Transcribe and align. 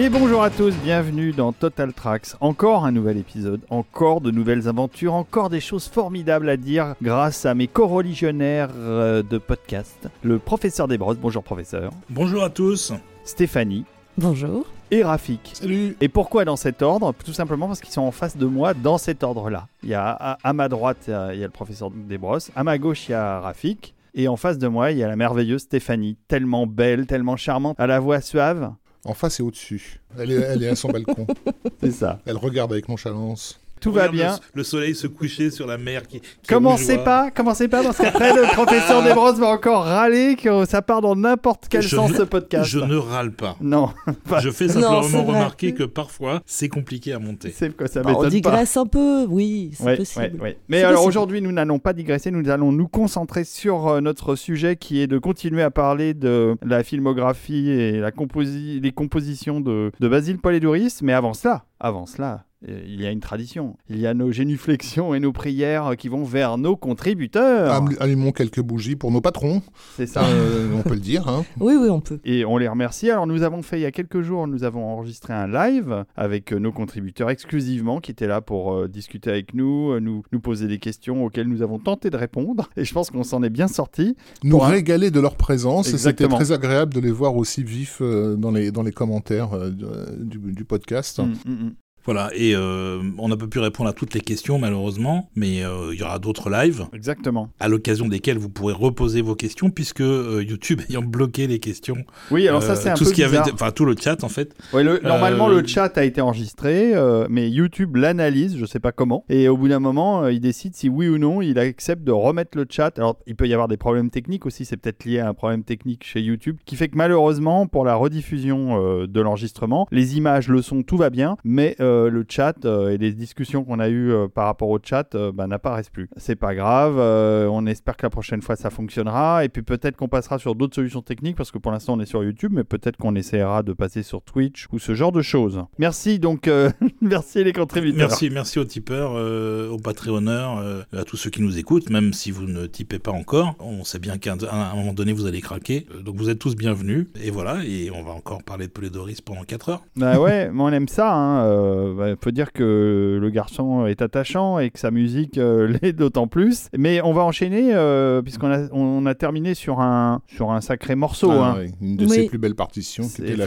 Et 0.00 0.10
bonjour 0.10 0.44
à 0.44 0.50
tous, 0.50 0.72
bienvenue 0.84 1.32
dans 1.32 1.52
Total 1.52 1.92
Tracks. 1.92 2.28
Encore 2.40 2.84
un 2.84 2.92
nouvel 2.92 3.16
épisode, 3.16 3.62
encore 3.68 4.20
de 4.20 4.30
nouvelles 4.30 4.68
aventures, 4.68 5.12
encore 5.12 5.50
des 5.50 5.58
choses 5.58 5.88
formidables 5.88 6.48
à 6.48 6.56
dire 6.56 6.94
grâce 7.02 7.44
à 7.46 7.54
mes 7.56 7.66
co-religionnaires 7.66 8.70
euh, 8.76 9.24
de 9.24 9.38
podcast. 9.38 10.08
Le 10.22 10.38
professeur 10.38 10.86
Desbrosses, 10.86 11.18
bonjour 11.18 11.42
professeur. 11.42 11.90
Bonjour 12.10 12.44
à 12.44 12.48
tous. 12.48 12.92
Stéphanie. 13.24 13.86
Bonjour. 14.16 14.66
Et 14.92 15.02
Rafik. 15.02 15.50
Salut. 15.54 15.96
Et 16.00 16.08
pourquoi 16.08 16.44
dans 16.44 16.54
cet 16.54 16.80
ordre? 16.80 17.12
Tout 17.24 17.32
simplement 17.32 17.66
parce 17.66 17.80
qu'ils 17.80 17.92
sont 17.92 18.02
en 18.02 18.12
face 18.12 18.36
de 18.36 18.46
moi 18.46 18.74
dans 18.74 18.98
cet 18.98 19.24
ordre-là. 19.24 19.66
Il 19.82 19.88
y 19.88 19.94
a 19.94 20.10
à, 20.10 20.38
à 20.44 20.52
ma 20.52 20.68
droite, 20.68 20.98
il 21.08 21.10
y 21.10 21.14
a, 21.14 21.34
il 21.34 21.40
y 21.40 21.42
a 21.42 21.46
le 21.46 21.52
professeur 21.52 21.90
Desbrosses, 21.90 22.52
à 22.54 22.62
ma 22.62 22.78
gauche, 22.78 23.08
il 23.08 23.12
y 23.12 23.14
a 23.14 23.40
Rafik. 23.40 23.94
Et 24.14 24.28
en 24.28 24.36
face 24.36 24.58
de 24.58 24.68
moi, 24.68 24.92
il 24.92 24.98
y 24.98 25.02
a 25.02 25.08
la 25.08 25.16
merveilleuse 25.16 25.62
Stéphanie, 25.62 26.16
tellement 26.28 26.68
belle, 26.68 27.06
tellement 27.06 27.36
charmante, 27.36 27.74
à 27.80 27.88
la 27.88 27.98
voix 27.98 28.20
suave. 28.20 28.70
En 29.04 29.14
face 29.14 29.40
et 29.40 29.42
au-dessus. 29.42 30.00
Elle 30.18 30.32
est, 30.32 30.34
elle 30.34 30.62
est 30.62 30.68
à 30.68 30.76
son 30.76 30.88
balcon. 30.88 31.26
C'est 31.80 31.92
ça. 31.92 32.20
Elle 32.26 32.36
regarde 32.36 32.72
avec 32.72 32.88
nonchalance. 32.88 33.60
Tout 33.80 33.92
va 33.92 34.08
bien. 34.08 34.32
Le, 34.54 34.58
le 34.58 34.64
soleil 34.64 34.94
se 34.94 35.06
coucher 35.06 35.50
sur 35.50 35.66
la 35.66 35.78
mer 35.78 36.06
qui. 36.06 36.20
qui 36.20 36.30
Commencez 36.48 36.98
pas, 36.98 37.30
commencez 37.30 37.68
pas, 37.68 37.82
parce 37.82 37.98
qu'après 37.98 38.32
le 38.34 38.42
professeur 38.54 39.02
Desbrosses 39.04 39.38
va 39.38 39.48
encore 39.48 39.84
râler 39.84 40.36
que 40.36 40.64
ça 40.64 40.82
part 40.82 41.00
dans 41.00 41.14
n'importe 41.16 41.66
quel 41.68 41.82
Je 41.82 41.94
sens 41.96 42.10
ne- 42.10 42.16
ce 42.16 42.22
podcast. 42.22 42.68
Je 42.68 42.78
ne 42.78 42.96
râle 42.96 43.32
pas. 43.32 43.56
Non, 43.60 43.90
pas- 44.28 44.40
Je 44.40 44.50
fais 44.50 44.68
simplement 44.68 45.24
remarquer 45.24 45.74
que 45.74 45.84
parfois 45.84 46.42
c'est 46.46 46.68
compliqué 46.68 47.12
à 47.12 47.18
monter. 47.18 47.52
c'est 47.54 47.76
quoi 47.76 47.86
ça 47.86 48.02
Bah, 48.02 48.10
on 48.10 48.22
m'étonne 48.22 48.24
pas. 48.24 48.30
digresse 48.30 48.76
un 48.76 48.86
peu, 48.86 49.24
oui, 49.28 49.70
c'est 49.74 49.84
Ouais, 49.84 49.96
possible. 49.96 50.36
ouais, 50.36 50.40
ouais. 50.42 50.58
Mais 50.68 50.82
alors 50.82 51.04
aujourd'hui, 51.04 51.40
nous 51.42 51.52
n'allons 51.52 51.78
pas 51.78 51.92
digresser, 51.92 52.30
nous 52.30 52.48
allons 52.50 52.72
nous 52.72 52.88
concentrer 52.88 53.44
sur 53.44 53.88
euh, 53.88 54.00
notre 54.00 54.34
sujet 54.36 54.76
qui 54.76 55.00
est 55.00 55.06
de 55.06 55.18
continuer 55.18 55.62
à 55.62 55.70
parler 55.70 56.14
de 56.14 56.56
la 56.64 56.82
filmographie 56.82 57.70
et 57.70 58.00
la 58.00 58.10
composi- 58.10 58.80
les 58.80 58.92
compositions 58.92 59.60
de, 59.60 59.90
de 59.98 60.08
Basile 60.08 60.38
Polidouris. 60.38 60.98
Mais 61.02 61.12
avant 61.12 61.34
cela, 61.34 61.64
avant 61.80 62.06
cela, 62.06 62.44
il 62.66 63.00
y 63.00 63.06
a 63.06 63.10
une 63.10 63.20
tradition. 63.20 63.76
Il 63.88 63.98
y 63.98 64.06
a 64.06 64.14
nos 64.14 64.32
génuflexions 64.32 65.14
et 65.14 65.20
nos 65.20 65.32
prières 65.32 65.94
qui 65.96 66.08
vont 66.08 66.24
vers 66.24 66.58
nos 66.58 66.76
contributeurs. 66.76 67.72
Allum- 67.72 67.96
Allumons 68.00 68.32
quelques 68.32 68.60
bougies 68.60 68.96
pour 68.96 69.10
nos 69.12 69.20
patrons, 69.20 69.62
C'est 69.96 70.06
ça. 70.06 70.24
euh, 70.24 70.68
on 70.74 70.82
peut 70.82 70.94
le 70.94 71.00
dire. 71.00 71.28
hein. 71.28 71.44
Oui, 71.60 71.74
oui, 71.80 71.88
on 71.88 72.00
peut. 72.00 72.18
Et 72.24 72.44
on 72.44 72.56
les 72.58 72.66
remercie. 72.68 73.10
Alors 73.10 73.26
nous 73.26 73.42
avons 73.42 73.62
fait 73.62 73.78
il 73.78 73.82
y 73.82 73.86
a 73.86 73.92
quelques 73.92 74.22
jours, 74.22 74.46
nous 74.48 74.64
avons 74.64 74.84
enregistré 74.84 75.32
un 75.32 75.46
live 75.46 76.04
avec 76.16 76.52
euh, 76.52 76.58
nos 76.58 76.72
contributeurs 76.72 77.30
exclusivement 77.30 78.00
qui 78.00 78.10
étaient 78.10 78.26
là 78.26 78.40
pour 78.40 78.72
euh, 78.74 78.88
discuter 78.88 79.30
avec 79.30 79.54
nous, 79.54 79.92
euh, 79.92 80.00
nous, 80.00 80.22
nous 80.32 80.40
poser 80.40 80.66
des 80.66 80.78
questions 80.78 81.24
auxquelles 81.24 81.48
nous 81.48 81.62
avons 81.62 81.78
tenté 81.78 82.10
de 82.10 82.16
répondre. 82.16 82.68
Et 82.76 82.84
je 82.84 82.92
pense 82.92 83.10
qu'on 83.10 83.22
s'en 83.24 83.42
est 83.42 83.50
bien 83.50 83.68
sorti. 83.68 84.16
Nous 84.42 84.60
un- 84.62 84.66
régaler 84.68 85.10
de 85.10 85.20
leur 85.20 85.36
présence. 85.36 85.92
et 85.92 85.98
C'était 85.98 86.26
très 86.28 86.52
agréable 86.52 86.92
de 86.94 87.00
les 87.00 87.12
voir 87.12 87.36
aussi 87.36 87.62
vifs 87.62 87.98
euh, 88.00 88.36
dans, 88.36 88.50
les, 88.50 88.70
dans 88.72 88.82
les 88.82 88.92
commentaires 88.92 89.52
euh, 89.54 89.70
du, 89.70 90.38
du 90.52 90.64
podcast. 90.64 91.18
Mm, 91.20 91.22
mm, 91.50 91.52
mm. 91.52 91.72
Voilà, 92.08 92.30
et 92.34 92.54
euh, 92.54 93.02
on 93.18 93.28
n'a 93.28 93.36
pas 93.36 93.48
pu 93.48 93.58
répondre 93.58 93.90
à 93.90 93.92
toutes 93.92 94.14
les 94.14 94.22
questions 94.22 94.58
malheureusement, 94.58 95.28
mais 95.36 95.62
euh, 95.62 95.90
il 95.92 95.98
y 96.00 96.02
aura 96.02 96.18
d'autres 96.18 96.48
lives 96.48 96.86
Exactement. 96.94 97.50
à 97.60 97.68
l'occasion 97.68 98.08
desquels 98.08 98.38
vous 98.38 98.48
pourrez 98.48 98.72
reposer 98.72 99.20
vos 99.20 99.34
questions 99.34 99.68
puisque 99.68 100.00
euh, 100.00 100.42
YouTube 100.42 100.80
ayant 100.88 101.02
bloqué 101.02 101.46
les 101.46 101.58
questions, 101.58 101.98
Oui, 102.30 102.48
alors 102.48 102.62
ça 102.62 102.76
c'est 102.76 102.88
un 102.88 102.94
tout 102.94 103.04
peu 103.04 103.10
ce 103.10 103.14
qui 103.14 103.22
avait, 103.22 103.32
bizarre. 103.40 103.50
enfin 103.52 103.72
tout 103.72 103.84
le 103.84 103.94
chat 103.94 104.24
en 104.24 104.30
fait. 104.30 104.54
Ouais, 104.72 104.82
le- 104.82 105.00
normalement 105.02 105.48
le 105.48 105.66
chat 105.66 105.98
a 105.98 106.04
été 106.04 106.22
enregistré, 106.22 106.94
mais 107.28 107.50
YouTube 107.50 107.96
l'analyse, 107.96 108.56
je 108.56 108.64
sais 108.64 108.80
pas 108.80 108.90
comment. 108.92 109.26
Et 109.28 109.48
au 109.50 109.58
bout 109.58 109.68
d'un 109.68 109.78
moment, 109.80 110.28
il 110.28 110.40
décide 110.40 110.74
si 110.74 110.88
oui 110.88 111.08
ou 111.08 111.18
non 111.18 111.42
il 111.42 111.58
accepte 111.58 112.04
de 112.04 112.12
remettre 112.12 112.56
le 112.56 112.64
chat. 112.70 112.98
Alors 112.98 113.18
il 113.26 113.36
peut 113.36 113.46
y 113.48 113.52
avoir 113.52 113.68
des 113.68 113.76
problèmes 113.76 114.08
techniques 114.08 114.46
aussi, 114.46 114.64
c'est 114.64 114.78
peut-être 114.78 115.04
lié 115.04 115.18
à 115.18 115.28
un 115.28 115.34
problème 115.34 115.62
technique 115.62 116.04
chez 116.06 116.22
YouTube, 116.22 116.56
qui 116.64 116.74
fait 116.76 116.88
que 116.88 116.96
malheureusement 116.96 117.66
pour 117.66 117.84
la 117.84 117.94
rediffusion 117.96 119.04
de 119.06 119.20
l'enregistrement, 119.20 119.86
les 119.92 120.16
images, 120.16 120.48
le 120.48 120.62
son, 120.62 120.82
tout 120.82 120.96
va 120.96 121.10
bien, 121.10 121.36
mais 121.44 121.76
euh, 121.80 121.97
le 122.06 122.24
chat 122.28 122.64
euh, 122.64 122.90
et 122.90 122.98
les 122.98 123.12
discussions 123.12 123.64
qu'on 123.64 123.80
a 123.80 123.88
eues 123.88 124.12
euh, 124.12 124.28
par 124.28 124.46
rapport 124.46 124.68
au 124.68 124.78
chat 124.82 125.14
euh, 125.14 125.32
bah, 125.32 125.46
n'apparaissent 125.46 125.90
plus. 125.90 126.08
C'est 126.16 126.36
pas 126.36 126.54
grave, 126.54 126.96
euh, 126.98 127.48
on 127.50 127.66
espère 127.66 127.96
que 127.96 128.06
la 128.06 128.10
prochaine 128.10 128.42
fois 128.42 128.56
ça 128.56 128.70
fonctionnera, 128.70 129.44
et 129.44 129.48
puis 129.48 129.62
peut-être 129.62 129.96
qu'on 129.96 130.08
passera 130.08 130.38
sur 130.38 130.54
d'autres 130.54 130.74
solutions 130.74 131.02
techniques, 131.02 131.36
parce 131.36 131.50
que 131.50 131.58
pour 131.58 131.72
l'instant 131.72 131.94
on 131.94 132.00
est 132.00 132.06
sur 132.06 132.22
YouTube, 132.22 132.52
mais 132.54 132.64
peut-être 132.64 132.96
qu'on 132.96 133.14
essaiera 133.14 133.62
de 133.62 133.72
passer 133.72 134.02
sur 134.02 134.22
Twitch 134.22 134.66
ou 134.72 134.78
ce 134.78 134.94
genre 134.94 135.12
de 135.12 135.22
choses. 135.22 135.64
Merci 135.78 136.18
donc, 136.18 136.48
euh, 136.48 136.70
merci 137.00 137.42
les 137.42 137.52
contributeurs. 137.52 138.08
Merci, 138.08 138.30
merci 138.30 138.58
aux 138.58 138.64
tipeurs, 138.64 139.12
euh, 139.14 139.68
aux 139.70 139.78
patreonneurs, 139.78 140.58
euh, 140.58 140.82
à 140.96 141.04
tous 141.04 141.16
ceux 141.16 141.30
qui 141.30 141.42
nous 141.42 141.58
écoutent, 141.58 141.90
même 141.90 142.12
si 142.12 142.30
vous 142.30 142.46
ne 142.46 142.66
tipez 142.66 142.98
pas 142.98 143.12
encore. 143.12 143.54
On 143.60 143.84
sait 143.84 143.98
bien 143.98 144.18
qu'à 144.18 144.34
un, 144.50 144.74
moment 144.74 144.92
donné, 144.92 145.12
vous 145.12 145.26
allez 145.26 145.40
craquer. 145.40 145.86
Euh, 145.94 146.02
Donc 146.02 146.16
vous 146.16 146.30
êtes 146.30 146.38
tous 146.38 146.56
bienvenus. 146.56 147.06
Et 147.22 147.30
voilà, 147.30 147.64
et 147.64 147.90
on 147.90 148.02
va 148.02 148.12
encore 148.12 148.42
parler 148.42 148.66
de 148.66 148.72
Polydoris 148.72 149.20
pendant 149.20 149.42
4 149.42 149.68
heures. 149.68 149.82
Bah 149.96 150.18
ouais, 150.18 150.50
mais 150.50 150.62
on 150.62 150.70
aime 150.70 150.88
ça. 150.88 151.14
Hein. 151.14 151.44
Euh, 151.44 151.77
bah, 151.96 152.14
faut 152.22 152.30
dire 152.30 152.52
que 152.52 153.18
le 153.20 153.30
garçon 153.30 153.86
est 153.86 154.02
attachant 154.02 154.58
et 154.58 154.70
que 154.70 154.78
sa 154.78 154.90
musique 154.90 155.38
euh, 155.38 155.66
l'est 155.82 155.92
d'autant 155.92 156.26
plus. 156.26 156.68
Mais 156.76 157.00
on 157.02 157.12
va 157.12 157.22
enchaîner 157.22 157.74
euh, 157.74 158.22
puisqu'on 158.22 158.50
a, 158.50 158.68
on 158.72 159.04
a 159.06 159.14
terminé 159.14 159.54
sur 159.54 159.80
un, 159.80 160.20
sur 160.26 160.50
un 160.52 160.60
sacré 160.60 160.94
morceau. 160.94 161.30
Ah, 161.30 161.56
hein. 161.58 161.66
une 161.80 161.96
de 161.96 162.04
Oui. 162.04 162.10
ses 162.10 162.24
plus 162.26 162.38
belles 162.38 162.54
partitions, 162.54 163.06
qui 163.08 163.22
était 163.22 163.36
la, 163.36 163.46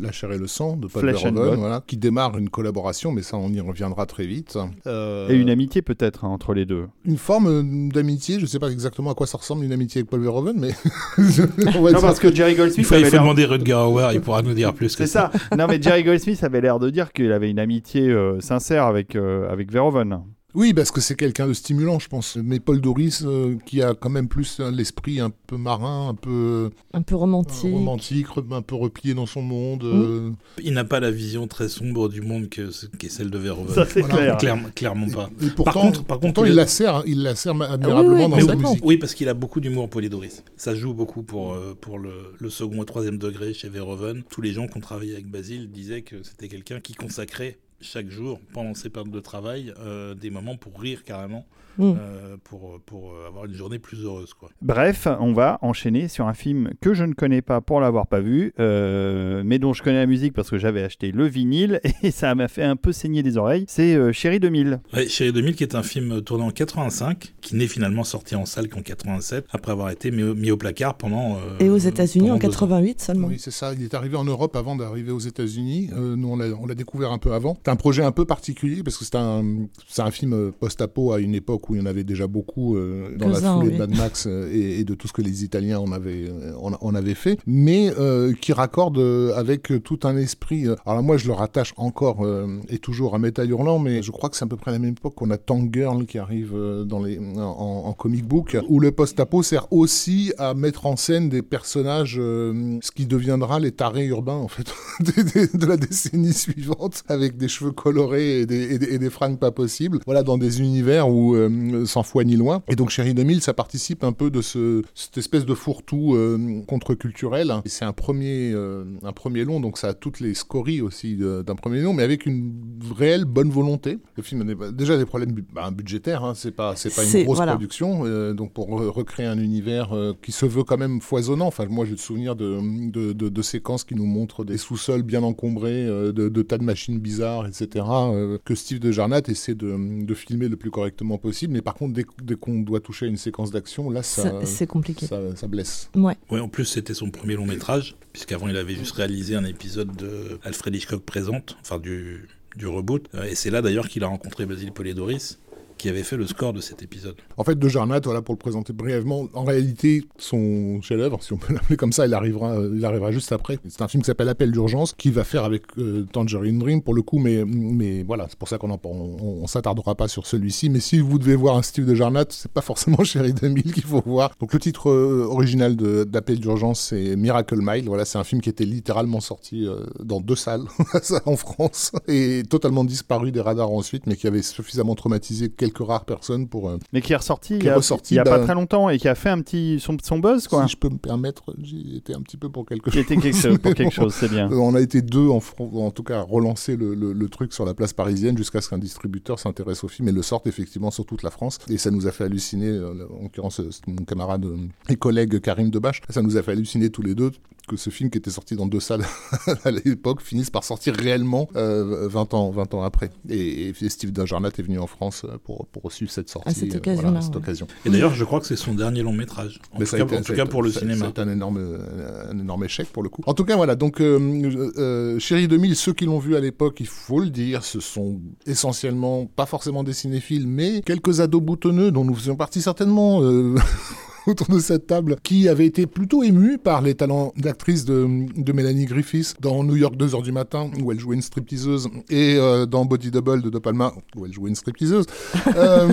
la 0.00 0.12
chair 0.12 0.32
et 0.32 0.38
le 0.38 0.46
sang 0.46 0.76
de 0.76 0.86
Paul 0.86 1.04
Verhoeven, 1.04 1.54
voilà, 1.56 1.82
qui 1.86 1.96
démarre 1.96 2.36
une 2.38 2.48
collaboration, 2.50 3.12
mais 3.12 3.22
ça 3.22 3.36
on 3.36 3.48
y 3.50 3.60
reviendra 3.60 4.06
très 4.06 4.26
vite. 4.26 4.58
Euh, 4.86 5.28
Et 5.28 5.34
une 5.34 5.50
amitié 5.50 5.82
peut-être 5.82 6.24
hein, 6.24 6.28
entre 6.28 6.54
les 6.54 6.64
deux. 6.66 6.86
une 7.04 7.16
forme 7.18 7.46
euh, 7.48 7.88
d'amitié, 7.92 8.36
je 8.36 8.42
ne 8.42 8.46
sais 8.46 8.58
pas 8.58 8.68
exactement 8.70 9.10
à 9.10 9.14
quoi 9.14 9.26
ça 9.26 9.38
ressemble 9.38 9.64
une 9.64 9.72
amitié 9.72 10.00
avec 10.00 10.10
Paul 10.10 10.20
Verhoeven, 10.20 10.56
mais 10.58 10.70
on 11.18 11.82
va 11.82 11.92
Non, 11.92 11.98
dire- 11.98 12.00
parce 12.00 12.18
que 12.20 12.34
Jerry 12.34 12.52
Il 12.52 12.56
Goldsmith 12.56 12.86
faut, 12.86 12.94
il 12.96 13.06
faut 13.06 13.16
demander 13.16 13.44
Rutger 13.44 13.74
Hauer, 13.74 14.10
il 14.14 14.20
pourra 14.20 14.42
nous 14.42 14.54
dire 14.54 14.72
plus 14.74 14.94
que 14.96 15.04
C'est 15.04 15.12
ça. 15.12 15.30
Non, 15.56 15.66
mais 15.68 15.80
Jerry 15.80 16.02
Goldsmith 16.04 16.42
avait 16.44 16.60
l'air 16.60 16.78
de 16.78 16.90
dire 16.90 17.12
qu'il 17.12 17.32
avait 17.32 17.50
une 17.50 17.55
amitié 17.58 18.08
euh, 18.08 18.40
sincère 18.40 18.84
avec, 18.84 19.16
euh, 19.16 19.48
avec 19.50 19.70
Verhoeven. 19.70 20.22
Oui, 20.56 20.72
parce 20.72 20.90
que 20.90 21.00
c'est 21.02 21.14
quelqu'un 21.16 21.46
de 21.46 21.52
stimulant, 21.52 21.98
je 21.98 22.08
pense. 22.08 22.36
Mais 22.36 22.58
Paul 22.60 22.80
Doris, 22.80 23.22
euh, 23.26 23.56
qui 23.66 23.82
a 23.82 23.94
quand 23.94 24.08
même 24.08 24.26
plus 24.26 24.58
euh, 24.58 24.70
l'esprit 24.70 25.20
un 25.20 25.30
peu 25.46 25.58
marin, 25.58 26.08
un 26.08 26.14
peu 26.14 26.70
Un 26.94 27.02
peu 27.02 27.14
euh, 27.14 27.18
romantique. 27.18 28.26
re- 28.28 28.54
un 28.54 28.62
peu 28.62 28.74
replié 28.74 29.12
dans 29.12 29.26
son 29.26 29.42
monde. 29.42 29.84
euh, 29.84 30.30
Il 30.64 30.72
n'a 30.72 30.84
pas 30.84 30.98
la 30.98 31.10
vision 31.10 31.46
très 31.46 31.68
sombre 31.68 32.08
du 32.08 32.22
monde 32.22 32.48
que, 32.48 32.70
qui 32.96 33.06
est 33.06 33.10
celle 33.10 33.30
de 33.30 33.36
Verhoeven. 33.38 33.74
Ça, 33.74 33.84
c'est 33.84 34.00
Voilà. 34.00 34.16
clair. 34.16 34.36
Clairement, 34.38 34.68
clairement 34.74 35.08
pas. 35.10 35.30
Et 35.42 35.50
pourtant, 35.50 35.82
contre- 35.82 36.04
par 36.04 36.18
contre, 36.20 36.34
pourtant, 36.34 36.48
il 36.48 36.54
la 36.56 36.66
sert, 36.66 37.02
il 37.06 37.22
la 37.22 37.34
sert 37.34 37.52
admirablement 37.60 38.24
oui, 38.24 38.30
dans 38.30 38.46
sa 38.46 38.56
musique. 38.56 38.84
Oui, 38.84 38.96
parce 38.96 39.14
qu'il 39.14 39.28
a 39.28 39.34
beaucoup 39.34 39.60
d'humour, 39.60 39.90
Polydoris. 39.90 40.42
Ça 40.56 40.74
se 40.74 40.80
joue 40.80 40.94
beaucoup 40.94 41.22
pour, 41.22 41.52
euh, 41.52 41.76
pour 41.78 41.98
le, 41.98 42.12
le 42.38 42.48
second 42.50 42.82
et 42.82 42.86
troisième 42.86 43.18
degré 43.18 43.52
chez 43.52 43.68
Verhoeven. 43.68 44.22
Tous 44.30 44.40
les 44.40 44.52
gens 44.52 44.66
qui 44.66 44.78
ont 44.78 44.80
travaillé 44.80 45.12
avec 45.12 45.26
Basile 45.30 45.70
disaient 45.70 46.00
que 46.02 46.22
c'était 46.22 46.48
quelqu'un 46.48 46.80
qui 46.80 46.94
consacrait 46.94 47.58
chaque 47.80 48.08
jour, 48.08 48.40
pendant 48.52 48.74
ses 48.74 48.90
périodes 48.90 49.12
de 49.12 49.20
travail, 49.20 49.72
euh, 49.78 50.14
des 50.14 50.30
moments 50.30 50.56
pour 50.56 50.80
rire 50.80 51.04
carrément, 51.04 51.46
Mm. 51.78 51.92
euh, 51.98 52.36
pour, 52.44 52.80
pour 52.86 53.12
euh, 53.12 53.26
avoir 53.28 53.44
une 53.46 53.54
journée 53.54 53.78
plus 53.78 54.02
heureuse. 54.04 54.32
Quoi. 54.34 54.50
Bref, 54.62 55.08
on 55.20 55.32
va 55.32 55.58
enchaîner 55.62 56.08
sur 56.08 56.26
un 56.26 56.34
film 56.34 56.70
que 56.80 56.94
je 56.94 57.04
ne 57.04 57.12
connais 57.14 57.42
pas 57.42 57.60
pour 57.60 57.80
l'avoir 57.80 58.06
pas 58.06 58.20
vu, 58.20 58.52
euh, 58.60 59.42
mais 59.44 59.58
dont 59.58 59.72
je 59.72 59.82
connais 59.82 59.98
la 59.98 60.06
musique 60.06 60.32
parce 60.32 60.50
que 60.50 60.58
j'avais 60.58 60.82
acheté 60.82 61.12
le 61.12 61.26
vinyle 61.26 61.80
et 62.02 62.10
ça 62.10 62.34
m'a 62.34 62.48
fait 62.48 62.62
un 62.62 62.76
peu 62.76 62.92
saigner 62.92 63.22
des 63.22 63.36
oreilles. 63.36 63.64
C'est 63.68 63.94
euh, 63.94 64.12
Chérie 64.12 64.40
2000. 64.40 64.80
Ouais, 64.94 65.08
Chérie 65.08 65.32
2000, 65.32 65.56
qui 65.56 65.62
est 65.64 65.74
un 65.74 65.82
film 65.82 66.22
tourné 66.22 66.44
en 66.44 66.50
85, 66.50 67.34
qui 67.40 67.56
n'est 67.56 67.66
finalement 67.66 68.04
sorti 68.04 68.36
en 68.36 68.46
salle 68.46 68.68
qu'en 68.68 68.82
87, 68.82 69.46
après 69.50 69.72
avoir 69.72 69.90
été 69.90 70.10
mis 70.10 70.22
au, 70.22 70.34
mis 70.34 70.50
au 70.50 70.56
placard 70.56 70.96
pendant. 70.96 71.36
euh, 71.36 71.58
Et 71.60 71.68
aux 71.68 71.76
États-Unis 71.76 72.30
en 72.30 72.38
pendant 72.38 72.48
deux 72.48 72.54
ans. 72.56 72.60
88 72.60 73.00
seulement. 73.00 73.28
Oui, 73.28 73.38
c'est 73.38 73.50
ça. 73.50 73.72
Il 73.74 73.82
est 73.82 73.94
arrivé 73.94 74.16
en 74.16 74.24
Europe 74.24 74.56
avant 74.56 74.76
d'arriver 74.76 75.12
aux 75.12 75.18
États-Unis. 75.18 75.90
Euh, 75.96 76.16
nous, 76.16 76.28
on 76.28 76.66
l'a 76.66 76.74
découvert 76.74 77.12
un 77.12 77.18
peu 77.18 77.32
avant. 77.32 77.56
C'est 77.64 77.70
un 77.70 77.76
projet 77.76 78.02
un 78.04 78.12
peu 78.12 78.24
particulier 78.24 78.82
parce 78.82 78.96
que 78.96 79.04
c'est 79.04 79.16
un, 79.16 79.44
c'est 79.88 80.02
un 80.02 80.10
film 80.10 80.52
post-apo 80.58 81.12
à 81.12 81.20
une 81.20 81.34
époque 81.34 81.65
où 81.68 81.74
il 81.74 81.78
y 81.78 81.82
en 81.82 81.86
avait 81.86 82.04
déjà 82.04 82.26
beaucoup 82.26 82.76
euh, 82.76 83.16
dans 83.16 83.28
la 83.28 83.40
foulée 83.40 83.68
oui. 83.68 83.72
de 83.74 83.78
Mad 83.78 83.96
Max 83.96 84.26
euh, 84.26 84.50
et, 84.52 84.80
et 84.80 84.84
de 84.84 84.94
tout 84.94 85.08
ce 85.08 85.12
que 85.12 85.22
les 85.22 85.44
Italiens 85.44 85.78
en 85.78 85.92
avaient, 85.92 86.28
euh, 86.28 86.54
en, 86.60 86.72
en 86.80 86.94
avaient 86.94 87.14
fait, 87.14 87.38
mais 87.46 87.90
euh, 87.98 88.32
qui 88.40 88.52
raccorde 88.52 88.98
euh, 88.98 89.34
avec 89.36 89.72
tout 89.84 90.00
un 90.04 90.16
esprit. 90.16 90.66
euh, 90.66 90.74
alors 90.86 91.02
moi, 91.02 91.16
je 91.16 91.26
le 91.26 91.32
rattache 91.32 91.72
encore 91.76 92.24
euh, 92.24 92.46
et 92.68 92.78
toujours 92.78 93.14
à 93.14 93.18
Metal 93.18 93.48
Hurlant, 93.48 93.78
mais 93.78 94.02
je 94.02 94.10
crois 94.10 94.28
que 94.30 94.36
c'est 94.36 94.44
à 94.44 94.48
peu 94.48 94.56
près 94.56 94.70
à 94.70 94.74
la 94.74 94.78
même 94.78 94.92
époque 94.92 95.14
qu'on 95.14 95.30
a 95.30 95.38
Tank 95.38 95.72
Girl 95.74 96.06
qui 96.06 96.18
arrive 96.18 96.52
euh, 96.54 96.84
dans 96.84 97.02
les, 97.02 97.18
en, 97.18 97.40
en 97.86 97.92
comic 97.92 98.24
book, 98.26 98.56
où 98.68 98.80
le 98.80 98.92
post-apo 98.92 99.42
sert 99.42 99.66
aussi 99.72 100.32
à 100.38 100.54
mettre 100.54 100.86
en 100.86 100.96
scène 100.96 101.28
des 101.28 101.42
personnages, 101.42 102.16
euh, 102.18 102.78
ce 102.82 102.90
qui 102.90 103.06
deviendra 103.06 103.58
les 103.60 103.72
tarés 103.72 104.06
urbains, 104.06 104.34
en 104.36 104.48
fait, 104.48 104.66
de, 105.00 105.12
de- 105.22 105.56
de 105.58 105.66
la 105.66 105.76
décennie 105.76 106.32
suivante, 106.32 107.02
avec 107.08 107.36
des 107.36 107.48
cheveux 107.48 107.72
colorés 107.72 108.40
et 108.40 108.46
des, 108.46 108.74
et 108.74 108.78
des, 108.78 108.94
et 108.94 108.98
des 108.98 109.10
fringues 109.10 109.38
pas 109.38 109.50
possibles. 109.50 109.98
Voilà, 110.06 110.22
dans 110.22 110.38
des 110.38 110.60
univers 110.60 111.08
où 111.08 111.34
euh, 111.34 111.48
sans 111.86 112.02
foi 112.02 112.24
ni 112.24 112.36
loi. 112.36 112.62
Et 112.68 112.76
donc 112.76 112.90
Chérie 112.90 113.14
2000, 113.14 113.40
ça 113.42 113.54
participe 113.54 114.04
un 114.04 114.12
peu 114.12 114.30
de 114.30 114.40
ce, 114.42 114.82
cette 114.94 115.18
espèce 115.18 115.44
de 115.46 115.54
fourre-tout 115.54 116.14
euh, 116.14 116.62
contre-culturel. 116.66 117.52
Et 117.64 117.68
C'est 117.68 117.84
un 117.84 117.92
premier, 117.92 118.52
euh, 118.54 118.84
un 119.02 119.12
premier 119.12 119.44
long, 119.44 119.60
donc 119.60 119.78
ça 119.78 119.88
a 119.88 119.94
toutes 119.94 120.20
les 120.20 120.34
scories 120.34 120.80
aussi 120.80 121.16
d'un 121.16 121.54
premier 121.54 121.80
long, 121.80 121.92
mais 121.92 122.02
avec 122.02 122.26
une 122.26 122.52
réelle 122.96 123.24
bonne 123.24 123.50
volonté. 123.50 123.98
Le 124.16 124.22
film 124.22 124.54
pas- 124.56 124.70
déjà 124.72 124.96
des 124.96 125.06
problèmes 125.06 125.34
bah, 125.52 125.70
budgétaires, 125.70 126.24
hein, 126.24 126.34
c'est 126.34 126.50
pas, 126.52 126.74
c'est 126.76 126.94
pas 126.94 127.04
une 127.04 127.24
grosse 127.24 127.36
voilà. 127.36 127.52
production, 127.52 128.00
euh, 128.04 128.32
donc 128.32 128.52
pour 128.52 128.68
re- 128.68 128.88
recréer 128.88 129.26
un 129.26 129.38
univers 129.38 129.92
euh, 129.92 130.12
qui 130.22 130.32
se 130.32 130.46
veut 130.46 130.64
quand 130.64 130.78
même 130.78 131.00
foisonnant. 131.00 131.46
Enfin, 131.46 131.66
moi 131.68 131.84
j'ai 131.84 131.92
le 131.92 131.96
souvenir 131.96 132.36
de, 132.36 132.58
de, 132.90 133.12
de- 133.12 133.28
de 133.28 133.42
séquences 133.42 133.84
qui 133.84 133.94
nous 133.94 134.06
montrent 134.06 134.44
des 134.44 134.58
sous-sols 134.58 135.02
bien 135.02 135.22
encombrés, 135.22 135.86
euh, 135.86 136.12
de, 136.12 136.42
tas 136.42 136.58
de 136.58 136.64
machines 136.64 136.98
bizarres, 136.98 137.46
etc. 137.46 137.84
euh, 137.88 138.38
que 138.44 138.54
Steve 138.54 138.78
de 138.78 138.90
Jarnat 138.90 139.22
essaie 139.28 139.54
de 139.54 140.14
filmer 140.14 140.48
le 140.48 140.56
plus 140.56 140.70
correctement 140.70 141.18
possible. 141.18 141.45
Mais 141.48 141.62
par 141.62 141.74
contre, 141.74 141.94
dès, 141.94 142.04
dès 142.22 142.34
qu'on 142.36 142.60
doit 142.60 142.80
toucher 142.80 143.06
à 143.06 143.08
une 143.08 143.16
séquence 143.16 143.50
d'action, 143.50 143.90
là, 143.90 144.02
ça, 144.02 144.22
Ça- 144.22 144.46
C'est 144.46 144.66
compliqué. 144.66 145.06
ça, 145.06 145.20
ça 145.36 145.46
blesse. 145.46 145.90
Ouais. 145.94 146.16
Ouais, 146.30 146.40
en 146.40 146.48
plus, 146.48 146.64
c'était 146.64 146.94
son 146.94 147.10
premier 147.10 147.34
long 147.34 147.46
métrage, 147.46 147.96
puisqu'avant, 148.12 148.48
il 148.48 148.56
avait 148.56 148.74
juste 148.74 148.92
réalisé 148.96 149.34
un 149.36 149.44
épisode 149.44 149.94
de 149.96 150.38
Alfred 150.44 150.74
Hitchcock 150.74 151.02
Présente, 151.02 151.56
enfin 151.60 151.78
du, 151.78 152.28
du 152.56 152.66
reboot. 152.66 153.06
Euh, 153.14 153.24
Et 153.24 153.34
c'est 153.34 153.50
là 153.50 153.62
d'ailleurs 153.62 153.88
qu'il 153.88 154.02
a 154.04 154.06
rencontré 154.06 154.46
Basile 154.46 154.72
Polidoris, 154.72 155.38
qui 155.78 155.88
avait 155.88 156.02
fait 156.02 156.16
le 156.16 156.26
score 156.26 156.52
de 156.52 156.60
cet 156.60 156.82
épisode. 156.82 157.16
En 157.36 157.44
fait, 157.44 157.58
de 157.58 157.68
Jarnat, 157.68 158.00
voilà, 158.04 158.22
pour 158.22 158.34
le 158.34 158.38
présenter 158.38 158.72
brièvement, 158.72 159.28
en 159.34 159.44
réalité, 159.44 160.04
son 160.18 160.80
chef-d'œuvre, 160.82 161.22
si 161.22 161.32
on 161.32 161.36
peut 161.36 161.52
l'appeler 161.54 161.76
comme 161.76 161.92
ça, 161.92 162.06
il 162.06 162.14
arrivera, 162.14 162.56
il 162.72 162.84
arrivera 162.84 163.12
juste 163.12 163.32
après. 163.32 163.58
C'est 163.68 163.82
un 163.82 163.88
film 163.88 164.02
qui 164.02 164.06
s'appelle 164.06 164.28
Appel 164.28 164.50
d'urgence, 164.50 164.92
qu'il 164.92 165.12
va 165.12 165.24
faire 165.24 165.44
avec 165.44 165.62
euh, 165.78 166.06
Tangerine 166.12 166.58
Dream 166.58 166.82
pour 166.82 166.94
le 166.94 167.02
coup, 167.02 167.18
mais, 167.18 167.44
mais 167.44 168.02
voilà, 168.02 168.26
c'est 168.28 168.38
pour 168.38 168.48
ça 168.48 168.58
qu'on 168.58 168.70
en- 168.70 168.80
on, 168.84 169.46
s'attardera 169.46 169.94
pas 169.94 170.08
sur 170.08 170.26
celui-ci. 170.26 170.70
Mais 170.70 170.80
si 170.80 170.98
vous 170.98 171.18
devez 171.18 171.36
voir 171.36 171.56
un 171.56 171.62
Steve 171.62 171.86
de 171.86 171.94
Jarnat, 171.94 172.26
c'est 172.30 172.50
pas 172.50 172.60
forcément 172.60 172.98
Chérie 173.04 173.32
2000 173.32 173.72
qu'il 173.72 173.82
faut 173.84 174.02
voir. 174.04 174.32
Donc 174.40 174.52
le 174.52 174.58
titre 174.58 174.90
euh, 174.90 175.26
original 175.28 175.76
d'Appel 175.76 176.40
d'urgence, 176.40 176.80
c'est 176.80 177.16
Miracle 177.16 177.58
Mile. 177.60 177.86
Voilà, 177.86 178.04
c'est 178.04 178.18
un 178.18 178.24
film 178.24 178.40
qui 178.40 178.48
était 178.48 178.64
littéralement 178.64 179.20
sorti 179.20 179.66
euh, 179.66 179.80
dans 180.02 180.20
deux 180.20 180.36
salles 180.36 180.64
en 181.26 181.36
France 181.36 181.92
et 182.08 182.42
totalement 182.48 182.84
disparu 182.84 183.32
des 183.32 183.40
radars 183.40 183.70
ensuite, 183.70 184.06
mais 184.06 184.16
qui 184.16 184.26
avait 184.26 184.42
suffisamment 184.42 184.94
traumatisé 184.94 185.48
quelques 185.48 185.65
rares 185.84 186.04
personnes 186.04 186.48
pour 186.48 186.68
euh, 186.68 186.78
Mais 186.92 187.00
qui 187.00 187.12
est 187.12 187.16
ressorti 187.16 187.54
il 187.56 187.60
Qui 187.60 187.68
a, 187.68 187.78
il 188.10 188.14
y 188.14 188.18
a 188.18 188.24
pas 188.24 188.38
bah- 188.38 188.44
très 188.44 188.54
longtemps 188.54 188.88
et 188.90 188.98
qui 188.98 189.08
a 189.08 189.14
fait 189.14 189.28
un 189.30 189.40
petit 189.40 189.78
son, 189.80 189.96
son 190.02 190.18
buzz 190.18 190.46
quoi. 190.48 190.64
Si 190.66 190.72
je 190.72 190.76
peux 190.76 190.88
me 190.88 190.98
permettre, 190.98 191.54
j'ai 191.62 191.96
été 191.96 192.14
un 192.14 192.20
petit 192.22 192.36
peu 192.36 192.48
pour 192.48 192.66
quelque 192.66 192.90
chose. 192.90 193.04
quelque 193.06 193.32
chose, 193.32 193.58
pour 193.58 193.74
quelque 193.74 193.92
chose, 193.94 194.14
c'est 194.14 194.30
bien. 194.30 194.50
Euh, 194.50 194.56
On 194.56 194.74
a 194.74 194.80
été 194.80 195.02
deux, 195.02 195.28
en, 195.28 195.40
en 195.58 195.90
tout 195.90 196.02
cas, 196.02 196.18
à 196.20 196.22
relancer 196.22 196.76
le, 196.76 196.94
le- 196.94 197.12
le 197.12 197.28
truc 197.28 197.52
sur 197.52 197.64
la 197.64 197.74
place 197.74 197.92
parisienne 197.92 198.36
jusqu'à 198.36 198.60
ce 198.60 198.68
qu'un 198.70 198.78
distributeur 198.78 199.38
s'intéresse 199.38 199.84
au 199.84 199.88
film 199.88 200.08
et 200.08 200.12
le 200.12 200.22
sorte 200.22 200.46
effectivement 200.46 200.90
sur 200.90 201.06
toute 201.06 201.22
la 201.22 201.30
France. 201.30 201.58
Et 201.68 201.78
ça 201.78 201.90
nous 201.90 202.06
a 202.06 202.12
fait 202.12 202.24
halluciner, 202.24 202.68
euh, 202.68 203.06
en 203.18 203.22
l'occurrence, 203.24 203.60
mon 203.86 204.04
camarade 204.04 204.46
et 204.88 204.96
collègue 204.96 205.40
Karim 205.40 205.70
Debache, 205.70 206.00
ça 206.08 206.22
nous 206.22 206.36
a 206.36 206.42
fait 206.42 206.52
halluciner 206.52 206.90
tous 206.90 207.02
les 207.02 207.14
deux 207.14 207.32
que 207.66 207.76
ce 207.76 207.90
film 207.90 208.10
qui 208.10 208.18
était 208.18 208.30
sorti 208.30 208.54
dans 208.56 208.66
deux 208.66 208.80
salles 208.80 209.04
à 209.64 209.70
l'époque 209.70 210.22
finisse 210.22 210.50
par 210.50 210.64
sortir 210.64 210.94
réellement 210.94 211.48
euh, 211.56 212.06
20, 212.08 212.34
ans, 212.34 212.50
20 212.50 212.74
ans 212.74 212.82
après. 212.82 213.10
Et, 213.28 213.68
et 213.68 213.88
Steve 213.88 214.12
Dajarnat 214.12 214.50
est 214.58 214.62
venu 214.62 214.78
en 214.78 214.86
France 214.86 215.22
euh, 215.24 215.36
pour, 215.44 215.66
pour 215.66 215.90
suivre 215.92 216.10
cette 216.10 216.28
sortie. 216.30 216.48
À 216.48 216.54
cette 216.54 216.74
euh, 216.74 216.78
occasion-là, 216.78 217.02
voilà, 217.08 217.18
à 217.18 217.22
cette 217.22 217.36
occasion. 217.36 217.66
Et 217.84 217.90
d'ailleurs, 217.90 218.14
je 218.14 218.24
crois 218.24 218.40
que 218.40 218.46
c'est 218.46 218.56
son 218.56 218.74
dernier 218.74 219.02
long 219.02 219.12
métrage. 219.12 219.60
En, 219.72 219.78
Mais 219.80 219.84
tout 219.84 219.90
ça 219.90 219.96
a 219.96 220.00
cas, 220.00 220.06
été- 220.06 220.16
en 220.18 220.22
tout 220.22 220.34
cas 220.34 220.46
pour 220.46 220.62
le 220.62 220.70
ça- 220.70 220.80
cinéma. 220.80 221.12
C'est 221.14 221.20
un 221.22 221.28
énorme, 221.28 221.58
euh, 221.58 222.30
un 222.30 222.38
énorme 222.38 222.64
échec 222.64 222.88
pour 222.92 223.02
le 223.02 223.08
coup. 223.08 223.22
En 223.26 223.34
tout 223.34 223.44
cas, 223.44 223.56
voilà. 223.56 223.74
Donc, 223.74 224.00
euh, 224.00 224.70
euh, 224.78 225.18
Chérie 225.18 225.48
2000, 225.48 225.74
ceux 225.76 225.92
qui 225.92 226.04
l'ont 226.04 226.18
vu 226.18 226.36
à 226.36 226.40
l'époque, 226.40 226.76
il 226.80 226.86
faut 226.86 227.20
le 227.20 227.30
dire, 227.30 227.64
ce 227.64 227.80
sont 227.80 228.20
essentiellement 228.46 229.26
pas 229.26 229.46
forcément 229.46 229.82
des 229.84 229.92
cinéphiles, 229.92 230.46
mais 230.46 230.82
quelques 230.82 231.20
ados 231.20 231.42
boutonneux 231.42 231.90
dont 231.90 232.04
nous 232.04 232.14
faisions 232.14 232.36
partie 232.36 232.62
certainement. 232.62 233.20
autour 234.30 234.48
de 234.48 234.58
cette 234.58 234.86
table, 234.86 235.16
qui 235.22 235.48
avaient 235.48 235.66
été 235.66 235.86
plutôt 235.86 236.22
émus 236.22 236.58
par 236.58 236.82
les 236.82 236.94
talents 236.94 237.32
d'actrice 237.36 237.84
de, 237.84 238.06
de 238.36 238.52
Mélanie 238.52 238.84
Griffiths 238.86 239.36
dans 239.40 239.62
New 239.64 239.76
York 239.76 239.94
2h 239.96 240.22
du 240.22 240.32
matin, 240.32 240.70
où 240.82 240.90
elle 240.92 240.98
jouait 241.00 241.16
une 241.16 241.22
stripteaseuse, 241.22 241.88
et 242.10 242.36
euh, 242.36 242.66
dans 242.66 242.84
Body 242.84 243.10
Double 243.10 243.42
de 243.42 243.50
De 243.50 243.58
Palma, 243.58 243.92
où 244.16 244.26
elle 244.26 244.32
jouait 244.32 244.50
une 244.50 244.56
stripteaseuse. 244.56 245.06
Euh, 245.56 245.88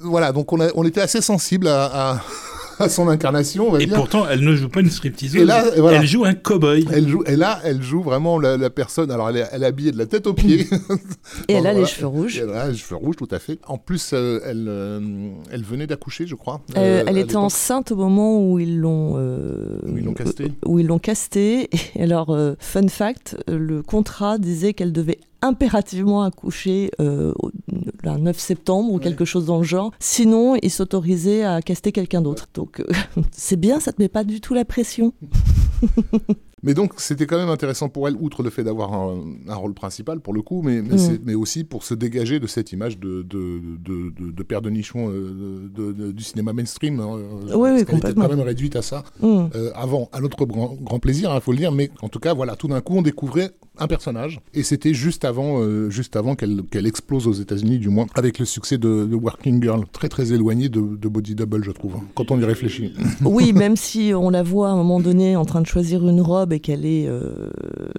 voilà, 0.00 0.32
donc 0.32 0.52
on, 0.52 0.60
a- 0.60 0.70
on 0.74 0.84
était 0.84 1.00
assez 1.00 1.20
sensible 1.20 1.68
à, 1.68 2.12
à- 2.14 2.20
à 2.78 2.88
son 2.88 3.08
incarnation, 3.08 3.68
on 3.68 3.72
va 3.72 3.80
Et 3.82 3.86
dire. 3.86 3.94
pourtant, 3.96 4.26
elle 4.30 4.44
ne 4.44 4.54
joue 4.54 4.68
pas 4.68 4.80
une 4.80 4.90
stripteaseuse. 4.90 5.42
Et 5.42 5.44
là, 5.44 5.64
voilà. 5.78 5.98
Elle 6.00 6.06
joue 6.06 6.24
un 6.24 6.34
cow-boy. 6.34 6.86
Elle 6.92 7.08
joue, 7.08 7.22
et 7.26 7.36
là, 7.36 7.60
elle 7.64 7.82
joue 7.82 8.02
vraiment 8.02 8.38
la, 8.38 8.56
la 8.56 8.70
personne. 8.70 9.10
Alors, 9.10 9.28
elle 9.30 9.38
est, 9.38 9.44
elle 9.52 9.62
est 9.62 9.66
habillée 9.66 9.92
de 9.92 9.98
la 9.98 10.06
tête 10.06 10.26
aux 10.26 10.34
pieds. 10.34 10.66
Et 11.48 11.54
elle 11.54 11.66
a 11.66 11.72
Voilà. 11.72 11.80
les 11.80 11.86
cheveux 11.86 12.06
rouges. 12.06 12.36
Et 12.38 12.42
elle 12.42 12.50
a 12.50 12.68
les 12.68 12.76
cheveux 12.76 12.96
rouges, 12.96 13.16
tout 13.16 13.28
à 13.30 13.38
fait. 13.38 13.58
En 13.66 13.78
plus, 13.78 14.10
euh, 14.12 14.40
elle, 14.44 14.66
euh, 14.68 15.00
elle 15.50 15.62
venait 15.64 15.86
d'accoucher, 15.86 16.26
je 16.26 16.34
crois. 16.34 16.60
Euh, 16.76 17.00
euh, 17.00 17.04
elle 17.06 17.18
était 17.18 17.36
enceinte 17.36 17.92
au 17.92 17.96
moment 17.96 18.38
où 18.50 18.58
ils 18.58 18.78
l'ont 18.78 19.14
euh, 19.16 19.78
Où 19.86 19.98
ils 19.98 20.04
l'ont 20.04 20.14
castée. 20.14 20.52
où 20.64 20.78
ils 20.78 20.86
l'ont 20.86 20.98
castée. 20.98 21.68
Et 21.96 22.02
alors, 22.02 22.30
euh, 22.30 22.54
fun 22.58 22.88
fact, 22.88 23.36
le 23.48 23.82
contrat 23.82 24.38
disait 24.38 24.72
qu'elle 24.72 24.92
devait 24.92 25.18
impérativement 25.46 26.22
accoucher 26.22 26.90
euh, 27.00 27.32
le 28.02 28.18
9 28.18 28.38
septembre 28.38 28.92
ou 28.92 28.96
Ouais. 28.96 29.02
quelque 29.02 29.24
chose 29.24 29.46
dans 29.46 29.58
le 29.58 29.64
genre. 29.64 29.92
Sinon, 29.98 30.56
ils 30.62 30.70
s'autorisaient 30.70 31.42
à 31.44 31.60
caster 31.62 31.92
quelqu'un 31.92 32.22
d'autre. 32.22 32.46
Donc, 32.54 32.80
euh, 32.80 32.84
c'est 33.32 33.56
bien, 33.60 33.80
ça 33.80 33.92
te 33.92 34.00
met 34.02 34.08
pas 34.08 34.24
du 34.24 34.40
tout 34.40 34.54
la 34.54 34.64
pression. 34.64 35.12
Mais 36.62 36.72
donc, 36.74 36.94
c'était 36.96 37.26
quand 37.26 37.36
même 37.36 37.50
intéressant 37.50 37.88
pour 37.90 38.08
elle, 38.08 38.16
outre 38.16 38.42
le 38.42 38.50
fait 38.50 38.64
d'avoir 38.64 38.92
un, 38.94 39.20
un 39.46 39.54
rôle 39.54 39.74
principal, 39.74 40.20
pour 40.20 40.32
le 40.32 40.40
coup, 40.42 40.62
mais, 40.62 40.80
mais, 40.82 40.96
Mm. 40.96 41.18
mais 41.24 41.34
aussi 41.34 41.62
pour 41.64 41.84
se 41.84 41.92
dégager 41.94 42.40
de 42.40 42.46
cette 42.46 42.72
image 42.72 42.98
de, 42.98 43.22
de, 43.22 43.60
de, 43.78 44.10
de, 44.18 44.32
de 44.32 44.42
père 44.42 44.62
de 44.62 44.70
nichon 44.70 45.10
euh, 45.10 45.68
de- 45.72 45.92
de- 45.92 46.12
du 46.12 46.24
cinéma 46.24 46.54
mainstream. 46.54 46.98
hein, 46.98 47.18
euh, 47.18 47.54
Oui, 47.54 47.70
oui, 47.70 47.70
qu'elle 47.70 47.82
était 47.82 47.92
complètement. 47.92 48.22
quand 48.24 48.36
même 48.36 48.40
réduite 48.46 48.74
à 48.74 48.82
ça. 48.82 49.04
Euh, 49.22 49.70
avant, 49.74 50.08
à 50.12 50.20
notre 50.20 50.44
grand, 50.46 50.74
grand 50.80 50.98
plaisir, 50.98 51.30
il 51.34 51.40
faut 51.42 51.52
le 51.52 51.58
dire, 51.58 51.70
mais 51.72 51.90
en 52.02 52.08
tout 52.08 52.20
cas, 52.20 52.32
voilà, 52.34 52.56
tout 52.56 52.68
d'un 52.68 52.80
coup, 52.80 52.96
on 52.96 53.02
découvrait 53.02 53.50
un 53.78 53.86
personnage, 53.86 54.40
et 54.54 54.62
c'était 54.62 54.94
juste 54.94 55.24
avant, 55.24 55.60
euh, 55.60 55.90
juste 55.90 56.16
avant 56.16 56.34
qu'elle 56.34 56.62
qu'elle 56.70 56.86
explose 56.86 57.26
aux 57.26 57.32
États-Unis, 57.32 57.78
du 57.78 57.88
moins, 57.88 58.06
avec 58.14 58.38
le 58.38 58.44
succès 58.44 58.78
de, 58.78 59.04
de 59.04 59.14
Working 59.14 59.62
Girl, 59.62 59.84
très 59.92 60.08
très 60.08 60.32
éloigné 60.32 60.68
de, 60.68 60.80
de 60.80 61.08
Body 61.08 61.34
Double, 61.34 61.62
je 61.64 61.70
trouve, 61.70 61.96
hein, 61.96 62.04
quand 62.14 62.30
on 62.30 62.40
y 62.40 62.44
réfléchit. 62.44 62.92
Oui, 63.24 63.52
même 63.52 63.76
si 63.76 64.12
on 64.14 64.30
la 64.30 64.42
voit 64.42 64.68
à 64.68 64.72
un 64.72 64.76
moment 64.76 65.00
donné 65.00 65.36
en 65.36 65.44
train 65.44 65.60
de 65.60 65.66
choisir 65.66 66.06
une 66.06 66.20
robe 66.20 66.52
et 66.52 66.60
qu'elle 66.60 66.84
est 66.84 67.06
euh, 67.06 67.50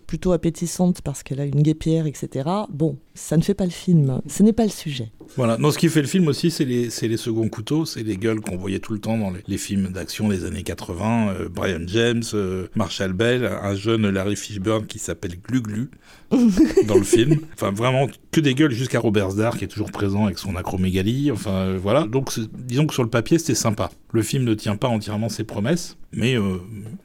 plutôt 0.06 0.32
appétissante 0.32 1.02
parce 1.02 1.24
qu'elle 1.24 1.40
a 1.40 1.46
une 1.46 1.62
guépière, 1.62 2.06
etc. 2.08 2.50
Bon, 2.70 2.98
ça 3.18 3.36
ne 3.36 3.42
fait 3.42 3.54
pas 3.54 3.66
le 3.66 3.72
film. 3.72 4.22
Ce 4.28 4.44
n'est 4.44 4.54
pas 4.54 4.64
le 4.64 4.70
sujet. 4.70 5.12
Voilà. 5.36 5.58
Non, 5.58 5.72
ce 5.72 5.78
qui 5.78 5.90
fait 5.90 6.02
le 6.02 6.08
film 6.08 6.28
aussi, 6.28 6.52
c'est 6.52 6.64
les, 6.64 6.90
c'est 6.90 7.08
les 7.08 7.18
seconds 7.18 7.50
couteaux, 7.50 7.86
c'est 7.86 8.04
les 8.04 8.16
gueules 8.18 8.40
qu'on 8.40 8.58
voyait 8.58 8.80
tout 8.80 8.94
le 8.94 9.00
temps 9.00 9.18
dans 9.18 9.32
les, 9.32 9.42
les 9.48 9.58
films 9.58 9.90
d'action 9.90 10.30
des 10.30 10.46
années 10.46 10.64
80. 10.64 11.30
euh, 11.30 11.50
Brian 11.50 11.82
James, 11.88 12.24
euh, 12.34 12.68
Marshall 12.76 13.14
Bell, 13.14 13.46
un 13.46 13.76
jeune 13.76 14.10
Larry 14.10 14.36
Fishburne 14.36 14.86
qui 14.86 15.00
s'appelle 15.00 15.36
Glu 15.42 15.62
Glu 15.62 15.90
dans 16.88 16.98
le 16.98 17.04
film. 17.04 17.40
Enfin, 17.54 17.72
vraiment 17.72 18.08
que 18.32 18.40
des 18.42 18.54
gueules 18.54 18.72
jusqu'à 18.72 19.00
Robert 19.00 19.32
Starr 19.32 19.58
qui 19.58 19.64
est 19.66 19.68
toujours 19.68 19.92
présent 19.92 20.26
avec 20.26 20.38
son 20.38 20.56
acromégalie. 20.56 21.32
Enfin, 21.32 21.52
euh, 21.52 21.80
voilà. 21.82 22.04
Donc, 22.06 22.32
disons 22.54 22.86
que 22.88 22.94
sur 22.94 23.04
le 23.04 23.10
papier, 23.10 23.40
c'était 23.40 23.56
sympa. 23.56 23.90
Le 24.14 24.22
film 24.22 24.44
ne 24.44 24.54
tient 24.54 24.76
pas 24.76 24.88
entièrement 24.88 25.30
ses 25.30 25.44
promesses, 25.44 25.98
mais 26.14 26.36
euh, 26.38 26.58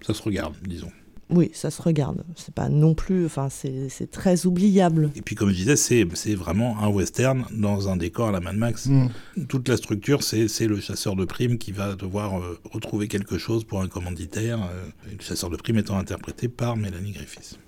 ça 0.02 0.14
se 0.14 0.22
regarde, 0.22 0.54
disons. 0.66 0.90
Oui, 1.32 1.50
ça 1.54 1.70
se 1.70 1.80
regarde. 1.80 2.24
C'est 2.36 2.54
pas 2.54 2.68
non 2.68 2.94
plus. 2.94 3.26
Enfin, 3.26 3.48
c'est 3.48 3.88
c'est 3.88 4.10
très 4.10 4.46
oubliable. 4.46 5.10
Et 5.16 5.22
puis, 5.22 5.34
comme 5.34 5.50
je 5.50 5.54
disais, 5.56 5.76
c'est 5.76 6.06
c'est 6.14 6.34
vraiment 6.34 6.78
un 6.80 6.88
western 6.88 7.44
dans 7.50 7.88
un 7.88 7.96
décor 7.96 8.28
à 8.28 8.32
la 8.32 8.40
Mad 8.40 8.56
Max. 8.56 8.86
Mm. 8.86 9.08
Toute 9.48 9.68
la 9.68 9.76
structure, 9.76 10.22
c'est 10.22 10.48
c'est 10.48 10.66
le 10.66 10.80
chasseur 10.80 11.16
de 11.16 11.24
primes 11.24 11.58
qui 11.58 11.72
va 11.72 11.94
devoir 11.94 12.38
euh, 12.38 12.58
retrouver 12.70 13.08
quelque 13.08 13.38
chose 13.38 13.64
pour 13.64 13.80
un 13.80 13.88
commanditaire. 13.88 14.62
euh, 14.62 14.86
le 15.10 15.20
chasseur 15.20 15.50
de 15.50 15.56
primes 15.56 15.78
étant 15.78 15.98
interprété 15.98 16.48
par 16.48 16.76
Mélanie 16.76 17.12
Griffiths. 17.12 17.58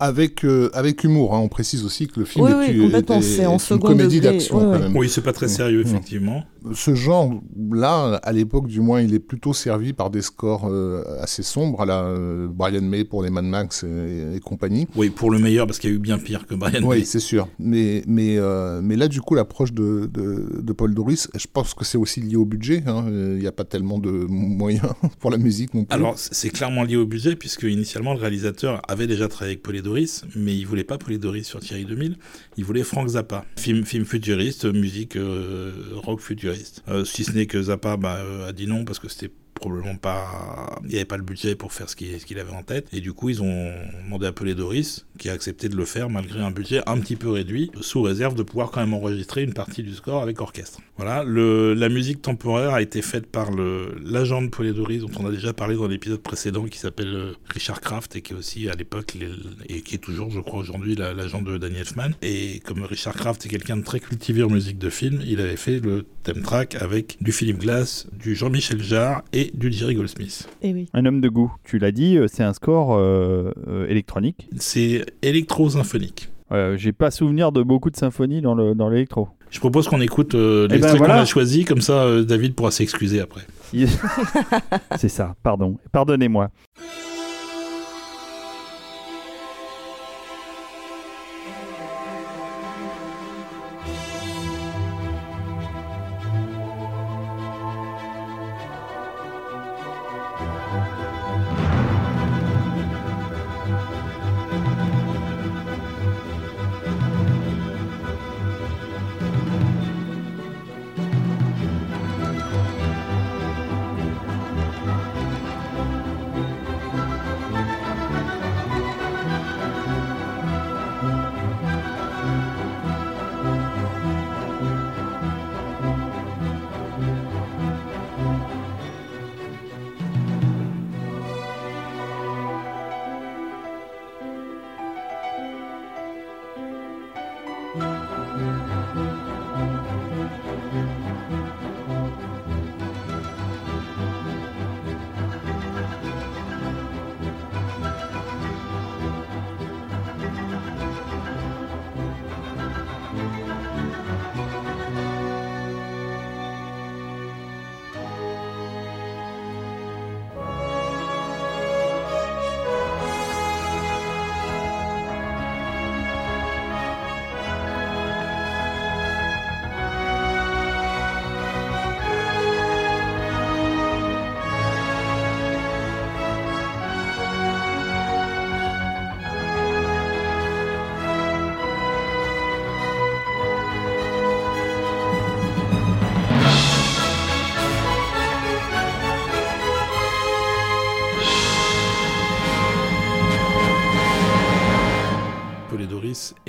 Avec, 0.00 0.44
euh, 0.44 0.70
avec 0.72 1.04
humour, 1.04 1.34
hein, 1.34 1.40
on 1.40 1.48
précise 1.48 1.84
aussi 1.84 2.06
que 2.08 2.18
le 2.20 2.26
film 2.26 2.46
Oui, 2.46 2.50
est, 2.52 2.56
oui, 2.56 3.46
en 3.46 3.58
une 3.58 3.78
comédie 3.80 4.20
d'action 4.20 4.58
quand 4.58 4.78
même. 4.78 4.96
Oui, 4.96 5.08
c'est 5.10 5.20
pas 5.20 5.32
très 5.34 5.48
sérieux, 5.48 5.82
Mm. 5.84 5.86
effectivement. 5.86 6.42
Ce 6.74 6.94
genre-là, 6.94 8.16
à 8.22 8.32
l'époque 8.32 8.66
du 8.66 8.80
moins, 8.80 9.00
il 9.00 9.14
est 9.14 9.18
plutôt 9.20 9.52
servi 9.52 9.92
par 9.92 10.10
des 10.10 10.22
scores 10.22 10.68
euh, 10.68 11.02
assez 11.20 11.42
sombres, 11.42 11.80
à 11.82 11.86
la 11.86 12.02
euh, 12.04 12.48
Brian 12.50 12.82
May 12.82 13.04
pour 13.04 13.22
les 13.22 13.30
Mad 13.30 13.44
Max 13.44 13.84
et, 13.84 14.36
et 14.36 14.40
compagnie. 14.40 14.86
Oui, 14.96 15.10
pour 15.10 15.30
le 15.30 15.38
meilleur, 15.38 15.66
parce 15.66 15.78
qu'il 15.78 15.90
y 15.90 15.92
a 15.92 15.96
eu 15.96 16.00
bien 16.00 16.18
pire 16.18 16.46
que 16.46 16.54
Brian 16.54 16.82
Oui, 16.82 16.98
May. 16.98 17.04
c'est 17.04 17.20
sûr. 17.20 17.48
Mais, 17.58 18.02
mais, 18.06 18.36
euh, 18.38 18.80
mais 18.82 18.96
là, 18.96 19.08
du 19.08 19.20
coup, 19.20 19.34
l'approche 19.34 19.72
de, 19.72 20.08
de, 20.12 20.60
de 20.62 20.72
Paul 20.72 20.94
Doris, 20.94 21.28
je 21.36 21.46
pense 21.52 21.74
que 21.74 21.84
c'est 21.84 21.98
aussi 21.98 22.20
lié 22.20 22.36
au 22.36 22.44
budget. 22.44 22.82
hein. 22.86 23.04
Il 23.08 23.38
n'y 23.38 23.46
a 23.46 23.52
pas 23.52 23.64
tellement 23.64 23.98
de 23.98 24.10
moyens 24.10 24.88
pour 25.20 25.30
la 25.30 25.38
musique 25.38 25.74
non 25.74 25.84
plus. 25.84 25.94
Alors, 25.94 26.14
c'est 26.16 26.50
clairement 26.50 26.82
lié 26.84 26.96
au 26.96 27.06
budget, 27.06 27.36
puisque 27.36 27.62
initialement, 27.64 28.12
le 28.14 28.20
réalisateur 28.20 28.82
avait 28.88 29.06
déjà 29.06 29.28
travaillé 29.28 29.52
avec 29.54 29.62
Mais 30.36 30.56
il 30.56 30.66
voulait 30.66 30.84
pas 30.84 30.98
Polidoris 30.98 31.46
sur 31.46 31.60
Thierry 31.60 31.84
2000, 31.84 32.16
il 32.56 32.64
voulait 32.64 32.84
Frank 32.84 33.08
Zappa. 33.08 33.44
Film, 33.56 33.84
film 33.84 34.04
futuriste, 34.04 34.64
musique 34.66 35.16
euh, 35.16 35.72
rock 35.94 36.20
futuriste. 36.20 36.82
Euh, 36.88 37.04
si 37.04 37.24
ce 37.24 37.32
n'est 37.32 37.46
que 37.46 37.60
Zappa 37.60 37.96
bah, 37.96 38.16
euh, 38.18 38.48
a 38.48 38.52
dit 38.52 38.66
non, 38.66 38.84
parce 38.84 38.98
que 38.98 39.08
c'était 39.08 39.30
probablement 39.60 39.96
pas, 39.96 40.78
il 40.82 40.88
n'y 40.88 40.96
avait 40.96 41.04
pas 41.04 41.16
le 41.16 41.22
budget 41.22 41.54
pour 41.54 41.72
faire 41.72 41.88
ce 41.88 41.96
qu'il 41.96 42.38
avait 42.38 42.52
en 42.52 42.62
tête. 42.62 42.88
Et 42.92 43.00
du 43.00 43.12
coup, 43.12 43.28
ils 43.28 43.42
ont 43.42 43.72
demandé 44.04 44.26
à 44.26 44.32
Pelé 44.32 44.54
Doris, 44.54 45.06
qui 45.18 45.28
a 45.28 45.32
accepté 45.32 45.68
de 45.68 45.76
le 45.76 45.84
faire 45.84 46.10
malgré 46.10 46.40
un 46.40 46.50
budget 46.50 46.80
un 46.86 46.98
petit 46.98 47.16
peu 47.16 47.30
réduit, 47.30 47.70
sous 47.80 48.02
réserve 48.02 48.34
de 48.34 48.42
pouvoir 48.42 48.70
quand 48.70 48.80
même 48.80 48.94
enregistrer 48.94 49.42
une 49.42 49.52
partie 49.52 49.82
du 49.82 49.94
score 49.94 50.22
avec 50.22 50.40
orchestre. 50.40 50.80
Voilà, 50.96 51.22
le, 51.24 51.74
la 51.74 51.88
musique 51.88 52.22
temporaire 52.22 52.74
a 52.74 52.82
été 52.82 53.02
faite 53.02 53.26
par 53.26 53.50
l'agent 53.50 54.42
de 54.42 54.48
Pelé 54.48 54.72
Doris, 54.72 55.02
dont 55.02 55.10
on 55.18 55.26
a 55.26 55.30
déjà 55.30 55.52
parlé 55.52 55.76
dans 55.76 55.86
l'épisode 55.86 56.20
précédent, 56.20 56.64
qui 56.64 56.78
s'appelle 56.78 57.14
euh, 57.14 57.32
Richard 57.48 57.80
Kraft 57.80 58.16
et 58.16 58.22
qui 58.22 58.32
est 58.32 58.36
aussi 58.36 58.68
à 58.68 58.74
l'époque, 58.74 59.16
et 59.68 59.82
qui 59.82 59.94
est 59.94 59.98
toujours, 59.98 60.30
je 60.30 60.40
crois, 60.40 60.60
aujourd'hui 60.60 60.94
l'agent 60.94 61.42
de 61.42 61.58
Danny 61.58 61.78
Elfman. 61.78 62.10
Et 62.22 62.60
comme 62.60 62.82
Richard 62.82 63.14
Kraft 63.14 63.44
est 63.46 63.48
quelqu'un 63.48 63.76
de 63.76 63.84
très 63.84 64.00
cultivé 64.00 64.42
en 64.42 64.50
musique 64.50 64.78
de 64.78 64.90
film, 64.90 65.20
il 65.26 65.40
avait 65.40 65.56
fait 65.56 65.80
le 65.80 66.06
thème 66.22 66.42
track 66.42 66.76
avec 66.76 67.16
du 67.20 67.32
Philip 67.32 67.58
Glass, 67.58 68.06
du 68.12 68.34
Jean-Michel 68.34 68.82
Jarre 68.82 69.22
et 69.32 69.49
du 69.54 69.72
Jerry 69.72 69.94
Goldsmith. 69.94 70.48
Et 70.62 70.70
eh 70.70 70.74
oui. 70.74 70.88
Un 70.94 71.06
homme 71.06 71.20
de 71.20 71.28
goût. 71.28 71.52
Tu 71.64 71.78
l'as 71.78 71.92
dit, 71.92 72.16
euh, 72.16 72.26
c'est 72.32 72.42
un 72.42 72.52
score 72.52 72.94
euh, 72.94 73.52
euh, 73.68 73.86
électronique. 73.88 74.48
C'est 74.58 75.04
électro-symphonique. 75.22 76.28
J'ai 76.76 76.92
pas 76.92 77.12
souvenir 77.12 77.52
de 77.52 77.62
beaucoup 77.62 77.90
de 77.90 77.96
symphonies 77.96 78.40
dans 78.40 78.56
l'électro. 78.56 79.24
Dans 79.26 79.30
Je 79.50 79.60
propose 79.60 79.86
qu'on 79.86 80.00
écoute 80.00 80.34
euh, 80.34 80.66
eh 80.68 80.72
l'extrait 80.72 80.98
ben 80.98 81.06
qu'on 81.06 81.12
a 81.12 81.24
choisi, 81.24 81.64
comme 81.64 81.80
ça 81.80 82.22
David 82.22 82.56
pourra 82.56 82.72
s'excuser 82.72 83.20
après. 83.20 83.42
c'est 84.98 85.08
ça, 85.08 85.36
pardon. 85.44 85.76
Pardonnez-moi. 85.92 86.50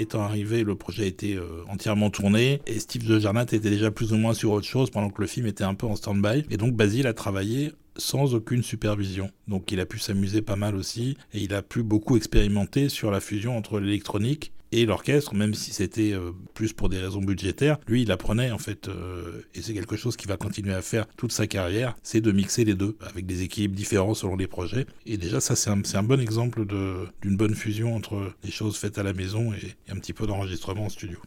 Étant 0.02 0.22
arrivé, 0.22 0.64
le 0.64 0.76
projet 0.76 1.08
était 1.08 1.36
euh, 1.36 1.64
entièrement 1.70 2.10
tourné 2.10 2.62
et 2.68 2.80
Steve 2.80 3.06
de 3.08 3.20
Jarnat 3.20 3.44
était 3.44 3.60
déjà 3.60 3.92
plus 3.92 4.14
ou 4.14 4.18
moins 4.18 4.34
sur 4.34 4.52
autre 4.52 4.68
chose 4.68 4.90
pendant 4.90 5.10
que 5.10 5.22
le 5.22 5.28
film 5.28 5.48
était 5.48 5.64
un 5.64 5.74
peu 5.74 5.88
en 5.88 5.96
stand-by. 5.96 6.46
Et 6.50 6.58
donc 6.58 6.74
Basile 6.74 7.08
a 7.08 7.14
travaillé 7.14 7.72
sans 7.98 8.36
aucune 8.36 8.64
supervision. 8.64 9.32
Donc 9.48 9.72
il 9.72 9.80
a 9.80 9.86
pu 9.86 10.00
s'amuser 10.00 10.42
pas 10.42 10.56
mal 10.56 10.76
aussi 10.76 11.18
et 11.34 11.40
il 11.40 11.54
a 11.54 11.62
pu 11.62 11.84
beaucoup 11.84 12.18
expérimenter 12.18 12.90
sur 12.90 13.12
la 13.12 13.20
fusion 13.20 13.58
entre 13.58 13.80
l'électronique 13.80 14.52
et 14.72 14.86
l'orchestre, 14.86 15.36
même 15.36 15.54
si 15.54 15.72
c'était 15.72 16.14
euh, 16.14 16.32
plus 16.54 16.74
pour 16.74 16.90
des 16.90 16.98
raisons 16.98 17.22
budgétaires, 17.22 17.78
lui, 17.88 18.04
il 18.04 18.12
apprenait 18.12 18.52
en 18.52 18.58
fait, 18.58 18.88
euh, 18.88 19.42
et 19.54 19.62
c'est 19.62 19.74
quelque 19.74 19.96
chose 19.96 20.16
qu'il 20.16 20.30
va 20.30 20.38
continuer 20.38 20.74
à 20.74 20.82
faire 20.82 21.08
toute 21.18 21.32
sa 21.32 21.48
carrière, 21.48 21.96
c'est 22.04 22.22
de 22.22 22.32
mixer 22.32 22.64
les 22.64 22.76
deux 22.76 22.98
avec 23.02 23.26
des 23.26 23.44
équipes 23.44 23.76
différents 23.76 24.14
selon 24.14 24.36
les 24.36 24.48
projets. 24.48 24.86
Et 25.06 25.18
déjà, 25.18 25.42
ça, 25.42 25.56
c'est 25.56 25.70
un, 25.70 26.04
bon 26.04 26.20
exemple 26.20 26.66
d'une 26.66 27.38
bonne 27.38 27.56
fusion 27.56 27.96
entre 27.96 28.34
les 28.44 28.52
choses 28.52 28.78
faites 28.78 28.98
à 28.98 29.04
la 29.04 29.14
maison 29.14 29.54
et 29.54 29.92
un 29.92 29.96
petit 29.96 30.14
peu 30.14 30.26
d'enregistrement 30.26 30.86
en 30.86 30.90
studio. 30.90 31.20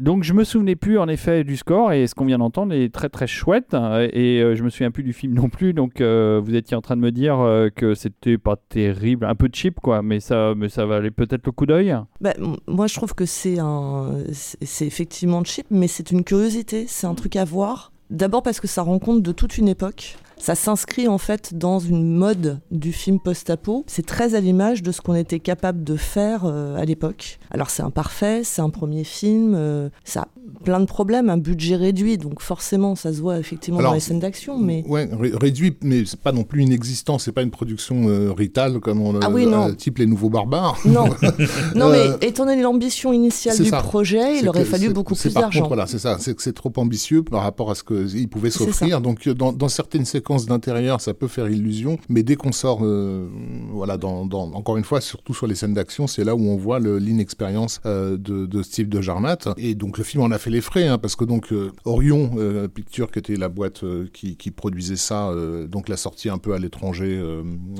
Donc 0.00 0.24
je 0.24 0.32
me 0.32 0.44
souvenais 0.44 0.76
plus 0.76 0.98
en 0.98 1.08
effet 1.08 1.44
du 1.44 1.58
score 1.58 1.92
et 1.92 2.06
ce 2.06 2.14
qu'on 2.14 2.24
vient 2.24 2.38
d'entendre 2.38 2.72
est 2.72 2.88
très 2.88 3.10
très 3.10 3.26
chouette. 3.26 3.74
Et 3.74 4.40
euh, 4.40 4.54
je 4.54 4.62
me 4.62 4.70
souviens 4.70 4.90
plus 4.90 5.02
du 5.02 5.12
film 5.12 5.34
non 5.34 5.50
plus. 5.50 5.74
Donc 5.74 6.00
euh, 6.00 6.40
vous 6.42 6.54
étiez 6.54 6.74
en 6.74 6.80
train 6.80 6.96
de 6.96 7.02
me 7.02 7.12
dire 7.12 7.38
euh, 7.38 7.68
que 7.68 7.94
c'était 7.94 8.38
pas 8.38 8.56
terrible, 8.56 9.26
un 9.26 9.34
peu 9.34 9.50
cheap 9.52 9.78
quoi, 9.78 10.00
mais 10.00 10.18
ça 10.18 10.54
mais 10.56 10.70
ça 10.70 10.86
valait 10.86 11.10
peut-être 11.10 11.44
le 11.44 11.52
coup 11.52 11.66
d'œil. 11.66 11.94
Bah, 12.22 12.32
moi 12.66 12.86
je 12.86 12.94
trouve 12.94 13.14
que 13.14 13.26
c'est 13.26 13.58
un 13.58 14.14
c'est 14.32 14.86
effectivement 14.86 15.44
cheap 15.44 15.66
mais 15.70 15.86
c'est 15.86 16.10
une 16.10 16.24
curiosité, 16.24 16.86
c'est 16.88 17.06
un 17.06 17.14
truc 17.14 17.36
à 17.36 17.44
voir. 17.44 17.92
D'abord 18.08 18.42
parce 18.42 18.58
que 18.58 18.66
ça 18.66 18.80
rend 18.80 18.98
compte 18.98 19.22
de 19.22 19.32
toute 19.32 19.58
une 19.58 19.68
époque 19.68 20.16
ça 20.40 20.54
s'inscrit 20.54 21.06
en 21.06 21.18
fait 21.18 21.54
dans 21.54 21.78
une 21.78 22.16
mode 22.16 22.60
du 22.70 22.92
film 22.92 23.20
post-apo. 23.20 23.84
C'est 23.86 24.06
très 24.06 24.34
à 24.34 24.40
l'image 24.40 24.82
de 24.82 24.90
ce 24.90 25.00
qu'on 25.00 25.14
était 25.14 25.38
capable 25.38 25.84
de 25.84 25.96
faire 25.96 26.44
euh, 26.44 26.76
à 26.76 26.84
l'époque. 26.84 27.38
Alors 27.50 27.70
c'est 27.70 27.82
imparfait, 27.82 28.42
c'est 28.42 28.62
un 28.62 28.70
premier 28.70 29.04
film, 29.04 29.54
euh, 29.54 29.90
ça 30.04 30.22
a 30.22 30.28
plein 30.64 30.80
de 30.80 30.86
problèmes, 30.86 31.30
un 31.30 31.36
budget 31.36 31.76
réduit, 31.76 32.18
donc 32.18 32.40
forcément 32.40 32.94
ça 32.94 33.12
se 33.12 33.20
voit 33.20 33.38
effectivement 33.38 33.82
dans 33.82 33.92
les 33.92 34.00
scènes 34.00 34.20
d'action. 34.20 34.58
Mais... 34.58 34.82
Ouais, 34.86 35.08
réduit, 35.12 35.76
mais 35.82 36.04
c'est 36.06 36.20
pas 36.20 36.32
non 36.32 36.44
plus 36.44 36.62
inexistant, 36.62 37.18
c'est 37.18 37.32
pas 37.32 37.42
une 37.42 37.50
production 37.50 38.08
euh, 38.08 38.32
Rital 38.32 38.80
comme 38.80 39.00
on 39.02 39.20
ah 39.20 39.30
oui, 39.30 39.46
non. 39.46 39.74
type 39.74 39.98
Les 39.98 40.06
Nouveaux 40.06 40.30
Barbares. 40.30 40.78
Non, 40.86 41.04
non 41.74 41.90
mais 41.90 42.06
étant 42.26 42.46
donné 42.46 42.62
l'ambition 42.62 43.12
initiale 43.12 43.58
du 43.58 43.70
projet, 43.70 44.38
il 44.38 44.48
aurait 44.48 44.64
fallu 44.64 44.90
beaucoup 44.90 45.14
plus 45.14 45.34
d'argent. 45.34 45.66
Voilà, 45.68 45.86
c'est 45.86 45.98
ça, 45.98 46.16
c'est 46.18 46.34
que 46.34 46.42
c'est 46.42 46.54
trop 46.54 46.72
ambitieux 46.76 47.22
par 47.22 47.42
rapport 47.42 47.70
à 47.70 47.74
ce 47.74 47.84
qu'il 47.84 48.28
pouvait 48.28 48.50
s'offrir. 48.50 49.00
Donc 49.00 49.28
dans, 49.28 49.52
dans 49.52 49.68
certaines 49.68 50.04
séquences 50.04 50.29
d'intérieur, 50.38 51.00
ça 51.00 51.14
peut 51.14 51.28
faire 51.28 51.48
illusion, 51.48 51.98
mais 52.08 52.22
dès 52.22 52.36
qu'on 52.36 52.52
sort, 52.52 52.80
euh, 52.82 53.28
voilà, 53.72 53.96
dans, 53.96 54.28
encore 54.30 54.76
une 54.76 54.84
fois, 54.84 55.00
surtout 55.00 55.34
sur 55.34 55.46
les 55.46 55.54
scènes 55.54 55.74
d'action, 55.74 56.06
c'est 56.06 56.24
là 56.24 56.34
où 56.34 56.40
on 56.40 56.56
voit 56.56 56.78
l'inexpérience 56.78 57.80
euh, 57.86 58.16
de, 58.16 58.62
Steve 58.62 58.88
de 58.88 59.00
Jarnat. 59.00 59.38
Et 59.56 59.74
donc 59.74 59.98
le 59.98 60.04
film 60.04 60.22
en 60.22 60.30
a 60.30 60.38
fait 60.38 60.50
les 60.50 60.60
frais, 60.60 60.86
hein, 60.86 60.98
parce 60.98 61.16
que 61.16 61.24
donc 61.24 61.52
euh, 61.52 61.72
Orion 61.84 62.30
Picture, 62.72 63.10
qui 63.10 63.18
était 63.18 63.36
la 63.36 63.48
boîte 63.48 63.84
qui, 64.12 64.50
produisait 64.50 64.96
ça, 64.96 65.32
donc 65.68 65.88
l'a 65.88 65.96
sorti 65.96 66.28
un 66.28 66.38
peu 66.38 66.52
à 66.52 66.58
l'étranger, 66.58 67.20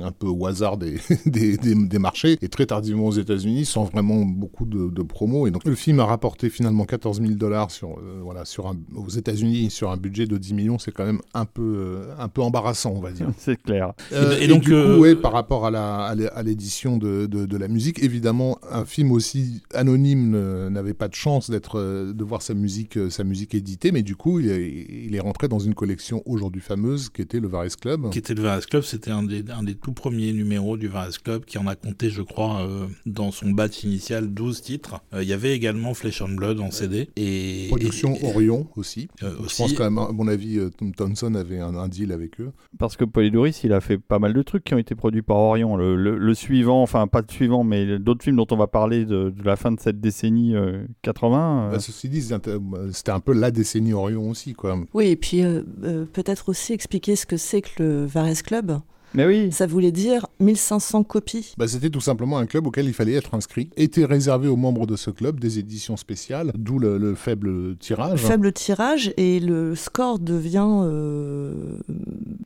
un 0.02 0.12
peu 0.12 0.26
au 0.26 0.47
hasard 0.47 0.76
des, 0.76 0.99
marchés, 1.99 2.38
et 2.40 2.49
très 2.49 2.66
tardivement 2.66 3.07
aux 3.07 3.12
États-Unis, 3.12 3.64
sans 3.64 3.85
vraiment 3.85 4.25
beaucoup 4.25 4.66
de, 4.66 4.88
de 4.88 5.02
promos. 5.02 5.47
Et 5.47 5.50
donc 5.50 5.64
le 5.64 5.75
film 5.75 6.00
a 6.00 6.07
rapporté 6.07 6.49
finalement 6.49 6.85
14 6.85 7.21
000 7.21 7.35
dollars 7.35 7.71
sur, 7.71 7.99
voilà, 8.23 8.45
sur 8.45 8.66
un, 8.66 8.76
aux 8.95 9.09
États-Unis 9.09 9.71
sur 9.71 9.90
un 9.90 9.97
budget 9.97 10.26
de 10.26 10.38
10 10.38 10.54
millions, 10.54 10.78
c'est 10.78 10.92
quand 10.92 11.04
même 11.04 11.21
un 11.35 11.45
peu, 11.45 12.00
un 12.19 12.28
peu 12.28 12.39
embarrassant, 12.42 12.92
on 12.97 13.00
va 13.00 13.12
dire. 13.12 13.28
C'est 13.38 13.61
clair. 13.61 13.92
Euh, 14.12 14.38
et, 14.38 14.47
donc, 14.47 14.62
du 14.62 14.70
coup, 14.70 15.04
euh, 15.04 15.14
par 15.14 15.32
rapport 15.32 15.66
à, 15.66 15.70
la, 15.70 16.06
à 16.06 16.42
l'édition 16.42 16.97
de, 16.97 17.26
de, 17.26 17.56
la 17.56 17.68
musique, 17.68 18.02
évidemment, 18.02 18.59
un 18.70 18.85
film 18.85 19.12
aussi 19.12 19.62
anonyme 19.75 20.68
n'avait 20.68 20.94
pas 20.94 21.09
de 21.09 21.14
chance 21.14 21.50
d'être, 21.50 21.78
euh, 21.78 22.12
de 22.12 22.25
voir 22.25 22.42
sa 22.42 22.54
musique, 22.54 22.99
sa 23.11 23.25
musique 23.25 23.54
éditée, 23.54 23.92
mais 23.92 24.02
du 24.02 24.16
coup, 24.16 24.40
il 24.40 24.50
est, 24.50 24.87
il 25.06 25.14
est 25.14 25.20
rentré 25.20 25.49
dans 25.49 25.59
une 25.59 25.75
collection 25.75 26.23
aujourd'hui 26.26 26.61
fameuse 26.61 27.09
qui 27.09 27.23
était 27.23 27.40
le 27.40 27.49
Varese 27.49 27.76
Club. 27.76 28.11
Qui 28.11 28.18
était 28.18 28.35
le 28.35 28.42
Varese 28.42 28.66
Club, 28.66 28.82
c'était 28.82 29.11
un 29.11 29.23
des, 29.23 29.44
un 29.50 29.62
des 29.62 29.75
tout 29.75 29.92
premiers 29.92 30.32
numéros 30.32 30.76
du 30.76 30.88
Varese 30.88 31.18
Club 31.18 31.44
qui 31.44 31.59
en 31.59 31.66
a 31.66 31.75
compté, 31.75 32.11
je 32.11 32.23
crois, 32.23 32.66
dans 33.06 33.30
son 33.30 33.50
batch 33.50 33.85
initial 33.85 34.32
12 34.32 34.62
titres. 34.62 35.00
Il 35.14 35.25
y 35.25 35.32
avait 35.32 35.54
également 35.54 35.94
Flesh 35.94 36.23
and 36.23 36.30
Blood 36.30 36.61
en 36.61 36.70
CD. 36.70 37.09
Et, 37.16 37.66
Production 37.68 38.16
Orion 38.25 38.68
aussi. 38.76 39.09
Je 39.20 39.56
pense 39.56 39.73
quand 39.73 39.85
même, 39.85 39.99
à 39.99 40.12
mon 40.12 40.28
avis, 40.28 40.59
Tom 40.76 40.94
Thompson 40.94 41.35
avait 41.35 41.59
un, 41.59 41.75
un 41.75 41.88
deal 41.88 42.12
avec 42.12 42.29
avec 42.38 42.40
eux. 42.40 42.52
Parce 42.78 42.96
que 42.96 43.04
Polydoris, 43.04 43.64
il 43.64 43.72
a 43.72 43.80
fait 43.80 43.99
pas 43.99 44.18
mal 44.18 44.32
de 44.32 44.42
trucs 44.42 44.64
qui 44.64 44.75
ont 44.75 44.78
été 44.78 44.94
produits 44.94 45.22
par 45.22 45.37
Orion. 45.38 45.76
Le, 45.76 45.96
le- 45.96 46.18
le 46.18 46.34
suivant, 46.34 46.82
enfin 46.82 47.06
pas 47.06 47.20
le 47.20 47.26
suivant, 47.32 47.64
mais 47.64 47.99
d'autres 47.99 48.22
films 48.22 48.37
dont 48.37 48.46
on 48.50 48.56
va 48.56 48.66
parler 48.66 49.04
de, 49.04 49.30
de 49.30 49.42
la 49.44 49.56
fin 49.56 49.72
de 49.72 49.80
cette 49.80 50.00
décennie 50.00 50.54
euh, 50.54 50.84
80. 51.02 51.66
euh, 51.68 51.70
Bah, 51.72 51.80
ceci 51.80 52.08
dit, 52.08 52.22
c'était 52.22 52.56
c'était 52.92 53.10
un 53.12 53.20
peu 53.20 53.32
la 53.32 53.50
décennie 53.50 53.92
Orion 53.92 54.30
aussi, 54.30 54.54
quoi. 54.54 54.78
Oui, 54.94 55.06
et 55.08 55.16
puis 55.16 55.42
euh, 55.42 55.62
euh, 55.84 56.04
peut-être 56.04 56.49
aussi 56.49 56.72
expliquer 56.72 57.16
ce 57.16 57.26
que 57.26 57.37
c'est 57.37 57.62
que 57.62 57.82
le 57.82 58.04
Vares 58.06 58.42
Club. 58.44 58.78
Mais 59.14 59.26
oui, 59.26 59.50
Ça 59.52 59.66
voulait 59.66 59.90
dire 59.92 60.26
1500 60.38 61.02
copies. 61.04 61.54
Bah, 61.58 61.66
c'était 61.66 61.90
tout 61.90 62.00
simplement 62.00 62.38
un 62.38 62.46
club 62.46 62.66
auquel 62.66 62.86
il 62.86 62.92
fallait 62.92 63.14
être 63.14 63.34
inscrit. 63.34 63.70
Était 63.76 64.04
réservé 64.04 64.46
aux 64.48 64.56
membres 64.56 64.86
de 64.86 64.96
ce 64.96 65.10
club 65.10 65.40
des 65.40 65.58
éditions 65.58 65.96
spéciales, 65.96 66.52
d'où 66.56 66.78
le, 66.78 66.96
le 66.98 67.14
faible 67.14 67.76
tirage, 67.76 68.20
Faible 68.20 68.52
tirage 68.52 69.12
et 69.16 69.40
le 69.40 69.74
score 69.74 70.18
devient. 70.18 70.64
euh, 70.84 71.52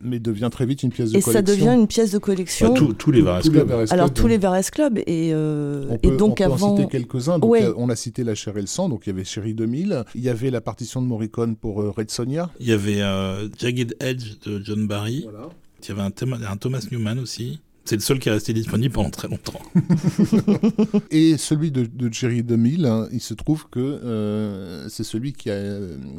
mais 0.01 0.19
devient 0.19 0.49
très 0.51 0.67
vite 0.67 0.83
une 0.83 0.91
pièce 0.91 1.13
de 1.13 1.19
et 1.19 1.21
ça 1.21 1.33
collection. 1.33 1.55
devient 1.67 1.81
une 1.81 1.87
pièce 1.87 2.13
de 2.13 2.19
collection. 2.19 2.69
Bah, 2.73 2.79
tous- 2.79 2.93
tous 2.95 3.11
les 3.11 3.21
Vares 3.23 3.43
Club. 3.43 3.71
Alors 3.91 4.13
tous 4.13 4.27
les 4.27 4.39
Vares 4.39 4.71
Club 4.71 4.99
et, 4.99 5.31
euh, 5.33 5.87
On 5.91 5.95
et 5.95 5.99
peut, 5.99 6.17
donc 6.17 6.33
on 6.33 6.35
peut 6.35 6.45
avant. 6.45 6.73
en 6.73 6.77
citer 6.77 6.89
quelques-uns. 6.89 7.39
Donc, 7.39 7.51
Ouais. 7.51 7.65
On 7.77 7.89
a 7.91 7.97
cité 7.97 8.25
La 8.25 8.35
Chair 8.35 8.57
et 8.57 8.61
le 8.61 8.67
Sang, 8.67 8.89
donc 8.89 9.07
il 9.07 9.11
y 9.11 9.13
avait 9.13 9.25
Chérie 9.25 9.55
2000. 9.55 10.05
Il 10.15 10.23
y 10.23 10.29
avait 10.29 10.51
la 10.51 10.61
partition 10.61 11.03
de 11.03 11.07
Morricone 11.07 11.57
pour 11.57 11.83
euh, 11.83 11.91
Red 11.91 12.11
Sonia. 12.11 12.51
Il 12.61 12.67
y 12.69 12.73
avait 12.73 13.01
euh, 13.03 13.49
Jagged 13.59 13.95
Edge 14.01 14.39
de 14.47 14.63
John 14.65 14.87
Barry. 14.87 15.23
Voilà. 15.31 15.49
Il 15.85 15.89
y 15.89 15.93
avait 15.93 16.03
un, 16.03 16.11
Thoma- 16.11 16.45
un 16.47 16.57
Thomas 16.57 16.87
Newman 16.91 17.19
aussi. 17.19 17.61
C'est 17.87 17.97
le 17.97 18.01
seul 18.03 18.19
qui 18.19 18.29
est 18.31 18.33
resté 18.33 18.53
disponible 18.55 18.95
pendant 18.95 19.11
très 19.11 19.29
longtemps. 19.29 19.61
Et 21.11 21.37
celui 21.37 21.71
de, 21.71 21.85
de 21.85 22.13
Cherry 22.13 22.43
2000, 22.43 22.87
hein, 22.87 23.09
il 23.13 23.21
se 23.21 23.35
trouve 23.35 23.67
que 23.71 23.79
euh, 23.81 24.89
c'est 24.89 25.05
celui 25.05 25.33
qui, 25.33 25.51
a, 25.51 25.63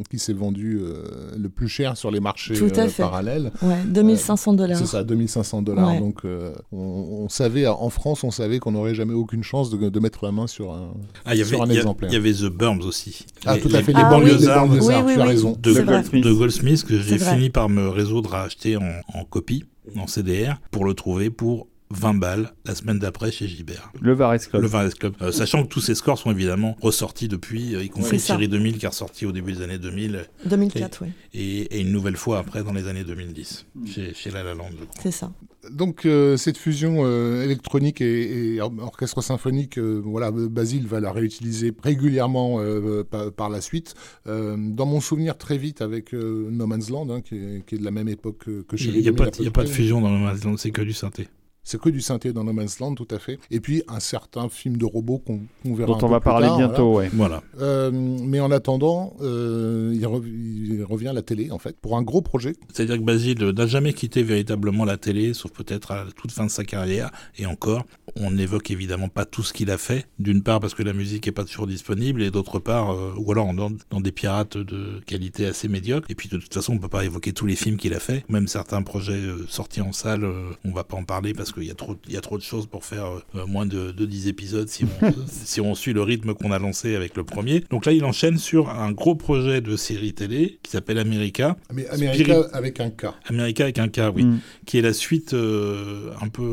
qui 0.10 0.20
s'est 0.20 0.34
vendu 0.34 0.80
euh, 0.82 1.04
le 1.38 1.50
plus 1.50 1.68
cher 1.68 1.98
sur 1.98 2.12
les 2.12 2.20
marchés 2.20 2.54
Tout 2.56 2.70
à 2.76 2.82
euh, 2.82 2.88
fait. 2.88 3.04
parallèles. 3.04 3.52
Ouais, 3.62 3.78
2500 3.86 4.54
dollars. 4.54 4.78
C'est 4.78 4.86
ça, 4.86 5.04
2500 5.04 5.62
dollars. 5.64 5.90
Ouais. 5.94 6.00
Donc 6.00 6.20
euh, 6.26 6.54
on, 6.72 6.78
on 7.24 7.30
savait, 7.30 7.66
en 7.68 7.90
France, 7.90 8.24
on 8.24 8.32
savait 8.32 8.60
qu'on 8.60 8.74
n'aurait 8.74 8.96
jamais 8.96 9.14
aucune 9.14 9.44
chance 9.44 9.70
de, 9.70 9.90
de 9.90 10.00
mettre 10.00 10.24
la 10.26 10.32
main 10.32 10.48
sur 10.48 10.72
un. 10.74 10.94
Ah, 11.26 11.34
il 11.34 11.40
y 11.40 11.42
avait, 11.42 11.50
Sur 11.50 11.64
un 11.64 11.66
il 11.68 11.74
y 11.74 11.78
a- 11.78 11.80
exemplaire. 11.80 12.10
il 12.12 12.14
y 12.14 12.18
avait 12.18 12.34
The 12.34 12.46
Burms 12.52 12.82
aussi. 12.82 13.26
Ah, 13.46 13.56
Les- 13.56 13.62
tout 13.62 13.70
à 13.76 13.82
fait, 13.82 13.92
les 13.94 14.00
Ah 14.02 14.10
oui. 14.14 14.20
banlieusards 14.22 14.66
de- 14.66 14.70
banlieusards, 14.80 15.06
Oui, 15.06 15.14
tu 15.16 15.20
as 15.20 15.24
oui, 15.24 15.30
raison. 15.30 15.54
oui. 15.66 15.74
de. 15.74 15.82
Goldsmith. 15.82 16.24
de 16.24 16.32
Goldsmith 16.34 16.84
que 16.84 17.00
j'ai 17.00 17.18
fini 17.18 17.50
par 17.50 17.70
me 17.70 17.90
réseau 17.90 18.22
de 18.22 18.28
racheter 18.28 18.78
en, 18.78 18.84
en 19.14 19.24
copie, 19.26 19.64
en 19.96 20.08
CDR, 20.08 20.60
pour 20.72 20.86
le 20.86 20.94
trouver 20.94 21.30
pour 21.30 21.68
20 21.92 22.16
balles 22.16 22.52
la 22.66 22.74
semaine 22.76 22.98
d'après 23.00 23.32
chez 23.32 23.48
Gibert. 23.48 23.92
le 24.02 24.14
Vares 24.14 24.40
Club. 24.40 24.62
Le 24.62 24.68
Vares 24.68 24.94
Club. 24.94 25.14
Euh, 25.22 25.32
sachant 25.32 25.64
que 25.64 25.68
tous 25.70 25.82
ces 25.82 25.94
scores 25.96 26.18
sont 26.18 26.32
évidemment 26.32 26.76
ressortis 26.82 27.28
depuis, 27.28 27.76
euh, 27.76 27.84
y 27.84 27.90
compris. 27.90 28.20
Série 28.20 28.48
2000 28.48 28.78
qui 28.80 28.86
est 28.86 28.90
ressorti 28.90 29.26
au 29.26 29.32
début 29.32 29.54
des 29.54 29.62
années 29.62 29.78
2000 29.78 30.26
2004, 30.46 31.04
oui, 31.04 31.10
et, 31.34 31.78
et 31.78 31.82
une 31.82 31.92
nouvelle 31.92 32.18
fois 32.18 32.40
après 32.40 32.64
dans 32.64 32.74
les 32.74 32.88
années 32.88 33.04
2010 33.04 33.66
chez, 33.86 34.14
chez 34.14 34.32
La 34.32 34.44
La 34.44 34.54
Land. 34.56 34.70
c'est 35.02 35.12
ça. 35.12 35.32
Donc 35.72 36.06
euh, 36.06 36.38
cette 36.38 36.58
fusion 36.58 36.98
euh, 37.06 37.44
électronique 37.44 38.00
et, 38.02 38.56
et 38.56 38.62
or- 38.62 38.72
orchestre 38.80 39.22
symphonique, 39.22 39.78
euh, 39.80 40.00
voilà, 40.04 40.30
Basile 40.32 40.86
va 40.88 41.00
la 41.00 41.12
réutiliser 41.12 41.74
régulièrement 41.84 42.58
euh, 42.60 43.04
par, 43.04 43.32
par 43.32 43.50
la 43.50 43.62
suite. 43.62 43.96
Euh, 44.28 44.56
dans 44.60 44.86
mon 44.86 45.00
souvenir, 45.02 45.38
très 45.38 45.58
vite 45.58 45.82
avec 45.82 46.14
euh, 46.14 46.50
No 46.52 46.68
Man's 46.68 46.90
Land, 46.92 47.10
hein, 47.10 47.22
qui, 47.22 47.36
est, 47.36 47.66
qui 47.66 47.76
est 47.76 47.78
de 47.80 47.84
la 47.84 47.90
même 47.92 48.08
époque 48.10 48.46
que, 48.68 48.78
chez 48.78 48.90
Il 48.90 49.02
n'y 49.02 49.08
a, 49.08 49.14
pas 49.14 49.30
y 49.40 49.48
a 49.48 49.52
pas 49.52 49.64
de 49.64 49.70
fusion 49.70 50.02
dans 50.02 50.12
le 50.12 50.20
Mazland, 50.20 50.58
c'est 50.58 50.70
que 50.72 50.82
du 50.84 50.94
synthé. 50.94 51.28
C'est 51.66 51.82
que 51.82 51.90
du 51.90 52.00
synthé 52.00 52.32
dans 52.32 52.44
No 52.46 52.54
Man's 52.54 52.80
Land, 52.80 52.96
tout 52.96 53.08
à 53.12 53.20
fait. 53.20 53.40
Et 53.52 53.60
puis 53.60 53.84
un 53.90 54.00
certain 54.00 54.48
film 54.48 54.78
de 54.78 54.86
robot 54.86 55.18
qu'on 55.18 55.42
qu'on 55.64 55.74
verra 55.74 55.88
dont 55.88 55.94
un 55.96 55.98
on 55.98 56.00
peu 56.02 56.08
va 56.08 56.20
plus 56.20 56.26
parler 56.26 56.48
tard, 56.48 56.56
voilà. 56.56 56.68
bientôt, 56.68 56.94
ouais. 56.96 57.10
Voilà. 57.12 57.44
Euh, 57.60 57.92
mais 57.92 58.40
en 58.40 58.52
attendant, 58.52 59.16
euh, 59.22 59.92
il, 59.94 60.06
rev- 60.06 60.28
il 60.28 60.84
revient 60.84 61.08
à 61.10 61.14
la 61.14 61.24
télé, 61.24 61.50
en 61.52 61.58
fait, 61.58 61.76
pour 61.82 61.98
un 61.98 62.04
gros 62.04 62.22
projet. 62.22 62.54
C'est-à-dire 62.72 62.98
que 62.98 63.04
Basile 63.04 63.44
n'a 63.44 63.66
jamais 63.68 63.94
quitté 63.94 64.22
véritablement 64.24 64.86
la 64.86 64.98
télé, 64.98 65.34
sauf 65.34 65.52
peut-être 65.52 65.92
à 65.92 66.06
la 66.06 66.12
toute 66.12 66.32
fin 66.32 66.46
de 66.46 66.52
sa 66.52 66.64
carrière. 66.64 67.10
Et 67.38 67.48
encore, 67.48 67.84
on 68.16 68.30
n'évoque 68.32 68.70
évidemment 68.70 69.10
pas 69.10 69.26
tout 69.26 69.42
ce 69.44 69.52
qu'il 69.52 69.72
a 69.72 69.80
fait. 69.80 70.06
D'une 70.20 70.44
part 70.44 70.60
parce 70.60 70.76
que 70.76 70.84
la 70.84 70.94
musique 70.94 71.26
n'est 71.26 71.32
pas 71.32 71.46
toujours 71.46 71.66
disponible, 71.68 72.22
et 72.22 72.30
d'autre 72.30 72.60
part, 72.60 72.92
euh, 72.92 73.14
ou 73.18 73.32
alors 73.32 73.52
dans, 73.54 73.72
dans 73.90 74.02
des 74.02 74.12
pirates 74.12 74.58
de 74.58 75.02
qualité 75.08 75.48
assez 75.48 75.68
médiocre. 75.68 76.12
Et 76.12 76.16
puis 76.16 76.30
de 76.30 76.38
toute 76.38 76.54
façon, 76.54 76.74
on 76.74 76.78
peut 76.78 76.88
pas 76.90 77.06
évoquer 77.06 77.34
tous 77.34 77.48
les 77.48 77.56
films 77.56 77.78
qu'il 77.78 77.96
a 77.96 78.00
fait. 78.00 78.24
Même 78.30 78.48
certains 78.48 78.84
projets 78.84 79.14
euh, 79.14 79.46
sortis 79.48 79.82
en 79.82 79.92
salle, 79.92 80.26
euh, 80.26 80.52
on 80.64 80.72
va 80.72 80.84
pas 80.84 80.96
en 80.98 81.04
parler 81.04 81.34
parce 81.34 81.52
qu'il 81.56 81.66
y 81.66 81.72
a 81.72 81.76
trop, 81.76 81.96
il 82.08 82.14
y 82.14 82.18
a 82.18 82.22
trop 82.22 82.38
de 82.38 82.44
choses 82.44 82.68
pour 82.68 82.86
faire 82.86 83.06
euh, 83.36 83.46
moins 83.48 83.66
de, 83.66 83.92
de 83.92 84.06
10 84.06 84.28
épisodes 84.28 84.68
si 84.68 84.84
on, 84.86 85.14
si 85.28 85.62
on 85.62 85.74
suit 85.74 85.94
le 85.94 86.02
rythme 86.04 86.34
qu'on 86.36 86.52
a 86.52 86.60
lancé 86.60 86.96
avec 86.96 87.16
le 87.16 87.24
premier. 87.24 87.64
Donc 87.72 87.86
là, 87.86 87.92
il 87.94 88.06
enchaîne 88.06 88.38
sur 88.38 88.70
un 88.70 88.92
gros 88.92 89.16
projet 89.16 89.62
de 89.62 89.76
série 89.76 90.14
télé 90.14 90.60
qui 90.62 90.72
s'appelle 90.72 91.00
America. 91.00 91.58
Mais 91.74 91.88
America 91.88 92.42
avec 92.54 92.80
un 92.80 92.90
K. 92.90 93.06
America 93.30 93.64
avec 93.64 93.80
un 93.80 93.88
K, 93.88 94.02
oui 94.14 94.26
Mm. 94.26 94.40
qui 94.66 94.78
est 94.78 94.82
la 94.82 94.94
suite 94.94 95.34
euh, 95.34 96.12
un 96.22 96.28
peu 96.30 96.44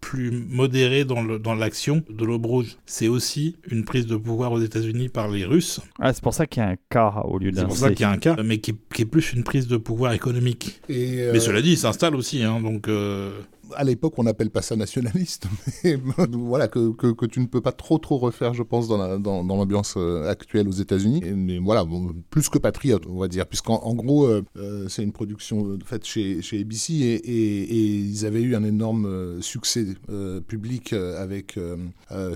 plus 0.00 0.30
modérée 0.30 1.04
dans 1.04 1.54
l'action 1.56 2.04
de 2.08 2.24
l'Aube 2.24 2.46
Rouge. 2.46 2.76
C'est 2.86 3.08
aussi 3.08 3.56
une 3.68 3.84
prise 3.84 4.06
de 4.06 4.14
pouvoir 4.14 4.52
aux 4.52 4.60
États-Unis 4.60 5.08
par 5.08 5.28
les 5.28 5.44
Russes. 5.44 5.80
Ah, 5.98 6.12
c'est 6.12 6.22
pour 6.22 6.32
ça 6.32 6.46
qu'il 6.46 6.62
y 6.62 6.66
a 6.66 6.68
un 6.68 6.76
K 6.76 7.24
au 7.24 7.38
lieu 7.38 7.50
C'est 7.52 7.62
d'un 7.62 7.66
pour 7.66 7.76
ça 7.76 7.88
qu'il 7.90 8.02
y 8.02 8.04
a 8.04 8.10
un 8.10 8.18
cas, 8.18 8.36
mais 8.44 8.58
qui 8.58 8.70
est, 8.70 8.76
qui 8.94 9.02
est 9.02 9.06
plus 9.06 9.32
une 9.32 9.42
prise 9.42 9.66
de 9.66 9.76
pouvoir 9.76 10.12
économique. 10.12 10.80
Et, 10.88 11.22
euh, 11.22 11.32
Mais 11.32 11.40
cela 11.40 11.60
dit, 11.60 11.72
il 11.72 11.76
s'installe 11.78 12.14
aussi, 12.14 12.44
hein, 12.44 12.60
donc 12.60 12.86
euh, 12.86 13.32
à 13.74 13.84
l'époque, 13.84 14.14
on 14.18 14.22
n'appelle 14.24 14.50
pas 14.50 14.62
ça 14.62 14.76
nationaliste, 14.76 15.46
mais 15.84 15.98
voilà, 16.32 16.68
que, 16.68 16.90
que, 16.92 17.08
que 17.12 17.26
tu 17.26 17.40
ne 17.40 17.46
peux 17.46 17.60
pas 17.60 17.72
trop 17.72 17.98
trop 17.98 18.18
refaire, 18.18 18.54
je 18.54 18.62
pense, 18.62 18.88
dans 18.88 18.96
la- 18.98 19.18
dans, 19.18 19.42
dans 19.44 19.56
l'ambiance 19.56 19.94
euh, 19.96 20.28
actuelle 20.28 20.68
aux 20.68 20.72
États-Unis. 20.72 21.22
Mais 21.34 21.58
voilà, 21.58 21.84
bon, 21.84 22.14
plus 22.30 22.48
que 22.48 22.58
patriote, 22.58 23.04
on 23.08 23.18
va 23.18 23.28
dire, 23.28 23.46
puisqu'en 23.46 23.76
en 23.82 23.94
gros, 23.94 24.26
euh, 24.26 24.42
euh, 24.56 24.88
c'est 24.88 25.02
une 25.02 25.12
production 25.12 25.78
faite 25.84 26.04
chez, 26.04 26.42
chez 26.42 26.60
ABC 26.60 26.92
et, 26.94 27.14
et- 27.14 27.62
et 27.76 27.84
ils 27.98 28.26
avaient 28.26 28.42
eu 28.42 28.54
un 28.54 28.64
énorme 28.64 29.40
succès 29.42 29.86
euh, 30.10 30.40
public 30.40 30.92
avec 30.92 31.56
euh, 31.56 31.76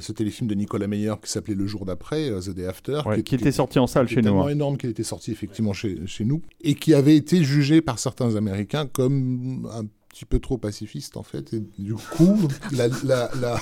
ce 0.01 0.13
téléfilm 0.13 0.49
de 0.49 0.55
Nicolas 0.55 0.87
Meyer 0.87 1.15
qui 1.23 1.31
s'appelait 1.31 1.55
Le 1.55 1.67
jour 1.67 1.85
d'après, 1.85 2.31
The 2.41 2.51
Day 2.51 2.67
After, 2.67 3.01
Ouais, 3.07 3.23
qui 3.23 3.35
était 3.35 3.53
sorti 3.53 3.79
en 3.79 3.87
salle 3.87 4.07
qui 4.07 4.15
chez 4.15 4.23
nous. 4.23 4.41
hein. 4.41 4.49
énorme 4.49 4.77
qu'il 4.77 4.91
était 4.91 5.03
sorti 5.05 5.31
effectivement 5.33 5.73
chez, 5.73 5.99
chez 6.07 6.25
nous 6.25 6.43
et 6.63 6.75
qui 6.75 6.95
avait 6.95 7.17
été 7.17 7.43
jugé 7.45 7.81
par 7.81 7.99
certains 7.99 8.37
Américains 8.37 8.87
comme 8.87 9.69
un 9.73 9.85
petit 10.11 10.25
peu 10.25 10.39
trop 10.41 10.59
pacifiste 10.59 11.17
en 11.17 11.23
fait 11.23 11.53
et 11.55 11.63
du 11.79 11.95
coup 11.95 12.37
la, 12.77 12.89
la, 13.05 13.31
la- 13.41 13.61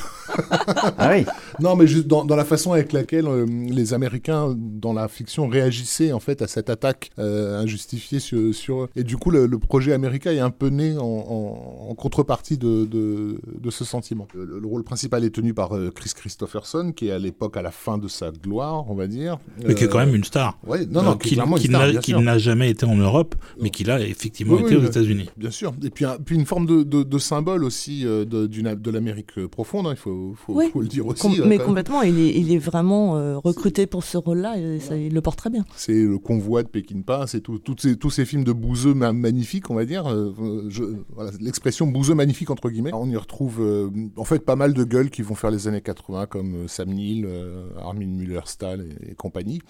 Ah 0.98 1.10
oui, 1.12 1.24
non 1.60 1.76
mais 1.76 1.86
juste 1.86 2.06
dans, 2.06 2.24
dans 2.24 2.36
la 2.36 2.44
façon 2.44 2.72
avec 2.72 2.92
laquelle 2.92 3.26
euh, 3.26 3.46
les 3.46 3.94
Américains 3.94 4.54
dans 4.56 4.92
la 4.92 5.08
fiction 5.08 5.46
réagissaient 5.48 6.12
en 6.12 6.20
fait 6.20 6.42
à 6.42 6.46
cette 6.46 6.70
attaque 6.70 7.10
euh, 7.18 7.58
injustifiée 7.60 8.18
sur, 8.20 8.54
sur 8.54 8.82
eux 8.84 8.88
et 8.96 9.04
du 9.04 9.16
coup 9.16 9.30
le, 9.30 9.46
le 9.46 9.58
projet 9.58 9.92
américain 9.92 10.32
est 10.32 10.38
un 10.40 10.50
peu 10.50 10.68
né 10.68 10.96
en, 10.96 11.02
en- 11.04 11.86
en 11.90 11.94
contrepartie 11.94 12.56
de, 12.58 12.84
de, 12.86 13.40
de 13.60 13.70
ce 13.70 13.84
sentiment 13.84 14.26
le, 14.34 14.58
le 14.58 14.66
rôle 14.66 14.84
principal 14.84 15.24
est 15.24 15.30
tenu 15.34 15.54
par 15.54 15.76
euh, 15.76 15.90
Chris 15.90 16.12
Christopherson 16.14 16.92
qui 16.94 17.08
est 17.08 17.12
à 17.12 17.18
l'époque 17.18 17.56
à 17.56 17.62
la 17.62 17.70
fin 17.70 17.98
de 17.98 18.08
sa 18.08 18.30
gloire 18.30 18.90
on 18.90 18.94
va 18.94 19.06
dire 19.06 19.38
mais 19.66 19.74
qui 19.74 19.84
est 19.84 19.88
quand 19.88 19.98
même 19.98 20.14
une 20.14 20.24
star. 20.24 20.58
ouais 20.66 20.86
non 20.86 21.02
non 21.02 21.16
qui 21.16 21.36
n'a- 21.36 22.38
jamais 22.38 22.70
été 22.70 22.86
en 22.86 22.94
Europe, 22.96 23.34
mais 23.58 23.64
Non. 23.64 23.70
qui 23.70 23.84
l'a 23.84 24.00
effectivement 24.00 24.54
Oui, 24.54 24.62
été 24.62 24.76
oui, 24.76 24.84
aux. 24.84 24.86
États-Unis. 24.86 25.28
Bien 25.36 25.50
sûr. 25.50 25.72
Et 25.82 25.90
puis, 25.90 26.04
un- 26.04 26.16
puis 26.24 26.37
une 26.38 26.46
forme 26.46 26.66
de, 26.66 26.82
de, 26.82 27.02
de 27.02 27.18
symbole 27.18 27.64
aussi 27.64 28.06
euh, 28.06 28.24
de, 28.24 28.46
d'une- 28.46 28.74
de 28.74 28.90
l'Amérique 28.90 29.38
euh, 29.38 29.48
profonde, 29.48 29.86
hein, 29.86 29.92
il 29.92 29.96
faut, 29.98 30.34
faut, 30.36 30.54
Oui. 30.54 30.70
faut 30.72 30.80
le 30.80 30.88
dire 30.88 31.06
aussi. 31.06 31.20
Com- 31.22 31.34
euh, 31.40 31.44
mais 31.46 31.58
complètement, 31.58 32.02
il 32.02 32.18
est, 32.18 32.38
il 32.38 32.52
est 32.52 32.58
vraiment 32.58 33.16
euh, 33.16 33.36
recruté 33.38 33.86
pour 33.86 34.04
ce 34.04 34.16
rôle-là 34.16 34.58
et 34.58 34.78
ça, 34.80 34.96
il 34.96 35.12
le 35.12 35.20
porte 35.20 35.38
très 35.38 35.50
bien. 35.50 35.64
C'est 35.76 35.92
le 36.04 36.18
convoi 36.18 36.62
de 36.62 36.68
Pékin 36.68 37.02
tout, 37.42 37.58
toutes 37.58 37.80
ces, 37.80 37.96
tous 37.96 38.10
ces 38.10 38.24
films 38.24 38.44
de 38.44 38.52
bouseux 38.52 38.94
ma- 38.94 39.12
magnifiques, 39.12 39.70
on 39.70 39.74
va 39.74 39.84
dire. 39.84 40.06
euh, 40.06 40.32
je- 40.68 40.84
voilà, 41.14 41.30
L'expression 41.40 41.86
bouseux 41.86 42.14
magnifique, 42.14 42.50
entre 42.50 42.70
guillemets. 42.70 42.92
On 42.94 43.08
y 43.08 43.16
retrouve 43.16 43.56
euh, 43.60 43.90
en 44.16 44.24
fait 44.24 44.44
pas 44.44 44.56
mal 44.56 44.74
de 44.74 44.84
gueules 44.84 45.10
qui 45.10 45.22
vont 45.22 45.34
faire 45.34 45.50
les 45.50 45.68
années 45.68 45.80
80, 45.80 46.26
comme 46.26 46.68
Sam 46.68 46.90
Neill, 46.90 47.24
euh, 47.26 47.68
Armin 47.80 48.06
Muller-Stahl 48.06 48.86
et, 49.02 49.12
et 49.12 49.14
compagnie. 49.14 49.60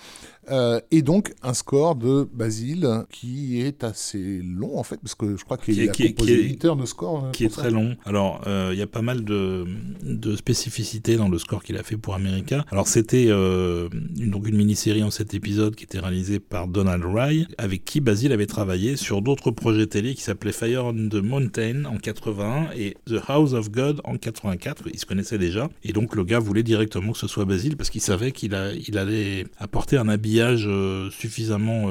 Euh, 0.51 0.81
et 0.91 1.03
donc, 1.03 1.35
un 1.43 1.55
score 1.55 1.97
de 1.97 2.29
Basile 2.33 3.05
qui 3.11 3.61
est 3.61 3.85
assez 3.85 4.41
long, 4.43 4.79
en 4.79 4.83
fait, 4.83 4.97
parce 4.99 5.15
que 5.15 5.37
je 5.37 5.45
crois 5.45 5.57
qu'il 5.57 5.75
Qui 5.75 5.83
est- 5.83 5.89
a 5.89 5.93
qui 5.93 6.03
est- 6.05 6.09
composé 6.15 6.47
qui 6.47 6.53
est- 6.55 6.58
8 6.59 6.65
heures 6.65 6.77
de 6.77 6.87
score. 6.87 7.25
euh, 7.27 7.31
qui 7.31 7.45
est 7.45 7.49
ça. 7.49 7.63
très 7.63 7.71
long. 7.71 7.97
Alors, 8.05 8.41
euh, 8.47 8.71
il 8.73 8.79
y 8.79 8.83
a 8.83 8.87
pas 8.87 9.03
mal 9.03 9.25
de, 9.25 9.65
de 10.03 10.37
spécificités 10.37 11.17
dans 11.17 11.29
le 11.29 11.39
score 11.39 11.63
qu'il 11.63 11.77
a 11.77 11.83
fait 11.83 11.97
pour 11.97 12.15
America. 12.15 12.65
Alors, 12.71 12.89
c'était 12.89 13.27
euh, 13.29 13.89
une, 14.19 14.31
donc 14.31 14.49
une 14.49 14.57
mini-série 14.57 15.03
en 15.03 15.11
7 15.11 15.35
épisodes 15.35 15.75
qui 15.75 15.85
était 15.85 16.01
réalisée 16.01 16.41
par 16.41 16.67
Donald 16.69 17.05
Rye, 17.05 17.47
avec 17.59 17.85
qui 17.85 18.01
Basil 18.01 18.33
avait 18.33 18.47
travaillé 18.47 18.97
sur 18.97 19.23
d'autres 19.23 19.51
projets 19.51 19.87
télé 19.87 20.15
qui 20.15 20.23
s'appelaient 20.23 20.53
Fire 20.53 20.87
on 20.87 20.93
the 21.09 21.15
Mountain 21.15 21.85
en 21.85 21.97
81 21.97 22.71
et 22.77 22.97
The 23.07 23.21
House 23.29 23.53
of 23.53 23.71
God 23.71 24.01
en 24.05 24.17
84. 24.17 24.85
Ils 24.93 24.99
se 24.99 25.07
connaissaient 25.07 25.39
déjà. 25.39 25.69
Et 25.85 25.93
donc, 25.93 26.17
le 26.17 26.25
gars 26.25 26.39
voulait 26.41 26.63
directement 26.63 27.13
que 27.13 27.19
ce 27.19 27.29
soit 27.29 27.45
Basil 27.45 27.77
parce 27.77 27.91
qu'il 27.91 28.01
savait 28.01 28.33
qu'il 28.33 28.57
il 28.89 28.99
allait 28.99 29.45
apporter 29.59 29.97
un 29.97 30.09
habillage 30.09 30.65
euh, 30.67 31.11
suffisamment 31.11 31.87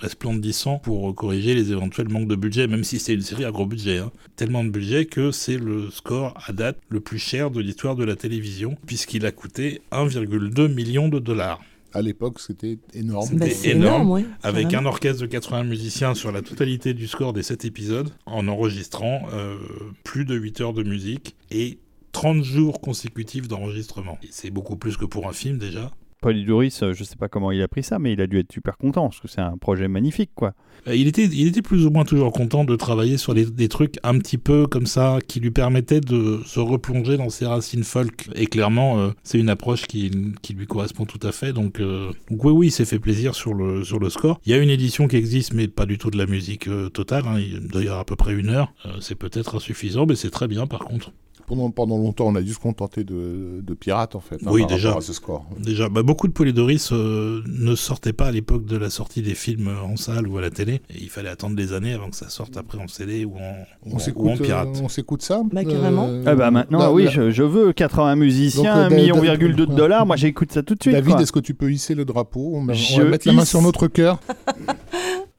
resplendissant 0.00 0.78
pour 0.78 1.14
corriger 1.14 1.54
les 1.54 1.72
éventuels 1.72 2.08
manques 2.08 2.28
de 2.28 2.36
budget, 2.36 2.66
même 2.66 2.84
si 2.84 2.98
c'est 2.98 3.14
une 3.14 3.20
série 3.22 3.44
à 3.44 3.50
gros 3.50 3.66
budget. 3.66 3.79
Hein. 3.88 4.10
Tellement 4.36 4.64
de 4.64 4.70
budget 4.70 5.06
que 5.06 5.30
c'est 5.30 5.56
le 5.56 5.90
score 5.90 6.34
à 6.46 6.52
date 6.52 6.78
le 6.88 7.00
plus 7.00 7.18
cher 7.18 7.50
de 7.50 7.60
l'histoire 7.60 7.96
de 7.96 8.04
la 8.04 8.16
télévision, 8.16 8.76
puisqu'il 8.86 9.26
a 9.26 9.32
coûté 9.32 9.82
1,2 9.92 10.68
million 10.72 11.08
de 11.08 11.18
dollars. 11.18 11.60
À 11.92 12.02
l'époque, 12.02 12.38
c'était 12.38 12.78
énorme. 12.94 13.26
C'était 13.26 13.38
Bah, 13.38 13.46
énorme, 13.64 13.84
énorme, 13.84 14.10
ouais, 14.10 14.24
avec 14.44 14.72
un 14.74 14.84
orchestre 14.86 15.22
de 15.22 15.26
80 15.26 15.64
musiciens 15.64 16.14
sur 16.14 16.30
la 16.30 16.40
totalité 16.40 16.94
du 16.94 17.08
score 17.08 17.32
des 17.32 17.42
7 17.42 17.64
épisodes, 17.64 18.10
en 18.26 18.46
enregistrant 18.46 19.22
euh, 19.32 19.56
plus 20.04 20.24
de 20.24 20.36
8 20.36 20.60
heures 20.60 20.72
de 20.72 20.84
musique 20.84 21.34
et 21.50 21.78
30 22.12 22.44
jours 22.44 22.80
consécutifs 22.80 23.48
d'enregistrement. 23.48 24.18
C'est 24.30 24.50
beaucoup 24.50 24.76
plus 24.76 24.96
que 24.96 25.04
pour 25.04 25.28
un 25.28 25.32
film 25.32 25.58
déjà. 25.58 25.90
Polydoris, 26.20 26.82
euh, 26.82 26.92
je 26.92 27.04
sais 27.04 27.16
pas 27.16 27.28
comment 27.28 27.50
il 27.50 27.62
a 27.62 27.68
pris 27.68 27.82
ça, 27.82 27.98
mais 27.98 28.12
il 28.12 28.20
a 28.20 28.26
dû 28.26 28.38
être 28.38 28.52
super 28.52 28.76
content 28.76 29.08
parce 29.08 29.20
que 29.20 29.28
c'est 29.28 29.40
un 29.40 29.56
projet 29.56 29.88
magnifique, 29.88 30.30
quoi. 30.34 30.52
Euh, 30.86 30.94
Il 30.94 31.08
était, 31.08 31.24
il 31.24 31.46
était 31.48 31.62
plus 31.62 31.86
ou 31.86 31.90
moins 31.90 32.04
toujours 32.04 32.32
content 32.32 32.64
de 32.64 32.76
travailler 32.76 33.16
sur 33.16 33.34
des, 33.34 33.68
trucs 33.68 33.96
un 34.02 34.18
petit 34.18 34.38
peu 34.38 34.66
comme 34.66 34.86
ça, 34.86 35.18
qui 35.26 35.40
lui 35.40 35.50
permettaient 35.50 36.00
de 36.00 36.40
se 36.44 36.60
replonger 36.60 37.16
dans 37.16 37.30
ses 37.30 37.46
racines 37.46 37.84
folk. 37.84 38.28
Et 38.34 38.46
clairement, 38.46 38.98
euh, 38.98 39.10
c'est 39.22 39.38
une 39.38 39.48
approche 39.48 39.82
qui, 39.86 40.10
qui 40.42 40.54
lui 40.54 40.66
correspond 40.66 41.04
tout 41.04 41.24
à 41.26 41.32
fait. 41.32 41.52
Donc, 41.52 41.80
oui, 41.80 42.52
oui, 42.52 42.66
il 42.68 42.70
s'est 42.70 42.84
fait 42.84 42.98
plaisir 42.98 43.34
sur 43.34 43.54
le, 43.54 43.84
sur 43.84 43.98
le 43.98 44.10
score. 44.10 44.40
Il 44.44 44.52
y 44.52 44.54
a 44.54 44.58
une 44.58 44.70
édition 44.70 45.08
qui 45.08 45.16
existe, 45.16 45.54
mais 45.54 45.68
pas 45.68 45.86
du 45.86 45.98
tout 45.98 46.10
de 46.10 46.18
la 46.18 46.26
musique 46.26 46.68
totale. 46.92 47.24
hein. 47.26 47.98
À 47.98 48.04
peu 48.04 48.16
près 48.16 48.34
une 48.34 48.50
heure. 48.50 48.72
C'est 49.00 49.14
peut-être 49.14 49.56
insuffisant, 49.56 50.06
mais 50.06 50.16
c'est 50.16 50.30
très 50.30 50.48
bien 50.48 50.66
par 50.66 50.80
contre. 50.80 51.12
Pendant, 51.50 51.68
pendant 51.72 51.98
longtemps, 51.98 52.28
on 52.28 52.36
a 52.36 52.42
dû 52.42 52.52
se 52.54 52.60
contenter 52.60 53.02
de, 53.02 53.60
de 53.60 53.74
pirates, 53.74 54.14
en 54.14 54.20
fait. 54.20 54.36
hein, 54.36 54.48
Oui, 54.52 54.60
par 54.62 54.70
déjà. 54.70 54.88
rapport 54.90 55.02
à 55.02 55.04
ce 55.04 55.12
score. 55.12 55.44
Déjà, 55.58 55.88
bah, 55.88 56.04
beaucoup 56.04 56.28
de 56.28 56.32
Polydoris 56.32 56.90
euh, 56.92 57.42
ne 57.48 57.74
sortaient 57.74 58.12
pas 58.12 58.26
à 58.26 58.30
l'époque 58.30 58.66
de 58.66 58.76
la 58.76 58.88
sortie 58.88 59.20
des 59.20 59.34
films 59.34 59.66
euh, 59.66 59.82
en 59.82 59.96
salle 59.96 60.28
ou 60.28 60.38
à 60.38 60.42
la 60.42 60.50
télé. 60.50 60.74
Et 60.90 61.00
il 61.00 61.08
fallait 61.10 61.28
attendre 61.28 61.56
des 61.56 61.72
années 61.72 61.92
avant 61.92 62.08
que 62.08 62.14
ça 62.14 62.28
sorte 62.28 62.56
après 62.56 62.78
en 62.78 62.86
CD 62.86 63.24
ou 63.24 63.34
en, 63.34 63.56
On 63.84 63.96
ou 63.96 64.36
pirate. 64.36 64.68
euh, 64.76 64.80
on 64.84 64.88
s'écoute 64.88 65.22
ça 65.22 65.42
Bah, 65.52 65.64
carrément. 65.64 66.08
Ah 66.24 66.36
bah 66.36 66.52
maintenant, 66.52 66.78
là, 66.78 66.92
oui, 66.92 67.06
là, 67.06 67.10
je, 67.10 67.30
je 67.32 67.42
veux 67.42 67.72
80 67.72 68.14
musiciens, 68.14 68.84
Donc, 68.84 68.92
euh, 68.92 68.96
1,2 68.96 69.00
million 69.00 69.20
virgule 69.20 69.56
deux 69.56 69.66
de 69.66 69.74
dollars. 69.74 70.06
Moi, 70.06 70.14
j'écoute 70.14 70.52
ça 70.52 70.62
tout 70.62 70.76
de 70.76 70.82
suite. 70.82 70.94
David, 70.94 71.14
quoi. 71.14 71.22
est-ce 71.22 71.32
que 71.32 71.40
tu 71.40 71.54
peux 71.54 71.72
hisser 71.72 71.96
le 71.96 72.04
drapeau? 72.04 72.52
On 72.54 72.64
va, 72.64 72.74
on 72.74 72.76
Je 72.76 73.02
va 73.02 73.08
mettre 73.08 73.26
la 73.26 73.32
main 73.32 73.44
sur 73.44 73.60
notre 73.60 73.88
cœur. 73.88 74.20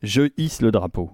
Je 0.03 0.23
hisse 0.37 0.61
le 0.61 0.71
drapeau. 0.71 1.11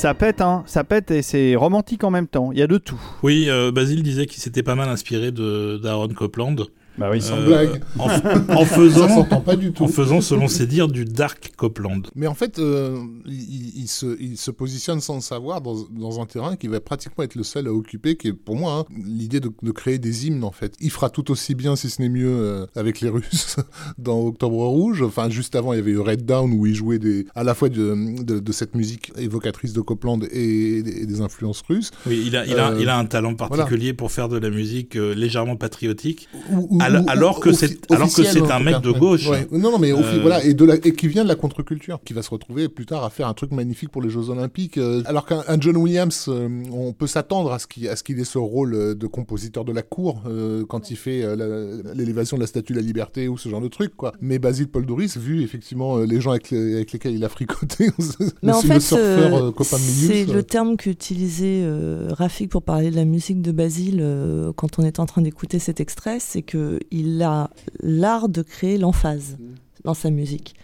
Ça 0.00 0.14
pète, 0.14 0.40
hein, 0.40 0.62
ça 0.64 0.82
pète 0.82 1.10
et 1.10 1.20
c'est 1.20 1.54
romantique 1.54 2.04
en 2.04 2.10
même 2.10 2.26
temps. 2.26 2.52
Il 2.52 2.58
y 2.58 2.62
a 2.62 2.66
de 2.66 2.78
tout. 2.78 2.98
Oui, 3.22 3.50
euh, 3.50 3.70
Basile 3.70 4.02
disait 4.02 4.24
qu'il 4.24 4.40
s'était 4.40 4.62
pas 4.62 4.74
mal 4.74 4.88
inspiré 4.88 5.30
de 5.30 5.76
d'Aaron 5.76 6.08
Copland. 6.08 6.56
Bah 7.00 7.08
oui. 7.10 7.20
Sans 7.22 7.42
blague. 7.42 7.80
En, 7.98 8.08
faisant, 8.66 9.08
s'entend 9.08 9.40
pas 9.40 9.56
du 9.56 9.72
tout. 9.72 9.84
en 9.84 9.88
faisant, 9.88 10.20
selon 10.20 10.48
ses 10.48 10.66
dires, 10.66 10.88
du 10.88 11.04
dark 11.04 11.52
Copland. 11.56 12.02
Mais 12.14 12.26
en 12.26 12.34
fait, 12.34 12.58
euh, 12.58 12.98
il, 13.26 13.72
il 13.80 13.88
se, 13.88 14.16
il 14.20 14.36
se 14.36 14.50
positionne 14.50 15.00
sans 15.00 15.16
le 15.16 15.20
savoir 15.22 15.60
dans, 15.62 15.76
dans 15.90 16.20
un 16.20 16.26
terrain 16.26 16.56
qui 16.56 16.68
va 16.68 16.80
pratiquement 16.80 17.24
être 17.24 17.34
le 17.34 17.42
seul 17.42 17.66
à 17.66 17.72
occuper, 17.72 18.16
qui 18.16 18.28
est 18.28 18.32
pour 18.32 18.56
moi 18.56 18.86
hein, 18.88 18.94
l'idée 19.04 19.40
de, 19.40 19.50
de 19.62 19.70
créer 19.72 19.98
des 19.98 20.26
hymnes 20.26 20.44
en 20.44 20.50
fait. 20.52 20.74
Il 20.80 20.90
fera 20.90 21.10
tout 21.10 21.30
aussi 21.30 21.54
bien, 21.54 21.74
si 21.74 21.88
ce 21.90 22.02
n'est 22.02 22.08
mieux, 22.08 22.28
euh, 22.28 22.66
avec 22.76 23.00
les 23.00 23.08
Russes 23.08 23.56
dans 23.98 24.20
Octobre 24.20 24.66
Rouge. 24.66 25.02
Enfin, 25.02 25.30
juste 25.30 25.56
avant, 25.56 25.72
il 25.72 25.76
y 25.76 25.80
avait 25.80 25.92
eu 25.92 25.98
Red 25.98 26.24
Down 26.26 26.52
où 26.52 26.66
il 26.66 26.74
jouait 26.74 26.98
des, 26.98 27.26
à 27.34 27.44
la 27.44 27.54
fois 27.54 27.68
de, 27.70 28.22
de, 28.22 28.38
de 28.38 28.52
cette 28.52 28.74
musique 28.74 29.12
évocatrice 29.16 29.72
de 29.72 29.80
Copland 29.80 30.20
et, 30.30 30.82
des- 30.82 31.02
et 31.02 31.06
des 31.06 31.20
influences 31.22 31.62
russes. 31.68 31.90
Oui, 32.06 32.22
il 32.26 32.36
a, 32.36 32.44
il 32.46 32.54
a, 32.58 32.70
Euh, 32.72 32.78
il 32.80 32.88
a 32.88 32.98
un 32.98 33.06
talent 33.06 33.34
particulier 33.34 33.94
pour 33.94 34.12
faire 34.12 34.28
de 34.28 34.36
la 34.36 34.50
musique 34.50 34.96
euh, 34.96 35.14
légèrement 35.14 35.56
patriotique. 35.56 36.28
Ou- 36.50 36.66
ou- 36.76 36.80
Alors- 37.08 37.40
que 37.40 37.52
c'est- 37.52 37.90
alors 37.92 38.08
que 38.08 38.20
officiel, 38.20 38.44
c'est 38.44 38.52
en 38.52 38.56
un 38.56 38.60
mec 38.60 38.74
cas. 38.74 38.80
de 38.80 38.90
gauche. 38.92 39.26
Ouais. 39.28 39.46
Non, 39.52 39.70
non, 39.72 39.78
mais 39.78 39.92
offi- 39.92 40.16
Euh, 40.16 40.20
voilà, 40.20 40.44
et, 40.44 40.54
de 40.54 40.64
la, 40.64 40.74
et 40.76 40.92
qui 40.94 41.08
vient 41.08 41.22
de 41.24 41.28
la 41.28 41.34
contre-culture, 41.36 41.98
qui 42.04 42.12
va 42.12 42.22
se 42.22 42.30
retrouver 42.30 42.68
plus 42.68 42.86
tard 42.86 43.04
à 43.04 43.10
faire 43.10 43.28
un 43.28 43.34
truc 43.34 43.52
magnifique 43.52 43.90
pour 43.90 44.02
les 44.02 44.10
Jeux 44.10 44.28
Olympiques. 44.30 44.78
euh, 44.78 45.02
alors 45.06 45.26
qu'un 45.26 45.42
un 45.48 45.60
John 45.60 45.76
Williams, 45.76 46.26
euh, 46.28 46.48
on 46.72 46.92
peut 46.92 47.06
s'attendre 47.06 47.52
à 47.52 47.58
ce 47.58 47.66
qu'il 47.66 47.88
à 47.88 47.96
ce 47.96 48.02
qu'il 48.02 48.18
ait 48.20 48.24
ce 48.24 48.38
rôle 48.38 48.96
de 48.96 49.06
compositeur 49.06 49.64
de 49.64 49.72
la 49.72 49.82
cour 49.82 50.22
euh, 50.26 50.64
quand 50.68 50.90
il 50.90 50.96
fait 50.96 51.22
euh, 51.22 51.82
l'élévation 51.94 52.36
de 52.36 52.42
la 52.42 52.46
Statue 52.46 52.72
de 52.72 52.78
la 52.78 52.84
Liberté 52.84 53.28
ou 53.28 53.36
ce 53.38 53.48
genre 53.48 53.60
de 53.60 53.68
truc, 53.68 53.96
quoi. 53.96 54.12
Mais 54.20 54.38
Basile 54.38 54.68
Paul 54.68 54.86
Doris, 54.86 55.16
vu 55.16 55.42
effectivement 55.42 55.98
euh, 55.98 56.04
les 56.06 56.20
gens 56.20 56.30
avec, 56.32 56.50
les- 56.50 56.74
avec 56.76 56.92
lesquels 56.92 57.14
il 57.14 57.24
a 57.24 57.28
fricoté, 57.28 57.90
Mais 58.42 58.52
en 58.52 58.60
le 58.62 58.68
fait, 58.68 58.80
surfeur 58.80 59.34
euh, 59.34 59.48
euh, 59.48 59.52
copain 59.52 59.76
de 59.76 59.80
c'est 59.82 60.24
le 60.26 60.42
terme 60.42 60.76
qu'utilisait 60.76 61.60
euh, 61.62 62.08
Rafik 62.10 62.50
pour 62.50 62.62
parler 62.62 62.90
de 62.90 62.96
la 62.96 63.04
musique 63.04 63.42
de 63.42 63.52
Basile 63.52 63.98
euh, 64.00 64.52
quand 64.54 64.78
on 64.78 64.82
est 64.84 64.98
en 64.98 65.06
train 65.06 65.22
d'écouter 65.22 65.58
cet 65.58 65.80
extrait, 65.80 66.18
c'est 66.20 66.42
que 66.42 66.69
il 66.90 67.22
a 67.22 67.50
l'art 67.80 68.28
de 68.28 68.42
créer 68.42 68.78
l'emphase 68.78 69.38
dans 69.84 69.94
sa 69.94 70.10
musique. 70.10 70.54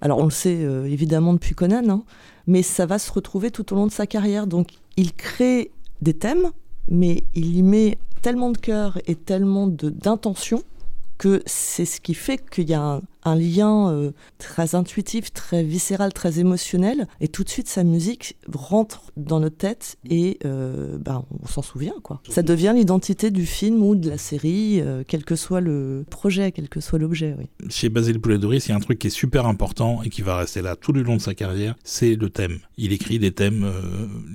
Alors 0.00 0.18
on 0.18 0.24
le 0.24 0.30
sait 0.30 0.62
euh, 0.62 0.84
évidemment 0.84 1.32
depuis 1.32 1.54
Conan, 1.54 1.88
hein, 1.88 2.02
mais 2.46 2.62
ça 2.62 2.86
va 2.86 2.98
se 2.98 3.10
retrouver 3.10 3.50
tout 3.50 3.72
au 3.72 3.76
long 3.76 3.86
de 3.86 3.92
sa 3.92 4.06
carrière. 4.06 4.46
Donc 4.46 4.68
il 4.96 5.12
crée 5.12 5.70
des 6.02 6.14
thèmes, 6.14 6.50
mais 6.88 7.24
il 7.34 7.56
y 7.56 7.62
met 7.62 7.98
tellement 8.22 8.50
de 8.50 8.58
cœur 8.58 8.98
et 9.06 9.14
tellement 9.14 9.66
d'intention 9.66 10.62
que 11.18 11.42
c'est 11.46 11.86
ce 11.86 12.00
qui 12.00 12.14
fait 12.14 12.38
qu'il 12.50 12.68
y 12.68 12.74
a 12.74 12.82
un, 12.82 13.02
un 13.26 13.34
lien 13.34 13.90
euh, 13.90 14.12
très 14.38 14.74
intuitif, 14.74 15.32
très 15.32 15.64
viscéral, 15.64 16.12
très 16.12 16.38
émotionnel, 16.38 17.08
et 17.20 17.28
tout 17.28 17.42
de 17.42 17.48
suite 17.48 17.68
sa 17.68 17.82
musique 17.82 18.36
rentre 18.52 19.10
dans 19.16 19.40
notre 19.40 19.56
tête 19.56 19.98
et 20.08 20.38
euh, 20.44 20.96
ben, 20.98 21.24
on 21.42 21.46
s'en 21.48 21.62
souvient 21.62 21.94
quoi. 22.02 22.22
Ça 22.28 22.42
devient 22.42 22.72
l'identité 22.74 23.30
du 23.30 23.44
film 23.44 23.82
ou 23.82 23.96
de 23.96 24.08
la 24.08 24.18
série, 24.18 24.80
euh, 24.80 25.02
quel 25.06 25.24
que 25.24 25.34
soit 25.34 25.60
le 25.60 26.04
projet, 26.08 26.52
quel 26.52 26.68
que 26.68 26.80
soit 26.80 26.98
l'objet. 26.98 27.34
Oui. 27.36 27.46
Chez 27.68 27.88
Basile 27.88 28.20
Poulet-Doris, 28.20 28.66
il 28.66 28.68
y 28.70 28.72
a 28.72 28.76
un 28.76 28.80
truc 28.80 29.00
qui 29.00 29.08
est 29.08 29.10
super 29.10 29.46
important 29.46 30.02
et 30.04 30.08
qui 30.08 30.22
va 30.22 30.36
rester 30.36 30.62
là 30.62 30.76
tout 30.76 30.92
le 30.92 31.02
long 31.02 31.16
de 31.16 31.20
sa 31.20 31.34
carrière, 31.34 31.74
c'est 31.82 32.14
le 32.14 32.30
thème. 32.30 32.60
Il 32.76 32.92
écrit 32.92 33.18
des 33.18 33.32
thèmes 33.32 33.70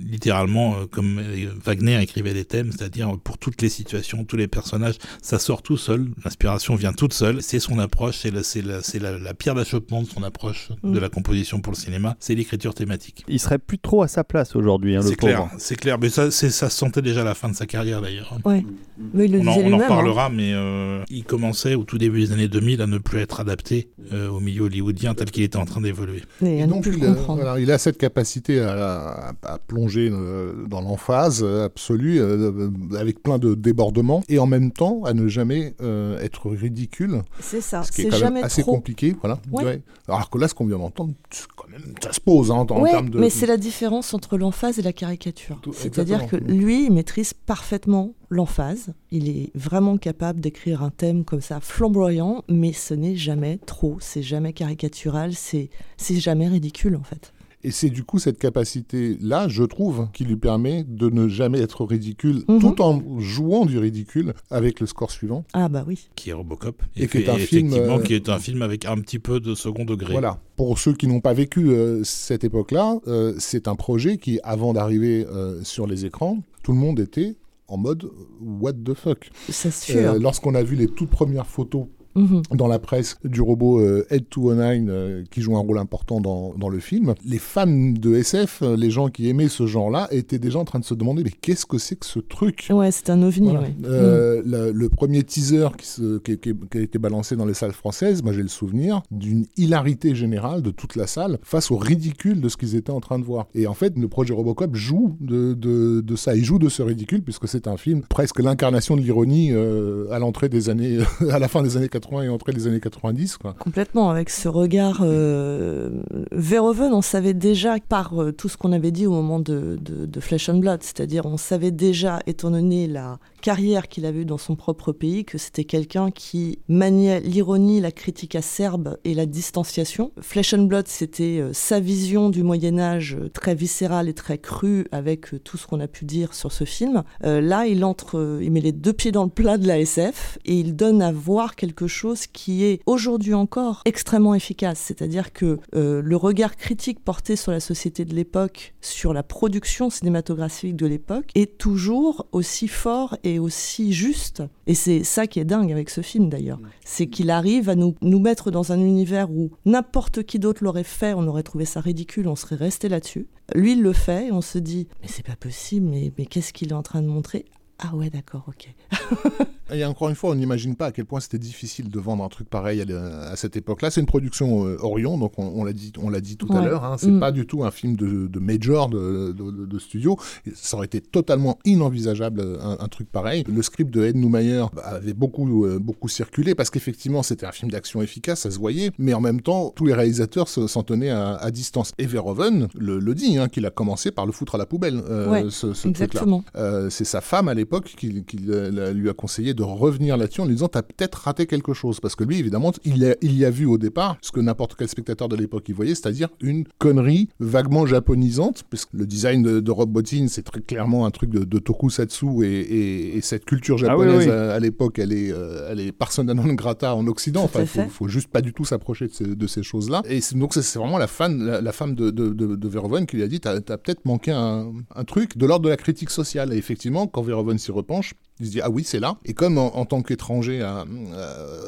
littéralement 0.10 0.76
comme 0.92 1.22
Wagner 1.64 2.02
écrivait 2.02 2.34
des 2.34 2.46
thèmes, 2.46 2.72
c'est-à-dire 2.72 3.18
pour 3.24 3.38
toutes 3.38 3.62
les 3.62 3.70
situations, 3.70 4.26
tous 4.26 4.36
les 4.36 4.48
personnages, 4.48 4.96
ça 5.22 5.40
sort 5.40 5.62
tout 5.62 5.78
seul, 5.78 6.10
l'inspiration 6.26 6.76
vient 6.76 6.92
toute 6.92 7.14
seule, 7.14 7.42
c'est 7.42 7.60
son 7.60 7.80
approche, 7.80 8.18
c'est 8.18 8.62
la, 8.62 8.81
c'est 8.84 9.00
la, 9.00 9.34
pierre 9.34 9.56
d'achoppement 9.56 10.02
de 10.02 10.08
son 10.08 10.24
approche 10.24 10.70
de 10.84 10.90
Mm. 10.98 11.02
la 11.02 11.10
composition 11.10 11.60
pour 11.62 11.74
le 11.74 11.78
cinéma, 11.78 12.16
c'est 12.20 12.36
l'écriture 12.36 12.74
thématique. 12.74 13.24
Il 13.28 13.40
serait 13.40 13.58
plus 13.60 13.80
trop 13.80 14.04
à 14.04 14.08
sa 14.08 14.24
place 14.24 14.56
aujourd'hui, 14.56 14.96
hein, 14.96 15.02
le 15.02 15.08
C'est 15.08 15.16
clair, 15.16 15.38
pauvre. 15.40 15.52
c'est 15.58 15.76
clair, 15.76 15.98
mais 16.00 16.10
ça, 16.10 16.32
ça 16.32 16.50
se 16.52 16.78
sentait 16.78 17.02
déjà 17.02 17.22
à 17.22 17.26
la 17.26 17.34
fin 17.36 17.50
de 17.50 17.56
sa 17.56 17.66
carrière 17.66 18.02
d'ailleurs. 18.02 18.38
Ouais. 18.46 18.66
Mais 19.14 19.26
il 19.26 19.32
le 19.34 19.40
On 19.40 19.48
en, 19.48 19.58
on 19.58 19.74
en 19.74 19.80
hein. 19.80 19.84
reparlera, 19.84 20.30
mais 20.30 20.52
euh, 20.54 21.04
il 21.10 21.24
commençait 21.24 21.76
au 21.76 21.84
tout 21.84 21.98
début 21.98 22.20
des 22.22 22.32
années 22.34 22.48
2000 22.48 22.82
à 22.82 22.88
ne 22.88 22.98
plus 22.98 23.20
être 23.20 23.40
adapté 23.40 23.90
euh, 24.14 24.30
au 24.30 24.40
milieu 24.40 24.64
hollywoodien 24.64 25.14
tel 25.14 25.32
qu'il 25.32 25.44
était 25.44 25.58
en 25.58 25.66
train 25.66 25.82
d'évoluer. 25.82 26.22
Et 26.46 26.60
Et 26.60 26.68
donc, 26.68 26.86
il 26.86 27.04
a, 27.04 27.08
comprendre. 27.14 27.42
voilà, 27.42 27.60
il 27.60 27.72
a 27.72 27.78
cette 27.78 27.98
capacité 27.98 28.60
à, 28.60 28.72
à- 28.74 29.54
à 29.54 29.58
plonger 29.60 30.10
euh, 30.12 30.54
dans 30.68 30.82
l'emphase 30.82 31.44
absolue, 31.44 32.20
euh, 32.20 32.70
avec 32.98 33.22
plein 33.24 33.40
de 33.40 33.56
débordements, 33.56 34.24
et 34.30 34.40
en 34.40 34.46
même 34.46 34.72
temps 34.72 35.02
à 35.06 35.14
ne 35.14 35.28
jamais 35.28 35.74
euh, 35.82 36.20
être 36.22 36.50
ridicule, 36.50 37.22
C'est 37.40 37.62
ça, 37.62 37.84
ce 37.84 37.92
c'est 37.94 38.04
même 38.10 38.20
jamais 38.20 38.44
assez 38.44 38.62
trop. 38.62 38.71
Compliqué. 38.76 39.16
Voilà. 39.20 39.40
Ouais. 39.52 39.64
Ouais. 39.64 39.82
Alors 40.08 40.30
que 40.30 40.38
là, 40.38 40.48
ce 40.48 40.54
qu'on 40.54 40.66
vient 40.66 40.78
d'entendre, 40.78 41.14
quand 41.56 41.70
même, 41.70 41.94
ça 42.02 42.12
se 42.14 42.20
pose 42.20 42.52
hein, 42.52 42.66
en, 42.70 42.82
Ouais, 42.82 42.92
termes 42.92 43.10
de. 43.10 43.20
mais 43.20 43.30
c'est 43.30 43.46
la 43.46 43.58
différence 43.58 44.14
entre 44.14 44.38
l'emphase 44.38 44.80
et 44.80 44.82
la 44.82 44.94
caricature. 44.94 45.62
C'est-à-dire 45.74 46.28
que 46.28 46.36
lui, 46.36 46.86
il 46.86 46.92
maîtrise 46.92 47.34
parfaitement 47.34 48.14
l'emphase. 48.30 48.94
Il 49.12 49.30
est 49.30 49.52
vraiment 49.56 49.98
capable 49.98 50.40
d'écrire 50.40 50.84
un 50.84 50.90
thème 50.90 51.24
comme 51.26 51.42
ça, 51.42 51.60
flamboyant, 51.60 52.44
mais 52.50 52.74
ce 52.74 52.94
n'est 52.94 53.16
jamais 53.16 53.60
trop, 53.66 53.98
c'est 54.00 54.24
jamais 54.24 54.54
caricatural, 54.54 55.34
c'est 55.34 55.70
jamais 56.10 56.48
ridicule 56.48 56.96
en 56.96 57.04
fait. 57.04 57.34
Et 57.64 57.72
c'est 57.72 57.90
du 57.90 58.04
coup 58.04 58.18
cette 58.20 58.38
capacité-là, 58.40 59.48
je 59.48 59.64
trouve, 59.64 60.08
qui 60.14 60.26
lui 60.26 60.36
permet 60.36 60.84
de 60.88 61.10
ne 61.10 61.28
jamais 61.28 61.60
être 61.60 61.86
ridicule, 61.86 62.44
Mhm. 62.48 62.60
tout 62.60 62.82
en 62.82 63.20
jouant 63.20 63.66
du 63.66 63.78
ridicule 63.78 64.34
avec 64.50 64.80
le 64.80 64.88
score 64.88 65.12
suivant. 65.12 65.46
Ah 65.54 65.70
bah 65.70 65.84
oui. 65.88 66.10
Qui 66.16 66.32
est 66.32 66.34
Robocop. 66.34 66.82
Et 66.96 67.08
qui 67.08 67.20
est 67.20 67.30
un 67.30 67.36
film, 67.38 67.68
effectivement, 67.68 67.98
euh, 68.00 68.02
qui 68.02 68.14
est 68.14 68.30
un 68.30 68.40
film 68.40 68.62
avec 68.62 68.86
un 68.86 68.96
petit 68.98 69.20
peu 69.20 69.40
de 69.40 69.54
second 69.56 69.86
degré. 69.86 70.14
Voilà. 70.14 70.40
Pour 70.56 70.80
ceux 70.80 70.94
qui 70.94 71.08
n'ont 71.08 71.22
pas 71.22 71.34
vécu 71.34 71.70
euh, 71.70 72.04
cette 72.04 72.44
époque-là, 72.44 73.00
euh, 73.08 73.34
c'est 73.38 73.68
un 73.68 73.76
projet 73.76 74.18
qui, 74.18 74.40
avant 74.44 74.74
d'arriver 74.74 75.26
euh, 75.30 75.64
sur 75.64 75.88
les 75.88 76.06
écrans, 76.06 76.40
tout 76.64 76.72
le 76.72 76.78
monde 76.78 77.00
était 77.00 77.36
en 77.68 77.78
mode 77.78 78.10
what 78.42 78.74
the 78.74 78.94
fuck? 78.94 79.30
C'est 79.50 79.72
sûr. 79.74 79.96
Euh, 80.14 80.20
Lorsqu'on 80.20 80.56
a 80.56 80.64
vu 80.64 80.76
les 80.76 80.88
toutes 80.88 81.10
premières 81.10 81.48
photos 81.48 81.86
Mhm. 82.16 82.42
dans 82.56 82.68
la 82.68 82.80
presse 82.80 83.18
du 83.24 83.42
robot 83.42 83.80
euh, 83.80 84.06
Ed 84.10 84.26
209 84.34 84.84
euh, 84.90 85.24
qui 85.32 85.42
joue 85.42 85.56
un 85.56 85.62
rôle 85.62 85.78
important 85.78 86.20
dans, 86.20 86.54
dans 86.58 86.70
le 86.70 86.80
film, 86.80 87.14
les 87.26 87.38
fans 87.38 87.66
de 87.68 88.16
SF, 88.16 88.62
euh, 88.64 88.76
les 88.76 88.92
gens 88.92 89.08
qui 89.10 89.30
aimaient 89.30 89.48
ce 89.48 89.66
genre-là, 89.68 90.08
étaient 90.12 90.40
déjà 90.40 90.60
en 90.60 90.66
train 90.66 90.80
de 90.80 90.84
se 90.86 90.94
demander 90.94 91.24
mais 91.24 91.32
qu'est-ce 91.32 91.66
que 91.66 91.78
c'est 91.78 91.96
que 91.96 92.06
ce 92.06 92.20
truc? 92.20 92.68
Ouais, 92.70 92.92
c'est 92.92 93.10
un 93.10 93.22
ovni. 93.24 93.50
Voilà. 93.50 93.62
ouais. 93.62 93.76
Euh, 93.86 94.42
le, 94.46 94.72
le 94.72 94.90
premier 94.90 95.24
teaser 95.24 95.68
qui, 95.78 95.88
se- 95.88 96.18
qui- 96.20 96.38
qui- 96.38 96.54
qui 96.70 96.78
a 96.78 96.82
été 96.82 97.00
balancé 97.00 97.36
dans 97.36 97.46
les 97.46 97.54
salles 97.54 97.72
françaises, 97.72 98.24
moi 98.24 98.34
j'ai 98.34 98.42
le 98.42 98.48
souvenir 98.50 99.02
d'une 99.12 99.46
hilarité 99.58 100.14
générale 100.16 100.62
de 100.62 100.72
toute 100.72 100.96
la 100.96 101.08
salle 101.08 101.40
face 101.44 101.72
au 101.72 101.78
ridicule 101.78 102.42
de 102.42 102.50
ce 102.50 102.58
qu'ils 102.58 102.76
étaient 102.76 102.92
en 102.92 103.00
train 103.00 103.20
de 103.20 103.24
voir. 103.24 103.48
Et 103.56 103.68
en 103.68 103.74
fait, 103.74 103.98
le 103.98 104.08
projet 104.08 104.34
Robocop 104.34 104.76
joue 104.76 105.16
de, 105.22 105.54
de- 105.54 106.02
de 106.02 106.16
ça, 106.16 106.36
il 106.36 106.44
joue 106.44 106.60
de 106.60 106.70
ce 106.70 106.82
ridicule 106.82 107.22
puisque 107.24 107.48
c'est 107.48 107.68
un 107.68 107.78
film 107.78 108.02
presque 108.10 108.40
l'incarnation 108.42 108.96
de 108.96 109.02
l'ironie 109.02 109.52
euh, 109.52 110.08
à 110.12 110.20
l'entrée 110.20 110.50
des 110.50 110.70
années, 110.70 110.98
à 111.30 111.40
la 111.40 111.48
fin 111.48 111.62
des 111.64 111.78
années 111.78 111.88
80 111.90 112.01
et 112.22 112.30
entrée 112.30 112.54
des 112.54 112.68
années 112.68 112.80
90. 112.80 113.38
Quoi. 113.38 113.56
Complètement, 113.60 114.10
avec 114.10 114.30
ce 114.30 114.48
regard. 114.48 115.02
Euh... 115.02 115.90
Verhoeven, 116.32 116.94
on 116.94 117.02
savait 117.02 117.34
déjà 117.34 117.76
par 117.80 118.22
euh, 118.22 118.32
tout 118.32 118.50
ce 118.50 118.58
qu'on 118.58 118.72
avait 118.72 118.92
dit 118.92 119.08
au 119.08 119.12
moment 119.12 119.40
de, 119.40 119.78
de, 119.82 120.06
de 120.06 120.20
Flesh 120.20 120.50
and 120.50 120.58
Blood, 120.58 120.84
c'est-à-dire 120.84 121.26
on 121.26 121.38
savait 121.38 121.72
déjà, 121.72 122.20
étant 122.28 122.52
donné 122.52 122.88
la 122.88 123.20
carrière 123.42 123.90
qu'il 123.90 124.06
avait 124.06 124.22
eue 124.22 124.26
dans 124.26 124.38
son 124.38 124.56
propre 124.56 124.94
pays, 124.94 125.26
que 125.26 125.38
c'était 125.38 125.66
quelqu'un 125.66 126.12
qui 126.12 126.60
maniait 126.70 127.20
l'ironie, 127.20 127.82
la 127.82 127.92
critique 127.92 128.36
acerbe 128.36 128.98
et 129.04 129.14
la 129.14 129.26
distanciation. 129.26 130.12
Flesh 130.22 130.54
and 130.54 130.64
Blood, 130.64 130.88
c'était 130.88 131.40
euh, 131.40 131.52
sa 131.52 131.80
vision 131.80 132.30
du 132.30 132.44
Moyen 132.44 132.80
Âge 132.80 133.18
euh, 133.20 133.30
très 133.30 133.56
viscérale 133.56 134.08
et 134.08 134.14
très 134.14 134.38
crue 134.38 134.86
avec 134.92 135.34
euh, 135.34 135.40
tout 135.40 135.58
ce 135.58 135.68
qu'on 135.68 135.80
a 135.80 135.88
pu 135.88 136.06
dire 136.06 136.34
sur 136.34 136.52
ce 136.52 136.64
film. 136.64 137.04
Là, 137.24 137.66
il 137.66 137.84
entre, 137.84 138.40
il 138.42 138.52
met 138.52 138.62
les 138.62 138.72
deux 138.72 138.94
pieds 138.94 139.12
dans 139.12 139.24
le 139.24 139.30
plat 139.30 139.58
de 139.58 139.68
la 139.68 139.80
SF 139.80 140.38
et 140.46 140.60
il 140.60 140.76
donne 140.76 141.02
à 141.02 141.12
voir 141.12 141.56
quelque 141.56 141.88
chose 141.88 142.28
qui 142.28 142.64
est 142.64 142.80
aujourd'hui 142.86 143.34
encore 143.34 143.82
extrêmement 143.86 144.36
efficace. 144.36 144.80
C'est-à-dire 144.80 145.34
que 145.34 145.58
le 145.74 146.16
regard 146.16 146.56
critique 146.56 147.04
porté 147.04 147.36
sur 147.36 147.52
la 147.52 147.60
société 147.60 148.06
de 148.06 148.14
l'époque, 148.14 148.74
sur 148.82 149.14
la 149.14 149.24
production 149.24 149.90
cinématographique 149.90 150.76
de 150.76 150.86
l'époque, 150.86 151.32
est 151.36 151.58
toujours 151.58 152.28
aussi 152.32 152.68
fort 152.68 153.18
et 153.24 153.31
aussi 153.40 153.94
juste. 153.94 154.44
Et 154.68 154.74
c'est 154.74 155.04
ça 155.04 155.28
qui 155.28 155.40
est 155.40 155.46
dingue 155.46 155.72
avec 155.72 155.90
ce 155.90 156.02
film 156.02 156.30
d'ailleurs. 156.30 156.60
C'est 156.86 157.08
qu'il 157.08 157.30
arrive 157.30 157.70
à 157.70 157.76
nous, 157.76 157.96
nous 158.02 158.20
mettre 158.20 158.52
dans 158.52 158.72
un 158.72 158.80
univers 158.80 159.32
où 159.32 159.52
n'importe 159.66 160.24
qui 160.24 160.40
d'autre 160.40 160.64
l'aurait 160.64 160.84
fait, 160.84 161.14
on 161.14 161.28
aurait 161.28 161.44
trouvé 161.44 161.66
ça 161.66 161.82
ridicule, 161.82 162.28
on 162.28 162.36
serait 162.36 162.56
resté 162.56 162.90
là-dessus. 162.90 163.28
Lui, 163.54 163.74
il 163.74 163.82
le 163.82 163.94
fait 163.94 164.28
et 164.28 164.32
on 164.32 164.42
se 164.42 164.58
dit, 164.58 164.88
mais 165.02 165.08
c'est 165.08 165.26
pas 165.26 165.36
possible, 165.36 165.88
mais, 165.88 166.12
mais 166.18 166.26
qu'est-ce 166.26 166.54
qu'il 166.54 166.70
est 166.70 166.74
en 166.74 166.84
train 166.84 167.02
de 167.02 167.08
montrer 167.08 167.46
ah 167.82 167.96
ouais, 167.96 168.10
d'accord, 168.10 168.44
ok. 168.48 168.74
Et 169.74 169.86
encore 169.86 170.10
une 170.10 170.16
fois, 170.16 170.32
on 170.32 170.36
n'imagine 170.36 170.76
pas 170.76 170.88
à 170.88 170.92
quel 170.92 171.06
point 171.06 171.22
c'était 171.22 171.40
difficile 171.40 171.90
de 171.90 171.98
vendre 172.00 172.26
un 172.26 172.28
truc 172.28 172.50
pareil 172.50 172.82
à, 172.92 173.36
cette 173.38 173.56
époque-là. 173.56 173.90
C'est 173.90 174.02
une 174.02 174.06
production 174.06 174.66
euh, 174.68 174.76
Orion, 174.82 175.18
donc 175.18 175.32
on, 175.38 175.46
on 175.56 175.64
l'a 175.64 175.72
dit, 175.72 175.94
on 175.98 176.10
l'a 176.10 176.20
dit 176.20 176.36
tout 176.36 176.52
à 176.54 176.60
l'heure. 176.62 176.84
Hein, 176.84 176.98
c'est 177.00 177.08
Mm. 177.08 177.20
pas 177.22 177.32
du 177.32 177.46
tout 177.48 177.64
un 177.64 177.72
film 177.72 177.96
de, 177.96 178.28
de 178.28 178.40
major 178.40 178.90
de, 178.90 179.32
de- 179.32 179.50
de- 179.52 179.66
de 179.66 179.80
studio. 179.80 180.18
Ça 180.56 180.76
aurait 180.76 180.88
été 180.88 181.00
totalement 181.00 181.58
inenvisageable 181.64 182.42
euh, 182.42 182.60
un, 182.62 182.84
un 182.84 182.88
truc 182.90 183.10
pareil. 183.10 183.46
Le 183.48 183.62
script 183.62 183.94
de 183.94 184.04
Ed 184.04 184.18
Neumayer 184.18 184.66
avait 184.84 185.14
beaucoup 185.14 185.66
euh, 185.66 185.80
beaucoup 185.80 186.10
circulé 186.10 186.54
parce 186.54 186.70
qu'effectivement 186.70 187.24
c'était 187.24 187.46
un 187.46 187.52
film 187.54 187.72
d'action 187.72 188.02
efficace, 188.02 188.42
ça 188.42 188.52
se 188.52 188.60
voyait. 188.60 188.92
Mais 188.98 189.14
en 189.14 189.22
même 189.22 189.40
temps, 189.40 189.72
tous 189.74 189.86
les 189.86 189.94
réalisateurs 189.94 190.50
se- 190.50 190.68
s'en 190.68 190.84
tenaient 190.84 191.12
à, 191.12 191.36
à 191.36 191.50
distance. 191.50 191.94
Et 191.98 192.06
Verhoeven 192.08 192.68
le, 192.78 193.00
le 193.00 193.16
dit, 193.16 193.38
hein, 193.38 193.48
qu'il 193.48 193.66
a 193.66 193.70
commencé 193.72 194.12
par 194.12 194.26
le 194.26 194.34
foutre 194.34 194.56
à 194.56 194.58
la 194.58 194.66
poubelle. 194.66 195.02
euh, 195.10 195.32
Ouais, 195.32 195.44
ce, 195.50 195.74
ce 195.74 195.84
truc-là. 195.88 196.04
Exactement. 196.04 196.44
C'est 196.90 197.06
sa 197.06 197.22
femme 197.22 197.48
à 197.48 197.54
l'époque 197.54 197.71
qui, 197.80 198.24
qui 198.26 198.38
le- 198.38 198.92
lui 198.92 199.10
a 199.10 199.14
conseillé 199.14 199.54
de 199.54 199.64
revenir 199.64 200.18
là-dessus 200.18 200.42
en 200.42 200.46
lui 200.46 200.54
disant 200.56 200.68
t'as 200.68 200.82
peut-être 200.82 201.16
raté 201.16 201.46
quelque 201.46 201.74
chose. 201.74 202.00
Parce 202.00 202.16
que 202.16 202.24
lui 202.24 202.38
évidemment 202.40 202.72
il, 202.84 203.06
a- 203.06 203.16
il 203.22 203.38
y 203.38 203.46
a 203.46 203.50
vu 203.50 203.66
au 203.66 203.78
départ 203.78 204.18
ce 204.22 204.32
que 204.32 204.40
n'importe 204.40 204.76
quel 204.78 204.88
spectateur 204.90 205.30
de 205.30 205.36
l'époque 205.36 205.70
y 205.70 205.72
voyait 205.74 205.96
c'est-à-dire 205.96 206.30
une 206.42 206.66
connerie 206.80 207.30
vaguement 207.40 207.86
japonisante 207.86 208.64
puisque 208.70 208.94
le 208.94 209.06
design 209.06 209.42
de, 209.44 209.60
de 209.60 209.72
Rob 209.72 209.90
Bottin 209.92 210.26
c'est 210.28 210.44
très 210.44 210.62
clairement 210.62 211.06
un 211.06 211.12
truc 211.12 211.30
de, 211.30 211.44
de 211.44 211.60
tokusatsu 211.60 212.44
et, 212.44 212.48
et- 212.62 213.18
et 213.18 213.22
cette 213.22 213.46
culture 213.46 213.78
Ah 213.88 213.98
oui, 213.98 214.06
japonaise 214.06 214.28
oui. 214.28 214.32
À, 214.34 214.52
à 214.54 214.60
l'époque 214.60 215.00
elle 215.00 215.14
est 215.14 215.32
euh, 215.32 215.70
elle 215.72 215.80
est 215.80 215.92
persona 215.92 216.34
non 216.34 216.54
grata 216.54 216.96
en 216.96 217.08
Occident. 217.08 217.44
Enfin 217.44 217.66
faut, 217.66 217.82
faut 217.90 218.08
juste 218.08 218.28
pas 218.30 218.42
du 218.42 218.54
tout 218.54 218.66
s'approcher 218.66 219.08
de 219.08 219.14
ces, 219.14 219.26
de 219.36 219.48
ces 219.48 219.64
choses-là. 219.64 220.02
Et 220.10 220.20
donc 220.36 220.54
c'est 220.54 220.62
c'est 220.62 220.80
vraiment 220.80 220.98
la, 220.98 221.08
fan, 221.08 221.44
la, 221.44 221.62
la 221.62 221.72
femme 221.72 221.96
de, 221.96 222.10
de, 222.12 222.30
de, 222.34 222.56
de 222.56 222.68
Verhoeven 222.68 223.06
qui 223.06 223.18
lui 223.18 223.24
a 223.24 223.28
dit 223.28 223.40
t'as 223.40 223.56
as, 223.56 223.62
peut-être 223.78 224.06
manqué 224.06 224.32
un, 224.32 224.72
un 224.96 225.04
truc 225.04 225.38
de 225.38 225.46
l'ordre 225.46 225.66
de 225.66 225.70
la 225.70 225.78
critique 225.78 226.10
sociale. 226.10 226.54
Et 226.54 226.58
effectivement 226.58 227.08
quand 227.08 227.22
Verhoeven 227.22 227.58
s'y 227.62 227.72
repenche 227.72 228.14
il 228.42 228.48
se 228.48 228.52
dit 228.52 228.62
ah 228.62 228.70
oui 228.70 228.84
c'est 228.86 229.00
là 229.00 229.18
et 229.26 229.34
comme 229.34 229.58
en, 229.58 229.78
en 229.78 229.86
tant 229.86 230.02
qu'étranger 230.02 230.62
à- 230.62 230.86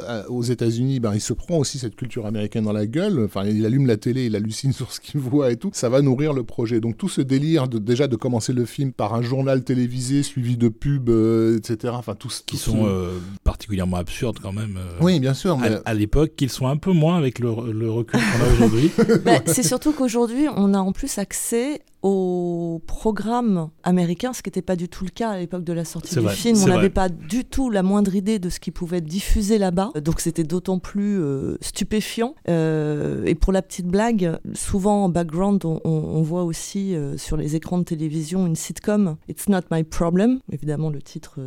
à- 0.07 0.19
à- 0.21 0.29
aux 0.29 0.43
États-Unis 0.43 0.99
ben 0.99 1.13
il 1.13 1.21
se 1.21 1.33
prend 1.33 1.57
aussi 1.57 1.79
cette 1.79 1.95
culture 1.95 2.25
américaine 2.25 2.63
dans 2.65 2.73
la 2.73 2.85
gueule 2.85 3.23
enfin 3.25 3.45
il 3.45 3.65
allume 3.65 3.85
la 3.87 3.97
télé 3.97 4.25
il 4.25 4.35
hallucine 4.35 4.73
sur 4.79 4.91
ce 4.91 4.99
qu'il 4.99 5.19
voit 5.19 5.51
et 5.51 5.57
tout 5.57 5.71
ça 5.73 5.89
va 5.89 6.01
nourrir 6.01 6.33
le 6.33 6.43
projet 6.43 6.79
donc 6.79 6.97
tout 6.97 7.09
ce 7.09 7.21
délire 7.21 7.67
de 7.67 7.77
déjà 7.79 8.07
de 8.07 8.15
commencer 8.15 8.53
le 8.53 8.65
film 8.65 8.91
par 8.93 9.13
un 9.13 9.21
journal 9.21 9.63
télévisé 9.63 10.23
suivi 10.23 10.57
de 10.57 10.69
pubs 10.69 11.09
euh, 11.09 11.57
etc 11.57 11.93
enfin 11.97 12.15
tout 12.15 12.29
ce 12.29 12.41
Qui 12.43 12.57
tout 12.57 12.61
sont 12.71 12.83
ce- 12.85 12.89
euh, 12.89 13.17
particulièrement 13.43 13.97
absurdes 13.97 14.39
quand 14.41 14.53
même. 14.53 14.77
euh, 14.77 14.97
oui 15.01 15.19
bien 15.19 15.33
sûr 15.33 15.57
mais 15.57 15.67
À, 15.75 15.81
à 15.85 15.93
l'époque, 15.93 16.33
qu'ils 16.35 16.49
sont 16.49 16.67
un 16.67 16.77
peu 16.77 16.91
moins 16.91 17.17
avec 17.17 17.39
le, 17.39 17.49
le 17.71 17.89
recul 17.91 18.19
qu'on 18.19 18.43
a 18.43 18.53
aujourd'hui. 18.53 18.91
Bah, 19.25 19.39
c'est 19.45 19.63
surtout 19.63 19.91
qu'aujourd'hui, 19.93 20.47
on 20.55 20.73
a 20.73 20.79
en 20.79 20.91
plus 20.91 21.17
accès 21.17 21.81
aux 22.01 22.81
programmes 22.87 23.69
américains, 23.83 24.33
ce 24.33 24.41
qui 24.41 24.49
n'était 24.49 24.61
pas 24.61 24.75
du 24.75 24.89
tout 24.89 25.03
le 25.05 25.09
cas 25.09 25.29
à 25.31 25.37
l'époque 25.37 25.63
de 25.63 25.71
la 25.73 25.85
sortie 25.85 26.15
du 26.15 26.21
vrai, 26.21 26.35
film. 26.35 26.55
On 26.63 26.67
n'avait 26.75 26.89
pas 26.89 27.09
du 27.09 27.45
tout 27.45 27.69
la 27.69 27.83
moindre 27.83 28.15
idée 28.15 28.39
de 28.39 28.49
ce 28.49 28.59
qui 28.59 28.71
pouvait 28.71 28.97
être 28.97 29.05
diffusé 29.05 29.57
là-bas. 29.57 29.91
Donc 30.03 30.19
c'était 30.19 30.43
d'autant 30.43 30.79
plus 30.79 31.19
euh, 31.21 31.57
stupéfiant. 31.61 32.35
Euh, 32.49 33.23
et 33.25 33.35
pour 33.35 33.53
la 33.53 33.61
petite 33.61 33.87
blague, 33.87 34.37
souvent 34.53 35.05
en 35.05 35.09
background, 35.09 35.63
on, 35.65 35.79
on- 35.83 35.89
on 36.13 36.21
voit 36.21 36.43
aussi 36.43 36.95
euh, 36.95 37.17
sur 37.17 37.37
les 37.37 37.55
écrans 37.55 37.77
de 37.77 37.83
télévision 37.83 38.45
une 38.47 38.55
sitcom, 38.55 39.15
It's 39.29 39.49
Not 39.49 39.61
My 39.71 39.83
Problem. 39.83 40.39
Évidemment, 40.51 40.89
le 40.89 41.01
titre 41.01 41.39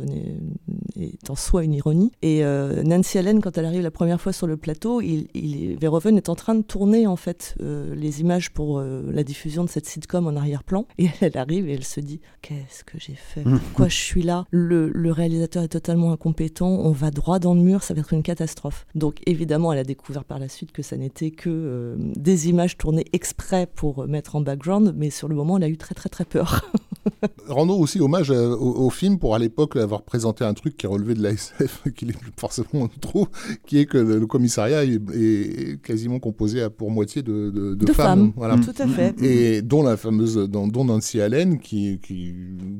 est 0.99 1.29
en 1.29 1.35
soi 1.35 1.63
une 1.63 1.73
ironie. 1.73 2.11
Et 2.21 2.43
euh, 2.43 2.83
Nancy 2.83 3.17
Allen, 3.17 3.41
quand 3.41 3.57
elle 3.57 3.65
arrive 3.65 3.81
la 3.83 3.91
première 3.91 4.19
fois 4.21 4.33
sur 4.33 4.47
le 4.47 4.57
plateau, 4.57 5.01
il, 5.01 5.27
il- 5.33 5.77
Verhoeven 5.77 6.17
est 6.17 6.29
en 6.29 6.35
train 6.35 6.55
de 6.55 6.61
tourner 6.63 7.07
en 7.07 7.15
fait 7.15 7.55
euh, 7.61 7.93
les 7.95 8.21
images 8.21 8.51
pour 8.51 8.79
euh, 8.79 9.03
la 9.11 9.23
diffusion 9.23 9.63
de 9.63 9.69
cette 9.69 9.85
sitcom 9.85 10.27
en 10.27 10.35
arrière-plan. 10.35 10.85
Et 10.97 11.09
elle 11.21 11.37
arrive 11.37 11.69
et 11.69 11.73
elle 11.73 11.83
se 11.83 11.99
dit 11.99 12.19
Qu'est-ce 12.41 12.83
que 12.83 12.97
j'ai 12.99 13.15
fait? 13.15 13.43
Pourquoi 13.43 13.87
je 13.87 13.95
suis 13.97 14.23
là? 14.23 14.45
Le, 14.51 14.89
le 14.93 15.06
réalisateur 15.11 15.63
est 15.63 15.67
totalement 15.67 16.11
incompétent. 16.11 16.67
On 16.67 16.91
va 16.91 17.11
droit 17.11 17.39
dans 17.39 17.53
le 17.53 17.61
mur, 17.61 17.83
ça 17.83 17.93
va 17.93 17.99
être 18.01 18.13
une 18.13 18.23
catastrophe. 18.23 18.85
Donc 18.95 19.15
évidemment, 19.25 19.73
elle 19.73 19.79
a 19.79 19.83
découvert 19.83 20.23
par 20.23 20.39
la 20.39 20.49
suite 20.49 20.71
que 20.71 20.81
ça 20.81 20.97
n'était 20.97 21.31
que 21.31 21.49
euh, 21.49 21.95
des 22.15 22.49
images 22.49 22.77
tournées 22.77 23.05
exprès 23.13 23.67
pour 23.73 24.07
mettre 24.07 24.35
en 24.35 24.41
background, 24.41 24.93
mais 24.97 25.09
sur 25.09 25.27
le 25.27 25.35
moment, 25.35 25.57
elle 25.57 25.63
a 25.63 25.69
eu 25.69 25.77
très 25.77 25.95
très 25.95 26.09
très 26.09 26.25
peur. 26.25 26.69
Rendons 27.47 27.79
aussi 27.79 28.01
hommage 28.01 28.31
euh, 28.31 28.49
au, 28.55 28.85
au 28.85 28.89
film 28.89 29.17
pour 29.17 29.33
à 29.33 29.39
l'époque 29.39 29.75
avoir 29.77 30.01
présenté 30.03 30.43
un 30.43 30.53
truc 30.53 30.75
qui 30.75 30.87
relevait 30.87 31.13
de 31.13 31.23
la 31.23 31.31
SF, 31.31 31.83
qu'il 31.95 32.09
est 32.09 32.17
plus 32.17 32.31
forcément 32.37 32.87
trop, 33.01 33.27
qui 33.65 33.79
est 33.79 33.85
que 33.85 33.97
le, 33.97 34.19
le 34.19 34.27
commissariat 34.27 34.83
est, 34.83 34.99
est 35.13 35.81
quasiment 35.81 36.19
composé 36.19 36.61
à 36.61 36.69
pour 36.69 36.91
moitié 36.91 37.21
de, 37.21 37.49
de- 37.49 37.75
de 37.75 37.85
De 37.85 37.93
femmes. 37.93 38.05
femmes. 38.19 38.33
Voilà. 38.35 38.57
Tout 38.57 38.73
à 38.77 38.87
fait. 38.87 39.15
Et 39.23 39.61
dont 39.61 39.83
la 39.83 39.95
fameuse, 39.95 40.35
dont, 40.35 40.67
dont 40.67 40.83
Nancy 40.85 41.21
Allen, 41.21 41.59
qui, 41.59 41.99
qui, 42.01 42.35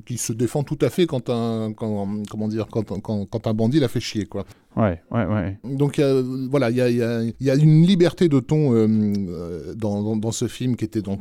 qui 0.05 0.17
se 0.17 0.33
défend 0.33 0.63
tout 0.63 0.77
à 0.81 0.89
fait 0.89 1.05
quand 1.05 1.29
un, 1.29 1.71
quand, 1.73 2.05
comment 2.29 2.47
dire, 2.47 2.67
quand, 2.67 2.99
quand, 3.01 3.47
un 3.47 3.53
bandit 3.53 3.79
l'a 3.79 3.87
fait 3.87 3.99
chier, 3.99 4.25
quoi. 4.25 4.45
Ouais, 4.77 5.01
ouais, 5.11 5.25
ouais. 5.25 5.57
Donc 5.63 5.97
il 5.97 6.01
y 6.01 6.03
a- 6.03 6.21
voilà, 6.49 6.69
il 6.69 6.77
y 6.77 6.81
a, 6.81 6.89
il 6.89 6.97
y 6.97 7.03
a- 7.03 7.23
il 7.23 7.33
y 7.45 7.49
a 7.49 7.55
une 7.55 7.81
liberté 7.85 8.29
de 8.29 8.39
ton 8.39 8.73
euh, 8.73 8.87
euh, 8.87 9.73
dans, 9.75 10.03
dans, 10.03 10.15
dans 10.15 10.31
ce 10.31 10.47
film 10.47 10.75
qui 10.75 10.85
était 10.85 11.01
donc, 11.01 11.19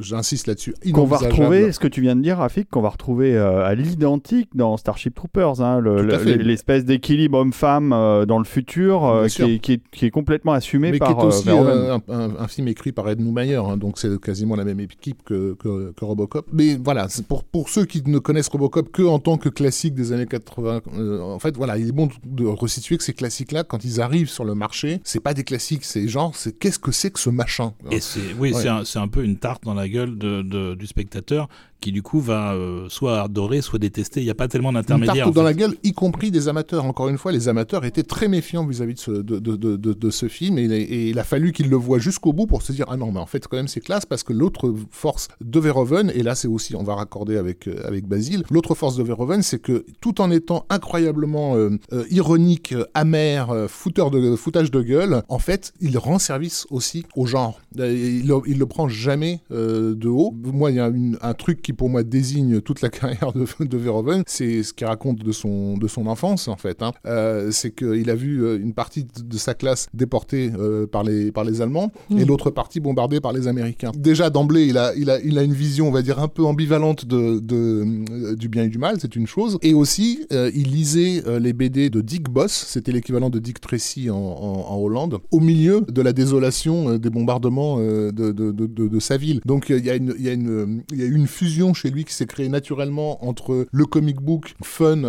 j'insiste 0.00 0.46
là-dessus, 0.46 0.74
Qu'on 0.92 1.04
va 1.06 1.16
retrouver, 1.28 1.72
ce 1.72 1.78
que 1.80 1.88
tu 1.88 2.00
viens 2.00 2.16
de 2.16 2.22
dire, 2.22 2.38
Rafik, 2.38 2.68
qu'on 2.70 2.80
va 2.82 2.88
retrouver 2.90 3.36
euh, 3.36 3.64
à 3.64 3.74
l'identique 3.74 4.50
dans 4.54 4.76
Starship 4.76 5.14
Troopers, 5.14 5.60
hein, 5.60 5.80
le- 5.80 6.02
l'espèce 6.42 6.84
d'équilibre 6.84 7.38
homme-femme 7.38 7.90
dans 8.26 8.38
le 8.38 8.44
futur 8.44 9.02
qui, 9.28 9.42
est, 9.54 9.58
qui, 9.58 9.72
est, 9.74 9.80
qui 9.92 10.06
est 10.06 10.10
complètement 10.10 10.52
assumé 10.52 10.90
mais 10.90 10.98
qui 10.98 11.00
par 11.00 11.10
est 11.10 11.22
euh, 11.24 11.26
aussi 11.28 11.48
un, 11.50 12.00
un- 12.08 12.36
un 12.38 12.48
film 12.48 12.68
écrit 12.68 12.92
par 12.92 13.08
Ed 13.08 13.20
Neumayer, 13.20 13.56
hein, 13.56 13.76
donc 13.76 13.98
c'est 13.98 14.20
quasiment 14.20 14.56
la 14.56 14.64
même 14.64 14.80
équipe 14.80 15.22
que, 15.24 15.54
que, 15.54 15.92
que 15.92 16.04
Robocop. 16.04 16.46
Mais 16.52 16.76
voilà, 16.82 17.06
pour, 17.28 17.44
pour 17.44 17.68
ceux 17.68 17.84
qui 17.84 18.02
ne 18.06 18.18
connaissent 18.18 18.48
Robocop 18.48 18.90
que 18.90 19.02
en 19.02 19.18
tant 19.18 19.36
que 19.36 19.48
classique 19.48 19.94
des 19.94 20.12
années 20.12 20.26
80, 20.26 20.80
euh, 20.98 21.20
en 21.20 21.38
fait, 21.38 21.56
voilà, 21.56 21.78
il 21.78 21.88
est 21.88 21.92
bon 21.92 22.08
de 22.24 22.46
resituer 22.46 22.87
que 22.96 23.04
ces 23.04 23.12
classiques-là, 23.12 23.64
quand 23.64 23.84
ils 23.84 24.00
arrivent 24.00 24.30
sur 24.30 24.44
le 24.44 24.54
marché, 24.54 25.00
c'est 25.04 25.20
pas 25.20 25.34
des 25.34 25.44
classiques, 25.44 25.84
c'est 25.84 26.08
genre, 26.08 26.34
c'est 26.34 26.58
qu'est-ce 26.58 26.78
que 26.78 26.92
c'est 26.92 27.10
que 27.10 27.20
ce 27.20 27.28
machin 27.30 27.74
Et 27.90 28.00
c'est 28.00 28.20
oui, 28.38 28.54
Ouais. 28.54 28.62
c'est 28.84 28.98
un, 28.98 29.08
peu 29.08 29.22
une 29.24 29.36
tarte 29.36 29.64
dans 29.64 29.74
la 29.74 29.88
gueule 29.88 30.16
de, 30.16 30.42
de- 30.42 30.74
du 30.74 30.86
spectateur 30.86 31.48
qui 31.80 31.92
du 31.92 32.02
coup 32.02 32.18
va 32.18 32.54
euh, 32.54 32.88
soit 32.88 33.22
adorer, 33.22 33.60
soit 33.60 33.78
détester. 33.78 34.20
Il 34.20 34.24
n'y 34.24 34.30
a 34.30 34.34
pas 34.34 34.48
tellement 34.48 34.70
Une 34.70 34.74
d'intermédiaire. 34.76 35.26
tarte 35.26 35.34
dans 35.36 35.42
fait. 35.42 35.46
la 35.48 35.54
gueule, 35.54 35.74
y 35.84 35.92
compris 35.92 36.32
des 36.32 36.48
amateurs. 36.48 36.84
Encore 36.84 37.08
une 37.08 37.18
fois, 37.18 37.30
les 37.30 37.48
amateurs 37.48 37.84
étaient 37.84 38.02
très 38.02 38.26
méfiants 38.26 38.66
vis-à-vis 38.66 38.94
de 38.94 38.98
ce, 38.98 39.10
de, 39.12 39.38
de- 39.38 39.54
de- 39.54 39.76
de- 39.76 39.92
de 39.92 40.10
ce 40.10 40.26
film 40.26 40.58
et, 40.58 40.64
et 40.64 41.10
il 41.10 41.18
a 41.20 41.24
fallu 41.24 41.52
qu'ils 41.52 41.68
le 41.70 41.76
voient 41.76 42.00
jusqu'au 42.00 42.32
bout 42.32 42.46
pour 42.48 42.62
se 42.62 42.72
dire 42.72 42.86
ah 42.88 42.96
non 42.96 43.12
mais 43.12 43.20
en 43.20 43.26
fait 43.26 43.46
quand 43.46 43.56
même 43.56 43.68
c'est 43.68 43.80
classe 43.80 44.06
parce 44.06 44.24
que 44.24 44.32
l'autre 44.32 44.74
force 44.90 45.28
de 45.40 45.60
Verhoeven 45.60 46.10
et 46.14 46.22
là 46.24 46.34
c'est 46.34 46.48
aussi 46.48 46.74
on 46.74 46.82
va 46.82 46.96
raccorder 46.96 47.36
avec 47.36 47.68
euh, 47.68 47.80
avec 47.86 48.06
Basile 48.08 48.42
l'autre 48.50 48.74
force 48.74 48.96
de 48.96 49.02
Verhoeven 49.04 49.42
c'est 49.42 49.60
que 49.60 49.84
tout 50.00 50.20
en 50.20 50.30
étant 50.32 50.66
incroyablement 50.70 51.54
euh, 51.56 51.70
ironique, 52.10 52.67
euh, 52.72 52.84
amer, 52.94 53.50
euh, 53.50 53.68
fouteur 53.68 54.10
de 54.10 54.36
foutage 54.36 54.70
de 54.70 54.80
gueule, 54.82 55.22
en 55.28 55.38
fait 55.38 55.72
il 55.80 55.96
rend 55.98 56.18
service 56.18 56.66
aussi 56.70 57.04
au 57.16 57.26
genre. 57.26 57.58
Euh, 57.78 57.92
Il, 57.92 58.26
le- 58.28 58.40
il 58.46 58.58
le 58.58 58.66
prend 58.66 58.88
jamais 58.88 59.40
euh, 59.52 59.94
de 59.94 60.08
haut. 60.08 60.34
Moi 60.44 60.70
il 60.70 60.76
y 60.76 60.80
a 60.80 60.88
une- 60.88 61.18
un 61.22 61.34
truc 61.34 61.62
qui 61.62 61.72
pour 61.72 61.88
moi 61.90 62.02
désigne 62.02 62.60
toute 62.60 62.80
la 62.80 62.88
carrière 62.98 63.32
de, 63.32 63.46
de 63.64 63.76
Verhoeven, 63.76 64.22
c'est 64.26 64.62
ce 64.62 64.72
qu'il 64.72 64.86
raconte 64.86 65.18
de 65.18 65.32
son, 65.32 65.76
de 65.78 65.88
son 65.88 66.06
enfance 66.06 66.48
en 66.48 66.56
fait. 66.56 66.82
hein. 66.82 66.92
Euh, 67.06 67.50
c'est 67.50 67.70
qu'il 67.74 68.08
a 68.10 68.14
vu 68.14 68.56
une 68.60 68.74
partie 68.74 69.04
de, 69.04 69.36
sa 69.38 69.54
classe 69.54 69.86
déportée 69.94 70.50
euh, 70.58 70.86
par, 70.86 71.04
les, 71.04 71.30
par 71.32 71.44
les 71.44 71.60
Allemands 71.60 71.92
et 72.10 72.24
Mm. 72.24 72.28
l'autre 72.28 72.50
partie 72.50 72.80
bombardée 72.80 73.20
par 73.20 73.32
les 73.32 73.46
Américains. 73.48 73.92
Déjà 73.96 74.30
d'emblée, 74.30 74.66
il 74.66 74.76
a, 74.78 74.92
il, 74.96 75.10
a, 75.10 75.20
il 75.20 75.38
a 75.38 75.42
une 75.42 75.52
vision, 75.52 75.88
on 75.88 75.92
va 75.92 76.02
dire, 76.02 76.18
un 76.18 76.28
peu 76.28 76.44
ambivalente 76.44 77.04
de, 77.06 77.38
de, 77.38 78.34
du 78.34 78.48
bien 78.48 78.64
et 78.64 78.68
du 78.68 78.78
mal, 78.78 78.96
c'est 79.00 79.14
une 79.16 79.26
chose. 79.26 79.58
Et 79.62 79.74
aussi, 79.74 80.26
il 80.30 80.70
lisait 80.70 81.22
les 81.40 81.52
BD 81.52 81.90
de 81.90 82.00
Dick 82.00 82.28
Boss, 82.28 82.57
c'était 82.66 82.92
l'équivalent 82.92 83.30
de 83.30 83.38
Dick 83.38 83.60
Tracy 83.60 84.10
en, 84.10 84.78
Hollande, 84.80 85.18
au 85.30 85.40
milieu 85.40 85.82
de 85.88 86.02
la 86.02 86.12
désolation 86.12 86.90
euh, 86.90 86.98
des 86.98 87.10
bombardements 87.10 87.76
euh, 87.78 88.12
de, 88.12 89.00
sa 89.00 89.16
ville. 89.16 89.40
Donc 89.44 89.70
euh, 89.70 89.78
il 89.78 89.86
y, 89.86 89.90
a 89.90 89.94
une- 89.94 91.26
fusion 91.26 91.74
chez 91.74 91.90
lui 91.90 92.04
qui 92.04 92.14
s'est 92.14 92.26
créée 92.26 92.48
naturellement 92.48 93.24
entre 93.26 93.66
le 93.70 93.84
comic 93.84 94.20
book 94.20 94.54
fun, 94.62 95.02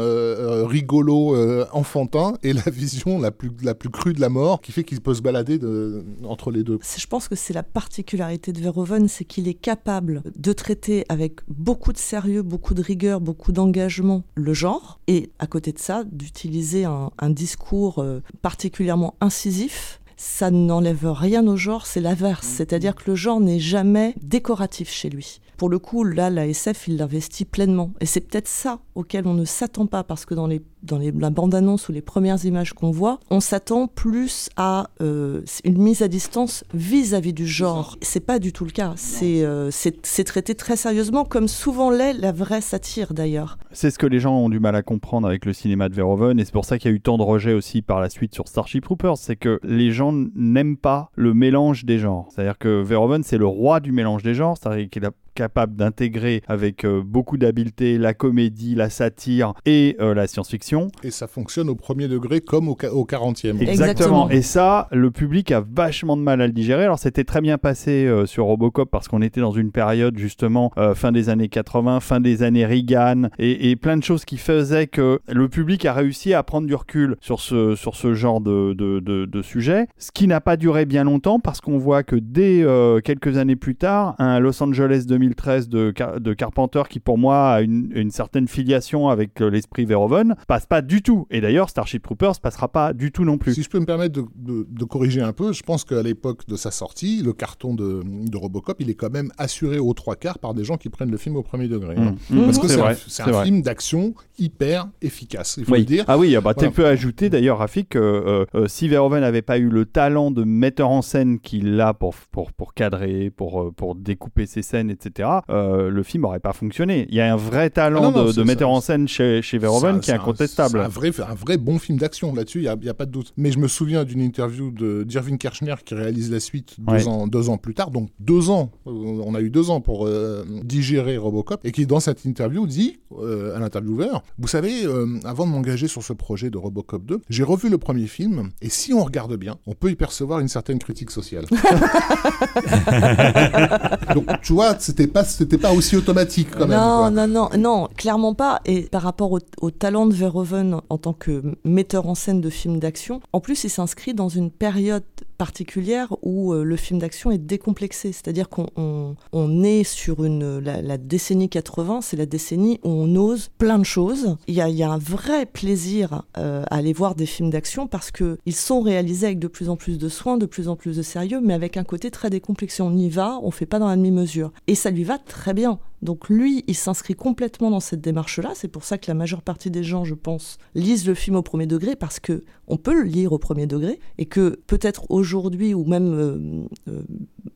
rigolo, 0.67 1.35
enfantin, 1.71 2.33
et 2.43 2.53
la 2.53 2.69
vision 2.71 3.19
la 3.19 3.31
plus, 3.31 3.49
crue 3.89 4.13
de 4.13 4.21
la 4.21 4.29
mort, 4.29 4.61
qui 4.61 4.71
fait 4.71 4.83
qu'il 4.83 4.99
peut 5.01 5.13
se 5.13 5.21
balader 5.21 5.57
de, 5.57 6.03
entre 6.25 6.51
les 6.51 6.63
deux. 6.63 6.79
Je 6.97 7.07
pense 7.07 7.27
que 7.27 7.35
c'est 7.35 7.53
la 7.53 7.63
particularité 7.63 8.51
de 8.51 8.59
Verhoeven, 8.59 9.07
c'est 9.07 9.25
qu'il 9.25 9.47
est 9.47 9.53
capable 9.53 10.23
de 10.35 10.53
traiter 10.53 11.05
avec 11.09 11.39
beaucoup 11.47 11.93
de 11.93 11.97
sérieux, 11.97 12.41
beaucoup 12.41 12.73
de 12.73 12.81
rigueur, 12.81 13.21
beaucoup 13.21 13.51
d'engagement 13.51 14.23
le 14.35 14.53
genre, 14.53 14.99
et 15.07 15.31
à 15.39 15.47
côté 15.47 15.71
de 15.71 15.79
ça, 15.79 16.03
d'utiliser 16.11 16.85
un, 16.85 17.11
un 17.17 17.29
discours 17.39 17.99
euh, 17.99 18.21
particulièrement 18.41 19.15
incisif. 19.21 20.01
Ça 20.17 20.51
n'enlève 20.51 21.09
rien 21.09 21.47
au 21.47 21.55
genre, 21.55 21.87
c'est 21.87 22.01
l'inverse. 22.01 22.45
C'est-à-dire 22.45 22.93
que 22.93 23.09
le 23.09 23.15
genre 23.15 23.39
n'est 23.39 23.61
jamais 23.61 24.13
décoratif 24.21 24.89
chez 24.91 25.09
lui. 25.09 25.39
Pour 25.59 25.67
le 25.67 25.77
coup, 25.77 26.05
là, 26.05 26.29
la 26.29 26.47
SF, 26.47 26.87
il 26.87 26.95
l'investit 26.95 27.43
pleinement. 27.43 27.91
Et 27.99 28.05
c'est 28.05 28.21
peut-être 28.21 28.47
ça 28.47 28.79
auquel 28.95 29.27
on 29.27 29.33
ne 29.33 29.43
s'attend 29.43 29.87
pas, 29.87 30.05
parce 30.05 30.25
que 30.25 30.33
dans, 30.33 30.47
les, 30.47 30.61
dans 30.83 30.97
les, 30.97 31.11
la 31.11 31.29
bande-annonce 31.31 31.89
ou 31.89 31.91
les 31.91 32.01
premières 32.01 32.45
images 32.45 32.71
qu'on 32.71 32.91
voit, 32.91 33.19
on 33.29 33.41
s'attend 33.41 33.87
plus 33.87 34.47
à 34.55 34.89
euh, 35.01 35.41
une 35.65 35.77
mise 35.77 36.01
à 36.01 36.07
distance 36.07 36.63
vis-à-vis 36.73 37.33
du 37.33 37.45
genre. 37.45 37.97
C'est 38.01 38.25
pas 38.25 38.39
du 38.39 38.53
tout 38.53 38.63
le 38.63 38.71
cas. 38.71 38.93
C'est 38.95 39.43
euh, 39.43 39.69
c'est 39.69 40.05
c'est 40.05 40.23
traité 40.23 40.55
très 40.55 40.77
sérieusement, 40.77 41.25
comme 41.25 41.49
souvent 41.49 41.89
l'est 41.89 42.13
la 42.13 42.31
vraie 42.31 42.61
satire 42.61 43.13
d'ailleurs. 43.13 43.57
C'est 43.73 43.91
ce 43.91 43.99
que 43.99 44.07
les 44.07 44.21
gens 44.21 44.37
ont 44.37 44.49
du 44.49 44.61
mal 44.61 44.77
à 44.77 44.81
comprendre 44.81 45.27
avec 45.27 45.43
le 45.43 45.51
cinéma 45.51 45.89
de 45.89 45.93
Verhoeven, 45.93 46.39
et 46.39 46.45
c'est 46.45 46.53
pour 46.53 46.63
ça 46.63 46.77
qu'il 46.77 46.89
y 46.89 46.93
a 46.93 46.95
eu 46.95 47.01
tant 47.01 47.17
de 47.17 47.23
rejets 47.23 47.53
aussi 47.53 47.81
par 47.81 47.99
la 47.99 48.09
suite 48.09 48.33
sur 48.33 48.47
Starship 48.47 48.85
Troopers, 48.85 49.17
c'est 49.17 49.35
que 49.35 49.59
les 49.63 49.91
gens 49.91 50.13
n'aiment 50.13 50.77
pas 50.77 51.11
le 51.15 51.33
mélange 51.33 51.83
des 51.83 51.97
genres. 51.97 52.29
C'est-à-dire 52.33 52.57
que 52.57 52.81
Verhoeven, 52.81 53.23
c'est 53.23 53.37
le 53.37 53.47
roi 53.47 53.81
du 53.81 53.91
mélange 53.91 54.23
des 54.23 54.33
genres, 54.33 54.55
c'est-à-dire 54.57 54.89
qu'il 54.89 55.03
est 55.03 55.09
capable 55.39 55.77
d'intégrer 55.77 56.41
avec 56.49 56.83
euh, 56.83 57.01
beaucoup 57.01 57.37
d'habileté 57.37 57.97
la 57.97 58.13
comédie, 58.13 58.75
la 58.75 58.89
satire 58.89 59.53
et 59.65 59.95
euh, 60.01 60.13
la 60.13 60.27
science-fiction. 60.27 60.89
Et 61.01 61.11
ça 61.11 61.27
fonctionne 61.27 61.69
au 61.69 61.75
premier 61.75 62.09
degré 62.09 62.41
comme 62.41 62.67
au, 62.67 62.73
au 62.73 63.05
40e. 63.05 63.61
Exactement. 63.61 63.71
Exactement. 63.71 64.29
Et 64.29 64.41
ça, 64.41 64.89
le 64.91 65.11
public 65.11 65.51
a 65.53 65.61
vachement 65.61 66.17
de 66.17 66.21
mal 66.21 66.41
à 66.41 66.47
le 66.47 66.51
digérer. 66.51 66.83
Alors, 66.83 66.99
c'était 66.99 67.23
très 67.23 67.39
bien 67.39 67.57
passé 67.57 68.05
euh, 68.05 68.25
sur 68.25 68.43
Robocop 68.45 68.91
parce 68.91 69.07
qu'on 69.07 69.21
était 69.21 69.39
dans 69.39 69.53
une 69.53 69.71
période, 69.71 70.17
justement, 70.17 70.71
euh, 70.77 70.93
fin 70.93 71.13
des 71.13 71.29
années 71.29 71.47
80, 71.47 72.01
fin 72.01 72.19
des 72.19 72.43
années 72.43 72.65
Reagan, 72.65 73.29
et, 73.39 73.69
et 73.71 73.75
plein 73.77 73.95
de 73.95 74.03
choses 74.03 74.25
qui 74.25 74.35
faisaient 74.37 74.87
que 74.87 75.19
le 75.31 75.47
public 75.47 75.85
a 75.85 75.93
réussi 75.93 76.33
à 76.33 76.43
prendre 76.43 76.67
du 76.67 76.75
recul 76.75 77.15
sur 77.21 77.39
ce, 77.39 77.75
sur 77.75 77.95
ce 77.95 78.13
genre 78.13 78.41
de, 78.41 78.73
de, 78.73 78.99
de- 78.99 79.25
de 79.25 79.41
sujet. 79.41 79.87
Ce 79.97 80.11
qui 80.11 80.27
n'a 80.27 80.41
pas 80.41 80.57
duré 80.57 80.85
bien 80.85 81.05
longtemps 81.05 81.39
parce 81.39 81.61
qu'on 81.61 81.77
voit 81.77 82.03
que 82.03 82.17
dès 82.17 82.61
euh, 82.61 82.99
quelques 82.99 83.37
années 83.37 83.55
plus 83.55 83.75
tard, 83.75 84.15
un 84.19 84.39
Los 84.39 84.61
Angeles 84.61 85.05
2013 85.29 85.69
de, 85.69 85.91
Car- 85.91 86.19
de 86.19 86.33
Carpenter, 86.33 86.83
qui 86.89 86.99
pour 86.99 87.17
moi 87.17 87.49
a 87.51 87.61
une, 87.61 87.91
une 87.95 88.11
certaine 88.11 88.47
filiation 88.47 89.09
avec 89.09 89.41
euh, 89.41 89.49
l'esprit 89.49 89.85
Verhoeven, 89.85 90.35
passe 90.47 90.65
pas 90.65 90.81
du 90.81 91.01
tout. 91.01 91.27
Et 91.29 91.41
d'ailleurs, 91.41 91.69
Starship 91.69 92.03
Troopers 92.03 92.39
passera 92.41 92.67
pas 92.67 92.93
du 92.93 93.11
tout 93.11 93.23
non 93.25 93.37
plus. 93.37 93.53
Si 93.53 93.63
je 93.63 93.69
peux 93.69 93.79
me 93.79 93.85
permettre 93.85 94.13
de, 94.21 94.25
de- 94.35 94.67
de 94.69 94.83
corriger 94.85 95.21
un 95.21 95.33
peu, 95.33 95.53
je 95.53 95.63
pense 95.63 95.83
qu'à 95.83 96.01
l'époque 96.01 96.47
de 96.47 96.55
sa 96.55 96.71
sortie, 96.71 97.21
le 97.23 97.33
carton 97.33 97.73
de, 97.73 98.01
de 98.03 98.37
Robocop, 98.37 98.77
il 98.79 98.89
est 98.89 98.95
quand 98.95 99.11
même 99.11 99.31
assuré 99.37 99.79
aux 99.79 99.93
trois 99.93 100.15
quarts 100.15 100.39
par 100.39 100.53
des 100.53 100.63
gens 100.63 100.77
qui 100.77 100.89
prennent 100.89 101.11
le 101.11 101.17
film 101.17 101.35
au 101.35 101.43
premier 101.43 101.67
degré. 101.67 101.95
hein. 101.97 102.15
Mmh. 102.29 102.43
Parce 102.45 102.59
que 102.59 102.67
C'est 102.67 102.75
un, 102.75 102.83
vrai, 102.83 102.95
c'est 102.95 103.23
c'est 103.23 103.23
un 103.23 103.43
film 103.43 103.61
d'action 103.61 104.13
hyper 104.37 104.87
efficace, 105.01 105.55
il 105.57 105.65
faut 105.65 105.73
Oui. 105.73 105.79
le 105.79 105.85
dire. 105.85 106.05
Ah 106.07 106.17
oui, 106.17 106.35
ah 106.35 106.41
bah, 106.41 106.53
tu 106.53 106.69
peux 106.71 106.85
ajouter 106.85 107.29
d'ailleurs, 107.29 107.59
Rafik, 107.59 107.89
que 107.89 107.99
euh, 107.99 108.45
euh, 108.55 108.67
si 108.67 108.87
Verhoeven 108.87 109.21
n'avait 109.21 109.41
pas 109.41 109.57
eu 109.57 109.69
le 109.69 109.85
talent 109.85 110.31
de 110.31 110.43
metteur 110.43 110.89
en 110.89 111.01
scène 111.01 111.39
qu'il 111.39 111.79
a 111.81 111.93
pour, 111.93 112.13
pour, 112.31 112.51
pour 112.53 112.73
cadrer, 112.73 113.29
pour, 113.29 113.73
pour 113.73 113.95
découper 113.95 114.45
ses 114.45 114.61
scènes, 114.61 114.89
etc., 114.89 115.18
etc., 115.19 115.29
euh, 115.49 115.89
le 115.89 116.03
film 116.03 116.23
n'aurait 116.23 116.39
pas 116.39 116.53
fonctionné. 116.53 117.05
Il 117.09 117.15
y 117.15 117.21
a 117.21 117.31
un 117.31 117.35
vrai 117.35 117.69
talent 117.69 117.99
Ah 117.99 118.11
non, 118.11 118.25
non, 118.25 118.31
de, 118.31 118.43
metteur 118.43 118.69
en 118.69 118.81
scène 118.81 119.07
chez, 119.07 119.41
chez 119.41 119.57
Verhoeven 119.57 119.97
un- 119.97 119.99
qui 119.99 120.11
est 120.11 120.13
incontestable. 120.13 120.79
C'est 120.79 120.85
un 120.85 120.87
vrai, 120.87 121.11
un 121.27 121.33
vrai 121.35 121.57
bon 121.57 121.79
film 121.79 121.97
d'action 121.97 122.33
là-dessus, 122.33 122.59
il 122.59 122.71
n'y 122.81 122.89
a, 122.89 122.93
pas 122.93 123.05
de 123.05 123.11
doute. 123.11 123.33
Mais 123.37 123.51
je 123.51 123.59
me 123.59 123.67
souviens 123.67 124.03
d'une 124.03 124.21
interview 124.21 124.71
de 124.71 125.03
d'Irving 125.03 125.37
Kirchner 125.37 125.75
qui 125.83 125.95
réalise 125.95 126.31
la 126.31 126.39
suite 126.39 126.75
deux, 126.79 126.93
Ouais. 126.93 127.07
ans, 127.07 127.27
deux 127.27 127.49
ans 127.49 127.57
plus 127.57 127.73
tard, 127.73 127.91
donc 127.91 128.09
deux 128.19 128.49
ans, 128.49 128.71
euh, 128.87 128.91
on 128.91 129.35
a 129.35 129.41
eu 129.41 129.49
deux 129.49 129.69
ans 129.69 129.81
pour 129.81 130.05
euh, 130.07 130.43
digérer 130.63 131.17
Robocop, 131.17 131.59
et 131.63 131.71
qui 131.71 131.85
dans 131.85 131.99
cette 131.99 132.25
interview 132.25 132.65
dit 132.67 132.99
euh, 133.19 133.55
à 133.55 133.59
l'intervieweur, 133.59 134.23
vous 134.37 134.47
savez, 134.47 134.83
avant 135.23 135.45
de 135.45 135.51
m'engager 135.51 135.87
sur 135.87 136.03
ce 136.03 136.13
projet 136.13 136.49
de 136.49 136.57
Robocop 136.57 137.05
2, 137.05 137.21
j'ai 137.29 137.43
revu 137.43 137.69
le 137.69 137.77
premier 137.77 138.07
film, 138.07 138.49
et 138.61 138.69
si 138.69 138.93
on 138.93 139.03
regarde 139.03 139.35
bien, 139.35 139.57
on 139.65 139.73
peut 139.73 139.91
y 139.91 139.95
percevoir 139.95 140.39
une 140.39 140.47
certaine 140.47 140.79
critique 140.79 141.11
sociale. 141.11 141.45
donc 144.13 144.25
tu 144.41 144.53
vois, 144.53 144.75
c'était 144.79 144.98
pas, 145.07 145.23
c'était 145.23 145.57
pas 145.57 145.73
aussi 145.73 145.95
automatique 145.95 146.49
quand 146.51 146.67
même. 146.67 146.77
non, 146.77 146.97
quoi. 146.97 147.09
non, 147.11 147.27
non, 147.27 147.49
non, 147.57 147.87
clairement 147.95 148.33
pas. 148.33 148.61
Et 148.65 148.83
par 148.83 149.01
rapport 149.01 149.31
au, 149.31 149.39
au 149.61 149.71
talent 149.71 150.05
de 150.05 150.13
Verhoeven 150.13 150.81
en 150.89 150.97
tant 150.97 151.13
que 151.13 151.41
metteur 151.63 152.07
en 152.07 152.15
scène 152.15 152.41
de 152.41 152.49
films 152.49 152.79
d'action, 152.79 153.21
en 153.33 153.39
plus, 153.39 153.63
il 153.63 153.69
s'inscrit 153.69 154.13
dans 154.13 154.29
une 154.29 154.51
période 154.51 155.03
particulière 155.39 156.13
où 156.21 156.53
euh, 156.53 156.63
le 156.63 156.75
film 156.75 156.99
d'action 156.99 157.31
est 157.31 157.39
décomplexé. 157.39 158.11
C'est-à-dire 158.11 158.49
qu'on 158.49 158.67
on, 158.75 159.15
on 159.31 159.63
est 159.63 159.83
sur 159.83 160.25
une, 160.25 160.59
la, 160.59 160.97
décennie 160.97 161.49
80, 161.49 162.01
c'est 162.01 162.17
la 162.17 162.25
décennie 162.25 162.79
où 162.83 162.89
on 162.89 163.15
ose 163.15 163.49
plein 163.57 163.79
de 163.79 163.85
choses. 163.85 164.35
Il 164.47 164.53
y 164.53 164.61
a, 164.61 164.91
un 164.91 164.97
vrai 164.97 165.45
plaisir 165.45 166.23
euh, 166.37 166.63
à 166.69 166.75
aller 166.75 166.93
voir 166.93 167.15
des 167.15 167.25
films 167.25 167.49
d'action 167.49 167.87
parce 167.87 168.11
qu'ils 168.11 168.55
sont 168.55 168.81
réalisés 168.81 169.27
avec 169.27 169.39
de 169.39 169.47
plus 169.47 169.69
en 169.69 169.77
plus 169.77 169.97
de 169.97 170.09
soins, 170.09 170.37
de 170.37 170.45
plus 170.45 170.67
en 170.67 170.75
plus 170.75 170.97
de 170.97 171.01
sérieux, 171.01 171.39
mais 171.41 171.53
avec 171.53 171.77
un 171.77 171.83
côté 171.83 172.11
très 172.11 172.29
décomplexé. 172.29 172.83
On 172.83 172.95
y 172.95 173.09
va, 173.09 173.39
on 173.41 173.51
fait 173.51 173.65
pas 173.65 173.79
dans 173.79 173.87
la 173.87 173.95
demi-mesure. 173.95 174.51
Et 174.67 174.75
ça 174.75 174.91
lui 174.91 175.05
va 175.05 175.17
très 175.17 175.53
bien. 175.53 175.79
Donc 176.01 176.29
lui, 176.29 176.63
il 176.67 176.75
s'inscrit 176.75 177.15
complètement 177.15 177.71
dans 177.71 177.79
cette 177.79 178.01
démarche-là. 178.01 178.51
C'est 178.55 178.67
pour 178.67 178.83
ça 178.83 178.97
que 178.97 179.05
la 179.07 179.13
majeure 179.13 179.41
partie 179.41 179.69
des 179.69 179.83
gens, 179.83 180.05
je 180.05 180.13
pense, 180.13 180.57
lisent 180.75 181.07
le 181.07 181.13
film 181.13 181.35
au 181.35 181.41
premier 181.41 181.67
degré 181.67 181.95
parce 181.95 182.19
que 182.19 182.43
on 182.67 182.77
peut 182.77 182.93
le 182.93 183.03
lire 183.03 183.33
au 183.33 183.39
premier 183.39 183.67
degré 183.67 183.99
et 184.17 184.25
que 184.25 184.59
peut-être 184.67 185.09
aujourd'hui 185.09 185.73
ou 185.73 185.83
même 185.85 186.13
euh, 186.13 186.67
euh, 186.87 187.01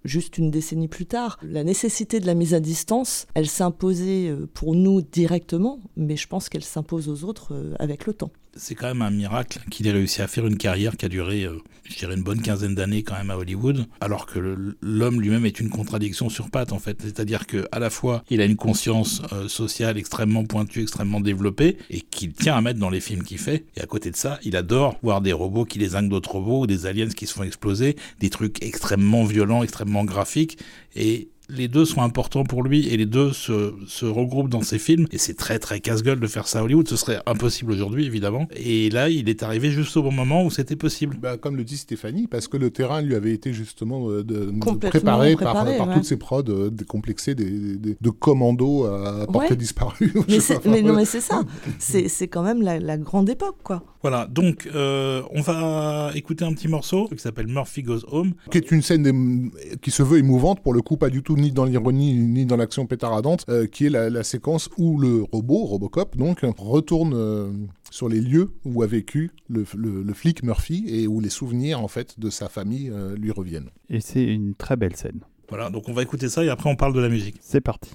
juste 0.03 0.37
une 0.37 0.51
décennie 0.51 0.87
plus 0.87 1.05
tard, 1.05 1.39
la 1.43 1.63
nécessité 1.63 2.19
de 2.19 2.25
la 2.25 2.33
mise 2.33 2.53
à 2.53 2.59
distance, 2.59 3.27
elle 3.33 3.47
s'est 3.47 3.63
imposée 3.63 4.29
euh, 4.29 4.47
pour 4.53 4.75
nous 4.75 5.01
directement, 5.01 5.79
mais 5.95 6.17
je 6.17 6.27
pense 6.27 6.49
qu'elle 6.49 6.63
s'impose 6.63 7.09
aux 7.09 7.23
autres 7.23 7.53
avec 7.79 8.05
le 8.05 8.13
temps. 8.13 8.31
C'est 8.55 8.75
quand 8.75 8.87
même 8.87 9.01
un 9.01 9.09
miracle 9.09 9.59
qu'il 9.71 9.87
ait 9.87 9.91
réussi 9.91 10.21
à 10.21 10.27
faire 10.27 10.45
une 10.45 10.57
carrière 10.57 10.95
qui 10.95 11.05
a 11.05 11.09
duré, 11.09 11.43
euh, 11.43 11.57
je 11.85 11.97
dirais, 11.97 12.13
une 12.13 12.21
bonne 12.23 12.41
quinzaine 12.41 12.75
d'années 12.75 13.01
quand 13.01 13.15
même 13.15 13.31
à 13.31 13.37
Hollywood, 13.37 13.87
alors 13.99 14.27
que 14.27 14.75
l'homme 14.81 15.21
lui-même 15.21 15.45
est 15.45 15.59
une 15.59 15.69
contradiction 15.69 16.29
sur 16.29 16.51
pattes 16.51 16.71
en 16.71 16.79
fait. 16.79 17.01
C'est-à-dire 17.01 17.47
que 17.47 17.67
à 17.71 17.79
la 17.79 17.89
fois 17.89 18.23
il 18.29 18.41
a 18.41 18.45
une 18.45 18.55
conscience 18.55 19.23
euh, 19.31 19.47
sociale 19.47 19.97
extrêmement 19.97 20.45
pointue, 20.45 20.83
extrêmement 20.83 21.19
développée, 21.19 21.77
et 21.89 22.01
qu'il 22.01 22.33
tient 22.33 22.55
à 22.55 22.61
mettre 22.61 22.79
dans 22.79 22.91
les 22.91 23.01
films 23.01 23.23
qu'il 23.23 23.39
fait. 23.39 23.65
Et 23.75 23.81
à 23.81 23.87
côté 23.87 24.11
de 24.11 24.15
ça, 24.15 24.39
il 24.43 24.55
adore 24.55 24.97
voir 25.01 25.21
des 25.21 25.33
robots 25.33 25.65
qui 25.65 25.79
les 25.79 25.93
d'autres 26.03 26.31
robots, 26.31 26.61
ou 26.61 26.67
des 26.67 26.85
aliens 26.85 27.09
qui 27.09 27.25
se 27.25 27.33
font 27.33 27.43
exploser, 27.43 27.95
des 28.19 28.29
trucs 28.29 28.63
extrêmement 28.63 29.23
violents, 29.23 29.63
extrêmement 29.63 30.05
graphiques, 30.05 30.59
et 30.95 31.29
les 31.49 31.67
deux 31.67 31.85
sont 31.85 32.01
importants 32.01 32.43
pour 32.43 32.63
lui 32.63 32.87
et 32.89 32.97
les 32.97 33.05
deux 33.05 33.33
se, 33.33 33.73
se 33.87 34.05
regroupent 34.05 34.49
dans 34.49 34.61
ses 34.61 34.79
films. 34.79 35.07
Et 35.11 35.17
c'est 35.17 35.33
très 35.35 35.59
très 35.59 35.79
casse-gueule 35.79 36.19
de 36.19 36.27
faire 36.27 36.47
ça 36.47 36.59
à 36.59 36.63
Hollywood. 36.63 36.87
Ce 36.87 36.95
serait 36.95 37.19
impossible 37.25 37.71
aujourd'hui, 37.71 38.05
évidemment. 38.05 38.47
Et 38.55 38.89
là, 38.89 39.09
il 39.09 39.29
est 39.29 39.43
arrivé 39.43 39.71
juste 39.71 39.95
au 39.97 40.03
bon 40.03 40.11
moment 40.11 40.43
où 40.45 40.49
c'était 40.51 40.75
possible. 40.75 41.17
Bah, 41.21 41.37
comme 41.37 41.55
le 41.55 41.63
dit 41.63 41.77
Stéphanie, 41.77 42.27
parce 42.27 42.47
que 42.47 42.57
le 42.57 42.69
terrain 42.69 43.01
lui 43.01 43.15
avait 43.15 43.33
été 43.33 43.53
justement 43.53 44.09
euh, 44.09 44.23
de, 44.23 44.45
de 44.51 44.59
préparé, 44.89 45.35
préparé, 45.35 45.77
par, 45.77 45.93
toutes 45.93 46.05
ces 46.05 46.17
prods 46.17 46.43
euh, 46.49 46.69
décomplexés, 46.69 47.35
des, 47.35 47.75
des- 47.77 47.97
de 47.99 48.09
commandos 48.09 48.85
à 48.85 49.25
portée 49.27 49.49
Ouais. 49.51 49.55
disparue. 49.57 50.13
Mais, 50.29 50.39
c'est- 50.39 50.65
non, 50.65 50.93
mais 50.93 51.05
c'est 51.05 51.21
ça. 51.21 51.41
C'est 51.79 52.07
c'est 52.07 52.27
quand 52.27 52.43
même 52.43 52.61
la, 52.61 52.79
la 52.79 52.97
grande 52.97 53.29
époque, 53.29 53.57
quoi. 53.63 53.83
Voilà, 54.01 54.27
donc 54.27 54.67
euh, 54.75 55.21
on 55.31 55.41
va 55.41 56.11
écouter 56.15 56.43
un 56.43 56.53
petit 56.53 56.67
morceau 56.67 57.07
qui 57.07 57.17
s'appelle 57.19 57.47
Murphy 57.47 57.83
Goes 57.83 58.01
Home. 58.11 58.33
Qui 58.51 58.57
est 58.57 58.71
une 58.71 58.81
scène 58.81 59.51
qui 59.81 59.91
se 59.91 60.03
veut 60.03 60.17
émouvante, 60.19 60.61
pour 60.61 60.73
le 60.73 60.81
coup, 60.81 60.97
pas 60.97 61.09
du 61.09 61.21
tout 61.23 61.32
ni 61.38 61.51
dans 61.51 61.65
l'ironie 61.65 62.13
ni 62.13 62.45
dans 62.45 62.55
l'action 62.57 62.86
pétaradante, 62.86 63.45
euh, 63.49 63.65
qui 63.67 63.86
est 63.86 63.89
la, 63.89 64.09
la 64.09 64.23
séquence 64.23 64.69
où 64.77 64.99
le 64.99 65.23
robot, 65.31 65.65
Robocop, 65.65 66.15
donc, 66.17 66.41
retourne 66.57 67.13
euh, 67.13 67.51
sur 67.91 68.09
les 68.09 68.21
lieux 68.21 68.51
où 68.65 68.81
a 68.84 68.88
vécu 68.88 69.31
le, 69.49 69.65
le- 69.75 70.03
le 70.03 70.13
flic 70.13 70.43
Murphy 70.43 70.84
et 70.88 71.07
où 71.07 71.19
les 71.19 71.29
souvenirs, 71.29 71.79
en 71.81 71.88
fait, 71.88 72.19
de 72.19 72.29
sa 72.29 72.49
famille 72.49 72.89
euh, 72.91 73.15
lui 73.15 73.31
reviennent. 73.31 73.69
Et 73.89 73.99
c'est 74.01 74.23
une 74.23 74.55
très 74.55 74.75
belle 74.75 74.95
scène. 74.95 75.21
Voilà, 75.49 75.69
donc 75.69 75.88
on 75.89 75.93
va 75.93 76.01
écouter 76.01 76.29
ça 76.29 76.43
et 76.43 76.49
après 76.49 76.69
on 76.69 76.75
parle 76.75 76.93
de 76.93 76.99
la 77.01 77.09
musique. 77.09 77.36
C'est 77.41 77.61
parti. 77.61 77.91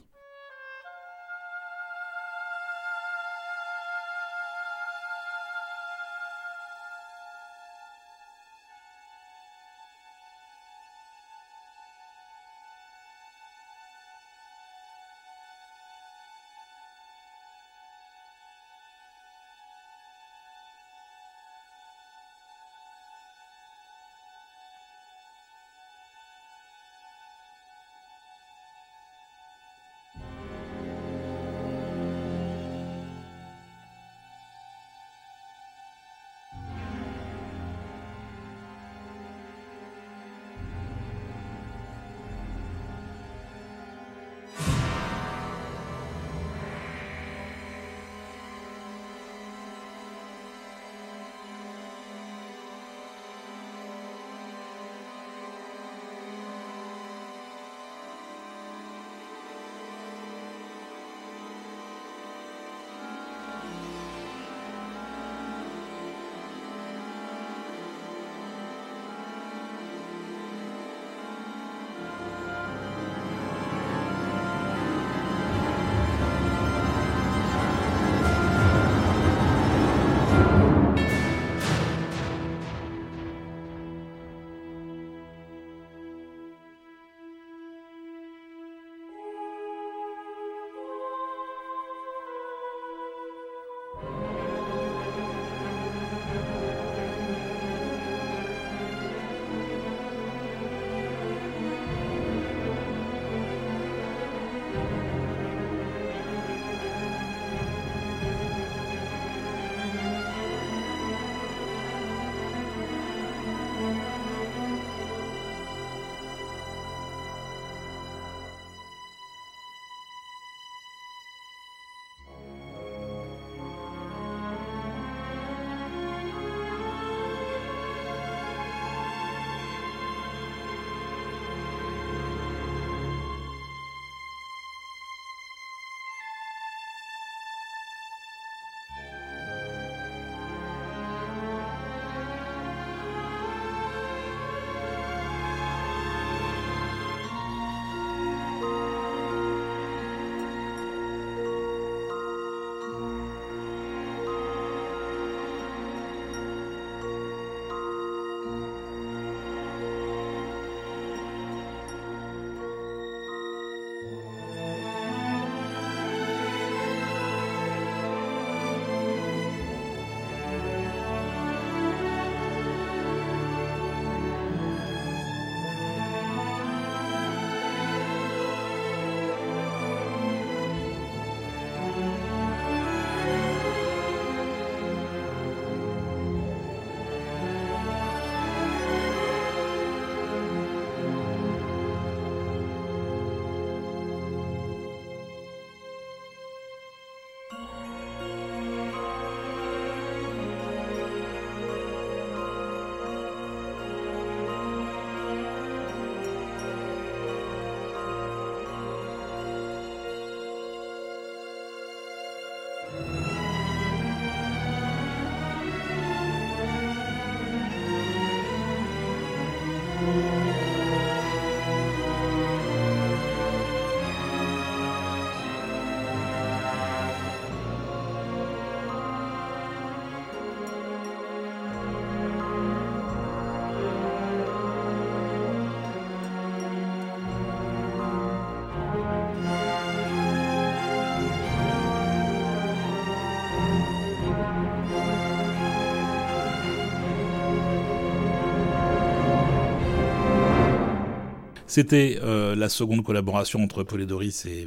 C'était 251.69 252.19
euh, 252.23 252.57
la 252.57 252.71
seconde 252.71 253.05
collaboration 253.05 253.63
entre 253.63 253.83
Polidoris 253.83 254.47
et 254.47 254.65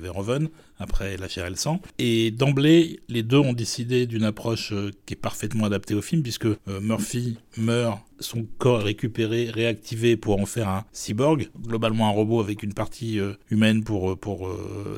après 0.81 1.17
La 1.17 1.27
chair 1.27 1.45
et 1.45 1.49
le 1.49 1.55
sang. 1.55 1.81
Et 1.99 2.31
d'emblée, 2.31 2.99
les 3.07 3.23
deux 3.23 3.37
ont 3.37 3.53
décidé 3.53 4.05
d'une 4.05 4.23
approche 4.23 4.73
euh, 4.73 4.91
qui 5.05 5.13
est 5.13 5.17
parfaitement 5.17 5.65
adaptée 5.65 5.93
au 5.93 6.01
film, 6.01 6.23
puisque 6.23 6.45
euh, 6.45 6.57
Murphy 6.81 7.37
meurt, 7.57 7.99
son 8.19 8.45
corps 8.57 8.81
est 8.81 8.85
récupéré, 8.85 9.49
réactivé 9.49 10.15
pour 10.15 10.39
en 10.39 10.45
faire 10.45 10.69
un 10.69 10.85
cyborg, 10.91 11.49
globalement 11.65 12.07
un 12.07 12.11
robot 12.11 12.39
avec 12.39 12.63
une 12.63 12.73
partie 12.73 13.19
euh, 13.19 13.33
humaine 13.49 13.83
pour, 13.83 14.17
pour 14.17 14.49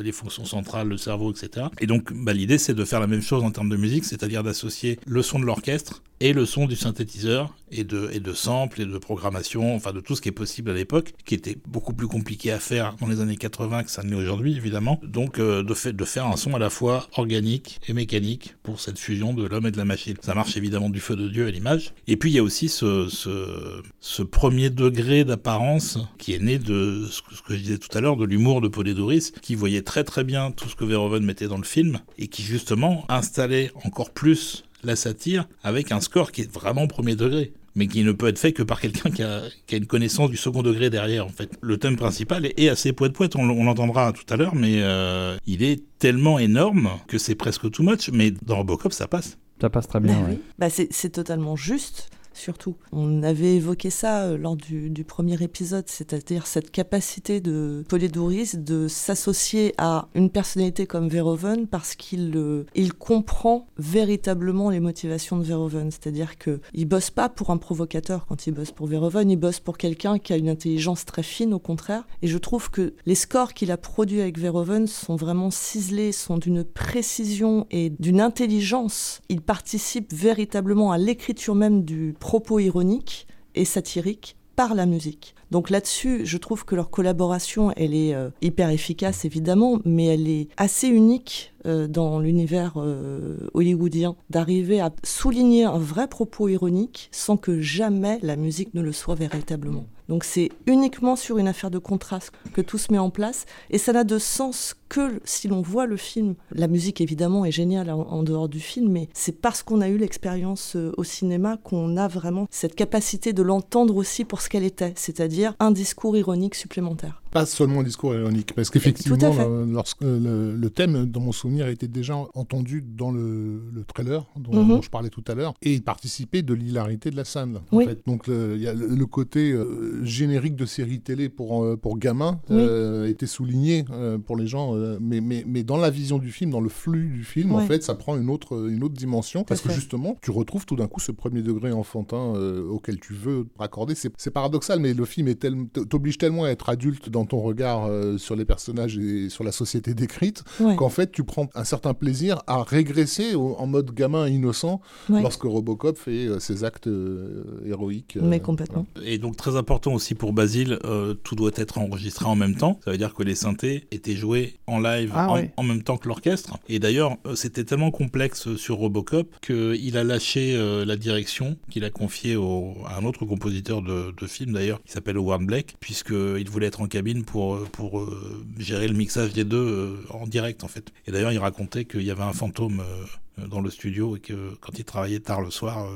les 0.01 0.11
fonctions 0.11 0.45
centrales, 0.45 0.87
le 0.87 0.97
cerveau, 0.97 1.31
etc. 1.31 1.67
Et 1.79 1.87
donc 1.87 2.11
bah, 2.13 2.33
l'idée 2.33 2.57
c'est 2.57 2.73
de 2.73 2.83
faire 2.83 2.99
la 2.99 3.07
même 3.07 3.21
chose 3.21 3.43
en 3.43 3.51
termes 3.51 3.69
de 3.69 3.77
musique, 3.77 4.03
c'est-à-dire 4.05 4.43
d'associer 4.43 4.99
le 5.05 5.21
son 5.21 5.39
de 5.39 5.45
l'orchestre 5.45 6.03
et 6.23 6.31
le 6.31 6.45
son 6.45 6.67
du 6.67 6.77
synthétiseur 6.77 7.53
et 7.69 7.83
de, 7.83 8.09
et 8.13 8.21
de 8.21 8.33
samples 8.33 8.81
et 8.81 8.85
de 8.85 8.97
programmation, 8.97 9.75
enfin 9.75 9.91
de 9.91 9.99
tout 9.99 10.15
ce 10.15 10.21
qui 10.21 10.29
est 10.29 10.33
possible 10.33 10.71
à 10.71 10.73
l'époque, 10.73 11.13
qui 11.25 11.35
était 11.35 11.57
beaucoup 11.67 11.93
plus 11.93 12.07
compliqué 12.07 12.51
à 12.51 12.59
faire 12.59 12.95
dans 13.01 13.07
les 13.07 13.19
années 13.19 13.35
80 13.35 13.83
que 13.83 13.91
ça 13.91 14.03
ne 14.03 14.09
l'est 14.09 14.15
aujourd'hui 14.15 14.55
évidemment. 14.55 15.01
Donc 15.03 15.39
de, 15.73 15.77
fait, 15.77 15.93
de 15.93 16.05
faire 16.05 16.27
un 16.27 16.37
son 16.37 16.53
à 16.53 16.59
la 16.59 16.69
fois 16.69 17.07
organique 17.17 17.79
et 17.87 17.93
mécanique 17.93 18.55
pour 18.63 18.79
cette 18.79 18.99
fusion 18.99 19.33
de 19.33 19.45
l'homme 19.45 19.65
et 19.65 19.71
de 19.71 19.77
la 19.77 19.85
machine. 19.85 20.15
Ça 20.21 20.33
marche 20.33 20.55
évidemment 20.55 20.89
du 20.89 20.99
feu 20.99 21.15
de 21.15 21.27
Dieu 21.27 21.47
à 21.47 21.51
l'image. 21.51 21.93
Et 22.07 22.17
puis 22.17 22.31
il 22.31 22.35
y 22.35 22.39
a 22.39 22.43
aussi 22.43 22.69
ce, 22.69 23.07
ce, 23.09 23.81
ce 23.99 24.23
premier 24.23 24.69
degré 24.69 25.23
d'apparence 25.23 25.97
qui 26.17 26.33
est 26.33 26.39
né 26.39 26.59
de 26.59 27.07
ce 27.09 27.21
que, 27.21 27.53
je 27.55 27.59
disais 27.59 27.77
tout 27.77 27.95
à 27.97 28.01
l'heure, 28.01 28.17
de 28.17 28.25
l'humour 28.25 28.61
de 28.61 28.93
Doris, 28.93 29.31
qui 29.41 29.55
voyait 29.55 29.81
très 29.81 30.03
très 30.03 30.23
bien 30.23 30.51
tout 30.51 30.69
ce 30.69 30.75
que 30.75 30.85
Verhoeven 30.85 31.23
mettait 31.23 31.47
dans 31.47 31.57
le 31.57 31.63
film 31.63 31.99
et 32.17 32.27
qui 32.27 32.43
justement 32.43 33.05
installait 33.09 33.71
encore 33.83 34.11
plus 34.11 34.63
la 34.83 34.95
satire 34.95 35.47
avec 35.63 35.91
un 35.91 36.01
score 36.01 36.31
qui 36.31 36.41
est 36.41 36.51
vraiment 36.51 36.87
premier 36.87 37.15
degré 37.15 37.53
mais 37.75 37.87
qui 37.87 38.03
ne 38.03 38.11
peut 38.11 38.27
être 38.27 38.39
fait 38.39 38.53
que 38.53 38.63
par 38.63 38.79
quelqu'un 38.79 39.09
qui 39.09 39.23
a, 39.23 39.41
une 39.71 39.85
connaissance 39.85 40.29
du 40.29 40.37
second 40.37 40.61
degré 40.61 40.89
derrière, 40.89 41.25
en 41.25 41.29
fait. 41.29 41.49
Le 41.61 41.77
thème 41.77 41.95
principal 41.95 42.45
est, 42.45 42.69
assez 42.69 42.93
poète-poète, 42.93 43.35
on, 43.35 43.45
l'entendra 43.45 44.13
tout 44.13 44.31
à 44.31 44.37
l'heure, 44.37 44.55
mais 44.55 44.81
euh, 44.81 45.37
il 45.45 45.63
est 45.63 45.83
tellement 45.99 46.39
énorme 46.39 46.89
que 47.07 47.17
c'est 47.17 47.35
presque 47.35 47.69
too 47.71 47.83
much, 47.83 48.09
mais 48.11 48.31
dans 48.31 48.57
Robocop, 48.57 48.93
ça 48.93 49.07
passe. 49.07 49.37
Ça 49.61 49.69
passe 49.69 49.87
très 49.87 49.99
bien, 49.99 50.19
bah, 50.57 50.67
bah 50.67 50.69
c'est 50.69 51.09
totalement 51.09 51.55
juste 51.55 52.09
surtout. 52.33 52.75
On 52.91 53.23
avait 53.23 53.55
évoqué 53.55 53.89
ça 53.89 54.23
euh, 54.23 54.37
lors 54.37 54.55
du, 54.55 54.91
premier 55.03 55.41
épisode, 55.43 55.85
c'est-à-dire 55.87 56.47
cette 56.47 56.71
capacité 56.71 57.41
de 57.41 57.83
Polydouris 57.89 58.51
de 58.55 58.87
s'associer 58.87 59.73
à 59.77 60.07
une 60.15 60.29
personnalité 60.29 60.87
comme 60.87 61.09
Verhoeven 61.09 61.67
parce 61.67 61.95
qu'il 61.95 62.31
euh, 62.35 62.65
comprend 62.99 63.67
véritablement 63.77 64.69
les 64.69 64.79
motivations 64.79 65.37
de 65.37 65.43
Verhoeven. 65.43 65.91
C'est-à-dire 65.91 66.37
qu'il 66.37 66.87
bosse 66.87 67.09
pas 67.09 67.29
pour 67.29 67.49
un 67.49 67.57
provocateur 67.57 68.25
quand 68.25 68.47
il 68.47 68.53
bosse 68.53 68.71
pour 68.71 68.87
Verhoeven, 68.87 69.29
il 69.29 69.35
bosse 69.35 69.59
pour 69.59 69.77
quelqu'un 69.77 70.19
qui 70.19 70.33
a 70.33 70.37
une 70.37 70.49
intelligence 70.49 71.05
très 71.05 71.23
fine 71.23 71.53
au 71.53 71.59
contraire. 71.59 72.05
Et 72.21 72.27
je 72.27 72.37
trouve 72.37 72.69
que 72.71 72.93
les 73.05 73.15
scores 73.15 73.53
qu'il 73.53 73.71
a 73.71 73.77
produits 73.77 74.21
avec 74.21 74.37
Verhoeven 74.39 74.87
sont 74.87 75.15
vraiment 75.15 75.51
ciselés, 75.51 76.11
sont 76.11 76.37
d'une 76.37 76.63
précision 76.63 77.67
et 77.71 77.89
d'une 77.89 78.21
intelligence. 78.21 79.21
Il 79.29 79.41
participe 79.41 80.13
véritablement 80.13 80.91
à 80.91 80.97
l'écriture 80.97 81.55
même 81.55 81.83
du 81.83 82.15
propos 82.23 82.59
ironiques 82.59 83.27
et 83.53 83.65
satiriques 83.65 84.37
par 84.55 84.75
la 84.75 84.85
musique. 84.85 85.35
Donc 85.51 85.69
là-dessus, 85.69 86.21
je 86.23 86.37
trouve 86.37 86.63
que 86.63 86.73
leur 86.73 86.89
collaboration, 86.89 87.73
elle 87.75 87.93
est 87.93 88.15
euh, 88.15 88.29
hyper 88.41 88.69
efficace 88.69 89.25
évidemment, 89.25 89.79
mais 89.83 90.05
elle 90.05 90.29
est 90.29 90.47
assez 90.55 90.87
unique 90.87 91.53
euh, 91.65 91.87
dans 91.87 92.19
l'univers 92.19 92.75
euh, 92.77 93.49
hollywoodien, 93.53 94.15
d'arriver 94.29 94.79
à 94.79 94.89
souligner 95.03 95.65
un 95.65 95.77
vrai 95.77 96.07
propos 96.07 96.47
ironique 96.47 97.09
sans 97.11 97.35
que 97.35 97.59
jamais 97.59 98.19
la 98.21 98.37
musique 98.37 98.73
ne 98.73 98.81
le 98.81 98.93
soit 98.93 99.15
véritablement. 99.15 99.85
Donc 100.07 100.23
c'est 100.23 100.49
uniquement 100.65 101.17
sur 101.17 101.37
une 101.37 101.47
affaire 101.47 101.71
de 101.71 101.79
contraste 101.79 102.31
que 102.53 102.61
tout 102.61 102.77
se 102.77 102.91
met 102.91 102.99
en 102.99 103.09
place 103.09 103.45
et 103.69 103.77
ça 103.77 103.91
n'a 103.91 104.05
de 104.05 104.17
sens 104.17 104.75
que 104.93 105.19
si 105.23 105.47
l'on 105.47 105.61
voit 105.61 105.87
le 105.87 105.97
film. 105.97 106.35
La 106.51 106.67
musique 106.67 107.01
évidemment 107.01 107.45
est 107.45 107.51
géniale 107.51 107.89
en, 107.89 108.21
dehors 108.21 108.47
du 108.47 108.59
film, 108.59 108.91
mais 108.91 109.09
c'est 109.13 109.41
parce 109.41 109.63
qu'on 109.63 109.81
a 109.81 109.89
eu 109.89 109.97
l'expérience 109.97 110.75
euh, 110.75 110.91
au 110.97 111.03
cinéma 111.03 111.57
qu'on 111.57 111.97
a 111.97 112.07
vraiment 112.07 112.45
cette 112.51 112.75
capacité 112.75 113.33
de 113.33 113.41
l'entendre 113.41 113.95
aussi 113.95 114.23
pour 114.23 114.41
ce 114.41 114.49
qu'elle 114.49 114.63
était, 114.63 114.93
c'est-à-dire 114.95 115.55
un 115.59 115.71
discours 115.71 116.15
ironique 116.15 116.53
supplémentaire 116.53 117.23
pas 117.33 117.45
seulement 117.47 117.79
un 117.79 117.83
discours 117.83 118.13
ironique, 118.13 118.53
parce 118.55 118.69
qu'effectivement, 118.69 119.17
lorsque 119.65 120.03
le, 120.03 120.69
thème, 120.69 121.05
dans 121.05 121.19
mon 121.19 121.31
souvenir, 121.31 121.67
était 121.67 121.87
déjà 121.87 122.15
entendu 122.35 122.83
dans 122.83 123.11
le, 123.11 123.59
trailer 123.87 124.25
mhm. 124.37 124.43
dont, 124.43 124.81
je 124.81 124.89
parlais 124.89 125.09
tout 125.09 125.23
à 125.27 125.33
l'heure, 125.33 125.55
et 125.63 125.73
il 125.73 125.81
participait 125.81 126.43
de 126.43 126.53
l'hilarité 126.53 127.09
de 127.09 127.15
la 127.15 127.25
scène. 127.25 127.59
En 127.71 127.79
fait. 127.79 128.01
Donc 128.05 128.25
il 128.27 128.61
y 128.61 128.67
a 128.67 128.73
le, 128.73 129.05
côté 129.07 129.51
euh, 129.51 130.03
générique 130.05 130.55
de 130.55 130.65
série 130.65 130.99
télé 130.99 131.29
pour, 131.29 131.63
euh, 131.63 131.75
pour 131.75 131.97
gamins 131.97 132.39
euh, 132.51 133.07
était 133.07 133.25
souligné 133.27 133.83
pour 134.25 134.37
les 134.37 134.47
gens, 134.47 134.75
mais, 134.99 135.21
mais, 135.21 135.43
mais 135.47 135.63
dans 135.63 135.77
la 135.77 135.89
vision 135.89 136.17
du 136.17 136.31
film, 136.31 136.51
dans 136.51 136.61
le 136.61 136.69
flux 136.69 137.09
du 137.09 137.23
film, 137.23 137.53
en 137.53 137.59
fait, 137.59 137.83
ça 137.83 137.95
prend 137.95 138.17
une 138.17 138.29
autre, 138.29 138.69
une 138.69 138.83
autre 138.83 138.95
dimension, 138.95 139.43
parce 139.43 139.61
que 139.61 139.71
justement, 139.71 140.17
tu 140.21 140.31
retrouves 140.31 140.65
tout 140.65 140.75
d'un 140.75 140.87
coup 140.87 140.99
ce 140.99 141.11
premier 141.11 141.41
degré 141.41 141.71
enfantin 141.71 142.33
auquel 142.69 142.99
tu 142.99 143.13
veux 143.13 143.47
raccorder. 143.57 143.95
C'est 143.95 144.31
paradoxal, 144.31 144.79
mais 144.79 144.93
le 144.93 145.05
film 145.05 145.27
t'oblige 145.35 146.17
tellement 146.17 146.45
à 146.45 146.49
être 146.49 146.69
adulte 146.69 147.09
dans 147.09 147.25
ton 147.25 147.41
regard 147.41 147.85
euh, 147.85 148.17
sur 148.17 148.35
les 148.35 148.45
personnages 148.45 148.97
et 148.97 149.29
sur 149.29 149.43
la 149.43 149.51
société 149.51 149.93
décrite, 149.93 150.43
qu'en 150.77 150.89
fait 150.89 151.11
tu 151.11 151.23
prends 151.23 151.49
un 151.55 151.63
certain 151.63 151.93
plaisir 151.93 152.41
à 152.47 152.63
régresser 152.63 153.35
en 153.35 153.67
mode 153.67 153.91
gamin 153.91 154.27
innocent 154.27 154.81
lorsque 155.09 155.43
Robocop 155.43 155.97
fait 155.97 156.27
euh, 156.27 156.39
ses 156.39 156.63
actes 156.63 156.87
euh, 156.87 157.61
héroïques. 157.65 158.17
Mais 158.21 158.39
complètement. 158.39 158.85
Et 159.03 159.17
donc 159.17 159.37
très 159.37 159.55
important 159.55 159.93
aussi 159.93 160.15
pour 160.15 160.33
Basile, 160.33 160.79
tout 161.23 161.35
doit 161.35 161.51
être 161.55 161.77
enregistré 161.77 162.25
en 162.25 162.35
même 162.35 162.55
temps. 162.55 162.79
Ça 162.83 162.91
veut 162.91 162.97
dire 162.97 163.13
que 163.13 163.23
les 163.23 163.35
synthés 163.35 163.87
étaient 163.91 164.15
joués 164.15 164.55
en 164.67 164.72
live 164.79 165.11
ah 165.13 165.35
en, 165.57 165.63
même 165.63 165.83
temps 165.83 165.97
que 165.97 166.07
l'orchestre. 166.07 166.57
Et 166.69 166.79
d'ailleurs, 166.79 167.17
c'était 167.35 167.63
tellement 167.63 167.91
complexe 167.91 168.55
sur 168.55 168.77
Robocop 168.77 169.39
qu'il 169.41 169.97
a 169.97 170.03
lâché 170.03 170.55
la 170.85 170.95
direction 170.95 171.57
qu'il 171.69 171.83
a 171.83 171.89
confiée 171.89 172.35
à 172.35 172.97
un 172.97 173.05
autre 173.05 173.25
compositeur 173.25 173.81
de, 173.81 174.13
de 174.15 174.27
film 174.27 174.53
d'ailleurs, 174.53 174.81
qui 174.83 174.91
s'appelle 174.91 175.17
Howard 175.17 175.45
Blake, 175.45 175.75
puisqu'il 175.79 176.49
voulait 176.49 176.67
être 176.67 176.81
en 176.81 176.87
cabine 176.87 177.23
pour, 177.23 177.63
pour 177.69 177.99
euh, 177.99 178.45
gérer 178.57 178.87
le 178.87 178.93
mixage 178.93 179.33
des 179.33 179.43
deux 179.43 179.57
euh, 179.57 179.97
en 180.09 180.27
direct 180.27 180.63
en 180.63 180.67
fait. 180.67 180.91
Et 181.07 181.11
d'ailleurs 181.11 181.31
il 181.31 181.39
racontait 181.39 181.85
qu'il 181.85 182.03
y 182.03 182.11
avait 182.11 182.23
un 182.23 182.33
fantôme 182.33 182.81
euh, 182.81 183.47
dans 183.47 183.61
le 183.61 183.69
studio 183.69 184.15
et 184.15 184.19
que 184.19 184.55
quand 184.61 184.77
il 184.77 184.85
travaillait 184.85 185.19
tard 185.19 185.41
le 185.41 185.49
soir, 185.49 185.87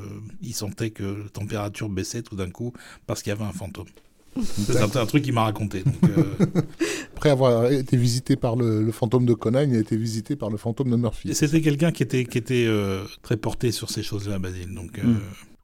il 0.41 0.55
sentait 0.55 0.89
que 0.89 1.03
la 1.03 1.29
température 1.29 1.87
baissait 1.87 2.23
tout 2.23 2.35
d'un 2.35 2.49
coup 2.49 2.73
parce 3.05 3.21
qu'il 3.21 3.29
y 3.29 3.33
avait 3.33 3.43
un 3.43 3.51
fantôme. 3.51 3.85
C'est 4.43 4.97
un, 4.97 5.05
truc 5.05 5.23
qu'il 5.23 5.33
m'a 5.33 5.43
raconté. 5.43 5.83
Après 7.15 7.29
avoir 7.29 7.71
été 7.71 7.97
visité 7.97 8.35
par 8.35 8.55
le, 8.55 8.91
fantôme 8.91 9.25
de 9.25 9.33
Conan, 9.33 9.61
il 9.61 9.75
a 9.75 9.79
été 9.79 9.97
visité 9.97 10.35
par 10.35 10.49
le 10.49 10.57
fantôme 10.57 10.89
de 10.91 10.95
Murphy. 10.95 11.33
C'était 11.33 11.61
quelqu'un 11.61 11.91
qui 11.91 12.03
était, 12.03 12.25
qui 12.25 12.37
était 12.37 12.67
très 13.21 13.37
porté 13.37 13.71
sur 13.71 13.89
ces 13.89 14.03
choses-là, 14.03 14.39
Basile. 14.39 14.73
Donc, 14.73 15.01
hmm. 15.01 15.17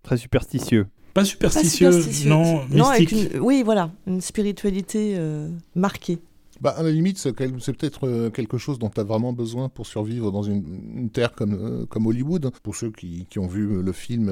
Très 0.03 0.17
superstitieux. 0.17 0.87
Pas 1.13 1.25
superstitieux, 1.25 1.91
non, 2.25 2.63
mystique. 2.69 3.33
oui, 3.39 3.61
voilà, 3.63 3.91
une 4.07 4.19
spiritualité 4.19 5.13
euh, 5.15 5.47
marquée. 5.75 6.17
Bah, 6.63 6.73
à 6.77 6.81
la 6.81 6.91
limite, 6.91 7.17
c'est 7.17 7.33
peut-être 7.33 8.07
euh, 8.07 8.29
quelque 8.29 8.57
chose 8.57 8.79
dont 8.79 8.89
tu 8.89 8.97
as 8.97 9.03
vraiment 9.03 9.33
besoin 9.33 9.67
pour 9.67 9.85
survivre 9.85 10.31
dans 10.31 10.43
une, 10.43 11.09
terre 11.09 11.33
comme, 11.33 11.55
euh, 11.55 11.85
comme 11.87 12.07
Hollywood. 12.07 12.51
Pour 12.63 12.73
ceux 12.73 12.89
qui, 12.89 13.25
qui 13.29 13.37
ont 13.37 13.47
vu 13.47 13.83
le 13.83 13.91
film 13.91 14.31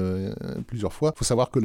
plusieurs 0.66 0.94
fois, 0.94 1.12
il 1.14 1.18
faut 1.18 1.26
savoir 1.26 1.50
que 1.50 1.60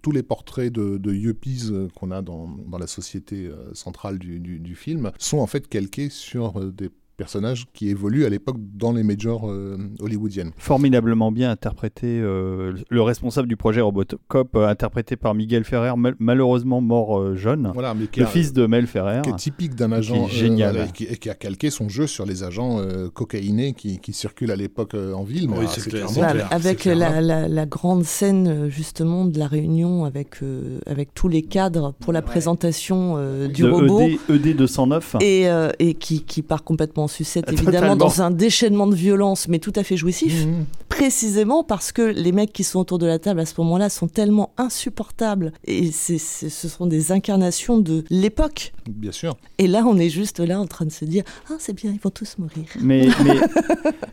tous 0.00 0.12
les 0.12 0.22
portraits 0.22 0.72
de, 0.72 0.98
de 0.98 1.12
yuppies 1.12 1.72
qu'on 1.96 2.12
a 2.12 2.22
dans, 2.22 2.46
dans, 2.68 2.78
la 2.78 2.86
société 2.86 3.50
centrale 3.72 4.20
du, 4.20 4.38
du, 4.38 4.60
du, 4.60 4.76
film 4.76 5.10
sont 5.18 5.38
en 5.38 5.48
fait 5.48 5.66
calqués 5.66 6.10
sur 6.10 6.72
des 6.72 6.88
personnage 7.16 7.66
qui 7.72 7.88
évolue 7.88 8.24
à 8.24 8.28
l'époque 8.28 8.56
dans 8.58 8.92
les 8.92 9.02
majors 9.02 9.48
euh, 9.50 9.76
hollywoodiennes. 10.00 10.52
Formidablement 10.56 11.32
bien 11.32 11.50
interprété, 11.50 12.06
euh, 12.20 12.74
le 12.88 13.02
responsable 13.02 13.48
du 13.48 13.56
projet 13.56 13.80
Robocop, 13.80 14.56
euh, 14.56 14.66
interprété 14.66 15.16
par 15.16 15.34
Miguel 15.34 15.64
Ferrer, 15.64 15.92
malheureusement 16.18 16.80
mort 16.80 17.36
jeune, 17.36 17.70
voilà, 17.74 17.94
mais 17.94 18.06
le 18.16 18.26
fils 18.26 18.52
de 18.52 18.66
Mel 18.66 18.86
Ferrer. 18.86 19.22
Qui 19.22 19.30
est 19.30 19.36
typique 19.36 19.74
d'un 19.74 19.92
agent 19.92 20.28
génial. 20.28 20.88
et, 21.00 21.16
qui, 21.16 21.30
a 21.30 21.34
calqué 21.34 21.70
son 21.70 21.88
jeu 21.88 22.06
sur 22.06 22.26
les 22.26 22.42
agents 22.42 22.80
cocaïnés 23.14 23.72
qui, 23.74 23.98
qui, 23.98 24.12
circulent 24.12 24.50
à 24.50 24.56
l'époque 24.56 24.94
en 24.94 25.22
ville. 25.22 25.48
Oui, 25.50 25.66
c'est 25.68 25.88
clair, 25.88 26.06
Avec 26.50 26.84
la, 26.84 27.20
la, 27.20 27.66
grande 27.66 28.04
scène 28.04 28.68
justement 28.68 29.24
de 29.24 29.38
la 29.38 29.46
réunion 29.46 30.04
avec, 30.04 30.40
avec 30.86 31.14
tous 31.14 31.28
les 31.28 31.42
cadres 31.42 31.94
pour 32.00 32.12
la 32.12 32.22
présentation 32.22 33.16
du 33.48 33.64
robot. 33.64 34.00
ED, 34.28 34.46
ED 34.46 34.56
209. 34.56 35.16
Et, 35.20 35.46
et 35.78 35.94
qui, 35.94 36.22
qui 36.24 36.42
part 36.42 36.64
complètement 36.64 37.01
sucette, 37.08 37.50
évidemment, 37.52 37.96
dans 37.96 38.22
un 38.22 38.30
déchaînement 38.30 38.86
de 38.86 38.94
violence, 38.94 39.48
mais 39.48 39.58
tout 39.58 39.72
à 39.76 39.82
fait 39.82 39.96
jouissif. 39.96 40.46
Mmh, 40.46 40.50
mmh. 40.50 40.64
précisément 40.88 41.64
parce 41.64 41.90
que 41.90 42.02
les 42.02 42.32
mecs 42.32 42.52
qui 42.52 42.64
sont 42.64 42.78
autour 42.80 42.98
de 42.98 43.06
la 43.06 43.18
table 43.18 43.40
à 43.40 43.46
ce 43.46 43.54
moment-là 43.58 43.88
sont 43.88 44.08
tellement 44.08 44.52
insupportables 44.58 45.52
et 45.64 45.90
c'est, 45.90 46.18
c'est- 46.18 46.48
ce 46.50 46.68
sont 46.68 46.86
des 46.86 47.12
incarnations 47.12 47.78
de 47.78 48.04
l'époque. 48.10 48.72
Bien 48.88 49.10
sûr. 49.12 49.36
Et 49.58 49.66
là, 49.68 49.84
on 49.86 49.96
est 49.98 50.10
juste 50.10 50.40
là 50.40 50.60
en 50.60 50.66
train 50.66 50.84
de 50.84 50.92
se 50.92 51.04
dire 51.04 51.24
Ah, 51.50 51.54
c'est 51.58 51.72
bien, 51.72 51.90
ils 51.92 52.00
vont 52.00 52.10
tous 52.10 52.36
mourir. 52.38 52.64
Mais, 52.80 53.08
mais 53.24 53.36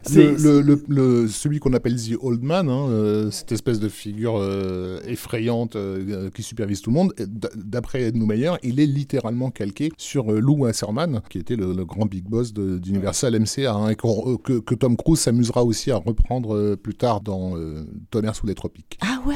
c'est- 0.03 0.31
Le, 0.39 0.61
le- 0.61 0.61
le- 0.61 0.83
le- 0.87 1.27
celui 1.27 1.59
qu'on 1.59 1.73
appelle 1.73 1.95
The 1.95 2.15
Old 2.21 2.41
Man, 2.43 2.69
hein, 2.69 2.87
euh, 2.89 3.29
cette 3.31 3.51
espèce 3.51 3.79
de 3.79 3.89
figure 3.89 4.37
euh, 4.37 4.99
effrayante 5.05 5.75
euh, 5.75 6.29
qui 6.31 6.43
supervise 6.43 6.81
tout 6.81 6.89
le 6.91 6.95
monde, 6.95 7.13
d'après 7.55 8.03
Ed 8.03 8.15
Neumayer, 8.15 8.53
il 8.63 8.79
est 8.79 8.85
littéralement 8.85 9.51
calqué 9.51 9.91
sur 9.97 10.31
euh, 10.31 10.39
Lou 10.39 10.59
Wasserman, 10.59 11.21
qui 11.29 11.37
était 11.39 11.55
le, 11.55 11.73
le 11.73 11.85
grand 11.85 12.05
big 12.05 12.23
boss 12.25 12.53
de- 12.53 12.78
d'Universal 12.80 13.39
MCA, 13.39 13.73
hein, 13.73 13.89
et 13.89 13.97
euh, 14.03 14.38
que, 14.38 14.59
que 14.59 14.75
Tom 14.75 14.97
Cruise 14.97 15.19
s'amusera 15.19 15.63
aussi 15.63 15.91
à 15.91 15.97
reprendre 15.97 16.55
euh, 16.55 16.75
plus 16.75 16.95
tard 16.95 17.21
dans 17.21 17.55
euh, 17.55 17.86
Tonnerre 18.11 18.36
sous 18.36 18.47
les 18.47 18.55
tropiques. 18.55 18.97
Ah 19.01 19.21
ouais 19.25 19.36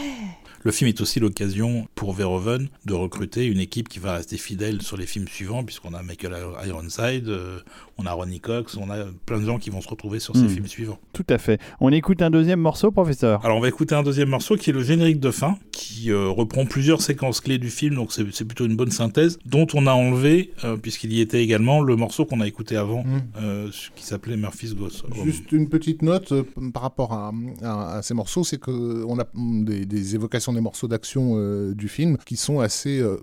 Le 0.65 0.71
film 0.71 0.87
est 0.87 1.01
aussi 1.01 1.19
l'occasion 1.19 1.87
pour 1.93 2.13
Verhoeven 2.13 2.69
de 2.85 2.93
recruter 2.93 3.45
une 3.45 3.59
équipe 3.59 3.89
qui 3.89 3.99
va 3.99 4.13
rester 4.15 4.37
fidèle 4.37 4.81
sur 4.81 4.95
les 4.95 5.05
films 5.05 5.27
suivants, 5.27 5.63
puisqu'on 5.63 5.93
a 5.93 6.01
Michael 6.01 6.33
Ironside, 6.65 7.27
euh, 7.27 7.59
on 7.97 8.05
a 8.05 8.11
Ronnie 8.13 8.39
Cox, 8.39 8.77
on 8.77 8.89
a 8.89 9.05
plein 9.25 9.39
de 9.41 9.45
gens 9.45 9.59
qui 9.59 9.69
vont 9.69 9.81
se 9.81 9.89
retrouver 9.89 10.19
sur 10.19 10.35
ces 10.35 10.43
Hmm. 10.43 10.49
films 10.49 10.67
suivants. 10.67 10.99
tout 11.11 11.25
à 11.29 11.37
fait. 11.37 11.59
On 11.81 11.91
écoute 11.91 12.21
un 12.21 12.29
deuxième 12.29 12.61
morceau, 12.61 12.91
professeur. 12.91 13.43
Alors 13.45 13.57
on 13.57 13.59
va 13.59 13.67
écouter 13.67 13.93
un 13.93 14.03
deuxième 14.03 14.29
morceau 14.29 14.55
qui 14.55 14.69
est 14.69 14.73
le 14.73 14.83
générique 14.83 15.19
de 15.19 15.31
fin, 15.31 15.57
qui 15.71 16.11
euh, 16.11 16.29
reprend 16.29 16.65
plusieurs 16.65 17.01
séquences 17.01 17.41
clés 17.41 17.57
du 17.57 17.69
film, 17.69 17.95
donc 17.95 18.13
c'est 18.13 18.23
plutôt 18.45 18.65
une 18.65 18.75
bonne 18.77 18.91
synthèse, 18.91 19.39
dont 19.45 19.67
on 19.73 19.85
a 19.85 19.91
enlevé, 19.91 20.53
euh, 20.63 20.77
puisqu'il 20.77 21.11
y 21.11 21.19
était 21.19 21.43
également, 21.43 21.81
le 21.81 21.95
morceau 21.97 22.25
qu'on 22.25 22.39
a 22.41 22.47
écouté 22.47 22.77
avant, 22.77 23.03
Mm. 23.03 23.21
euh, 23.41 23.69
qui 23.95 24.05
s'appelait 24.05 24.37
Murphy's 24.37 24.75
Ghost. 24.75 25.03
Juste 25.25 25.51
une 25.51 25.67
petite 25.67 26.01
note 26.03 26.31
euh, 26.31 26.43
par 26.73 26.83
rapport 26.83 27.11
à, 27.13 27.31
à- 27.61 27.97
à 27.97 28.01
ces 28.01 28.13
morceaux, 28.13 28.43
c'est 28.45 28.59
qu'on 28.59 29.19
a 29.19 29.25
mm, 29.33 29.65
des, 29.65 29.85
des 29.85 30.15
évocations 30.15 30.52
des 30.53 30.61
morceaux 30.61 30.87
d'action 30.87 31.33
euh, 31.37 31.73
du 31.73 31.87
film 31.87 32.17
qui 32.25 32.35
sont 32.37 32.59
assez, 32.59 32.99
euh, 32.99 33.17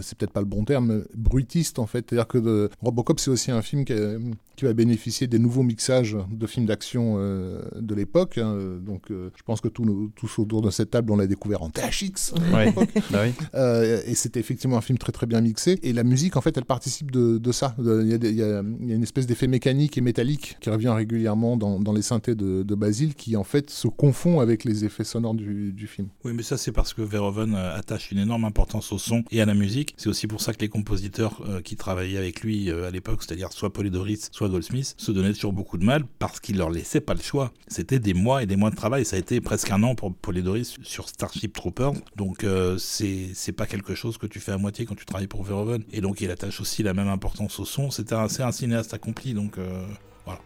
c'est 0.00 0.16
peut-être 0.16 0.32
pas 0.32 0.40
le 0.40 0.46
bon 0.46 0.64
terme, 0.64 1.04
bruitistes 1.14 1.78
en 1.78 1.86
fait. 1.86 2.06
C'est-à-dire 2.08 2.26
que 2.28 2.38
de- 2.38 2.70
Robocop 2.82 3.18
c'est 3.20 3.30
aussi 3.30 3.50
un 3.50 3.62
film 3.62 3.84
qui, 3.84 3.92
a- 3.92 4.16
qui 4.56 4.64
va 4.64 4.72
bénéficier 4.72 5.26
des 5.26 5.38
nouveaux 5.38 5.62
mixages 5.62 6.16
de 6.30 6.46
films 6.46 6.66
d'action 6.66 7.14
euh, 7.18 7.62
de 7.80 7.94
l'époque. 7.94 8.38
hein. 8.38 8.56
Donc 8.84 9.10
euh, 9.10 9.30
je 9.36 9.42
pense 9.42 9.60
que 9.60 9.68
tous, 9.68 9.84
nos- 9.84 10.08
tous 10.16 10.38
autour 10.38 10.62
de 10.62 10.70
cette 10.70 10.90
table 10.90 11.10
on 11.12 11.16
l'a 11.16 11.26
découvert 11.26 11.62
en 11.62 11.70
THX. 11.70 12.34
Ouais. 12.52 12.72
Bah 13.10 13.20
oui. 13.24 13.32
Euh, 13.54 14.00
et 14.06 14.14
c'était 14.14 14.40
effectivement 14.40 14.76
un 14.76 14.80
film 14.82 14.98
très 14.98 15.12
très 15.12 15.26
bien 15.26 15.40
mixé. 15.40 15.78
Et 15.82 15.92
la 15.92 16.04
musique, 16.04 16.36
en 16.36 16.40
fait, 16.40 16.56
elle 16.58 16.64
participe 16.64 17.10
de, 17.10 17.38
de 17.38 17.52
ça. 17.52 17.74
Il 17.78 18.08
y, 18.08 18.12
a 18.14 18.18
des- 18.18 18.30
il 18.30 18.36
y 18.36 18.42
a- 18.42 18.62
il 18.80 18.88
y 18.88 18.92
a 18.92 18.94
une 18.96 19.02
espèce 19.02 19.26
d'effet 19.26 19.46
mécanique 19.46 19.96
et 19.96 20.00
métallique 20.00 20.56
qui 20.60 20.68
revient 20.70 20.88
régulièrement 20.88 21.56
dans, 21.56 21.80
dans 21.80 21.92
les 21.92 22.02
synthés 22.02 22.34
de, 22.34 22.62
de 22.62 22.74
Basile, 22.74 23.14
qui 23.14 23.36
en 23.36 23.44
fait 23.44 23.70
se 23.70 23.88
confond 23.88 24.40
avec 24.40 24.64
les 24.64 24.84
effets 24.84 25.04
sonores 25.04 25.34
du, 25.34 25.72
du 25.72 25.86
film. 25.86 26.08
Oui, 26.24 26.32
mais 26.34 26.42
ça 26.42 26.56
c'est 26.58 26.72
parce 26.72 26.92
que 26.92 27.02
Verhoeven 27.02 27.54
euh, 27.54 27.76
attache 27.76 28.10
une 28.10 28.18
énorme 28.18 28.44
importance 28.44 28.92
au 28.92 28.98
son 28.98 29.24
et 29.30 29.40
à 29.40 29.46
la 29.46 29.54
musique. 29.54 29.94
C'est 29.96 30.08
aussi 30.08 30.26
pour 30.26 30.40
ça 30.40 30.52
que 30.52 30.60
les 30.60 30.68
compositeurs 30.68 31.40
euh, 31.48 31.60
qui 31.60 31.76
travaillaient 31.76 32.18
avec 32.18 32.42
lui 32.42 32.70
euh, 32.70 32.88
à 32.88 32.90
l'époque, 32.90 33.22
c'est-à-dire 33.22 33.52
soit 33.52 33.72
Polydoris, 33.72 34.28
soit 34.32 34.48
Goldsmith, 34.48 34.94
se 34.98 35.12
donnaient 35.12 35.32
toujours 35.32 35.52
beaucoup 35.52 35.78
de 35.78 35.84
mal 35.84 36.04
parce 36.18 36.40
qu'il 36.40 36.58
leur 36.58 36.70
laissait 36.70 37.00
pas 37.00 37.14
le 37.14 37.20
choix. 37.20 37.52
C'était 37.68 37.98
des 37.98 38.14
mois 38.14 38.42
et 38.42 38.46
des 38.46 38.56
mois 38.56 38.70
de 38.70 38.76
travail. 38.76 39.04
Ça 39.04 39.16
a 39.16 39.18
été 39.18 39.40
presque 39.40 39.70
un 39.70 39.82
an 39.82 39.94
pour 39.94 40.14
Polydoris 40.14 40.76
sur 40.82 41.08
Starship 41.08 41.52
Troopers. 41.52 41.92
Donc 42.16 42.44
euh, 42.44 42.76
c'est 42.78 43.52
pas 43.52 43.66
quelque 43.66 43.94
chose 43.94 44.18
que 44.18 44.26
tu 44.26 44.40
fais 44.40 44.52
à 44.52 44.58
moitié 44.58 44.84
quand 44.84 44.94
tu 44.94 45.06
travailles 45.06 45.26
pour 45.26 45.42
Verhoeven. 45.44 45.82
Et 45.92 46.00
donc 46.00 46.20
il 46.20 46.30
attache 46.30 46.60
aussi 46.60 46.82
la 46.82 46.94
même 46.94 47.08
importance 47.08 47.58
au 47.60 47.64
son. 47.64 47.90
C'était 47.90 48.14
un, 48.14 48.26
un 48.40 48.52
cinéaste 48.52 48.94
accompli. 48.94 49.34
Donc 49.34 49.58
euh, 49.58 49.86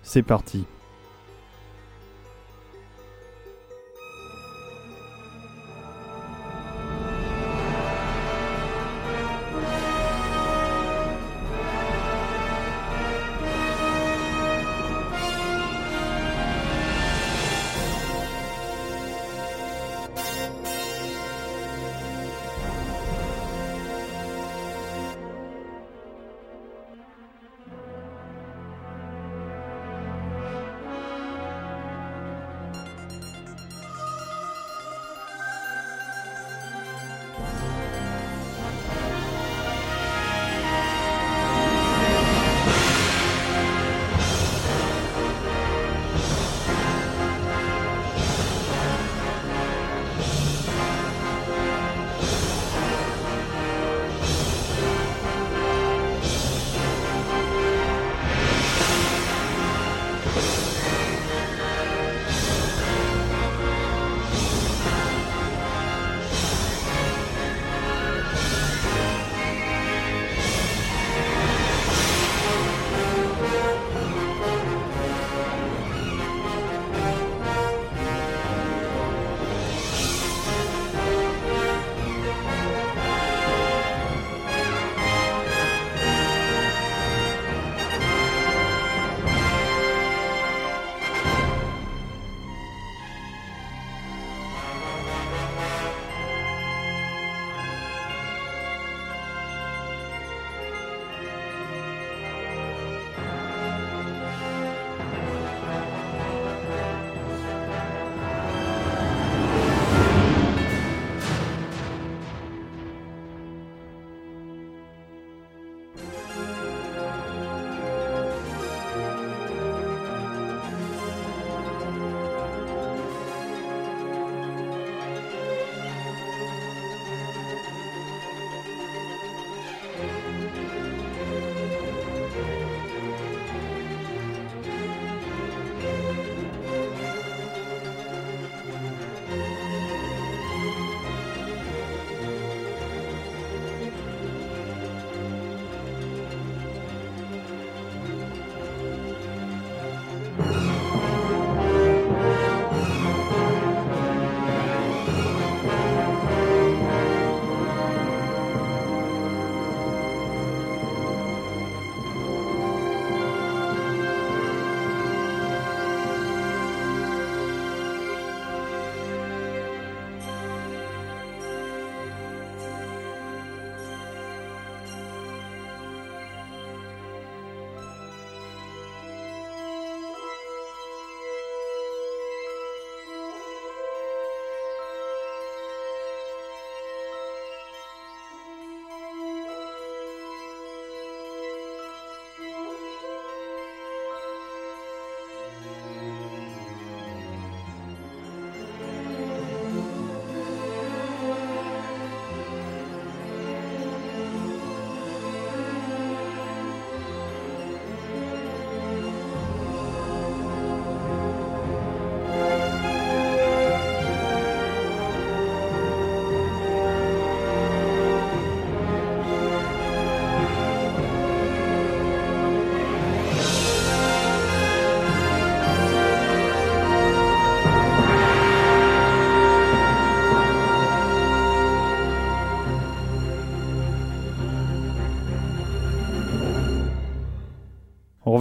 C'est 0.02 0.22
parti. 0.22 0.64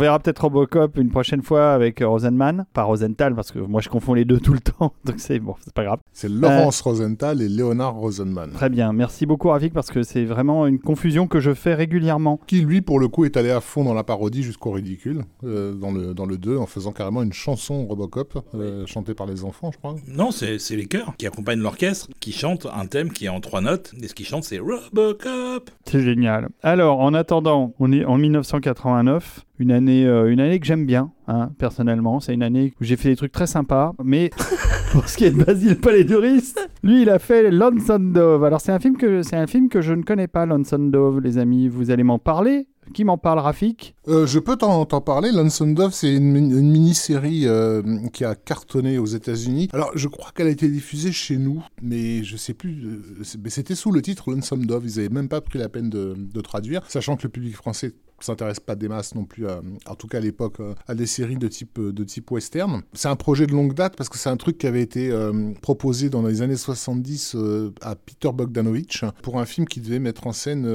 On 0.01 0.03
reverra 0.03 0.17
peut-être 0.17 0.39
Robocop 0.39 0.97
une 0.97 1.11
prochaine 1.11 1.43
fois 1.43 1.73
avec 1.73 1.99
Rosenman, 2.03 2.65
pas 2.73 2.81
Rosenthal, 2.81 3.35
parce 3.35 3.51
que 3.51 3.59
moi 3.59 3.81
je 3.81 3.89
confonds 3.89 4.15
les 4.15 4.25
deux 4.25 4.39
tout 4.39 4.53
le 4.53 4.59
temps, 4.59 4.95
donc 5.05 5.19
c'est 5.19 5.37
bon, 5.37 5.53
c'est 5.63 5.75
pas 5.75 5.83
grave. 5.83 5.99
C'est 6.11 6.27
Laurence 6.27 6.81
Rosenthal 6.81 7.39
et 7.39 7.47
Leonard 7.47 7.93
Rosenman. 7.93 8.49
Très 8.49 8.71
bien, 8.71 8.93
merci 8.93 9.27
beaucoup 9.27 9.49
Rafik, 9.49 9.73
parce 9.73 9.91
que 9.91 10.01
c'est 10.01 10.25
vraiment 10.25 10.65
une 10.65 10.79
confusion 10.79 11.27
que 11.27 11.39
je 11.39 11.53
fais 11.53 11.75
régulièrement. 11.75 12.39
Qui 12.47 12.61
lui, 12.61 12.81
pour 12.81 12.99
le 12.99 13.09
coup, 13.09 13.25
est 13.25 13.37
allé 13.37 13.51
à 13.51 13.61
fond 13.61 13.83
dans 13.83 13.93
la 13.93 14.03
parodie 14.03 14.41
jusqu'au 14.41 14.71
ridicule, 14.71 15.21
euh, 15.43 15.75
dans, 15.75 15.91
le, 15.91 16.15
dans 16.15 16.25
le 16.25 16.39
2, 16.39 16.57
en 16.57 16.65
faisant 16.65 16.93
carrément 16.93 17.21
une 17.21 17.33
chanson 17.33 17.85
Robocop, 17.85 18.43
euh, 18.55 18.87
chantée 18.87 19.13
par 19.13 19.27
les 19.27 19.43
enfants, 19.43 19.69
je 19.71 19.77
crois. 19.77 19.97
Non, 20.07 20.31
c'est 20.31 20.57
c'est 20.57 20.77
les 20.77 20.87
chœurs 20.87 21.13
qui 21.19 21.27
accompagnent 21.27 21.61
l'orchestre, 21.61 22.09
qui 22.19 22.31
chantent 22.31 22.65
un 22.73 22.87
thème 22.87 23.11
qui 23.11 23.25
est 23.25 23.29
en 23.29 23.39
trois 23.39 23.61
notes, 23.61 23.93
et 24.01 24.07
ce 24.07 24.15
qu'ils 24.15 24.25
chantent 24.25 24.45
c'est 24.45 24.57
Robocop. 24.57 25.69
C'est 25.85 26.01
génial. 26.01 26.49
Alors, 26.63 27.01
en 27.01 27.13
attendant, 27.13 27.75
on 27.79 27.91
est 27.91 28.03
en 28.03 28.17
1989, 28.17 29.45
une 29.61 29.71
année, 29.71 30.05
euh, 30.05 30.31
une 30.31 30.39
année 30.39 30.59
que 30.59 30.65
j'aime 30.65 30.85
bien, 30.85 31.11
hein, 31.27 31.51
personnellement. 31.57 32.19
C'est 32.19 32.33
une 32.33 32.43
année 32.43 32.73
où 32.81 32.83
j'ai 32.83 32.97
fait 32.97 33.09
des 33.09 33.15
trucs 33.15 33.31
très 33.31 33.47
sympas. 33.47 33.93
Mais 34.03 34.29
pour 34.91 35.07
ce 35.07 35.17
qui 35.17 35.25
est 35.25 35.31
de 35.31 35.43
Basile 35.43 35.77
Palédoris, 35.77 36.55
lui, 36.83 37.03
il 37.03 37.09
a 37.09 37.19
fait 37.19 37.51
Lonesome 37.51 38.11
Dove. 38.13 38.43
Alors, 38.43 38.59
c'est 38.61 38.71
un 38.71 38.79
film 38.79 38.97
que 38.97 39.21
c'est 39.23 39.35
un 39.37 39.47
film 39.47 39.69
que 39.69 39.81
je 39.81 39.93
ne 39.93 40.03
connais 40.03 40.27
pas, 40.27 40.45
Lonesome 40.45 40.91
Dove, 40.91 41.19
les 41.21 41.37
amis. 41.37 41.67
Vous 41.67 41.91
allez 41.91 42.03
m'en 42.03 42.19
parler. 42.19 42.67
Qui 42.95 43.05
m'en 43.05 43.17
parle, 43.17 43.39
Rafik? 43.39 43.95
Euh, 44.09 44.25
je 44.25 44.39
peux 44.39 44.57
t'en 44.57 44.83
t'en 44.85 44.99
parler. 44.99 45.31
Lonesome 45.31 45.75
Dove, 45.75 45.93
c'est 45.93 46.13
une, 46.13 46.31
mi- 46.31 46.39
une 46.51 46.71
mini-série 46.71 47.43
euh, 47.45 47.81
qui 48.11 48.25
a 48.25 48.35
cartonné 48.35 48.97
aux 48.97 49.05
États-Unis. 49.05 49.69
Alors, 49.71 49.91
je 49.95 50.07
crois 50.09 50.31
qu'elle 50.35 50.47
a 50.47 50.49
été 50.49 50.67
diffusée 50.67 51.11
chez 51.13 51.37
nous, 51.37 51.61
mais 51.81 52.23
je 52.23 52.35
sais 52.35 52.53
plus. 52.55 52.83
euh, 52.83 53.23
mais 53.41 53.49
C'était 53.51 53.75
sous 53.75 53.91
le 53.91 54.01
titre 54.01 54.31
Lonesome 54.31 54.65
Dove. 54.65 54.83
Ils 54.85 54.99
avaient 54.99 55.09
même 55.09 55.29
pas 55.29 55.39
pris 55.41 55.59
la 55.59 55.69
peine 55.69 55.89
de, 55.89 56.15
de 56.17 56.41
traduire, 56.41 56.81
sachant 56.89 57.15
que 57.15 57.23
le 57.23 57.29
public 57.29 57.55
français 57.55 57.93
s'intéresse 58.25 58.59
pas 58.59 58.75
des 58.75 58.87
masses 58.87 59.15
non 59.15 59.25
plus, 59.25 59.47
à- 59.47 59.61
en 59.87 59.95
tout 59.95 60.07
cas 60.07 60.17
à 60.17 60.21
l'époque, 60.21 60.59
euh, 60.59 60.73
à 60.87 60.95
des 60.95 61.05
séries 61.05 61.37
de 61.37 61.47
type, 61.47 61.79
euh, 61.79 61.91
de 61.91 62.03
type 62.03 62.29
western. 62.31 62.81
C'est 62.93 63.07
un 63.07 63.15
projet 63.15 63.47
de 63.47 63.51
longue 63.51 63.73
date 63.73 63.95
parce 63.95 64.09
que 64.09 64.17
c'est 64.17 64.29
un 64.29 64.37
truc 64.37 64.57
qui 64.57 64.67
avait 64.67 64.81
été 64.81 65.11
euh, 65.11 65.51
proposé 65.61 66.09
dans 66.09 66.21
les 66.21 66.41
années 66.41 66.55
70 66.57 67.33
euh, 67.35 67.71
à 67.81 67.95
Peter 67.95 68.29
Bogdanovich 68.33 69.03
pour 69.21 69.39
un 69.39 69.45
film 69.45 69.67
qui 69.67 69.79
devait 69.81 69.99
mettre 69.99 70.27
en 70.27 70.31
scène 70.33 70.65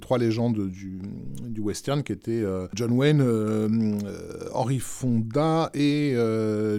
trois 0.00 0.18
légendes 0.18 0.68
du, 0.68 0.98
du 1.42 1.60
western 1.60 2.02
qui 2.02 2.12
étaient 2.12 2.44
John 2.74 2.92
Wayne, 2.92 3.22
Henry 4.52 4.78
Fonda 4.78 5.70
et 5.74 6.14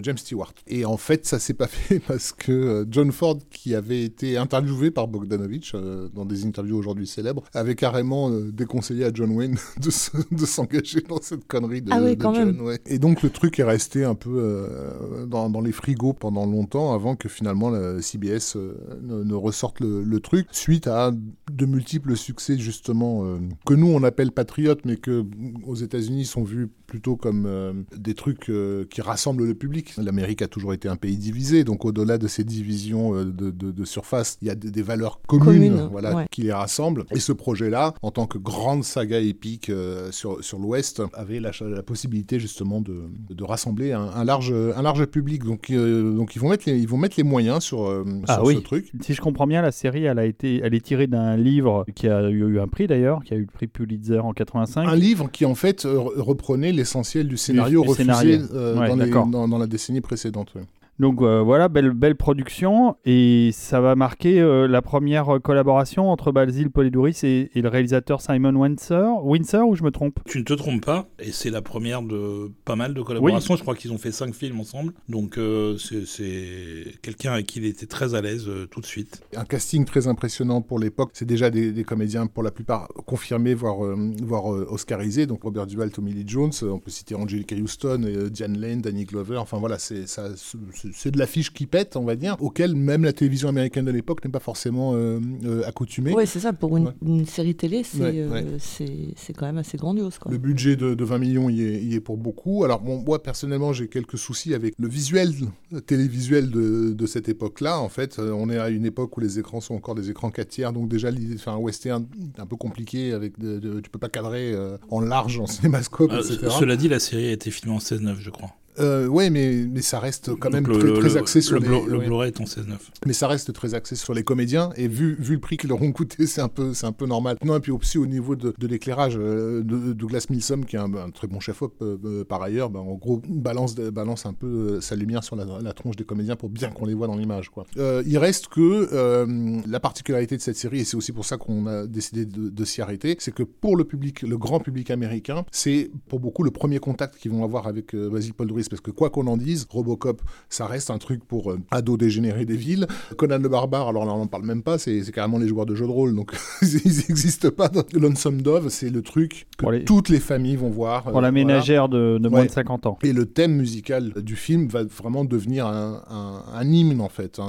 James 0.02 0.18
Stewart. 0.18 0.52
Et 0.66 0.84
en 0.84 0.96
fait, 0.96 1.26
ça 1.26 1.38
s'est 1.38 1.54
pas 1.54 1.66
fait 1.68 2.00
parce 2.00 2.32
que 2.32 2.86
John 2.90 3.12
Ford, 3.12 3.38
qui 3.50 3.74
avait 3.74 4.02
été 4.02 4.36
interviewé 4.36 4.90
par 4.90 5.08
Bogdanovich 5.08 5.74
dans 6.14 6.24
des 6.24 6.44
interviews 6.46 6.76
aujourd'hui 6.76 7.06
célèbres, 7.06 7.44
avait 7.54 7.74
carrément 7.74 8.30
déconseillé 8.30 9.04
à 9.04 9.10
John 9.12 9.30
Wayne 9.30 9.47
de, 9.80 9.90
se- 9.90 10.10
de 10.34 10.46
s'engager 10.46 11.00
dans 11.08 11.20
cette 11.22 11.46
connerie 11.46 11.82
de, 11.82 11.90
Ah 11.92 12.02
ouais, 12.02 12.16
de 12.16 12.22
quand 12.22 12.34
John. 12.34 12.52
même. 12.56 12.60
ouais. 12.62 12.78
Et 12.86 12.98
donc 12.98 13.22
le 13.22 13.30
truc 13.30 13.58
est 13.58 13.64
resté 13.64 14.04
un 14.04 14.14
peu 14.14 14.30
euh, 14.38 15.26
dans, 15.26 15.50
dans 15.50 15.60
les 15.60 15.72
frigos 15.72 16.12
pendant 16.12 16.46
longtemps 16.46 16.92
avant 16.94 17.16
que 17.16 17.28
finalement 17.28 17.70
la 17.70 18.00
CBS 18.02 18.56
euh, 18.56 18.74
ne, 19.02 19.22
ne 19.24 19.34
ressorte 19.34 19.80
le, 19.80 20.02
le 20.02 20.20
truc 20.20 20.46
suite 20.52 20.86
à 20.86 21.12
de 21.50 21.66
multiples 21.66 22.16
succès 22.16 22.58
justement 22.58 23.24
euh, 23.24 23.38
que 23.66 23.74
nous 23.74 23.88
on 23.88 24.02
appelle 24.02 24.32
patriotes 24.32 24.84
mais 24.84 24.96
que 24.96 25.24
aux 25.66 25.74
États-Unis 25.76 26.24
sont 26.24 26.42
vus 26.44 26.68
plutôt 26.86 27.16
comme 27.16 27.84
des 27.94 28.14
trucs 28.14 28.50
qui 28.90 29.00
rassemblent 29.02 29.44
le 29.44 29.54
public. 29.54 29.94
L'Amérique 29.98 30.40
a 30.40 30.48
toujours 30.48 30.72
été 30.72 30.88
un 30.88 30.96
pays 30.96 31.18
divisé, 31.18 31.62
donc 31.62 31.84
au-delà 31.84 32.16
de 32.16 32.26
ces 32.28 32.44
divisions 32.44 33.12
de, 33.24 33.50
de- 33.50 33.70
de 33.72 33.84
surface, 33.84 34.38
il 34.40 34.48
y 34.48 34.50
a 34.50 34.54
des, 34.54 34.70
des 34.70 34.82
valeurs 34.82 35.20
communes, 35.26 35.44
Communes, 35.74 35.88
voilà, 35.90 36.14
ouais. 36.16 36.26
qui 36.30 36.42
les 36.44 36.52
rassemblent. 36.52 37.04
Et 37.10 37.20
ce 37.20 37.32
projet-là, 37.32 37.92
en 38.00 38.10
tant 38.10 38.26
que 38.26 38.38
grande 38.38 38.84
saga 38.84 39.18
épique 39.20 39.37
euh, 39.70 40.10
sur, 40.12 40.42
sur 40.44 40.58
l'Ouest, 40.58 41.02
avait 41.14 41.40
la, 41.40 41.50
la 41.60 41.82
possibilité 41.82 42.38
justement 42.40 42.80
de, 42.80 43.02
de 43.30 43.44
rassembler 43.44 43.92
un, 43.92 44.02
un 44.02 44.24
large, 44.24 44.52
un 44.52 44.82
large 44.82 45.04
public. 45.06 45.44
Donc, 45.44 45.70
euh, 45.70 46.12
donc 46.14 46.34
ils, 46.36 46.38
vont 46.40 46.50
mettre 46.50 46.64
les, 46.68 46.78
ils 46.78 46.88
vont 46.88 46.96
mettre 46.96 47.14
les 47.16 47.22
moyens 47.24 47.62
sur, 47.64 47.88
euh, 47.88 48.04
Ah 48.28 48.34
sur 48.36 48.44
oui. 48.44 48.54
ce 48.56 48.60
truc. 48.60 48.90
Si 49.00 49.14
je 49.14 49.20
comprends 49.20 49.46
bien, 49.46 49.62
la 49.62 49.72
série, 49.72 50.04
elle 50.04 50.18
a 50.18 50.24
été, 50.26 50.60
elle 50.62 50.74
est 50.74 50.84
tirée 50.84 51.06
d'un 51.06 51.36
livre 51.36 51.84
qui 51.94 52.08
a 52.08 52.28
eu 52.28 52.58
un 52.60 52.68
prix 52.68 52.86
d'ailleurs, 52.86 53.22
qui 53.24 53.34
a 53.34 53.36
eu 53.36 53.40
le 53.42 53.46
prix 53.46 53.66
Pulitzer 53.66 54.18
en 54.18 54.32
85. 54.32 54.86
Un 54.88 54.96
livre 54.96 55.30
qui 55.30 55.44
en 55.44 55.54
fait 55.54 55.82
reprenait 55.84 56.72
l'essentiel 56.72 57.28
du 57.28 57.36
scénario 57.36 57.82
du 57.82 57.88
refusé 57.88 58.04
scénario. 58.04 58.38
euh, 58.54 58.78
Ouais, 58.78 58.88
dans, 58.88 58.96
les- 58.96 59.04
d'accord. 59.06 59.26
dans- 59.26 59.48
dans 59.48 59.58
la 59.58 59.66
décennie 59.66 60.00
précédente. 60.00 60.54
ouais. 60.54 60.62
Donc 60.98 61.22
euh, 61.22 61.40
voilà, 61.42 61.68
belle, 61.68 61.92
belle 61.92 62.16
production 62.16 62.96
et 63.04 63.50
ça 63.52 63.80
va 63.80 63.94
marquer 63.94 64.40
euh, 64.40 64.66
la 64.66 64.82
première 64.82 65.38
collaboration 65.42 66.10
entre 66.10 66.32
Basil 66.32 66.70
Polidouris 66.70 67.20
et, 67.22 67.50
et 67.54 67.62
le 67.62 67.68
réalisateur 67.68 68.20
Simon 68.20 68.54
Windsor. 68.56 69.24
Windsor 69.24 69.68
ou 69.68 69.76
je 69.76 69.84
me 69.84 69.90
trompe? 69.90 70.18
Tu 70.26 70.38
ne 70.38 70.44
te 70.44 70.54
trompes 70.54 70.84
pas, 70.84 71.06
et 71.20 71.30
c'est 71.30 71.50
la 71.50 71.62
première 71.62 72.02
de 72.02 72.50
pas 72.64 72.74
mal 72.76 72.94
de 72.94 73.02
collaborations. 73.02 73.54
Je 73.56 73.62
crois 73.62 73.76
qu'ils 73.76 73.92
ont 73.92 73.98
fait 73.98 74.10
cinq 74.12 74.34
films 74.34 74.58
ensemble. 74.60 74.92
Donc 75.08 75.38
euh, 75.38 75.76
c'est- 75.78 76.98
quelqu'un 77.02 77.32
avec 77.32 77.46
qui 77.46 77.58
il 77.60 77.66
était 77.66 77.86
très 77.86 78.14
à 78.14 78.20
l'aise 78.20 78.46
euh, 78.48 78.66
tout 78.66 78.80
de 78.80 78.86
suite. 78.86 79.20
Un 79.36 79.44
casting 79.44 79.84
très 79.84 80.08
impressionnant 80.08 80.62
pour 80.62 80.78
l'époque. 80.78 81.10
C'est 81.12 81.24
déjà 81.26 81.50
des, 81.50 81.72
des 81.72 81.84
comédiens 81.84 82.26
pour 82.26 82.42
la 82.42 82.50
plupart 82.50 82.88
confirmés, 83.06 83.54
voire, 83.54 83.84
euh, 83.84 83.96
voire 84.22 84.52
euh, 84.52 84.66
oscarisés. 84.70 85.26
Donc 85.26 85.42
Robert 85.44 85.66
Duvall, 85.66 85.90
Tommy 85.90 86.12
Lee 86.12 86.24
Jones, 86.26 86.50
on 86.62 86.78
peut 86.78 86.90
citer 86.90 87.14
Angelica 87.14 87.54
Houston, 87.54 88.02
euh, 88.04 88.28
Diane 88.30 88.58
Lane, 88.58 88.80
Danny 88.80 89.04
Glover. 89.04 89.36
Enfin 89.36 89.58
voilà, 89.58 89.78
c'est 89.78 90.06
ça- 90.08 90.30
c'est- 90.36 90.87
c'est 90.94 91.10
de 91.10 91.18
l'affiche 91.18 91.52
qui 91.52 91.66
pète, 91.66 91.96
on 91.96 92.04
va 92.04 92.16
dire, 92.16 92.36
auquel 92.40 92.74
même 92.74 93.04
la 93.04 93.12
télévision 93.12 93.48
américaine 93.48 93.84
de 93.84 93.90
l'époque 93.90 94.24
n'est 94.24 94.30
pas 94.30 94.38
forcément 94.40 94.94
euh, 94.94 95.20
euh, 95.44 95.62
accoutumée. 95.66 96.12
Oui, 96.14 96.26
c'est 96.26 96.40
ça. 96.40 96.52
Pour 96.52 96.76
une, 96.76 96.86
Ouais. 96.86 96.92
une 97.04 97.26
série 97.26 97.54
télé, 97.54 97.82
c'est 97.84 98.00
Ouais, 98.00 98.12
euh, 98.18 98.30
ouais. 98.30 98.44
c'est- 98.58 99.14
c'est 99.16 99.32
quand 99.32 99.46
même 99.46 99.58
assez 99.58 99.76
grandiose. 99.78 100.18
Quoi. 100.18 100.30
Le 100.32 100.38
budget 100.38 100.76
de, 100.76 100.94
de 100.94 101.04
20 101.04 101.18
millions 101.18 101.48
y 101.50 101.62
est, 101.62 101.82
y 101.82 101.94
est 101.94 102.00
pour 102.00 102.16
beaucoup. 102.16 102.64
Alors, 102.64 102.80
bon, 102.80 103.02
moi, 103.04 103.22
personnellement, 103.22 103.72
j'ai 103.72 103.88
quelques 103.88 104.18
soucis 104.18 104.54
avec 104.54 104.74
le 104.78 104.88
visuel, 104.88 105.32
le 105.72 105.80
télévisuel 105.80 106.50
de, 106.50 106.92
de 106.92 107.06
cette 107.06 107.28
époque-là. 107.28 107.78
En 107.80 107.88
fait, 107.88 108.18
on 108.18 108.48
est 108.50 108.58
à 108.58 108.68
une 108.70 108.86
époque 108.86 109.16
où 109.16 109.20
les 109.20 109.38
écrans 109.38 109.60
sont 109.60 109.74
encore 109.74 109.94
des 109.94 110.10
écrans 110.10 110.30
4 110.30 110.48
tiers. 110.48 110.72
Donc, 110.72 110.88
déjà, 110.88 111.10
l'idée 111.10 111.34
de 111.34 111.40
faire 111.40 111.52
un 111.54 111.58
western 111.58 112.06
est 112.36 112.40
un 112.40 112.46
peu 112.46 112.56
compliqué. 112.56 113.12
Avec 113.12 113.38
de, 113.38 113.58
de- 113.58 113.80
tu 113.80 113.90
peux 113.90 113.98
pas 113.98 114.08
cadrer 114.08 114.52
euh, 114.52 114.76
en 114.90 115.00
large, 115.00 115.38
en 115.38 115.46
cinémascope, 115.46 116.12
Euh, 116.12 116.20
etc. 116.22 116.48
cela 116.58 116.76
dit, 116.76 116.88
la 116.88 116.98
série 117.00 117.28
a 117.28 117.32
été 117.32 117.50
filmée 117.50 117.74
en 117.74 117.78
16-9, 117.80 118.16
je 118.20 118.30
crois. 118.30 118.50
Euh, 118.80 119.06
ouais, 119.06 119.30
mais, 119.30 119.66
mais 119.70 119.82
ça 119.82 119.98
reste 119.98 120.34
quand 120.38 120.50
même 120.50 120.66
le- 120.66 120.78
très, 120.78 120.92
très 121.00 121.08
le- 121.14 121.16
axé 121.18 121.40
sur 121.40 121.58
le, 121.58 121.68
les... 121.68 121.68
Le 121.86 121.98
ouais. 121.98 122.06
Blu-ray 122.06 122.28
est 122.28 122.40
en 122.40 122.44
16-9. 122.44 122.64
Mais 123.06 123.12
ça 123.12 123.28
reste 123.28 123.52
très 123.52 123.74
axé 123.74 123.96
sur 123.96 124.14
les 124.14 124.22
comédiens 124.22 124.70
et 124.76 124.88
vu, 124.88 125.16
vu 125.18 125.34
le 125.34 125.40
prix 125.40 125.56
qu'ils 125.56 125.70
leur 125.70 125.80
ont 125.82 125.92
coûté, 125.92 126.26
c'est 126.26 126.40
un 126.40 126.48
peu, 126.48 126.74
c'est 126.74 126.86
un 126.86 126.92
peu 126.92 127.06
normal. 127.06 127.36
Non, 127.44 127.56
et 127.56 127.60
puis 127.60 127.72
aussi 127.72 127.98
au 127.98 128.06
niveau 128.06 128.36
de, 128.36 128.54
de 128.56 128.66
l'éclairage, 128.66 129.16
euh, 129.18 129.62
de, 129.62 129.92
Douglas 129.92 130.26
Milsom, 130.30 130.64
qui 130.64 130.76
est 130.76 130.78
un, 130.78 130.92
un 130.94 131.10
très 131.10 131.26
bon 131.26 131.40
chef-op 131.40 131.74
euh, 131.82 131.96
euh, 132.04 132.24
par 132.24 132.42
ailleurs, 132.42 132.70
ben, 132.70 132.80
en 132.80 132.94
gros 132.94 133.20
balance, 133.28 133.74
balance 133.76 134.26
un 134.26 134.32
peu 134.32 134.46
euh, 134.46 134.80
sa 134.80 134.96
lumière 134.96 135.24
sur 135.24 135.36
la, 135.36 135.44
la 135.62 135.72
tronche 135.72 135.96
des 135.96 136.04
comédiens 136.04 136.36
pour 136.36 136.48
bien 136.48 136.70
qu'on 136.70 136.86
les 136.86 136.94
voit 136.94 137.06
dans 137.06 137.16
l'image. 137.16 137.48
quoi. 137.50 137.66
Euh, 137.78 138.02
il 138.06 138.18
reste 138.18 138.48
que 138.48 138.88
euh, 138.92 139.60
la 139.66 139.80
particularité 139.80 140.36
de 140.36 140.42
cette 140.42 140.56
série, 140.56 140.80
et 140.80 140.84
c'est 140.84 140.96
aussi 140.96 141.12
pour 141.12 141.24
ça 141.24 141.36
qu'on 141.36 141.66
a 141.66 141.86
décidé 141.86 142.24
de, 142.26 142.48
de 142.48 142.64
s'y 142.64 142.80
arrêter, 142.82 143.16
c'est 143.18 143.32
que 143.34 143.42
pour 143.42 143.76
le 143.76 143.84
public, 143.84 144.22
le 144.22 144.36
grand 144.38 144.60
public 144.60 144.90
américain, 144.90 145.44
c'est 145.50 145.90
pour 146.08 146.20
beaucoup 146.20 146.42
le 146.42 146.50
premier 146.50 146.78
contact 146.78 147.16
qu'ils 147.16 147.30
vont 147.30 147.44
avoir 147.44 147.66
avec 147.66 147.94
euh, 147.94 148.08
Basil 148.10 148.34
Parce 148.68 148.80
que 148.80 148.90
quoi 148.90 149.10
qu'on 149.10 149.26
en 149.26 149.36
dise, 149.36 149.66
Robocop, 149.70 150.22
ça 150.48 150.66
reste 150.66 150.90
un 150.90 150.98
truc 150.98 151.24
pour 151.24 151.50
euh, 151.52 151.58
ados 151.70 151.98
dégénérés 151.98 152.44
des 152.44 152.56
villes. 152.56 152.86
Conan 153.16 153.38
le 153.38 153.48
barbare, 153.48 153.88
alors 153.88 154.04
là 154.04 154.12
on 154.12 154.18
n'en 154.18 154.26
parle 154.26 154.44
même 154.44 154.62
pas, 154.62 154.78
c'est 154.78 155.02
carrément 155.12 155.38
les 155.38 155.48
joueurs 155.48 155.66
de 155.66 155.74
jeux 155.74 155.86
de 155.86 155.90
rôle, 155.90 156.14
donc 156.14 156.32
ils 156.62 156.96
n'existent 157.08 157.50
pas. 157.50 157.68
dans 157.68 157.82
Lonesome 157.92 158.42
Dove, 158.42 158.68
c'est 158.68 158.90
le 158.90 159.02
truc 159.02 159.46
que 159.56 159.62
Pour 159.62 159.72
les- 159.72 159.84
toutes 159.84 160.08
les 160.08 160.20
familles 160.20 160.56
vont 160.56 160.70
voir. 160.70 161.02
pour 161.02 161.10
euh, 161.10 161.14
la 161.14 161.30
voilà. 161.30 161.32
ménagère 161.32 161.88
de, 161.88 162.18
de 162.20 162.28
moins 162.28 162.40
Ouais. 162.40 162.46
de 162.46 162.52
50 162.52 162.86
ans. 162.86 162.98
Et 163.02 163.12
le 163.12 163.26
thème 163.26 163.56
musical 163.56 164.12
du 164.22 164.36
film 164.36 164.68
va 164.68 164.84
vraiment 164.84 165.24
devenir 165.24 165.66
un, 165.66 166.02
un- 166.08 166.44
un 166.54 166.72
hymne 166.72 167.00
en 167.00 167.08
fait, 167.08 167.38
un, 167.38 167.44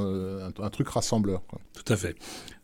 un- 0.59 0.63
un 0.63 0.69
truc 0.69 0.87
rassembleur. 0.89 1.43
quoi. 1.47 1.59
Tout 1.73 1.93
à 1.93 1.95
fait. 1.95 2.15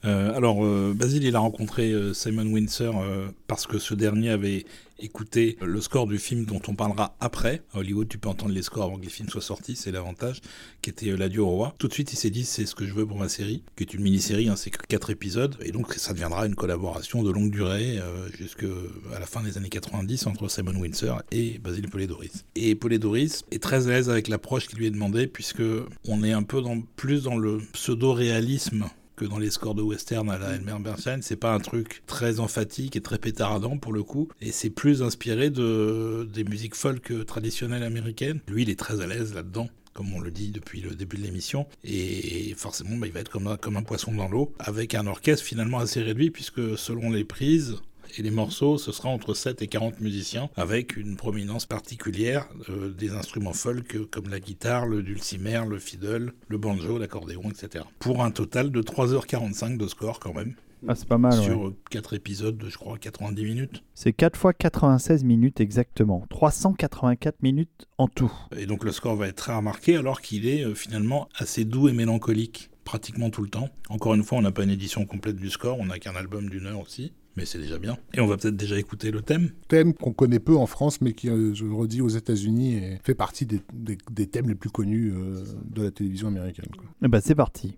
Euh, 0.06 0.36
alors, 0.36 0.64
euh, 0.64 0.94
Basile, 0.96 1.24
il 1.24 1.36
a 1.36 1.40
rencontré 1.40 1.92
euh, 1.92 2.14
Simon 2.14 2.46
Windsor 2.46 3.04
parce 3.48 3.66
que 3.66 3.80
ce 3.80 3.94
dernier 3.94 4.30
avait 4.30 4.66
écouté 5.00 5.58
le 5.62 5.82
score 5.82 6.08
du 6.08 6.18
film 6.18 6.46
dont 6.46 6.62
on 6.68 6.76
parlera 6.76 7.16
après. 7.20 7.62
À 7.74 7.80
Hollywood, 7.80 8.08
tu 8.08 8.18
peux 8.18 8.30
entendre 8.30 8.54
les 8.54 8.62
scores 8.62 8.86
avant 8.86 8.98
que 8.98 9.04
les 9.04 9.10
films 9.10 9.30
soient 9.30 9.42
sortis, 9.42 9.76
c'est 9.76 9.92
l'avantage, 9.92 10.42
qui 10.82 10.90
était 10.90 11.16
L'Adieu 11.18 11.42
au 11.42 11.50
roi. 11.50 11.76
Tout 11.78 11.88
de 11.88 11.94
suite, 11.94 12.14
il 12.14 12.16
s'est 12.16 12.30
dit, 12.30 12.46
c'est 12.46 12.66
ce 12.66 12.76
que 12.76 12.86
je 12.86 12.94
veux 12.94 13.06
pour 13.06 13.18
ma 13.18 13.28
série, 13.28 13.64
qui 13.76 13.84
est 13.84 13.94
une 13.94 14.02
mini-série, 14.02 14.48
hein, 14.48 14.56
c'est 14.56 14.70
que 14.70 14.86
4 14.88 15.10
épisodes, 15.10 15.58
et 15.62 15.72
donc 15.72 15.94
ça 15.96 16.14
deviendra 16.14 16.46
une 16.46 16.56
collaboration 16.56 17.24
de 17.24 17.32
longue 17.32 17.52
durée 17.52 18.00
jusqu'à 18.38 18.68
la 19.12 19.26
fin 19.26 19.44
des 19.44 19.58
années 19.58 19.70
90 19.70 20.28
entre 20.28 20.50
Simon 20.50 20.76
Windsor 20.80 21.22
et 21.32 21.60
Basile 21.60 21.90
Polidoris. 21.90 22.46
Et 22.56 22.76
Polidoris 22.76 23.44
est 23.52 23.62
très 23.62 23.88
à 23.88 23.92
l'aise 23.92 24.10
avec 24.10 24.28
l'approche 24.30 24.68
qui 24.68 24.78
lui 24.78 24.86
est 24.86 24.92
demandée, 24.92 25.28
puisque 25.28 25.64
on 26.08 26.24
est 26.24 26.32
un 26.32 26.44
peu 26.44 26.62
plus 26.96 27.24
dans 27.24 27.38
le 27.38 27.60
pseudo-réalisme 27.74 28.86
que 29.16 29.26
dans 29.26 29.38
les 29.38 29.50
scores 29.50 29.76
de 29.76 29.82
western 29.82 30.30
à 30.30 30.38
la 30.38 30.56
Elmer 30.56 30.78
Bernstein, 30.80 31.22
c'est 31.22 31.36
pas 31.36 31.54
un 31.54 31.60
truc 31.60 32.04
très 32.08 32.40
emphatique 32.40 32.96
et 32.96 33.02
très 33.02 33.18
pétardant 33.18 33.78
pour 33.78 33.94
le 33.94 34.04
coup, 34.04 34.30
et 34.42 34.52
c'est 34.52 34.70
plus 34.70 35.02
inspiré 35.02 35.50
de 35.50 36.28
des 36.34 36.44
musiques 36.44 36.76
folk 36.76 37.14
traditionnelles 37.26 37.84
américaines. 37.84 38.40
Lui, 38.48 38.64
il 38.64 38.70
est 38.70 38.80
très 38.80 39.02
à 39.02 39.08
l'aise 39.08 39.34
là-dedans 39.34 39.70
comme 39.94 40.14
on 40.14 40.20
le 40.20 40.30
dit 40.30 40.52
depuis 40.52 40.82
le 40.82 40.94
début 40.94 41.16
de 41.16 41.22
l'émission, 41.24 41.68
et 41.86 42.54
forcément, 42.58 42.98
bah, 42.98 43.08
il 43.08 43.14
va 43.14 43.22
être 43.22 43.32
comme 43.32 43.48
un, 43.48 43.56
comme 43.56 43.78
un 43.78 43.82
poisson 43.82 44.14
dans 44.14 44.28
l'eau, 44.28 44.54
avec 44.60 44.94
un 44.94 45.08
orchestre 45.08 45.46
finalement 45.46 45.80
assez 45.80 46.02
réduit, 46.02 46.32
puisque 46.32 46.78
selon 46.78 47.10
les 47.12 47.24
prises, 47.24 47.78
Et 48.18 48.22
les 48.22 48.32
morceaux, 48.32 48.78
ce 48.78 48.92
sera 48.92 49.10
entre 49.10 49.34
7 49.34 49.62
et 49.62 49.68
40 49.68 50.00
musiciens, 50.00 50.50
avec 50.56 50.96
une 50.96 51.18
prominence 51.18 51.66
particulière 51.66 52.48
euh, 52.70 52.90
des 52.90 53.12
instruments 53.12 53.54
folk 53.54 54.10
comme 54.10 54.30
la 54.30 54.40
guitare, 54.40 54.86
le 54.86 55.04
dulcimer, 55.04 55.62
le 55.68 55.80
fiddle, 55.80 56.34
le 56.48 56.58
banjo, 56.58 56.98
l'accordéon, 56.98 57.44
etc. 57.50 57.84
Pour 58.00 58.24
un 58.24 58.32
total 58.32 58.72
de 58.72 58.82
3h45 58.82 59.78
de 59.78 59.88
score 59.88 60.20
quand 60.20 60.34
même. 60.34 60.56
Ah, 60.88 60.96
c'est 60.96 61.08
pas 61.08 61.18
mal. 61.18 61.34
sur 61.34 61.62
ouais. 61.62 61.72
4 61.90 62.14
épisodes 62.14 62.58
de, 62.58 62.70
je 62.70 62.78
crois, 62.78 62.98
90 62.98 63.44
minutes. 63.44 63.84
C'est 63.96 64.14
4 64.14 64.38
fois 64.38 64.54
96 64.54 65.24
minutes 65.24 65.60
exactement. 65.60 66.26
384 66.30 67.42
minutes 67.42 67.88
en 67.98 68.08
tout. 68.08 68.32
Et 68.56 68.66
donc 68.66 68.84
le 68.84 68.92
score 68.92 69.16
va 69.16 69.28
être 69.28 69.36
très 69.36 69.56
remarqué 69.56 69.98
alors 69.98 70.22
qu'il 70.22 70.48
est 70.48 70.64
euh, 70.64 70.76
finalement 70.76 71.28
assez 71.36 71.66
doux 71.66 71.90
et 71.90 71.94
mélancolique 71.94 72.70
pratiquement 72.86 73.30
tout 73.30 73.42
le 73.44 73.50
temps. 73.50 73.68
Encore 73.90 74.14
une 74.14 74.24
fois, 74.24 74.38
on 74.38 74.42
n'a 74.42 74.52
pas 74.54 74.64
une 74.64 74.70
édition 74.70 75.06
complète 75.06 75.36
du 75.36 75.50
score, 75.50 75.78
on 75.80 75.88
n'a 75.88 76.00
qu'un 76.00 76.16
album 76.16 76.50
d'une 76.50 76.66
heure 76.68 76.80
aussi. 76.80 77.12
Mais 77.38 77.44
c'est 77.46 77.58
déjà 77.60 77.78
bien. 77.78 77.98
Et 78.14 78.22
on 78.22 78.28
va 78.28 78.38
peut-être 78.38 78.56
déjà 78.56 78.80
écouter 78.80 79.12
le 79.12 79.22
thème. 79.22 79.50
Thème 79.68 79.94
qu'on 79.94 80.14
connaît 80.14 80.40
peu 80.40 80.56
en 80.56 80.68
France, 80.68 81.02
mais 81.02 81.12
qui, 81.12 81.28
euh, 81.30 81.54
je 81.54 81.66
le 81.66 81.74
redis, 81.74 82.00
aux 82.00 82.08
États-Unis, 82.08 82.80
fait 83.04 83.14
partie 83.16 83.46
des, 83.46 83.60
des- 83.74 83.98
des 84.10 84.28
thèmes 84.28 84.48
les 84.48 84.56
plus 84.56 84.70
connus 84.70 85.12
euh, 85.14 85.44
de 85.70 85.84
la 85.84 85.92
télévision 85.92 86.30
américaine. 86.30 86.70
quoi. 86.78 86.86
Eh 87.04 87.10
ben, 87.10 87.20
c'est 87.22 87.36
parti. 87.36 87.78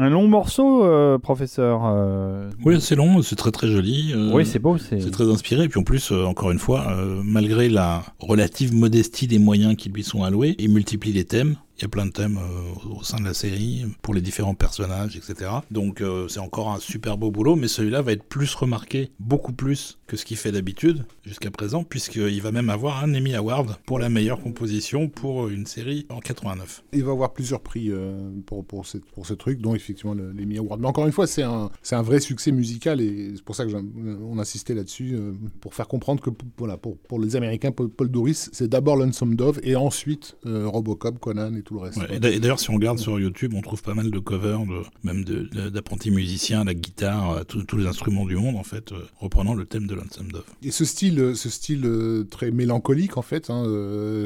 Un 0.00 0.10
long 0.10 0.28
morceau, 0.28 0.84
euh, 0.84 1.18
professeur. 1.18 1.80
euh, 1.84 2.50
Oui, 2.64 2.80
c'est 2.80 2.94
long, 2.94 3.20
c'est 3.22 3.34
très 3.34 3.50
très 3.50 3.66
joli. 3.66 4.12
euh, 4.14 4.30
Oui, 4.32 4.46
c'est 4.46 4.60
beau. 4.60 4.78
C'est 4.78 5.00
C'est 5.00 5.10
très 5.10 5.28
inspiré, 5.28 5.64
et 5.64 5.68
puis 5.68 5.80
en 5.80 5.82
plus, 5.82 6.12
encore 6.12 6.52
une 6.52 6.60
fois, 6.60 6.86
malgré 7.24 7.68
la 7.68 8.04
relative 8.20 8.72
modestie 8.74 9.26
des 9.26 9.40
moyens 9.40 9.74
qui 9.76 9.88
lui 9.88 10.04
sont 10.04 10.22
alloués, 10.22 10.54
il 10.60 10.70
multiplie 10.70 11.12
les 11.12 11.24
thèmes. 11.24 11.56
Il 11.78 11.82
y 11.82 11.84
a 11.84 11.88
plein 11.88 12.06
de 12.06 12.10
thèmes 12.10 12.38
euh, 12.38 12.90
au 12.98 13.04
sein 13.04 13.18
de 13.20 13.24
la 13.24 13.34
série 13.34 13.84
pour 14.02 14.12
les 14.12 14.20
différents 14.20 14.54
personnages, 14.54 15.16
etc. 15.16 15.48
Donc 15.70 16.00
euh, 16.00 16.26
c'est 16.26 16.40
encore 16.40 16.70
un 16.72 16.80
super 16.80 17.16
beau 17.16 17.30
boulot, 17.30 17.54
mais 17.54 17.68
celui-là 17.68 18.02
va 18.02 18.10
être 18.12 18.24
plus 18.24 18.52
remarqué, 18.56 19.10
beaucoup 19.20 19.52
plus 19.52 19.96
que 20.08 20.16
ce 20.16 20.24
qu'il 20.24 20.36
fait 20.38 20.50
d'habitude 20.50 21.04
jusqu'à 21.22 21.52
présent, 21.52 21.84
puisqu'il 21.84 22.42
va 22.42 22.50
même 22.50 22.68
avoir 22.70 23.04
un 23.04 23.14
Emmy 23.14 23.32
Award 23.36 23.76
pour 23.86 24.00
la 24.00 24.08
meilleure 24.08 24.40
composition 24.40 25.08
pour 25.08 25.48
une 25.48 25.66
série 25.66 26.04
en 26.08 26.18
89. 26.18 26.82
Il 26.94 27.04
va 27.04 27.12
avoir 27.12 27.32
plusieurs 27.32 27.60
prix 27.60 27.92
euh, 27.92 28.28
pour, 28.46 28.64
pour, 28.64 28.84
ce, 28.84 29.34
truc, 29.34 29.60
dont 29.60 29.74
effectivement 29.76 30.14
le- 30.14 30.32
l'Emmy 30.32 30.58
Award. 30.58 30.80
Mais 30.80 30.88
encore 30.88 31.06
une 31.06 31.12
fois, 31.12 31.28
c'est 31.28 31.42
un, 31.44 31.70
un 31.92 32.02
vrai 32.02 32.18
succès 32.18 32.50
musical 32.50 33.00
et 33.00 33.34
c'est 33.36 33.44
pour 33.44 33.54
ça 33.54 33.64
que 33.64 33.70
j'aime- 33.70 34.18
on 34.28 34.38
insistait 34.40 34.74
là-dessus, 34.74 35.16
pour 35.60 35.74
faire 35.74 35.86
comprendre 35.86 36.20
que 36.20 36.30
voilà, 36.56 36.76
pour, 36.76 36.96
pour 36.98 37.20
les 37.20 37.36
Américains, 37.36 37.70
Paul, 37.70 38.08
Doris, 38.08 38.50
c'est 38.52 38.66
d'abord 38.68 38.96
Lonesome 38.96 39.36
Dove 39.36 39.60
et 39.62 39.76
ensuite 39.76 40.36
Robocop, 40.44 41.20
Conan 41.20 41.54
et 41.54 41.62
tout 41.68 41.74
le 41.74 41.80
reste. 41.80 41.98
Ouais, 41.98 42.16
et 42.16 42.18
d'a- 42.18 42.30
et 42.30 42.40
d'ailleurs, 42.40 42.58
si 42.60 42.70
on 42.70 42.74
regarde 42.74 42.98
sur 42.98 43.20
YouTube, 43.20 43.52
on 43.54 43.60
trouve 43.60 43.82
pas 43.82 43.92
mal 43.94 44.10
de 44.10 44.18
covers, 44.18 44.60
de, 44.60 44.82
même 45.04 45.22
de- 45.24 45.48
de- 45.52 45.68
d'apprentis 45.68 46.10
musiciens, 46.10 46.64
la 46.64 46.72
guitare, 46.74 47.30
euh, 47.30 47.42
tous 47.44 47.76
les 47.76 47.86
instruments 47.86 48.24
du 48.24 48.36
monde, 48.36 48.56
en 48.56 48.62
fait, 48.64 48.92
euh, 48.92 48.96
reprenant 49.20 49.54
le 49.54 49.66
thème 49.66 49.86
de 49.86 49.94
Lonesome 49.94 50.32
Dove. 50.32 50.44
Et 50.62 50.70
ce 50.70 50.84
style, 50.86 51.20
euh, 51.20 51.34
ce 51.34 51.50
style 51.50 51.86
très 52.30 52.50
mélancolique 52.50 53.16
en 53.18 53.22
fait, 53.22 53.50
hein, 53.50 53.64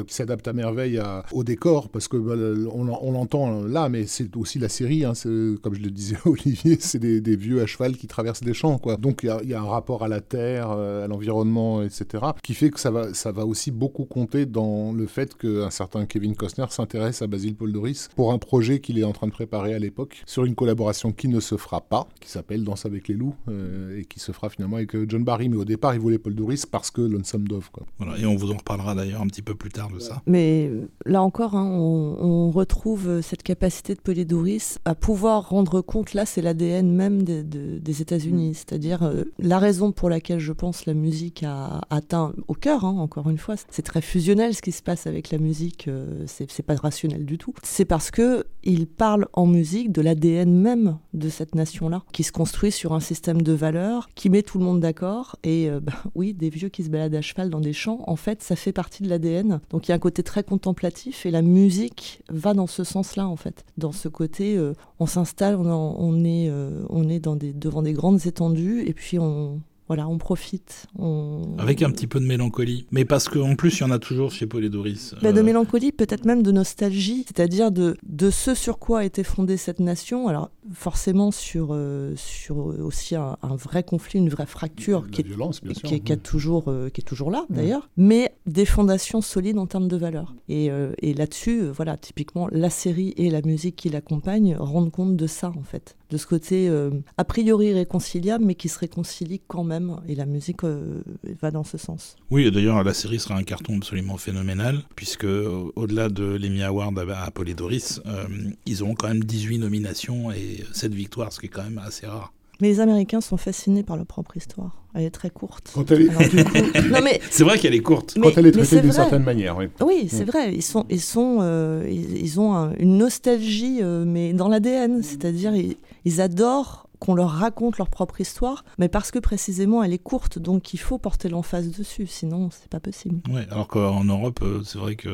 qui 0.07 0.13
s'adapte 0.13 0.47
à 0.47 0.53
merveille 0.53 0.97
à- 0.97 1.25
au 1.33 1.43
décor, 1.43 1.89
parce 1.89 2.07
que 2.07 2.17
bah, 2.17 2.33
on, 2.73 2.83
l'en- 2.85 2.99
on 3.01 3.11
l'entend 3.11 3.63
là, 3.63 3.89
mais 3.89 4.05
c'est 4.07 4.35
aussi 4.37 4.59
la 4.59 4.69
série. 4.69 5.03
hein, 5.05 5.13
comme 5.61 5.73
je 5.75 5.81
le 5.81 5.89
disais 5.91 6.15
à 6.23 6.27
Olivier, 6.29 6.77
c'est 6.79 6.99
des, 6.99 7.19
des 7.21 7.35
vieux 7.35 7.61
à 7.61 7.65
cheval 7.65 7.97
qui 7.97 8.07
traversent 8.07 8.43
des 8.43 8.53
champs, 8.53 8.77
quoi. 8.77 8.95
Donc 8.97 9.21
il 9.23 9.27
y 9.27 9.29
a, 9.29 9.39
il 9.43 9.49
y 9.49 9.53
a 9.53 9.59
un 9.61 9.65
rapport 9.67 10.03
à 10.03 10.07
la 10.07 10.21
terre, 10.21 10.69
à 10.71 11.07
l'environnement, 11.07 11.81
etc., 11.83 12.23
qui 12.43 12.53
fait 12.53 12.69
que 12.69 12.79
ça 12.79 12.91
va, 12.91 13.13
ça 13.13 13.31
va 13.31 13.45
aussi 13.45 13.71
beaucoup 13.71 14.05
compter 14.05 14.45
dans 14.45 14.93
le 14.93 15.05
fait 15.07 15.35
qu'un 15.37 15.69
certain 15.69 16.05
Kevin 16.05 16.35
Costner 16.35 16.65
s'intéresse 16.69 17.21
à 17.21 17.27
Basil 17.33 17.55
Paul 17.55 17.71
Doris 17.71 18.09
pour 18.15 18.31
un 18.31 18.37
projet 18.37 18.79
qu'il 18.79 18.99
est 18.99 19.03
en 19.03 19.11
train 19.11 19.25
de 19.27 19.31
préparer 19.31 19.73
à 19.73 19.79
l'époque 19.79 20.21
sur 20.27 20.45
une 20.45 20.53
collaboration 20.55 21.11
qui 21.11 21.27
ne 21.27 21.39
se 21.39 21.57
fera 21.57 21.81
pas, 21.81 22.07
qui 22.21 22.29
s'appelle 22.29 22.63
Danse 22.63 22.85
avec 22.85 23.07
les 23.07 23.15
loups, 23.15 23.33
euh, 23.49 23.99
et 23.99 24.05
qui 24.05 24.19
se 24.19 24.31
fera 24.31 24.49
finalement 24.49 24.77
avec 24.77 24.95
euh, 24.95 25.05
John 25.09 25.23
Barry. 25.23 25.49
Mais 25.49 25.57
au 25.57 25.65
départ, 25.65 25.95
il 25.95 25.99
voulait 25.99 26.19
Paul 26.19 26.35
Doris 26.35 26.65
parce 26.67 26.91
que 26.91 27.01
Lonesome 27.01 27.47
Dove, 27.47 27.69
quoi. 27.71 27.85
Voilà, 27.97 28.17
et 28.19 28.25
on 28.27 28.35
vous 28.35 28.51
en 28.51 28.57
reparlera 28.57 28.93
d'ailleurs 28.93 29.21
un 29.21 29.27
petit 29.27 29.41
peu 29.41 29.55
plus 29.55 29.71
tard 29.71 29.89
de 29.91 29.99
ça. 29.99 30.21
Mais 30.27 30.69
euh, 30.71 30.87
là 31.05 31.23
encore, 31.23 31.55
hein, 31.55 31.67
on, 31.71 32.17
on 32.19 32.51
retrouve 32.51 33.21
cette 33.21 33.41
capacité 33.43 33.95
de 33.95 33.99
Polydoris 34.01 34.77
à 34.85 34.93
pouvoir 34.95 35.49
rendre 35.49 35.81
compte, 35.81 36.13
là 36.13 36.25
c'est 36.25 36.41
l'ADN 36.41 36.91
même 36.93 37.23
des, 37.23 37.43
de- 37.43 37.79
des 37.79 38.01
États-Unis, 38.01 38.53
c'est-à-dire 38.53 39.03
euh, 39.03 39.23
la 39.39 39.57
raison 39.59 39.91
pour 39.91 40.09
laquelle 40.09 40.39
je 40.39 40.53
pense 40.53 40.85
la 40.85 40.93
musique 40.93 41.43
a 41.43 41.81
atteint 41.89 42.33
au 42.47 42.53
cœur, 42.53 42.85
hein, 42.85 42.95
encore 42.99 43.29
une 43.29 43.37
fois, 43.39 43.55
c'est 43.71 43.81
très 43.81 44.01
fusionnel 44.01 44.53
ce 44.53 44.61
qui 44.61 44.71
se 44.71 44.83
passe 44.83 45.07
avec 45.07 45.31
la 45.31 45.37
musique, 45.39 45.87
euh, 45.87 46.23
c'est 46.27 46.61
pas 46.61 46.75
rationnel 46.75 47.22
du 47.23 47.37
tout. 47.37 47.53
C'est 47.63 47.85
parce 47.85 48.11
que 48.11 48.45
il 48.63 48.87
parle 48.87 49.27
en 49.33 49.45
musique 49.45 49.91
de 49.91 50.01
l'ADN 50.01 50.53
même 50.53 50.97
de 51.13 51.29
cette 51.29 51.53
nation-là, 51.53 52.03
qui 52.13 52.23
se 52.23 52.31
construit 52.31 52.71
sur 52.71 52.93
un 52.93 52.99
système 52.99 53.41
de 53.41 53.51
valeurs, 53.51 54.09
qui 54.15 54.29
met 54.29 54.41
tout 54.41 54.57
le 54.57 54.65
monde 54.65 54.79
d'accord, 54.79 55.35
et 55.43 55.69
euh, 55.69 55.79
bah, 55.79 55.93
oui, 56.15 56.33
des 56.33 56.49
vieux 56.49 56.69
qui 56.69 56.83
se 56.83 56.89
baladent 56.89 57.15
à 57.15 57.21
cheval 57.21 57.49
dans 57.49 57.59
des 57.59 57.73
champs, 57.73 58.03
en 58.07 58.15
fait, 58.15 58.41
ça 58.41 58.55
fait 58.55 58.71
partie 58.71 59.03
de 59.03 59.09
l'ADN. 59.09 59.59
Donc 59.69 59.87
il 59.87 59.91
y 59.91 59.91
a 59.91 59.95
un 59.95 59.99
côté 59.99 60.23
très 60.23 60.43
contemplatif 60.43 61.25
et 61.25 61.31
la 61.31 61.41
musique 61.41 62.21
va 62.29 62.53
dans 62.53 62.67
ce 62.67 62.83
sens-là, 62.83 63.27
en 63.27 63.35
fait. 63.35 63.65
Dans 63.77 63.91
ce 63.91 64.07
côté, 64.07 64.57
euh, 64.57 64.73
on 64.99 65.05
s'installe, 65.05 65.55
on, 65.57 66.23
est, 66.23 66.49
euh, 66.49 66.83
on 66.89 67.09
est 67.09 67.19
des, 67.19 67.53
devant 67.53 67.81
des 67.81 67.93
grandes 67.93 68.25
étendues 68.25 68.83
et 68.87 68.93
puis 68.93 69.19
on, 69.19 69.61
voilà, 69.87 70.07
on 70.07 70.17
profite. 70.17 70.87
On... 70.97 71.55
Avec 71.57 71.81
un 71.81 71.91
petit 71.91 72.07
peu 72.07 72.19
de 72.19 72.25
mélancolie. 72.25 72.87
Mais 72.91 73.05
parce 73.05 73.27
qu'en 73.27 73.55
plus, 73.55 73.79
il 73.79 73.81
y 73.81 73.83
en 73.83 73.91
a 73.91 73.99
toujours 73.99 74.31
chez 74.31 74.47
Paul 74.47 74.63
et 74.63 74.69
Doris. 74.69 75.13
Bah, 75.21 75.31
de 75.31 75.39
Euh, 75.39 75.43
mélancolie, 75.43 75.91
peut-être 75.91 76.25
même 76.25 76.41
de 76.41 76.51
nostalgie, 76.51 77.25
c'est-à-dire 77.27 77.71
de, 77.71 77.97
de 78.03 78.29
ce 78.29 78.55
sur 78.55 78.79
quoi 78.79 78.99
a 78.99 79.03
été 79.03 79.23
fondée 79.23 79.57
cette 79.57 79.79
nation. 79.79 80.27
Alors 80.27 80.49
forcément 80.73 81.31
sur, 81.31 81.69
euh, 81.71 82.13
sur 82.15 82.57
aussi 82.57 83.15
un, 83.15 83.37
un 83.41 83.55
vrai 83.55 83.83
conflit, 83.83 84.19
une 84.19 84.29
vraie 84.29 84.45
fracture 84.45 85.09
qui 85.11 85.21
est 85.21 85.27
violence, 85.27 85.61
bien 85.61 85.73
sûr. 85.73 85.87
qui 85.87 85.95
est, 85.95 85.99
qui 85.99 86.11
est 86.11 86.17
toujours, 86.17 86.65
euh, 86.67 86.89
qui 86.89 87.01
est 87.01 87.03
toujours 87.03 87.31
là 87.31 87.45
d'ailleurs, 87.49 87.89
mais 87.97 88.33
des 88.45 88.65
fondations 88.65 89.21
solides 89.21 89.57
en 89.57 89.67
termes 89.67 89.87
de 89.87 89.97
valeurs. 89.97 90.33
Et, 90.49 90.69
euh, 90.71 90.93
et 90.99 91.13
là-dessus, 91.13 91.61
euh, 91.63 91.71
voilà, 91.71 91.97
typiquement, 91.97 92.47
la 92.51 92.69
série 92.69 93.13
et 93.17 93.29
la 93.29 93.41
musique 93.41 93.75
qui 93.75 93.89
l'accompagnent 93.89 94.55
rendent 94.57 94.91
compte 94.91 95.15
de 95.15 95.27
ça, 95.27 95.51
en 95.57 95.63
fait. 95.63 95.95
De 96.09 96.17
ce 96.17 96.27
côté 96.27 96.69
euh, 96.69 96.91
a 97.17 97.23
priori 97.23 97.67
irréconciliable, 97.69 98.45
mais 98.45 98.53
qui 98.53 98.69
se 98.69 98.77
réconcilie 98.77 99.41
quand 99.47 99.63
même. 99.63 99.97
Et 100.07 100.13
la 100.13 100.27
musique 100.27 100.63
euh, 100.63 101.01
va 101.41 101.49
dans 101.49 101.63
ce 101.63 101.79
sens. 101.79 102.15
Oui, 102.29 102.45
et 102.45 102.51
d'ailleurs, 102.51 102.83
la 102.83 102.93
série 102.93 103.19
sera 103.19 103.35
un 103.35 103.41
carton 103.43 103.77
absolument 103.77 104.17
phénoménal, 104.17 104.83
puisque 104.95 105.25
au-delà 105.25 106.09
de 106.09 106.23
l'Emmy 106.23 106.61
Award 106.61 106.99
à, 106.99 107.23
à 107.23 107.31
Paul 107.31 107.49
et 107.49 107.55
Doris, 107.55 107.99
euh, 108.05 108.25
ils 108.67 108.83
auront 108.83 108.93
quand 108.93 109.07
même 109.07 109.23
18 109.23 109.57
nominations 109.57 110.31
et 110.31 110.52
7 110.73 110.93
victoires, 110.93 111.31
ce 111.33 111.39
qui 111.39 111.45
est 111.47 111.49
quand 111.49 111.63
même 111.63 111.81
assez 111.85 112.05
rare. 112.07 112.33
Mais 112.61 112.67
les 112.69 112.79
Américains 112.79 113.19
sont 113.19 113.35
fascinés 113.37 113.83
par 113.83 113.97
leur 113.97 114.05
propre 114.05 114.37
histoire. 114.37 114.83
Elle 114.93 115.03
est 115.05 115.09
très 115.09 115.31
courte. 115.31 115.71
Quand 115.73 115.89
elle 115.91 116.03
est, 116.03 116.09
C'est 117.31 117.43
vrai 117.43 117.57
qu'elle 117.57 117.73
est 117.73 117.79
courte. 117.79 118.13
mais- 118.15 118.27
quand 118.31 118.37
elle 118.37 118.45
est 118.47 118.51
traitée 118.51 118.67
c'est 118.67 118.81
d'une 118.81 118.91
vrai. 118.91 118.95
certaine 119.01 119.23
manière, 119.23 119.57
oui. 119.57 119.65
Oui, 119.81 120.07
c'est 120.09 120.23
Mm. 120.23 120.27
vrai. 120.29 120.53
Ils 120.53 120.61
sont, 120.61 120.85
ils 120.89 121.01
sont, 121.01 121.39
euh, 121.41 121.83
ils, 121.89 122.17
ils 122.21 122.39
ont 122.39 122.53
un- 122.53 122.73
une 122.77 122.97
nostalgie, 122.97 123.79
euh, 123.81 124.05
mais 124.05 124.33
dans 124.33 124.47
l'ADN. 124.47 125.01
C'est-à-dire, 125.01 125.55
ils, 125.55 125.77
ils 126.05 126.21
adorent 126.21 126.87
qu'on 127.03 127.15
leur 127.15 127.31
raconte 127.31 127.77
leur 127.79 127.89
propre 127.89 128.21
histoire, 128.21 128.63
mais 128.79 128.87
parce 128.87 129.11
que 129.11 129.19
précisément 129.19 129.83
elle 129.83 129.91
est 129.91 129.97
courte, 129.97 130.39
donc 130.39 130.73
il 130.73 130.77
faut 130.79 130.97
porter 130.97 131.27
l'emphase 131.27 131.69
dessus, 131.77 132.07
sinon 132.07 132.49
c'est 132.49 132.69
pas 132.69 132.79
possible. 132.79 133.19
Ouais, 133.29 133.45
alors 133.51 133.67
qu'en 133.67 134.05
Europe, 134.05 134.39
euh, 134.41 134.61
c'est 134.63 134.77
vrai 134.77 134.95
que 134.95 135.09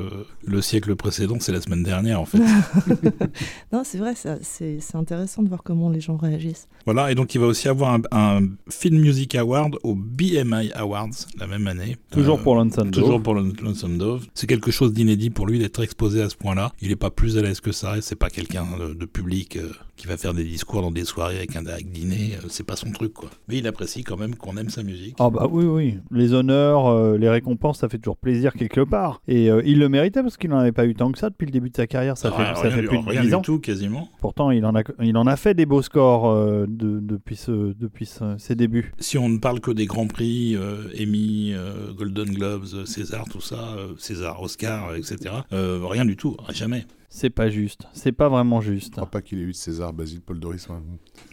le 0.45 0.61
siècle 0.61 0.95
précédent, 0.95 1.37
c'est 1.39 1.51
la 1.51 1.61
semaine 1.61 1.81
dernière, 1.81 2.21
en 2.21 2.25
fait. 2.25 2.37
Non, 3.73 3.81
c'est 3.83 3.97
vrai, 3.97 4.13
ça- 4.15 4.37
c'est 4.41 4.79
c'est 4.79 4.95
intéressant 4.97 5.43
de 5.43 5.47
voir 5.49 5.63
comment 5.63 5.89
les 5.89 6.01
gens 6.01 6.17
réagissent. 6.17 6.67
voilà, 6.85 7.11
et 7.11 7.15
donc 7.15 7.33
il 7.35 7.39
va 7.41 7.47
aussi 7.47 7.67
avoir 7.67 7.93
un, 7.93 8.01
un 8.11 8.47
Film 8.69 8.99
Music 8.99 9.33
Award 9.35 9.77
au 9.83 9.95
BMI 9.95 10.71
Awards 10.75 11.09
la 11.39 11.47
même 11.47 11.67
année. 11.67 11.97
Toujours 12.11 12.39
Euh, 12.39 12.43
pour 12.43 12.55
Lonesome 12.55 12.91
Dove. 12.91 13.03
Toujours 13.03 13.21
pour 13.23 13.33
Lon- 13.33 13.53
Lonesome 13.61 13.97
Dove. 13.97 14.25
C'est 14.33 14.47
quelque 14.47 14.71
chose 14.71 14.93
d'inédit 14.93 15.29
pour 15.29 15.47
lui 15.47 15.59
d'être 15.59 15.81
exposé 15.83 16.21
à 16.21 16.29
ce 16.29 16.35
point-là. 16.35 16.71
Il 16.81 16.89
n'est 16.89 16.95
pas 16.95 17.09
plus 17.11 17.37
à 17.37 17.41
l'aise 17.41 17.61
que 17.61 17.71
ça 17.71 17.97
et 17.97 18.01
c'est 18.01 18.15
pas 18.15 18.29
quelqu'un 18.29 18.65
de, 18.79 18.93
de 18.93 19.05
public 19.05 19.57
euh, 19.57 19.71
qui 19.99 20.07
va 20.07 20.15
faire 20.17 20.33
des 20.33 20.45
discours 20.45 20.81
dans 20.81 20.91
des 20.91 21.03
soirées 21.03 21.35
avec 21.37 21.55
un 21.57 21.65
avec 21.65 21.91
dîner. 21.91 22.37
euh, 22.41 22.47
c'est 22.49 22.65
pas 22.65 22.77
son 22.77 22.89
truc, 22.91 23.13
quoi. 23.13 23.29
Mais 23.49 23.57
il 23.57 23.67
apprécie 23.67 24.03
quand 24.03 24.15
même 24.17 24.33
qu'on 24.35 24.55
aime 24.55 24.69
sa 24.69 24.81
musique. 24.81 25.15
Ah 25.19 25.29
bah 25.29 25.47
oui, 25.51 25.65
oui. 25.65 25.97
Les 26.09 26.33
honneurs, 26.33 26.87
euh, 26.87 27.17
les 27.17 27.29
récompenses, 27.29 27.79
ça 27.79 27.89
fait 27.89 27.97
toujours 27.97 28.15
plaisir 28.17 28.53
quelque 28.53 28.79
part. 28.81 29.21
Et 29.27 29.51
euh, 29.51 29.61
il 29.65 29.77
le 29.77 29.89
méritait 29.89 30.21
parce 30.23 30.37
qu'il 30.37 30.49
n'en 30.51 30.57
avait 30.59 30.71
pas 30.71 30.85
eu 30.85 30.95
tant 30.95 31.11
que 31.11 31.19
ça 31.19 31.29
depuis 31.29 31.45
le 31.45 31.51
début 31.51 31.69
de 31.69 31.75
sa 31.75 31.85
carrière. 31.85 32.17
Ça 32.17 32.31
fait, 32.31 32.37
Ah, 32.39 32.55
ça 32.55 32.61
rien 32.61 32.71
fait 32.71 32.83
plus 32.83 32.97
de 32.97 33.09
rien 33.09 33.21
10 33.23 33.27
du 33.27 33.35
ans. 33.35 33.41
tout, 33.41 33.59
quasiment. 33.59 34.09
Pourtant, 34.21 34.51
il 34.51 34.65
en 34.65 34.73
a, 34.75 34.83
il 35.01 35.17
en 35.17 35.27
a 35.27 35.35
fait 35.35 35.53
des 35.53 35.65
beaux 35.65 35.81
scores 35.81 36.29
euh, 36.29 36.65
de- 36.67 36.99
depuis, 37.01 37.35
ce, 37.35 37.73
depuis 37.73 38.05
ce- 38.05 38.37
ses 38.37 38.55
débuts. 38.55 38.93
Si 38.99 39.17
on 39.17 39.27
ne 39.27 39.37
parle 39.37 39.59
que 39.59 39.71
des 39.71 39.85
grands 39.85 40.07
prix, 40.07 40.57
Emmy, 40.99 41.53
Golden 41.97 42.29
Globes, 42.33 42.85
César, 42.85 43.25
tout 43.29 43.41
ça, 43.41 43.75
César, 43.97 44.41
Oscar, 44.41 44.95
etc., 44.95 45.17
rien 45.51 46.05
du 46.05 46.15
tout, 46.15 46.37
jamais. 46.53 46.85
C'est 47.11 47.31
pas 47.31 47.49
juste. 47.49 47.81
C'est 47.93 48.11
pas 48.11 48.29
vraiment 48.29 48.61
juste. 48.61 48.87
Je 48.89 48.91
crois 48.97 49.09
pas 49.09 49.21
qu'il 49.21 49.39
ait 49.39 49.43
eu 49.43 49.47
de 49.51 49.55
César, 49.55 49.93
Basile 49.93 50.21
Paul 50.21 50.39
Doris. 50.39 50.67
hein. 50.69 50.81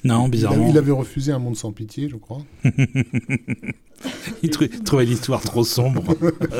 Non, 0.04 0.24
Il, 0.26 0.30
bizarrement. 0.30 0.68
il 0.70 0.78
avait 0.78 0.90
refusé 0.92 1.32
Un 1.32 1.38
monde 1.38 1.56
sans 1.56 1.70
pitié, 1.72 2.08
je 2.08 2.16
crois. 2.16 2.38
Il 4.42 4.50
trou- 4.50 4.66
trouvait 4.84 5.06
l'histoire 5.06 5.40
trop 5.40 5.64
sombre. 5.64 6.02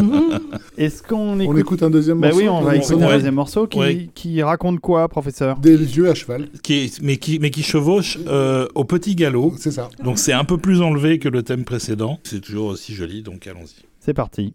Est-ce 0.79 1.03
qu'on 1.03 1.39
On 1.41 1.57
écoute... 1.57 1.83
un 1.83 1.91
deuxième 1.91 2.19
Bah 2.21 2.29
morceau. 2.29 2.43
oui, 2.43 2.49
on 2.49 2.63
va 2.63 2.77
écouter 2.77 3.03
un 3.03 3.09
deuxième 3.11 3.35
morceau 3.35 3.67
qui, 3.67 3.79
Ouais. 3.79 4.09
qui 4.15 4.43
raconte 4.43 4.81
quoi, 4.81 5.07
professeur? 5.09 5.59
Des 5.59 5.73
yeux 5.77 6.09
à 6.09 6.15
cheval, 6.15 6.49
qui 6.63 6.75
est- 6.75 7.03
mais, 7.03 7.19
qui, 7.19 7.39
mais 7.39 7.51
qui 7.51 7.63
chevauche 7.63 8.19
euh, 8.27 8.67
au 8.75 8.85
petit 8.85 9.15
galop. 9.15 9.53
c'est 9.59 9.71
ça. 9.71 9.91
Donc 10.03 10.19
c'est 10.19 10.33
un 10.33 10.45
peu 10.45 10.57
plus 10.57 10.81
enlevé 10.81 11.19
que 11.19 11.29
le 11.29 11.43
thème 11.43 11.65
précédent. 11.65 12.19
C'est 12.25 12.41
toujours 12.41 12.69
aussi 12.69 12.95
joli, 12.95 13.23
donc 13.23 13.47
allons-y. 13.47 13.85
C'est 14.01 14.15
parti. 14.15 14.55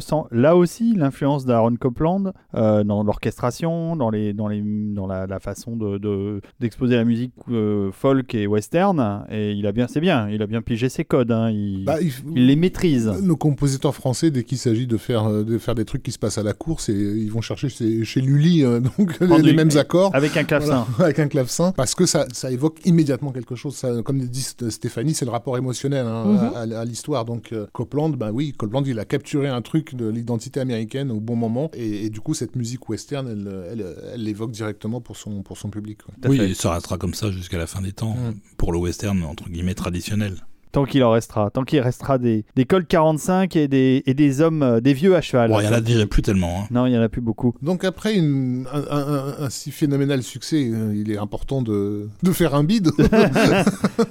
Ressent 0.00 0.26
là 0.30 0.56
aussi 0.56 0.94
l'influence 0.94 1.44
d'Aaron 1.46 1.76
Copland 1.76 2.32
euh, 2.54 2.84
dans 2.84 3.02
l'orchestration, 3.02 3.96
dans, 3.96 4.10
les, 4.10 4.32
dans, 4.32 4.48
les, 4.48 4.62
dans 4.62 5.06
la, 5.06 5.26
la 5.26 5.38
façon 5.40 5.72
d'exposer 5.76 5.98
de, 6.00 6.40
d'exposer 6.60 6.96
la 6.96 7.04
musique 7.04 7.32
euh, 7.50 7.90
folk 7.92 8.34
et 8.34 8.46
western. 8.46 9.24
Et 9.30 9.52
il 9.52 9.66
a 9.66 9.72
bien, 9.72 9.86
c'est 9.88 10.00
bien, 10.00 10.28
il 10.28 10.42
a 10.42 10.46
bien 10.46 10.62
pigé 10.62 10.88
ses 10.88 11.04
codes. 11.04 11.30
hein, 11.32 11.50
Il, 11.50 11.84
Bah, 11.84 12.00
il- 12.00 12.12
il 12.34 12.46
les 12.46 12.56
maîtrise. 12.56 13.06
Nos 13.22 13.36
compositeurs 13.36 13.94
français, 13.94 14.30
dès 14.30 14.44
qu'il 14.44 14.58
s'agit 14.58 14.86
de 14.86 14.96
faire, 14.96 15.26
euh, 15.26 15.44
de 15.44 15.58
faire 15.58 15.74
des 15.74 15.84
trucs 15.84 16.02
qui 16.02 16.12
se 16.12 16.18
passent 16.18 16.38
à 16.38 16.42
la 16.42 16.52
course, 16.52 16.88
et 16.88 16.94
ils 16.94 17.30
vont 17.30 17.40
chercher 17.40 17.68
chez, 17.68 18.04
chez 18.04 18.20
Lully 18.20 18.64
euh, 18.64 18.80
donc 18.98 19.18
les, 19.20 19.52
mêmes 19.52 19.70
accords. 19.76 20.14
Avec 20.14 20.36
un 20.36 20.44
clavecin. 20.44 20.86
Voilà, 20.90 21.04
avec 21.04 21.18
un 21.18 21.28
clavecin, 21.28 21.72
parce 21.72 21.94
que 21.94 22.06
ça, 22.06 22.26
ça 22.32 22.50
évoque 22.50 22.78
immédiatement 22.84 23.32
quelque 23.32 23.54
chose. 23.54 23.74
Ça, 23.76 24.02
comme 24.02 24.18
dit 24.20 24.40
St- 24.40 24.70
Stéphanie, 24.70 25.14
c'est 25.14 25.24
le 25.24 25.30
rapport 25.30 25.56
émotionnel 25.58 26.06
hein, 26.06 26.24
Mhm. 26.24 26.38
à, 26.72 26.76
à- 26.76 26.80
à 26.80 26.84
l'histoire. 26.84 27.24
Donc 27.24 27.52
euh, 27.52 27.66
Copland, 27.72 28.10
ben 28.16 28.30
oui, 28.32 28.52
Copland, 28.56 28.82
il 28.86 28.98
a 28.98 29.04
capturé 29.04 29.48
un 29.48 29.62
truc 29.62 29.89
de 29.96 30.08
l'identité 30.08 30.60
américaine 30.60 31.10
au 31.10 31.20
bon 31.20 31.36
moment, 31.36 31.70
et, 31.74 32.04
et 32.06 32.10
du 32.10 32.20
coup, 32.20 32.34
cette 32.34 32.56
musique 32.56 32.88
western, 32.88 33.26
elle, 33.28 33.64
elle, 33.72 33.86
elle 34.14 34.22
l'évoque 34.22 34.50
directement 34.52 35.00
pour 35.00 35.16
son, 35.16 35.42
pour 35.42 35.58
son 35.58 35.70
public. 35.70 35.98
quoi. 36.02 36.14
Oui, 36.28 36.40
et 36.40 36.54
ça 36.54 36.72
restera 36.74 36.98
comme 36.98 37.14
ça 37.14 37.30
jusqu'à 37.30 37.58
la 37.58 37.66
fin 37.66 37.80
des 37.82 37.92
temps, 37.92 38.14
Mm. 38.14 38.34
pour 38.56 38.72
le 38.72 38.78
western, 38.78 39.22
entre 39.24 39.48
guillemets, 39.48 39.74
traditionnel. 39.74 40.34
Tant 40.72 40.84
qu'il 40.84 41.02
en 41.02 41.10
restera. 41.10 41.50
Tant 41.50 41.64
qu'il 41.64 41.80
restera 41.80 42.18
des, 42.18 42.44
des 42.54 42.64
Colt 42.64 42.86
45 42.86 43.56
et 43.56 43.66
des, 43.66 44.02
et 44.06 44.14
des 44.14 44.40
hommes, 44.40 44.62
euh, 44.62 44.80
des 44.80 44.92
vieux 44.92 45.16
à 45.16 45.20
cheval. 45.20 45.50
Bon, 45.50 45.58
il 45.60 45.64
y 45.64 45.68
en 45.68 45.72
a 45.72 45.80
déjà 45.80 46.06
plus 46.06 46.22
tellement. 46.22 46.60
hein. 46.62 46.66
Non, 46.70 46.86
il 46.86 46.92
n'y 46.92 46.98
en 46.98 47.02
a 47.02 47.08
plus 47.08 47.20
beaucoup. 47.20 47.54
Donc 47.60 47.84
après 47.84 48.14
une- 48.14 48.66
un, 48.72 48.78
un- 48.96 49.14
un- 49.40 49.44
un 49.46 49.50
si 49.50 49.72
phénoménal 49.72 50.22
succès, 50.22 50.70
euh, 50.72 50.94
il 50.94 51.10
est 51.10 51.18
important 51.18 51.60
de, 51.62 52.08
de 52.22 52.32
faire 52.32 52.54
un 52.54 52.62
bid. 52.64 52.90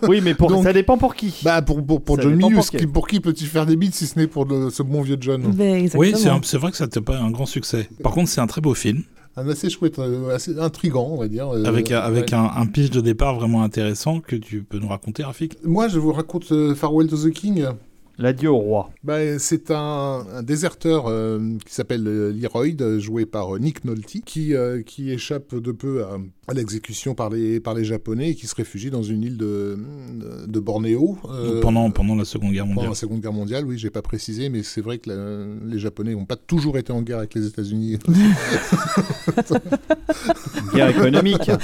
Oui, 0.07 0.22
mais 0.23 0.34
pour, 0.34 0.49
Donc- 0.49 0.64
ça 0.64 0.73
dépend 0.73 0.98
pour 0.98 1.15
qui. 1.15 1.34
bah 1.44 1.61
pour, 1.61 1.86
pour, 1.86 2.02
pour 2.03 2.15
Ça 2.18 2.23
John 2.23 2.36
dépend 2.36 2.49
Milius, 2.49 2.65
pour 2.65 2.72
qui. 2.72 2.86
qui, 2.86 2.88
pour 2.91 3.07
qui 3.07 3.19
peut-il 3.19 3.48
faire 3.48 3.65
des 3.65 3.76
bids 3.76 3.91
si 3.91 4.07
ce 4.07 4.18
n'est 4.19 4.27
pour 4.27 4.45
le- 4.45 4.69
ce 4.69 4.84
bon 4.84 5.02
vieux 5.02 5.18
John? 5.19 5.41
Ben. 5.53 5.88
Oui, 5.95 6.14
c'est 6.15 6.30
un- 6.30 6.40
c'est 6.44 6.57
vrai 6.57 6.72
que 6.72 6.77
ça 6.77 6.86
n'était 6.86 7.02
pas 7.02 7.18
un 7.18 7.31
grand 7.31 7.45
succès. 7.45 7.88
Par 8.03 8.11
contre, 8.14 8.30
c'est 8.30 8.41
un 8.41 8.48
très 8.48 8.61
beau 8.61 8.73
film, 8.73 9.03
Un 9.38 9.47
assez 9.47 9.69
chouette, 9.69 9.99
euh, 9.99 10.35
assez 10.35 10.57
intrigant, 10.60 11.07
on 11.11 11.18
va 11.18 11.27
dire. 11.27 11.47
euh, 11.49 11.64
avec, 11.64 11.91
un- 11.91 11.99
avec 11.99 12.26
ouais. 12.27 12.34
un, 12.34 12.51
un 12.56 12.65
pitch 12.65 12.89
de 12.89 12.99
départ 12.99 13.35
vraiment 13.35 13.64
intéressant 13.64 14.19
que 14.19 14.35
tu 14.35 14.64
peux 14.64 14.80
nous 14.80 14.88
raconter, 14.89 15.23
Rafik. 15.23 15.57
Moi, 15.64 15.88
je 15.88 15.97
vous 15.99 16.11
raconte 16.11 16.51
euh, 16.51 16.76
Farewell 16.76 17.07
to 17.07 17.15
the 17.18 17.31
King. 17.31 17.65
L'adieu 18.22 18.50
au 18.52 18.58
roi. 18.58 18.90
Bah, 19.04 19.40
c'est 19.40 19.72
un, 19.72 20.26
un 20.34 20.44
déserteur 20.44 21.06
euh, 21.08 21.40
qui 21.66 21.74
s'appelle 21.74 22.06
euh, 22.06 22.34
Leroy, 22.34 22.72
euh, 22.82 23.00
joué 23.00 23.26
par 23.26 23.58
Nick 23.60 23.86
Nolte, 23.86 24.22
qui, 24.26 24.54
euh, 24.54 24.82
qui 24.82 25.10
échappe 25.12 25.56
de 25.56 25.72
peu 25.72 26.04
à, 26.04 26.18
à 26.50 26.54
l'exécution 26.54 27.16
par 27.16 27.30
les, 27.30 27.62
par 27.62 27.74
les 27.76 27.86
Japonais 27.86 28.32
et 28.32 28.36
qui 28.36 28.46
se 28.48 28.56
réfugie 28.56 28.90
dans 28.91 29.04
une 29.04 29.24
île 29.24 29.38
de, 29.38 29.78
de 30.48 30.60
Bornéo. 30.60 31.18
euh, 31.32 31.62
pendant, 31.62 31.90
pendant 31.91 32.16
la 32.16 32.26
Seconde 32.26 32.52
Guerre 32.52 32.64
pendant 32.66 32.76
mondiale. 32.76 32.90
la 32.91 32.96
Seconde 32.96 33.22
Guerre 33.22 33.32
mondiale, 33.34 33.66
oui, 33.66 33.78
j'ai 33.78 33.90
pas 33.90 34.02
précisé, 34.02 34.50
mais 34.50 34.64
c'est 34.64 34.82
vrai 34.82 34.98
que 34.98 35.10
la- 35.10 35.46
les 35.66 35.80
Japonais 35.80 36.14
n'ont 36.14 36.26
pas 36.26 36.36
toujours 36.36 36.78
été 36.78 36.91
en 36.91 37.02
guerre 37.02 37.20
avec 37.20 37.34
les 37.36 37.48
États-Unis. 37.48 38.00
Guerre 40.74 40.90
économique. 40.90 41.50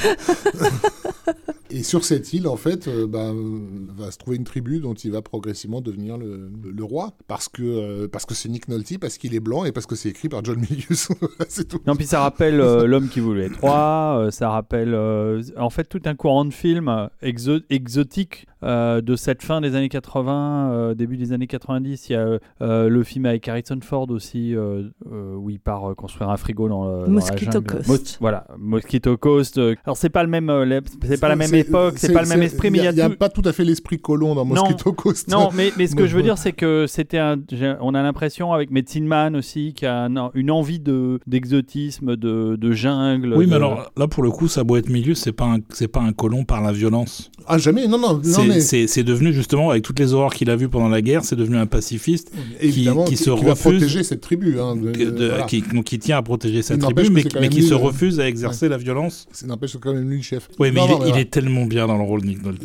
Et 1.78 1.84
sur 1.84 2.06
cette 2.06 2.32
île, 2.32 2.48
en 2.48 2.56
fait, 2.56 2.88
euh, 2.88 3.06
bah, 3.06 3.32
euh, 3.32 3.60
va 3.98 4.10
se 4.10 4.18
trouver 4.18 4.38
une 4.38 4.46
tribu 4.46 4.80
dont 4.80 4.94
il 4.94 5.12
va 5.12 5.22
progressivement 5.22 5.82
devenir 5.82 6.18
le, 6.18 6.50
le- 6.64 6.72
le 6.72 6.84
roi. 6.86 7.12
Parce 7.28 7.50
que 7.50 7.62
euh, 7.64 8.08
parce 8.08 8.26
que 8.26 8.34
c'est 8.34 8.48
Nick 8.48 8.70
Nolte, 8.70 8.98
parce 9.00 9.18
qu'il 9.18 9.36
est 9.36 9.40
blanc 9.42 9.66
et 9.66 9.72
parce 9.74 9.86
que 9.86 9.96
c'est 9.96 10.08
écrit 10.10 10.30
par 10.30 10.44
John 10.44 10.58
Milius. 10.58 11.10
c'est 11.50 11.68
tout. 11.68 11.80
Non, 11.86 11.96
puis 11.96 12.06
ça 12.06 12.22
rappelle 12.22 12.62
euh, 12.62 12.86
L'homme 12.88 13.10
qui 13.10 13.20
voulait 13.20 13.48
être 13.48 13.60
roi, 13.60 14.20
euh, 14.20 14.32
ça 14.32 14.50
rappelle 14.52 14.94
euh, 14.94 15.42
en 15.58 15.70
fait 15.70 15.84
tout 15.84 16.02
un 16.06 16.16
courant 16.16 16.46
de 16.46 16.54
films 16.54 17.10
exo- 17.22 17.64
exotiques 17.70 18.48
euh, 18.64 19.02
de 19.02 19.16
cette 19.16 19.44
fin 19.44 19.60
des 19.62 19.76
années 19.76 19.90
80, 19.90 20.72
euh, 20.72 20.94
début 20.96 21.18
des 21.18 21.34
années 21.34 21.46
90. 21.48 22.10
Il 22.10 22.14
y 22.14 22.16
a 22.16 22.40
euh, 22.62 22.88
le 22.90 23.04
film 23.04 23.26
avec 23.26 23.48
Harrison 23.48 23.78
Ford 23.82 24.10
aussi, 24.12 24.56
euh, 24.56 24.84
euh, 25.12 25.36
où 25.36 25.50
il 25.50 25.60
part 25.60 25.92
euh, 25.92 25.94
construire 25.94 26.30
un 26.30 26.38
frigo 26.38 26.68
dans, 26.70 26.86
le, 26.86 26.96
dans 27.00 27.02
la 27.04 27.08
Mosquito 27.10 27.52
jungle. 27.52 27.68
Coast. 27.68 27.88
Mos- 27.90 28.18
voilà, 28.22 28.48
Mosquito 28.58 29.18
Coast. 29.18 29.60
alors 29.84 29.98
c'est 29.98 30.10
pas 30.10 30.24
le 30.24 30.30
même, 30.30 30.50
euh, 30.50 30.80
c'est 31.04 31.20
pas 31.20 31.28
la 31.30 31.36
même 31.36 31.52
époque, 31.68 31.96
c'est 31.98 32.14
pas 32.14 32.22
le 32.24 32.28
même 32.30 32.42
esprit, 32.44 32.70
mais 32.72 32.80
il 32.80 32.84
y 32.84 32.88
a, 32.88 32.92
Il 32.92 32.96
n'y 32.96 33.02
a 33.02 33.10
tout- 33.10 33.16
pas 33.18 33.30
tout 33.30 33.42
à 33.46 33.54
fait 33.54 33.64
l'esprit 33.64 34.00
colon 34.00 34.36
dans 34.36 34.46
Non. 34.46 34.56
Mosquito 34.56 34.94
Coast. 34.94 35.30
Non, 35.30 35.50
mais, 35.54 35.72
mais 35.78 35.88
ce 35.88 35.96
que 35.96 36.08
je 36.08 36.16
veux 36.16 36.24
dire, 36.24 36.38
c'est 36.38 36.54
que 36.54 36.86
c'était 36.88 37.18
un. 37.18 37.38
On 37.82 37.94
a 37.94 38.02
l'impression 38.04 38.54
avec 38.54 38.72
Medicine 38.72 39.06
Man 39.06 39.36
aussi, 39.36 39.74
qui 39.76 39.86
a 39.86 40.06
un- 40.06 40.32
une 40.34 40.52
envie 40.52 40.80
de 40.80 41.20
d'exotisme, 41.28 42.16
de, 42.16 42.56
de 42.56 42.72
jungle. 42.72 43.34
Oui, 43.36 43.46
mais 43.48 43.56
alors 43.56 43.92
là, 43.98 44.08
pour 44.08 44.24
le 44.24 44.32
coup, 44.32 44.48
ça 44.48 44.64
doit 44.64 44.80
être 44.80 44.90
milieu, 44.90 45.14
c'est 45.16 45.32
pas 45.32 45.46
un, 45.46 45.58
c'est 45.70 45.88
pas 45.88 46.02
un 46.02 46.14
colon 46.14 46.44
par 46.44 46.62
la 46.62 46.72
violence. 46.72 47.32
Ah, 47.48 47.58
jamais, 47.58 47.88
non, 47.88 47.98
non, 48.00 48.14
non, 48.16 48.22
C'est 48.24 48.48
mais 48.48 48.60
c'est- 48.62 48.88
c'est 48.88 49.04
devenu 49.04 49.32
justement, 49.34 49.70
avec 49.70 49.84
toutes 49.84 50.00
les 50.00 50.14
horreurs 50.14 50.34
qu'il 50.34 50.50
a 50.50 50.56
vues 50.56 50.70
pendant 50.70 50.90
la 50.90 51.02
guerre, 51.02 51.24
c'est 51.24 51.36
devenu 51.36 51.58
un 51.58 51.66
pacifiste 51.68 52.32
évidemment, 52.60 53.04
qui 53.06 53.12
qui, 53.16 53.18
se 53.18 53.24
qui 53.26 53.30
refuse- 53.30 53.56
protéger 53.80 54.04
cette 54.04 54.22
tribu. 54.22 54.60
Hein, 54.60 54.76
de- 54.76 54.92
que- 54.92 55.04
de- 55.04 55.28
voilà. 55.30 55.44
qui, 55.46 55.62
donc, 55.62 55.86
qui 55.86 56.00
tient 56.00 56.18
à 56.18 56.22
protéger 56.22 56.62
sa 56.62 56.78
tribu, 56.78 57.10
mais, 57.12 57.24
mais 57.40 57.50
qui 57.50 57.60
lui, 57.60 57.68
se 57.68 57.74
euh, 57.74 57.78
refuse 57.78 58.20
à 58.20 58.28
exercer 58.28 58.68
la 58.70 58.78
violence. 58.78 59.28
C'est 59.32 59.48
n'empêche 59.48 59.72
c'est 59.74 59.80
quand 59.80 59.94
même 59.94 60.10
lui 60.10 60.18
le 60.18 60.24
chef. 60.24 60.48
Oui, 60.60 60.70
mais 60.74 60.80
Non, 60.80 60.88
il, 61.06 61.10
non, 61.10 61.16
est, 61.16 61.20
est 61.22 61.26
bien 61.66 61.88
dans 61.88 61.98
le 61.98 62.04
rôle 62.04 62.22
de 62.22 62.28
Nick 62.28 62.44
Nolte. 62.44 62.64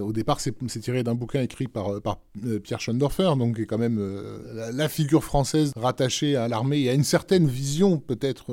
Au 0.00 0.12
départ, 0.12 0.40
c'est, 0.40 0.54
tiré 0.80 1.02
d'un 1.02 1.14
bouquin 1.14 1.42
écrit 1.42 1.68
par, 1.68 1.92
euh, 1.92 2.00
euh, 2.46 2.58
Pierre 2.60 2.80
Schoendorfer, 2.80 3.32
donc 3.38 3.56
qui 3.56 3.62
est 3.62 3.66
quand 3.66 3.76
même 3.78 3.98
euh, 4.00 4.70
la, 4.72 4.88
figure 4.88 5.22
française 5.22 5.72
rattachée 5.76 6.36
à 6.36 6.48
l'armée 6.48 6.80
et 6.80 6.90
à 6.90 6.94
une 6.94 7.04
certaine 7.04 7.46
vision 7.46 7.98
peut-être 7.98 8.46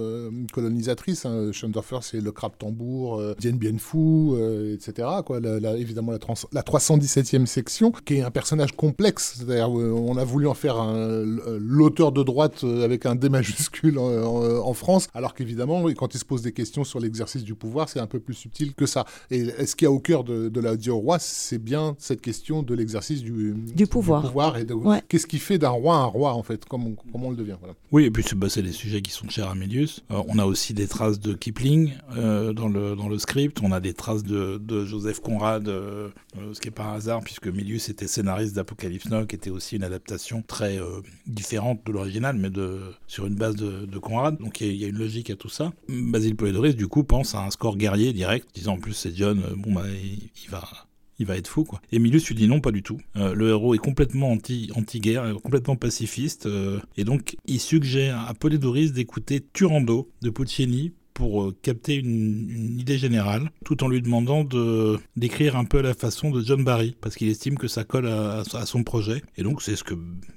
colonisatrice. 0.51 1.25
Hein. 1.25 1.51
Schoendorfer, 1.51 1.99
c'est 2.01 2.19
le 2.21 2.31
crabe 2.31 2.57
tambour, 2.57 3.19
euh, 3.19 3.33
Dien 3.39 3.53
Bien 3.53 3.77
Phu, 3.77 4.33
etc. 4.73 5.07
Quoi. 5.25 5.39
La- 5.39 5.59
la- 5.59 5.77
évidemment, 5.77 6.11
la, 6.11 6.19
trans- 6.19 6.33
la 6.51 6.61
317e 6.63 7.45
section, 7.45 7.91
qui 7.91 8.15
est 8.15 8.21
un 8.21 8.31
personnage 8.31 8.73
complexe. 8.73 9.35
C'est-à-dire, 9.37 9.69
on 9.71 10.17
a 10.17 10.23
voulu 10.23 10.47
en 10.47 10.53
faire 10.53 10.75
l'auteur 11.59 12.11
de 12.11 12.23
droite 12.23 12.63
avec 12.63 13.05
un 13.05 13.15
D 13.15 13.29
majuscule 13.29 13.99
en- 13.99 14.07
en 14.67 14.73
France, 14.73 15.07
alors 15.13 15.33
qu'évidemment, 15.33 15.83
quand 15.93 16.13
il 16.15 16.17
se 16.19 16.25
pose 16.25 16.41
des 16.41 16.51
questions 16.51 16.83
sur 16.83 16.99
l'exercice 16.99 17.43
du 17.43 17.53
pouvoir, 17.55 17.89
c'est 17.89 17.99
un 17.99 18.07
peu 18.07 18.19
plus 18.19 18.33
subtil 18.33 18.73
que 18.73 18.85
ça. 18.87 19.05
Et 19.31 19.41
est-ce 19.41 19.75
qu'il 19.75 19.85
y 19.85 19.87
a 19.87 19.91
au 19.91 19.99
cœur 19.99 20.23
de, 20.23 20.49
de 20.49 20.59
la 20.59 20.75
au 20.89 20.97
roi, 20.97 21.17
c'est 21.19 21.57
bien 21.57 21.95
cette 21.99 22.21
question 22.21 22.63
de 22.63 22.73
l'exercice 22.73 23.21
du, 23.23 23.53
pouvoir. 23.89 24.57
et 24.57 24.63
de 24.63 24.73
Ouais. 24.73 25.01
qu'est-ce 25.09 25.27
qui 25.27 25.39
fait 25.39 25.57
d'un 25.57 25.69
roi 25.69 25.95
un 25.97 26.05
roi 26.05 26.33
en 26.33 26.43
fait, 26.43 26.65
comment, 26.65 26.91
comment 27.11 27.27
on 27.27 27.31
le 27.31 27.35
devient. 27.37 27.55
Voilà. 27.59 27.75
Oui, 27.91 28.05
et 28.05 28.11
puis 28.11 28.23
c'est 28.25 28.35
bah, 28.35 28.47
des 28.55 28.71
sujets 28.71 29.01
qui 29.01 29.11
sont 29.11 29.27
chers 29.29 29.49
à 29.49 29.55
Milius. 29.55 30.03
Euh, 30.11 30.21
on 30.27 30.39
a 30.39 30.45
aussi 30.45 30.73
des 30.73 30.87
traces 30.87 31.19
de 31.19 31.33
Kipling 31.33 31.93
euh, 32.15 32.53
dans, 32.53 32.67
le, 32.69 32.95
dans 32.95 33.09
le 33.09 33.17
script. 33.19 33.59
On 33.61 33.71
a 33.71 33.79
des 33.79 33.93
traces 33.93 34.23
de, 34.23 34.57
de 34.63 34.85
Joseph 34.85 35.19
Conrad, 35.19 35.67
euh, 35.67 36.09
ce 36.53 36.59
qui 36.61 36.67
n'est 36.67 36.71
pas 36.73 36.85
un 36.85 36.93
hasard, 36.95 37.21
puisque 37.23 37.47
Milius 37.47 37.89
était 37.89 38.07
scénariste 38.07 38.55
d'Apocalypse 38.55 39.09
Now, 39.09 39.25
qui 39.25 39.35
était 39.35 39.49
aussi 39.49 39.75
une 39.75 39.83
adaptation 39.83 40.43
très 40.47 40.77
euh, 40.79 41.01
différente 41.25 41.81
de 41.85 41.91
l'original, 41.91 42.37
mais 42.37 42.49
de, 42.49 42.79
sur 43.07 43.25
une 43.25 43.35
base 43.35 43.55
de, 43.55 43.85
de 43.85 43.99
Conrad. 43.99 44.37
Donc 44.39 44.61
il 44.61 44.67
y, 44.67 44.69
a- 44.69 44.73
il 44.73 44.81
y 44.81 44.85
a 44.85 44.87
une 44.87 44.97
logique 44.97 45.29
à 45.29 45.35
tout 45.35 45.49
ça. 45.49 45.73
Basile 45.89 46.35
Polidoris, 46.35 46.75
du 46.75 46.87
coup, 46.87 47.03
pense 47.03 47.35
à 47.35 47.43
un 47.43 47.51
score 47.51 47.77
guerrier 47.77 48.13
direct, 48.13 48.47
disant 48.53 48.76
en 48.77 48.79
plus 48.79 48.93
c'est 48.93 49.15
John, 49.15 49.43
euh, 49.43 49.55
bon 49.55 49.73
bah 49.73 49.85
il, 49.89 50.49
va 50.49 50.63
il 51.19 51.29
être 51.31 51.47
fou 51.47 51.63
quoi. 51.63 51.81
Et 51.91 51.99
lui 52.33 52.39
dit 52.39 52.47
non 52.47 52.61
pas 52.61 52.71
du 52.71 52.83
tout. 52.83 52.99
Euh, 53.15 53.33
le 53.33 53.49
héros 53.49 53.73
est 53.73 53.79
complètement 53.79 54.31
anti 54.31 54.69
anti-guerre, 54.75 55.23
euh, 55.23 55.33
complètement 55.33 55.75
pacifiste 55.75 56.47
et 56.95 57.03
donc 57.03 57.35
il 57.47 57.59
suggère 57.59 58.19
à 58.27 58.33
Polydorus 58.33 58.93
d'écouter 58.93 59.43
Turando 59.53 60.09
de 60.21 60.29
Puccini 60.29 60.93
pour 61.17 61.41
euh, 61.41 61.55
capter 61.63 61.95
une, 61.95 62.47
une 62.51 62.79
idée 62.79 62.99
générale, 62.99 63.49
tout 63.65 63.83
en 63.83 63.87
lui 63.87 64.03
demandant 64.03 64.43
de 64.43 64.99
d'écrire 65.15 65.55
un 65.55 65.65
peu 65.65 65.79
à 65.79 65.81
la 65.81 65.95
façon 65.95 66.29
de 66.29 66.43
John 66.43 66.63
Barry, 66.63 66.95
parce 67.01 67.15
qu'il 67.15 67.27
estime 67.27 67.57
que 67.57 67.67
ça 67.67 67.83
colle 67.83 68.07
à, 68.07 68.43
à 68.53 68.65
son 68.67 68.83
projet. 68.83 69.23
Et 69.35 69.41
donc 69.41 69.63
c'est 69.63 69.75
ce 69.75 69.83
que 69.83 69.95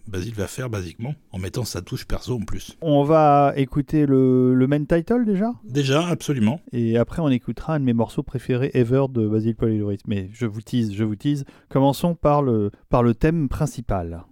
Basile 0.08 0.32
va 0.34 0.46
faire 0.46 0.70
basiquement, 0.70 1.14
en 1.32 1.38
mettant 1.38 1.64
sa 1.66 1.82
touche 1.82 2.06
perso 2.06 2.34
en 2.36 2.44
plus. 2.46 2.78
On 2.80 3.04
va 3.04 3.52
écouter 3.56 4.06
le, 4.06 4.54
le 4.54 4.66
main 4.66 4.84
title 4.86 5.26
déjà? 5.26 5.52
Déjà, 5.64 6.06
absolument. 6.06 6.62
et 6.72 6.96
après 6.96 7.20
on 7.20 7.28
écoutera 7.28 7.74
un 7.74 7.80
de 7.80 7.84
mes 7.84 7.92
morceaux 7.92 8.22
préférés 8.22 8.70
ever 8.72 9.04
de 9.10 9.28
Basil 9.28 9.54
Polidoris. 9.54 10.00
Mais 10.06 10.30
je 10.32 10.46
vous 10.46 10.62
tease, 10.62 10.94
je 10.94 11.04
vous 11.04 11.16
tease. 11.16 11.44
Commençons 11.68 12.14
par 12.14 12.40
le, 12.40 12.70
par 12.88 13.02
le 13.02 13.14
thème 13.14 13.50
principal. 13.50 14.24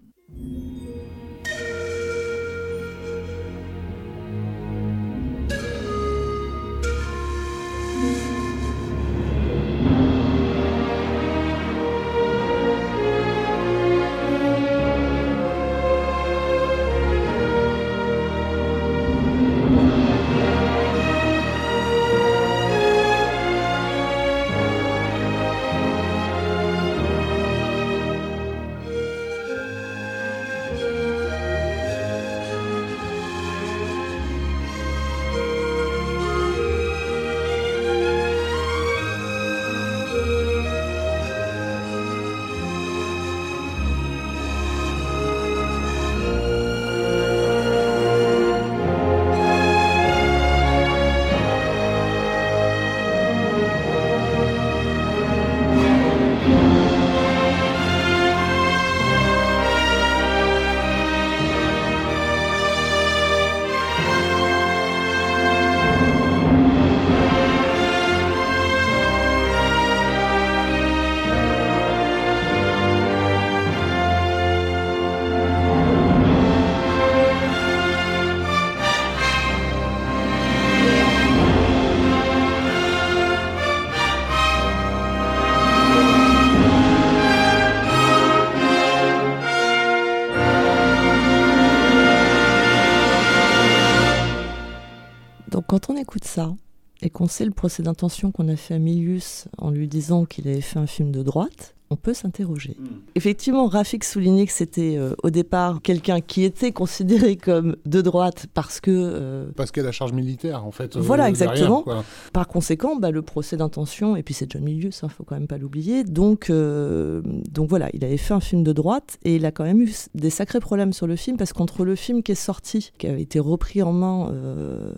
Et 97.01 97.11
qu'on 97.11 97.29
sait 97.29 97.45
le 97.45 97.53
procès 97.53 97.83
d'intention 97.83 98.33
qu'on 98.33 98.49
a 98.49 98.57
fait 98.57 98.75
à 98.75 98.79
Milius 98.79 99.49
en 99.59 99.71
lui 99.71 99.89
disant 99.89 100.25
qu'il 100.25 100.49
avait 100.49 100.61
fait 100.61 100.79
un 100.79 100.87
film 100.87 101.11
de 101.13 101.23
droite, 101.23 101.75
on 101.91 101.97
peut 101.97 102.15
s'interroger. 102.15 102.77
Hmm. 102.79 102.87
Effectivement, 103.15 103.67
Rafik 103.67 104.05
soulignait 104.05 104.47
que 104.47 104.53
c'était 104.53 104.97
euh, 104.99 105.15
au 105.23 105.31
départ 105.31 105.81
quelqu'un 105.83 106.21
qui 106.21 106.45
était 106.45 106.73
considéré 106.73 107.37
comme 107.37 107.77
de 107.87 108.01
droite 108.03 108.47
parce 108.55 108.81
que... 108.81 108.91
euh, 108.91 109.47
Parce 109.57 109.71
qu'il 109.71 109.83
y 109.83 109.85
a 109.85 109.87
la 109.87 109.93
charge 109.93 110.13
militaire, 110.13 110.65
en 110.65 110.71
fait. 110.71 110.97
euh, 110.97 111.01
Voilà, 111.01 111.29
exactement. 111.29 111.85
par 112.33 112.47
conséquent, 112.49 112.97
bah, 112.97 113.11
le 113.11 113.23
procès 113.23 113.57
d'intention, 113.57 114.17
et 114.17 114.23
puis 114.23 114.35
c'est 114.35 114.51
John 114.51 114.63
Milius, 114.63 115.01
il 115.03 115.09
faut 115.09 115.25
quand 115.25 115.35
même 115.37 115.47
pas 115.49 115.59
l'oublier, 115.59 116.05
donc, 116.05 116.51
euh, 116.51 117.23
donc 117.51 117.69
voilà, 117.71 117.89
il 117.95 118.05
avait 118.05 118.17
fait 118.19 118.35
un 118.35 118.41
film 118.41 118.63
de 118.65 118.73
droite, 118.73 119.19
et 119.25 119.37
il 119.37 119.47
a 119.47 119.51
quand 119.51 119.65
même 119.65 119.81
eu 119.81 119.93
des 120.15 120.31
sacrés 120.31 120.61
problèmes 120.61 120.93
sur 120.93 121.07
le 121.07 121.17
film, 121.17 121.37
parce 121.37 121.53
qu'entre 121.53 121.85
le 121.85 121.95
film 121.95 122.23
qui 122.23 122.33
est 122.33 122.35
sorti, 122.35 122.91
qui 122.99 123.07
avait 123.07 123.23
été 123.23 123.39
repris 123.41 123.83
en 123.83 123.93
main 123.93 124.31
euh, 124.31 124.93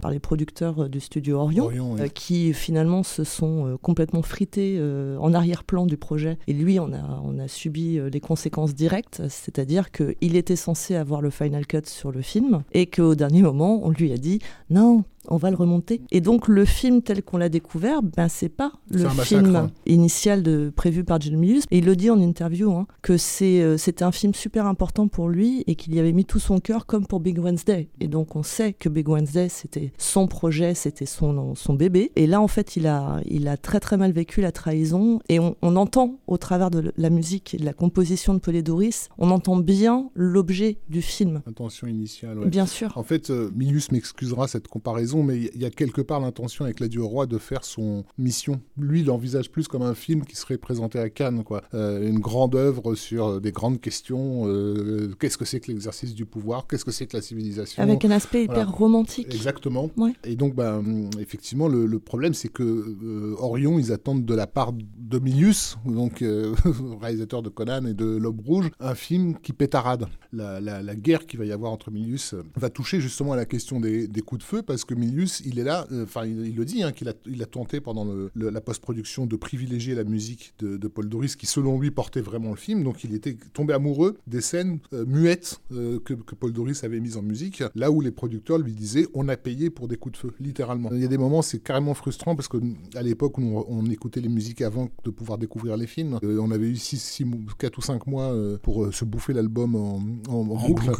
par 0.00 0.10
les 0.10 0.18
producteurs 0.18 0.88
du 0.88 1.00
studio 1.00 1.38
Orion, 1.38 1.64
Orion, 1.64 1.92
oui. 1.94 2.00
euh, 2.02 2.08
qui 2.08 2.52
finalement 2.52 3.02
se 3.02 3.24
sont 3.24 3.66
euh, 3.66 3.76
complètement 3.80 4.22
frités 4.22 4.76
euh, 4.78 5.16
en 5.18 5.32
arrière-plan 5.32 5.86
du 5.86 5.96
projet. 5.96 6.25
Et 6.46 6.52
lui, 6.52 6.80
on 6.80 6.92
a, 6.92 7.20
on 7.24 7.38
a 7.38 7.48
subi 7.48 7.98
euh, 7.98 8.08
les 8.08 8.20
conséquences 8.20 8.74
directes, 8.74 9.22
c'est-à-dire 9.28 9.90
qu'il 9.90 10.36
était 10.36 10.56
censé 10.56 10.94
avoir 10.94 11.20
le 11.20 11.30
final 11.30 11.66
cut 11.66 11.82
sur 11.84 12.12
le 12.12 12.22
film 12.22 12.62
et 12.72 12.86
qu'au 12.86 13.14
dernier 13.14 13.42
moment, 13.42 13.80
on 13.84 13.90
lui 13.90 14.12
a 14.12 14.16
dit 14.16 14.40
non. 14.70 15.04
On 15.28 15.36
va 15.36 15.50
le 15.50 15.56
remonter. 15.56 16.02
Et 16.10 16.20
donc 16.20 16.48
le 16.48 16.64
film 16.64 17.02
tel 17.02 17.22
qu'on 17.22 17.38
l'a 17.38 17.48
découvert, 17.48 18.02
ben 18.02 18.28
c'est 18.28 18.48
pas 18.48 18.72
le 18.90 19.04
massacre, 19.04 19.24
film 19.24 19.56
hein. 19.56 19.70
initial 19.86 20.42
de, 20.42 20.72
prévu 20.74 21.04
par 21.04 21.20
John 21.20 21.36
Milius. 21.36 21.64
Et 21.70 21.78
il 21.78 21.84
le 21.84 21.96
dit 21.96 22.10
en 22.10 22.20
interview 22.20 22.72
hein, 22.72 22.86
que 23.02 23.16
c'est 23.16 23.62
euh, 23.62 23.76
c'était 23.76 24.04
un 24.04 24.12
film 24.12 24.34
super 24.34 24.66
important 24.66 25.08
pour 25.08 25.28
lui 25.28 25.64
et 25.66 25.74
qu'il 25.74 25.94
y 25.94 26.00
avait 26.00 26.12
mis 26.12 26.24
tout 26.24 26.38
son 26.38 26.60
cœur 26.60 26.86
comme 26.86 27.06
pour 27.06 27.20
Big 27.20 27.38
Wednesday. 27.38 27.88
Et 28.00 28.08
donc 28.08 28.36
on 28.36 28.42
sait 28.42 28.72
que 28.72 28.88
Big 28.88 29.08
Wednesday 29.08 29.48
c'était 29.48 29.92
son 29.98 30.26
projet, 30.26 30.74
c'était 30.74 31.06
son 31.06 31.54
son 31.54 31.74
bébé. 31.74 32.12
Et 32.16 32.26
là 32.26 32.40
en 32.40 32.48
fait 32.48 32.76
il 32.76 32.86
a 32.86 33.20
il 33.26 33.48
a 33.48 33.56
très 33.56 33.80
très 33.80 33.96
mal 33.96 34.12
vécu 34.12 34.40
la 34.40 34.52
trahison 34.52 35.20
et 35.28 35.40
on, 35.40 35.56
on 35.62 35.76
entend 35.76 36.18
au 36.26 36.36
travers 36.38 36.70
de 36.70 36.92
la 36.96 37.10
musique 37.10 37.54
et 37.54 37.58
de 37.58 37.64
la 37.64 37.72
composition 37.72 38.34
de 38.34 38.38
Polydoris, 38.38 39.08
on 39.18 39.30
entend 39.30 39.56
bien 39.56 40.10
l'objet 40.14 40.78
du 40.88 41.02
film. 41.02 41.42
Intention 41.46 41.86
initiale, 41.86 42.38
ouais. 42.38 42.48
Bien 42.48 42.66
sûr. 42.66 42.96
En 42.96 43.02
fait, 43.02 43.30
euh, 43.30 43.50
Milius 43.54 43.92
m'excusera 43.92 44.48
cette 44.48 44.68
comparaison, 44.68 45.15
mais 45.22 45.50
il 45.54 45.60
y 45.60 45.64
a 45.64 45.70
quelque 45.70 46.00
part 46.00 46.20
l'intention 46.20 46.64
avec 46.64 46.80
l'adieu 46.80 47.02
au 47.02 47.08
roi 47.08 47.26
de 47.26 47.38
faire 47.38 47.64
son 47.64 48.04
mission. 48.18 48.60
Lui, 48.78 49.00
il 49.00 49.06
l'envisage 49.06 49.50
plus 49.50 49.68
comme 49.68 49.82
un 49.82 49.94
film 49.94 50.24
qui 50.24 50.36
serait 50.36 50.58
présenté 50.58 50.98
à 50.98 51.08
Cannes, 51.10 51.44
quoi. 51.44 51.62
Euh, 51.74 52.06
une 52.08 52.18
grande 52.18 52.54
œuvre 52.54 52.94
sur 52.94 53.26
euh, 53.26 53.40
des 53.40 53.52
grandes 53.52 53.80
questions. 53.80 54.44
euh, 54.46 55.12
Qu'est-ce 55.18 55.38
que 55.38 55.44
c'est 55.44 55.60
que 55.60 55.70
l'exercice 55.70 56.14
du 56.14 56.24
pouvoir 56.26 56.66
Qu'est-ce 56.66 56.84
que 56.84 56.90
c'est 56.90 57.06
que 57.06 57.16
la 57.16 57.22
civilisation 57.22 57.82
Avec 57.82 58.04
un 58.04 58.10
aspect 58.10 58.44
hyper 58.44 58.70
romantique. 58.72 59.32
Exactement. 59.34 59.90
Ouais. 59.96 60.12
Et 60.24 60.36
donc, 60.36 60.54
ben, 60.54 60.78
hum, 60.78 61.10
effectivement, 61.20 61.68
le, 61.68 61.86
le 61.86 61.98
problème, 61.98 62.34
c'est 62.34 62.48
que 62.48 62.62
euh, 62.62 63.34
Orion, 63.38 63.78
ils 63.78 63.92
attendent 63.92 64.24
de 64.24 64.34
la 64.34 64.46
part 64.46 64.72
de 64.72 65.18
Milius, 65.18 65.76
donc 65.84 66.22
réalisateur 67.00 67.42
de 67.42 67.48
Conan 67.48 67.84
et 67.86 67.94
de 67.94 68.04
L'Aube 68.04 68.40
Rouge, 68.40 68.70
un 68.80 68.94
film 68.94 69.36
qui 69.42 69.52
pétarade. 69.52 70.06
La, 70.32 70.60
la- 70.60 70.82
la 70.82 70.94
guerre 70.96 71.26
qu'il 71.26 71.38
va 71.38 71.44
y 71.46 71.52
avoir 71.52 71.72
entre 71.72 71.90
Milius 71.90 72.34
va 72.56 72.68
toucher 72.70 73.00
justement 73.00 73.32
à 73.32 73.36
la 73.36 73.44
question 73.46 73.80
des, 73.80 74.06
des 74.08 74.20
coups 74.20 74.40
de 74.40 74.44
feu, 74.46 74.62
parce 74.62 74.84
que 74.84 74.94
Milius, 74.94 75.05
il 75.44 75.58
est 75.58 75.64
là, 75.64 75.86
euh, 75.92 76.04
enfin, 76.04 76.24
il, 76.26 76.46
il 76.46 76.54
le 76.56 76.64
dit, 76.64 76.82
hein, 76.82 76.92
qu'il 76.92 77.08
a, 77.08 77.12
il 77.26 77.42
a 77.42 77.46
tenté 77.46 77.80
pendant 77.80 78.04
le- 78.04 78.30
le- 78.34 78.50
la 78.50 78.60
post-production 78.60 79.26
de 79.26 79.36
privilégier 79.36 79.94
la 79.94 80.04
musique 80.04 80.54
de, 80.58 80.76
de 80.76 80.88
Paul 80.88 81.08
Doris, 81.08 81.36
qui 81.36 81.46
selon 81.46 81.78
lui 81.80 81.90
portait 81.90 82.20
vraiment 82.20 82.50
le 82.50 82.56
film. 82.56 82.82
Donc, 82.84 83.04
il 83.04 83.14
était 83.14 83.36
tombé 83.52 83.72
amoureux 83.74 84.16
des 84.26 84.40
scènes 84.40 84.78
euh, 84.92 85.04
muettes 85.06 85.60
euh, 85.72 85.98
que, 86.00 86.14
que 86.14 86.34
Paul 86.34 86.52
Doris 86.52 86.84
avait 86.84 87.00
mises 87.00 87.16
en 87.16 87.22
musique, 87.22 87.62
là 87.74 87.90
où 87.90 88.00
les 88.00 88.10
producteurs 88.10 88.58
lui 88.58 88.72
disaient 88.72 89.06
on 89.14 89.28
a 89.28 89.36
payé 89.36 89.70
pour 89.70 89.88
des 89.88 89.96
coups 89.96 90.14
de 90.14 90.18
feu, 90.18 90.32
littéralement. 90.40 90.90
Il 90.92 91.00
y 91.00 91.04
a 91.04 91.08
des 91.08 91.18
moments, 91.18 91.42
c'est 91.42 91.58
carrément 91.58 91.94
frustrant 91.94 92.34
parce 92.36 92.48
que 92.48 92.58
à 92.94 93.02
l'époque 93.02 93.38
où 93.38 93.42
on, 93.42 93.64
on 93.68 93.86
écoutait 93.90 94.20
les 94.20 94.28
musiques 94.28 94.62
avant 94.62 94.88
de 95.04 95.10
pouvoir 95.10 95.38
découvrir 95.38 95.76
les 95.76 95.86
films, 95.86 96.18
on 96.22 96.50
avait 96.50 96.68
eu 96.68 96.76
6, 96.76 97.22
4 97.58 97.78
ou 97.78 97.82
5 97.82 98.06
mois 98.06 98.34
pour 98.62 98.92
se 98.92 99.04
bouffer 99.04 99.32
l'album 99.32 99.74
en, 99.74 99.96
en- 100.28 100.32
en 100.32 100.56
En 100.56 100.66
boucle. 100.68 100.90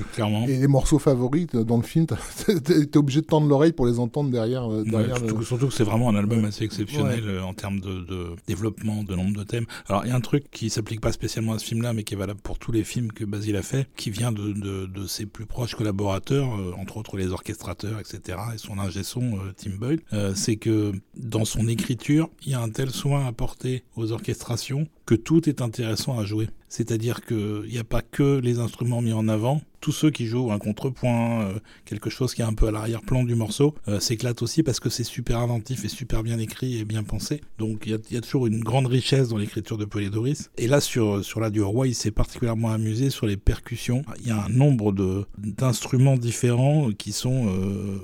Et 0.49 0.59
les 0.59 0.67
morceaux 0.69 0.99
favoris 0.99 1.47
dans 1.47 1.77
le 1.77 1.83
film, 1.83 2.07
t'es 2.65 2.97
obligé 2.97 3.21
de 3.21 3.27
tendre 3.27 3.49
l'oreille 3.49 3.73
pour 3.73 3.87
les 3.87 3.96
entendre 3.99 4.31
derrière. 4.31 4.71
euh, 4.71 4.85
derrière 4.85 5.19
le- 5.19 5.43
surtout 5.45 5.69
que 5.69 5.75
c'est 5.75 5.85
vraiment 5.85 6.09
un 6.09 6.17
album 6.17 6.45
assez 6.45 6.65
exceptionnel 6.65 7.25
euh, 7.27 7.43
en 7.43 7.55
termes 7.55 7.81
de, 7.81 8.01
de 8.01 8.27
développement, 8.47 9.03
de 9.05 9.15
nombre 9.15 9.37
de 9.39 9.45
thèmes. 9.45 9.67
Alors 9.89 10.05
il 10.05 10.09
y 10.09 10.13
a 10.13 10.17
un 10.17 10.21
truc 10.21 10.51
qui 10.51 10.71
s'applique 10.71 11.01
pas 11.01 11.13
spécialement 11.13 11.53
à 11.55 11.59
ce 11.59 11.65
film-là, 11.65 11.93
mais 11.93 12.05
qui 12.05 12.15
est 12.15 12.17
valable 12.17 12.41
pour 12.41 12.59
tous 12.59 12.73
les 12.73 12.85
films 12.85 13.13
que 13.13 13.25
Basile 13.25 13.57
a 13.57 13.63
fait, 13.63 13.89
qui 13.97 14.11
vient 14.11 14.33
de, 14.33 14.53
de- 14.53 14.87
de 14.87 15.07
ses 15.07 15.27
plus 15.27 15.47
proches 15.47 15.75
collaborateurs, 15.75 16.55
euh, 16.59 16.73
entre 16.79 16.97
autres 16.97 17.17
les 17.17 17.29
orchestrateurs, 17.29 17.99
etc., 18.01 18.39
et 18.55 18.59
son 18.59 18.79
ingé 18.79 19.03
son 19.03 19.39
Tim 19.57 19.71
Boyle. 19.79 20.01
C'est 20.35 20.57
que 20.57 20.93
dans 21.17 21.45
son 21.45 21.69
écriture, 21.69 22.29
il 22.45 22.53
y 22.53 22.55
a 22.55 22.61
un 22.61 22.69
tel 22.71 22.91
soin 22.91 23.27
apporté 23.27 23.85
aux 23.97 24.13
orchestrations 24.13 24.87
que 25.07 25.15
tout 25.15 25.49
est 25.49 25.63
intéressant 25.63 26.19
à 26.19 26.25
jouer. 26.25 26.49
C'est-à-dire 26.69 27.25
qu'il 27.25 27.71
n'y 27.71 27.79
a 27.79 27.85
pas 27.85 28.03
que 28.03 28.39
les 28.41 28.59
instruments 28.59 29.01
mis 29.01 29.13
en 29.13 29.29
avant. 29.29 29.61
Tous 29.81 29.93
ceux 29.93 30.11
qui 30.11 30.27
jouent 30.27 30.51
un 30.51 30.59
contrepoint, 30.59 31.43
euh, 31.43 31.53
quelque 31.85 32.11
chose 32.11 32.35
qui 32.35 32.43
est 32.43 32.45
un 32.45 32.55
peu 32.55 32.67
à 32.67 32.71
l'arrière-plan 32.73 33.23
du 33.23 33.37
morceau, 33.37 33.77
euh, 33.87 34.01
s'éclatent 34.01 34.43
aussi 34.43 34.65
parce 34.65 34.81
que 34.81 34.91
c'est 34.91 35.05
super 35.05 35.39
inventif 35.39 35.85
et 35.85 35.89
super 35.89 36.25
bien 36.25 36.39
écrit 36.41 36.79
et 36.81 36.85
bien 36.85 37.05
pensé. 37.05 37.41
Donc 37.59 37.83
il 37.87 37.93
y 37.93 37.95
a, 37.95 37.99
il 38.11 38.15
y 38.15 38.17
a 38.17 38.21
toujours 38.21 38.49
une 38.49 38.61
grande 38.65 38.87
richesse 38.89 39.29
dans 39.29 39.37
l'écriture 39.37 39.79
de 39.79 39.85
Polydoris. 39.85 40.51
Et 40.59 40.67
là, 40.67 40.81
sur, 40.81 41.25
sur 41.25 41.39
la 41.39 41.51
du 41.51 41.63
roi, 41.63 41.87
il 41.87 41.95
s'est 41.95 42.11
particulièrement 42.11 42.73
amusé 42.73 43.11
sur 43.11 43.27
les 43.27 43.37
percussions. 43.37 44.03
Il 44.23 44.27
y 44.27 44.33
a 44.33 44.43
un 44.45 44.49
nombre 44.49 44.91
de- 44.93 45.25
d'instruments 45.39 46.17
différents 46.17 46.91
qui 46.91 47.13
sont... 47.13 47.47
euh, 47.47 47.99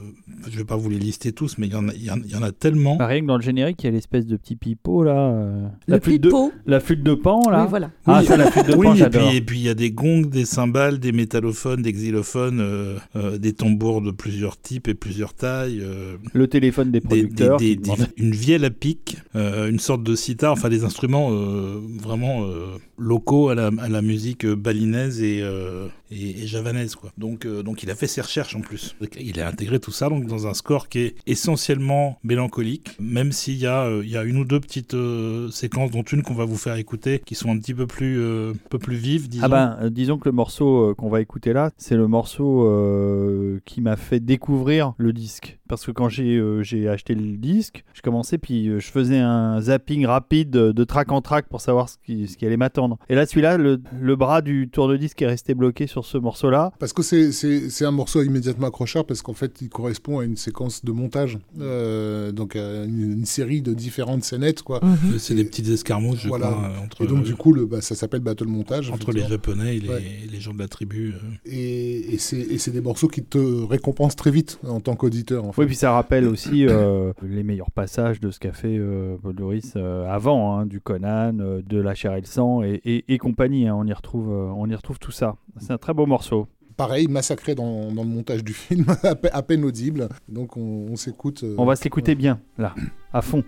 je 0.49 0.57
vais 0.57 0.65
pas 0.65 0.77
vous 0.77 0.89
les 0.91 0.99
lister 1.01 1.33
tous, 1.33 1.59
mais 1.59 1.67
il 1.67 1.73
y 1.73 1.77
en 1.77 1.89
a, 1.89 1.95
il 1.95 2.05
y 2.05 2.11
en, 2.13 2.19
il 2.23 2.31
y 2.31 2.37
en 2.37 2.43
a 2.43 2.53
tellement. 2.53 2.95
Bah, 2.97 3.07
rien 3.09 3.23
que 3.23 3.27
dans 3.27 3.37
le 3.39 3.43
générique, 3.43 3.83
il 3.83 3.87
y 3.87 3.89
a 3.89 3.93
l'espèce 3.93 4.27
de 4.27 4.37
petit 4.37 4.55
pipeau 4.57 5.03
là. 5.03 5.31
euh, 5.33 5.63
Le 5.89 5.95
la, 5.95 6.01
flûte 6.01 6.21
de, 6.23 6.29
pipeau. 6.29 6.53
la 6.67 6.79
flûte 6.81 6.92
de 7.01 7.15
pan 7.15 7.49
là. 7.51 7.63
Oui, 7.63 7.67
voilà. 7.71 7.91
Ah, 8.07 8.19
Oui. 8.21 8.27
ça, 8.27 8.37
la 8.37 8.51
flûte 8.51 8.67
de 8.67 8.75
Oui, 8.75 8.87
pan, 8.87 8.95
et 8.95 8.99
j'adore. 8.99 9.29
puis 9.29 9.37
et 9.37 9.41
puis 9.41 9.59
il 9.61 9.63
y 9.65 9.69
a 9.69 9.75
des 9.75 9.91
gongs, 9.91 10.23
des 10.27 10.45
cymbales, 10.45 10.99
des 10.99 11.13
métallophones, 11.13 11.83
des 11.83 11.93
xylophones, 11.93 12.61
euh, 12.61 12.97
euh, 13.17 13.39
des 13.39 13.53
tambours 13.53 14.03
de 14.03 14.11
plusieurs 14.11 14.61
types 14.61 14.89
et 14.89 14.95
plusieurs 14.95 15.35
tailles, 15.35 15.81
euh, 15.83 16.17
Le 16.33 16.47
téléphone 16.49 16.91
des 16.91 17.01
producteurs. 17.01 17.57
des- 17.59 17.77
des- 17.77 17.93
une 18.17 18.33
vielle 18.33 18.65
à 18.65 18.71
pic, 18.71 19.17
euh, 19.37 19.71
une 19.71 19.79
sorte 19.79 20.03
de 20.03 20.15
sitar, 20.15 20.53
enfin 20.53 20.69
des 20.69 20.85
instruments 20.85 21.29
euh, 21.33 21.81
vraiment 22.01 22.45
euh, 22.45 22.67
locaux 22.99 23.49
à 23.49 23.55
la, 23.55 23.71
à 23.79 23.89
la 23.89 24.03
musique 24.03 24.47
balinaise 24.47 25.23
et, 25.23 25.41
euh, 25.43 25.87
et, 26.11 26.43
et 26.43 26.47
javanaise 26.47 26.95
quoi. 26.95 27.11
Donc 27.19 27.47
euh, 27.47 27.63
donc 27.63 27.83
il 27.83 27.91
a 27.91 27.95
fait 27.95 28.07
ses 28.07 28.21
recherches 28.21 28.55
en 28.57 28.61
plus. 28.61 28.95
Il 29.21 29.41
a 29.41 29.49
intégré 29.49 29.79
tout 29.81 29.91
ça 29.93 30.09
donc 30.09 30.27
dans 30.27 30.47
un 30.47 30.55
score 30.55 30.89
qui 30.89 30.99
est 31.01 31.15
essentiellement 31.27 32.19
mélancolique, 32.25 32.91
même 33.01 33.33
s'il 33.33 33.57
y 33.57 33.67
a 33.67 33.85
euh, 33.85 34.03
il 34.05 34.11
y 34.11 34.17
a 34.17 34.23
une 34.25 34.37
ou 34.39 34.45
deux 34.45 34.61
petites 34.61 34.95
euh, 34.95 35.51
séquences 35.51 35.91
dont 35.91 36.03
une 36.03 36.23
qu'on 36.23 36.35
va 36.35 36.45
vous 36.45 36.57
faire 36.57 36.77
écouter 36.83 37.21
qui 37.25 37.35
sont 37.35 37.51
un 37.51 37.59
petit 37.59 37.75
peu 37.75 37.87
plus 37.87 38.21
euh, 38.21 38.53
peu 38.69 38.79
plus 38.79 38.97
vives 38.97 39.29
disons. 39.29 39.45
Ah 39.45 39.49
ben, 39.49 39.79
euh, 39.81 39.91
disons 39.91 40.19
que 40.19 40.29
le 40.29 40.33
morceau 40.33 40.91
euh, 40.91 40.95
qu'on 40.95 41.09
va 41.09 41.21
écouter 41.21 41.53
là, 41.53 41.71
c'est 41.79 41.97
le 41.97 42.07
morceau 42.09 42.43
qui 43.65 43.81
m'a 43.81 43.97
fait 43.97 44.21
découvrir 44.21 44.93
le 44.99 45.13
disque. 45.13 45.59
Parce 45.73 45.87
que 45.87 45.91
quand 45.91 46.11
j'ai 46.11 46.37
euh, 46.37 46.63
j'ai 46.63 46.87
acheté 46.87 47.15
le 47.15 47.39
disque, 47.39 47.83
je 47.95 48.03
commençais 48.03 48.37
puis 48.37 48.69
euh, 48.69 48.79
je 48.79 48.89
faisais 48.91 49.17
un 49.21 49.59
zapping 49.59 50.05
rapide 50.05 50.51
de, 50.51 50.71
de 50.71 50.85
track 50.85 51.11
en 51.13 51.23
track 51.23 51.49
pour 51.49 51.63
savoir 51.63 51.89
ce 51.89 51.97
qui, 52.05 52.29
ce 52.29 52.37
qui 52.37 52.45
allait 52.45 52.59
m'attendre. 52.59 52.99
Et 53.09 53.15
là, 53.15 53.25
celui-là, 53.25 53.57
le, 53.57 53.81
le 53.99 54.15
bras 54.17 54.43
du 54.43 54.69
tourne-disque 54.69 55.23
est 55.23 55.27
resté 55.27 55.55
bloqué 55.55 55.87
sur 55.87 56.05
ce 56.05 56.19
morceau-là. 56.19 56.73
Parce 56.79 56.93
que 56.93 57.01
c'est- 57.01 57.85
un 57.87 57.91
morceau 57.91 58.23
immédiatement 58.23 58.67
accrocheur 58.67 59.07
parce 59.07 59.23
qu'en 59.23 59.33
fait 59.33 59.63
il 59.63 59.71
correspond 59.71 60.19
à 60.19 60.25
une 60.27 60.37
séquence 60.37 60.85
de 60.85 60.93
montage, 60.93 61.39
euh, 61.59 62.33
donc 62.33 62.55
à 62.55 62.85
une, 62.85 63.13
une 63.13 63.25
série 63.25 63.63
de 63.63 63.73
différentes 63.73 64.25
scénettes 64.25 64.61
quoi. 64.63 64.79
Mhm. 64.85 65.19
C'est 65.19 65.35
des 65.35 65.45
petites 65.45 65.69
escarmouches, 65.69 66.21
je 66.25 66.29
Voilà. 66.29 66.49
crois, 66.49 66.65
euh, 66.69 66.85
entre, 66.85 67.05
Et 67.05 67.07
donc 67.07 67.25
du 67.25 67.35
coup 67.35 67.55
le, 67.55 67.65
bah, 67.65 67.81
ça 67.81 67.95
s'appelle 67.95 68.21
battle 68.21 68.47
montage. 68.47 68.91
entre 68.91 69.11
les. 69.13 69.23
Japonais 69.23 69.77
et 69.79 69.81
les, 69.81 69.89
Ouais. 69.89 70.03
les 70.31 70.41
gens 70.41 70.53
de 70.53 70.59
la 70.59 70.69
tribu. 70.69 71.15
euh. 71.15 71.19
Et, 71.47 72.15
et 72.15 72.19
c'est 72.19 72.37
et 72.41 72.59
c'est 72.59 72.73
des 72.73 72.83
morceaux 72.83 73.09
qui 73.09 73.23
te 73.23 73.39
récompensent 73.65 74.17
très 74.17 74.31
vite 74.31 74.59
en 74.69 74.81
tant 74.81 74.95
qu'auditeur. 74.97 75.45
En 75.45 75.53
fait. 75.53 75.62
Oui, 75.63 75.67
puis 75.67 75.77
ça 75.77 75.93
rappelle 75.93 76.27
aussi 76.27 76.67
euh, 76.67 77.13
les 77.23 77.43
meilleurs 77.43 77.71
passages 77.71 78.21
de 78.21 78.31
ce 78.31 78.39
qu'a 78.41 78.53
fait 78.53 78.77
euh, 78.77 79.17
Paul 79.23 79.35
Doris 79.35 79.75
euh, 79.77 80.07
avant, 80.09 80.59
hein, 80.59 80.67
du 80.67 80.81
Conan, 80.81 81.39
euh, 81.41 81.63
de 81.65 81.79
La 81.81 81.95
chair 81.95 82.15
et 82.15 82.21
le 82.21 82.27
sang 82.27 82.63
et, 82.63 82.81
et- 82.85 83.05
et 83.15 83.19
compagnie. 83.19 83.69
hein. 83.69 83.75
on, 83.77 83.87
y 83.87 83.93
retrouve, 83.93 84.31
euh, 84.31 84.53
on 84.57 84.69
y 84.69 84.75
retrouve 84.75 84.99
tout 84.99 85.11
ça. 85.13 85.37
C'est 85.59 85.73
un 85.73 85.79
très 85.79 85.95
beau 85.95 86.07
morceau. 86.07 86.47
Pareil, 86.77 87.07
massacré 87.07 87.55
dans, 87.55 87.93
dans 87.93 88.03
le 88.03 88.09
montage 88.09 88.43
du 88.43 88.53
film, 88.55 88.87
à, 89.03 89.15
pe- 89.15 89.29
à 89.33 89.43
peine 89.43 89.65
audible. 89.65 90.09
Donc 90.29 90.57
on, 90.57 90.87
on 90.91 90.97
s'écoute. 90.97 91.43
euh, 91.45 91.55
On 91.59 91.65
va 91.65 91.77
s'écouter 91.77 92.15
bien, 92.15 92.41
là, 92.59 92.75
à 93.13 93.23
fond. 93.23 93.45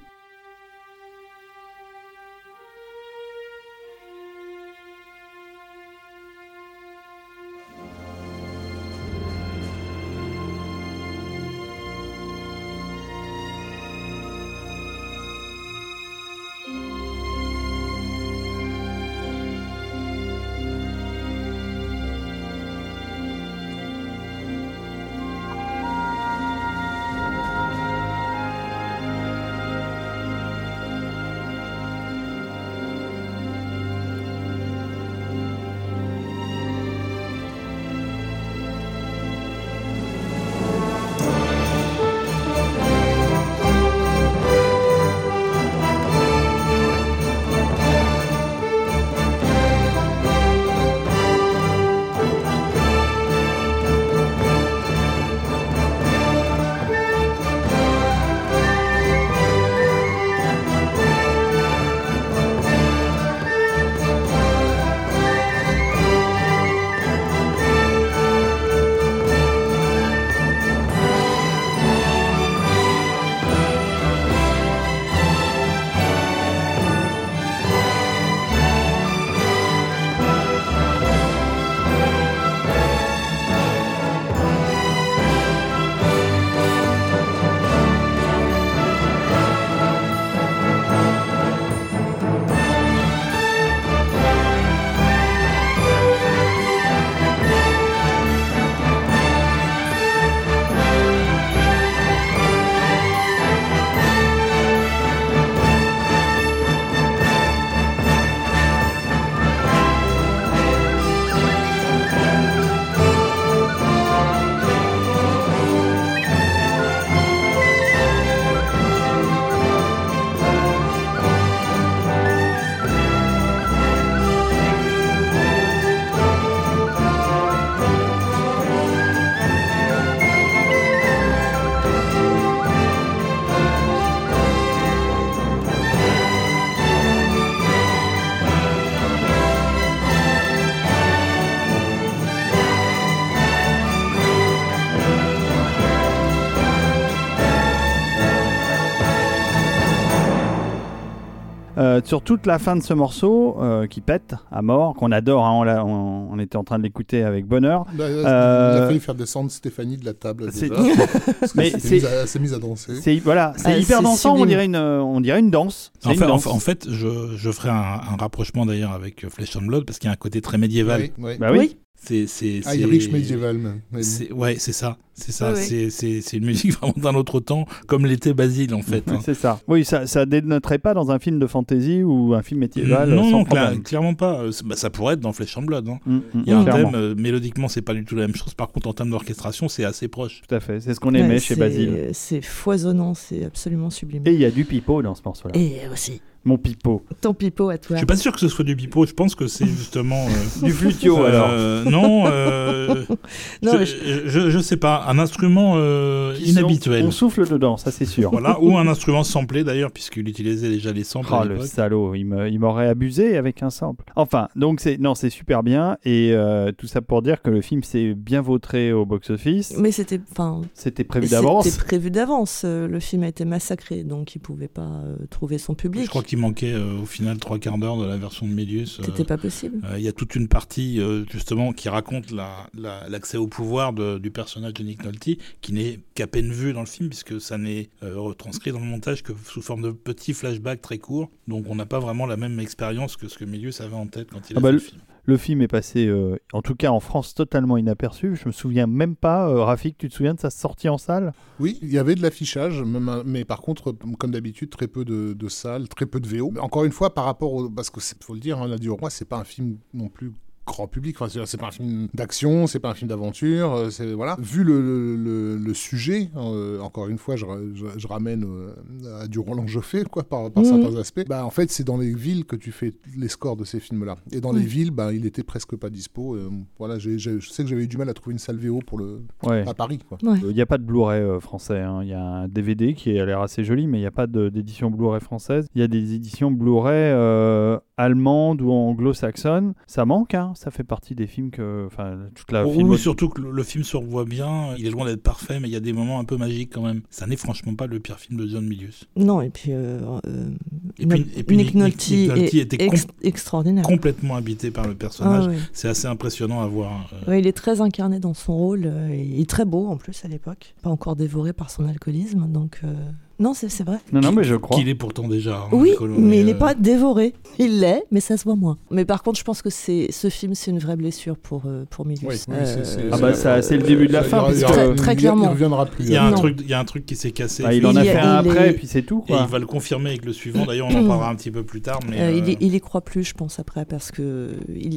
Euh, 151.95 152.01
sur 152.05 152.23
toute 152.23 152.47
la 152.47 152.59
fin 152.59 152.77
de 152.77 152.83
ce 152.83 152.93
morceau 152.95 153.57
euh, 153.61 153.87
qui 153.87 154.01
pète 154.01 154.35
à 154.51 154.63
mort, 154.63 154.95
qu'on 154.95 155.13
adore, 155.13 155.45
hein, 155.47 155.53
on, 155.53 155.63
l'a- 155.63 155.85
on- 155.85 156.29
on 156.33 156.39
était 156.39 156.57
en 156.57 156.65
train 156.65 156.79
de 156.79 156.83
l'écouter 156.83 157.23
avec 157.23 157.47
bonheur. 157.47 157.85
Bah, 157.95 158.05
Il 158.09 158.23
Euh, 158.27 158.83
a 158.85 158.87
failli 158.87 159.01
faire 159.01 159.15
descendre 159.15 159.51
Stéphanie 159.51 159.97
de 159.97 160.05
la 160.05 160.15
table. 160.15 160.49
C'est- 160.53 160.69
déjà. 160.69 160.77
Parce 161.41 161.55
Mais 161.55 161.71
qu'elle 161.71 161.81
c'est- 161.81 161.91
mise 161.95 162.05
à- 162.07 162.11
elle 162.23 162.29
s'est 162.29 162.39
mise 162.39 162.55
à 162.55 162.59
danser. 162.59 162.95
C'est 163.01 163.17
voilà, 163.19 163.53
c'est 163.57 163.67
Ah, 163.69 163.79
hyper 163.79 163.99
c'est 163.99 164.03
dansant, 164.05 164.31
on 164.33 164.37
sublime. 164.37 164.49
dirait 164.49 164.65
une, 164.67 164.77
euh, 164.77 165.03
on 165.03 165.21
dirait 165.21 165.41
une 165.41 165.51
danse. 165.51 165.93
C'est 166.01 166.09
En 166.09 166.13
une 166.13 166.19
fait, 166.19 166.25
en, 166.25 166.29
danse. 166.29 166.47
en 166.47 166.59
fait, 166.59 166.87
je, 166.91 167.35
je 167.37 167.51
ferai 167.51 167.71
un, 167.71 167.75
un 167.75 168.17
rapprochement 168.19 168.67
d'ailleurs 168.67 168.93
avec 168.93 169.29
Flesh 169.29 169.57
and 169.57 169.63
Blood 169.67 169.85
parce 169.85 169.99
qu'il 169.99 170.09
y 170.09 170.11
a 170.11 170.13
un 170.13 170.17
côté 170.17 170.41
très 170.41 170.59
médiéval. 170.59 171.01
Oui, 171.03 171.13
oui. 171.19 171.33
Bah 171.39 171.49
oui. 171.53 171.69
C'est, 171.71 171.77
c'est, 171.97 172.61
Ah, 172.67 172.75
Irish 172.77 173.11
médiéval. 173.11 173.57
même. 173.59 173.81
Oui. 173.93 174.05
c'est- 174.05 174.31
ouais, 174.33 174.57
c'est 174.59 174.73
ça, 174.73 174.99
c'est 175.15 175.33
ça. 175.33 175.55
C'est, 175.57 176.33
une 176.37 176.45
musique 176.45 176.73
vraiment 176.79 176.95
d'un 176.97 177.15
autre 177.15 177.41
temps, 177.41 177.65
comme 177.87 178.05
l'était 178.05 178.35
Basile 178.35 178.75
en 178.75 178.83
fait. 178.83 179.05
hein. 179.11 179.21
C'est 179.25 179.33
ça. 179.35 179.59
Oui, 179.69 179.85
ça, 179.87 180.07
ça 180.07 180.27
dénoterait 180.27 180.79
pas 180.79 180.93
dans 180.93 181.11
un 181.11 181.19
film 181.19 181.39
de 181.39 181.47
fantasy 181.47 182.03
ou 182.03 182.35
un 182.35 182.43
film 182.43 182.61
médiéval 182.61 183.09
non, 183.11 183.23
sans 183.25 183.31
non, 183.39 183.43
cla- 183.45 183.81
clairement 183.83 184.15
pas. 184.15 184.41
Euh, 184.43 184.51
bah, 184.67 184.77
ça 184.77 184.91
pourrait 184.91 185.15
être 185.15 185.21
dans 185.21 185.33
Flesh 185.33 185.57
and 185.57 185.63
Blood. 185.63 185.89
hein. 185.89 185.99
Mm, 186.05 186.17
mm, 186.17 186.23
Il 186.35 186.49
y 186.49 186.53
a 186.53 186.59
un 186.59 186.65
clairement. 186.65 186.91
thème, 186.93 187.01
euh, 187.01 187.15
mélodiquement, 187.17 187.69
c'est 187.69 187.83
pas 187.83 187.95
du 187.95 188.05
tout 188.05 188.17
la 188.17 188.27
même 188.27 188.37
chose. 188.37 188.53
Par 188.55 188.69
contre, 188.71 188.89
en 188.89 188.93
termes 188.93 189.11
d'orchestration, 189.11 189.69
c'est 189.69 189.85
assez 189.85 190.09
proche. 190.09 190.43
Tout 190.47 190.55
à 190.55 190.61
fait. 190.61 190.81
C'est 190.81 190.93
ce 190.93 191.01
qu'on 191.01 191.15
aimait 191.15 191.35
Ouais, 191.35 191.39
chez 191.41 191.57
Basile. 191.57 192.11
C'est 192.13 192.43
foisonnant, 192.43 193.15
c'est 193.15 193.45
absolument 193.47 193.89
sublime. 193.89 194.23
Et 194.27 194.35
il 194.35 194.41
y 194.41 194.45
a 194.45 194.51
du 194.51 194.65
pipeau 194.67 195.01
dans 195.01 195.15
ce 195.15 195.23
morceau-là. 195.25 195.59
Et 195.59 195.79
aussi, 195.91 196.21
Mon 196.45 196.59
pipeau. 196.59 197.03
ton 197.21 197.33
pipeau 197.35 197.71
à 197.71 197.75
Je 197.77 197.79
toi. 197.81 197.97
suis 197.97 198.07
pas 198.07 198.17
sûr 198.17 198.33
que 198.33 198.39
ce 198.41 198.49
soit 198.49 198.65
du 198.65 198.77
pipeau. 198.77 199.07
Je 199.07 199.13
pense 199.15 199.35
que 199.35 199.47
c'est 199.47 199.67
justement. 199.67 200.27
euh, 200.27 200.63
Du 200.67 200.73
flutio 200.73 201.19
euh, 201.25 201.83
alors. 201.83 201.91
Non, 201.91 202.25
euh, 202.27 203.05
Non, 203.63 203.73
je, 203.73 203.79
mais 203.79 203.87
je, 203.87 204.51
je 204.51 204.59
sais 204.59 204.77
pas. 204.77 205.05
Un 205.09 205.19
instrument 205.19 205.75
euh, 205.77 206.37
inhabituel. 206.45 207.03
sont- 207.03 207.09
On 207.09 207.11
souffle 207.11 207.49
dedans, 207.49 207.77
ça 207.77 207.91
c'est 207.91 208.05
sûr. 208.05 208.31
Voilà, 208.31 208.61
ou 208.61 208.77
un 208.77 208.87
instrument 208.89 209.25
samplé 209.25 209.65
d'ailleurs, 209.65 209.91
puisqu'il 209.91 210.29
utilisait 210.29 210.69
déjà 210.69 210.93
les 210.93 211.05
samples 211.05 211.29
Oh 211.33 211.37
à 211.37 211.45
le 211.45 211.61
salaud, 211.63 212.15
il 212.15 212.25
m'aurait 212.59 212.89
abusé 212.89 213.37
avec 213.37 213.63
un 213.63 213.71
sample. 213.71 214.05
Enfin, 214.17 214.49
donc 214.57 214.81
c'est 214.81 214.99
non, 214.99 215.15
c'est 215.15 215.31
super 215.31 215.63
bien 215.63 215.97
et 216.05 216.31
euh, 216.33 216.73
tout 216.77 216.87
ça 216.87 217.01
pour 217.01 217.23
dire 217.23 217.41
que 217.43 217.51
le 217.51 217.61
film 217.63 217.83
s'est 217.83 218.15
bien 218.15 218.43
vautré 218.43 218.93
au 218.93 219.07
box-office. 219.07 219.75
mais 219.79 219.93
c'était, 219.93 220.21
enfin, 220.33 220.61
C'était 220.75 221.05
prévu 221.05 221.29
d'avance. 221.29 221.67
C'était 221.69 221.85
prévu 221.85 222.11
d'avance. 222.11 222.63
euh, 222.65 222.87
Le 222.87 223.01
film 223.01 223.23
a 223.23 223.29
été 223.29 223.45
massacré, 223.45 224.05
donc 224.05 224.35
il 224.35 224.41
pouvait 224.41 224.69
pas 224.69 224.83
euh, 224.83 225.17
trouver 225.31 225.59
son 225.59 225.75
public. 225.75 226.05
Je 226.05 226.09
crois 226.11 226.23
qu'il 226.35 226.41
manquait 226.41 226.73
euh, 226.73 226.99
au 227.01 227.07
final 227.07 227.39
trois 227.39 227.59
quarts 227.59 227.79
d'heure 227.79 227.97
de 227.97 228.05
la 228.07 228.17
version 228.17 228.47
de 228.47 228.53
Mélius. 228.53 228.99
Euh, 229.01 229.05
C'était 229.07 229.25
pas 229.25 229.39
possible. 229.39 229.81
euh, 229.85 229.99
Il 229.99 230.05
y 230.05 230.09
a 230.09 230.13
toute 230.13 230.35
une 230.35 230.49
partie 230.49 231.01
euh, 231.01 231.25
justement 231.31 231.73
qui 231.73 231.89
raconte 231.89 232.31
la- 232.31 232.69
la- 232.77 233.09
l'accès 233.09 233.37
au 233.37 233.47
pouvoir 233.47 233.93
de- 233.93 234.19
du 234.19 234.31
personnage 234.31 234.75
de 234.75 234.83
Nick 234.83 235.05
Nolte, 235.05 235.29
qui 235.61 235.73
n'est 235.73 236.01
qu'à 236.15 236.27
peine 236.27 236.51
vu 236.53 236.73
dans 236.73 236.81
le 236.81 236.87
film, 236.87 237.09
puisque 237.09 237.41
ça 237.41 237.57
n'est 237.59 237.89
euh, 238.03 238.19
retranscrit 238.19 238.73
dans 238.73 238.81
le 238.81 238.87
montage 238.87 239.23
que 239.23 239.33
sous 239.47 239.63
forme 239.63 239.83
de 239.83 239.91
petits 239.91 240.35
flashbacks 240.35 240.83
très 240.83 240.99
courts. 240.99 241.31
Donc 241.49 241.67
on 241.69 241.75
n'a 241.77 241.87
pas 241.87 242.01
vraiment 242.01 242.27
la 242.27 242.37
même 242.37 242.59
expérience 242.61 243.17
que 243.17 243.29
ce 243.29 243.39
que 243.39 243.45
Mélius 243.45 243.81
avait 243.81 243.95
en 243.95 244.07
tête 244.07 244.29
quand 244.33 244.51
il 244.51 244.57
a 244.57 244.59
Ah 244.59 244.61
bah, 244.63 244.69
fait 244.69 244.73
le- 244.73 244.79
film. 244.81 245.01
Le 245.27 245.37
film 245.39 245.63
est 245.63 245.69
passé, 245.69 246.07
euh, 246.07 246.37
en 246.53 246.61
tout 246.61 246.75
cas 246.75 246.91
en 246.91 247.01
France, 247.01 247.33
totalement 247.35 247.79
inaperçu. 247.79 248.37
Je 248.37 248.47
me 248.47 248.53
souviens 248.53 248.87
même 248.87 249.17
pas, 249.17 249.49
euh, 249.49 249.65
Rafik, 249.65 249.97
tu 249.97 250.09
te 250.11 250.15
souviens 250.15 250.35
de 250.35 250.41
sa 250.41 250.51
sortie 250.51 250.89
en 250.91 250.99
salle? 250.99 251.33
Oui, 251.61 251.79
il 251.81 251.91
y 251.93 251.97
avait 251.99 252.15
de 252.15 252.21
l'affichage, 252.21 252.83
un- 253.09 253.23
mais 253.25 253.45
par 253.47 253.63
contre, 253.63 253.93
comme 254.19 254.33
d'habitude, 254.33 254.69
très 254.71 254.87
peu 254.87 255.05
de, 255.07 255.49
salles, 255.49 255.89
très 255.89 256.05
peu 256.07 256.21
de 256.21 256.29
VO. 256.29 256.53
Encore 256.61 256.85
une 256.85 256.93
fois, 256.93 257.15
par 257.15 257.25
rapport 257.25 257.55
au. 257.55 257.71
Parce 257.71 257.89
que 257.89 258.01
faut 258.23 258.35
le 258.35 258.41
dire, 258.41 258.61
hein, 258.61 258.69
La 258.69 258.77
au 258.77 258.97
Roi, 258.97 259.09
c'est 259.09 259.25
pas 259.25 259.39
un 259.39 259.45
film 259.45 259.79
non 259.95 260.09
plus 260.09 260.33
grand 260.67 260.87
public. 260.89 261.17
Enfin, 261.21 261.29
c'est- 261.45 261.57
pas 261.59 261.69
un 261.69 261.71
film 261.71 262.09
d'action, 262.15 262.67
c'est 262.67 262.79
pas 262.81 262.91
un 262.91 262.95
film 262.95 263.09
d'aventure. 263.09 263.73
euh, 263.75 263.91
c'est 263.91 264.13
voilà. 264.13 264.37
Vu 264.41 264.65
le, 264.65 264.81
le, 264.81 265.17
le- 265.17 265.57
le 265.57 265.75
sujet, 265.75 266.31
euh, 266.37 266.81
encore 266.81 267.09
une 267.09 267.19
fois, 267.19 267.37
je, 267.37 267.45
je, 267.75 267.87
je 267.97 268.07
ramène 268.09 268.45
euh, 268.45 269.23
à 269.23 269.27
du 269.29 269.39
Roland 269.39 269.67
Joffé, 269.67 270.05
quoi, 270.05 270.23
par, 270.25 270.51
par 270.51 270.63
Mhm. 270.65 270.69
certains 270.83 270.97
aspects. 270.99 271.25
Bah, 271.29 271.45
en 271.45 271.51
fait, 271.51 271.71
c'est 271.71 271.85
dans 271.85 271.97
les 271.99 272.15
villes 272.15 272.45
que 272.45 272.57
tu 272.57 272.73
fais 272.73 272.93
les 273.17 273.29
scores 273.29 273.57
de 273.57 273.65
ces 273.65 273.81
films-là. 273.81 274.17
Et 274.33 274.41
dans 274.41 274.53
les 274.53 274.61
Ouais. 274.61 274.67
villes, 274.67 274.91
bah, 274.91 275.13
il 275.13 275.27
était 275.27 275.43
presque 275.43 275.77
pas 275.77 275.91
dispo. 275.91 276.35
euh, 276.35 276.49
voilà, 276.79 276.99
je 276.99 277.19
sais 277.41 277.63
que 277.63 277.69
j'avais 277.69 277.85
eu 277.85 277.89
du 277.89 277.97
mal 277.97 278.09
à 278.09 278.15
trouver 278.15 278.33
une 278.33 278.39
salle 278.39 278.57
VO 278.59 278.81
pour 278.87 278.99
le 278.99 279.21
Ouais. 279.45 279.65
à 279.69 279.75
Paris. 279.75 279.99
Il 280.23 280.47
n'y 280.55 280.61
a 280.61 280.67
pas 280.67 280.79
de 280.79 280.85
Blu-ray 280.85 281.21
euh, 281.21 281.41
français. 281.41 281.81
hein. 281.81 282.01
Il 282.03 282.09
y 282.09 282.15
a 282.15 282.23
un 282.23 282.49
DVD 282.49 282.95
qui 282.95 283.19
a 283.19 283.25
l'air 283.27 283.41
assez 283.41 283.65
joli, 283.65 283.87
mais 283.87 283.99
il 283.99 284.01
n'y 284.03 284.07
a 284.07 284.11
pas 284.11 284.27
de- 284.27 284.49
d'édition 284.49 284.91
Blu-ray 284.91 285.21
française. 285.21 285.67
Il 285.75 285.81
y 285.81 285.85
a 285.85 285.89
des 285.89 286.15
éditions 286.15 286.51
Blu-ray 286.51 286.95
euh, 287.13 287.79
allemandes 287.97 288.61
ou 288.63 288.71
anglo-saxonnes. 288.71 289.75
Ça 289.87 290.05
manque, 290.05 290.35
hein. 290.35 290.53
Ça 290.55 290.71
fait 290.71 290.85
partie 290.85 291.15
des 291.15 291.27
films 291.27 291.51
que. 291.51 291.85
Enfin, 291.87 292.17
toute 292.35 292.51
la 292.53 292.67
Oui, 292.67 292.77
film- 292.77 292.89
oui, 292.91 292.99
surtout 292.99 293.29
que 293.29 293.41
le, 293.41 293.51
le 293.51 293.63
film 293.63 293.85
se 293.85 293.97
revoit 293.97 294.25
bien, 294.25 294.75
il 294.79 294.87
est 294.87 294.91
loin 294.91 295.05
d'être 295.07 295.23
parfait, 295.23 295.61
mais 295.61 295.69
il 295.69 295.73
y 295.73 295.77
a 295.77 295.81
des 295.81 295.93
moments 295.93 296.19
un 296.21 296.25
peu 296.25 296.37
magiques 296.37 296.71
quand 296.75 296.83
même. 296.83 297.03
Ça 297.11 297.27
n'est 297.27 297.37
franchement 297.37 297.75
pas 297.75 297.87
le 297.87 298.01
pire 298.01 298.19
film 298.19 298.39
de 298.41 298.47
John 298.47 298.67
Milius. 298.67 299.05
Non, 299.17 299.41
et 299.43 299.51
puis, 299.51 299.73
euh, 299.73 300.01
euh, 300.27 300.51
Et 300.99 301.07
puis- 301.07 301.19
Nick- 301.21 301.39
et 301.39 301.43
puis 301.43 301.57
Nick 301.57 301.67
Nick- 301.69 301.75
Nolte 301.77 302.11
Nick 302.11 302.29
Nolte 302.29 302.55
est 302.55 302.55
était 302.57 302.85
ex- 302.85 303.07
extraordinaire. 303.23 303.85
Complètement 303.85 304.37
habité 304.37 304.71
par 304.71 304.87
le 304.89 304.95
personnage. 304.95 305.45
Ah 305.47 305.51
ouais. 305.51 305.59
C'est 305.73 305.89
assez 305.89 306.07
impressionnant 306.07 306.61
à 306.61 306.67
voir. 306.67 307.13
euh. 307.27 307.31
Ouais, 307.31 307.41
il 307.41 307.47
est 307.47 307.53
très 307.53 307.81
incarné 307.81 308.21
dans 308.21 308.35
son 308.35 308.57
rôle. 308.57 308.83
euh, 308.87 309.09
et 309.11 309.23
il 309.23 309.41
est 309.41 309.49
très 309.49 309.65
beau 309.65 309.87
en 309.87 309.97
plus 309.97 310.25
à 310.25 310.29
l'époque. 310.29 310.75
Pas 310.83 310.91
encore 310.91 311.17
dévoré 311.17 311.53
par 311.53 311.71
son 311.71 311.87
alcoolisme. 311.89 312.47
Donc, 312.49 312.81
euh, 312.85 312.93
non, 313.39 313.55
c'est 313.55 313.69
c'est 313.69 313.85
vrai. 313.85 313.99
Non, 314.13 314.21
non, 314.21 314.33
mais 314.33 314.45
je 314.45 314.55
crois. 314.55 314.77
Qu'il 314.77 314.89
est 314.89 314.95
pourtant 314.95 315.27
déjà. 315.29 315.57
hein, 315.57 315.69
Oui, 315.73 315.93
mais 316.19 316.41
il 316.41 316.47
n'est 316.47 316.55
euh, 316.55 316.59
pas 316.59 316.75
dévoré. 316.75 317.35
Il 317.59 317.81
l'est, 317.81 318.05
mais 318.11 318.21
ça 318.21 318.37
se 318.37 318.45
voit 318.45 318.57
moins. 318.57 318.79
Mais 318.91 319.05
par 319.05 319.23
contre, 319.23 319.39
je 319.39 319.45
pense 319.45 319.63
que 319.63 319.71
c'est 319.71 320.09
ce 320.11 320.29
film, 320.31 320.55
c'est 320.55 320.71
une 320.71 320.79
vraie 320.79 320.97
blessure 320.97 321.37
pour, 321.37 321.63
euh, 321.67 321.85
pour 321.91 322.07
Milius. 322.07 322.23
Oui, 322.29 322.37
oui, 322.49 322.57
c'est- 322.65 322.85
c'est- 322.85 323.05
Ah 323.13 323.19
bah, 323.19 323.35
ça, 323.35 323.63
c'est 323.63 323.77
le 323.77 323.83
début 323.83 324.07
de 324.07 324.13
la 324.13 324.23
fin. 324.23 324.39
aura- 324.39 324.51
aura- 324.53 324.73
Très- 324.73 324.95
très 324.95 325.13
il 325.13 325.19
y- 325.19 325.21
clairement. 325.21 325.45
Il 325.45 325.49
reviendra 325.51 325.87
plus. 325.87 326.05
Il 326.05 326.11
y, 326.13 326.17
a 326.17 326.25
un 326.25 326.31
Non. 326.31 326.37
truc, 326.37 326.59
il 326.61 326.69
y 326.69 326.75
a 326.75 326.79
un 326.81 326.85
truc 326.85 327.07
qui 327.07 327.17
s'est 327.17 327.31
cassé. 327.33 327.63
Bah, 327.63 327.75
il 327.75 327.87
en 327.87 327.97
a 327.97 328.05
Il 328.05 328.11
fait 328.11 328.17
a- 328.17 328.35
un 328.35 328.37
après, 328.39 328.69
est- 328.69 328.71
et 328.71 328.75
puis 328.75 328.87
c'est 328.87 329.03
tout. 329.03 329.23
Et 329.29 329.33
Quoi. 329.33 329.45
il 329.47 329.51
va 329.51 329.59
le 329.59 329.67
confirmer 329.67 330.11
avec 330.11 330.25
le 330.25 330.33
suivant. 330.33 330.65
D'ailleurs, 330.67 330.89
on 330.91 331.05
en 331.05 331.07
parlera 331.07 331.31
un 331.31 331.35
petit 331.35 331.51
peu 331.51 331.63
plus 331.65 331.81
tard. 331.81 332.01
Mais 332.09 332.21
Euh, 332.21 332.33
il, 332.33 332.45
euh, 332.45 332.51
y, 332.53 332.57
il 332.61 332.75
y 332.75 332.81
croit 332.81 333.01
plus, 333.03 333.25
je 333.25 333.35
pense, 333.35 333.59
après, 333.59 333.85
parce 333.85 334.11
que 334.11 334.51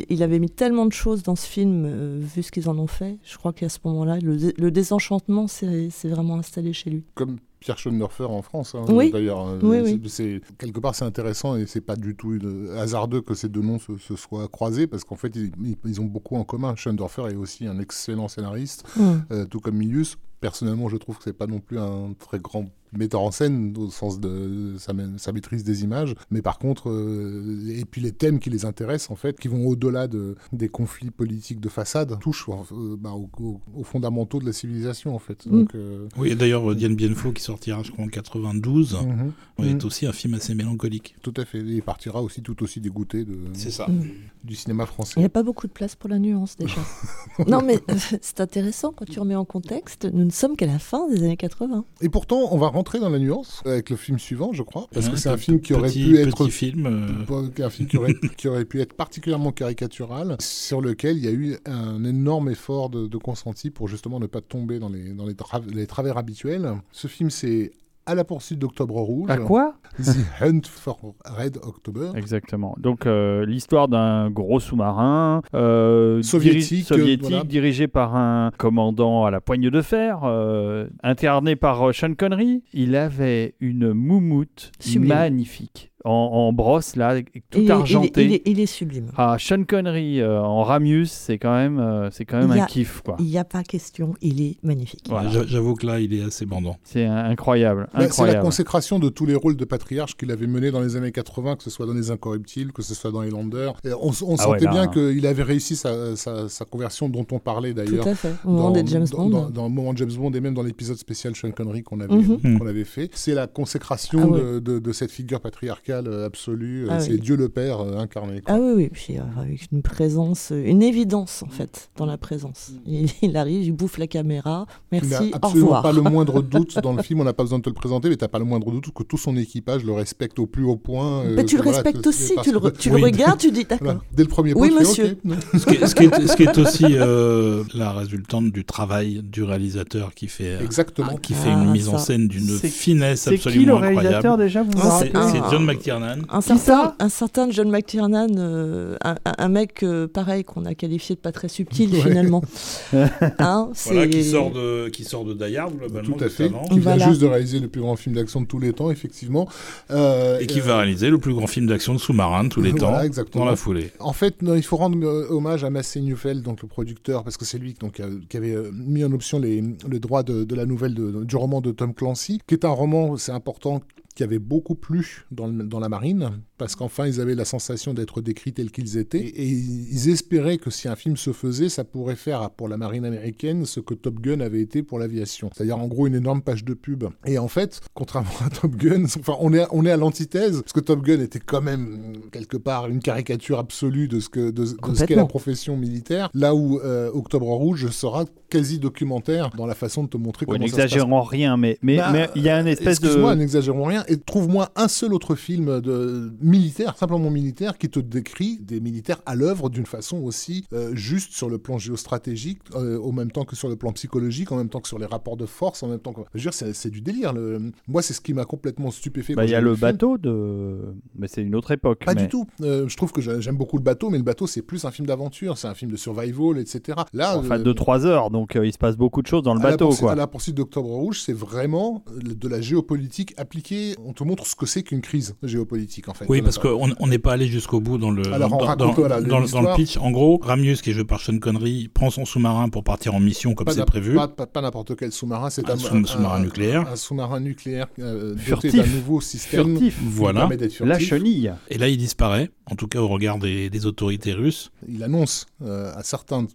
il, 0.09 0.23
avait 0.23 0.39
mis 0.39 0.49
tellement 0.49 0.85
de 0.85 0.93
choses 0.93 1.23
dans 1.23 1.35
ce 1.35 1.47
film, 1.47 1.85
euh, 1.87 2.19
vu 2.35 2.43
ce 2.43 2.51
qu'ils 2.51 2.69
en 2.69 2.77
ont 2.77 2.87
fait. 2.87 3.17
Je 3.23 3.37
crois 3.37 3.53
qu'à 3.53 3.69
ce 3.69 3.79
moment-là, 3.85 4.17
le, 4.21 4.37
le 4.57 4.71
désenchantement 4.71 5.47
s'est 5.47 5.89
s'est 5.89 6.07
vraiment 6.09 6.35
installé 6.37 6.73
chez 6.73 6.89
lui. 6.89 7.03
Comme 7.15 7.37
Pierre 7.59 7.77
Schoenhofer 7.77 8.25
en 8.25 8.41
France, 8.41 8.75
hein, 8.75 8.85
Oui. 8.89 9.11
d'ailleurs. 9.11 9.39
hein. 9.39 9.59
Oui, 9.63 9.77
C'est- 9.83 9.93
oui. 9.93 10.09
c'est- 10.09 10.41
quelque 10.57 10.79
part, 10.79 10.93
c'est 10.95 11.05
intéressant 11.05 11.55
et 11.55 11.65
c'est 11.65 11.81
pas 11.81 11.95
du 11.95 12.15
tout 12.15 12.37
hasardeux 12.77 13.21
que 13.21 13.33
ces 13.33 13.49
deux 13.49 13.61
noms 13.61 13.79
se, 13.79 13.97
se 13.97 14.15
soient 14.15 14.47
croisés 14.47 14.85
parce 14.87 15.03
qu'en 15.03 15.15
fait, 15.15 15.35
ils, 15.35 16.01
ont 16.01 16.05
beaucoup 16.05 16.35
en 16.35 16.43
commun. 16.43 16.75
Schoenhofer 16.75 17.29
est 17.31 17.35
aussi 17.35 17.65
un 17.67 17.79
excellent 17.79 18.27
scénariste, 18.27 18.83
Hum. 18.99 19.23
euh, 19.31 19.45
tout 19.45 19.59
comme 19.59 19.75
Milius. 19.77 20.17
Personnellement, 20.39 20.87
je 20.87 20.97
trouve 20.97 21.17
que 21.17 21.23
c'est 21.23 21.33
pas 21.33 21.47
non 21.47 21.59
plus 21.59 21.79
un 21.79 22.13
très 22.19 22.37
grand 22.37 22.69
metteur 22.93 23.21
en 23.21 23.31
scène 23.31 23.73
au 23.77 23.89
sens 23.89 24.19
de 24.19 24.75
sa, 24.77 24.93
ma- 24.93 25.17
sa 25.17 25.31
maîtrise 25.31 25.63
des 25.63 25.83
images, 25.83 26.15
mais 26.31 26.41
par 26.41 26.57
contre, 26.59 26.89
euh, 26.89 27.69
et 27.69 27.85
puis 27.85 28.01
les 28.01 28.11
thèmes 28.11 28.39
qui 28.39 28.49
les 28.49 28.65
intéressent 28.65 29.11
en 29.11 29.15
fait, 29.15 29.39
qui 29.39 29.47
vont 29.47 29.65
au-delà 29.67 30.07
de, 30.07 30.35
des 30.53 30.69
conflits 30.69 31.11
politiques 31.11 31.59
de 31.59 31.69
façade, 31.69 32.17
touchent 32.19 32.47
euh, 32.49 32.95
bah, 32.97 33.11
aux, 33.11 33.29
aux- 33.41 33.61
aux 33.75 33.83
fondamentaux 33.83 34.39
de 34.39 34.45
la 34.45 34.53
civilisation 34.53 35.15
en 35.15 35.19
fait. 35.19 35.45
Mm. 35.45 35.51
Donc, 35.51 35.75
euh, 35.75 36.07
Oui, 36.17 36.29
et 36.31 36.35
d'ailleurs, 36.35 36.71
euh, 36.71 36.75
Diane 36.75 36.95
Bienfaux, 36.95 37.31
qui 37.31 37.41
sortira, 37.43 37.83
je 37.83 37.91
crois, 37.91 38.05
en 38.05 38.09
92, 38.09 38.93
mhm. 38.95 39.65
est 39.65 39.73
Mhm. 39.73 39.79
aussi 39.85 40.05
un 40.05 40.13
film 40.13 40.33
assez 40.35 40.53
mélancolique. 40.55 41.15
Tout 41.21 41.33
à 41.37 41.45
fait. 41.45 41.59
Et 41.59 41.61
il 41.77 41.81
partira 41.81 42.21
aussi 42.21 42.41
tout 42.41 42.61
aussi 42.63 42.79
dégoûté 42.79 43.25
de, 43.25 43.37
ça. 43.53 43.87
Mm. 43.87 44.03
du 44.43 44.55
cinéma 44.55 44.83
Il 44.83 44.85
n'y 44.87 44.93
français. 44.93 45.23
a 45.23 45.29
pas 45.29 45.43
beaucoup 45.43 45.67
de 45.67 45.71
place 45.71 45.95
pour 45.95 46.09
la 46.09 46.19
nuance 46.19 46.55
déjà. 46.57 46.79
non, 47.47 47.61
mais 47.61 47.79
euh, 47.89 47.95
c'est 48.21 48.39
intéressant 48.39 48.91
quand 48.95 49.05
tu 49.05 49.19
remets 49.19 49.35
en 49.35 49.45
contexte. 49.45 50.05
Nous 50.11 50.25
ne 50.25 50.29
sommes 50.31 50.55
qu'à 50.55 50.65
la 50.67 50.79
fin 50.79 51.07
des 51.09 51.23
années 51.23 51.37
80. 51.37 51.85
Et 52.01 52.09
pourtant, 52.09 52.47
on 52.51 52.57
va 52.57 52.67
rentrer 52.77 52.99
dans 52.99 53.09
la 53.09 53.19
nuance 53.19 53.61
avec 53.65 53.89
le 53.89 53.95
film 53.95 54.19
suivant, 54.19 54.53
je 54.53 54.63
crois, 54.63 54.87
parce 54.93 55.07
Ouais, 55.07 55.13
que 55.13 55.17
c'est 55.17 55.29
un 55.29 55.37
film 55.37 55.59
qui 55.59 55.73
aurait 55.73 55.91
pu 55.91 56.17
être 56.17 56.47
film. 56.47 56.85
euh, 56.85 57.63
un 57.63 57.69
film 57.69 57.87
qui 57.89 57.97
aurait, 57.97 58.13
qui 58.37 58.47
aurait 58.47 58.65
pu 58.65 58.79
être 58.81 58.93
particulièrement 58.93 59.51
caricatural, 59.51 60.37
sur 60.39 60.79
lequel 60.81 61.17
il 61.17 61.25
y 61.25 61.27
a 61.27 61.31
eu 61.31 61.57
un 61.65 62.03
énorme 62.03 62.49
effort 62.49 62.89
de, 62.89 63.07
de 63.07 63.17
consenti 63.17 63.69
pour 63.71 63.87
justement 63.87 64.19
ne 64.19 64.27
pas 64.27 64.41
tomber 64.41 64.79
dans 64.79 64.89
les, 64.89 65.13
dans 65.13 65.25
les, 65.25 65.33
tra- 65.33 65.67
les 65.73 65.87
travers 65.87 66.17
habituels. 66.17 66.71
Ce 66.91 67.07
film, 67.07 67.29
c'est 67.29 67.71
À 68.07 68.15
la 68.15 68.23
poursuite 68.23 68.57
d'Octobre 68.57 68.95
Rouge. 69.01 69.29
À 69.29 69.37
quoi 69.37 69.75
The 70.01 70.15
Hunt 70.41 70.61
for 70.65 70.97
Red 71.25 71.57
October. 71.61 72.11
Exactement. 72.15 72.73
Donc 72.79 73.05
euh, 73.05 73.45
l'histoire 73.45 73.87
d'un 73.89 74.29
gros 74.29 74.59
sous-marin 74.61 75.41
euh, 75.53 76.21
Soviétique, 76.21 76.69
diri- 76.69 76.83
soviétique 76.83 77.21
voilà. 77.29 77.43
dirigé 77.43 77.87
par 77.87 78.15
un 78.15 78.51
commandant 78.57 79.25
à 79.25 79.31
la 79.31 79.41
poigne 79.41 79.69
de 79.69 79.81
fer, 79.81 80.21
euh, 80.23 80.87
incarné 81.03 81.55
par 81.57 81.89
euh, 81.89 81.91
Sean 81.91 82.13
Connery. 82.15 82.63
Il 82.73 82.95
avait 82.95 83.55
une 83.59 83.91
moumoute 83.93 84.71
Sublime. 84.79 85.09
magnifique 85.09 85.91
en, 86.05 86.11
en 86.11 86.53
brosse 86.53 86.95
là, 86.95 87.19
tout 87.21 87.25
il, 87.33 87.59
est- 87.59 87.63
il 87.63 87.67
est- 87.67 87.71
argenté. 87.71 88.25
il 88.25 88.33
est, 88.33 88.41
il 88.45 88.59
est 88.59 88.65
sublime. 88.65 89.07
Ah, 89.17 89.35
Sean 89.39 89.63
Connery 89.63 90.21
euh, 90.21 90.39
en 90.41 90.63
Ramius, 90.63 91.11
c'est 91.11 91.37
quand 91.37 91.53
même, 91.55 91.79
euh, 91.79 92.09
c'est 92.11 92.23
quand 92.25 92.37
même 92.37 92.51
un 92.51 92.61
a- 92.63 92.65
kiff 92.65 93.01
quoi. 93.03 93.15
Il 93.19 93.25
n'y 93.25 93.37
a 93.37 93.43
pas 93.43 93.63
question, 93.63 94.13
il 94.21 94.41
est 94.41 94.57
magnifique. 94.63 95.05
Voilà. 95.09 95.29
J'avoue 95.45 95.73
que 95.75 95.85
là, 95.87 95.99
il 95.99 96.13
est 96.13 96.23
assez 96.23 96.45
bandant. 96.45 96.77
C'est 96.83 97.05
incroyable, 97.05 97.87
Bah, 97.93 98.07
c'est 98.09 98.25
la 98.25 98.35
consécration 98.35 98.99
de 98.99 99.09
tous 99.09 99.25
les 99.25 99.35
rôles 99.35 99.57
de 99.57 99.65
patriarche 99.65 100.15
qu'il 100.15 100.31
avait 100.31 100.47
menés 100.47 100.71
dans 100.71 100.81
les 100.81 100.95
années 100.95 101.11
80, 101.11 101.55
que 101.55 101.63
ce 101.63 101.69
soit 101.69 101.85
dans 101.85 101.93
Les 101.93 102.11
Incorruptibles, 102.11 102.71
que 102.71 102.81
ce 102.81 102.93
soit 102.95 103.11
dans 103.11 103.21
Highlander. 103.21 103.71
Et 103.83 103.93
on 103.93 104.07
on 104.09 104.35
Ah 104.39 104.49
ouais, 104.49 104.59
sentait 104.59 104.65
là, 104.65 104.71
bien 104.71 104.81
hein. 104.83 104.87
qu'il 104.87 105.25
avait 105.25 105.43
réussi 105.43 105.75
sa, 105.75 106.15
sa- 106.15 106.47
sa 106.49 106.65
conversion 106.65 107.09
dont 107.09 107.25
on 107.31 107.39
parlait 107.39 107.71
Tout 107.73 107.77
d'ailleurs. 107.83 108.07
à 108.07 108.15
fait. 108.15 108.33
Au 108.45 108.49
moment 108.51 108.71
des 108.71 108.85
James 108.87 109.05
dans, 109.11 109.17
Bond. 109.17 109.29
Dans, 109.29 109.49
dans 109.49 109.63
le 109.63 109.69
moment 109.69 109.93
de 109.93 109.97
James 109.97 110.11
Bond 110.17 110.31
et 110.31 110.39
même 110.41 110.53
dans 110.53 110.63
l'épisode 110.63 110.97
spécial 110.97 111.35
Sean 111.35 111.51
Connery 111.51 111.83
qu'on 111.83 111.99
avait, 111.99 112.13
Mhm. 112.15 112.59
Qu'on 112.59 112.67
avait 112.67 112.83
fait. 112.85 113.09
C'est 113.13 113.33
la 113.33 113.47
consécration 113.47 114.19
Ah 114.23 114.27
ouais. 114.27 114.39
de, 114.41 114.59
de- 114.59 114.79
de 114.79 114.91
cette 114.91 115.11
figure 115.11 115.39
patriarcale 115.41 115.86
patriarcal 115.87 116.07
euh, 116.07 116.25
absolu. 116.25 116.85
euh, 116.85 116.89
Ah 116.91 116.99
c'est 116.99 117.11
oui. 117.11 117.19
Dieu 117.19 117.35
le 117.35 117.49
Père 117.49 117.79
euh, 117.81 117.97
incarné. 117.97 118.41
quoi. 118.41 118.55
Ah 118.55 118.59
oui, 118.59 118.73
oui, 118.75 118.89
puis 118.91 119.17
euh, 119.17 119.21
avec 119.41 119.67
une 119.71 119.81
présence, 119.81 120.51
une 120.55 120.81
évidence 120.83 121.43
en 121.43 121.49
fait, 121.49 121.89
dans 121.97 122.05
la 122.05 122.17
présence. 122.17 122.71
Il, 122.85 123.07
il 123.21 123.37
arrive, 123.37 123.63
il 123.63 123.71
bouffe 123.71 123.97
la 123.97 124.07
caméra, 124.07 124.65
Tu 124.91 124.97
n'as 124.97 125.01
merci, 125.09 125.31
au 125.31 125.35
absolument 125.35 125.65
revoir. 125.67 125.83
pas 125.83 125.91
le 125.91 126.01
moindre 126.01 126.41
doute 126.41 126.79
dans 126.79 126.93
le 126.93 127.01
film, 127.03 127.21
on 127.21 127.23
n'a 127.23 127.33
pas 127.33 127.43
besoin 127.43 127.59
de 127.59 127.63
te 127.63 127.69
le 127.69 127.75
présenter, 127.75 128.09
mais 128.09 128.17
tu 128.17 128.23
n'as 128.23 128.27
pas 128.27 128.39
le 128.39 128.45
moindre 128.45 128.71
doute 128.71 128.91
que 128.93 129.03
tout 129.03 129.17
son 129.17 129.35
équipage 129.37 129.83
le 129.83 129.93
respecte 129.93 130.39
au 130.39 130.45
plus 130.45 130.63
haut 130.63 130.75
point. 130.77 131.23
euh, 131.23 131.35
Bah, 131.35 131.43
tu 131.43 131.57
le 131.57 131.63
voilà, 131.63 131.77
respectes 131.77 132.01
que- 132.03 132.09
aussi, 132.09 132.33
tu 132.43 132.51
le, 132.51 132.59
que- 132.59 132.67
re- 132.67 132.77
tu 132.77 132.89
le 132.89 132.95
Oui. 132.95 133.03
regardes, 133.03 133.39
tu 133.39 133.51
dis 133.51 133.63
d'accord. 133.69 133.77
Voilà. 133.85 134.01
Dès 134.13 134.23
le 134.23 134.29
premier 134.29 134.53
Oui, 134.53 134.69
point, 134.69 134.79
fais, 134.79 134.83
monsieur. 134.83 135.17
Ce 135.57 135.65
qui, 135.65 135.75
est, 135.75 135.87
ce 135.87 135.95
qui 135.95 136.03
est- 136.05 136.27
ce 136.27 136.35
qui 136.35 136.43
est 136.43 136.57
aussi 136.57 136.85
euh, 136.89 137.63
la 137.73 137.91
résultante 137.93 138.51
du 138.51 138.65
travail 138.65 139.21
du 139.23 139.43
réalisateur 139.43 140.13
qui 140.13 140.27
fait, 140.27 140.55
euh, 140.55 140.63
Exactement. 140.63 141.15
qui 141.17 141.33
fait 141.33 141.49
Ah, 141.51 141.63
une 141.63 141.71
mise 141.71 141.89
en 141.89 141.97
scène 141.97 142.27
d'une 142.27 142.47
finesse 142.57 143.21
C'est 143.21 143.37
qui 143.37 143.47
absolument 143.49 143.79
le 143.79 143.85
réalisateur 143.87 144.33
incroyable. 144.33 144.43
déjà 144.43 144.63
vous 144.63 144.71
Ah, 144.81 144.99
un- 145.13 145.31
c'est 145.31 145.41
John 145.51 145.63
McTiernan. 145.77 146.17
Un 146.29 146.41
certain, 146.41 146.95
un 146.99 147.09
certain 147.09 147.49
John 147.51 147.69
McTiernan, 147.69 148.27
euh, 148.37 148.97
un, 149.37 149.49
mec 149.49 149.83
euh, 149.83 150.07
pareil 150.07 150.43
qu'on 150.43 150.65
a 150.65 150.73
qualifié 150.75 151.15
de 151.15 151.19
pas 151.21 151.31
très 151.31 151.47
subtil 151.47 151.91
Ouais. 151.93 152.01
finalement. 152.01 152.41
Hein, 153.39 153.69
Voilà, 153.85 154.03
c'est- 154.03 154.09
qui 154.09 154.23
sort 154.23 154.51
de 154.51 154.89
qui 154.89 155.03
sort 155.03 155.25
de 155.25 155.33
Die 155.33 155.57
Hard 155.57 155.75
globalement 155.77 156.17
Tout 156.17 156.23
à 156.23 156.29
fait. 156.29 156.49
Qui 156.69 156.79
vient 156.79 156.81
Voilà. 156.95 157.07
juste 157.09 157.21
de 157.21 157.27
réaliser 157.27 157.59
le 157.59 157.67
plus 157.67 157.81
grand 157.81 157.95
film 157.95 158.15
d'action 158.15 158.41
de 158.41 158.45
tous 158.45 158.59
les 158.59 158.73
temps, 158.73 158.89
effectivement. 158.91 159.47
Euh, 159.91 160.39
et 160.39 160.47
qui 160.47 160.59
euh, 160.59 160.63
va 160.63 160.77
réaliser 160.77 161.09
le 161.09 161.17
plus 161.17 161.33
grand 161.33 161.47
film 161.47 161.67
d'action 161.67 161.93
de 161.93 161.99
sous-marin 161.99 162.45
de 162.45 162.49
tous 162.49 162.61
les 162.61 162.71
Voilà, 162.77 162.99
temps 162.99 163.03
exactement. 163.03 163.45
dans 163.45 163.49
la 163.51 163.55
foulée. 163.57 163.91
En 163.99 164.13
fait, 164.13 164.41
non, 164.41 164.55
il 164.55 164.63
faut 164.63 164.77
rendre 164.77 164.97
hommage 165.29 165.63
à 165.63 165.69
Massey 165.69 166.01
Neufeld, 166.01 166.41
donc 166.43 166.61
le 166.61 166.67
producteur, 166.67 167.23
parce 167.23 167.37
que 167.37 167.45
c'est 167.45 167.57
lui 167.57 167.73
donc, 167.79 168.01
qui 168.29 168.37
avait 168.37 168.55
mis 168.73 169.03
en 169.03 169.11
option 169.11 169.39
les, 169.39 169.61
le 169.87 169.99
droit 169.99 170.23
de, 170.23 170.43
de 170.43 170.55
la 170.55 170.65
nouvelle 170.65 170.93
de- 170.93 171.23
du 171.23 171.35
roman 171.35 171.61
de 171.61 171.71
Tom 171.71 171.93
Clancy, 171.93 172.39
qui 172.47 172.53
est 172.55 172.65
un 172.65 172.69
roman, 172.69 173.17
c'est 173.17 173.31
important, 173.31 173.81
qui 174.17 174.23
avait 174.23 174.39
beaucoup 174.39 174.73
plu 174.73 175.27
dans, 175.29 175.47
dans 175.47 175.79
la 175.79 175.89
marine, 175.89 176.41
parce 176.57 176.75
qu'enfin 176.75 177.07
ils 177.07 177.21
avaient 177.21 177.35
la 177.35 177.45
sensation 177.45 177.93
d'être 177.93 178.21
décrits 178.21 178.53
tels 178.53 178.71
qu'ils 178.71 178.97
étaient, 178.97 179.19
et, 179.19 179.43
et 179.43 179.47
ils 179.47 180.09
espéraient 180.09 180.57
que 180.57 180.69
si 180.69 180.87
un 180.87 180.95
film 180.95 181.17
se 181.17 181.31
faisait, 181.33 181.69
ça 181.69 181.83
pourrait 181.83 182.15
faire 182.15 182.49
pour 182.51 182.67
la 182.67 182.77
marine 182.77 183.05
américaine 183.05 183.65
ce 183.65 183.79
que 183.79 183.93
Top 183.93 184.19
Gun 184.19 184.39
avait 184.39 184.61
été 184.61 184.83
pour 184.83 184.99
l'aviation, 184.99 185.49
c'est-à-dire 185.53 185.77
en 185.77 185.87
gros 185.87 186.07
une 186.07 186.15
énorme 186.15 186.41
page 186.41 186.63
de 186.63 186.73
pub. 186.73 187.05
Et 187.25 187.37
en 187.37 187.47
fait, 187.47 187.81
contrairement 187.93 188.29
à 188.45 188.49
Top 188.49 188.75
Gun, 188.75 189.05
enfin 189.19 189.35
on 189.39 189.53
est, 189.53 189.65
on 189.71 189.85
est 189.85 189.91
à 189.91 189.97
l'antithèse, 189.97 190.61
parce 190.61 190.73
que 190.73 190.79
Top 190.79 191.01
Gun 191.03 191.19
était 191.19 191.39
quand 191.39 191.61
même 191.61 192.13
quelque 192.31 192.57
part 192.57 192.87
une 192.87 192.99
caricature 192.99 193.59
absolue 193.59 194.07
de 194.07 194.19
ce 194.19 194.29
que 194.29 194.51
de, 194.51 194.63
de 194.63 194.95
ce 194.95 195.03
qu'est 195.05 195.15
la 195.15 195.25
profession 195.25 195.77
militaire, 195.77 196.29
là 196.33 196.55
où 196.55 196.79
euh, 196.79 197.09
Octobre 197.13 197.47
Rouge 197.47 197.89
sera 197.89 198.25
quasi 198.49 198.79
documentaire 198.79 199.49
dans 199.57 199.65
la 199.65 199.75
façon 199.75 200.03
de 200.03 200.09
te 200.09 200.17
montrer 200.17 200.45
Oui, 200.47 200.55
comment 200.55 200.65
ça 200.67 200.71
se 200.71 200.75
passe. 200.77 200.83
N'exagérons 200.91 201.21
rien, 201.21 201.57
mais 201.57 201.77
mais 201.81 201.97
Bah, 201.97 202.09
mais 202.11 202.29
il 202.35 202.43
y 202.43 202.49
a 202.49 202.59
une 202.59 202.67
espèce 202.67 202.99
Excuse-moi, 202.99 203.35
de. 203.35 203.39
n'exagérons 203.39 203.83
rien. 203.83 204.03
Et 204.07 204.17
trouve-moi 204.17 204.69
un 204.75 204.87
seul 204.87 205.13
autre 205.13 205.35
film 205.35 205.81
de 205.81 206.31
militaire, 206.47 206.97
simplement 206.97 207.29
militaire, 207.29 207.77
qui 207.77 207.89
te 207.89 207.99
décrit 207.99 208.57
des 208.59 208.79
militaires 208.79 209.21
à 209.25 209.35
l'œuvre 209.35 209.69
d'une 209.69 209.85
façon 209.85 210.17
aussi 210.23 210.65
euh, 210.73 210.95
juste 210.95 211.33
sur 211.33 211.49
le 211.49 211.57
plan 211.57 211.77
géostratégique, 211.77 212.59
euh, 212.75 212.97
au 212.97 213.11
même 213.11 213.31
temps 213.31 213.43
que 213.45 213.55
sur 213.55 213.69
le 213.69 213.75
plan 213.75 213.91
psychologique, 213.91 214.51
en 214.51 214.57
même 214.57 214.69
temps 214.69 214.79
que 214.79 214.87
sur 214.87 214.99
les 214.99 215.05
rapports 215.05 215.37
de 215.37 215.45
force, 215.45 215.83
en 215.83 215.87
même 215.89 215.99
temps 215.99 216.13
que. 216.13 216.21
Je 216.33 216.39
veux 216.39 216.41
dire, 216.43 216.53
c'est 216.53 216.73
c'est 216.73 216.89
du 216.89 217.01
délire. 217.01 217.33
le- 217.33 217.71
Moi, 217.87 218.01
c'est 218.01 218.13
ce 218.13 218.21
qui 218.21 218.33
m'a 218.33 218.45
complètement 218.45 218.91
stupéfait. 218.91 219.35
Bah, 219.35 219.45
il 219.45 219.51
y 219.51 219.55
a 219.55 219.61
le 219.61 219.75
bateau 219.75 220.17
de. 220.17 220.77
Mais 221.17 221.27
c'est 221.27 221.41
une 221.43 221.55
autre 221.55 221.71
époque. 221.71 222.05
Pas 222.05 222.13
mais- 222.15 222.23
du 222.23 222.27
tout. 222.29 222.45
Euh, 222.61 222.87
je 222.87 222.95
trouve 222.97 223.11
que 223.11 223.21
j'a- 223.21 223.39
j'aime 223.39 223.57
beaucoup 223.57 223.77
le 223.77 223.83
bateau, 223.83 224.09
mais 224.09 224.17
le 224.17 224.23
bateau, 224.23 224.47
c'est 224.47 224.61
plus 224.61 224.85
un 224.85 224.91
film 224.91 225.05
d'aventure, 225.07 225.57
c'est 225.57 225.67
un 225.67 225.73
film 225.73 225.91
de 225.91 225.97
survival, 225.97 226.57
etc. 226.59 226.99
Là, 227.13 227.37
Enfin, 227.37 227.59
euh, 227.59 227.63
2-3 227.63 228.05
heures, 228.05 228.29
donc 228.31 228.55
euh, 228.55 228.65
il 228.65 228.71
se 228.73 228.77
passe 228.77 228.95
beaucoup 228.95 229.21
de 229.21 229.27
choses 229.27 229.43
dans 229.43 229.53
le 229.53 229.59
à 229.59 229.63
la 229.63 229.69
bateau, 229.71 229.85
poursuite- 229.85 230.01
quoi. 230.03 230.11
À 230.13 230.15
la 230.15 230.27
poursuite 230.27 230.55
d'Octobre 230.55 230.89
Rouge, 230.89 231.21
c'est 231.21 231.33
vraiment 231.33 232.03
de 232.15 232.47
la 232.47 232.61
géopolitique 232.61 233.33
appliquée. 233.37 233.95
On 234.05 234.13
te 234.13 234.23
montre 234.23 234.45
ce 234.47 234.55
que 234.55 234.65
c'est 234.65 234.83
qu'une 234.83 235.01
crise 235.01 235.35
géopolitique, 235.43 236.07
en 236.09 236.13
fait. 236.13 236.25
Oui, 236.29 236.36
On 236.41 236.43
parce 236.43 236.57
qu'on 236.57 236.89
on 236.99 237.07
n'est 237.07 237.19
pas 237.19 237.33
allé 237.33 237.47
jusqu'au 237.47 237.79
bout 237.79 237.97
dans 237.97 238.11
le, 238.11 238.31
Alors, 238.33 238.53
on 238.53 238.57
dans, 238.57 238.65
raconte, 238.65 238.87
dans- 238.87 238.93
voilà, 238.93 239.21
dans- 239.21 239.27
dans 239.27 239.37
le 239.37 239.43
l'histoire. 239.43 239.75
pitch. 239.75 239.97
En 239.97 240.11
gros, 240.11 240.39
Ramius, 240.41 240.81
qui 240.81 240.89
est 240.91 240.93
joué 240.93 241.03
par 241.05 241.19
Sean 241.21 241.37
Connery, 241.39 241.89
prend 241.93 242.09
son 242.09 242.25
sous-marin 242.25 242.69
pour 242.69 242.83
partir 242.83 243.15
en 243.15 243.19
mission 243.19 243.53
comme 243.53 243.67
c'est 243.69 243.85
prévu. 243.85 244.15
Pas, 244.15 244.27
pas- 244.27 244.47
pas 244.47 244.61
n'importe 244.61 244.95
quel 244.95 245.11
sous-marin, 245.11 245.49
c'est 245.49 245.69
Un 245.69 245.73
un, 245.73 245.77
sous- 245.77 246.05
sous-marin 246.05 246.39
nucléaire. 246.39 246.87
Un 246.91 246.95
sous-marin 246.95 247.39
nucléaire 247.39 247.87
euh, 247.99 248.31
doté 248.31 248.41
Furtif. 248.41 248.75
d'un 248.75 248.85
nouveau 248.87 249.21
système. 249.21 249.65
Furtif. 249.77 249.97
Voilà. 250.03 250.49
La 250.81 250.99
chenille. 250.99 251.53
Et 251.69 251.77
là, 251.77 251.87
il 251.89 251.97
disparaît, 251.97 252.49
en 252.69 252.75
tout 252.75 252.87
cas 252.87 252.99
au 252.99 253.07
regard 253.07 253.37
des, 253.39 253.69
des 253.69 253.85
autorités 253.85 254.33
russes. 254.33 254.71
Il 254.87 255.03
annonce 255.03 255.45
euh, 255.63 255.91
à 255.95 256.03
certains 256.03 256.45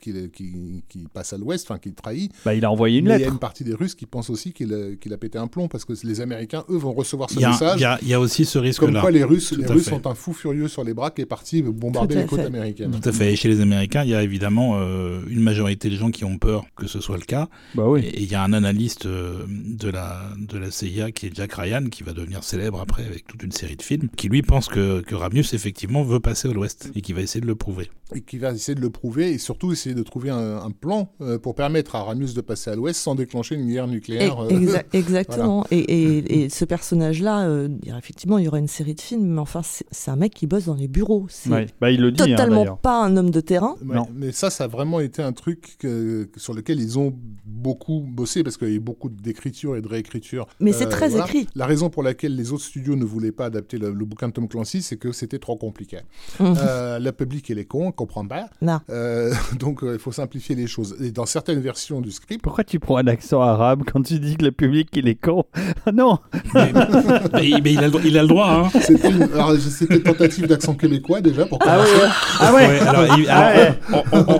qu'il 0.00 0.30
qui, 0.30 0.82
qui 0.88 1.06
passent 1.12 1.32
à 1.32 1.38
l'ouest, 1.38 1.66
enfin 1.70 1.78
qu'il 1.78 1.94
trahit. 1.94 2.32
Bah, 2.44 2.54
il 2.54 2.64
a 2.64 2.70
envoyé 2.70 2.98
une 2.98 3.06
mais 3.06 3.10
il 3.10 3.12
y 3.12 3.16
a 3.16 3.18
lettre. 3.20 3.32
une 3.32 3.38
partie 3.38 3.64
des 3.64 3.74
Russes 3.74 3.94
qui 3.94 4.06
pensent 4.06 4.30
aussi 4.30 4.52
qu'il 4.52 4.72
a, 4.74 4.94
qu'il 4.96 5.12
a 5.12 5.16
pété 5.18 5.38
un 5.38 5.46
plomb 5.46 5.68
parce 5.68 5.84
que 5.84 5.92
les 6.04 6.20
Américains, 6.20 6.64
eux, 6.68 6.76
vont 6.76 6.92
recevoir 6.92 7.30
ce 7.30 7.36
Il 7.36 7.42
y, 7.42 7.44
a, 7.44 7.50
message. 7.50 7.78
il 7.78 7.82
y 7.82 7.84
a- 7.84 7.98
il 8.02 8.08
y 8.08 8.14
a 8.14 8.20
aussi 8.20 8.44
ce 8.44 8.58
Comme 8.58 8.66
risque-là. 8.66 9.00
quoi 9.00 9.10
les 9.10 9.24
Russes, 9.24 9.50
Tout 9.50 9.60
les 9.60 9.66
Russes 9.66 9.84
fait. 9.84 9.90
sont 9.90 10.06
un 10.06 10.14
fou 10.14 10.32
furieux 10.32 10.68
sur 10.68 10.84
les 10.84 10.94
bras 10.94 11.10
qui 11.10 11.22
est 11.22 11.26
parti 11.26 11.62
bombarder 11.62 12.16
les 12.16 12.26
côtes 12.26 12.40
fait. 12.40 12.46
américaines. 12.46 12.90
Tout 13.00 13.08
à 13.08 13.12
fait. 13.12 13.32
Et 13.32 13.36
chez 13.36 13.48
les 13.48 13.60
Américains, 13.60 14.02
il 14.04 14.10
y 14.10 14.14
a 14.14 14.22
évidemment 14.22 14.76
euh, 14.78 15.20
une 15.28 15.40
majorité 15.40 15.88
de 15.90 15.96
gens 15.96 16.10
qui 16.10 16.24
ont 16.24 16.38
peur 16.38 16.64
que 16.76 16.86
ce 16.86 17.00
soit 17.00 17.16
le 17.16 17.24
cas. 17.24 17.48
Bah 17.74 17.84
oui. 17.88 18.00
Et 18.04 18.14
et 18.14 18.22
il 18.22 18.30
y 18.30 18.34
a 18.34 18.42
un 18.42 18.52
analyste 18.52 19.06
euh, 19.06 19.44
de 19.48 19.88
la, 19.88 20.20
de 20.38 20.56
la 20.58 20.70
CIA 20.70 21.10
qui 21.12 21.26
est 21.26 21.34
Jack 21.34 21.52
Ryan, 21.54 21.84
qui 21.90 22.02
va 22.02 22.12
devenir 22.12 22.42
célèbre 22.44 22.80
après 22.80 23.04
avec 23.04 23.26
toute 23.26 23.42
une 23.42 23.52
série 23.52 23.76
de 23.76 23.82
films, 23.82 24.08
qui 24.16 24.28
lui 24.28 24.42
pense 24.42 24.68
que, 24.68 25.00
que 25.02 25.14
Effectivement 25.52 26.02
veut 26.04 26.20
passer 26.20 26.48
à 26.48 26.52
l'ouest 26.52 26.90
et 26.94 27.02
qui 27.02 27.12
va 27.12 27.20
essayer 27.20 27.40
de 27.40 27.46
le 27.46 27.54
prouver. 27.54 27.90
Et 28.14 28.20
qui 28.20 28.38
va 28.38 28.52
essayer 28.52 28.74
de 28.74 28.80
le 28.80 28.90
prouver 28.90 29.32
et 29.32 29.38
surtout 29.38 29.72
essayer 29.72 29.94
de 29.94 30.02
trouver 30.02 30.30
un, 30.30 30.56
un 30.58 30.70
plan 30.70 31.10
euh, 31.20 31.38
pour 31.38 31.54
permettre 31.54 31.96
à 31.96 32.02
Ramius 32.04 32.34
de 32.34 32.40
passer 32.40 32.70
à 32.70 32.76
l'ouest 32.76 33.00
sans 33.00 33.14
déclencher 33.14 33.56
une 33.56 33.66
guerre 33.66 33.88
nucléaire. 33.88 34.38
euh, 34.44 34.48
Exa- 34.50 34.84
exactement. 34.92 35.66
Et, 35.70 35.78
et- 35.78 36.44
et 36.44 36.48
ce 36.48 36.64
personnage-là, 36.64 37.46
euh, 37.48 37.68
effectivement, 37.98 38.38
il 38.38 38.44
y 38.44 38.48
aura 38.48 38.58
une 38.58 38.68
série 38.68 38.94
de 38.94 39.00
films, 39.00 39.26
mais 39.26 39.40
enfin, 39.40 39.62
c'est 39.90 40.10
un 40.10 40.16
mec 40.16 40.32
qui 40.34 40.46
bosse 40.46 40.66
dans 40.66 40.74
les 40.74 40.88
bureaux. 40.88 41.26
C'est 41.28 41.50
Ouais. 41.50 41.66
Bah, 41.80 41.90
il 41.90 42.00
le 42.00 42.12
dit, 42.12 42.22
hein, 42.22 42.26
totalement 42.26 42.76
pas 42.76 43.04
un 43.04 43.16
homme 43.16 43.30
de 43.30 43.40
terrain. 43.40 43.74
Ouais, 43.84 43.96
Non. 43.96 44.06
mais 44.14 44.32
ça, 44.32 44.50
ça 44.50 44.64
a 44.64 44.68
vraiment 44.68 45.00
été 45.00 45.22
un 45.22 45.32
truc 45.32 45.76
que- 45.78 46.28
sur 46.36 46.54
lequel 46.54 46.80
ils 46.80 46.98
ont 46.98 47.12
beaucoup 47.44 48.00
bossé 48.06 48.42
parce 48.42 48.56
qu'il 48.56 48.68
y 48.68 48.72
a 48.72 48.74
eu 48.74 48.80
beaucoup 48.80 49.08
d'écriture 49.08 49.76
et 49.76 49.82
de 49.82 49.88
réécriture. 49.88 50.46
Mais 50.60 50.72
c'est 50.72 50.88
très 50.88 51.08
voilà. 51.08 51.24
écrit. 51.24 51.46
La 51.54 51.66
raison 51.66 51.90
pour 51.90 52.02
laquelle 52.02 52.36
les 52.36 52.52
autres 52.52 52.64
studios 52.64 52.96
ne 52.96 53.04
voulaient 53.04 53.32
pas 53.32 53.46
adapter 53.46 53.78
le, 53.78 53.90
le 53.92 54.04
bouquin 54.04 54.28
de 54.28 54.32
Tom 54.34 54.48
Clancy, 54.48 54.82
c'est 54.82 54.96
que 54.96 55.12
c'était 55.12 55.33
trop 55.38 55.56
compliqué. 55.56 55.98
Mhm. 56.40 56.54
Euh, 56.58 56.98
le 56.98 57.12
public, 57.12 57.48
il 57.50 57.58
est 57.58 57.64
con, 57.64 57.88
on 57.88 57.92
comprend 57.92 58.26
pas. 58.26 58.46
Non. 58.62 58.80
Euh, 58.90 59.32
donc, 59.58 59.82
euh, 59.82 59.94
il 59.94 59.98
faut 59.98 60.12
simplifier 60.12 60.54
les 60.56 60.66
choses. 60.66 60.96
Et 61.02 61.10
dans 61.10 61.26
certaines 61.26 61.60
versions 61.60 62.00
du 62.00 62.10
script, 62.10 62.42
Pourquoi 62.42 62.64
tu 62.64 62.78
prends 62.80 62.96
un 62.96 63.06
accent 63.06 63.40
arabe 63.40 63.82
quand 63.90 64.02
tu 64.02 64.18
dis 64.18 64.36
que 64.36 64.44
le 64.44 64.52
public 64.52 64.88
il 64.94 65.08
est 65.08 65.14
con? 65.20 65.44
Ah 65.86 65.92
non 65.92 66.18
Mais, 66.54 66.72
mais- 66.72 67.60
mais 67.62 67.72
il, 67.72 67.78
a 67.78 67.82
le, 67.82 67.90
droit- 67.90 68.02
il 68.04 68.18
a 68.18 68.22
le 68.22 68.28
droit, 68.28 68.50
hein. 68.74 68.78
c'était 68.80 69.10
une, 69.10 69.22
alors, 69.24 69.54
c'était 69.56 69.96
une 69.96 70.02
tentative 70.02 70.46
d'accent 70.46 70.74
québécois 70.74 71.20
déjà 71.20 71.46
pour 71.46 71.58
Ah 71.62 71.76
commencer. 71.76 71.92
ouais 71.94 72.08
Ah 72.40 72.54
ouais, 72.54 73.08
il- 73.18 73.28
Ah 73.28 73.52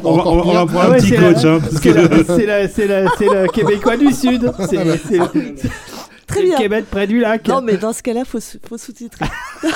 on, 0.04 0.16
va, 0.16 0.66
prendre 0.66 0.80
Ah 0.80 0.86
un 0.88 0.94
petit 0.94 1.10
coach, 1.10 1.44
hein, 1.44 1.58
parce 1.60 1.74
C'est 1.74 1.92
que 1.92 2.82
le 2.82 3.48
Québécois 3.52 3.96
du 3.96 4.12
Sud. 4.12 4.50
C'est 4.68 4.98
c'est 4.98 5.18
le 5.18 5.26
Très 6.34 6.44
bien. 6.44 6.58
Québec 6.58 6.84
près 6.90 7.06
du 7.06 7.20
lac. 7.20 7.46
Non, 7.48 7.60
mais 7.62 7.76
dans 7.76 7.92
ce 7.92 8.02
cas-là, 8.02 8.24
faut, 8.24 8.40
faut 8.40 8.78
sous-titrer. 8.78 9.26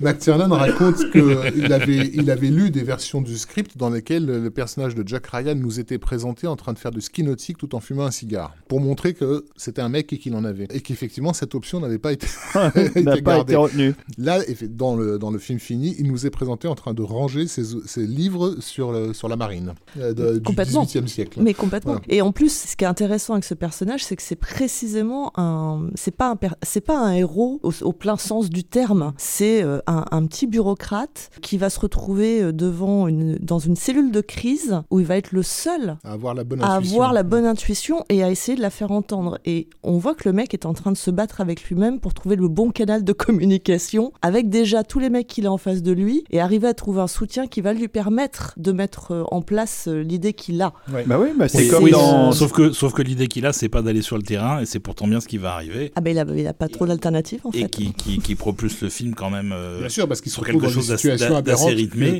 McTiernan 0.00 0.50
raconte 0.52 1.10
qu'il 1.10 1.72
avait, 1.72 2.10
il 2.14 2.30
avait 2.30 2.48
lu 2.48 2.70
des 2.70 2.82
versions 2.82 3.20
du 3.20 3.36
script 3.36 3.76
dans 3.76 3.90
lesquelles 3.90 4.26
le 4.26 4.50
personnage 4.50 4.94
de 4.94 5.06
Jack 5.06 5.26
Ryan 5.26 5.54
nous 5.54 5.80
était 5.80 5.98
présenté 5.98 6.46
en 6.46 6.56
train 6.56 6.72
de 6.72 6.78
faire 6.78 6.90
du 6.90 7.00
ski 7.00 7.22
nautique 7.22 7.58
tout 7.58 7.74
en 7.74 7.80
fumant 7.80 8.04
un 8.04 8.10
cigare, 8.10 8.54
pour 8.68 8.80
montrer 8.80 9.14
que 9.14 9.44
c'était 9.56 9.82
un 9.82 9.88
mec 9.88 10.12
et 10.12 10.18
qu'il 10.18 10.34
en 10.34 10.44
avait. 10.44 10.66
Et 10.72 10.80
qu'effectivement, 10.80 11.32
cette 11.32 11.54
option 11.54 11.80
n'avait 11.80 11.98
pas 11.98 12.12
été, 12.12 12.26
n'a 12.54 12.68
été 12.84 13.02
pas 13.22 13.36
gardée. 13.36 13.52
été 13.52 13.56
retenu. 13.56 13.94
Là, 14.18 14.40
dans 14.70 14.94
le, 14.96 15.18
dans 15.18 15.30
le 15.30 15.38
film 15.38 15.58
fini, 15.58 15.94
il 15.98 16.06
nous 16.10 16.26
est 16.26 16.30
présenté 16.30 16.68
en 16.68 16.74
train 16.74 16.94
de 16.94 17.02
ranger 17.02 17.46
ses, 17.46 17.64
ses 17.86 18.06
livres 18.06 18.56
sur, 18.60 18.92
le, 18.92 19.12
sur 19.12 19.28
la 19.28 19.36
marine 19.36 19.74
euh, 19.98 20.12
de- 20.14 20.38
du. 20.38 20.52
XVIIIe 20.54 21.08
siècle. 21.08 21.40
Mais 21.42 21.54
complètement. 21.54 21.92
Voilà. 21.92 22.04
Et 22.08 22.22
en 22.22 22.32
plus, 22.32 22.52
ce 22.52 22.76
qui 22.76 22.84
est 22.84 22.88
intéressant 22.88 23.32
avec 23.34 23.44
ce 23.44 23.54
personnage, 23.54 24.04
c'est 24.04 24.16
que 24.16 24.22
c'est 24.22 24.36
précisément 24.36 25.32
un, 25.36 25.88
c'est 25.94 26.14
pas 26.14 26.28
un, 26.30 26.36
per- 26.36 26.48
c'est 26.62 26.80
pas 26.80 26.98
un 26.98 27.12
héros 27.14 27.60
au, 27.62 27.72
au 27.82 27.92
plein 27.92 28.16
sens 28.16 28.50
du 28.50 28.64
terme. 28.64 29.12
C'est 29.16 29.62
euh, 29.62 29.78
un, 29.88 30.04
un 30.10 30.26
petit 30.26 30.46
bureaucrate 30.46 31.30
qui 31.42 31.56
va 31.58 31.70
se 31.70 31.80
retrouver 31.80 32.42
euh, 32.42 32.52
devant 32.52 33.08
une, 33.08 33.36
dans 33.40 33.58
une 33.58 33.74
cellule 33.76 34.10
de 34.12 34.20
crise 34.20 34.80
où 34.90 35.00
il 35.00 35.06
va 35.06 35.16
être 35.16 35.32
le 35.32 35.42
seul 35.42 35.96
À 36.04 36.12
avoir 36.12 36.34
la 36.34 36.44
bonne 36.44 36.62
à 36.62 36.74
intuition. 36.76 36.96
avoir 36.96 37.12
la 37.12 37.22
bonne 37.22 37.46
intuition 37.46 38.04
et 38.08 38.22
à 38.22 38.30
essayer 38.30 38.56
de 38.56 38.62
la 38.62 38.70
faire 38.70 38.90
entendre. 38.90 39.38
Et 39.44 39.68
on 39.82 39.98
voit 39.98 40.14
que 40.14 40.28
le 40.28 40.32
mec 40.32 40.52
est 40.54 40.66
en 40.66 40.74
train 40.74 40.92
de 40.92 40.96
se 40.96 41.10
battre 41.10 41.40
avec 41.40 41.64
lui-même 41.64 42.00
pour 42.00 42.14
trouver 42.14 42.36
le 42.36 42.48
bon 42.48 42.70
canal 42.70 43.02
de 43.04 43.12
communication 43.12 44.12
avec 44.22 44.48
déjà 44.50 44.84
tous 44.84 44.98
les 44.98 45.10
mecs 45.10 45.26
qu'il 45.26 45.46
a 45.46 45.52
en 45.52 45.58
face 45.58 45.82
de 45.82 45.92
lui 45.92 46.24
et 46.30 46.40
arriver 46.40 46.68
à 46.68 46.74
trouver 46.74 47.00
un 47.00 47.06
soutien 47.06 47.46
qui 47.46 47.60
va 47.60 47.72
lui 47.72 47.88
permettre 47.88 48.54
de 48.56 48.72
mettre 48.72 49.12
euh, 49.12 49.24
en 49.30 49.42
place 49.42 49.86
euh, 49.88 50.02
l'idée 50.02 50.32
qu'il 50.34 50.60
a. 50.60 50.72
Bah 50.88 51.18
oui, 51.18 51.28
bah 51.36 51.48
c'est 51.48 51.62
Oui, 51.62 51.68
comme 51.68 51.84
oui, 51.84 51.90
dans. 51.92 52.32
sauf 52.32 52.52
que, 52.52 52.72
sauf 52.72 52.92
que 52.92 53.02
l'idée 53.02 53.28
qu'il 53.28 53.46
a, 53.46 53.52
c'est 53.52 53.68
pas 53.68 53.82
d'aller 53.82 54.02
sur 54.02 54.16
le 54.16 54.22
terrain, 54.22 54.60
et 54.60 54.66
c'est 54.66 54.80
pourtant 54.80 55.06
bien 55.06 55.20
ce 55.20 55.28
qui 55.28 55.38
va 55.38 55.52
arriver. 55.54 55.92
Ah 55.96 56.00
ben 56.00 56.10
il 56.10 56.18
a, 56.18 56.24
il 56.36 56.46
a 56.46 56.52
pas 56.52 56.68
trop 56.68 56.86
d'alternatives 56.86 57.40
en 57.44 57.50
Et 57.52 57.62
fait. 57.62 57.68
qui, 57.70 57.92
qui, 57.94 58.18
qui 58.18 58.34
propulse 58.34 58.80
le 58.82 58.88
film 58.90 59.14
quand 59.14 59.30
même 59.30 59.52
euh, 59.52 59.77
Bien 59.78 59.88
sûr, 59.88 60.08
parce 60.08 60.20
qu'il 60.20 60.30
se 60.32 60.40
retrouve 60.40 60.62
dans 60.62 60.68
une 60.68 60.74
chose 60.74 60.96
situation 60.96 61.36
aberrante 61.36 61.70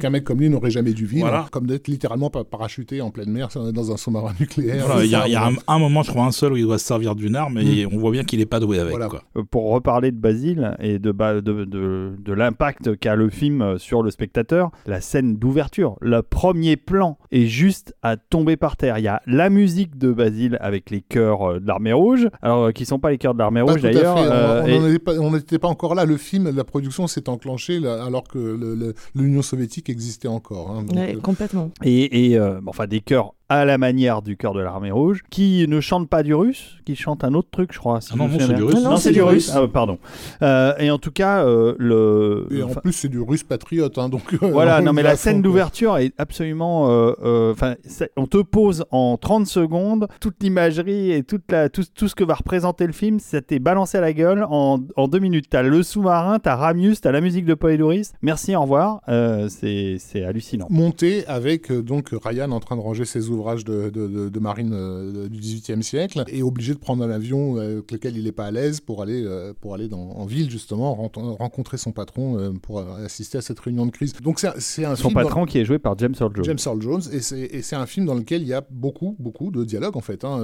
qu'un 0.01 0.11
mec 0.11 0.25
comme 0.25 0.41
lui 0.41 0.49
n'aurait 0.51 0.71
jamais 0.71 0.93
dû 0.93 1.07
vivre, 1.07 1.27
Voilà. 1.29 1.47
comme 1.51 1.67
d'être 1.67 1.89
littéralement 1.89 2.31
pa- 2.31 2.45
parachuté 2.45 3.01
en 3.01 3.11
pleine 3.11 3.31
mer 3.31 3.49
dans 3.73 3.93
un 3.93 3.97
sous-marin 3.97 4.33
nucléaire. 4.41 4.85
Voilà, 4.87 5.05
il 5.05 5.11
y 5.11 5.15
a, 5.15 5.29
y 5.29 5.37
on- 5.37 5.41
un, 5.41 5.55
un 5.67 5.79
moment, 5.79 6.03
je 6.03 6.11
crois, 6.11 6.25
un 6.25 6.33
seul 6.33 6.53
où 6.53 6.57
il 6.57 6.65
doit 6.65 6.79
se 6.79 6.87
servir 6.87 7.15
d'une 7.15 7.37
arme 7.37 7.59
et 7.59 7.87
on 7.87 7.99
voit 7.99 8.11
bien 8.11 8.25
qu'il 8.25 8.41
est 8.41 8.47
pas 8.47 8.61
doué 8.61 8.79
avec. 8.79 8.91
Voilà. 8.93 9.09
Quoi. 9.09 9.23
Euh, 9.37 9.43
Pour 9.51 9.71
reparler 9.71 10.11
de 10.13 10.17
Basile 10.19 10.77
et 10.81 10.99
de, 10.99 11.13
ba- 11.13 11.41
de, 11.41 11.65
de, 11.65 12.13
de 12.19 12.33
l'impact 12.33 12.97
qu'a 12.99 13.17
le 13.17 13.31
film 13.31 13.63
euh, 13.63 13.79
sur 13.79 14.03
le 14.03 14.11
spectateur, 14.11 14.71
la 14.87 15.01
scène 15.01 15.37
d'ouverture, 15.37 15.97
le 16.01 16.23
premier 16.23 16.77
plan 16.77 17.19
est 17.31 17.47
juste 17.47 17.95
à 18.03 18.17
tomber 18.17 18.57
par 18.57 18.77
terre. 18.77 18.99
Il 18.99 19.05
y 19.05 19.09
a 19.09 19.23
la 19.27 19.51
musique 19.51 19.99
de 19.99 20.13
Basile 20.13 20.57
avec 20.61 20.91
les 20.91 21.01
chœurs 21.01 21.43
euh, 21.43 21.61
de 21.61 21.67
l'armée 21.67 21.93
rouge, 21.93 22.29
alors 22.43 22.65
euh, 22.65 22.73
qui 22.73 22.85
sont 22.87 22.99
pas 22.99 23.11
les 23.11 23.19
chœurs 23.19 23.35
de 23.35 23.39
l'armée 23.39 23.61
rouge 23.61 23.81
tout 23.81 23.87
à 23.87 23.93
d'ailleurs. 23.93 24.19
fait. 24.19 24.29
On- 24.29 24.33
euh, 24.33 24.63
on 24.81 24.87
et- 24.89 24.99
pas- 24.99 25.17
n'était 25.19 25.59
pas 25.59 25.69
encore 25.69 25.95
là. 25.95 26.05
Le 26.05 26.17
film, 26.17 26.51
la 26.55 26.65
production 26.65 27.07
s'est 27.07 27.29
enclenchée 27.29 27.81
là, 27.81 28.05
alors 28.05 28.25
que 28.25 28.93
l'Union 29.15 29.43
soviétique 29.43 29.89
existait 29.91 30.29
encore. 30.29 30.71
hein. 30.71 30.83
Donc, 30.85 30.97
Ouais, 30.97 31.17
complètement. 31.23 31.71
et, 31.85 32.31
et, 32.31 32.39
euh, 32.39 32.61
enfin 32.67 32.87
des 32.87 33.01
chœurs 33.01 33.35
à 33.49 33.65
la 33.65 33.79
manière 33.79 34.21
du 34.23 34.37
chœur 34.37 34.53
de 34.53 34.61
l'armée 34.61 34.91
rouge, 34.91 35.23
qui 35.31 35.67
ne 35.69 35.81
chantent 35.81 36.09
pas 36.09 36.23
du 36.23 36.35
russe, 36.35 36.77
qui 36.85 36.95
chantent 36.97 37.25
un 37.25 37.33
autre 37.35 37.49
truc, 37.51 37.73
je 37.73 37.79
crois. 37.79 38.01
si 38.01 38.11
Ah 38.13 38.17
non, 38.17 38.29
non, 38.29 38.39
c'est 38.39 38.53
du 38.55 38.63
russe. 38.63 38.75
Non, 38.83 38.91
Non, 38.91 38.97
c'est 38.99 39.13
du 39.13 39.23
russe. 39.23 39.51
Ah, 39.55 39.67
pardon. 39.73 39.99
Euh, 40.43 40.75
et 40.79 40.91
en 40.91 40.99
tout 40.99 41.11
cas, 41.13 41.45
euh, 41.45 41.75
le. 41.79 42.47
et 42.51 42.63
en 42.63 42.67
enfin, 42.67 42.81
plus, 42.83 42.93
c'est 42.93 43.09
du 43.09 43.21
russe 43.21 43.45
patriote. 43.45 43.97
hein, 43.97 44.09
donc, 44.11 44.35
euh, 44.35 44.39
Voilà, 44.51 44.81
on 44.81 44.83
non 44.85 44.93
mais 44.93 45.03
la 45.03 45.17
scène 45.17 45.41
d'ouverture 45.41 45.97
est 45.97 46.13
absolument. 46.19 46.91
euh, 46.91 47.13
euh, 47.25 47.53
Enfin, 47.53 47.75
on 48.17 48.27
te 48.27 48.39
pose 48.39 48.85
en 48.91 49.17
30 49.17 49.47
secondes 49.47 50.09
toute 50.21 50.43
l'imagerie 50.43 51.13
et 51.13 51.23
toute 51.23 51.51
la, 51.51 51.71
tout, 51.71 51.85
tout 51.95 52.09
ce 52.09 52.15
que 52.15 52.25
va 52.25 52.35
représenter 52.35 52.87
le 52.87 52.93
film. 52.93 53.19
Ça 53.19 53.41
t'est 53.41 53.59
balancé 53.61 53.97
à 53.97 54.03
la 54.03 54.13
gueule 54.13 54.45
en, 54.51 54.79
en 54.97 55.09
deux 55.09 55.21
minutes. 55.21 55.47
T'as 55.49 55.63
le 55.63 55.83
sous-marin, 55.83 56.39
t'as 56.39 56.55
Ramius, 56.57 57.01
t'as 57.01 57.13
la 57.13 57.23
musique 57.23 57.47
de 57.47 57.55
Polydoris. 57.55 58.13
Merci, 58.21 58.55
au 58.55 58.61
revoir. 58.63 59.01
Euh, 59.09 59.49
c'est 59.49 59.97
c'est 59.99 60.23
hallucinant. 60.23 60.67
monté 60.69 61.27
avec 61.29 61.73
donc 61.73 62.11
Ryan 62.13 62.51
en 62.51 62.61
train 62.61 62.77
de 62.77 62.83
ranger 62.83 63.07
ses 63.07 63.31
ouvrages 63.31 63.38
de, 63.43 63.91
de- 63.91 64.07
de- 64.07 64.29
de 64.29 64.39
marine 64.41 64.73
euh, 64.75 65.29
du 65.29 65.39
XVIIIe 65.39 65.83
siècle 65.83 66.25
et 66.29 66.43
obligé 66.43 66.75
de 66.75 66.79
prendre 66.79 67.05
un 67.05 67.11
avion 67.11 67.57
euh, 67.57 67.75
avec 67.79 67.93
lequel 67.93 68.17
il 68.17 68.25
n'est 68.25 68.33
pas 68.33 68.47
à 68.47 68.51
l'aise 68.51 68.81
pour 68.81 69.03
aller 69.03 69.23
euh, 69.25 69.53
pour 69.61 69.75
aller 69.75 69.89
dans, 69.89 70.11
en 70.11 70.27
ville 70.27 70.51
justement 70.51 70.95
ren- 70.95 71.11
rencontrer 71.39 71.77
son 71.79 71.93
patron 71.93 72.39
euh, 72.39 72.51
pour 72.61 72.79
euh, 72.81 73.05
assister 73.05 73.39
à 73.39 73.43
cette 73.43 73.61
réunion 73.61 73.87
de 73.87 73.91
crise. 73.91 74.13
Donc 74.23 74.41
c'est 74.41 74.49
un- 74.49 74.55
c'est 74.59 74.85
un 74.85 74.97
Son 74.97 75.09
film 75.11 75.15
dans- 75.15 75.29
patron 75.29 75.45
qui 75.47 75.59
est 75.59 75.65
joué 75.65 75.79
par 75.79 75.97
James 75.99 76.15
Earl 76.21 76.33
Jones. 76.35 76.45
James 76.45 76.59
Earl 76.67 76.83
Jones 76.83 77.03
et 77.13 77.21
c'est 77.21 77.41
et 77.41 77.63
c'est 77.63 77.77
un 77.77 77.87
film 77.87 78.07
dans 78.07 78.15
lequel 78.15 78.43
il 78.43 78.49
y 78.49 78.55
a 78.55 78.65
beaucoup 78.71 79.15
beaucoup 79.19 79.51
de 79.51 79.65
dialogues 79.65 79.97
en 79.97 80.01
fait. 80.01 80.25
hein, 80.25 80.41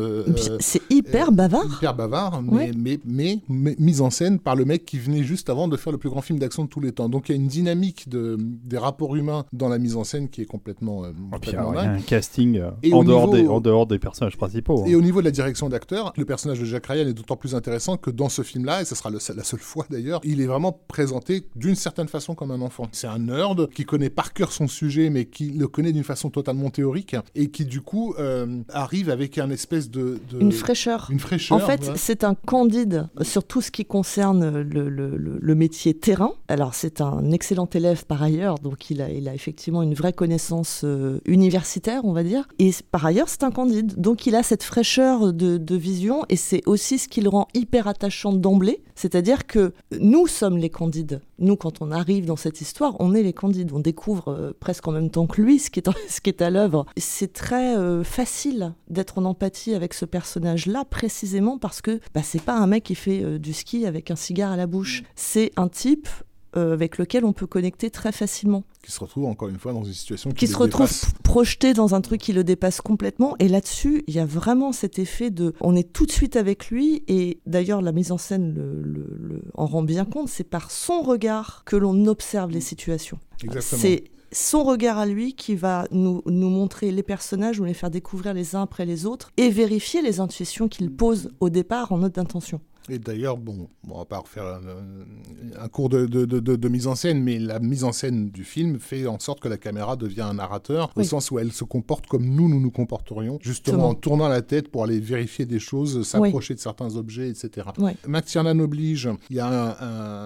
c'est 0.60 0.82
hyper 0.90 1.32
bavard. 1.32 1.66
hyper 1.76 1.94
bavard, 1.94 2.42
mais, 2.42 2.52
Ouais. 2.52 2.70
mais, 2.76 2.98
mais, 3.04 3.38
mais 3.48 3.74
mise 3.78 4.00
en 4.00 4.10
scène 4.10 4.38
par 4.38 4.56
le 4.56 4.64
mec 4.64 4.84
qui 4.84 4.98
venait 4.98 5.22
juste 5.22 5.50
avant 5.50 5.68
de 5.68 5.76
faire 5.76 5.92
le 5.92 5.98
plus 5.98 6.10
grand 6.10 6.20
film 6.20 6.38
d'action 6.38 6.64
de 6.64 6.68
tous 6.68 6.80
les 6.80 6.92
temps. 6.92 7.08
Donc 7.08 7.28
il 7.28 7.32
y 7.32 7.34
a 7.34 7.40
une 7.40 7.48
dynamique 7.48 8.08
de, 8.08 8.36
des 8.38 8.78
rapports 8.78 9.16
humains 9.16 9.44
dans 9.52 9.68
la 9.68 9.78
mise 9.78 9.96
en 9.96 10.04
scène 10.04 10.28
qui 10.28 10.42
est 10.42 10.46
complètement, 10.46 11.04
euh, 11.04 11.08
Et 11.08 11.12
puis, 11.12 11.22
complètement 11.30 11.70
alors, 11.70 11.72
il 11.74 11.76
y 11.76 11.88
a 11.88 11.92
dingue. 11.92 11.98
un 12.00 12.02
casting 12.02 12.58
euh, 12.58 12.70
Et 12.84 12.92
en, 12.92 13.02
dehors 13.04 13.26
niveau- 13.28 13.42
des, 13.42 13.48
en 13.48 13.60
dehors 13.60 13.86
des 13.86 13.98
personnages 13.98 14.36
principaux. 14.36 14.82
hein. 14.82 14.86
Et 14.86 14.94
au 14.94 15.00
niveau 15.00 15.20
de 15.20 15.24
la 15.24 15.30
direction 15.30 15.68
d'acteur, 15.68 16.12
le 16.16 16.24
personnage 16.24 16.60
de 16.60 16.64
Jack 16.64 16.86
Ryan 16.86 17.06
est 17.08 17.12
d'autant 17.14 17.36
plus 17.36 17.54
intéressant 17.54 17.96
que 17.96 18.10
dans 18.10 18.28
ce 18.28 18.42
film-là, 18.42 18.82
et 18.82 18.84
ce 18.84 18.94
sera 18.94 19.10
le- 19.10 19.18
la 19.36 19.44
seule 19.44 19.60
fois 19.60 19.86
d'ailleurs, 19.90 20.20
il 20.24 20.40
est 20.40 20.46
vraiment 20.46 20.72
présenté 20.88 21.46
d'une 21.56 21.74
certaine 21.74 22.08
façon 22.08 22.34
comme 22.34 22.50
un 22.50 22.60
enfant. 22.60 22.88
C'est 22.92 23.06
un 23.06 23.18
nerd 23.18 23.68
qui 23.70 23.84
connaît 23.84 24.10
par 24.10 24.32
cœur 24.32 24.52
son 24.52 24.68
sujet, 24.68 25.10
mais 25.10 25.24
qui 25.24 25.50
le 25.50 25.66
connaît 25.68 25.92
d'une 25.92 26.04
façon 26.04 26.30
totalement 26.30 26.70
théorique, 26.70 27.16
et 27.34 27.50
qui 27.50 27.64
du 27.64 27.80
coup 27.80 28.14
euh, 28.18 28.60
arrive 28.72 29.10
avec 29.10 29.38
un 29.38 29.50
espèce 29.50 29.90
de... 29.90 30.18
de- 30.30 30.40
Une 30.40 30.52
fraîcheur. 30.52 31.08
une 31.10 31.20
fraîcheur. 31.20 31.56
En 31.56 31.60
fait, 31.60 31.80
ouais. 31.88 31.92
c'est 31.96 32.24
un 32.24 32.34
candide 32.34 33.08
sur 33.22 33.44
tout 33.44 33.60
ce 33.60 33.70
qui 33.70 33.84
concerne 33.84 34.60
le, 34.60 34.88
le- 34.88 35.16
le- 35.16 35.38
le 35.40 35.54
métier 35.54 35.94
terrain. 35.94 36.32
Alors, 36.48 36.74
c'est 36.74 37.00
un 37.00 37.30
excellent 37.32 37.68
élève 37.72 38.04
par 38.06 38.22
ailleurs, 38.22 38.58
donc 38.58 38.90
il 38.90 39.00
a, 39.02 39.10
il 39.10 39.28
a 39.28 39.34
effectivement 39.34 39.82
une 39.82 39.94
vraie 39.94 40.12
connaissance 40.12 40.82
euh, 40.84 41.18
universitaire, 41.26 42.04
on 42.04 42.12
va 42.12 42.22
dire. 42.22 42.46
Et 42.58 42.72
par 42.82 43.04
ailleurs, 43.06 43.28
c'est 43.28 43.42
un 43.44 43.50
candide. 43.50 43.94
Donc, 44.00 44.26
il 44.26 44.34
a 44.34 44.42
cette 44.42 44.62
fraîcheur 44.62 45.32
de, 45.32 45.56
de 45.58 45.76
vision 45.76 46.24
et 46.28 46.36
c'est 46.36 46.62
aussi 46.66 46.98
ce 46.98 47.08
qui 47.08 47.20
le 47.20 47.28
rend 47.28 47.48
hyper 47.54 47.86
attachant 47.88 48.32
d'emblée. 48.32 48.82
C'est-à-dire 48.94 49.46
que 49.46 49.72
nous 50.00 50.26
sommes 50.26 50.56
les 50.56 50.70
candides. 50.70 51.20
Nous, 51.38 51.56
quand 51.56 51.82
on 51.82 51.90
arrive 51.90 52.26
dans 52.26 52.36
cette 52.36 52.60
histoire, 52.60 52.94
on 53.00 53.14
est 53.14 53.22
les 53.22 53.32
candides. 53.32 53.72
On 53.72 53.80
découvre 53.80 54.28
euh, 54.28 54.52
presque 54.58 54.86
en 54.86 54.92
même 54.92 55.10
temps 55.10 55.26
que 55.26 55.42
lui 55.42 55.58
ce 55.58 55.70
qui 55.70 55.80
est, 55.80 55.88
en- 55.88 55.94
ce 56.08 56.20
qui 56.20 56.30
est 56.30 56.42
à 56.42 56.50
l'œuvre. 56.50 56.86
C'est 56.96 57.32
très 57.32 57.76
euh, 57.76 58.04
facile 58.04 58.72
d'être 58.88 59.18
en 59.18 59.24
empathie 59.24 59.74
avec 59.74 59.94
ce 59.94 60.04
personnage-là, 60.04 60.84
précisément 60.84 61.58
parce 61.58 61.80
que 61.80 62.00
bah, 62.14 62.20
c'est 62.22 62.42
pas 62.42 62.56
un 62.56 62.66
mec 62.66 62.84
qui 62.84 62.94
fait 62.94 63.22
euh, 63.22 63.38
du 63.38 63.52
ski 63.52 63.84
avec 63.86 64.10
un 64.10 64.16
cigare 64.16 64.52
à 64.52 64.56
la 64.56 64.66
bouche. 64.66 65.02
C'est 65.16 65.50
un 65.56 65.68
type 65.68 66.08
avec 66.54 66.98
lequel 66.98 67.24
on 67.24 67.32
peut 67.32 67.46
connecter 67.46 67.90
très 67.90 68.12
facilement, 68.12 68.64
qui 68.82 68.92
se 68.92 69.00
retrouve 69.00 69.26
encore 69.26 69.48
une 69.48 69.58
fois 69.58 69.72
dans 69.72 69.84
une 69.84 69.92
situation 69.92 70.30
qui, 70.30 70.36
qui 70.36 70.46
se 70.46 70.56
retrouve 70.56 70.86
dépasse. 70.86 71.12
projeté 71.22 71.72
dans 71.74 71.94
un 71.94 72.00
truc 72.00 72.20
qui 72.20 72.32
le 72.32 72.44
dépasse 72.44 72.80
complètement. 72.80 73.34
Et 73.38 73.48
là-dessus, 73.48 74.04
il 74.06 74.14
y 74.14 74.18
a 74.20 74.26
vraiment 74.26 74.72
cet 74.72 74.98
effet 74.98 75.30
de, 75.30 75.52
on 75.60 75.74
est 75.74 75.92
tout 75.92 76.06
de 76.06 76.12
suite 76.12 76.36
avec 76.36 76.68
lui. 76.70 77.02
Et 77.08 77.40
d'ailleurs, 77.46 77.82
la 77.82 77.92
mise 77.92 78.12
en 78.12 78.18
scène 78.18 78.54
le, 78.54 78.82
le- 78.82 79.16
le- 79.20 79.42
en 79.54 79.66
rend 79.66 79.82
bien 79.82 80.04
compte. 80.04 80.28
C'est 80.28 80.44
par 80.44 80.70
son 80.70 81.02
regard 81.02 81.62
que 81.64 81.76
l'on 81.76 82.06
observe 82.06 82.50
les 82.50 82.60
situations. 82.60 83.18
Exactement. 83.42 83.80
C'est 83.82 84.04
son 84.32 84.64
regard 84.64 84.98
à 84.98 85.06
lui 85.06 85.34
qui 85.34 85.54
va 85.54 85.86
nous, 85.92 86.20
nous 86.26 86.50
montrer 86.50 86.90
les 86.90 87.02
personnages 87.04 87.60
ou 87.60 87.64
les 87.64 87.74
faire 87.74 87.90
découvrir 87.90 88.34
les 88.34 88.56
uns 88.56 88.62
après 88.62 88.84
les 88.84 89.06
autres 89.06 89.30
et 89.36 89.48
vérifier 89.48 90.02
les 90.02 90.18
intuitions 90.18 90.66
qu'il 90.68 90.90
pose 90.90 91.30
au 91.40 91.50
départ 91.50 91.92
en 91.92 91.98
note 91.98 92.16
d'intention. 92.16 92.60
Et 92.90 92.98
d'ailleurs, 92.98 93.38
bon, 93.38 93.68
on 93.88 93.98
va 93.98 94.04
pas 94.04 94.18
refaire 94.18 94.44
un, 94.44 95.62
un 95.64 95.68
cours 95.68 95.88
de, 95.88 96.06
de- 96.06 96.24
de- 96.26 96.40
de- 96.40 96.56
de 96.56 96.68
mise 96.68 96.86
en 96.86 96.94
scène, 96.94 97.22
mais 97.22 97.38
la 97.38 97.58
mise 97.58 97.84
en 97.84 97.92
scène 97.92 98.30
du 98.30 98.44
film 98.44 98.78
fait 98.78 99.06
en 99.06 99.18
sorte 99.18 99.40
que 99.40 99.48
la 99.48 99.56
caméra 99.56 99.96
devient 99.96 100.20
un 100.22 100.34
narrateur, 100.34 100.90
au 100.94 101.00
sens 101.08 101.30
où 101.30 101.38
elle 101.38 101.52
se 101.52 101.64
comporte 101.64 102.06
comme 102.06 102.26
nous, 102.26 102.48
nous 102.48 102.60
nous 102.60 102.70
comporterions, 102.70 103.38
justement 103.40 103.88
en 103.90 103.94
tournant 103.94 104.28
la 104.28 104.42
tête 104.42 104.68
pour 104.68 104.84
aller 104.84 105.00
vérifier 105.00 105.46
des 105.46 105.58
choses, 105.58 106.06
s'approcher 106.06 106.54
de 106.54 106.60
certains 106.60 106.96
objets, 106.96 107.30
etc. 107.30 107.68
Oui. 107.78 107.92
Max 108.06 108.30
Tiernan 108.32 108.58
oblige, 108.58 109.08
il 109.30 109.36
y 109.36 109.40
a 109.40 109.48
un- 109.48 109.76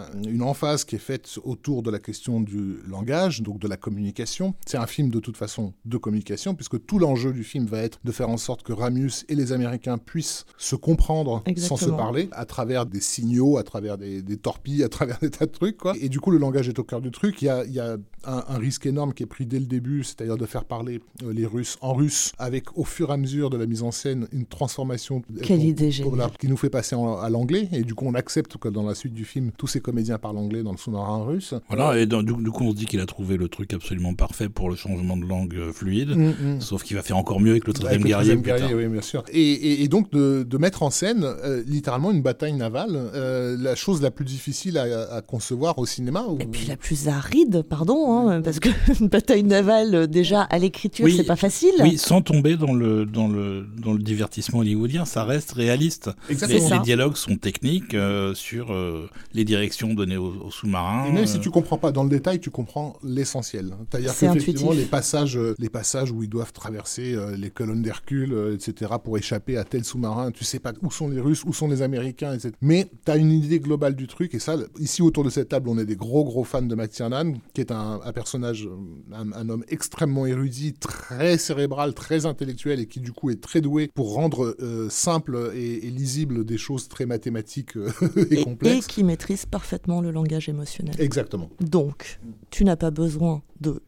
un- 0.04 0.22
une 0.28 0.42
emphase 0.42 0.84
qui 0.84 0.96
est 0.96 1.00
faite 1.00 1.38
autour 1.44 1.82
de 1.82 1.90
la 1.90 1.98
question 2.00 2.40
du 2.40 2.78
langage, 2.88 3.42
donc 3.42 3.58
de 3.60 3.68
la 3.68 3.76
communication. 3.76 4.54
C'est 4.66 4.78
un 4.78 4.86
film 4.86 5.10
de 5.10 5.20
toute 5.20 5.36
façon 5.36 5.74
de 5.84 5.96
communication, 5.96 6.54
puisque 6.54 6.84
tout 6.86 6.98
l'enjeu 6.98 7.32
du 7.32 7.44
film 7.44 7.66
va 7.66 7.78
être 7.82 8.00
de 8.04 8.10
faire 8.12 8.28
en 8.30 8.36
sorte 8.36 8.62
que 8.64 8.72
Ramius 8.72 9.24
et 9.28 9.34
les 9.34 9.52
Américains 9.52 9.98
puissent 9.98 10.44
se 10.56 10.74
comprendre 10.76 11.42
sans 11.56 11.76
se 11.76 11.84
parler, 11.96 12.28
à 12.32 12.46
travers 12.48 12.84
des 12.86 13.00
signaux, 13.00 13.56
à 13.58 13.62
travers 13.62 13.96
des, 13.96 14.22
des 14.22 14.36
torpilles, 14.36 14.82
à 14.82 14.88
travers 14.88 15.18
des 15.22 15.30
tas 15.30 15.46
de 15.46 15.52
trucs. 15.52 15.76
Quoi. 15.76 15.94
Et 16.00 16.08
du 16.08 16.18
coup, 16.18 16.32
le 16.32 16.38
langage 16.38 16.68
est 16.68 16.78
au 16.80 16.84
cœur 16.84 17.00
du 17.00 17.12
truc. 17.12 17.40
Il 17.42 17.44
y 17.44 17.48
a, 17.48 17.64
il 17.64 17.72
y 17.72 17.78
a 17.80 17.96
un, 18.24 18.44
un 18.48 18.58
risque 18.58 18.86
énorme 18.86 19.14
qui 19.14 19.22
est 19.22 19.26
pris 19.26 19.46
dès 19.46 19.60
le 19.60 19.66
début, 19.66 20.02
c'est-à-dire 20.02 20.36
de 20.36 20.44
faire 20.46 20.64
parler 20.64 21.00
euh, 21.22 21.32
les 21.32 21.46
Russes 21.46 21.76
en 21.80 21.94
russe, 21.94 22.32
avec 22.38 22.76
au 22.76 22.82
fur 22.84 23.10
et 23.10 23.12
à 23.12 23.16
mesure 23.16 23.50
de 23.50 23.56
la 23.56 23.66
mise 23.66 23.82
en 23.84 23.92
scène 23.92 24.26
une 24.32 24.44
transformation 24.46 25.22
Quelle 25.42 25.58
pour- 25.58 25.66
idée 25.66 25.90
pour 26.02 26.16
la- 26.16 26.30
qui 26.30 26.48
nous 26.48 26.56
fait 26.56 26.70
passer 26.70 26.96
en- 26.96 27.18
à 27.18 27.30
l'anglais. 27.30 27.68
Et 27.72 27.82
du 27.84 27.94
coup, 27.94 28.06
on 28.06 28.14
accepte 28.14 28.56
que 28.56 28.68
dans 28.68 28.82
la 28.82 28.94
suite 28.96 29.14
du 29.14 29.24
film, 29.24 29.50
tous 29.56 29.66
ces 29.68 29.80
comédiens 29.80 30.18
parlent 30.18 30.38
anglais 30.38 30.62
dans 30.62 30.72
le 30.72 30.78
sous-marin 30.78 31.24
russe. 31.24 31.54
Voilà, 31.68 31.98
et 31.98 32.06
dans- 32.06 32.22
du, 32.22 32.32
du 32.34 32.50
coup, 32.50 32.64
on 32.64 32.70
se 32.72 32.76
dit 32.76 32.86
qu'il 32.86 33.00
a 33.00 33.06
trouvé 33.06 33.36
le 33.36 33.48
truc 33.48 33.72
absolument 33.74 34.14
parfait 34.14 34.48
pour 34.48 34.68
le 34.70 34.76
changement 34.76 35.16
de 35.16 35.24
langue 35.26 35.54
euh, 35.54 35.72
fluide. 35.72 36.10
Mm, 36.16 36.54
mm. 36.56 36.60
Sauf 36.60 36.82
qu'il 36.82 36.96
va 36.96 37.02
faire 37.02 37.16
encore 37.16 37.40
mieux 37.40 37.50
avec 37.52 37.66
le 37.66 37.72
13e 37.72 37.86
Avec 37.88 38.02
le 38.02 38.08
guerrier. 38.08 38.34
13e 38.34 38.42
plus 38.42 38.50
tard. 38.50 38.58
guerrier, 38.68 38.74
oui, 38.86 38.92
bien 38.92 39.02
sûr. 39.02 39.22
Et, 39.32 39.40
et- 39.52 39.82
et 39.84 39.88
donc 39.88 40.10
de, 40.10 40.42
de 40.42 40.58
mettre 40.58 40.82
en 40.82 40.90
scène 40.90 41.22
euh, 41.24 41.62
littéralement 41.66 42.10
une 42.10 42.22
bataille 42.22 42.37
navale, 42.46 42.90
euh, 43.14 43.56
la 43.58 43.74
chose 43.74 44.00
la 44.02 44.10
plus 44.10 44.24
difficile 44.24 44.78
à, 44.78 45.14
à 45.14 45.20
concevoir 45.22 45.78
au 45.78 45.86
cinéma. 45.86 46.24
ou- 46.28 46.38
Et 46.40 46.46
puis 46.46 46.66
la 46.66 46.76
plus 46.76 47.08
aride, 47.08 47.62
pardon, 47.62 48.28
hein, 48.28 48.40
parce 48.42 48.60
que 48.60 48.68
une 49.00 49.08
bataille 49.08 49.42
navale, 49.42 49.94
euh, 49.94 50.06
déjà 50.06 50.42
à 50.42 50.58
l'écriture, 50.58 51.04
Oui, 51.04 51.14
c'est 51.16 51.24
pas 51.24 51.36
facile. 51.36 51.72
Oui, 51.80 51.98
sans 51.98 52.22
tomber 52.22 52.56
dans 52.56 52.72
le, 52.74 53.04
dans 53.04 53.28
le, 53.28 53.66
dans 53.82 53.92
le 53.92 53.98
divertissement 53.98 54.60
hollywoodien, 54.60 55.04
ça 55.04 55.24
reste 55.24 55.52
réaliste. 55.52 56.10
Les, 56.28 56.36
ça. 56.36 56.46
les 56.76 56.82
dialogues 56.82 57.16
sont 57.16 57.36
techniques 57.36 57.94
euh, 57.94 58.34
sur 58.34 58.72
euh, 58.72 59.08
les 59.34 59.44
directions 59.44 59.94
données 59.94 60.16
aux, 60.16 60.32
aux 60.46 60.50
sous-marins. 60.50 61.06
Et 61.08 61.12
même 61.12 61.26
si 61.26 61.40
tu 61.40 61.50
comprends 61.50 61.78
pas 61.78 61.92
dans 61.92 62.04
le 62.04 62.10
détail, 62.10 62.40
tu 62.40 62.50
comprends 62.50 62.96
l'essentiel. 63.02 63.74
C'est-à-dire 63.90 64.10
C'est 64.12 64.26
qu'effectivement, 64.28 64.70
intuitif. 64.70 64.84
les 64.86 64.90
passages, 64.90 65.38
les 65.58 65.68
passages 65.68 66.10
où 66.12 66.22
ils 66.22 66.28
doivent 66.28 66.52
traverser 66.52 67.14
euh, 67.14 67.36
les 67.36 67.50
colonnes 67.50 67.82
d'Hercule, 67.82 68.32
euh, 68.32 68.54
etc., 68.54 68.92
pour 69.02 69.18
échapper 69.18 69.56
à 69.56 69.64
tel 69.64 69.84
sous-marin, 69.84 70.30
tu 70.30 70.44
sais 70.44 70.58
pas 70.58 70.72
où 70.82 70.90
sont 70.90 71.08
les 71.08 71.20
Russes, 71.20 71.44
où 71.44 71.52
sont 71.52 71.68
les 71.68 71.82
Américains, 71.82 72.27
etc. 72.34 72.54
Mais 72.60 72.90
tu 73.04 73.10
as 73.10 73.16
une 73.16 73.30
idée 73.32 73.60
globale 73.60 73.94
du 73.94 74.06
truc, 74.06 74.34
et 74.34 74.38
ça, 74.38 74.56
ici 74.78 75.02
autour 75.02 75.24
de 75.24 75.30
cette 75.30 75.48
table, 75.48 75.68
on 75.68 75.78
est 75.78 75.84
des 75.86 75.96
gros 75.96 76.24
gros 76.24 76.44
fans 76.44 76.62
de 76.62 76.74
Max 76.74 76.96
Tiernan, 76.96 77.34
qui 77.54 77.60
est 77.60 77.70
un, 77.72 78.00
un 78.04 78.12
personnage, 78.12 78.66
euh, 78.66 79.14
un, 79.14 79.32
un 79.32 79.48
homme 79.48 79.64
extrêmement 79.68 80.26
érudit, 80.26 80.74
très 80.74 81.38
cérébral, 81.38 81.94
très 81.94 82.26
intellectuel, 82.26 82.80
et 82.80 82.86
qui 82.86 83.00
du 83.00 83.12
coup 83.12 83.30
est 83.30 83.40
très 83.40 83.60
doué 83.60 83.90
pour 83.94 84.14
rendre 84.14 84.56
euh, 84.60 84.88
simple 84.90 85.52
et, 85.54 85.86
et 85.86 85.90
lisible 85.90 86.44
des 86.44 86.58
choses 86.58 86.88
très 86.88 87.06
mathématiques 87.06 87.76
euh, 87.76 87.90
et, 88.16 88.34
Et, 88.34 88.40
et 88.40 88.44
complexes. 88.44 88.86
qui 88.86 89.04
maîtrise 89.04 89.46
parfaitement 89.46 90.00
le 90.00 90.10
langage 90.10 90.48
émotionnel. 90.48 90.94
Exactement. 90.98 91.50
Donc, 91.60 92.20
tu 92.50 92.64
n'as 92.64 92.76
pas 92.76 92.90
besoin 92.90 93.42
de, 93.60 93.80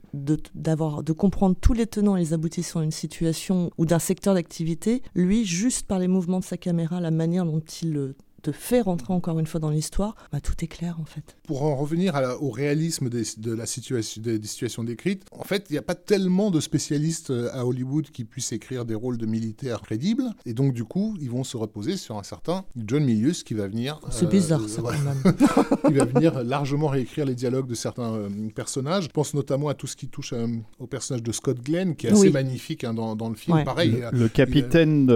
d'avoir, 0.55 1.03
de 1.03 1.13
comprendre 1.13 1.57
tous 1.61 1.73
les 1.73 1.87
tenants 1.87 2.17
et 2.17 2.21
les 2.21 2.33
aboutissants 2.33 2.81
d'une 2.81 2.91
situation 2.91 3.71
ou 3.79 3.87
d'un 3.87 3.99
secteur 3.99 4.35
d'activité. 4.35 5.03
Lui, 5.15 5.45
juste 5.45 5.87
par 5.87 5.99
les 5.99 6.09
mouvements 6.09 6.41
de 6.41 6.45
sa 6.45 6.57
caméra, 6.57 7.01
la 7.01 7.11
manière 7.11 7.45
dont 7.45 7.61
il 7.83 8.15
te 8.43 8.53
fait 8.53 8.81
rentrer 8.81 9.13
encore 9.13 9.39
une 9.39 9.47
fois 9.47 9.61
dans 9.61 9.71
l'histoire, 9.71 10.15
bah, 10.33 10.41
tout 10.41 10.55
est 10.63 10.67
clair 10.69 10.99
en 11.01 11.05
fait. 11.05 11.37
Pour 11.47 11.63
en 11.63 11.77
revenir 11.77 12.17
à 12.17 12.21
la- 12.21 12.39
au 12.41 12.51
réalisme 12.51 13.09
des, 13.09 13.23
de 13.39 13.53
la 13.53 13.67
situation, 13.67 14.23
des, 14.23 14.39
des 14.39 14.47
situations 14.49 14.85
décrites, 14.85 15.25
en 15.33 15.45
fait, 15.45 15.67
il 15.69 15.73
n'y 15.73 15.79
a 15.79 15.83
pas 15.83 15.95
tellement 15.95 16.51
de 16.51 16.61
spécialistes 16.61 17.31
euh, 17.31 17.49
à 17.53 17.65
Hollywood 17.67 18.11
qui 18.11 18.25
puissent 18.25 18.53
écrire 18.53 18.85
des 18.85 18.95
rôles 18.95 19.19
de 19.19 19.27
militaires 19.27 19.83
crédibles. 19.83 20.25
Et 20.47 20.55
donc, 20.55 20.73
du 20.73 20.85
coup, 20.85 21.17
ils 21.21 21.31
vont 21.31 21.45
se 21.45 21.57
reposer 21.57 21.97
sur 21.97 22.17
un 22.19 22.23
certain 22.23 22.65
John 22.77 23.05
Milius 23.05 23.43
qui 23.43 23.55
va 23.55 23.67
venir. 23.69 24.01
C'est 24.11 24.27
euh, 24.27 24.29
bizarre 24.29 24.63
euh, 24.63 24.69
ça 24.69 24.81
voilà, 24.81 24.99
quand 24.99 25.25
même. 25.25 25.37
qui 25.87 25.93
va 25.95 26.05
venir 26.05 26.43
largement 26.45 26.89
réécrire 26.89 27.25
les 27.27 27.35
dialogues 27.35 27.67
de 27.69 27.75
certains 27.75 28.13
euh, 28.15 28.29
personnages. 28.55 29.05
Je 29.05 29.09
pense 29.11 29.35
notamment 29.35 29.69
à 29.69 29.75
tout 29.75 29.87
ce 29.87 29.97
qui 29.97 30.09
touche 30.09 30.33
euh, 30.33 30.47
au 30.79 30.87
personnage 30.87 31.23
de 31.23 31.33
Scott 31.33 31.59
Glenn, 31.63 31.95
qui 31.97 32.07
est 32.07 32.11
assez 32.13 32.23
Oui. 32.23 32.31
magnifique 32.33 32.85
hein, 32.85 32.95
dans, 32.95 33.17
dans 33.17 33.29
le 33.29 33.35
film. 33.35 33.57
Ouais. 33.57 33.65
Pareil. 33.65 34.03
Le, 34.13 34.19
le 34.19 34.29
capitaine 34.29 35.07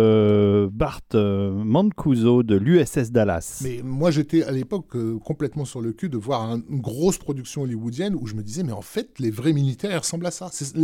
Bart 0.68 1.01
euh, 1.14 1.51
Mancuso 1.64 2.42
de 2.42 2.56
l'USS 2.56 3.10
Dallas. 3.14 3.60
Mais 3.64 3.80
moi, 3.82 4.10
j'étais 4.10 4.42
à 4.42 4.50
l'époque 4.50 4.94
euh, 4.96 5.18
complètement 5.24 5.64
sur 5.64 5.80
le 5.80 5.92
cul 5.92 6.08
de 6.10 6.18
voir 6.18 6.42
un- 6.42 6.60
une 6.68 6.80
grosse 6.80 7.16
production 7.16 7.62
hollywoodienne 7.62 8.14
où 8.14 8.26
je 8.26 8.34
me 8.34 8.42
disais, 8.42 8.62
mais 8.64 8.72
en 8.72 8.82
fait, 8.82 9.08
les 9.18 9.30
vrais 9.30 9.52
militaires 9.54 9.90
ils 9.92 9.96
ressemblent 9.98 10.26
à 10.26 10.30
ça. 10.30 10.50
C'est. 10.52 10.74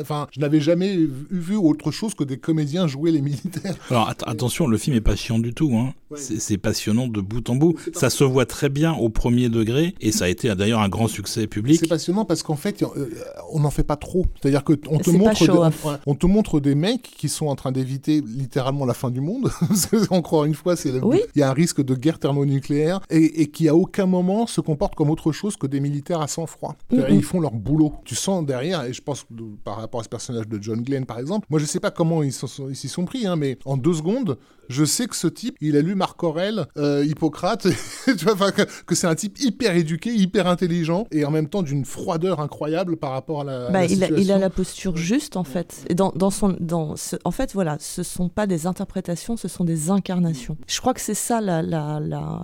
Enfin, 0.00 0.26
je 0.30 0.40
n'avais 0.40 0.60
jamais 0.60 0.96
vu, 0.96 1.08
vu 1.30 1.56
autre 1.56 1.90
chose 1.90 2.14
que 2.14 2.24
des 2.24 2.38
comédiens 2.38 2.86
jouer 2.86 3.10
les 3.10 3.22
militaires. 3.22 3.74
Alors 3.90 4.08
att- 4.08 4.22
attention, 4.26 4.66
le 4.66 4.76
film 4.78 4.94
est 4.96 5.00
pas 5.00 5.16
chiant 5.16 5.38
du 5.38 5.54
tout. 5.54 5.72
Hein. 5.74 5.94
Ouais. 6.10 6.18
C'est 6.20 6.58
passionnant 6.58 7.08
de 7.08 7.20
bout 7.20 7.48
en 7.50 7.56
bout. 7.56 7.74
Ça 7.94 8.10
se 8.10 8.24
voit 8.24 8.46
très 8.46 8.68
bien 8.68 8.92
au 8.94 9.08
premier 9.08 9.48
degré 9.48 9.94
et 10.00 10.12
ça 10.12 10.26
a 10.26 10.28
été 10.28 10.54
d'ailleurs 10.54 10.80
un 10.80 10.88
grand 10.88 11.08
succès 11.08 11.46
public. 11.46 11.78
C'est 11.80 11.86
passionnant 11.88 12.24
parce 12.24 12.42
qu'en 12.42 12.56
fait, 12.56 12.82
euh, 12.82 13.10
on 13.52 13.60
n'en 13.60 13.70
fait 13.70 13.82
pas 13.82 13.96
trop. 13.96 14.26
C'est-à-dire 14.40 14.64
que 14.64 14.74
on 14.88 14.98
te 14.98 15.10
montre, 15.10 15.44
des, 15.46 15.50
on, 15.84 15.98
on 16.06 16.14
te 16.14 16.26
montre 16.26 16.60
des 16.60 16.74
mecs 16.74 17.02
qui 17.02 17.28
sont 17.28 17.46
en 17.46 17.56
train 17.56 17.72
d'éviter 17.72 18.20
littéralement 18.20 18.84
la 18.84 18.94
fin 18.94 19.10
du 19.10 19.20
monde. 19.20 19.50
Encore 20.10 20.44
une 20.44 20.54
fois, 20.54 20.76
c'est 20.76 20.92
le- 20.92 21.04
Oui. 21.04 21.20
il 21.34 21.40
y 21.40 21.42
a 21.42 21.50
un 21.50 21.52
risque 21.54 21.77
de 21.82 21.94
guerre 21.94 22.18
thermonucléaire 22.18 23.00
et, 23.10 23.42
et 23.42 23.46
qui 23.50 23.68
à 23.68 23.74
aucun 23.74 24.06
moment 24.06 24.46
se 24.46 24.60
comportent 24.60 24.94
comme 24.94 25.10
autre 25.10 25.32
chose 25.32 25.56
que 25.56 25.66
des 25.66 25.80
militaires 25.80 26.20
à 26.20 26.26
sang-froid. 26.28 26.76
Ils 27.10 27.22
font 27.22 27.40
leur 27.40 27.52
boulot. 27.52 27.94
Tu 28.04 28.14
sens 28.14 28.44
derrière, 28.44 28.84
et 28.84 28.92
je 28.92 29.02
pense 29.02 29.24
de- 29.30 29.44
par 29.64 29.76
rapport 29.76 30.00
à 30.00 30.04
ce 30.04 30.08
personnage 30.08 30.48
de 30.48 30.62
John 30.62 30.82
Glenn 30.82 31.06
par 31.06 31.18
exemple, 31.18 31.46
moi 31.50 31.58
je 31.58 31.64
sais 31.66 31.80
pas 31.80 31.90
comment 31.90 32.22
ils 32.22 32.32
s'en 32.32 32.46
sont- 32.46 32.68
ils 32.68 32.76
s'y 32.76 32.88
sont 32.88 33.04
pris, 33.04 33.26
hein, 33.26 33.36
mais 33.36 33.58
en 33.64 33.76
deux 33.76 33.94
secondes, 33.94 34.38
je 34.68 34.84
sais 34.84 35.06
que 35.06 35.16
ce 35.16 35.26
type, 35.28 35.56
il 35.60 35.76
a 35.76 35.80
lu 35.82 35.94
Marc 35.94 36.22
Aurèle, 36.22 36.66
euh, 36.76 37.04
Hippocrate, 37.04 37.66
tu 38.04 38.24
vois, 38.26 38.52
que, 38.52 38.62
que 38.84 38.94
c'est 38.94 39.06
un 39.06 39.14
type 39.14 39.38
hyper 39.40 39.76
éduqué, 39.76 40.10
hyper 40.14 40.46
intelligent, 40.46 41.06
et 41.10 41.24
en 41.24 41.30
même 41.30 41.48
temps 41.48 41.62
d'une 41.62 41.84
froideur 41.84 42.40
incroyable 42.40 42.96
par 42.96 43.12
rapport 43.12 43.40
à 43.42 43.44
la, 43.44 43.70
Bah, 43.70 43.80
la 43.80 43.84
il, 43.86 44.04
a, 44.04 44.06
il 44.08 44.14
a 44.14 44.16
situation. 44.18 44.38
la 44.38 44.50
posture 44.50 44.96
juste 44.96 45.36
en 45.36 45.44
fait. 45.44 45.84
Et 45.88 45.94
dans, 45.94 46.10
dans 46.14 46.30
son, 46.30 46.56
dans 46.60 46.96
ce- 46.96 47.16
en 47.24 47.30
fait, 47.30 47.52
voilà, 47.54 47.76
ce 47.80 48.02
sont 48.02 48.28
pas 48.28 48.46
des 48.46 48.66
interprétations, 48.66 49.36
ce 49.36 49.48
sont 49.48 49.64
des 49.64 49.90
incarnations. 49.90 50.56
Je 50.66 50.80
crois 50.80 50.94
que 50.94 51.00
c'est 51.00 51.14
ça 51.14 51.40
la, 51.40 51.62
la, 51.62 52.00
la- 52.00 52.42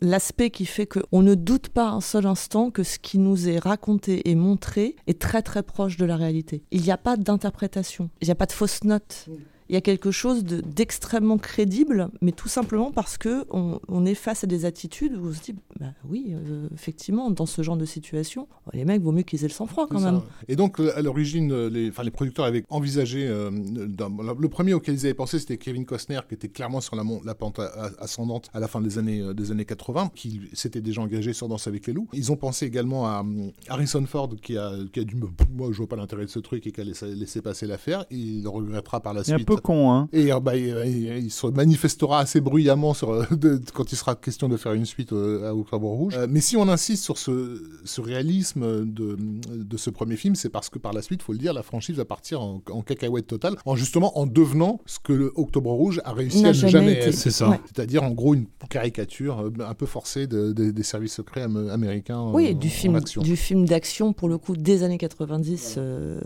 l'aspect 0.00 0.50
qui 0.50 0.66
fait 0.66 0.86
qu'on 0.86 1.22
ne 1.22 1.34
doute 1.34 1.68
pas 1.70 1.88
un 1.88 2.00
seul 2.00 2.26
instant 2.26 2.70
que 2.70 2.82
ce 2.82 2.98
qui 2.98 3.18
nous 3.18 3.48
est 3.48 3.58
raconté 3.58 4.28
et 4.30 4.34
montré 4.34 4.96
est 5.06 5.20
très 5.20 5.42
très 5.42 5.62
proche 5.62 5.96
de 5.96 6.04
la 6.04 6.16
réalité. 6.16 6.62
Il 6.70 6.82
n'y 6.82 6.90
a 6.90 6.98
pas 6.98 7.16
d'interprétation, 7.16 8.10
il 8.20 8.26
n'y 8.28 8.32
a 8.32 8.34
pas 8.34 8.46
de 8.46 8.52
fausse 8.52 8.84
note. 8.84 9.26
Il 9.68 9.74
y 9.74 9.76
a 9.76 9.80
quelque 9.80 10.10
chose 10.10 10.44
de- 10.44 10.60
d'extrêmement 10.60 11.38
crédible, 11.38 12.08
mais 12.20 12.32
tout 12.32 12.48
simplement 12.48 12.92
parce 12.92 13.16
que 13.18 13.44
on, 13.50 13.80
on 13.88 14.04
est 14.04 14.14
face 14.14 14.44
à 14.44 14.46
des 14.46 14.64
attitudes 14.64 15.16
où 15.16 15.28
on 15.28 15.32
se 15.32 15.40
dit, 15.42 15.54
bah 15.80 15.86
oui, 16.08 16.32
euh, 16.32 16.68
effectivement, 16.74 17.30
dans 17.30 17.46
ce 17.46 17.62
genre 17.62 17.76
de 17.76 17.84
situation, 17.86 18.46
les 18.72 18.84
mecs, 18.84 19.02
vaut 19.02 19.12
mieux 19.12 19.22
qu'ils 19.22 19.40
aient 19.44 19.48
le 19.48 19.52
sang-froid 19.54 19.86
quand 19.88 20.00
ça, 20.00 20.12
même. 20.12 20.20
Et 20.48 20.56
donc, 20.56 20.80
à 20.80 21.00
l'origine, 21.02 21.66
les, 21.68 21.88
enfin, 21.88 22.02
les 22.02 22.10
producteurs 22.10 22.44
avaient 22.44 22.64
envisagé. 22.68 23.26
euh, 23.26 23.50
le 23.50 24.48
premier 24.48 24.74
auquel 24.74 24.94
ils 24.94 25.06
avaient 25.06 25.14
pensé, 25.14 25.38
c'était 25.38 25.56
Kevin 25.58 25.84
Costner, 25.86 26.20
qui 26.28 26.34
était 26.34 26.48
clairement 26.48 26.80
sur 26.80 26.96
la, 26.96 27.34
pente 27.34 27.60
ascendante 27.98 28.48
à 28.52 28.60
la 28.60 28.68
fin 28.68 28.80
des 28.80 28.98
années, 28.98 29.20
euh, 29.20 29.34
des 29.34 29.50
années 29.50 29.64
80, 29.64 30.10
qui 30.14 30.42
s'était 30.52 30.80
déjà 30.80 31.00
engagé 31.00 31.32
sur 31.32 31.48
Danse 31.48 31.66
avec 31.66 31.86
les 31.86 31.92
loups. 31.92 32.08
Ils 32.12 32.30
ont 32.32 32.36
pensé 32.36 32.66
également 32.66 33.06
à 33.06 33.24
Harrison 33.68 34.04
Ford, 34.06 34.30
qui 34.42 34.56
a, 34.56 34.72
qui 34.92 35.00
a 35.00 35.04
dû 35.04 35.16
me. 35.16 35.26
Moi, 35.50 35.68
je 35.72 35.78
vois 35.78 35.88
pas 35.88 35.96
l'intérêt 35.96 36.24
de 36.24 36.30
ce 36.30 36.38
truc 36.38 36.66
et 36.66 36.72
qui 36.72 36.80
a 36.80 36.84
laissé, 36.84 37.14
laissé 37.14 37.40
passer 37.42 37.66
l'affaire. 37.66 38.04
Il 38.10 38.42
le 38.42 38.48
regrettera 38.48 39.00
par 39.00 39.14
la 39.14 39.22
suite. 39.24 39.46
Con, 39.64 39.90
hein. 39.92 40.08
Et 40.12 40.32
euh, 40.32 40.38
bah, 40.38 40.56
il, 40.56 40.68
il- 40.86 41.24
il 41.24 41.30
se 41.30 41.46
manifestera 41.48 42.20
assez 42.20 42.40
bruyamment 42.40 42.94
sur, 42.94 43.10
euh, 43.12 43.24
de- 43.32 43.60
quand 43.74 43.90
il 43.90 43.96
sera 43.96 44.14
question 44.14 44.48
de 44.48 44.56
faire 44.56 44.74
une 44.74 44.84
suite 44.84 45.12
euh, 45.12 45.48
à 45.48 45.54
Octobre 45.54 45.88
Rouge. 45.88 46.14
Euh, 46.16 46.26
mais 46.30 46.40
si 46.40 46.56
on 46.56 46.68
insiste 46.68 47.02
sur 47.02 47.18
ce, 47.18 47.60
ce 47.84 48.00
réalisme 48.00 48.84
de, 48.84 49.16
de 49.52 49.76
ce 49.76 49.90
premier 49.90 50.16
film, 50.16 50.34
c'est 50.36 50.50
parce 50.50 50.68
que 50.68 50.78
par 50.78 50.92
la 50.92 51.02
suite, 51.02 51.22
faut 51.22 51.32
le 51.32 51.38
dire, 51.38 51.52
la 51.54 51.62
franchise 51.62 51.96
va 51.96 52.04
partir 52.04 52.40
en, 52.42 52.60
en 52.70 52.82
cacahuète 52.82 53.26
totale, 53.26 53.56
en 53.64 53.74
justement 53.74 54.16
en 54.18 54.26
devenant 54.26 54.80
ce 54.86 54.98
que 55.00 55.12
le 55.14 55.32
Octobre 55.34 55.70
Rouge 55.72 56.00
a 56.04 56.12
réussi 56.12 56.44
à 56.44 56.48
ne 56.48 56.52
jamais 56.52 56.92
être. 56.92 57.14
C'est 57.14 57.30
ça. 57.30 57.48
Ouais. 57.50 57.60
C'est-à-dire 57.64 58.02
en 58.04 58.10
gros 58.10 58.34
une 58.34 58.46
caricature 58.68 59.40
euh, 59.40 59.50
un 59.66 59.74
peu 59.74 59.86
forcée 59.86 60.26
de- 60.26 60.52
de- 60.52 60.70
des 60.70 60.82
services 60.82 61.14
secrets 61.14 61.42
am- 61.42 61.68
américains 61.70 62.18
en- 62.18 62.34
Oui, 62.34 62.54
du 62.54 62.68
en 62.68 62.70
film, 62.70 62.96
action. 62.96 63.22
du 63.22 63.36
film 63.36 63.64
d'action 63.66 64.12
pour 64.12 64.28
le 64.28 64.36
coup 64.36 64.56
des 64.56 64.82
années 64.82 64.98
90, 64.98 65.76
euh, 65.78 66.20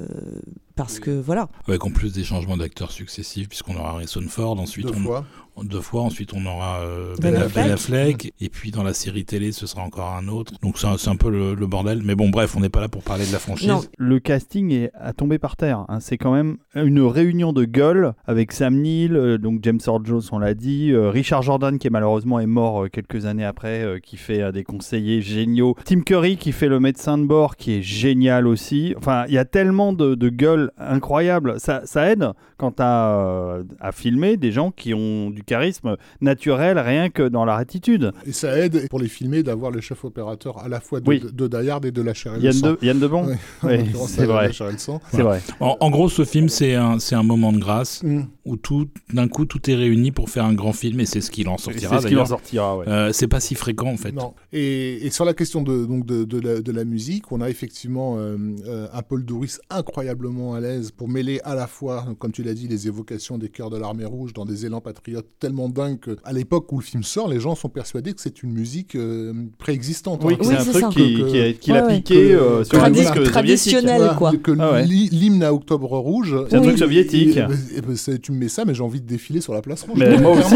parce 0.79 1.01
que 1.01 1.11
voilà. 1.11 1.49
Avec 1.67 1.85
en 1.85 1.91
plus 1.91 2.13
des 2.13 2.23
changements 2.23 2.57
d'acteurs 2.57 2.93
successifs, 2.93 3.49
puisqu'on 3.49 3.77
aura 3.77 3.91
Harrison 3.91 4.23
Ford, 4.29 4.61
ensuite 4.61 4.87
Deux 4.87 4.95
on, 4.95 5.03
fois. 5.03 5.27
Deux 5.65 5.81
fois, 5.81 6.03
ensuite 6.03 6.33
on 6.35 6.45
aura 6.47 6.81
euh, 6.81 7.15
Ben 7.21 7.33
Ben, 7.33 7.43
Affleck. 7.43 7.65
Ben 7.67 7.73
Affleck, 7.73 8.33
et 8.41 8.49
puis 8.49 8.71
dans 8.71 8.83
la 8.83 8.95
série 8.95 9.25
télé 9.25 9.53
ce 9.53 9.67
sera 9.67 9.83
encore 9.83 10.13
un 10.15 10.29
autre. 10.29 10.53
Donc 10.63 10.79
c'est 10.79 11.09
un, 11.09 11.17
peu 11.17 11.31
le, 11.31 11.55
le 11.55 11.67
bordel. 11.67 12.03
Mais 12.05 12.15
bon, 12.15 12.29
bref, 12.29 12.57
on 12.57 12.61
n'est 12.61 12.69
pas 12.69 12.81
là 12.81 12.89
pour 12.89 13.03
parler 13.03 13.27
de 13.27 13.33
la 13.33 13.39
franchise. 13.39 13.69
Non. 13.69 13.81
Le 13.99 14.19
casting 14.21 14.73
est 14.73 14.91
à 14.95 15.13
tomber 15.13 15.39
par 15.39 15.57
terre. 15.57 15.85
hein. 15.89 15.99
C'est 16.01 16.17
quand 16.19 16.33
même 16.35 16.57
une 16.75 17.01
réunion 17.01 17.53
de 17.53 17.65
gueules 17.65 18.13
avec 18.27 18.53
Sam 18.53 18.77
Neill, 18.77 19.17
euh, 19.17 19.39
donc 19.39 19.61
James 19.63 19.81
Earl 19.87 20.05
Jones, 20.05 20.23
on 20.33 20.39
l'a 20.39 20.55
dit, 20.55 20.91
euh, 20.93 21.11
Richard 21.11 21.43
Jordan 21.43 21.79
qui 21.79 21.87
est 21.87 21.91
malheureusement 21.91 22.41
est 22.41 22.47
mort 22.47 22.85
euh, 22.85 22.89
quelques 22.89 23.27
années 23.27 23.45
après, 23.45 23.83
euh, 23.83 23.99
qui 23.99 24.17
fait 24.17 24.41
euh, 24.43 24.53
des 24.53 24.65
conseillers 24.65 25.21
géniaux, 25.23 25.75
Tim 25.85 26.01
Curry 26.01 26.37
qui 26.37 26.53
fait 26.53 26.69
le 26.69 26.81
médecin 26.81 27.19
de 27.19 27.25
bord, 27.25 27.57
qui 27.57 27.73
est 27.73 27.83
génial 27.83 28.47
aussi. 28.47 28.95
Enfin, 28.97 29.25
il 29.29 29.35
y 29.35 29.39
a 29.39 29.45
tellement 29.45 29.93
de, 29.93 30.15
de 30.15 30.29
gueules 30.29 30.71
incroyables. 30.79 31.59
Ça, 31.59 31.83
ça 31.85 32.11
aide 32.11 32.29
quand 32.57 32.73
tu 32.77 32.83
as 32.83 33.59
à 33.81 33.93
filmer 33.93 34.37
des 34.37 34.53
gens 34.53 34.71
qui 34.71 34.93
ont 34.95 35.31
du 35.31 35.43
charisme 35.49 35.97
naturel 36.21 36.79
rien 36.79 37.11
que 37.11 37.29
dans 37.29 37.45
leur 37.45 37.57
attitude. 37.57 38.13
Et 38.27 38.33
ça 38.33 38.57
aide 38.59 38.89
pour 38.89 38.99
les 39.01 39.09
filmer 39.09 39.43
d'avoir 39.43 39.71
le 39.71 39.81
chef 39.81 40.05
opérateur 40.05 40.59
à 40.59 40.69
la 40.69 40.81
fois 40.81 41.01
de, 41.01 41.09
Oui. 41.09 41.21
de, 41.21 41.31
de 41.31 41.47
Die 41.63 41.71
Hard 41.71 41.85
et 41.85 41.91
de 41.91 42.03
la 42.03 42.15
chair 42.15 42.35
et 42.35 42.39
le 42.39 42.45
Yann 42.45 42.53
sang. 42.53 42.73
de, 42.73 42.79
Yann 42.83 42.99
Debon. 42.99 43.27
Oui, 43.63 43.79
c'est 44.09 44.27
vrai. 44.27 44.51
le. 44.53 45.01
C'est 45.13 45.23
vrai. 45.23 45.41
En, 45.61 45.77
en 45.81 45.91
gros, 45.91 46.09
ce 46.09 46.25
film 46.25 46.49
c'est 46.49 46.75
un, 46.75 46.99
c'est 46.99 47.15
un 47.15 47.23
moment 47.23 47.53
de 47.53 47.59
grâce 47.59 48.03
Mm. 48.03 48.23
où 48.45 48.57
tout 48.57 48.89
d'un 49.13 49.29
coup 49.29 49.45
tout 49.45 49.69
est 49.71 49.75
réuni 49.75 50.13
pour 50.13 50.31
faire 50.31 50.45
un 50.45 50.53
grand 50.55 50.73
film 50.73 51.01
et 51.01 51.07
c'est 51.07 51.21
ce 51.21 51.31
qu'il 51.31 51.49
en 51.49 51.57
C'est 51.59 51.65
sortira. 51.73 52.01
ce 52.01 52.07
qu'il 52.07 52.19
en 52.19 52.27
sortira, 52.27 52.77
ouais. 52.77 52.89
Euh, 52.89 53.13
c'est 53.13 53.27
pas 53.29 53.41
si 53.41 53.55
fréquent 53.55 53.89
en 53.89 53.97
fait. 53.97 54.13
Non. 54.13 54.35
Et, 54.53 55.07
et 55.07 55.11
sur 55.11 55.25
la 55.25 55.35
question 55.35 55.63
de, 55.63 55.85
donc 55.87 56.07
de, 56.07 56.25
de 56.25 56.39
la, 56.41 56.61
de 56.61 56.73
la 56.73 56.85
musique, 56.85 57.31
on 57.33 57.41
a 57.41 57.49
effectivement 57.51 58.17
euh, 58.19 58.37
euh, 58.67 58.87
un 58.93 59.03
Paul 59.03 59.25
Douris 59.25 59.57
incroyablement 59.71 60.55
à 60.55 60.61
l'aise 60.61 60.91
pour 60.91 61.09
mêler 61.09 61.41
à 61.45 61.55
la 61.55 61.67
fois, 61.67 62.07
comme 62.19 62.33
tu 62.33 62.43
l'as 62.43 62.55
dit, 62.55 62.69
les 62.69 62.87
évocations 62.87 63.39
des 63.39 63.49
chœurs 63.49 63.71
de 63.71 63.79
l'armée 63.79 64.05
rouge 64.05 64.33
dans 64.33 64.45
des 64.45 64.67
élans 64.67 64.81
patriotes 64.81 65.27
tellement 65.39 65.69
dingues 65.69 65.99
qu'à 66.01 66.33
l'époque 66.33 66.71
où 66.73 66.79
le 66.79 66.85
film 66.85 67.03
sort, 67.03 67.29
les 67.29 67.41
gens 67.41 67.55
sont 67.55 67.69
persuadés 67.69 68.13
que 68.13 68.21
c'est 68.21 68.43
une 68.43 68.53
musique 68.53 68.95
euh, 68.95 69.33
préexistante. 69.59 70.23
Oui, 70.25 70.35
hein. 70.35 70.37
que 70.39 70.45
c'est 70.45 70.51
Oui, 70.53 70.57
un 70.59 70.65
truc 70.65 70.83
ça. 70.83 70.89
qui- 70.91 71.25
qui 71.25 71.41
a- 71.41 71.53
qu'il 71.53 71.73
Ouais, 71.75 71.79
a 71.79 71.87
ouais. 71.87 71.97
piqué 71.97 72.15
Que- 72.15 72.21
euh, 72.35 72.65
sur 72.65 72.79
Tradi- 72.79 72.89
le 72.89 72.95
disque 73.01 73.23
traditionnel. 73.31 73.99
Voilà, 73.99 74.15
quoi. 74.15 74.33
que 74.43 74.53
Ah 74.59 74.73
ouais. 74.73 74.85
l'hymne 74.87 75.43
à 75.43 75.53
Octobre 75.53 75.97
Rouge. 75.99 76.37
C'est 76.49 76.57
un 76.57 76.61
Oui, 76.61 76.67
truc 76.69 76.79
soviétique. 76.79 77.37
et- 77.37 77.41
et- 77.75 77.79
et 77.79 77.81
ben, 77.81 77.97
c'est- 77.97 78.19
tu 78.21 78.33
me 78.33 78.39
mets 78.39 78.49
ça, 78.49 78.65
mais 78.65 78.75
j'ai 78.75 78.83
envie 78.83 79.01
de 79.01 79.07
défiler 79.07 79.41
sur 79.41 79.55
la 79.55 79.63
place 79.63 79.83
rouge. 79.85 79.99
Mais 79.99 80.19
moi 80.19 80.33
aussi. 80.39 80.55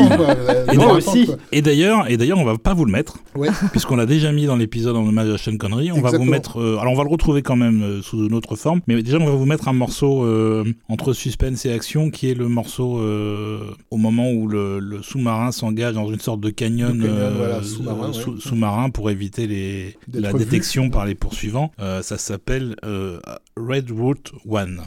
Et 0.73 0.77
moi 0.77 0.93
aussi. 0.95 1.29
Et 1.53 1.63
d'ailleurs, 1.63 2.11
et 2.11 2.17
d'ailleurs, 2.17 2.39
on 2.39 2.45
va 2.45 2.59
pas 2.59 2.75
vous 2.75 2.85
le 2.85 2.93
mettre, 2.93 3.19
Ouais. 3.37 3.49
puisqu'on 3.71 3.97
l'a 3.97 4.07
déjà 4.07 4.33
mis 4.33 4.47
dans 4.47 4.57
l'épisode 4.57 4.97
en 4.97 5.07
hommage 5.07 5.29
à 5.31 5.39
Sean 5.39 5.57
Connery. 5.57 5.93
On 5.93 6.01
va 6.01 6.11
vous 6.17 6.25
mettre, 6.25 6.61
euh, 6.61 6.79
alors 6.79 6.93
on 6.93 6.97
va 6.97 7.05
le 7.05 7.11
retrouver 7.11 7.43
quand 7.43 7.57
même 7.57 7.83
euh, 7.83 8.03
sous 8.03 8.25
une 8.27 8.35
autre 8.35 8.57
forme, 8.57 8.81
mais 8.87 9.03
déjà 9.03 9.19
on 9.19 9.27
va 9.27 9.33
vous 9.33 9.47
mettre 9.47 9.69
un 9.69 9.73
morceau 9.73 10.25
euh, 10.25 10.65
entre 10.89 11.13
suspense 11.13 11.65
et 11.67 11.73
action, 11.73 12.11
qui 12.11 12.31
est 12.31 12.35
le 12.35 12.49
morceau 12.49 12.99
euh, 13.01 13.61
au 13.91 13.97
moment 13.97 14.31
où 14.31 14.49
le, 14.49 14.62
le 14.81 15.03
sous-marin 15.03 15.53
s'engage 15.53 15.95
dans 15.95 16.11
une 16.13 16.21
sorte 16.21 16.41
de 16.41 16.51
canyon, 16.51 17.01
euh, 17.03 17.33
voilà, 17.37 17.63
sous-marin, 17.63 18.13
sous- 18.13 18.91
pour 18.93 19.11
éviter 19.11 19.47
les, 19.47 19.97
la 20.13 20.33
vu. 20.33 20.39
détection 20.39 20.91
par 20.91 21.07
les 21.07 21.15
poursuivants. 21.15 21.73
Euh, 21.81 22.03
ça 22.03 22.19
s'appelle 22.19 22.77
euh, 22.85 23.21
Red 23.57 23.91
Route 23.91 24.33
One. 24.49 24.83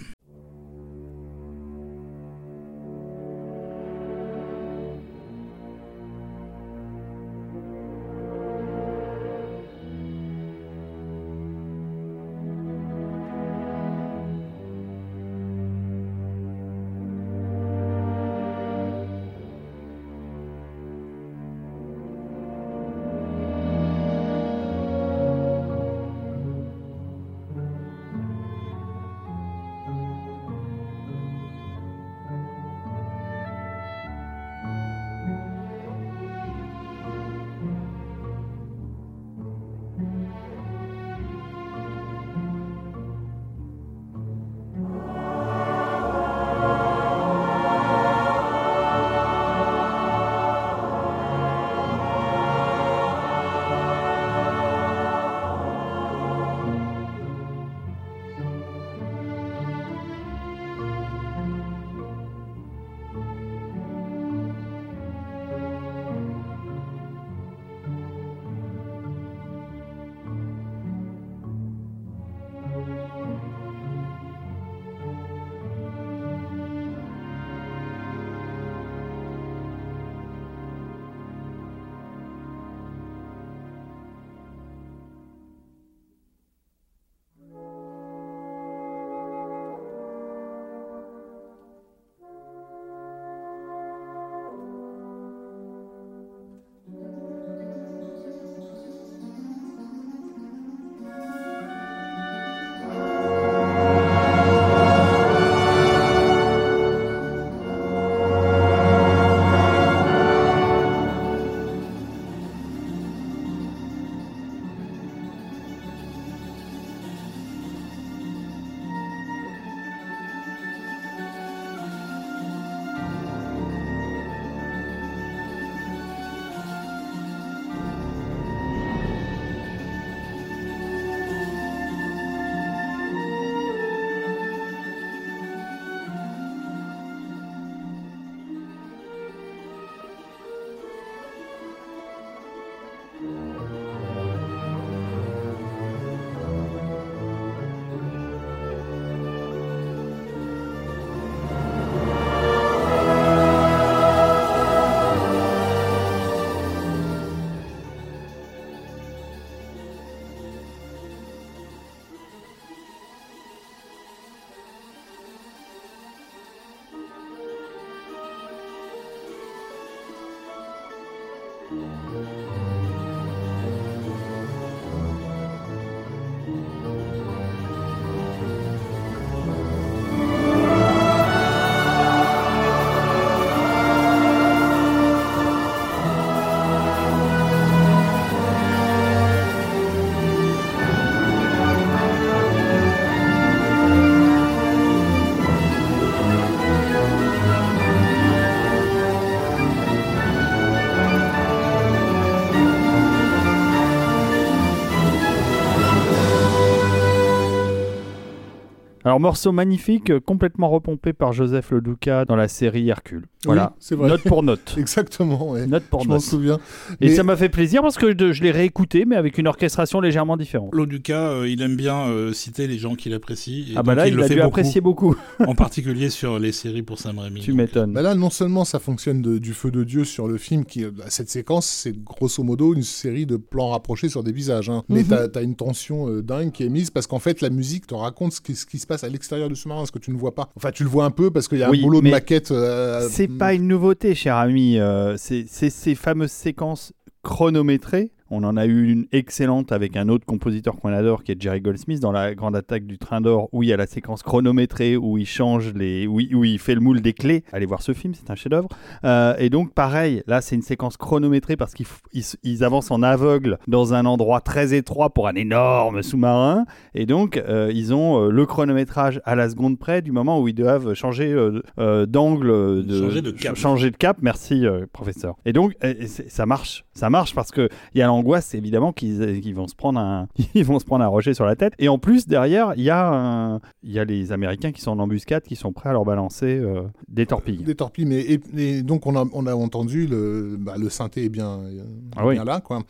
Alors, 209.15 209.21
morceau 209.21 209.53
magnifique, 209.53 210.09
euh, 210.09 210.19
complètement 210.19 210.67
repompé 210.69 211.13
par 211.13 211.31
Joseph 211.31 211.71
Le 211.71 211.79
Duca 211.79 212.25
dans 212.25 212.35
la 212.35 212.49
série 212.49 212.89
Hercule. 212.89 213.27
Voilà, 213.45 213.71
Oui, 213.71 213.77
c'est 213.79 213.95
vrai. 213.95 214.09
note 214.09 214.23
pour 214.23 214.43
note. 214.43 214.75
Exactement, 214.77 215.51
ouais. 215.51 215.67
Note 215.67 215.83
pour 215.83 216.01
Je 216.03 216.09
m'en 216.09 216.15
note. 216.15 216.23
souviens. 216.23 216.59
Et 216.99 217.07
Mais- 217.07 217.15
ça 217.15 217.23
m'a 217.23 217.37
fait 217.37 217.47
plaisir 217.47 217.81
parce 217.81 217.95
que 217.95 218.11
je, 218.11 218.33
je 218.33 218.43
l'ai 218.43 218.51
réécouté, 218.51 219.05
mais 219.05 219.15
avec 219.15 219.37
une 219.37 219.47
orchestration 219.47 220.01
légèrement 220.01 220.35
différente. 220.35 220.73
Loduca, 220.75 221.29
euh, 221.29 221.47
il 221.47 221.61
aime 221.61 221.77
bien 221.77 222.07
euh, 222.07 222.33
citer 222.33 222.67
les 222.67 222.77
gens 222.77 222.95
qu'il 222.95 223.13
apprécie. 223.13 223.67
et 223.71 223.73
Ah 223.77 223.83
bah 223.83 223.95
là, 223.95 224.05
il, 224.07 224.11
il, 224.15 224.17
le 224.17 224.23
a 224.23 224.27
fait 224.27 224.33
dû 224.33 224.41
beaucoup, 224.41 224.47
apprécier 224.59 224.81
beaucoup. 224.81 225.15
en 225.47 225.55
particulier 225.55 226.09
sur 226.09 226.37
les 226.37 226.51
séries 226.51 226.81
pour 226.83 226.99
Sam 226.99 227.17
Raimi. 227.19 227.39
tu 227.39 227.51
donc. 227.51 227.57
m'étonnes. 227.59 227.93
Bah 227.93 228.01
là, 228.01 228.15
non 228.15 228.29
seulement 228.29 228.65
ça 228.65 228.79
fonctionne 228.79 229.21
de- 229.21 229.37
du 229.37 229.53
feu 229.53 229.71
de 229.71 229.85
Dieu 229.85 230.03
sur 230.03 230.27
le 230.27 230.37
film, 230.37 230.65
qui 230.65 230.83
bah, 230.83 231.05
cette 231.07 231.29
séquence, 231.29 231.67
c'est 231.67 231.95
grosso 232.03 232.43
modo 232.43 232.73
une 232.73 232.83
série 232.83 233.25
de 233.25 233.37
plans 233.37 233.69
rapprochés 233.69 234.09
sur 234.09 234.23
des 234.23 234.33
visages. 234.33 234.69
hein. 234.69 234.83
Mais 234.89 235.03
Mhm. 235.03 235.29
t'as 235.31 235.39
as 235.39 235.43
une 235.43 235.55
tension 235.55 236.09
euh, 236.09 236.21
dingue 236.21 236.51
qui 236.51 236.63
est 236.63 236.69
mise 236.69 236.89
parce 236.89 237.07
qu'en 237.07 237.19
fait, 237.19 237.39
la 237.39 237.49
musique 237.49 237.87
te 237.87 237.95
raconte 237.95 238.33
ce 238.33 238.41
qui, 238.41 238.55
ce 238.55 238.65
qui 238.65 238.79
se 238.79 238.85
passe 238.87 239.04
à 239.05 239.09
l'extérieur 239.09 239.49
du 239.49 239.55
sous-marin, 239.55 239.85
ce 239.85 239.91
que 239.91 239.99
tu 239.99 240.11
ne 240.11 240.17
vois 240.17 240.35
pas. 240.35 240.49
Enfin, 240.55 240.71
tu 240.71 240.83
le 240.83 240.89
vois 240.89 241.05
un 241.05 241.11
peu 241.11 241.31
parce 241.31 241.47
qu'il 241.47 241.59
y 241.59 241.63
a 241.63 241.69
Oui, 241.69 241.79
un 241.79 241.83
boulot 241.83 242.01
de 242.01 242.09
maquette. 242.09 242.51
euh, 242.51 243.07
C'est 243.09 243.27
pas 243.27 243.53
une 243.53 243.67
nouveauté, 243.67 244.13
cher 244.15 244.35
ami. 244.35 244.77
euh, 244.79 245.15
c'est 245.17 245.45
ces 245.47 245.95
fameuses 245.95 246.31
séquences 246.31 246.93
chronométrées. 247.23 248.11
On 248.37 248.43
en 248.43 248.57
a 248.57 248.65
eu 248.65 248.89
une 248.91 249.05
excellente 249.13 249.71
avec 249.71 249.95
un 249.95 250.09
autre 250.09 250.25
compositeur 250.25 250.75
qu'on 250.75 250.91
adore, 250.91 251.23
qui 251.23 251.31
est 251.31 251.41
Jerry 251.41 251.61
Goldsmith, 251.61 252.01
dans 252.01 252.11
la 252.11 252.35
grande 252.35 252.55
attaque 252.55 252.85
du 252.85 252.97
train 252.97 253.21
d'or, 253.21 253.47
où 253.53 253.63
il 253.63 253.69
y 253.69 253.73
a 253.73 253.77
la 253.77 253.87
séquence 253.87 254.23
chronométrée, 254.23 254.97
où 254.97 255.17
il 255.17 255.25
change 255.25 255.73
les, 255.73 256.05
où, 256.05 256.19
il- 256.19 256.35
où 256.35 256.43
il 256.43 256.59
fait 256.59 256.75
le 256.75 256.81
moule 256.81 256.99
des 257.01 257.13
clés. 257.13 257.43
Allez 257.53 257.65
voir 257.65 257.81
ce 257.81 257.93
film, 257.93 258.13
c'est 258.13 258.29
un 258.29 258.35
chef-d'œuvre. 258.35 258.67
Euh, 259.05 259.35
et 259.39 259.49
donc, 259.49 259.73
pareil, 259.73 260.21
là, 260.27 260.41
c'est 260.41 260.55
une 260.55 260.61
séquence 260.61 260.97
chronométrée 260.97 261.55
parce 261.55 261.73
qu'ils 261.73 261.85
ils, 262.13 262.23
ils 262.43 262.63
avancent 262.65 262.91
en 262.91 263.01
aveugle 263.03 263.57
dans 263.67 263.93
un 263.93 264.05
endroit 264.05 264.41
très 264.41 264.73
étroit 264.73 265.11
pour 265.11 265.27
un 265.29 265.35
énorme 265.35 266.03
sous-marin. 266.03 266.65
Et 266.93 267.05
donc, 267.05 267.37
euh, 267.37 267.71
ils 267.73 267.93
ont 267.93 268.25
euh, 268.25 268.29
le 268.31 268.45
chronométrage 268.45 269.21
à 269.23 269.35
la 269.35 269.49
seconde 269.49 269.79
près 269.79 270.01
du 270.01 270.11
moment 270.11 270.41
où 270.41 270.47
ils 270.49 270.53
doivent 270.53 270.93
changer 270.93 271.33
euh, 271.79 272.05
d'angle, 272.05 272.85
de, 272.85 272.99
Changer 273.01 273.21
de 273.21 273.31
cap. 273.31 273.41
ch- 273.41 273.57
changer 273.59 273.91
de 273.91 273.97
cap. 273.97 274.17
Merci, 274.21 274.65
professeur. 274.91 275.35
Et 275.45 275.53
donc, 275.53 275.73
c'est- 275.81 276.29
ça 276.29 276.45
marche. 276.45 276.83
Ça 276.93 277.09
marche 277.09 277.33
parce 277.33 277.51
que 277.51 277.69
il 277.93 277.99
y 277.99 278.01
a 278.01 278.11
l'angoisse, 278.25 278.55
évidemment, 278.55 278.91
qu'ils 278.91 279.41
qu'ils 279.41 279.53
vont 279.55 279.67
se 279.67 279.75
prendre 279.75 279.99
un, 279.99 280.27
ils 280.55 280.65
vont 280.65 280.79
se 280.79 280.85
prendre 280.85 281.03
un 281.03 281.07
rocher 281.07 281.33
sur 281.33 281.45
la 281.45 281.55
tête. 281.55 281.73
Et 281.79 281.87
en 281.89 281.97
plus, 281.99 282.27
derrière, 282.27 282.73
il 282.75 282.83
y 282.83 282.89
a, 282.89 283.07
un- 283.07 283.59
il 283.83 283.91
y 283.91 283.99
a 283.99 284.05
les 284.05 284.31
Américains 284.31 284.71
qui 284.71 284.81
sont 284.81 284.91
en 284.91 284.99
embuscade, 284.99 285.43
qui 285.43 285.55
sont 285.55 285.71
prêts 285.71 285.89
à 285.89 285.93
leur 285.93 286.05
balancer 286.05 286.57
euh, 286.59 286.83
des 287.07 287.25
torpilles. 287.25 287.57
Des 287.63 287.75
torpilles, 287.75 288.05
mais 288.05 288.19
et, 288.21 288.39
et 288.57 288.81
donc 288.83 289.05
on 289.05 289.15
a, 289.15 289.25
on 289.33 289.45
a 289.45 289.53
entendu 289.55 290.07
le, 290.07 290.55
bah, 290.59 290.75
le 290.77 290.89
synthé 290.89 291.25
est 291.25 291.29
bien, 291.29 291.59
euh, 291.59 291.83
Ah 292.15 292.25
oui. 292.25 292.35
bien 292.35 292.45
là, 292.45 292.61
quoi. 292.61 292.81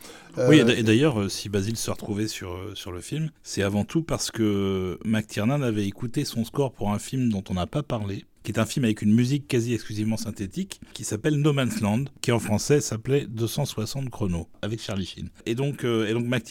Oui, 0.48 0.56
et 0.58 0.60
Euh, 0.62 0.82
d'ailleurs, 0.82 1.20
euh, 1.20 1.28
si 1.28 1.48
Basile 1.48 1.76
se 1.76 1.90
retrouvait 1.90 2.28
sur, 2.28 2.52
euh, 2.52 2.72
sur 2.74 2.92
le 2.92 3.00
film, 3.00 3.30
c'est 3.42 3.62
avant 3.62 3.84
tout 3.84 4.02
parce 4.02 4.30
que 4.30 4.98
McTiernan 5.04 5.62
avait 5.62 5.86
écouté 5.86 6.24
son 6.24 6.44
score 6.44 6.72
pour 6.72 6.90
un 6.92 6.98
film 6.98 7.30
dont 7.30 7.42
on 7.50 7.54
n'a 7.54 7.66
pas 7.66 7.82
parlé, 7.82 8.24
qui 8.46 8.52
est 8.52 8.60
un 8.60 8.64
film 8.64 8.84
avec 8.84 9.02
une 9.02 9.12
musique 9.12 9.48
quasi 9.48 9.74
exclusivement 9.74 10.16
synthétique, 10.16 10.80
qui 10.92 11.02
s'appelle 11.02 11.34
No 11.34 11.52
Man's 11.52 11.80
Land, 11.80 12.04
qui 12.20 12.30
en 12.30 12.38
français 12.38 12.80
s'appelait 12.80 13.26
260 13.26 14.08
chronos, 14.08 14.46
avec 14.62 14.80
Charlie 14.80 15.04
Sheen. 15.04 15.30
Et 15.46 15.56
donc, 15.56 15.84
euh, 15.84 16.06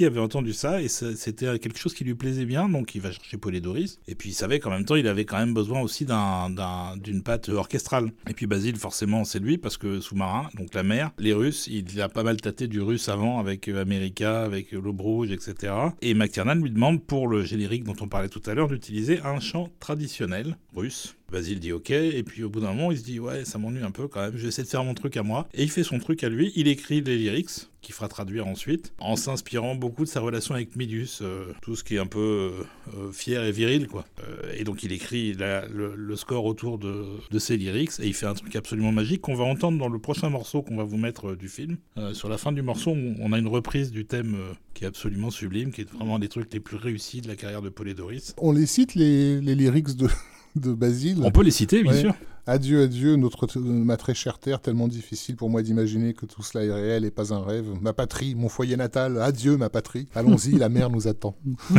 avait 0.05 0.19
entendu 0.19 0.51
ça, 0.51 0.81
et 0.81 0.89
c'était 0.89 1.57
quelque 1.57 1.80
chose 1.80 1.93
qui 1.93 2.03
lui 2.03 2.15
plaisait 2.15 2.45
bien, 2.45 2.67
donc 2.67 2.95
il 2.95 3.01
va 3.01 3.11
chercher 3.13 3.38
Paul 3.38 3.55
et 3.55 3.61
Doris, 3.61 3.99
et 4.09 4.15
puis 4.15 4.31
il 4.31 4.34
savait 4.34 4.59
qu'en 4.59 4.72
même 4.72 4.84
temps, 4.84 4.95
il 4.95 5.07
avait 5.07 5.23
quand 5.23 5.38
même 5.38 5.53
besoin 5.53 5.80
aussi 5.80 6.03
d'un- 6.05 6.49
d'un- 6.49 6.97
d'une 6.97 7.23
patte 7.23 7.47
orchestrale. 7.47 8.11
Et 8.30 8.34
puis 8.34 8.45
Basile, 8.45 8.76
forcément, 8.76 9.23
c'est 9.23 9.39
lui, 9.39 9.57
parce 9.57 9.77
que 9.77 10.01
sous-marin, 10.01 10.49
donc 10.57 10.73
la 10.73 10.84
mer, 10.84 11.11
les 11.17 11.31
Russes, 11.34 11.67
il 11.72 12.01
a 12.01 12.09
pas 12.09 12.23
mal 12.23 12.35
tâté 12.41 12.67
du 12.67 12.81
russe 12.81 13.07
avant, 13.07 13.39
avec 13.39 13.69
euh, 13.69 13.81
America, 13.81 14.43
avec 14.43 14.73
euh, 14.73 14.81
l'Aube 14.81 14.99
Rouge, 14.99 15.31
etc. 15.31 15.73
Et 16.01 16.13
McTiernan 16.13 16.55
lui 16.55 16.72
demande, 16.72 17.01
pour 17.03 17.27
le 17.30 17.43
générique 17.43 17.85
dont 17.85 17.95
on 18.01 18.07
parlait 18.09 18.30
tout 18.30 18.41
à 18.45 18.53
l'heure, 18.53 18.67
d'utiliser 18.67 19.19
un 19.22 19.39
chant 19.39 19.69
traditionnel 19.80 20.57
russe. 20.76 21.15
Basile 21.35 21.59
dit 21.59 21.73
ok, 21.73 21.91
et 21.91 22.23
puis 22.23 22.43
au 22.43 22.49
bout 22.49 22.61
d'un 22.61 22.71
moment, 22.71 22.93
il 22.93 22.97
se 22.97 23.03
dit 23.03 23.19
ouais, 23.19 23.43
ça 23.43 23.57
m'ennuie 23.57 23.83
un 23.83 23.91
peu 23.91 24.07
quand 24.07 24.21
même, 24.21 24.37
je 24.37 24.43
vais 24.43 24.47
essayer 24.47 24.63
de 24.63 24.69
faire 24.69 24.85
mon 24.85 24.93
truc 24.93 25.17
à 25.17 25.21
moi. 25.21 25.49
Et 25.53 25.63
il 25.63 25.69
fait 25.69 25.83
son 25.83 25.99
truc 25.99 26.23
à 26.23 26.29
lui, 26.29 26.53
il 26.55 26.69
écrit 26.69 27.01
les 27.01 27.17
lyrics, 27.17 27.67
qu'il 27.81 27.93
fera 27.93 28.07
traduire 28.07 28.47
ensuite, 28.47 28.93
en 28.99 29.17
s'inspirant 29.17 29.75
beaucoup 29.75 30.05
de 30.05 30.09
sa 30.09 30.21
relation 30.21 30.55
avec 30.55 30.77
Midius, 30.77 31.19
euh, 31.21 31.51
tout 31.61 31.75
ce 31.75 31.83
qui 31.83 31.95
est 31.95 31.99
un 31.99 32.07
peu 32.07 32.19
euh, 32.19 32.63
euh, 32.97 33.11
fier 33.11 33.43
et 33.43 33.51
viril, 33.51 33.87
quoi. 33.87 34.05
Euh, 34.21 34.53
et 34.57 34.63
donc 34.63 34.83
il 34.83 34.93
écrit 34.93 35.33
le, 35.33 35.93
le 35.93 36.15
score 36.15 36.45
autour 36.45 36.77
de, 36.77 37.03
de 37.29 37.39
ses 37.39 37.57
lyrics, 37.57 37.99
et 37.99 38.07
il 38.07 38.13
fait 38.13 38.27
un 38.27 38.33
truc 38.33 38.55
absolument 38.55 38.93
magique 38.93 39.19
qu'on 39.19 39.35
va 39.35 39.43
entendre 39.43 39.77
dans 39.77 39.89
le 39.89 39.99
prochain 39.99 40.29
morceau 40.29 40.61
qu'on 40.61 40.77
va 40.77 40.85
vous 40.85 40.97
mettre 40.97 41.35
du 41.35 41.49
film. 41.49 41.75
Sur 42.13 42.29
la 42.29 42.37
fin 42.37 42.53
du 42.53 42.61
morceau, 42.61 42.95
on, 43.19 43.33
a 43.33 43.37
une 43.37 43.47
reprise 43.47 43.91
du 43.91 44.05
thème 44.05 44.37
qui 44.73 44.85
est 44.85 44.87
absolument 44.87 45.31
sublime, 45.31 45.73
qui 45.73 45.81
est 45.81 45.91
vraiment 45.91 46.15
un 46.15 46.19
des 46.19 46.29
trucs 46.29 46.53
les 46.53 46.61
plus 46.61 46.77
réussis 46.77 47.19
de 47.19 47.27
la 47.27 47.35
carrière 47.35 47.61
de 47.61 47.69
Paul 47.69 47.89
et 47.89 47.93
Doris. 47.93 48.33
On 48.37 48.53
les 48.53 48.65
cite, 48.65 48.95
les 48.95 49.41
lyrics 49.41 49.97
de, 49.97 50.07
de 50.56 50.73
Basile. 50.73 51.19
On 51.23 51.32
peut 51.32 51.44
les 51.44 51.52
citer, 51.52 51.84
bien 51.84 51.91
Ouais. 51.94 51.99
sûr. 52.02 52.15
Adieu, 52.47 52.84
adieu, 52.84 53.15
notre, 53.15 53.47
ma 53.59 53.97
très 53.97 54.13
chère 54.13 54.38
terre, 54.38 54.59
tellement 54.61 54.88
difficile 54.88 55.35
pour 55.35 55.49
moi 55.49 55.63
d'imaginer 55.63 56.13
que 56.13 56.27
tout 56.27 56.43
cela 56.43 56.63
est 56.63 56.72
réel 56.72 57.03
et 57.03 57.09
pas 57.09 57.34
un 57.34 57.43
rêve. 57.43 57.65
Ma 57.81 57.91
patrie, 57.91 58.35
mon 58.35 58.49
foyer 58.49 58.77
natal, 58.77 59.19
adieu 59.19 59.57
ma 59.57 59.69
patrie. 59.69 60.07
Allons-y, 60.13 60.51
la 60.51 60.69
mer 60.69 60.91
nous 60.91 61.07
attend. 61.07 61.35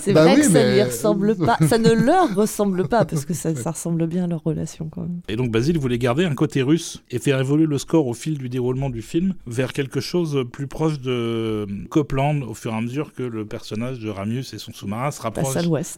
C'est 0.00 0.12
Bah 0.12 0.24
vrai 0.24 0.34
oui, 0.34 0.40
que 0.40 0.46
ça 0.46 0.52
mais- 0.52 0.74
lui 0.74 0.82
ressemble 0.82 1.36
pas. 1.36 1.56
Ça 1.68 1.78
ne 1.78 1.92
leur 1.92 2.34
ressemble 2.34 2.88
pas 2.88 3.04
parce 3.04 3.24
que 3.24 3.34
ça, 3.34 3.54
ça 3.54 3.70
ressemble 3.70 4.06
bien 4.06 4.24
à 4.24 4.26
leur 4.26 4.42
relation 4.42 4.88
quand 4.88 5.02
même. 5.02 5.20
Et 5.28 5.36
donc 5.36 5.50
Basile 5.50 5.78
voulait 5.78 5.98
garder 5.98 6.24
un 6.24 6.34
côté 6.34 6.62
russe 6.62 7.02
et 7.10 7.18
faire 7.18 7.38
évoluer 7.38 7.66
le 7.66 7.78
score 7.78 8.06
au 8.06 8.14
fil 8.14 8.38
du 8.38 8.48
déroulement 8.48 8.90
du 8.90 9.02
film 9.02 9.34
vers 9.46 9.72
quelque 9.72 10.00
chose 10.00 10.44
plus 10.50 10.66
proche 10.66 11.00
de 11.00 11.66
Copland 11.90 12.42
au 12.42 12.54
fur 12.54 12.72
et 12.72 12.76
à 12.76 12.80
mesure 12.80 13.12
que 13.12 13.22
le 13.22 13.46
personnage 13.46 13.98
de 14.00 14.08
Ramius 14.08 14.54
et 14.54 14.58
son 14.58 14.72
sous-marin 14.72 15.10
se 15.10 15.20
rapprochent 15.22 15.54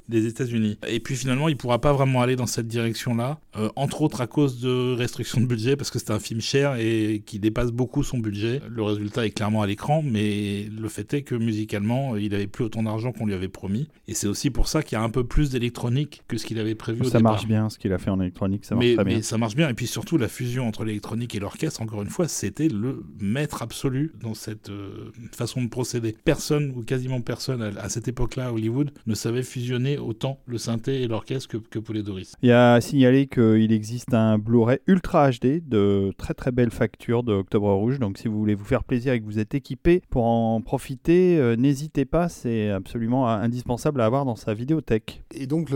des 0.09 0.27
États-Unis. 0.27 0.79
Et 0.89 1.01
puis 1.01 1.17
finalement, 1.17 1.49
il 1.49 1.57
pourra 1.57 1.81
pas 1.81 1.93
vraiment 1.93 2.21
aller 2.23 2.37
dans 2.37 2.47
cette 2.47 2.67
direction-là, 2.91 3.39
euh, 3.57 3.69
entre 3.77 4.03
autres 4.03 4.21
à 4.21 4.27
cause 4.27 4.61
de 4.61 4.95
restrictions 4.95 5.41
de 5.41 5.47
budget, 5.47 5.77
parce 5.77 5.91
que 5.91 5.99
c'est 5.99 6.11
un 6.11 6.19
film 6.19 6.41
cher 6.41 6.77
et 6.79 7.23
qui 7.25 7.39
dépasse 7.39 7.71
beaucoup 7.71 8.03
son 8.03 8.19
budget. 8.19 8.61
Le 8.69 8.83
résultat 8.83 9.27
est 9.27 9.31
clairement 9.31 9.63
à 9.63 9.67
l'écran, 9.67 10.03
mais 10.05 10.65
le 10.65 10.89
fait 10.89 11.15
est 11.15 11.23
que 11.23 11.35
musicalement, 11.35 12.17
il 12.17 12.35
avait 12.35 12.47
plus 12.47 12.65
autant 12.65 12.83
d'argent 12.83 13.13
qu'on 13.13 13.27
lui 13.27 13.35
avait 13.35 13.49
promis. 13.49 13.89
Et 14.09 14.15
c'est 14.15 14.27
aussi 14.27 14.51
pour 14.51 14.69
ça 14.69 14.83
qu'il 14.83 14.97
y 14.97 15.01
a 15.01 15.05
un 15.05 15.11
peu 15.11 15.25
plus 15.25 15.51
d'électronique 15.51 16.23
que 16.29 16.37
ce 16.37 16.47
qu'il 16.47 16.59
avait 16.59 16.75
prévu 16.75 17.03
au 17.03 17.05
Ça 17.05 17.19
départ. 17.19 17.33
marche 17.33 17.47
bien, 17.47 17.69
ce 17.71 17.79
qu'il 17.79 17.93
a 17.93 17.99
fait 17.99 18.11
en 18.11 18.21
électronique, 18.21 18.65
ça 18.65 18.75
marche 18.75 18.87
mais, 18.87 18.95
très 18.95 19.05
bien. 19.05 19.17
mais 19.17 19.23
ça 19.23 19.39
marche 19.39 19.55
bien. 19.57 19.69
Et 19.69 19.75
puis 19.75 19.87
surtout, 19.87 20.19
la 20.19 20.29
fusion 20.29 20.67
entre 20.67 20.85
l'électronique 20.85 21.35
et 21.35 21.39
l'orchestre, 21.41 21.81
encore 21.83 22.03
une 22.03 22.09
fois, 22.09 22.29
c'était 22.29 22.69
le 22.69 23.05
maître 23.21 23.63
absolu 23.63 24.13
dans 24.21 24.35
cette 24.35 24.71
euh, 24.71 25.13
façon 25.33 25.63
de 25.63 25.69
procéder. 25.69 26.17
Personne, 26.25 26.73
ou 26.77 26.83
quasiment 26.83 27.21
personne, 27.21 27.63
à, 27.63 27.69
à 27.81 27.89
cette 27.89 28.09
époque-là, 28.09 28.47
à 28.49 28.53
Hollywood, 28.53 28.91
ne 29.07 29.15
savait 29.15 29.43
fusionner 29.43 29.99
autant 29.99 30.41
le 30.47 30.59
synthé 30.59 31.03
et 31.03 31.09
l'orchestre 31.09 31.49
que, 31.49 31.57
que 31.57 31.79
Paul 31.79 31.97
et 31.97 32.03
Doris. 32.03 32.35
Il 32.43 32.49
y 32.49 32.53
a 32.53 32.80
signaler 32.81 33.27
qu'il 33.27 33.73
existe 33.73 34.15
un 34.15 34.39
Blu-ray 34.39 34.79
Ultra 34.87 35.31
HD 35.31 35.67
de 35.67 36.13
très 36.17 36.35
très 36.35 36.53
belle 36.53 36.71
facture 36.71 37.23
de 37.23 37.33
Octobre 37.33 37.73
Rouge. 37.73 37.99
Donc 37.99 38.19
si 38.19 38.29
vous 38.29 38.39
voulez 38.39 38.55
vous 38.55 38.65
faire 38.65 38.85
plaisir 38.85 39.13
et 39.13 39.21
que 39.21 39.25
vous 39.25 39.39
êtes 39.39 39.55
équipé 39.55 40.03
pour 40.11 40.25
en 40.25 40.61
profiter, 40.61 41.39
euh, 41.39 41.57
n'hésitez 41.57 42.05
pas, 42.05 42.29
c'est 42.29 42.71
absolument 42.71 43.29
indispensable 43.29 44.01
à 44.01 44.07
avoir 44.07 44.25
dans 44.25 44.37
sa 44.37 44.55
vidéothèque. 44.55 45.23
Et 45.35 45.47
donc, 45.47 45.71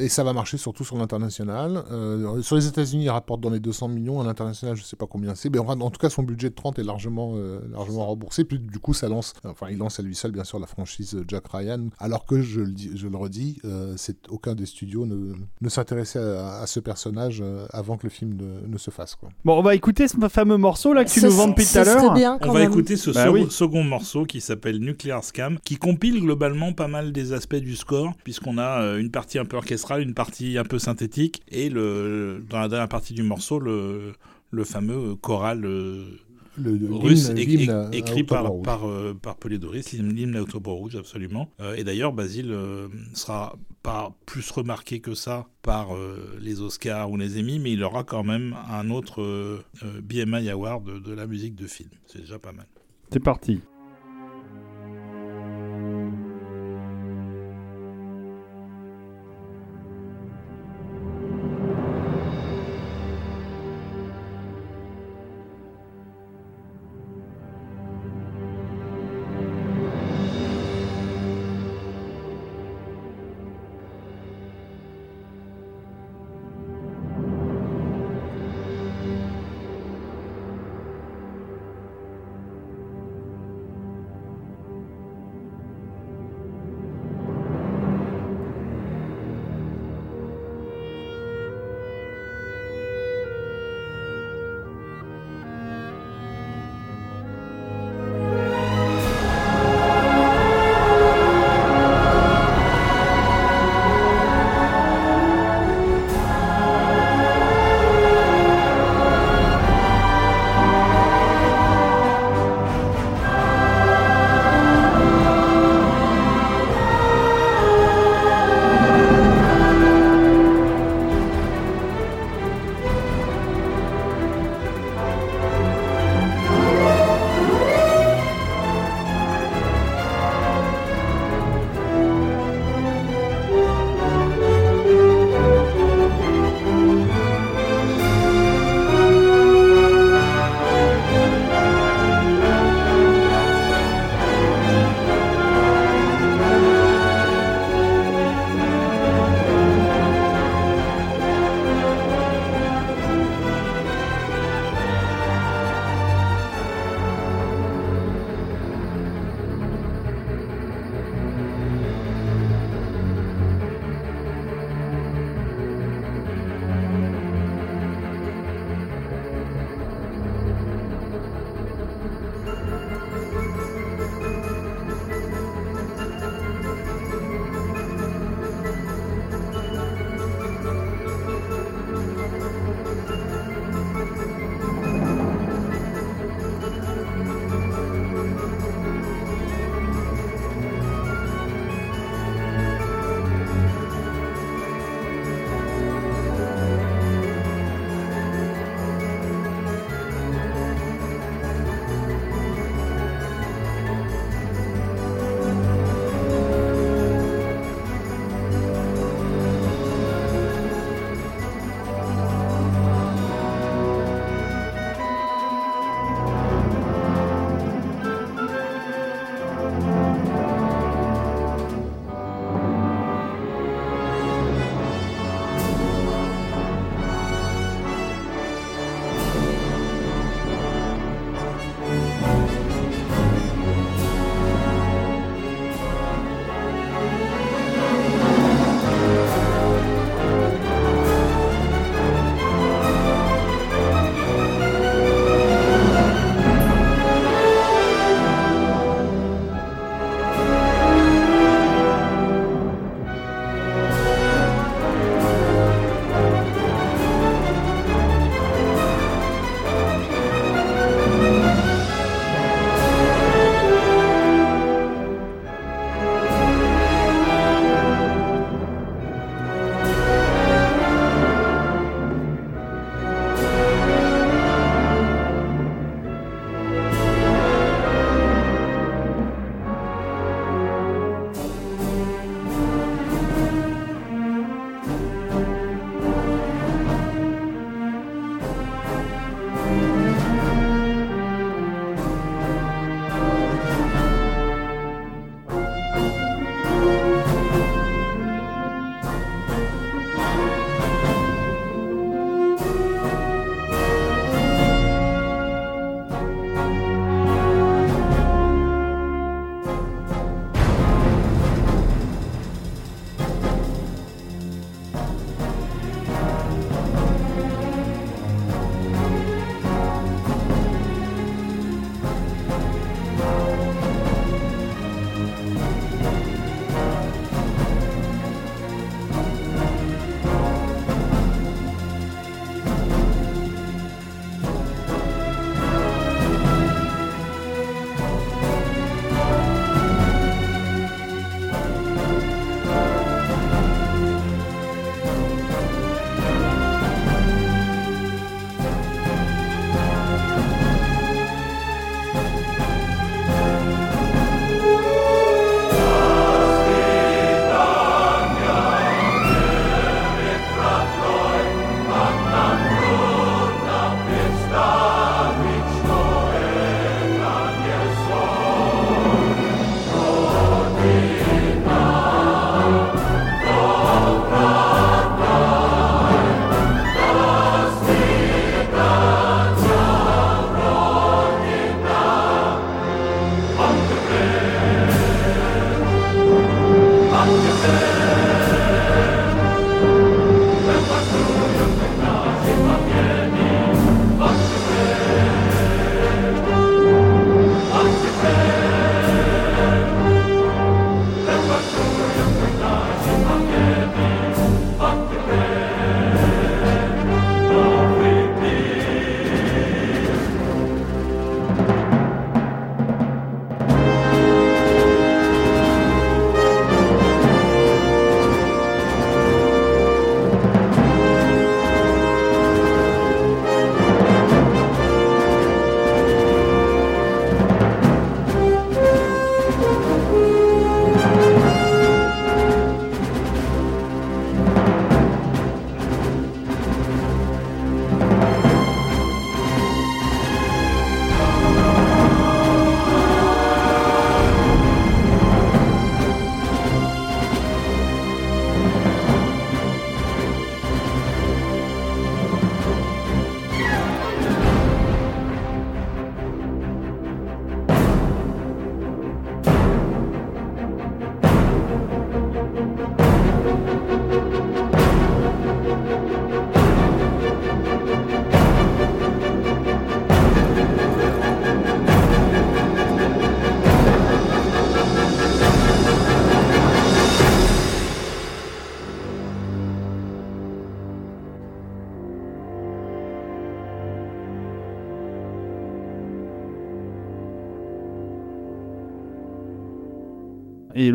et 0.00 0.08
ça 0.08 0.24
va 0.24 0.32
marcher 0.32 0.56
surtout 0.56 0.84
sur 0.84 0.96
l'international. 0.96 1.84
Euh, 1.90 2.42
sur 2.42 2.56
les 2.56 2.66
États-Unis, 2.66 3.04
il 3.04 3.10
rapporte 3.10 3.40
dans 3.40 3.50
les 3.50 3.60
200 3.60 3.88
millions. 3.88 4.20
À 4.20 4.24
l'international, 4.24 4.76
je 4.76 4.82
sais 4.82 4.96
pas 4.96 5.06
combien 5.06 5.34
c'est. 5.34 5.50
Mais 5.50 5.58
en 5.58 5.90
tout 5.90 5.98
cas, 5.98 6.10
son 6.10 6.22
budget 6.22 6.50
de 6.50 6.54
30 6.54 6.78
est 6.78 6.84
largement, 6.84 7.32
euh, 7.36 7.60
largement 7.70 8.06
remboursé. 8.06 8.44
Puis 8.44 8.58
du 8.58 8.78
coup, 8.78 8.94
ça 8.94 9.08
lance, 9.08 9.34
enfin, 9.44 9.68
il 9.70 9.78
lance 9.78 10.00
à 10.00 10.02
lui 10.02 10.14
seul, 10.14 10.32
bien 10.32 10.44
sûr, 10.44 10.58
la 10.58 10.66
franchise 10.66 11.22
Jack 11.28 11.48
Ryan. 11.52 11.88
Alors 11.98 12.26
que, 12.26 12.42
je 12.42 12.60
le, 12.60 13.16
redis, 13.16 13.58
euh, 13.64 13.96
aucun 14.28 14.54
des 14.54 14.66
studios 14.66 15.06
ne, 15.06 15.34
ne 15.60 15.68
s'intéressait 15.68 16.18
à, 16.18 16.47
à 16.48 16.66
ce 16.66 16.80
personnage 16.80 17.40
euh, 17.42 17.66
avant 17.70 17.96
que 17.96 18.04
le 18.04 18.10
film 18.10 18.34
ne, 18.34 18.66
ne 18.72 18.78
se 18.78 18.90
fasse. 18.90 19.14
Quoi. 19.14 19.28
Bon, 19.44 19.58
on 19.58 19.62
va 19.62 19.74
écouter 19.74 20.08
ce 20.08 20.16
fameux 20.28 20.56
morceau 20.56 20.92
là 20.92 21.04
que 21.04 21.10
tu 21.10 21.20
Ce- 21.20 21.26
nous 21.26 21.32
vends 21.32 21.48
depuis 21.48 21.64
tout 21.64 21.78
à 21.78 21.84
l'heure. 21.84 22.38
On 22.42 22.52
va 22.52 22.60
même. 22.60 22.70
écouter 22.70 22.96
ce 22.96 23.10
Bah 23.10 23.24
second, 23.26 23.34
oui. 23.34 23.46
second 23.50 23.82
morceau 23.84 24.24
qui 24.24 24.40
s'appelle 24.40 24.78
Nuclear 24.80 25.22
Scam, 25.24 25.58
qui 25.64 25.76
compile 25.76 26.20
globalement 26.20 26.72
pas 26.72 26.88
mal 26.88 27.12
des 27.12 27.32
aspects 27.32 27.56
du 27.56 27.76
score, 27.76 28.12
puisqu'on 28.24 28.58
a 28.58 28.82
euh, 28.82 28.98
une 28.98 29.10
partie 29.10 29.38
un 29.38 29.44
peu 29.44 29.56
orchestrale, 29.56 30.02
une 30.02 30.14
partie 30.14 30.58
un 30.58 30.64
peu 30.64 30.78
synthétique, 30.78 31.42
et 31.50 31.68
le, 31.70 32.44
dans 32.48 32.60
la 32.60 32.68
dernière 32.68 32.88
partie 32.88 33.14
du 33.14 33.22
morceau, 33.22 33.58
le, 33.60 34.12
le 34.50 34.64
fameux 34.64 35.14
choral 35.16 35.64
euh, 35.64 36.04
Le, 36.56 36.72
le- 36.76 36.92
russe 36.94 37.30
écrit 37.36 38.24
par, 38.24 38.48
Rouge. 38.48 38.64
par, 38.64 38.88
euh, 38.88 39.14
par 39.20 39.36
Polydoris, 39.36 39.92
l'hymne 39.92 40.12
l'hymne 40.14 40.36
à 40.36 40.42
Octobre 40.42 40.72
Rouge, 40.72 40.96
absolument. 40.96 41.48
Euh, 41.60 41.74
et 41.76 41.84
d'ailleurs, 41.84 42.12
Basile 42.12 42.50
euh, 42.50 42.88
sera 43.14 43.54
pas 43.82 44.12
plus 44.26 44.50
remarqué 44.50 45.00
que 45.00 45.14
ça 45.14 45.46
par 45.62 45.94
euh, 45.94 46.36
les 46.40 46.60
Oscars 46.60 47.10
ou 47.10 47.16
les 47.16 47.38
Emmy, 47.40 47.58
mais 47.58 47.72
il 47.72 47.82
aura 47.82 48.04
quand 48.04 48.24
même 48.24 48.56
un 48.70 48.90
autre 48.90 49.22
euh, 49.22 49.64
euh, 49.82 50.00
BMI 50.02 50.48
Award 50.50 50.84
de, 50.84 50.98
de 50.98 51.12
la 51.12 51.26
musique 51.26 51.54
de 51.54 51.66
film. 51.66 51.90
C'est 52.06 52.20
déjà 52.20 52.38
pas 52.38 52.52
mal. 52.52 52.66
C'est 53.12 53.22
parti. 53.22 53.60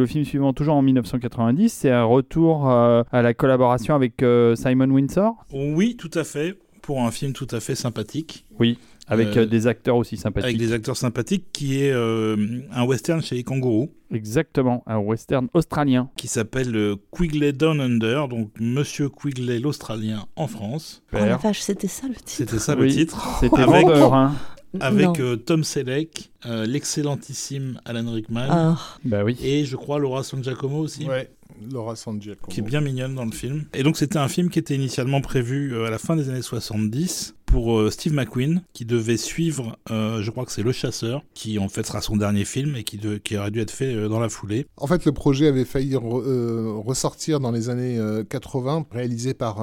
Le 0.04 0.08
film 0.08 0.26
suivant, 0.26 0.54
toujours 0.54 0.76
en 0.76 0.82
1990, 0.82 1.70
c'est 1.70 1.90
un 1.92 2.04
retour 2.04 2.70
euh, 2.70 3.04
à 3.12 3.22
la 3.22 3.34
collaboration 3.34 3.96
avec 3.96 4.22
euh, 4.24 4.56
Simon 4.56 4.90
Windsor? 4.90 5.34
Oui, 5.54 5.96
tout 5.98 6.12
à 6.14 6.24
fait. 6.24 6.58
Pour 6.82 7.02
un 7.02 7.12
film 7.12 7.32
tout 7.32 7.48
à 7.52 7.62
fait 7.62 7.76
sympathique. 7.76 8.46
Oui, 8.60 8.78
avec 9.08 9.38
Euh, 9.38 9.46
des 9.46 9.68
acteurs 9.68 9.96
aussi 9.96 10.18
sympathiques. 10.18 10.46
Avec 10.50 10.58
des 10.58 10.74
acteurs 10.74 10.98
sympathiques, 10.98 11.46
qui 11.54 11.80
est 11.82 11.92
euh, 11.94 12.36
un 12.74 12.84
western 12.84 13.22
chez 13.22 13.36
les 13.36 13.44
kangourous, 13.44 13.90
Exactement, 14.14 14.84
un 14.86 14.98
western 14.98 15.48
australien. 15.54 16.10
qui 16.18 16.28
s'appelle 16.28 16.76
euh, 16.76 16.96
Quigley 17.12 17.54
Down 17.54 17.80
Under, 17.80 18.28
donc 18.28 18.50
Monsieur 18.60 19.08
Quigley 19.10 19.60
l'Australien 19.60 20.26
en 20.36 20.48
France. 20.48 21.04
Oh 21.14 21.18
la 21.20 21.38
vache, 21.38 21.62
c'était 21.62 21.88
ça 21.88 22.08
le 22.10 22.16
titre. 22.16 22.30
C'était 22.32 22.60
ça 22.60 22.76
Oui. 22.76 22.88
le 22.88 22.92
titre. 22.92 23.38
C'était 23.40 23.62
Avec- 23.62 23.86
vendeur, 23.88 24.14
hein. 24.14 24.36
Avec 24.80 25.20
euh, 25.20 25.36
Tom 25.36 25.64
Selleck, 25.64 26.32
euh, 26.46 26.66
l'excellentissime 26.66 27.80
Alan 27.86 28.12
Rickman, 28.12 28.48
Ah, 28.50 28.78
Bah 29.06 29.24
oui. 29.24 29.38
et 29.44 29.66
je 29.66 29.76
crois 29.76 30.00
Laura 30.00 30.24
San 30.24 30.44
Giacomo 30.44 30.80
aussi. 30.80 31.06
Ouais, 31.06 31.30
Laura 31.72 31.96
San 31.96 32.22
Giacomo. 32.22 32.48
qui 32.50 32.60
est 32.60 32.64
bien 32.64 32.82
mignonne 32.82 33.16
dans 33.16 33.26
le 33.26 33.32
film. 33.32 33.66
Et 33.74 33.84
donc 33.84 33.98
c'était 33.98 34.18
un 34.20 34.28
film 34.28 34.50
qui 34.50 34.60
était 34.60 34.76
initialement 34.76 35.22
prévu 35.22 35.74
euh, 35.74 35.86
à 35.86 35.90
la 35.90 35.98
fin 36.00 36.16
des 36.16 36.30
années 36.30 36.42
70 36.42 37.36
pour 37.46 37.78
euh, 37.78 37.92
Steve 37.92 38.14
McQueen, 38.14 38.64
qui 38.74 38.84
devait 38.84 39.18
suivre, 39.18 39.78
euh, 39.92 40.24
je 40.24 40.32
crois 40.32 40.44
que 40.44 40.52
c'est 40.52 40.64
Le 40.64 40.72
Chasseur, 40.72 41.22
qui 41.36 41.60
en 41.60 41.70
fait 41.70 41.86
sera 41.86 42.02
son 42.02 42.18
dernier 42.18 42.46
film 42.46 42.76
et 42.76 42.84
qui, 42.84 42.98
de- 42.98 43.18
qui 43.18 43.38
aurait 43.38 43.52
dû 43.52 43.60
être 43.60 43.70
fait 43.70 43.94
euh, 43.94 44.08
dans 44.08 44.20
la 44.20 44.30
foulée. 44.30 44.66
En 44.78 44.88
fait, 44.88 45.06
le 45.06 45.12
projet 45.12 45.48
avait 45.48 45.66
failli 45.66 45.94
re- 45.94 46.24
euh, 46.26 46.74
ressortir 46.84 47.40
dans 47.40 47.52
les 47.52 47.70
années 47.70 48.00
euh, 48.00 48.24
80, 48.24 48.88
réalisé 48.92 49.36
par 49.36 49.58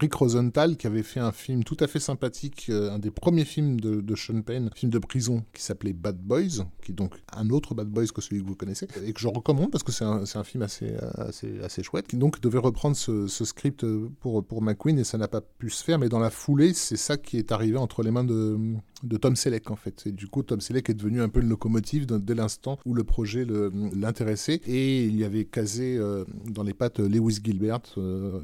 Rick 0.00 0.12
Rosenthal, 0.14 0.76
qui 0.76 0.86
avait 0.86 1.02
fait 1.02 1.20
un 1.20 1.32
film 1.32 1.64
tout 1.64 1.76
à 1.80 1.86
fait 1.86 1.98
sympathique, 2.00 2.70
un 2.70 2.98
des 2.98 3.10
premiers 3.10 3.44
films 3.46 3.80
de, 3.80 4.02
de 4.02 4.14
Sean 4.16 4.42
Penn, 4.42 4.68
film 4.74 4.92
de 4.92 4.98
prison 4.98 5.44
qui 5.54 5.62
s'appelait 5.62 5.94
Bad 5.94 6.18
Boys, 6.18 6.66
qui 6.84 6.92
est 6.92 6.94
donc 6.94 7.14
un 7.34 7.48
autre 7.48 7.74
Bad 7.74 7.88
Boys 7.88 8.06
que 8.14 8.20
celui 8.20 8.42
que 8.42 8.46
vous 8.46 8.54
connaissez, 8.56 8.86
et 9.06 9.12
que 9.14 9.20
je 9.20 9.28
recommande 9.28 9.70
parce 9.70 9.82
que 9.84 9.92
c'est 9.92 10.04
un, 10.04 10.44
film 10.44 10.62
assez, 10.62 10.92
assez, 11.28 11.82
chouette, 11.82 12.06
qui 12.06 12.16
donc 12.16 12.40
devait 12.40 12.58
reprendre 12.58 12.96
ce, 12.96 13.26
script 13.28 13.84
pour, 14.20 14.44
pour 14.44 14.62
McQueen, 14.62 14.98
et 14.98 15.04
ça 15.04 15.18
n'a 15.18 15.28
pas 15.28 15.40
pu 15.40 15.70
se 15.70 15.82
faire, 15.84 15.98
mais 15.98 16.08
dans 16.08 16.18
la 16.18 16.30
foulée, 16.30 16.72
c'est 16.74 16.96
ça 16.96 17.16
qui 17.16 17.38
est 17.38 17.52
arrivé 17.52 17.76
entre 17.76 18.02
les 18.02 18.10
mains 18.10 18.24
de, 18.24 18.58
de 19.04 19.16
Tom 19.16 19.36
Selleck, 19.36 19.70
en 19.70 19.76
fait. 19.76 20.04
Et 20.06 20.12
du 20.12 20.26
coup, 20.26 20.42
Tom 20.42 20.60
Selleck 20.60 20.90
est 20.90 20.94
devenu 20.94 21.22
un 21.22 21.28
peu 21.28 21.40
une 21.40 21.48
locomotive 21.48 22.06
dès 22.06 22.34
l'instant 22.34 22.78
où 22.84 22.94
le 22.94 23.04
projet 23.04 23.46
l'intéressait, 23.94 24.60
et 24.66 25.04
il 25.04 25.16
y 25.16 25.24
avait 25.24 25.44
casé 25.44 25.96
euh, 25.96 26.24
dans 26.50 26.62
les 26.62 26.74
pattes 26.74 27.00
Lewis 27.00 27.40
Gilbert, 27.42 27.80
euh, 27.98 28.40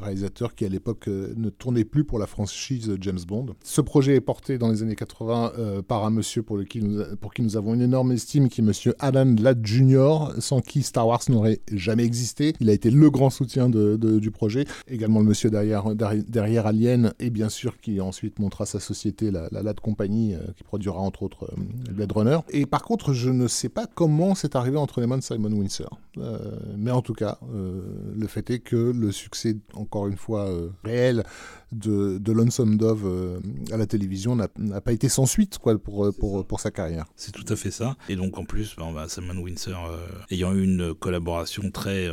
réalisateur 0.00 0.54
qui 0.54 0.64
à 0.64 0.68
l'époque 0.68 1.08
euh, 1.08 1.32
ne 1.36 1.50
tournait 1.50 1.84
plus 1.84 2.04
pour 2.04 2.18
la 2.18 2.26
franchise 2.26 2.96
James 3.00 3.20
Bond. 3.26 3.46
Ce 3.62 3.80
projet 3.80 4.16
est 4.16 4.20
porté 4.20 4.58
dans 4.58 4.68
les 4.68 4.82
années 4.82 4.94
80 4.94 5.52
euh, 5.58 5.82
par 5.82 6.04
un 6.04 6.10
monsieur 6.10 6.42
pour, 6.42 6.58
nous, 6.58 7.02
pour 7.20 7.32
qui 7.32 7.42
nous 7.42 7.56
avons 7.56 7.74
une 7.74 7.82
énorme 7.82 8.12
estime, 8.12 8.48
qui 8.48 8.60
est 8.60 8.64
monsieur 8.64 8.94
Alan 8.98 9.34
Ladd 9.38 9.64
Jr., 9.64 10.34
sans 10.38 10.60
qui 10.60 10.82
Star 10.82 11.06
Wars 11.06 11.22
n'aurait 11.28 11.60
jamais 11.72 12.04
existé. 12.04 12.52
Il 12.60 12.70
a 12.70 12.72
été 12.72 12.90
le 12.90 13.10
grand 13.10 13.30
soutien 13.30 13.68
du 13.68 14.30
projet. 14.30 14.64
Également 14.88 15.20
le 15.20 15.26
monsieur 15.26 15.50
derrière, 15.50 15.94
derrière, 15.94 16.66
Alien, 16.66 17.12
et 17.18 17.30
bien 17.30 17.48
sûr 17.48 17.78
qui 17.78 18.00
ensuite 18.00 18.38
montera 18.38 18.66
sa 18.66 18.80
société, 18.80 19.30
la, 19.30 19.48
la 19.50 19.62
Ladd 19.62 19.80
Company, 19.80 20.03
euh, 20.10 20.52
qui 20.56 20.64
produira 20.64 20.98
entre 20.98 21.22
autres 21.22 21.44
euh, 21.44 21.92
Blade 21.92 22.12
Runner. 22.12 22.38
Et 22.50 22.66
par 22.66 22.82
contre, 22.82 23.12
je 23.12 23.30
ne 23.30 23.48
sais 23.48 23.68
pas 23.68 23.86
comment 23.86 24.34
c'est 24.34 24.56
arrivé 24.56 24.76
entre 24.76 25.00
les 25.00 25.06
mains 25.06 25.18
de 25.18 25.22
Simon 25.22 25.52
Windsor. 25.52 25.98
Euh, 26.18 26.38
mais 26.76 26.90
en 26.90 27.02
tout 27.02 27.14
cas, 27.14 27.38
le 27.52 28.26
fait 28.26 28.50
est 28.50 28.60
que 28.60 28.76
le 28.76 29.10
succès, 29.10 29.56
encore 29.74 30.06
une 30.06 30.16
fois, 30.16 30.48
réel 30.84 31.24
de, 31.72 32.18
de 32.18 32.32
Lonesome 32.32 32.76
Dove 32.76 33.40
à 33.72 33.76
la 33.76 33.86
télévision 33.86 34.36
n'a 34.36 34.80
pas 34.80 34.92
été 34.92 35.08
sans 35.08 35.26
suite 35.26 35.58
pour, 35.58 36.60
sa 36.60 36.70
carrière. 36.70 37.06
C'est 37.16 37.32
tout 37.32 37.44
à 37.52 37.56
fait 37.56 37.70
ça. 37.70 37.96
Et 38.08 38.16
donc 38.16 38.38
en 38.38 38.44
plus, 38.44 38.76
bah, 38.76 39.06
Simon 39.08 39.42
Windsor, 39.42 39.90
ayant 40.30 40.52
eu 40.54 40.62
une 40.62 40.94
collaboration 40.94 41.70
très 41.70 42.08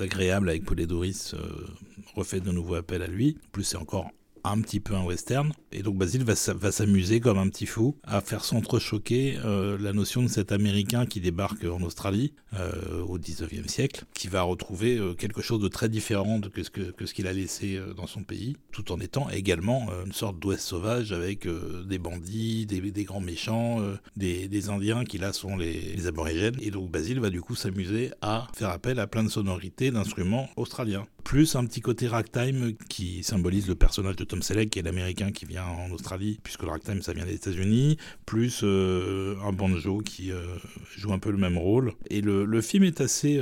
agréable 0.00 0.48
avec 0.48 0.64
Paul 0.64 0.76
Doris, 0.86 1.34
euh, 1.34 1.66
refait 2.14 2.40
de 2.40 2.50
nouveau 2.50 2.74
appel 2.74 3.02
à 3.02 3.06
lui. 3.06 3.38
En 3.46 3.50
plus, 3.52 3.64
c'est 3.64 3.76
encore 3.76 4.10
un 4.50 4.60
petit 4.60 4.80
peu 4.80 4.94
un 4.94 5.04
western. 5.04 5.52
Et 5.72 5.82
donc 5.82 5.96
Basile 5.96 6.24
va, 6.24 6.34
s'amuser 6.34 7.20
comme 7.20 7.38
un 7.38 7.48
petit 7.48 7.66
fou 7.66 7.96
à 8.04 8.20
faire 8.20 8.44
s'entrechoquer 8.44 9.38
euh, 9.44 9.76
la 9.80 9.92
notion 9.92 10.22
de 10.22 10.28
cet 10.28 10.52
Américain 10.52 11.06
qui 11.06 11.20
débarque 11.20 11.64
en 11.64 11.82
Australie 11.82 12.32
euh, 12.58 13.02
au 13.02 13.18
19e 13.18 13.68
siècle, 13.68 14.04
qui 14.14 14.28
va 14.28 14.42
retrouver 14.42 14.96
euh, 14.96 15.14
quelque 15.14 15.42
chose 15.42 15.60
de 15.60 15.68
très 15.68 15.88
différent 15.88 16.38
de 16.38 16.50
ce 16.62 16.70
que, 16.70 17.06
ce 17.06 17.12
qu'il 17.12 17.26
a 17.26 17.32
laissé 17.32 17.76
euh, 17.76 17.92
dans 17.92 18.06
son 18.06 18.22
pays, 18.22 18.56
tout 18.72 18.92
en 18.92 19.00
étant 19.00 19.28
également 19.28 19.88
une 20.06 20.12
sorte 20.12 20.38
d'ouest 20.38 20.62
sauvage 20.62 21.12
avec 21.12 21.46
des 21.86 21.98
bandits, 21.98 22.66
des, 22.66 23.04
grands 23.04 23.20
méchants, 23.20 23.80
des, 24.16 24.48
des 24.48 24.68
Indiens 24.68 25.04
qui 25.04 25.18
là 25.18 25.32
sont 25.32 25.56
les, 25.56 25.94
les 25.94 26.06
aborigènes. 26.06 26.56
Et 26.60 26.70
donc 26.70 26.90
Basile 26.90 27.20
va 27.20 27.30
du 27.30 27.40
coup 27.40 27.54
s'amuser 27.54 28.12
à 28.22 28.46
faire 28.54 28.70
appel 28.70 28.98
à 29.00 29.06
plein 29.06 29.24
de 29.24 29.28
sonorités 29.28 29.90
d'instruments 29.90 30.48
australiens. 30.56 31.06
Plus 31.24 31.56
un 31.56 31.64
petit 31.64 31.80
côté 31.80 32.06
ragtime 32.06 32.74
qui 32.88 33.24
symbolise 33.24 33.66
le 33.66 33.74
personnage 33.74 34.16
de 34.16 34.24
Tom 34.24 34.35
Selleck, 34.42 34.70
qui 34.70 34.78
est 34.78 34.82
l'américain 34.82 35.32
qui 35.32 35.44
vient 35.44 35.64
en 35.64 35.90
Australie, 35.90 36.38
puisque 36.42 36.62
le 36.62 36.70
ragtime 36.70 37.02
ça 37.02 37.12
vient 37.12 37.24
des 37.24 37.34
États-Unis, 37.34 37.98
plus 38.24 38.60
euh, 38.62 39.36
un 39.44 39.52
banjo 39.52 39.98
qui 39.98 40.32
euh, 40.32 40.56
joue 40.96 41.12
un 41.12 41.18
peu 41.18 41.30
le 41.30 41.38
même 41.38 41.58
rôle. 41.58 41.92
Et 42.10 42.20
le, 42.20 42.44
le 42.44 42.60
film 42.60 42.84
est 42.84 43.00
assez. 43.00 43.40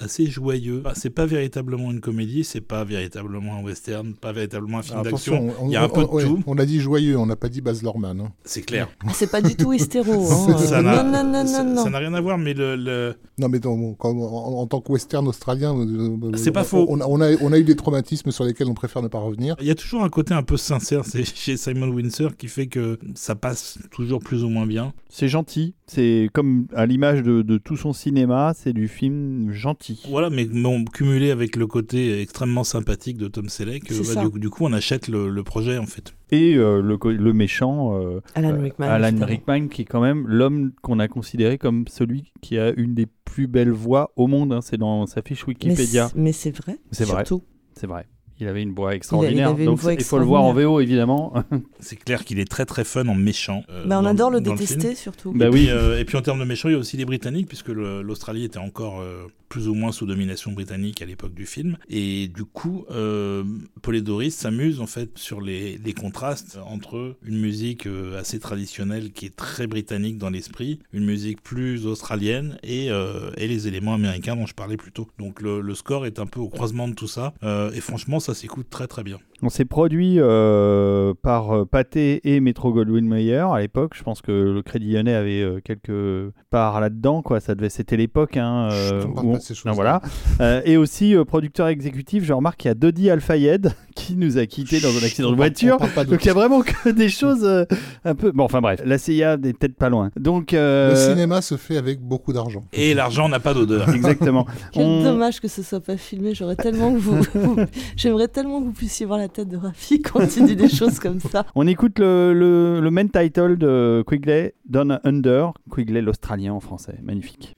Euh, 0.00 0.04
assez 0.04 0.26
joyeux. 0.26 0.80
Bah, 0.80 0.92
C'est 0.94 1.10
pas 1.10 1.26
véritablement 1.26 1.90
une 1.90 2.00
comédie, 2.00 2.44
c'est 2.44 2.60
pas 2.60 2.84
véritablement 2.84 3.56
un 3.56 3.62
western, 3.62 4.14
pas 4.14 4.32
véritablement 4.32 4.78
un 4.78 4.82
film 4.82 5.02
d'action. 5.02 5.50
on, 5.60 5.66
Il 5.68 5.72
y 5.72 5.76
a 5.76 5.82
un 5.82 5.88
peu 5.88 6.02
de 6.02 6.06
on- 6.08 6.14
ouais, 6.14 6.24
tout. 6.24 6.42
on 6.46 6.58
a 6.58 6.64
dit 6.66 6.80
joyeux, 6.80 7.16
on 7.18 7.26
n'a 7.26 7.36
pas 7.36 7.48
dit 7.48 7.60
Baz 7.60 7.82
Luhrmann. 7.82 8.20
hein. 8.20 8.32
C'est 8.44 8.62
clair. 8.62 8.88
c'est 9.12 9.30
pas 9.30 9.42
du 9.42 9.56
tout 9.56 9.72
hystéro. 9.72 10.12
hein. 10.30 10.58
Ça 10.58 10.82
n'a- 10.82 11.02
non, 11.02 11.10
non, 11.12 11.24
non, 11.32 11.46
ça- 11.46 11.62
non, 11.64 11.74
non. 11.74 11.84
ça 11.84 11.90
n'a 11.90 11.98
rien 11.98 12.14
à 12.14 12.20
voir, 12.20 12.38
mais 12.38 12.54
le, 12.54 12.76
le- 12.76 13.14
Non, 13.38 13.48
mais 13.48 13.58
dans- 13.58 13.94
quand- 13.94 14.10
en, 14.16 14.60
en 14.60 14.66
tant 14.66 14.80
que 14.80 14.92
western 14.92 15.26
australien, 15.28 15.74
euh, 15.76 16.16
C'est 16.36 16.52
pas 16.52 16.62
on- 16.62 16.64
faux. 16.64 16.86
On, 16.88 17.00
a- 17.00 17.06
on 17.06 17.20
a, 17.20 17.34
on 17.42 17.52
a 17.52 17.58
eu 17.58 17.64
des 17.64 17.76
traumatismes 17.76 18.30
sur 18.30 18.44
lesquels 18.44 18.68
on 18.68 18.74
préfère 18.74 19.02
ne 19.02 19.08
pas 19.08 19.18
revenir. 19.18 19.56
il 19.60 19.66
y 19.66 19.70
a 19.70 19.74
toujours 19.74 20.02
un 20.04 20.08
côté 20.08 20.34
un 20.34 20.42
peu 20.42 20.56
sincère 20.56 21.04
c'est 21.04 21.24
chez 21.36 21.56
Simon 21.56 21.88
Windsor 21.88 22.36
qui 22.36 22.48
fait 22.48 22.66
que 22.66 22.98
ça 23.14 23.34
passe 23.34 23.78
toujours 23.90 24.20
plus 24.20 24.44
ou 24.44 24.48
moins 24.48 24.66
bien. 24.66 24.92
C'est 25.08 25.28
gentil. 25.28 25.74
C'est 25.86 26.28
comme 26.32 26.66
à 26.74 26.84
l'image 26.86 27.22
de, 27.22 27.42
de 27.42 27.58
tout 27.58 27.76
son 27.76 27.92
cinéma, 27.92 28.52
c'est 28.56 28.72
du 28.72 28.88
film 28.88 29.52
gentil. 29.52 29.85
Voilà, 30.08 30.30
mais 30.30 30.44
bon, 30.46 30.84
cumulé 30.84 31.30
avec 31.30 31.56
le 31.56 31.66
côté 31.66 32.20
extrêmement 32.20 32.64
sympathique 32.64 33.16
de 33.18 33.28
Tom 33.28 33.48
Selleck, 33.48 33.90
euh, 33.92 34.02
bah, 34.14 34.22
du, 34.24 34.30
coup- 34.30 34.38
du 34.38 34.50
coup 34.50 34.64
on 34.64 34.72
achète 34.72 35.08
le, 35.08 35.28
le 35.28 35.42
projet 35.42 35.78
en 35.78 35.86
fait. 35.86 36.14
Et 36.30 36.54
euh, 36.56 36.80
le, 36.82 37.32
méchant, 37.32 38.00
euh, 38.00 38.20
Alan 38.34 38.60
Rickman. 38.60 38.86
Alan. 38.88 39.24
Rickman, 39.26 39.68
qui 39.68 39.82
est 39.82 39.86
quand 39.86 40.00
même 40.00 40.26
l'homme 40.26 40.72
qu'on 40.82 40.98
a 40.98 41.08
considéré 41.08 41.58
comme 41.58 41.84
celui 41.88 42.32
qui 42.40 42.58
a 42.58 42.72
une 42.76 42.94
des 42.94 43.06
plus 43.24 43.46
belles 43.46 43.70
voix 43.70 44.12
au 44.16 44.26
monde. 44.26 44.52
hein. 44.52 44.60
C'est 44.62 44.76
dans 44.78 45.06
sa 45.06 45.22
fiche 45.22 45.46
Wikipédia. 45.46 46.10
Mais 46.16 46.32
c'est 46.32 46.50
vrai. 46.56 46.78
C'est 46.90 47.04
vrai. 47.04 47.24
surtout. 47.24 47.44
C'est 47.74 47.86
vrai. 47.86 48.06
Il 48.38 48.48
avait 48.48 48.62
une 48.62 48.74
voix 48.74 48.94
extraordinaire. 48.94 49.48
avait 49.48 49.62
une 49.62 49.70
Donc 49.70 49.78
voix 49.78 49.94
il 49.94 50.02
faut 50.02 50.18
le 50.18 50.24
voir 50.26 50.42
en 50.42 50.48
extraordinaire. 50.48 50.70
VO 50.72 50.80
évidemment. 50.80 51.32
C'est 51.80 51.96
clair 51.96 52.22
qu'il 52.22 52.38
est 52.38 52.44
très 52.50 52.66
très 52.66 52.84
fun 52.84 53.06
en 53.08 53.14
méchant. 53.14 53.62
euh, 53.70 53.86
Bah, 53.86 53.98
on 53.98 54.02
dans- 54.02 54.08
adore 54.10 54.30
le 54.30 54.42
détester 54.42 54.94
surtout. 54.94 55.32
Bah 55.32 55.46
et, 55.46 55.48
oui. 55.48 55.60
puis, 55.66 55.70
euh, 55.70 55.98
et 55.98 56.04
puis 56.04 56.18
en 56.18 56.22
termes 56.22 56.40
de 56.40 56.44
méchants, 56.44 56.68
il 56.68 56.72
y 56.72 56.74
a 56.74 56.78
aussi 56.78 56.98
les 56.98 57.06
Britanniques, 57.06 57.48
puisque 57.48 57.68
l'Australie 57.68 58.44
était 58.44 58.58
encore 58.58 59.00
euh, 59.00 59.26
plus 59.48 59.68
ou 59.68 59.74
moins 59.74 59.92
sous 59.92 60.06
domination 60.06 60.52
britannique 60.52 61.02
à 61.02 61.06
l'époque 61.06 61.34
du 61.34 61.46
film. 61.46 61.76
Et 61.88 62.28
du 62.28 62.44
coup, 62.44 62.84
euh, 62.90 63.44
Paul 63.82 63.96
et 63.96 64.02
Doris 64.02 64.34
s'amuse 64.34 64.80
en 64.80 64.86
fait 64.86 65.16
sur 65.16 65.40
les, 65.40 65.78
les 65.78 65.92
contrastes 65.92 66.58
entre 66.66 67.16
une 67.24 67.38
musique 67.38 67.86
euh, 67.86 68.18
assez 68.18 68.38
traditionnelle 68.38 69.12
qui 69.12 69.26
est 69.26 69.36
très 69.36 69.66
britannique 69.66 70.18
dans 70.18 70.30
l'esprit, 70.30 70.80
une 70.92 71.04
musique 71.04 71.42
plus 71.42 71.86
australienne 71.86 72.58
et, 72.62 72.90
euh, 72.90 73.30
et 73.36 73.48
les 73.48 73.68
éléments 73.68 73.94
américains 73.94 74.36
dont 74.36 74.46
je 74.46 74.54
parlais 74.54 74.76
plus 74.76 74.92
tôt. 74.92 75.08
Donc 75.18 75.40
le, 75.40 75.60
le 75.60 75.74
score 75.74 76.06
est 76.06 76.18
un 76.18 76.26
peu 76.26 76.40
au 76.40 76.48
croisement 76.48 76.88
de 76.88 76.94
tout 76.94 77.08
ça. 77.08 77.34
Euh, 77.42 77.70
et 77.72 77.80
franchement, 77.80 78.20
ça 78.20 78.34
s'écoute 78.34 78.68
très 78.70 78.86
très 78.86 79.02
bien. 79.02 79.18
On 79.42 79.50
s'est 79.50 79.66
produit 79.66 80.14
euh, 80.18 81.12
par 81.22 81.66
Pathé 81.66 82.20
et 82.24 82.40
Metro 82.40 82.72
Goldwyn 82.72 83.06
Mayer 83.06 83.46
à 83.52 83.60
l'époque. 83.60 83.92
Je 83.94 84.02
pense 84.02 84.22
que 84.22 84.32
le 84.32 84.62
Crédit 84.62 84.92
Lyonnais 84.92 85.14
avait 85.14 85.60
quelques 85.62 86.32
parts 86.50 86.80
là-dedans. 86.80 87.20
Quoi. 87.20 87.40
Ça 87.40 87.54
devait, 87.54 87.68
c'était 87.68 87.98
l'époque. 87.98 88.36
Hein, 88.36 88.68
euh, 88.72 89.04
où 89.22 89.35
non, 89.64 89.72
voilà. 89.72 90.00
Euh, 90.40 90.60
et 90.64 90.76
aussi 90.76 91.14
euh, 91.14 91.24
producteur 91.24 91.68
exécutif. 91.68 92.24
Je 92.24 92.32
remarque 92.32 92.58
qu'il 92.60 92.68
y 92.68 92.72
a 92.72 92.74
Dodi 92.74 93.10
Al-Fayed 93.10 93.72
qui 93.94 94.16
nous 94.16 94.38
a 94.38 94.46
quittés 94.46 94.80
dans 94.80 94.90
un 94.90 95.04
accident 95.04 95.30
de 95.30 95.36
voiture. 95.36 95.78
Donc 96.08 96.24
il 96.24 96.26
y 96.26 96.30
a 96.30 96.34
vraiment 96.34 96.62
que 96.62 96.90
des 96.90 97.08
choses 97.08 97.44
euh, 97.44 97.64
un 98.04 98.14
peu. 98.14 98.32
Bon, 98.32 98.44
enfin 98.44 98.60
bref, 98.60 98.80
la 98.84 98.98
CIA 98.98 99.36
n'est 99.36 99.52
peut-être 99.52 99.76
pas 99.76 99.88
loin. 99.88 100.10
Donc 100.18 100.52
euh, 100.54 100.90
Le 100.90 100.96
cinéma 101.14 101.42
se 101.42 101.56
fait 101.56 101.76
avec 101.76 102.00
beaucoup 102.00 102.32
d'argent. 102.32 102.64
Et 102.72 102.94
l'argent 102.94 103.28
n'a 103.28 103.40
pas 103.40 103.54
d'odeur. 103.54 103.88
exactement. 103.94 104.46
Quel 104.72 104.84
On- 104.84 105.02
dommage 105.04 105.40
que 105.40 105.48
ce 105.48 105.62
soit 105.62 105.80
pas 105.80 105.96
filmé. 105.96 106.34
J'aurais 106.34 106.56
tellement 106.56 106.92
que 106.92 106.98
vous, 106.98 107.22
vous- 107.34 107.56
j'aimerais 107.96 108.28
tellement 108.28 108.60
que 108.60 108.66
vous 108.66 108.72
puissiez 108.72 109.06
voir 109.06 109.18
la 109.18 109.28
tête 109.28 109.48
de 109.48 109.56
Rafi 109.56 110.00
quand 110.02 110.36
il 110.36 110.46
dit 110.46 110.56
des 110.56 110.68
choses 110.68 110.98
comme 110.98 111.20
ça. 111.20 111.46
On 111.54 111.66
écoute 111.66 111.98
le, 111.98 112.32
le, 112.34 112.80
le 112.80 112.90
main 112.90 113.06
title 113.06 113.56
de 113.56 114.04
Quigley, 114.06 114.54
Down 114.68 115.00
Under. 115.04 115.52
Quigley, 115.74 116.02
l'Australien 116.02 116.52
en 116.52 116.60
français. 116.60 116.98
Magnifique. 117.02 117.54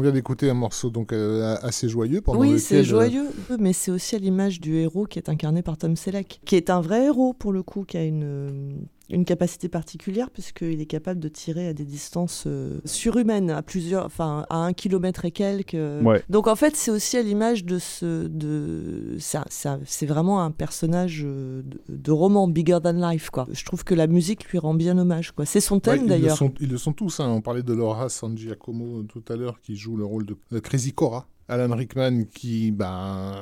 On 0.00 0.02
vient 0.02 0.12
d'écouter 0.12 0.48
un 0.48 0.54
morceau 0.54 0.88
donc 0.88 1.12
euh, 1.12 1.58
assez 1.60 1.86
joyeux 1.86 2.22
pendant 2.22 2.40
Oui, 2.40 2.58
c'est 2.58 2.78
euh, 2.78 2.82
joyeux, 2.84 3.26
mais 3.58 3.74
c'est 3.74 3.90
aussi 3.90 4.16
à 4.16 4.18
l'image 4.18 4.58
du 4.58 4.76
héros 4.76 5.04
qui 5.04 5.18
est 5.18 5.28
incarné 5.28 5.60
par 5.60 5.76
Tom 5.76 5.94
Selleck, 5.94 6.40
qui 6.46 6.56
est 6.56 6.70
un 6.70 6.80
vrai 6.80 7.04
héros 7.04 7.34
pour 7.34 7.52
le 7.52 7.62
coup, 7.62 7.84
qui 7.84 7.98
a 7.98 8.04
une, 8.04 8.24
euh, 8.24 8.72
une 9.10 9.24
capacité 9.24 9.68
particulière 9.68 10.30
puisqu'il 10.30 10.80
est 10.80 10.86
capable 10.86 11.20
de 11.20 11.28
tirer 11.28 11.66
à 11.68 11.72
des 11.72 11.84
distances 11.84 12.44
euh, 12.46 12.80
surhumaines, 12.84 13.50
à 13.50 13.62
plusieurs, 13.62 14.06
enfin 14.06 14.46
à 14.50 14.56
un 14.58 14.72
kilomètre 14.72 15.24
et 15.24 15.30
quelques. 15.30 15.74
euh. 15.74 16.02
Ouais. 16.02 16.22
Donc 16.28 16.46
en 16.46 16.56
fait, 16.56 16.76
c'est 16.76 16.90
aussi 16.90 17.16
à 17.16 17.22
l'image 17.22 17.64
de 17.64 17.78
ce, 17.78 18.26
de, 18.28 19.16
c'est 19.18 20.06
vraiment 20.06 20.42
un 20.42 20.50
personnage 20.50 21.22
euh, 21.24 21.62
de, 21.62 21.80
de 21.96 22.10
roman 22.10 22.48
bigger 22.48 22.78
than 22.82 22.92
life 23.10 23.30
quoi. 23.30 23.46
Je 23.50 23.64
trouve 23.64 23.84
que 23.84 23.94
la 23.94 24.06
musique 24.06 24.44
lui 24.50 24.58
rend 24.58 24.74
bien 24.74 24.96
hommage 24.98 25.32
quoi. 25.32 25.44
C'est 25.46 25.60
son 25.60 25.80
thème 25.80 26.06
d'ailleurs. 26.06 26.38
ils 26.60 26.68
le 26.70 26.78
sont 26.78 26.92
tous. 26.92 27.20
hein. 27.20 27.28
On 27.28 27.40
parlait 27.40 27.62
de 27.62 27.72
Laura 27.72 28.08
San 28.08 28.36
Giacomo 28.36 29.02
tout 29.04 29.22
à 29.28 29.36
l'heure, 29.36 29.60
qui 29.60 29.76
joue 29.76 29.96
le 29.96 30.04
rôle 30.04 30.26
de, 30.26 30.36
de 30.50 30.58
Crazy 30.58 30.92
Cora. 30.92 31.26
Alan 31.50 31.74
Rickman 31.74 32.24
qui, 32.32 32.70
ben, 32.70 33.32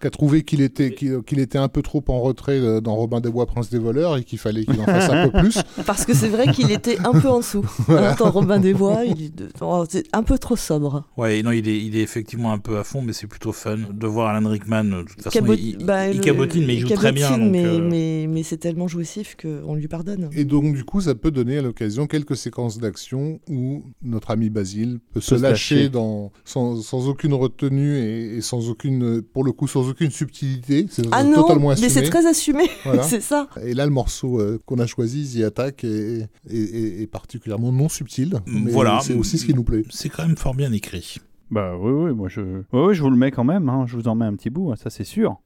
qui 0.00 0.06
a 0.06 0.10
trouvé 0.10 0.42
qu'il 0.42 0.60
était, 0.62 0.94
qu'il 0.94 1.38
était 1.38 1.58
un 1.58 1.68
peu 1.68 1.82
trop 1.82 2.02
en 2.08 2.20
retrait 2.20 2.58
euh, 2.58 2.80
dans 2.80 2.94
Robin 2.96 3.20
des 3.20 3.30
Bois, 3.30 3.46
Prince 3.46 3.70
des 3.70 3.78
voleurs, 3.78 4.16
et 4.16 4.24
qu'il 4.24 4.38
fallait 4.38 4.64
qu'il 4.64 4.80
en 4.80 4.84
fasse 4.86 5.10
un 5.10 5.28
peu 5.28 5.38
plus. 5.40 5.58
Parce 5.86 6.04
que 6.04 6.14
c'est 6.14 6.28
vrai 6.28 6.52
qu'il 6.52 6.70
était 6.70 6.98
un 7.00 7.12
peu 7.12 7.28
en 7.28 7.38
dessous. 7.38 7.64
Voilà. 7.88 8.12
Hein, 8.12 8.16
dans 8.18 8.30
Robin 8.30 8.58
des 8.58 8.74
Bois, 8.74 9.04
il 9.04 9.22
est 9.24 9.32
oh, 9.60 9.84
c'est 9.88 10.04
un 10.12 10.22
peu 10.22 10.38
trop 10.38 10.56
sobre. 10.56 11.04
Ouais, 11.16 11.42
non, 11.42 11.52
il 11.52 11.68
est, 11.68 11.78
il 11.78 11.96
est 11.96 12.02
effectivement 12.02 12.52
un 12.52 12.58
peu 12.58 12.78
à 12.78 12.84
fond, 12.84 13.02
mais 13.02 13.12
c'est 13.12 13.26
plutôt 13.26 13.52
fun 13.52 13.76
de 13.92 14.06
voir 14.06 14.34
Alan 14.34 14.48
Rickman. 14.48 14.84
De 14.84 15.02
toute 15.02 15.22
façon, 15.22 15.38
Cabot- 15.38 15.54
il, 15.54 15.78
bah, 15.84 16.08
il 16.08 16.20
cabotine, 16.20 16.66
mais 16.66 16.74
il 16.74 16.80
joue 16.80 16.88
très 16.88 17.12
bien. 17.12 17.28
cabotine, 17.28 17.44
donc, 17.44 17.52
mais, 17.52 17.64
euh, 17.66 17.88
mais, 17.88 18.26
mais 18.28 18.42
c'est 18.42 18.56
tellement 18.58 18.88
jouissif 18.88 19.36
qu'on 19.40 19.74
lui 19.74 19.88
pardonne. 19.88 20.28
Et 20.32 20.44
donc, 20.44 20.74
du 20.74 20.84
coup, 20.84 21.00
ça 21.00 21.14
peut 21.14 21.30
donner 21.30 21.58
à 21.58 21.62
l'occasion 21.62 22.06
quelques 22.06 22.36
séquences 22.36 22.78
d'action 22.78 23.40
où 23.48 23.84
notre 24.02 24.30
ami 24.30 24.50
Basile 24.50 24.98
peut 25.12 25.20
se 25.20 25.36
se 25.36 25.42
lâcher, 25.42 25.74
lâcher. 25.76 25.88
dans, 25.90 26.32
sans, 26.44 26.80
sans 26.82 27.08
aucune 27.08 27.34
retenue 27.34 27.57
et, 27.66 28.36
et 28.36 28.40
sans 28.40 28.68
aucune, 28.70 29.22
pour 29.22 29.44
le 29.44 29.52
coup, 29.52 29.66
sans 29.68 29.88
aucune 29.88 30.10
subtilité. 30.10 30.86
C'est 30.90 31.06
Ah 31.12 31.24
non, 31.24 31.42
totalement 31.42 31.68
mais 31.68 31.74
assumé. 31.74 31.88
c'est 31.88 32.02
très 32.02 32.26
assumé, 32.26 32.64
Voilà. 32.84 33.02
c'est 33.02 33.20
ça. 33.20 33.48
Et 33.64 33.74
là, 33.74 33.84
le 33.84 33.92
morceau 33.92 34.40
euh, 34.40 34.60
qu'on 34.66 34.78
a 34.78 34.86
choisi, 34.86 35.38
The 35.40 35.44
Attack, 35.44 35.84
est, 35.84 36.28
est- 36.50 36.56
est- 36.56 37.02
est 37.02 37.06
particulièrement 37.06 37.72
non 37.72 37.88
subtil. 37.88 38.40
Mais 38.46 38.70
Voilà. 38.70 39.00
C'est 39.02 39.14
aussi 39.14 39.38
ce 39.38 39.46
qui 39.46 39.54
nous 39.54 39.64
plaît. 39.64 39.82
C'est 39.90 40.08
quand 40.08 40.26
même 40.26 40.36
fort 40.36 40.54
bien 40.54 40.72
écrit. 40.72 41.16
Bah 41.50 41.74
oui, 41.80 41.90
oui, 41.92 42.14
moi 42.14 42.28
je. 42.28 42.40
Oui, 42.42 42.80
oui, 42.88 42.94
je 42.94 43.02
vous 43.02 43.08
le 43.10 43.16
mets 43.16 43.30
quand 43.30 43.44
même, 43.44 43.68
hein, 43.70 43.84
je 43.86 43.96
vous 43.96 44.06
en 44.06 44.14
mets 44.14 44.26
un 44.26 44.34
petit 44.34 44.50
bout, 44.50 44.70
hein, 44.70 44.74
ça 44.76 44.90
c'est 44.90 45.04
sûr. 45.04 45.38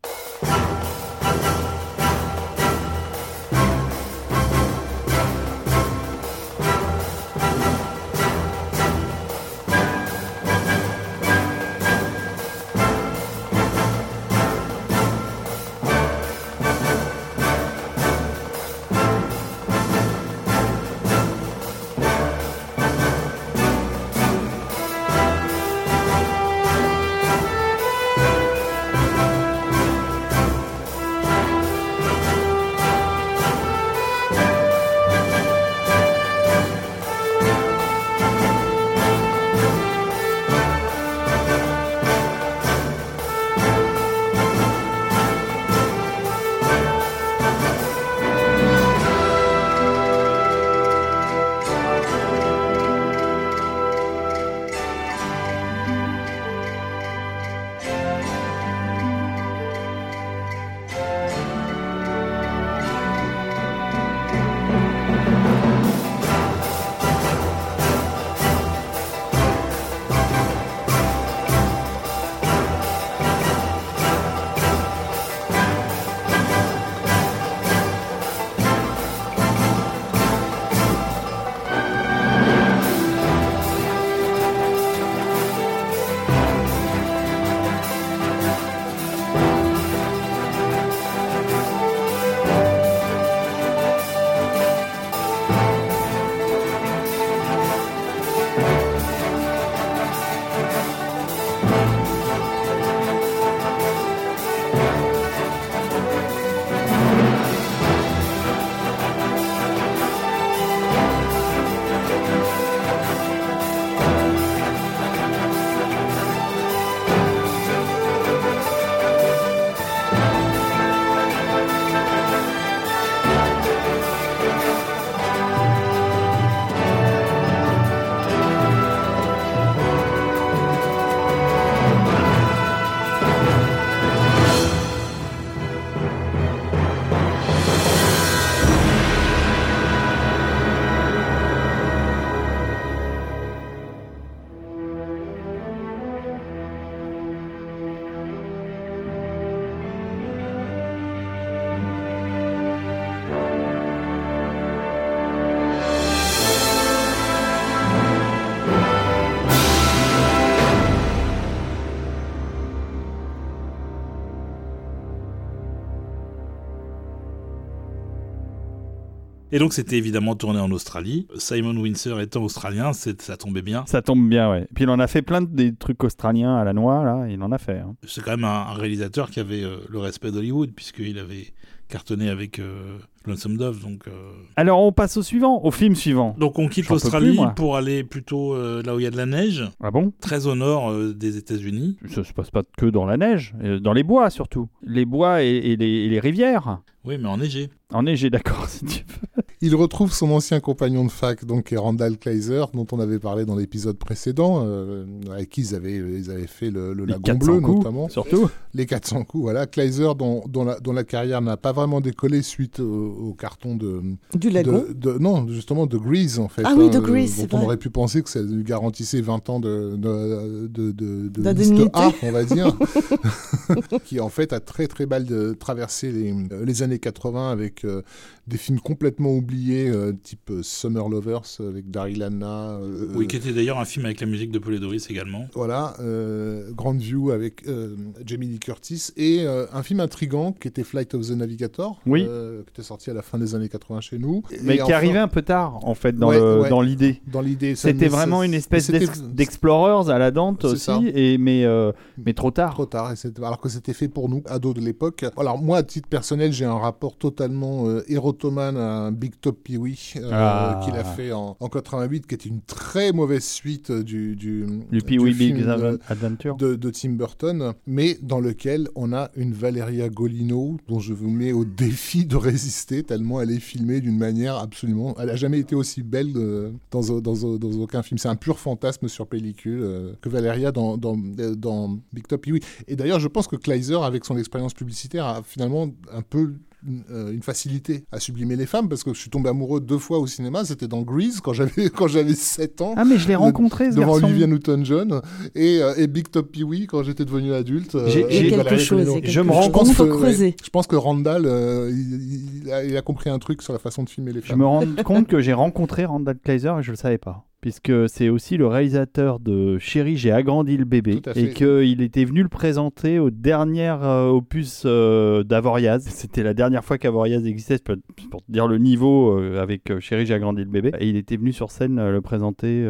Et 169.53 169.59
donc, 169.59 169.73
c'était 169.75 169.97
évidemment 169.99 170.35
tourné 170.35 170.59
en 170.61 170.71
Australie. 170.73 171.27
Simon 171.37 171.77
Windsor 171.77 172.21
étant 172.21 172.43
australien, 172.43 172.93
ça 172.93 173.37
tombait 173.37 173.63
bien. 173.63 173.85
Ça 173.87 174.01
tombe 174.03 174.29
bien, 174.29 174.51
ouais. 174.51 174.67
Puis 174.75 174.85
il 174.85 174.91
en 174.91 174.99
a 174.99 175.07
fait 175.07 175.23
plein 175.23 175.43
de 175.43 175.47
des 175.47 175.75
trucs 175.75 176.03
australiens 176.05 176.57
à 176.57 176.65
la 176.65 176.73
noix, 176.73 177.05
là, 177.05 177.27
il 177.29 177.41
en 177.43 177.53
a 177.53 177.59
fait. 177.59 177.79
hein. 177.79 177.95
C'est 178.07 178.25
quand 178.25 178.31
même 178.33 178.45
un, 178.45 178.67
un 178.71 178.73
réalisateur 178.75 179.31
qui 179.31 179.41
avait 179.41 179.63
euh, 179.63 179.77
le 179.91 179.99
respect 179.99 180.33
d'Hollywood, 180.33 180.73
puisqu'il 180.75 181.19
avait 181.19 181.53
cartonné 181.89 182.31
avec 182.31 182.59
euh, 182.59 182.97
Lonesome 183.27 183.59
Dove. 183.59 183.83
Donc, 183.83 184.09
euh, 184.09 184.13
Alors 184.57 184.83
on 184.83 184.93
passe 184.93 185.19
au 185.19 185.23
suivant, 185.23 185.63
au 185.63 185.71
film 185.71 185.95
suivant. 185.95 186.35
donc 186.39 186.59
on 186.59 186.67
quitte 186.69 186.89
l'Australie 186.89 187.39
pour 187.55 187.77
aller 187.77 188.03
plutôt 188.03 188.55
euh, 188.55 188.83
là 188.83 188.95
où 188.95 188.99
il 189.01 189.03
y 189.03 189.07
a 189.07 189.11
de 189.11 189.17
la 189.19 189.27
neige, 189.27 189.69
Ah 189.83 189.91
bon? 189.91 190.15
Très 190.23 190.47
au 190.47 190.55
nord 190.55 190.91
des 191.15 191.37
États-Unis. 191.37 191.99
Ça 192.09 192.25
se 192.25 192.33
passe 192.33 192.51
pas 192.51 192.63
que 192.79 192.87
dans 192.87 193.05
la 193.05 193.19
neige, 193.19 193.55
dans 193.83 193.93
les 193.93 194.05
bois 194.05 194.31
surtout. 194.31 194.69
Les 194.83 195.05
bois 195.05 195.43
et, 195.43 195.49
et 195.51 195.77
les, 195.77 195.87
et 195.87 196.09
les 196.09 196.21
rivières. 196.21 196.79
Oui, 197.05 197.19
mais 197.19 197.29
enneigé. 197.29 197.69
Enneigé, 197.93 198.31
d'accord, 198.31 198.67
si 198.69 198.85
tu 198.85 199.05
veux. 199.07 199.43
Il 199.65 199.77
retrouve 199.77 200.13
son 200.13 200.31
ancien 200.33 200.59
compagnon 200.59 201.05
de 201.05 201.11
fac, 201.11 201.45
donc 201.45 201.73
Randall 201.77 202.19
Kleiser, 202.19 202.65
dont 202.75 202.87
on 202.91 202.99
avait 202.99 203.21
parlé 203.21 203.45
dans 203.45 203.55
l'épisode 203.55 203.97
précédent, 203.97 204.65
euh, 204.67 205.05
avec 205.33 205.51
qui 205.51 205.61
ils 205.61 205.75
avaient, 205.77 205.95
ils 205.99 206.31
avaient 206.33 206.49
fait 206.49 206.71
le, 206.71 206.93
le 206.95 207.05
Les 207.05 207.13
Lagon 207.13 207.23
400 207.23 207.39
Bleu, 207.39 207.61
coups, 207.61 207.77
notamment. 207.79 208.09
Surtout. 208.09 208.49
Les 208.75 208.87
400 208.87 209.23
coups, 209.23 209.43
voilà. 209.43 209.67
Kleiser, 209.67 210.09
dont, 210.19 210.43
dont, 210.49 210.65
la, 210.65 210.81
dont 210.81 210.93
la 210.93 211.05
carrière 211.05 211.41
n'a 211.43 211.57
pas 211.57 211.71
vraiment 211.71 212.01
décollé 212.01 212.43
suite 212.43 212.81
au, 212.81 212.85
au 213.29 213.35
carton 213.35 213.77
de, 213.77 214.03
Du 214.35 214.51
lagon. 214.51 214.85
de, 214.89 214.93
de- 215.13 215.19
Non, 215.19 215.47
justement, 215.49 215.87
de 215.87 215.97
Grease, 215.97 216.41
en 216.41 216.49
fait. 216.49 216.63
Ah 216.65 216.75
oui, 216.77 216.91
de 216.91 216.97
euh, 216.99 217.01
Grease, 217.01 217.37
Dont 217.37 217.43
c'est 217.43 217.55
on 217.55 217.59
vrai. 217.59 217.67
aurait 217.67 217.77
pu 217.77 217.91
penser 217.91 218.23
que 218.23 218.31
ça 218.31 218.43
lui 218.43 218.65
garantissait 218.65 219.21
20 219.21 219.49
ans 219.49 219.61
de, 219.61 219.95
de, 219.97 220.67
de, 220.67 220.91
de, 220.91 221.29
de 221.29 221.51
liste 221.53 221.75
A, 221.93 222.11
on 222.25 222.33
va 222.33 222.43
dire. 222.45 222.77
qui, 224.05 224.19
en 224.19 224.29
fait, 224.29 224.53
a 224.53 224.59
très, 224.59 224.89
très 224.89 225.07
mal 225.07 225.25
de, 225.25 225.53
traversé 225.53 226.11
les, 226.11 226.35
les 226.65 226.83
années 226.83 226.92
80 226.99 227.51
avec 227.51 227.85
euh, 227.85 228.03
des 228.47 228.57
films 228.57 228.81
complètement 228.81 229.33
oubliés, 229.35 229.89
euh, 229.89 230.13
type 230.23 230.51
euh, 230.51 230.63
Summer 230.63 231.09
Lovers 231.09 231.43
avec 231.61 231.91
Daryl 231.91 232.23
Hannah. 232.23 232.73
euh, 232.81 233.09
Oui, 233.15 233.27
qui 233.29 233.37
était 233.37 233.53
d'ailleurs 233.53 233.79
un 233.79 233.85
film 233.85 234.05
avec 234.07 234.21
la 234.21 234.27
musique 234.27 234.51
de 234.51 234.59
Paul 234.59 234.79
Doris 234.81 235.09
également. 235.11 235.47
voilà, 235.55 235.95
euh, 236.01 236.71
Grandview 236.73 237.31
avec 237.31 237.67
euh, 237.69 237.95
Jamie 238.27 238.47
Lee 238.49 238.59
Curtis 238.59 239.09
et 239.17 239.45
euh, 239.47 239.67
un 239.73 239.83
film 239.83 240.01
intrigant 240.01 240.53
qui 240.53 240.69
était 240.69 240.83
Flight 240.83 241.15
of 241.15 241.27
the 241.29 241.31
Navigator, 241.33 242.01
Oui. 242.07 242.27
euh, 242.29 242.63
qui 242.65 242.71
était 242.71 242.83
sorti 242.83 243.11
à 243.11 243.15
la 243.15 243.23
fin 243.23 243.39
des 243.39 243.55
années 243.55 243.69
80 243.69 244.01
chez 244.01 244.19
nous. 244.19 244.43
Mais 244.63 244.75
Et 244.75 244.77
qui 244.79 244.83
enfin, 244.85 244.93
arrivait 244.95 245.19
un 245.19 245.29
peu 245.29 245.43
tard, 245.43 245.79
en 245.87 245.95
fait, 245.95 246.17
dans 246.17 246.29
Ouais, 246.29 246.39
le- 246.39 246.61
ouais. 246.63 246.69
dans 246.69 246.81
l'idée. 246.81 247.21
dans 247.31 247.41
l'idée. 247.41 247.75
ça- 247.75 247.89
C'était 247.89 248.09
vraiment 248.09 248.43
une 248.43 248.55
espèce 248.55 248.91
d'Explorers 248.91 250.11
à 250.11 250.19
la 250.19 250.31
Dante 250.31 250.65
aussi, 250.65 250.79
ça. 250.79 251.01
et, 251.15 251.39
mais, 251.39 251.65
euh, 251.65 251.93
mais 252.25 252.33
trop 252.35 252.51
tard. 252.51 252.73
trop 252.75 252.87
tard, 252.87 253.13
et 253.13 253.17
alors 253.45 253.61
que 253.61 253.69
c'était 253.69 253.93
fait 253.93 254.09
pour 254.09 254.29
nous, 254.29 254.43
ados 254.47 254.75
de 254.75 254.81
l'époque. 254.81 255.25
Alors 255.37 255.59
moi, 255.61 255.79
à 255.79 255.83
titre 255.83 256.09
personnel, 256.09 256.53
j'ai 256.53 256.65
un 256.65 256.77
rapport 256.83 257.17
totalement 257.17 257.89
euh, 257.89 258.03
érotomane 258.09 258.77
à 258.77 258.93
un 259.07 259.13
Big 259.13 259.33
Top 259.41 259.59
Pee-Wee 259.65 260.13
euh, 260.17 260.31
Ah. 260.33 260.81
qu'il 260.85 260.95
a 260.95 261.03
fait 261.05 261.33
en, 261.33 261.57
en 261.59 261.69
88, 261.69 262.27
qui 262.27 262.35
était 262.35 262.49
une 262.49 262.61
très 262.61 263.13
mauvaise 263.13 263.45
suite 263.45 263.91
euh, 263.91 264.03
du, 264.03 264.37
du, 264.37 264.67
Du 264.91 265.01
Pee-Wee 265.01 265.33
Big 265.35 265.65
Adventure. 266.09 266.57
de, 266.57 266.75
de 266.75 266.91
Tim 266.91 267.11
Burton, 267.11 267.73
mais 267.87 268.19
dans 268.23 268.41
lequel 268.41 268.89
on 268.95 269.13
a 269.13 269.31
une 269.35 269.53
Valeria 269.53 270.09
Golino 270.09 270.77
dont 270.89 271.01
je 271.01 271.15
vous 271.15 271.31
mets 271.31 271.53
au 271.53 271.65
défi 271.65 272.27
de 272.27 272.37
résister, 272.37 273.03
tellement 273.03 273.41
elle 273.41 273.51
est 273.51 273.59
filmée 273.61 274.01
d'une 274.01 274.19
manière 274.19 274.57
absolument... 274.57 275.15
Elle 275.19 275.31
a 275.31 275.37
jamais 275.37 275.59
été 275.59 275.75
aussi 275.75 276.03
belle 276.03 276.33
euh, 276.37 276.71
dans, 276.91 277.21
dans, 277.21 277.57
dans 277.59 277.73
aucun 277.81 278.03
film. 278.03 278.19
C'est 278.19 278.29
un 278.29 278.37
pur 278.37 278.59
fantasme 278.59 279.09
sur 279.09 279.27
pellicule 279.27 280.15
que 280.21 280.29
Valeria 280.29 280.71
dans, 280.73 280.97
dans, 280.97 281.17
dans 281.17 281.99
Big 282.13 282.27
Top 282.27 282.43
oui. 282.51 282.61
Et 282.89 282.97
d'ailleurs, 282.97 283.21
je 283.21 283.29
pense 283.29 283.47
que 283.47 283.57
Kleiser, 283.57 283.97
avec 284.03 284.25
son 284.25 284.37
expérience 284.37 284.75
publicitaire, 284.75 285.25
a 285.27 285.43
finalement 285.43 285.89
un 286.13 286.23
peu 286.23 286.55
une, 286.87 287.03
euh, 287.11 287.33
une 287.33 287.43
facilité 287.43 288.05
à 288.13 288.19
sublimer 288.21 288.57
les 288.57 288.67
femmes 288.67 288.89
parce 288.89 289.05
que 289.05 289.13
je 289.15 289.19
suis 289.21 289.31
tombé 289.31 289.49
amoureux 289.49 289.81
deux 289.81 289.99
fois 289.99 290.19
au 290.19 290.27
cinéma. 290.27 290.65
C'était 290.65 290.89
dans 290.89 291.03
Grease 291.03 291.41
quand 291.41 291.53
j'avais 291.53 291.91
quand 291.95 292.09
j'avais 292.09 292.35
7 292.35 292.81
ans. 292.81 292.95
Ah, 292.97 293.05
mais 293.05 293.19
je 293.19 293.27
l'ai 293.29 293.35
de- 293.35 293.39
rencontré, 293.39 293.91
ce 293.91 293.97
devant 293.97 294.13
garçon. 294.13 294.25
Olivia 294.27 294.47
Newton-John 294.47 295.21
et, 295.55 295.79
euh, 295.83 295.95
et 295.97 296.07
Big 296.07 296.29
Top 296.31 296.51
Pee-Wee 296.53 296.87
quand 296.87 297.03
j'étais 297.03 297.25
devenu 297.25 297.53
adulte. 297.53 297.95
euh, 297.95 298.09
J'ai- 298.09 298.27
quelque 298.27 298.57
Valérie 298.57 298.79
chose. 298.85 299.13
quelque 299.13 299.31
Je 299.31 299.41
me 299.41 299.51
rends 299.53 299.63
Je 299.85 299.93
faut 299.93 300.07
que, 300.07 300.13
ouais, 300.23 300.55
je 300.63 300.71
pense 300.71 300.87
que 300.87 300.97
Randall, 300.97 301.45
euh, 301.47 301.91
il, 301.93 302.63
il 302.65 302.73
a, 302.73 302.85
il 302.85 302.97
a 302.97 303.03
compris 303.03 303.31
un 303.31 303.39
truc 303.39 303.63
sur 303.63 303.73
la 303.73 303.79
façon 303.79 304.03
de 304.03 304.09
filmer 304.09 304.33
les 304.33 304.41
Je 304.41 304.47
femmes. 304.47 304.59
me 304.59 304.67
rends 304.67 304.85
compte 305.05 305.27
que 305.29 305.41
j'ai 305.41 305.53
rencontré 305.53 306.05
Randall 306.05 306.39
Kleiser 306.39 306.73
et 306.79 306.83
je 306.83 306.91
le 306.91 306.97
savais 306.97 307.19
pas. 307.19 307.45
Puisque 307.63 307.93
c'est 308.09 308.29
aussi 308.29 308.57
le 308.57 308.67
réalisateur 308.67 309.39
de 309.39 309.79
Chérie, 309.79 310.17
j'ai 310.17 310.33
agrandi 310.33 310.77
le 310.77 310.85
bébé. 310.85 311.23
Et 311.37 311.51
qu'il 311.51 312.03
était 312.03 312.25
venu 312.25 312.43
le 312.43 312.49
présenter 312.49 313.21
au 313.21 313.31
dernier 313.31 313.95
euh, 314.03 314.31
opus 314.31 314.83
euh, 314.85 315.45
d'Avoriaz. 315.45 316.03
C'était 316.09 316.43
la 316.43 316.55
dernière 316.55 316.85
fois 316.85 316.99
qu'Avoriaz 316.99 317.47
existait, 317.47 317.79
pour, 317.79 317.95
pour 318.33 318.43
te 318.43 318.51
dire 318.51 318.67
le 318.67 318.79
niveau 318.79 319.39
euh, 319.39 319.63
avec 319.63 319.93
euh, 319.93 320.01
Chérie, 320.01 320.27
j'ai 320.27 320.35
agrandi 320.35 320.65
le 320.65 320.71
bébé. 320.71 320.91
Et 320.99 321.09
il 321.09 321.17
était 321.17 321.37
venu 321.37 321.53
sur 321.53 321.71
scène 321.71 322.05
le 322.11 322.21
présenter. 322.21 322.85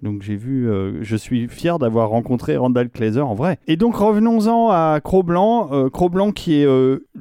donc 0.00 0.22
j'ai 0.22 0.36
vu, 0.36 0.68
je 1.02 1.16
suis 1.16 1.48
fier 1.48 1.80
d'avoir 1.80 2.10
rencontré 2.10 2.56
Randall 2.56 2.90
Kleiser 2.90 3.20
en 3.20 3.34
vrai. 3.34 3.58
Et 3.66 3.74
donc 3.76 3.96
revenons-en 3.96 4.68
à 4.70 5.00
Cro-Blanc. 5.02 5.90
Cro-Blanc 5.90 6.30
qui 6.30 6.54
est 6.54 6.66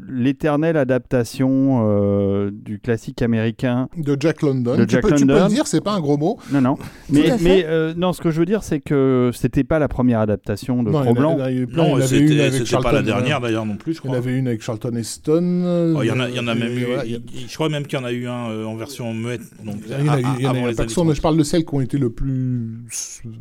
l'éternelle 0.07 0.77
adaptation 0.77 2.51
du 2.51 2.79
classique 2.79 3.23
américain 3.23 3.89
De 3.97 4.15
Jack 4.19 4.43
London. 4.43 4.77
De 4.77 4.85
tu, 4.85 4.91
Jack 4.91 5.01
peux, 5.01 5.15
tu 5.15 5.25
peux 5.25 5.33
London. 5.33 5.45
le 5.45 5.49
dire, 5.49 5.65
c'est 5.65 5.83
pas 5.83 5.93
un 5.93 5.99
gros 5.99 6.17
mot. 6.17 6.37
Non, 6.51 6.61
non. 6.61 6.77
Mais, 7.09 7.65
euh, 7.67 7.93
non, 7.95 8.13
ce 8.13 8.21
que 8.21 8.31
je 8.31 8.39
veux 8.39 8.45
dire, 8.45 8.63
c'est 8.63 8.79
que 8.79 9.31
c'était 9.33 9.63
pas 9.63 9.79
la 9.79 9.87
première 9.87 10.19
adaptation 10.19 10.83
de 10.83 10.89
Non, 10.91 11.01
Cro-Blanc. 11.01 11.37
y 11.49 11.65
Non, 11.75 11.93
en 11.93 11.95
avait 11.97 12.19
une 12.19 12.27
c'était 12.29 12.41
avec 12.41 12.53
c'était 12.53 12.65
Charlton. 12.65 12.89
pas 12.89 12.93
la 12.95 13.01
dernière 13.01 13.37
euh, 13.37 13.41
d'ailleurs 13.41 13.65
non 13.65 13.75
plus, 13.75 13.93
je 13.93 13.99
Il 13.99 14.05
y 14.05 14.07
en 14.07 14.11
crois. 14.13 14.17
avait 14.17 14.37
une 14.37 14.47
avec 14.47 14.61
Charlton 14.61 14.95
Heston. 14.95 15.61
euh, 15.65 15.93
Oh, 15.97 16.03
Il 16.03 16.07
y 16.07 16.11
en 16.11 16.19
a, 16.19 16.29
il 16.29 16.35
y 16.35 16.39
en 16.39 16.47
a 16.47 16.55
même 16.55 16.71
eu. 16.77 16.85
voilà, 16.85 17.05
il 17.05 17.21
il- 17.33 17.47
je 17.49 17.53
crois 17.55 17.69
même 17.69 17.85
qu'il 17.85 17.99
y 17.99 18.01
en 18.01 18.05
a 18.05 18.11
eu 18.11 18.25
un 18.27 18.49
euh, 18.49 18.65
en 18.65 18.75
version 18.75 19.13
muette. 19.13 19.41
Donc, 19.65 19.75
Il 19.85 19.91
y 19.91 20.47
en 20.47 20.53
a 20.53 20.69
a 20.69 21.13
je 21.13 21.21
parle 21.21 21.37
de 21.37 21.43
celles 21.43 21.65
qui 21.65 21.75
ont 21.75 21.81
été 21.81 21.97
le 21.97 22.09
plus 22.09 22.79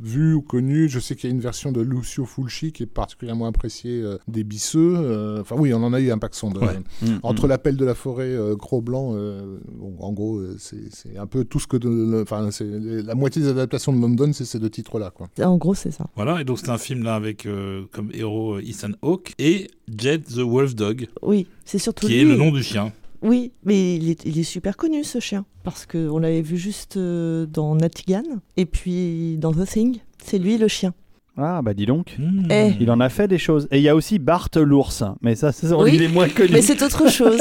vues 0.03 0.35
ou 0.35 0.43
connues. 0.43 0.89
Je 0.89 0.99
sais 0.99 1.15
qu'il 1.15 1.31
y 1.31 1.33
a 1.33 1.35
une 1.35 1.41
version 1.41 1.73
de 1.73 1.81
Lucio 1.81 2.25
Fulci 2.25 2.73
qui 2.73 2.83
est 2.83 2.87
particulièrement 2.87 3.47
appréciée 3.47 4.03
euh, 4.03 4.19
des 4.29 4.45
Bisseux. 4.45 4.95
euh, 4.97 5.41
Enfin 5.41 5.57
oui, 5.59 5.73
on 5.73 5.83
en 5.83 5.93
a 5.93 6.01
eu 6.01 6.11
un 6.11 6.19
paquet 6.19 6.33
de... 6.53 6.59
Ouais. 6.59 6.79
Mm, 7.03 7.07
Entre 7.23 7.47
mm. 7.47 7.49
l'appel 7.49 7.77
de 7.77 7.85
la 7.85 7.95
forêt, 7.95 8.25
euh, 8.31 8.57
Cro-Blanc, 8.57 9.13
euh, 9.15 9.59
bon, 9.73 9.95
en 10.01 10.13
gros, 10.13 10.39
euh, 10.39 10.57
c'est 10.59 10.91
c'est 10.91 11.17
un 11.19 11.27
peu 11.27 11.45
tout 11.45 11.61
ce 11.61 11.67
que... 11.67 11.77
Enfin, 12.23 12.51
c'est 12.51 12.67
la 12.69 13.15
moitié 13.15 13.32
des 13.41 13.49
adaptations 13.49 13.93
de 13.93 14.01
London, 14.01 14.31
c'est 14.33 14.45
ces 14.45 14.59
deux 14.59 14.71
titres-là, 14.71 15.11
quoi. 15.11 15.29
En 15.45 15.57
gros, 15.57 15.75
c'est 15.75 15.91
ça. 15.91 16.07
Voilà, 16.17 16.41
et 16.41 16.45
donc 16.45 16.59
c'est 16.59 16.71
un 16.71 16.79
film 16.79 17.03
là 17.03 17.15
avec 17.15 17.47
euh, 17.47 17.83
comme 17.93 18.11
héros 18.15 18.55
euh, 18.55 18.63
Ethan 18.69 18.93
Hawke 19.03 19.33
et 19.39 19.69
Jet 19.97 20.21
the 20.21 20.39
Wolf 20.41 20.75
Dog, 20.75 21.09
Oui, 21.23 21.47
c'est 21.65 21.79
surtout 21.79 22.07
qui 22.07 22.15
lui. 22.15 22.21
est 22.21 22.25
le 22.25 22.37
nom 22.37 22.51
du 22.51 22.63
chien. 22.63 22.93
Oui, 23.23 23.53
mais 23.65 23.97
il 23.97 24.11
est, 24.11 24.25
il 24.25 24.39
est 24.39 24.43
super 24.43 24.77
connu 24.77 25.05
ce 25.05 25.21
chien 25.21 25.45
parce 25.63 25.87
que 25.87 26.09
on 26.09 26.19
l'avait 26.19 26.43
vu 26.43 26.57
juste 26.57 26.97
euh, 26.97 27.47
dans 27.47 27.77
Natigan 27.77 28.25
et 28.57 28.67
puis 28.67 29.37
dans 29.39 29.53
The 29.53 29.65
Thing. 29.65 29.99
C'est 30.25 30.39
lui 30.39 30.59
le 30.59 30.67
chien. 30.69 30.93
Ah, 31.37 31.63
bah 31.63 31.73
dis 31.73 31.87
donc. 31.87 32.15
Hmm. 32.19 32.47
Eh. 32.51 32.73
Il 32.81 32.91
en 32.91 33.01
a 33.01 33.09
fait 33.09 33.27
des 33.29 33.39
choses. 33.39 33.67
Et 33.71 33.79
il 33.79 33.83
y 33.83 33.89
a 33.89 33.97
aussi 33.97 34.19
Bart 34.19 34.49
l'ours. 34.57 35.03
Mais 35.23 35.35
ça, 35.35 35.51
c'est 35.53 35.73
Oui, 35.73 35.93
il 35.95 36.03
est 36.03 36.09
moins 36.09 36.29
connu. 36.29 36.51
Mais 36.53 36.63
c'est 36.63 36.83
autre 36.83 37.09
chose. 37.11 37.41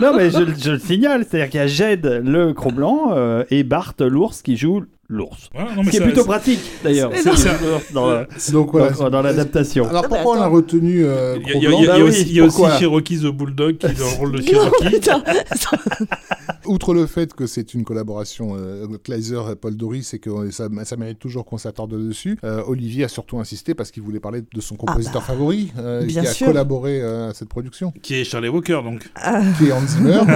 Non, 0.00 0.16
mais 0.16 0.30
je, 0.30 0.38
je 0.58 0.72
le 0.72 0.78
signale. 0.78 1.24
C'est-à-dire 1.28 1.50
qu'il 1.50 1.60
y 1.60 1.62
a 1.62 1.66
Jed 1.66 2.22
le 2.24 2.52
Cro-Blanc 2.52 3.10
euh, 3.12 3.44
et 3.50 3.62
Bart 3.64 3.94
l'ours 4.00 4.42
qui 4.42 4.56
joue 4.56 4.84
l'ours. 5.08 5.50
Non, 5.54 5.82
mais 5.84 5.90
qui 5.90 5.96
est 5.98 6.00
plutôt 6.00 6.24
pratique, 6.24 6.60
d'ailleurs. 6.82 7.10
C'est- 7.14 7.36
c'est- 7.36 7.92
dans, 7.92 8.24
Donc 8.52 8.72
voilà. 8.72 8.90
dans- 8.92 9.10
dans 9.10 9.22
l'adaptation. 9.22 9.86
Alors 9.88 10.04
Ah 10.04 10.08
bah, 10.08 10.16
pourquoi 10.16 10.38
on 10.38 10.40
a 10.40 10.46
retenu 10.46 11.04
euh, 11.04 11.36
Il 11.40 11.48
y 11.48 11.52
a, 11.52 11.56
il 11.56 11.62
y 11.62 11.66
a- 11.66 11.68
il 11.68 11.68
y 11.68 11.68
a- 11.68 11.70
Cro-Blanc 11.70 11.80
il 11.82 11.84
y 11.84 11.88
a 11.90 11.98
Bah 11.98 12.04
aussi, 12.04 12.22
il 12.22 12.32
y 12.32 12.40
a 12.40 12.44
aussi 12.44 12.56
pourquoi 12.56 12.78
Cherokee 12.78 13.18
the 13.18 13.26
Bulldog 13.26 13.76
qui 13.76 13.86
est 13.86 13.98
dans 13.98 14.04
le 14.10 14.16
rôle 14.16 14.32
de 14.40 14.42
Cherokee. 14.42 15.00
Outre 16.66 16.94
le 16.94 17.06
fait 17.06 17.34
que 17.34 17.46
c'est 17.46 17.74
une 17.74 17.84
collaboration 17.84 18.54
euh, 18.56 18.86
Kleiser 19.02 19.40
et 19.52 19.56
Paul 19.56 19.76
Doris 19.76 20.14
et 20.14 20.18
que 20.18 20.30
euh, 20.30 20.50
ça, 20.50 20.68
ça 20.84 20.96
mérite 20.96 21.18
toujours 21.18 21.44
qu'on 21.44 21.58
s'attarde 21.58 21.90
dessus, 21.90 22.38
euh, 22.44 22.62
Olivier 22.66 23.04
a 23.04 23.08
surtout 23.08 23.38
insisté 23.38 23.74
parce 23.74 23.90
qu'il 23.90 24.02
voulait 24.02 24.20
parler 24.20 24.42
de 24.52 24.60
son 24.60 24.76
compositeur 24.76 25.20
bah, 25.20 25.26
favori 25.26 25.72
euh, 25.78 26.06
qui 26.06 26.18
a 26.18 26.24
sûr. 26.24 26.46
collaboré 26.46 27.00
euh, 27.02 27.30
à 27.30 27.34
cette 27.34 27.48
production, 27.48 27.92
Qui 28.02 28.14
est 28.20 28.24
Charlie 28.24 28.48
Walker, 28.48 28.80
donc. 28.84 29.10
Ah, 29.16 29.42
qui 29.58 29.66
est 29.68 29.72
Hans 29.72 29.86
Zimmer. 29.86 30.20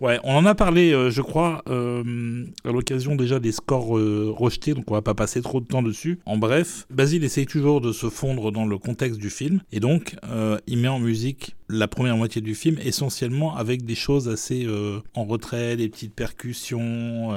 Ouais, 0.00 0.20
on 0.22 0.36
en 0.36 0.46
a 0.46 0.54
parlé, 0.54 0.92
euh, 0.92 1.10
je 1.10 1.22
crois, 1.22 1.60
euh, 1.68 2.44
à 2.64 2.70
l'occasion 2.70 3.16
déjà 3.16 3.37
des 3.40 3.52
scores 3.52 3.98
euh, 3.98 4.32
rejetés, 4.34 4.74
donc 4.74 4.90
on 4.90 4.94
va 4.94 5.02
pas 5.02 5.14
passer 5.14 5.42
trop 5.42 5.60
de 5.60 5.66
temps 5.66 5.82
dessus. 5.82 6.18
En 6.26 6.36
bref, 6.36 6.86
Basile 6.90 7.24
essaye 7.24 7.46
toujours 7.46 7.80
de 7.80 7.92
se 7.92 8.08
fondre 8.08 8.52
dans 8.52 8.66
le 8.66 8.78
contexte 8.78 9.18
du 9.18 9.30
film, 9.30 9.60
et 9.72 9.80
donc 9.80 10.16
euh, 10.24 10.58
il 10.66 10.78
met 10.78 10.88
en 10.88 10.98
musique 10.98 11.54
la 11.70 11.86
première 11.86 12.16
moitié 12.16 12.40
du 12.40 12.54
film, 12.54 12.78
essentiellement 12.82 13.54
avec 13.54 13.84
des 13.84 13.94
choses 13.94 14.30
assez 14.30 14.64
euh, 14.64 15.00
en 15.14 15.24
retrait, 15.26 15.76
des 15.76 15.90
petites 15.90 16.14
percussions, 16.14 17.30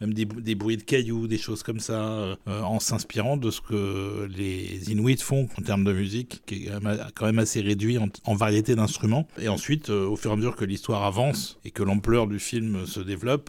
même 0.00 0.12
des, 0.12 0.54
bruits 0.54 0.76
de 0.76 0.82
cailloux, 0.82 1.26
des 1.26 1.38
choses 1.38 1.62
comme 1.62 1.80
ça, 1.80 2.36
en 2.46 2.80
s'inspirant 2.80 3.38
de 3.38 3.50
ce 3.50 3.62
que 3.62 4.28
les 4.36 4.92
Inuits 4.92 5.16
font 5.16 5.48
en 5.58 5.62
termes 5.62 5.84
de 5.84 5.92
musique, 5.94 6.42
qui 6.44 6.66
est 6.66 6.70
quand 7.14 7.24
même, 7.24 7.38
assez 7.38 7.62
réduit 7.62 7.96
en, 7.96 8.08
en 8.24 8.34
variété 8.34 8.74
d'instruments. 8.74 9.26
Et 9.40 9.48
ensuite, 9.48 9.88
au 9.88 10.16
fur 10.16 10.32
et 10.32 10.34
à 10.34 10.36
mesure 10.36 10.56
que 10.56 10.66
l'histoire 10.66 11.04
avance 11.04 11.58
et 11.64 11.70
que 11.70 11.82
l'ampleur 11.82 12.26
du 12.26 12.38
film 12.38 12.84
se 12.84 13.00
développe, 13.00 13.48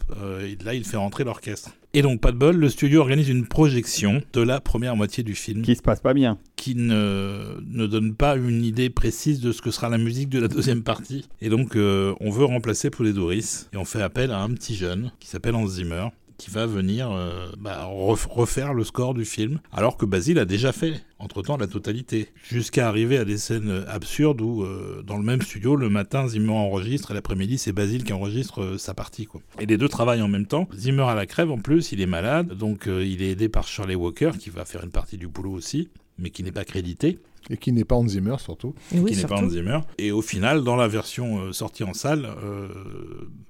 là, 0.64 0.74
il 0.74 0.84
fait 0.84 0.96
rentrer 0.96 1.24
l'orchestre. 1.24 1.70
Et 1.92 2.02
donc, 2.02 2.20
pas 2.20 2.30
de 2.30 2.36
bol, 2.36 2.56
le 2.56 2.68
studio 2.68 3.00
organise 3.00 3.28
une 3.28 3.46
projection 3.46 4.22
de 4.32 4.40
la 4.40 4.60
première 4.60 4.94
moitié 4.94 5.24
du 5.24 5.34
film 5.34 5.62
Qui 5.62 5.74
se 5.74 5.82
passe 5.82 6.00
pas 6.00 6.14
bien. 6.14 6.38
qui 6.54 6.76
ne, 6.76 7.60
ne 7.66 7.86
donne 7.86 8.14
pas 8.14 8.36
une 8.36 8.64
idée 8.64 8.90
précise 8.90 9.40
de 9.40 9.50
ce 9.50 9.60
que 9.60 9.72
sera 9.72 9.88
la 9.88 9.98
musique 9.98 10.28
de 10.28 10.38
la 10.38 10.46
deuxième 10.46 10.84
partie. 10.84 11.28
Et 11.40 11.48
donc, 11.48 11.74
euh, 11.74 12.14
on 12.20 12.30
veut 12.30 12.44
remplacer 12.44 12.90
Doris 13.12 13.68
et 13.72 13.76
on 13.76 13.84
fait 13.84 14.02
appel 14.02 14.30
à 14.30 14.40
un 14.40 14.50
petit 14.50 14.76
jeune 14.76 15.10
qui 15.18 15.28
s'appelle 15.28 15.56
Hans 15.56 15.66
Zimmer 15.66 16.06
qui 16.40 16.50
va 16.50 16.64
venir 16.64 17.10
euh, 17.12 17.50
bah, 17.58 17.86
ref- 17.86 18.26
refaire 18.30 18.72
le 18.72 18.82
score 18.82 19.12
du 19.12 19.26
film, 19.26 19.60
alors 19.72 19.98
que 19.98 20.06
Basile 20.06 20.38
a 20.38 20.46
déjà 20.46 20.72
fait, 20.72 21.02
entre-temps, 21.18 21.58
la 21.58 21.66
totalité. 21.66 22.28
Jusqu'à 22.48 22.88
arriver 22.88 23.18
à 23.18 23.26
des 23.26 23.36
scènes 23.36 23.84
absurdes 23.86 24.40
où, 24.40 24.62
euh, 24.64 25.02
dans 25.06 25.18
le 25.18 25.22
même 25.22 25.42
studio, 25.42 25.76
le 25.76 25.90
matin, 25.90 26.26
Zimmer 26.26 26.52
enregistre 26.52 27.10
et 27.10 27.14
l'après-midi, 27.14 27.58
c'est 27.58 27.72
Basile 27.72 28.04
qui 28.04 28.14
enregistre 28.14 28.62
euh, 28.62 28.78
sa 28.78 28.94
partie. 28.94 29.28
Et 29.58 29.66
les 29.66 29.76
deux 29.76 29.88
travaillent 29.88 30.22
en 30.22 30.28
même 30.28 30.46
temps. 30.46 30.66
Zimmer 30.74 31.02
à 31.02 31.14
la 31.14 31.26
crève, 31.26 31.50
en 31.50 31.58
plus, 31.58 31.92
il 31.92 32.00
est 32.00 32.06
malade, 32.06 32.54
donc 32.54 32.86
il 32.86 33.22
est 33.22 33.30
aidé 33.32 33.50
par 33.50 33.68
Shirley 33.68 33.94
Walker, 33.94 34.30
qui 34.38 34.48
va 34.48 34.64
faire 34.64 34.82
une 34.82 34.90
partie 34.90 35.18
du 35.18 35.28
boulot 35.28 35.52
aussi 35.52 35.88
mais 36.22 36.28
qui 36.28 36.42
n'est 36.42 36.52
pas 36.52 36.64
crédité. 36.66 37.18
Et 37.48 37.56
qui 37.56 37.72
n'est 37.72 37.84
pas 37.84 37.96
Hans 37.96 38.06
Zimmer 38.06 38.36
surtout. 38.38 38.74
Et 38.94 38.98
oui, 39.00 39.12
qui 39.12 39.16
n'est 39.16 39.26
pas. 39.26 39.36
Hans 39.36 39.48
Zimmer. 39.48 39.80
Et 39.98 40.12
au 40.12 40.22
final, 40.22 40.62
dans 40.62 40.76
la 40.76 40.86
version 40.88 41.40
euh, 41.40 41.52
sortie 41.52 41.82
en 41.84 41.94
salle, 41.94 42.26
euh, 42.44 42.68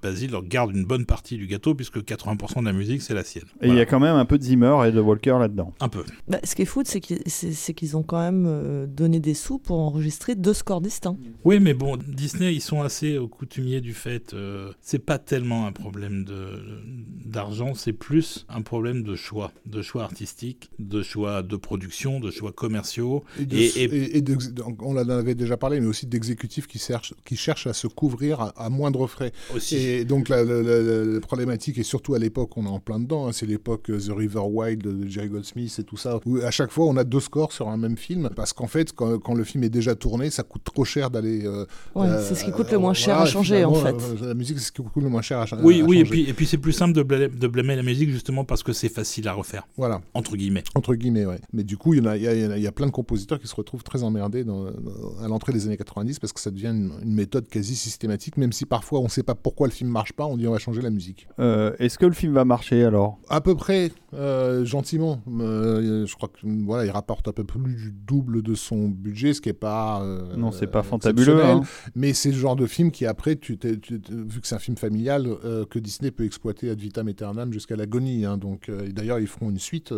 Basile 0.01 0.31
garde 0.43 0.75
une 0.75 0.85
bonne 0.85 1.05
partie 1.05 1.37
du 1.37 1.45
gâteau 1.47 1.75
puisque 1.75 1.97
80% 1.99 2.61
de 2.61 2.65
la 2.65 2.73
musique 2.73 3.01
c'est 3.01 3.13
la 3.13 3.23
sienne. 3.23 3.43
Et 3.61 3.67
il 3.67 3.75
y 3.75 3.79
a 3.79 3.85
quand 3.85 3.99
même 3.99 4.15
un 4.15 4.25
peu 4.25 4.37
de 4.37 4.43
Zimmer 4.43 4.75
et 4.87 4.91
de 4.91 4.99
Walker 4.99 5.37
là-dedans. 5.39 5.73
un 5.79 5.89
peu. 5.89 6.03
Bah, 6.27 6.39
ce 6.43 6.55
qui 6.55 6.63
est 6.63 6.65
fou, 6.65 6.81
c'est 6.85 6.99
qu'ils 7.73 7.97
ont 7.97 8.03
quand 8.03 8.19
même 8.19 8.45
euh, 8.47 8.87
donné 8.87 9.19
des 9.19 9.33
sous 9.33 9.59
pour 9.59 9.79
enregistrer 9.79 10.35
deux 10.35 10.53
scores 10.53 10.81
distincts. 10.81 11.17
Oui, 11.43 11.59
mais 11.59 11.73
bon, 11.73 11.97
Disney, 11.97 12.53
ils 12.55 12.61
sont 12.61 12.81
assez 12.81 13.19
coutumiers 13.29 13.81
du 13.81 13.93
fait. 13.93 14.33
euh, 14.33 14.71
c'est 14.81 14.99
pas 14.99 15.17
tellement 15.19 15.65
un 15.67 15.71
problème 15.71 16.23
de 16.23 16.81
d'argent, 17.25 17.73
c'est 17.73 17.93
plus 17.93 18.45
un 18.49 18.61
problème 18.61 19.03
de 19.03 19.15
choix, 19.15 19.51
de 19.65 19.81
choix 19.81 20.03
artistiques, 20.03 20.69
de 20.79 21.01
choix 21.01 21.43
de 21.43 21.55
production, 21.55 22.19
de 22.19 22.31
choix 22.31 22.51
commerciaux. 22.51 23.23
Et, 23.39 23.45
de- 23.45 23.57
Et- 23.57 23.80
et- 23.83 24.17
et- 24.17 24.23
on 24.81 24.97
en 24.97 25.09
avait 25.09 25.35
déjà 25.35 25.57
parlé, 25.57 25.79
mais 25.79 25.87
aussi 25.87 26.05
d'exécutifs 26.05 26.67
qui 26.67 26.79
cherchent, 26.79 27.13
qui 27.25 27.35
cherchent 27.35 27.67
à 27.67 27.73
se 27.73 27.87
couvrir 27.87 28.41
à, 28.41 28.49
à 28.57 28.69
moindre 28.69 29.07
frais. 29.07 29.31
Aussi. 29.55 29.75
Et 29.77 30.05
donc 30.05 30.29
la, 30.29 30.43
la- 30.43 30.61
la- 30.61 30.81
la- 30.81 31.03
la 31.05 31.19
problématique, 31.21 31.77
et 31.77 31.83
surtout 31.83 32.13
à 32.13 32.19
l'époque, 32.19 32.57
on 32.57 32.65
est 32.65 32.69
en 32.69 32.79
plein 32.79 32.99
dedans, 32.99 33.27
hein, 33.27 33.31
c'est 33.31 33.45
l'époque 33.45 33.89
euh, 33.89 33.99
The 33.99 34.11
River 34.15 34.41
Wild 34.45 34.81
de 34.81 35.07
Jerry 35.07 35.29
Goldsmith 35.29 35.77
et 35.79 35.83
tout 35.83 35.97
ça, 35.97 36.19
où 36.25 36.37
à 36.37 36.51
chaque 36.51 36.71
fois 36.71 36.85
on 36.85 36.97
a 36.97 37.03
deux 37.03 37.19
scores 37.19 37.51
sur 37.53 37.69
un 37.69 37.77
même 37.77 37.97
film, 37.97 38.29
parce 38.35 38.53
qu'en 38.53 38.67
fait, 38.67 38.91
quand, 38.93 39.17
quand 39.19 39.33
le 39.33 39.43
film 39.43 39.63
est 39.63 39.69
déjà 39.69 39.95
tourné, 39.95 40.29
ça 40.29 40.43
coûte 40.43 40.63
trop 40.63 40.83
cher 40.85 41.09
d'aller... 41.09 41.45
euh, 41.45 41.65
Ouais, 41.95 42.07
euh, 42.07 42.21
c'est 42.27 42.35
ce 42.35 42.43
qui 42.43 42.51
coûte 42.51 42.71
le 42.71 42.77
moins 42.79 42.93
cher 42.93 43.15
voilà, 43.15 43.29
à 43.29 43.31
changer 43.33 43.63
en 43.65 43.73
fait. 43.73 43.95
euh, 43.95 44.27
la 44.27 44.33
musique, 44.33 44.59
c'est 44.59 44.65
ce 44.65 44.71
qui 44.71 44.81
coûte 44.81 45.03
le 45.03 45.09
moins 45.09 45.21
cher 45.21 45.39
à, 45.39 45.45
cha- 45.45 45.57
Oui, 45.61 45.81
à 45.81 45.85
oui, 45.85 45.97
et 45.97 45.99
changer. 46.05 46.09
puis, 46.09 46.29
et 46.29 46.33
puis 46.33 46.45
c'est 46.45 46.57
plus 46.57 46.73
simple 46.73 46.93
de 46.93 47.03
blâmer, 47.03 47.27
de 47.29 47.47
blâmer 47.47 47.75
la 47.75 47.83
musique 47.83 48.09
justement 48.09 48.43
parce 48.43 48.63
que 48.63 48.73
c'est 48.73 48.89
facile 48.89 49.27
à 49.27 49.33
refaire, 49.33 49.67
Voilà. 49.77 50.01
entre 50.13 50.35
guillemets. 50.35 50.63
Entre 50.75 50.95
guillemets, 50.95 51.25
ouais. 51.25 51.39
Mais 51.53 51.63
du 51.63 51.77
coup, 51.77 51.93
il 51.93 52.03
y, 52.03 52.07
en 52.07 52.09
a, 52.09 52.17
il 52.17 52.23
y, 52.23 52.27
a- 52.27 52.57
il 52.57 52.63
y 52.63 52.67
a 52.67 52.71
plein 52.71 52.87
de 52.87 52.91
compositeurs 52.91 53.39
qui 53.39 53.47
se 53.47 53.55
retrouvent 53.55 53.70
très 53.77 54.03
emmerdés 54.03 54.43
dans- 54.43 54.65
dans- 54.65 55.17
à 55.23 55.27
l'entrée 55.27 55.53
des 55.53 55.65
années 55.67 55.77
90 55.77 56.19
parce 56.19 56.33
que 56.33 56.39
ça 56.39 56.51
devient 56.51 56.67
une, 56.67 56.91
une 57.03 57.13
méthode 57.13 57.47
quasi 57.47 57.75
systématique, 57.75 58.37
même 58.37 58.51
si 58.51 58.65
parfois 58.65 58.99
on 58.99 59.05
ne 59.05 59.09
sait 59.09 59.23
pas 59.23 59.35
pourquoi 59.35 59.67
le 59.67 59.73
film 59.73 59.89
marche 59.89 60.13
pas, 60.13 60.25
on 60.25 60.37
dit 60.37 60.47
on 60.47 60.51
va 60.51 60.59
changer 60.59 60.81
la 60.81 60.89
musique. 60.89 61.27
Euh, 61.39 61.73
Est-ce 61.79 61.97
que 61.97 62.05
le 62.05 62.13
film 62.13 62.33
va 62.33 62.45
marcher 62.45 62.83
alors? 62.83 63.17
À 63.29 63.41
peu 63.41 63.55
près, 63.55 63.91
euh, 64.13 64.65
gentiment. 64.65 65.21
Euh, 65.39 66.05
je 66.05 66.15
crois 66.15 66.29
que 66.29 66.39
voilà, 66.65 66.85
il 66.85 66.91
rapporte 66.91 67.27
un 67.27 67.31
peu 67.31 67.43
plus 67.43 67.61
du 67.75 67.91
double 67.91 68.41
de 68.41 68.55
son 68.55 68.87
budget, 68.89 69.33
ce 69.33 69.41
qui 69.41 69.49
est 69.49 69.53
pas. 69.53 70.05
Non, 70.37 70.51
c'est 70.51 70.67
pas 70.67 70.83
fantabuleux. 70.83 71.43
hein. 71.43 71.61
Mais 71.95 72.13
c'est 72.13 72.31
le 72.31 72.37
genre 72.37 72.55
de 72.55 72.65
film 72.65 72.91
qui, 72.91 73.05
après, 73.05 73.35
tu 73.35 73.57
tu 73.57 74.01
vu 74.09 74.41
que 74.41 74.47
c'est 74.47 74.55
un 74.55 74.59
film 74.59 74.77
familial, 74.77 75.27
que 75.69 75.79
Disney 75.79 76.11
peut 76.11 76.25
exploiter 76.25 76.69
ad 76.69 76.79
vitam 76.79 77.07
aeternam 77.07 77.53
jusqu'à 77.53 77.75
l'agonie. 77.75 78.25
hein. 78.25 78.37
donc, 78.37 78.69
d'ailleurs, 78.91 79.19
ils 79.19 79.27
feront 79.27 79.49
une 79.49 79.59
suite 79.59 79.93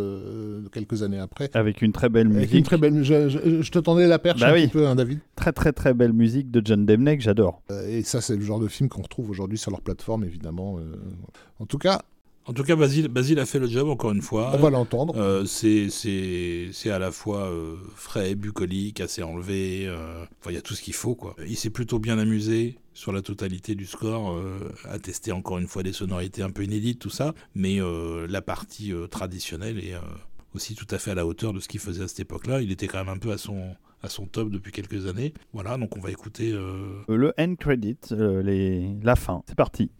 quelques 0.71 1.03
années 1.03 1.19
après. 1.19 1.49
Avec 1.53 1.81
une 1.81 1.91
très 1.91 2.09
belle 2.09 2.27
Avec 2.27 2.37
musique. 2.39 2.53
une 2.59 2.63
très 2.63 2.77
belle. 2.77 3.03
Je, 3.03 3.29
je- 3.29 3.61
je 3.63 3.71
te 3.71 3.79
tendais 3.79 4.07
la 4.07 4.19
perche 4.19 4.39
Bah 4.41 4.49
un 4.49 4.53
oui. 4.53 4.63
petit 4.63 4.71
peu, 4.73 4.85
hein, 4.87 4.95
David. 4.95 5.19
Très 5.35 5.51
très 5.51 5.71
très 5.73 5.93
belle 5.93 6.13
musique 6.13 6.51
de 6.51 6.61
John 6.63 6.85
Demney 6.85 7.17
que 7.17 7.23
j'adore. 7.23 7.61
Euh, 7.71 7.87
Et 7.87 8.03
ça, 8.03 8.21
c'est 8.21 8.35
le 8.35 8.41
genre 8.43 8.59
de 8.59 8.67
film 8.67 8.89
qu'on 8.89 9.01
retrouve 9.01 9.29
aujourd'hui 9.29 9.57
sur 9.57 9.71
leur 9.71 9.81
plateforme, 9.81 10.23
évidemment. 10.23 10.77
euh. 10.79 10.95
En 11.59 11.65
tout 11.65 11.77
cas, 11.77 12.01
En 12.45 12.51
tout 12.51 12.63
cas, 12.63 12.75
Basile, 12.75 13.07
Basile 13.07 13.39
a 13.39 13.45
fait 13.45 13.57
le 13.59 13.67
job 13.67 13.87
encore 13.87 14.11
une 14.11 14.21
fois. 14.21 14.51
on 14.53 14.57
va 14.57 14.69
l'entendre. 14.69 15.15
Euh, 15.17 15.45
c'est 15.45 15.89
c'est 15.89 16.67
c'est 16.73 16.89
à 16.91 16.99
la 16.99 17.09
fois 17.11 17.47
euh, 17.49 17.75
frais, 17.95 18.35
bucolique, 18.35 18.99
assez 18.99 19.23
enlevé. 19.23 19.85
euh, 19.87 20.25
Enfin, 20.41 20.51
il 20.51 20.55
y 20.55 20.57
a 20.57 20.61
tout 20.61 20.73
ce 20.75 20.81
qu'il 20.81 20.93
faut, 20.93 21.15
quoi. 21.15 21.35
Il 21.47 21.55
s'est 21.55 21.69
plutôt 21.69 21.99
bien 21.99 22.19
amusé 22.19 22.77
sur 22.93 23.13
la 23.13 23.21
totalité 23.21 23.75
du 23.75 23.85
score, 23.85 24.33
euh, 24.33 24.59
à 24.89 24.99
tester 24.99 25.31
encore 25.31 25.57
une 25.57 25.67
fois 25.67 25.83
des 25.83 25.93
sonorités 25.93 26.43
un 26.43 26.51
peu 26.51 26.63
inédites, 26.65 26.99
tout 26.99 27.09
ça. 27.09 27.33
Mais 27.55 27.79
euh, 27.81 28.27
la 28.29 28.41
partie 28.41 28.91
euh, 28.91 29.07
traditionnelle 29.07 29.79
est 29.79 29.93
euh, 29.95 29.99
aussi 30.55 30.75
tout 30.75 30.87
à 30.89 30.97
fait 30.97 31.11
à 31.11 31.15
la 31.15 31.25
hauteur 31.25 31.53
de 31.53 31.59
ce 31.59 31.67
qu'il 31.67 31.79
faisait 31.79 32.03
à 32.03 32.07
cette 32.07 32.19
époque-là. 32.21 32.61
Il 32.61 32.71
était 32.71 32.87
quand 32.87 32.99
même 32.99 33.09
un 33.13 33.17
peu 33.17 33.31
à 33.31 33.37
son 33.37 33.75
à 34.01 34.09
son 34.09 34.25
top 34.25 34.49
depuis 34.49 34.73
quelques 34.73 35.07
années. 35.07 35.33
Voilà, 35.53 35.77
donc 35.77 35.95
on 35.95 36.01
va 36.01 36.11
écouter. 36.11 36.51
euh, 36.51 37.01
Euh, 37.09 37.15
Le 37.15 37.33
end 37.39 37.55
credit, 37.55 37.97
euh, 38.11 38.43
les... 38.43 38.95
la 39.01 39.15
fin. 39.15 39.43
C'est 39.47 39.55
parti. 39.55 39.91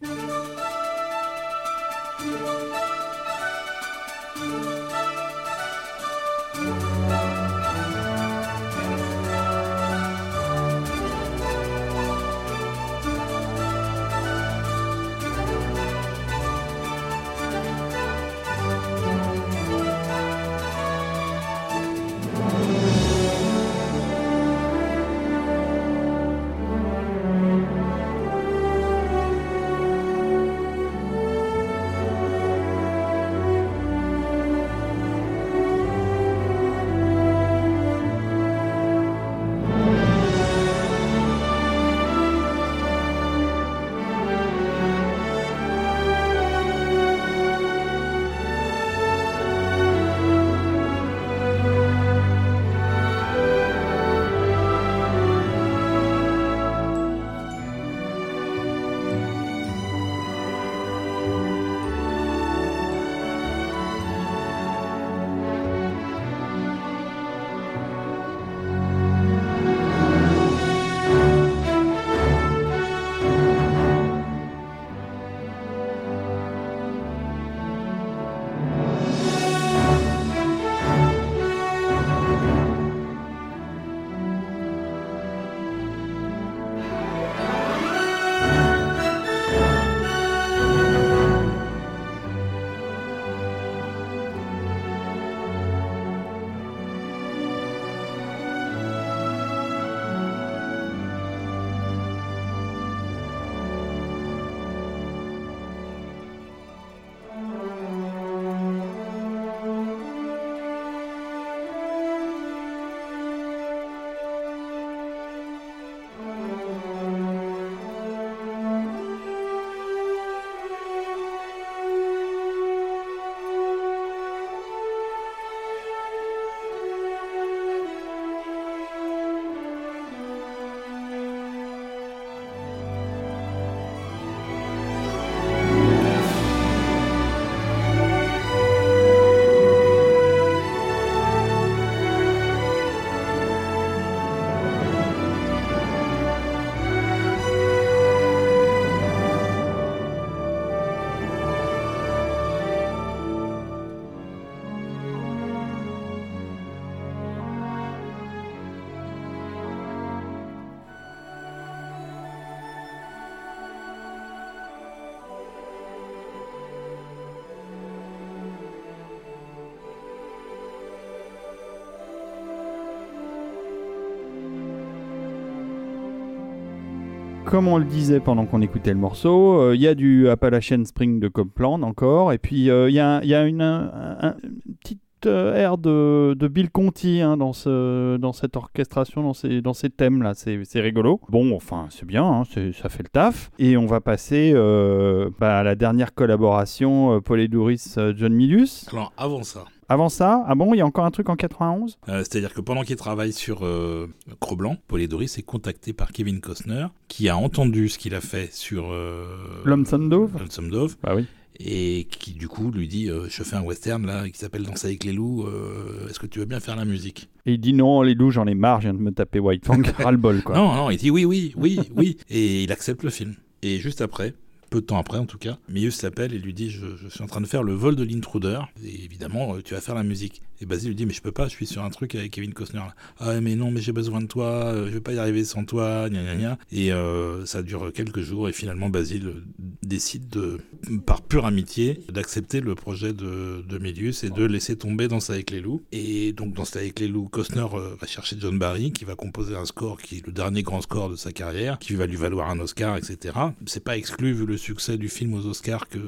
Comme 177.54 177.68
on 177.68 177.78
le 177.78 177.84
disait 177.84 178.18
pendant 178.18 178.46
qu'on 178.46 178.62
écoutait 178.62 178.92
le 178.92 178.98
morceau, 178.98 179.60
euh, 179.60 179.76
il 179.76 179.80
y 179.80 179.86
a 179.86 179.94
du 179.94 180.28
Appalachian 180.28 180.84
Spring 180.84 181.20
de 181.20 181.28
Copland 181.28 181.84
encore, 181.84 182.32
et 182.32 182.38
puis 182.38 182.68
euh, 182.68 182.90
il 182.90 182.94
y 182.94 182.98
a, 182.98 183.22
y 183.24 183.32
a 183.32 183.44
une, 183.44 183.62
un- 183.62 184.16
un- 184.20 184.34
une 184.42 184.74
petite 184.74 184.98
euh, 185.26 185.54
air 185.54 185.78
de, 185.78 186.36
Bill 186.48 186.68
Conti 186.68 187.20
hein, 187.20 187.36
dans, 187.36 187.52
ce, 187.52 188.16
dans 188.16 188.32
cette 188.32 188.56
orchestration, 188.56 189.22
dans 189.62 189.72
ces, 189.72 189.90
thèmes-là. 189.90 190.32
C'est 190.34 190.80
rigolo. 190.80 191.20
Bon, 191.28 191.54
enfin, 191.54 191.86
c'est 191.90 192.06
bien, 192.06 192.24
hein, 192.24 192.42
ça 192.44 192.88
fait 192.88 193.04
le 193.04 193.08
taf. 193.08 193.52
Et 193.60 193.76
on 193.76 193.86
va 193.86 194.00
passer 194.00 194.52
euh, 194.52 195.30
bah, 195.38 195.58
à 195.60 195.62
la 195.62 195.76
dernière 195.76 196.12
collaboration, 196.12 197.14
euh, 197.14 197.20
Paul 197.20 197.40
Edouris, 197.40 197.94
euh, 197.98 198.12
John 198.16 198.32
Milius. 198.32 198.88
Alors 198.92 199.12
avant 199.16 199.44
ça, 199.44 199.64
Avant 199.88 200.08
ça, 200.08 200.44
ah 200.46 200.54
bon, 200.54 200.72
il 200.74 200.78
y 200.78 200.80
a 200.80 200.86
encore 200.86 201.04
un 201.04 201.10
truc 201.10 201.28
en 201.28 201.36
91 201.36 201.98
euh, 202.08 202.18
c'est-à-dire 202.18 202.54
que 202.54 202.60
pendant 202.60 202.82
qu'il 202.82 202.96
travaille 202.96 203.32
sur 203.32 203.64
euh, 203.64 204.06
Cro-Blanc, 204.40 204.76
Paul 204.88 205.06
Doris 205.06 205.36
est 205.38 205.42
contacté 205.42 205.92
par 205.92 206.12
Kevin 206.12 206.40
Costner, 206.40 206.86
qui 207.08 207.28
a 207.28 207.36
entendu 207.36 207.88
ce 207.88 207.98
qu'il 207.98 208.14
a 208.14 208.20
fait 208.20 208.52
sur 208.52 208.90
euh, 208.92 209.26
Lonesome 209.64 210.08
Dove 210.08 210.32
Lonesome 210.38 210.70
Dove, 210.70 210.96
Bah 211.02 211.14
oui. 211.14 211.26
et 211.60 212.06
qui 212.10 212.32
du 212.32 212.48
coup 212.48 212.70
lui 212.70 212.88
dit 212.88 213.08
euh, 213.10 213.26
Je 213.28 213.42
fais 213.42 213.56
un 213.56 213.62
western 213.62 214.04
là 214.06 214.28
qui 214.28 214.38
s'appelle 214.38 214.62
Danser 214.62 214.86
avec 214.88 215.04
les 215.04 215.12
loups, 215.12 215.44
euh, 215.46 216.08
est-ce 216.08 216.18
que 216.18 216.26
tu 216.26 216.38
veux 216.38 216.44
bien 216.46 216.60
faire 216.60 216.76
la 216.76 216.84
musique? 216.84 217.28
Et 217.46 217.52
il 217.54 217.60
dit 217.60 217.74
non, 217.74 218.00
les 218.02 218.14
loups, 218.14 218.30
j'en 218.30 218.46
ai 218.46 218.54
marre, 218.54 218.80
je 218.80 218.88
viens 218.88 218.94
de 218.94 219.02
me 219.02 219.10
taper 219.12 219.38
White 219.40 219.66
Fang, 219.66 219.82
ras-le-bol 219.98 220.42
quoi. 220.42 220.56
Non, 220.56 220.74
non, 220.74 220.90
il 220.90 220.96
dit 220.96 221.10
oui, 221.10 221.24
oui, 221.26 221.52
oui, 221.56 221.78
oui. 221.94 222.16
Et 222.30 222.62
il 222.64 222.72
accepte 222.72 223.02
le 223.02 223.10
film. 223.10 223.34
Et 223.62 223.78
juste 223.78 224.00
après, 224.00 224.34
peu 224.74 224.80
de 224.80 224.86
temps 224.86 224.98
après 224.98 225.18
en 225.18 225.26
tout 225.26 225.38
cas, 225.38 225.56
Milius 225.68 226.02
l'appelle 226.02 226.34
et 226.34 226.38
lui 226.38 226.52
dit 226.52 226.68
je, 226.68 226.96
je 226.96 227.06
suis 227.06 227.22
en 227.22 227.28
train 227.28 227.40
de 227.40 227.46
faire 227.46 227.62
le 227.62 227.74
vol 227.74 227.94
de 227.94 228.02
l'intruder. 228.02 228.60
Et 228.82 229.04
évidemment, 229.04 229.54
euh, 229.54 229.62
tu 229.62 229.74
vas 229.74 229.80
faire 229.80 229.94
la 229.94 230.02
musique. 230.02 230.42
Et 230.64 230.66
Basile 230.66 230.88
lui 230.88 230.94
dit 230.96 231.04
mais 231.04 231.12
je 231.12 231.20
peux 231.20 231.30
pas, 231.30 231.44
je 231.44 231.50
suis 231.50 231.66
sur 231.66 231.84
un 231.84 231.90
truc 231.90 232.14
avec 232.14 232.30
Kevin 232.30 232.54
Costner. 232.54 232.80
Ah 233.18 233.38
mais 233.42 233.54
non, 233.54 233.70
mais 233.70 233.82
j'ai 233.82 233.92
besoin 233.92 234.22
de 234.22 234.26
toi, 234.26 234.46
euh, 234.46 234.86
je 234.86 234.92
vais 234.92 235.00
pas 235.02 235.12
y 235.12 235.18
arriver 235.18 235.44
sans 235.44 235.66
toi, 235.66 236.08
gna 236.08 236.22
gna 236.22 236.36
gna. 236.36 236.58
Et 236.72 236.90
euh, 236.90 237.44
ça 237.44 237.62
dure 237.62 237.92
quelques 237.92 238.22
jours 238.22 238.48
et 238.48 238.52
finalement 238.52 238.88
Basile 238.88 239.42
décide 239.82 240.30
de, 240.30 240.58
par 241.04 241.20
pure 241.20 241.44
amitié, 241.44 242.00
d'accepter 242.10 242.62
le 242.62 242.74
projet 242.74 243.12
de, 243.12 243.62
de 243.68 243.78
Milius 243.78 244.24
et 244.24 244.30
de 244.30 244.42
laisser 244.42 244.74
tomber 244.76 245.06
Danse 245.06 245.28
avec 245.28 245.50
les 245.50 245.60
loups. 245.60 245.82
Et 245.92 246.32
donc 246.32 246.54
Danse 246.54 246.76
avec 246.76 246.98
les 246.98 247.08
loups, 247.08 247.28
Costner 247.28 247.66
euh, 247.74 247.94
va 248.00 248.06
chercher 248.06 248.36
John 248.40 248.58
Barry 248.58 248.90
qui 248.90 249.04
va 249.04 249.16
composer 249.16 249.56
un 249.56 249.66
score 249.66 250.00
qui 250.00 250.16
est 250.16 250.26
le 250.26 250.32
dernier 250.32 250.62
grand 250.62 250.80
score 250.80 251.10
de 251.10 251.16
sa 251.16 251.30
carrière, 251.30 251.78
qui 251.78 251.94
va 251.94 252.06
lui 252.06 252.16
valoir 252.16 252.48
un 252.48 252.58
Oscar, 252.58 252.96
etc. 252.96 253.36
C'est 253.66 253.84
pas 253.84 253.98
exclu 253.98 254.32
vu 254.32 254.46
le 254.46 254.56
succès 254.56 254.96
du 254.96 255.10
film 255.10 255.34
aux 255.34 255.44
Oscars 255.44 255.88
que 255.90 255.98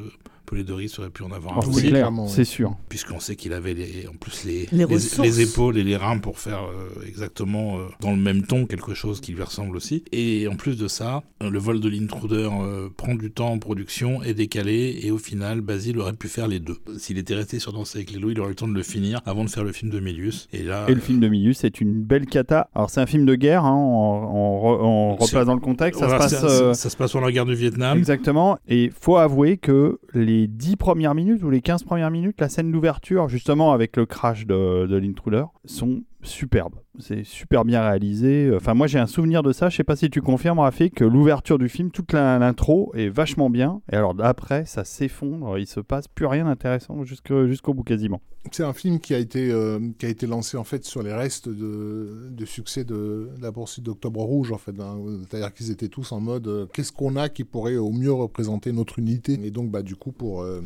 Paul 0.47 0.63
Doris 0.65 0.99
aurait 0.99 1.11
pu 1.11 1.23
en 1.25 1.33
avoir 1.33 1.55
Oh, 1.59 1.65
un 1.65 1.69
aussi, 1.69 1.91
c'est 2.29 2.39
ouais. 2.39 2.45
sûr. 2.45 2.77
puisqu'on 2.89 3.21
sait 3.21 3.37
qu'il 3.37 3.53
avait 3.53 3.75
les, 3.75 4.07
en 4.09 4.13
plus 4.19 4.45
les, 4.45 4.69
Les 4.73 5.41
épaules 5.41 5.77
et 5.79 5.85
les 5.85 5.97
reins 5.97 6.19
pour 6.19 6.39
faire 6.39 6.61
euh, 6.65 7.05
exactement 7.07 7.79
euh, 7.79 7.83
dans 8.01 8.13
le 8.13 8.17
même 8.17 8.43
ton 8.43 8.67
quelque 8.67 8.95
chose 8.95 9.21
qui 9.21 9.33
lui 9.33 9.43
ressemble 9.43 9.77
aussi. 9.77 10.05
Et 10.13 10.47
en 10.49 10.57
plus 10.57 10.77
de 10.79 10.89
ça, 10.89 11.23
euh, 11.43 11.51
le 11.51 11.59
vol 11.59 11.81
de 11.81 11.89
l'intruder 11.89 12.49
euh, 12.53 12.89
prend 12.97 13.15
du 13.15 13.31
temps 13.31 13.51
en 13.51 13.59
production, 13.59 14.23
est 14.23 14.35
décalé, 14.35 15.01
et 15.03 15.11
au 15.11 15.19
final, 15.19 15.61
Basile 15.61 15.99
aurait 15.99 16.13
pu 16.13 16.29
faire 16.29 16.49
les 16.49 16.61
deux. 16.61 16.77
S'il 16.99 17.19
était 17.19 17.35
resté 17.35 17.59
sur 17.59 17.73
Danser 17.73 17.99
avec 17.99 18.13
les 18.13 18.19
loups, 18.19 18.31
il 18.31 18.41
aurait 18.41 18.49
eu 18.49 18.53
le 18.53 18.57
temps 18.57 18.69
de 18.69 18.75
le 18.75 18.83
finir 18.83 19.21
avant 19.27 19.45
de 19.45 19.51
faire 19.51 19.65
le 19.65 19.73
film 19.73 19.91
de 19.91 20.01
Milius. 20.01 20.49
Et 20.53 20.63
là, 20.63 20.87
Et 20.89 20.95
le 20.95 21.01
film 21.01 21.21
de 21.21 21.29
Milius, 21.29 21.59
c'est 21.59 21.81
une 21.81 22.03
belle 22.03 22.27
cata. 22.27 22.69
Alors 22.75 22.91
c'est 22.91 23.01
un 23.01 23.07
film 23.07 23.27
de 23.27 23.35
guerre, 23.35 23.65
hein, 23.65 23.75
on, 23.75 24.37
on 24.37 24.59
re- 24.61 24.81
on 24.83 25.17
replace 25.17 25.47
dans 25.47 25.55
le 25.55 25.61
contexte. 25.61 26.01
Ça 26.01 26.07
voilà, 26.07 26.29
se 26.29 26.35
passe 26.37 26.59
ça, 26.59 26.75
ça 26.75 26.91
se 26.91 26.97
passe 26.97 27.13
pendant 27.13 27.27
la 27.27 27.33
guerre 27.33 27.47
du 27.47 27.55
Vietnam. 27.55 27.99
exactement. 27.99 28.59
Et 28.69 28.93
faut 29.01 29.17
avouer 29.17 29.57
que 29.57 29.99
les 30.17 30.47
10 30.47 30.77
premières 30.77 31.15
minutes 31.15 31.43
ou 31.43 31.51
les 31.51 31.61
15 31.61 31.85
premières 31.85 32.11
minutes, 32.11 32.41
la 32.41 32.49
scène 32.49 32.73
d'ouverture, 32.73 33.29
justement 33.29 33.73
avec 33.73 33.97
le 33.97 34.07
crash 34.07 34.47
de, 34.47 34.87
de 34.87 34.97
l'intruder, 34.97 35.45
sont 35.65 36.03
superbes. 36.23 36.77
C'est 36.99 37.25
super 37.25 37.65
bien 37.65 37.83
réalisé. 37.83 38.51
Enfin, 38.55 38.75
moi 38.75 38.87
j'ai 38.87 38.99
un 38.99 39.07
souvenir 39.07 39.43
de 39.43 39.53
ça. 39.53 39.69
Je 39.69 39.77
sais 39.77 39.85
pas 39.85 39.97
si 39.97 40.11
tu 40.11 40.23
confirmes, 40.23 40.59
Rafi, 40.59 40.91
que 40.91 41.05
l'ouverture 41.05 41.59
du 41.59 41.69
film, 41.69 41.91
toute 41.91 42.13
l'intro 42.13 42.93
est 42.95 43.09
vachement 43.09 43.51
bien. 43.51 43.81
Et 43.93 43.97
alors 43.97 44.15
après, 44.21 44.65
ça 44.67 44.85
s'effondre. 44.85 45.59
Il 45.59 45.67
se 45.67 45.81
passe 45.81 46.09
plus 46.09 46.27
rien 46.27 46.45
d'intéressant 46.45 47.05
jusqu'au 47.05 47.75
bout 47.75 47.85
quasiment. 47.85 48.21
C'est 48.53 48.63
un 48.63 48.73
film 48.73 49.01
qui 49.01 49.15
a 49.15 49.19
été 49.19 49.51
euh, 49.51 49.81
qui 49.99 50.07
a 50.07 50.09
été 50.09 50.27
lancé 50.27 50.57
en 50.57 50.65
fait 50.65 50.85
sur 50.85 51.03
les 51.03 51.13
restes 51.13 51.49
de, 51.49 52.29
de 52.31 52.45
succès 52.45 52.85
de, 52.85 53.31
la 53.41 53.51
poursuite 53.51 53.85
d'Octobre 53.85 54.23
Rouge 54.23 54.53
en 54.53 54.59
fait. 54.59 54.79
hein. 54.81 54.99
C'est-à-dire 55.29 55.53
qu'ils 55.53 55.71
étaient 55.71 55.89
tous 55.89 56.13
en 56.13 56.21
mode 56.21 56.47
euh, 56.47 56.67
qu'est-ce 56.73 56.93
qu'on 56.93 57.17
a 57.17 57.29
qui 57.29 57.45
pourrait 57.45 57.77
au 57.77 57.91
mieux 57.91 58.13
représenter 58.13 58.73
notre 58.73 58.99
unité? 58.99 59.39
Et 59.43 59.51
donc 59.51 59.71
bah 59.71 59.83
du 59.83 59.97
coup 59.97 60.13
pour 60.13 60.43
euh, 60.43 60.61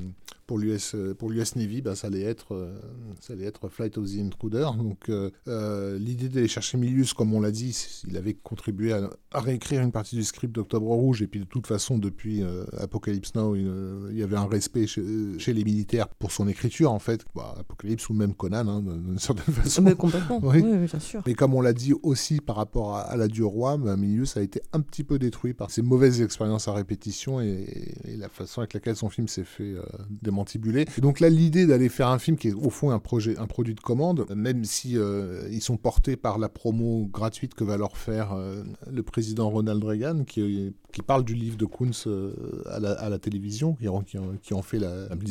pour 0.51 0.59
l'US 0.59 0.97
pour 1.17 1.31
l'US 1.31 1.55
Navy 1.55 1.81
bah, 1.81 1.95
ça 1.95 2.09
allait 2.09 2.23
être 2.23 2.57
euh, 2.57 2.77
ça 3.21 3.35
allait 3.35 3.45
être 3.45 3.69
Flight 3.69 3.97
of 3.99 4.07
the 4.11 4.19
Intruder. 4.19 4.67
Donc 4.77 5.09
euh, 5.09 5.31
euh, 5.47 5.97
l'idée 5.97 6.29
d'aller 6.29 6.49
chercher 6.49 6.77
Milius 6.77 7.15
comme 7.15 7.33
on 7.33 7.41
l'a 7.41 7.53
dit, 7.53 7.77
il 8.09 8.17
avait 8.17 8.35
contribué 8.35 8.93
à, 8.93 9.09
à 9.31 9.41
réécrire 9.41 9.81
une 9.81 9.93
partie 9.93 10.17
du 10.17 10.25
script 10.25 10.53
d'Octobre 10.53 10.89
Rouge 10.89 11.23
et 11.23 11.29
puis 11.29 11.39
de 11.39 11.45
toute 11.45 11.69
façon 11.69 11.99
depuis 11.99 12.43
euh, 12.43 12.65
Apocalypse 12.79 13.33
Now 13.37 13.55
il, 13.55 13.65
euh, 13.65 14.09
il 14.11 14.19
y 14.19 14.25
avait 14.25 14.37
un 14.37 14.49
respect 14.49 14.89
chez, 14.89 15.05
chez 15.39 15.53
les 15.53 15.63
militaires 15.63 16.09
pour 16.09 16.33
son 16.33 16.49
écriture 16.49 16.91
en 16.91 16.99
fait. 16.99 17.25
Bah, 17.37 17.55
Apocalypse 17.61 18.09
ou 18.09 18.15
même 18.15 18.35
Conan 18.35 18.67
hein, 18.67 18.83
d'une 18.83 19.21
certaine 19.21 19.55
façon. 19.55 19.83
Mais 19.83 19.95
complètement. 19.95 20.41
Oui. 20.43 20.63
Oui, 20.65 20.73
oui, 20.73 20.87
bien 20.87 20.99
sûr. 20.99 21.23
Mais 21.29 21.35
comme 21.35 21.55
on 21.55 21.61
l'a 21.61 21.73
dit 21.73 21.95
aussi 22.03 22.41
par 22.41 22.57
rapport 22.57 22.97
à, 22.97 23.03
à 23.03 23.17
la 23.17 23.29
du 23.29 23.45
roi, 23.45 23.77
bah, 23.77 23.97
Milius 23.97 24.37
a 24.37 24.43
été 24.43 24.63
un 24.73 24.81
petit 24.81 25.05
peu 25.05 25.21
détruit 25.21 25.55
par 25.55 25.71
ses 25.71 25.83
mauvaises 25.83 26.21
expériences 26.23 26.67
à 26.67 26.73
répétition 26.73 27.41
et, 27.41 27.95
et 28.05 28.17
la 28.17 28.29
façon 28.29 28.63
avec 28.63 28.75
laquelle 28.75 28.97
son 28.97 29.11
film 29.11 29.29
s'est 29.29 29.45
fait 29.45 29.75
euh, 29.75 29.83
donc 31.01 31.21
là, 31.21 31.29
l'idée 31.29 31.67
d'aller 31.67 31.89
faire 31.89 32.09
un 32.09 32.19
film 32.19 32.37
qui 32.37 32.49
est 32.49 32.55
au 32.55 32.71
fond 32.71 32.91
un 32.91 32.99
projet, 32.99 33.37
un 33.39 33.47
produit 33.47 33.75
de 33.75 33.81
commande, 33.81 34.27
même 34.35 34.65
si 34.65 34.97
euh, 34.97 35.49
ils 35.51 35.63
sont 35.63 35.77
portés 35.77 36.17
par 36.17 36.39
la 36.39 36.49
promo 36.49 37.09
gratuite 37.13 37.55
que 37.55 37.65
va 37.65 37.77
leur 37.77 37.97
faire 37.97 38.33
euh, 38.33 38.63
le 38.91 39.03
président 39.03 39.51
Ronald 39.51 39.83
Reagan, 39.83 40.25
qui, 40.25 40.73
qui 40.91 41.03
parle 41.03 41.25
du 41.25 41.35
livre 41.35 41.57
de 41.57 41.67
Kunz 41.67 42.05
euh, 42.07 42.33
à, 42.67 43.09
la, 43.09 43.19
télévision, 43.19 43.75
qui, 43.75 43.87
qui 44.07 44.19
qui 44.43 44.55
en 44.55 44.63
fait 44.63 44.81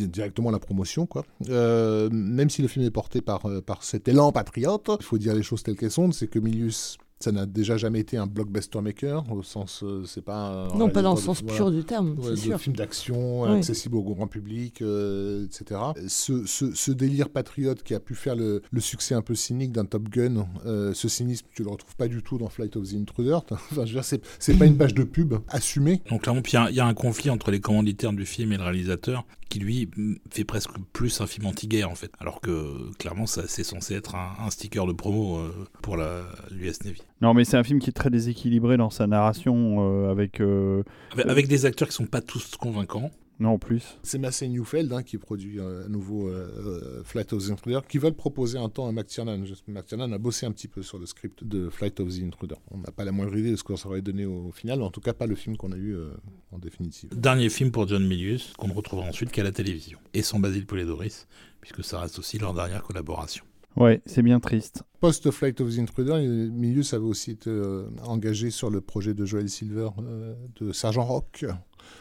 directement 0.08 0.52
la 0.52 0.60
promotion, 0.60 1.06
quoi. 1.06 1.26
Euh, 1.50 2.10
même 2.12 2.50
si 2.50 2.62
le 2.62 2.68
film 2.68 2.86
est 2.86 2.92
porté 2.92 3.22
par, 3.22 3.46
euh, 3.46 3.62
par 3.62 3.84
cet 3.84 4.08
élan 4.08 4.32
patriote, 4.32 4.90
il 5.00 5.04
faut 5.04 5.18
dire 5.18 5.34
les 5.34 5.44
choses 5.44 5.64
telles 5.64 5.76
qu'elles 5.76 5.92
sont, 5.92 6.12
c'est 6.12 6.28
que 6.28 6.40
Milius, 6.40 6.98
ça 7.22 7.32
n'a 7.34 7.46
déjà 7.46 7.76
jamais 7.78 8.00
été 8.00 8.16
un 8.18 8.28
blockbuster 8.28 8.80
maker, 8.82 9.30
au 9.32 9.44
sens, 9.44 9.82
euh, 9.84 10.04
c'est 10.06 10.22
pas 10.24 10.70
Non, 10.76 10.90
pas 10.90 11.02
dans 11.02 11.16
le 11.16 11.20
sens 11.20 11.42
voilà. 11.42 11.58
pur 11.58 11.72
du 11.72 11.84
terme, 11.84 12.18
Ouais, 12.20 12.36
c'est 12.38 12.58
films 12.58 12.76
d'action 12.78 13.42
Oui. 13.42 13.58
accessibles 13.58 13.98
au 13.98 14.04
grand 14.04 14.28
public, 14.28 14.82
euh, 14.82 15.46
etc. 15.46 15.82
Ce, 16.08 16.46
ce- 16.46 16.74
ce 16.74 16.92
délire 16.92 17.30
patriote 17.30 17.84
qui 17.84 17.94
a 17.94 18.00
pu 18.00 18.16
faire 18.16 18.36
le, 18.36 18.62
le 18.72 18.82
succès 18.82 19.16
un 19.16 19.22
peu 19.22 19.36
cynique 19.36 19.72
d'un 19.74 19.86
Top 19.86 20.08
Gun, 20.10 20.48
euh, 20.66 20.94
ce 20.94 21.10
cynisme, 21.10 21.46
tu 21.54 21.64
le 21.64 21.70
retrouves 21.70 21.96
pas 21.98 22.08
du 22.08 22.24
tout 22.24 22.38
dans 22.38 22.48
Flight 22.50 22.76
of 22.78 22.88
the 22.90 22.96
Intruder. 22.96 23.40
enfin, 23.52 23.62
je 23.86 23.94
veux 23.94 24.02
dire, 24.02 24.04
c'est, 24.06 24.58
pas 24.58 24.66
une 24.66 24.78
page 24.78 24.94
de 24.94 25.04
pub 25.04 25.36
assumée. 25.50 26.02
Donc 26.10 26.22
clairement, 26.24 26.42
puis 26.42 26.54
il 26.54 26.56
y 26.56 26.58
a- 26.60 26.70
il 26.70 26.76
y, 26.76 26.80
a 26.80 26.86
un 26.86 26.94
conflit 26.94 27.30
entre 27.30 27.52
les 27.52 27.60
commanditaires 27.60 28.14
du 28.14 28.26
film 28.26 28.52
et 28.54 28.58
le 28.58 28.64
réalisateur 28.64 29.26
qui 29.50 29.60
lui 29.60 29.90
fait 30.30 30.44
presque 30.44 30.72
plus 30.94 31.20
un 31.22 31.28
film 31.28 31.48
anti-guerre 31.48 31.90
en 31.90 31.96
fait. 31.96 32.12
Alors 32.20 32.40
que 32.40 32.92
clairement, 32.98 33.26
ça 33.26 33.44
c'est 33.48 33.64
censé 33.64 33.96
être 33.96 34.16
un, 34.16 34.34
un 34.46 34.50
sticker 34.52 34.86
de 34.86 34.94
promo 34.94 35.38
euh, 35.38 35.52
pour 35.82 35.98
la 35.98 36.22
l'US 36.52 36.84
Navy. 36.86 37.02
Non, 37.22 37.34
mais 37.34 37.44
c'est 37.44 37.58
un 37.58 37.64
film 37.64 37.80
qui 37.80 37.90
est 37.90 37.94
très 37.94 38.10
déséquilibré 38.10 38.78
dans 38.78 38.90
sa 38.90 39.08
narration, 39.08 40.06
euh, 40.06 40.12
avec 40.12 40.40
euh, 40.40 40.84
Avec, 41.12 41.26
avec 41.28 41.48
des 41.48 41.66
acteurs 41.66 41.90
qui 41.90 41.94
sont 41.96 42.06
pas 42.06 42.22
tous 42.22 42.56
convaincants. 42.56 43.12
non 43.40 43.52
en 43.52 43.60
plus. 43.60 43.98
C'est 44.04 44.18
Massey 44.18 44.48
Newfeld 44.48 44.92
hein, 44.94 45.04
qui 45.04 45.18
produit 45.18 45.60
euh, 45.60 45.86
à 45.86 45.90
nouveau 45.90 46.30
euh, 46.30 47.02
Flight 47.04 47.34
of 47.34 47.46
the 47.46 47.52
Intruder, 47.52 47.80
qui 47.88 47.98
va 47.98 48.10
le 48.10 48.16
proposer 48.16 48.58
un 48.58 48.70
temps 48.70 48.88
à 48.88 48.92
McTiernan. 48.92 49.44
McTiernan 49.68 50.12
a 50.14 50.18
bossé 50.18 50.46
un 50.46 50.52
petit 50.52 50.68
peu 50.68 50.82
sur 50.82 50.98
le 50.98 51.06
script 51.06 51.44
de 51.44 51.70
Flight 51.70 52.00
of 52.00 52.10
the 52.10 52.22
Intruder. 52.24 52.56
On 52.72 52.78
n'a 52.78 52.92
pas 52.92 53.04
la 53.04 53.12
moindre 53.12 53.36
idée 53.38 53.52
de 53.52 53.56
ce 53.56 53.64
ça 53.76 53.88
aurait 53.88 54.02
donné 54.02 54.26
au 54.26 54.52
final, 54.52 54.82
en 54.82 54.90
tout 54.90 55.02
cas 55.02 55.14
pas 55.14 55.26
le 55.28 55.36
film 55.36 55.58
qu'on 55.58 55.72
a 55.72 55.78
eu 55.78 55.96
euh, 55.96 56.10
en 56.52 56.58
définitive. 56.58 57.10
Dernier 57.14 57.50
film 57.50 57.72
pour 57.72 57.88
John 57.88 58.06
Milius 58.06 58.54
qu'on 58.58 58.68
ne 58.68 58.74
retrouvera 58.74 59.08
ensuite 59.08 59.32
qu'à 59.32 59.44
la 59.44 59.52
télévision 59.52 60.00
et 60.14 60.22
sans 60.22 60.40
Basile 60.40 60.66
Polidoris 60.66 61.28
puisque 61.62 61.84
ça 61.84 62.00
reste 62.00 62.20
aussi 62.20 62.40
leur 62.40 62.54
dernière 62.54 62.84
collaboration. 62.84 63.44
Ouais, 63.80 64.01
c'est 64.06 64.22
bien 64.22 64.40
triste. 64.40 64.83
Post-Flight 64.99 65.61
of 65.61 65.74
the 65.75 65.80
Intruder, 65.80 66.19
Milius 66.51 66.93
avait 66.93 67.06
aussi 67.06 67.32
été 67.32 67.49
euh, 67.49 67.88
engagé 68.03 68.51
sur 68.51 68.69
le 68.69 68.82
projet 68.82 69.14
de 69.14 69.25
Joel 69.25 69.49
Silver 69.49 69.90
euh, 69.99 70.35
de 70.59 70.72
Sergent 70.74 71.06
Rock, 71.06 71.45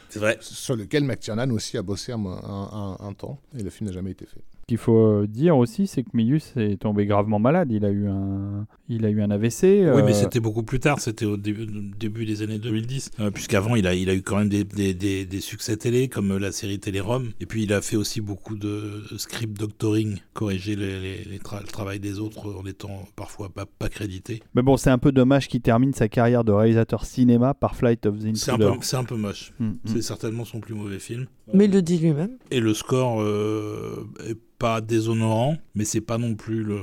C'est 0.09 0.19
vrai. 0.19 0.37
sur 0.41 0.75
lequel 0.75 1.05
McTiernan 1.05 1.49
aussi 1.51 1.77
a 1.77 1.81
bossé 1.81 2.11
un, 2.11 2.19
un- 2.25 2.69
un- 2.73 2.97
un 2.99 3.13
temps, 3.13 3.39
et 3.57 3.63
le 3.63 3.69
film 3.69 3.87
n'a 3.89 3.93
jamais 3.93 4.11
été 4.11 4.25
fait. 4.25 4.41
Qu'il 4.69 4.77
faut 4.77 4.97
euh, 5.23 5.25
dire 5.27 5.57
aussi, 5.57 5.87
c'est 5.87 6.03
que 6.03 6.09
Milius 6.13 6.53
est 6.55 6.79
tombé 6.79 7.07
gravement 7.07 7.39
malade. 7.39 7.71
Il 7.71 7.85
a 7.85 7.89
eu 7.89 8.07
un, 8.07 8.67
il 8.87 9.03
a 9.03 9.09
eu 9.09 9.19
un 9.23 9.31
AVC. 9.31 9.63
Oui, 9.63 9.67
euh, 9.87 10.03
mais 10.05 10.13
c'était 10.13 10.39
beaucoup 10.39 10.61
plus 10.61 10.79
tard, 10.79 10.99
c'était 10.99 11.25
au 11.25 11.37
début, 11.37 11.65
début 11.97 12.23
des 12.27 12.43
années 12.43 12.59
2010, 12.59 13.09
euh, 13.19 13.31
puisqu'avant 13.31 13.73
il 13.75 13.87
a, 13.87 13.95
il 13.95 14.11
a 14.11 14.13
eu 14.13 14.21
quand 14.21 14.37
même 14.37 14.47
des, 14.47 14.63
des, 14.63 14.93
des, 14.93 15.25
des 15.25 15.39
succès 15.41 15.75
télé, 15.75 16.07
comme 16.07 16.37
la 16.37 16.51
série 16.51 16.77
Télé-Rome, 16.79 17.31
et 17.41 17.47
puis 17.47 17.63
il 17.63 17.73
a 17.73 17.81
fait 17.81 17.95
aussi 17.95 18.21
beaucoup 18.21 18.55
de 18.55 19.01
script 19.17 19.59
doctoring, 19.59 20.17
corriger 20.33 20.75
les, 20.75 20.99
les- 20.99 21.23
les 21.23 21.39
tra- 21.39 21.61
le 21.61 21.67
travail 21.67 21.99
des 21.99 22.19
autres 22.19 22.53
en 22.55 22.63
étant 22.67 23.07
parfois 23.15 23.49
pas, 23.49 23.65
pas 23.65 23.89
crédité. 23.89 24.43
Mais 24.53 24.61
bon, 24.61 24.77
c'est 24.77 24.91
un 24.91 24.99
peu 24.99 25.11
dommage 25.11 25.47
qu'il 25.47 25.61
termine 25.61 25.93
sa 25.93 26.07
carrière 26.09 26.43
de 26.43 26.51
réalisateur 26.51 27.05
cinéma 27.05 27.55
par 27.55 27.75
Flight 27.75 28.05
of 28.05 28.19
the 28.19 28.25
Intruder. 28.25 28.71
c'est 28.81 28.97
un 28.97 29.03
peu 29.03 29.15
moche. 29.15 29.51
Mm, 29.59 29.65
mm. 29.65 29.77
C'est 29.85 30.01
certainement 30.03 30.45
son 30.45 30.59
plus 30.59 30.75
mauvais 30.75 30.99
film. 30.99 31.25
Mais 31.55 31.65
il 31.65 31.71
le 31.71 31.81
dit 31.81 31.97
lui-même. 31.97 32.37
Et 32.51 32.59
le 32.59 32.75
score 32.75 33.19
euh, 33.23 34.05
est 34.29 34.37
pas 34.59 34.81
déshonorant, 34.81 35.57
mais 35.73 35.85
c'est 35.85 36.01
pas 36.01 36.17
non 36.17 36.35
plus 36.35 36.63
le, 36.63 36.79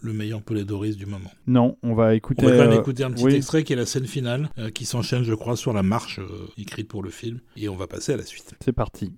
le 0.00 0.12
meilleur 0.12 0.42
Polydorus 0.42 0.96
du 0.96 1.06
moment. 1.06 1.30
Non, 1.46 1.76
on 1.82 1.94
va 1.94 2.14
écouter. 2.14 2.46
On 2.46 2.48
va 2.48 2.56
quand 2.56 2.62
même 2.62 2.78
euh, 2.78 2.80
écouter 2.80 3.04
un 3.04 3.10
petit 3.10 3.24
oui. 3.24 3.34
extrait 3.34 3.64
qui 3.64 3.72
est 3.72 3.76
la 3.76 3.86
scène 3.86 4.06
finale, 4.06 4.48
euh, 4.58 4.70
qui 4.70 4.84
s'enchaîne, 4.84 5.24
je 5.24 5.34
crois, 5.34 5.56
sur 5.56 5.72
la 5.72 5.82
marche 5.82 6.20
euh, 6.20 6.48
écrite 6.56 6.88
pour 6.88 7.02
le 7.02 7.10
film. 7.10 7.40
Et 7.56 7.68
on 7.68 7.76
va 7.76 7.86
passer 7.86 8.12
à 8.12 8.16
la 8.16 8.24
suite. 8.24 8.54
C'est 8.60 8.72
parti. 8.72 9.12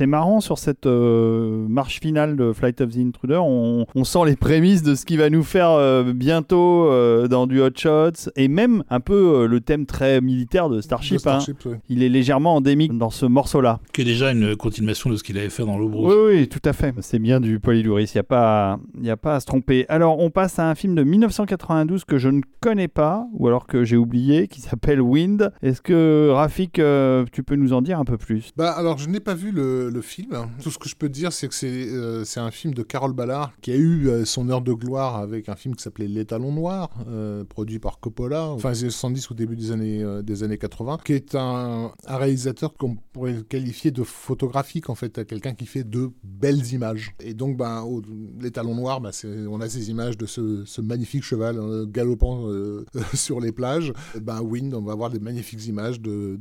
C'est 0.00 0.06
marrant 0.06 0.40
sur 0.40 0.56
cette 0.56 0.86
euh, 0.86 1.59
marche 1.70 2.00
finale 2.00 2.36
de 2.36 2.52
Flight 2.52 2.80
of 2.80 2.90
the 2.90 2.98
Intruder. 2.98 3.38
On, 3.42 3.86
on 3.94 4.04
sent 4.04 4.18
les 4.26 4.36
prémices 4.36 4.82
de 4.82 4.94
ce 4.94 5.04
qui 5.06 5.16
va 5.16 5.30
nous 5.30 5.42
faire 5.42 5.70
euh, 5.70 6.12
bientôt 6.12 6.86
euh, 6.90 7.28
dans 7.28 7.46
du 7.46 7.60
Hot 7.60 7.70
Shots 7.76 8.30
et 8.36 8.48
même 8.48 8.82
un 8.90 9.00
peu 9.00 9.14
euh, 9.42 9.46
le 9.46 9.60
thème 9.60 9.86
très 9.86 10.20
militaire 10.20 10.68
de 10.68 10.80
Starship. 10.80 11.14
De 11.14 11.18
Starship, 11.20 11.56
hein. 11.66 11.70
ouais. 11.70 11.80
Il 11.88 12.02
est 12.02 12.08
légèrement 12.08 12.56
endémique 12.56 12.96
dans 12.96 13.10
ce 13.10 13.26
morceau-là. 13.26 13.80
Qui 13.92 14.02
est 14.02 14.04
déjà 14.04 14.32
une 14.32 14.56
continuation 14.56 15.10
de 15.10 15.16
ce 15.16 15.22
qu'il 15.22 15.38
avait 15.38 15.48
fait 15.50 15.64
dans 15.64 15.78
l'Obrous. 15.78 16.08
Oui, 16.08 16.16
oui, 16.38 16.48
tout 16.48 16.60
à 16.64 16.72
fait. 16.72 16.94
C'est 17.00 17.18
bien 17.18 17.40
du 17.40 17.60
Polylouris, 17.60 18.04
il 18.14 18.16
n'y 18.16 18.20
a, 18.20 18.24
pas- 18.24 18.78
y 19.02 19.10
a 19.10 19.16
pas 19.16 19.36
à 19.36 19.40
se 19.40 19.46
tromper. 19.46 19.86
Alors, 19.88 20.18
on 20.18 20.30
passe 20.30 20.58
à 20.58 20.68
un 20.68 20.74
film 20.74 20.94
de 20.94 21.02
1992 21.04 22.04
que 22.04 22.18
je 22.18 22.28
ne 22.28 22.40
connais 22.60 22.88
pas, 22.88 23.26
ou 23.32 23.46
alors 23.46 23.66
que 23.66 23.84
j'ai 23.84 23.96
oublié, 23.96 24.48
qui 24.48 24.60
s'appelle 24.60 25.00
Wind. 25.00 25.52
Est-ce 25.62 25.80
que, 25.82 26.30
Rafik, 26.32 26.78
euh, 26.78 27.24
tu 27.32 27.42
peux 27.42 27.56
nous 27.56 27.72
en 27.72 27.82
dire 27.82 27.98
un 27.98 28.04
peu 28.04 28.16
plus? 28.18 28.50
Bah 28.56 28.72
alors 28.72 28.98
je 28.98 29.08
n'ai 29.08 29.20
pas 29.20 29.34
vu 29.34 29.50
le, 29.52 29.90
le 29.90 30.00
film. 30.02 30.30
Tout 30.62 30.70
ce 30.70 30.78
que 30.78 30.88
je 30.88 30.96
peux 30.96 31.08
te 31.08 31.12
dire 31.14 31.32
c'est 31.32 31.48
que 31.48 31.54
c'est 31.60 31.88
euh, 31.90 32.24
c'est 32.24 32.40
un 32.40 32.50
film 32.50 32.72
de 32.72 32.82
Carole 32.82 33.12
Ballard 33.12 33.52
qui 33.60 33.70
a 33.70 33.76
eu 33.76 34.08
euh, 34.08 34.24
son 34.24 34.48
heure 34.48 34.62
de 34.62 34.72
gloire 34.72 35.16
avec 35.16 35.48
un 35.50 35.56
film 35.56 35.76
qui 35.76 35.82
s'appelait 35.82 36.08
L'étalon 36.08 36.52
noir, 36.52 36.90
euh, 37.08 37.44
produit 37.44 37.78
par 37.78 38.00
Coppola, 38.00 38.56
les 38.56 38.66
années 38.66 38.90
70 38.90 39.30
ou 39.30 39.34
début 39.34 39.56
des 39.56 39.70
années 39.70 40.02
euh, 40.02 40.22
des 40.22 40.42
années 40.42 40.56
80, 40.56 40.98
qui 41.04 41.12
est 41.12 41.34
un, 41.34 41.92
réalisateur 42.06 42.72
qu'on 42.74 42.96
pourrait 43.12 43.42
qualifier 43.48 43.90
de 43.90 44.02
photographique 44.02 44.88
en 44.88 44.94
fait, 44.94 45.26
quelqu'un 45.26 45.52
qui 45.52 45.66
fait 45.66 45.84
de 45.84 46.10
belles 46.24 46.72
images. 46.72 47.14
Et 47.20 47.34
donc 47.34 47.58
ben 47.58 47.82
au- 47.82 48.02
L'étalon 48.40 48.74
noir, 48.74 49.00
bah, 49.02 49.12
c'est- 49.12 49.46
on 49.46 49.60
a 49.60 49.68
ces 49.68 49.90
images 49.90 50.16
de 50.16 50.24
ce, 50.24 50.80
magnifique 50.80 51.22
cheval 51.24 51.58
galopant 51.86 52.46
sur 53.14 53.40
les 53.40 53.52
plages. 53.52 53.92
Ben 54.20 54.40
Wind, 54.40 54.72
on 54.74 54.82
va 54.82 54.92
avoir 54.92 55.10
des 55.10 55.18
magnifiques 55.18 55.66
images 55.66 56.00
de, 56.00 56.38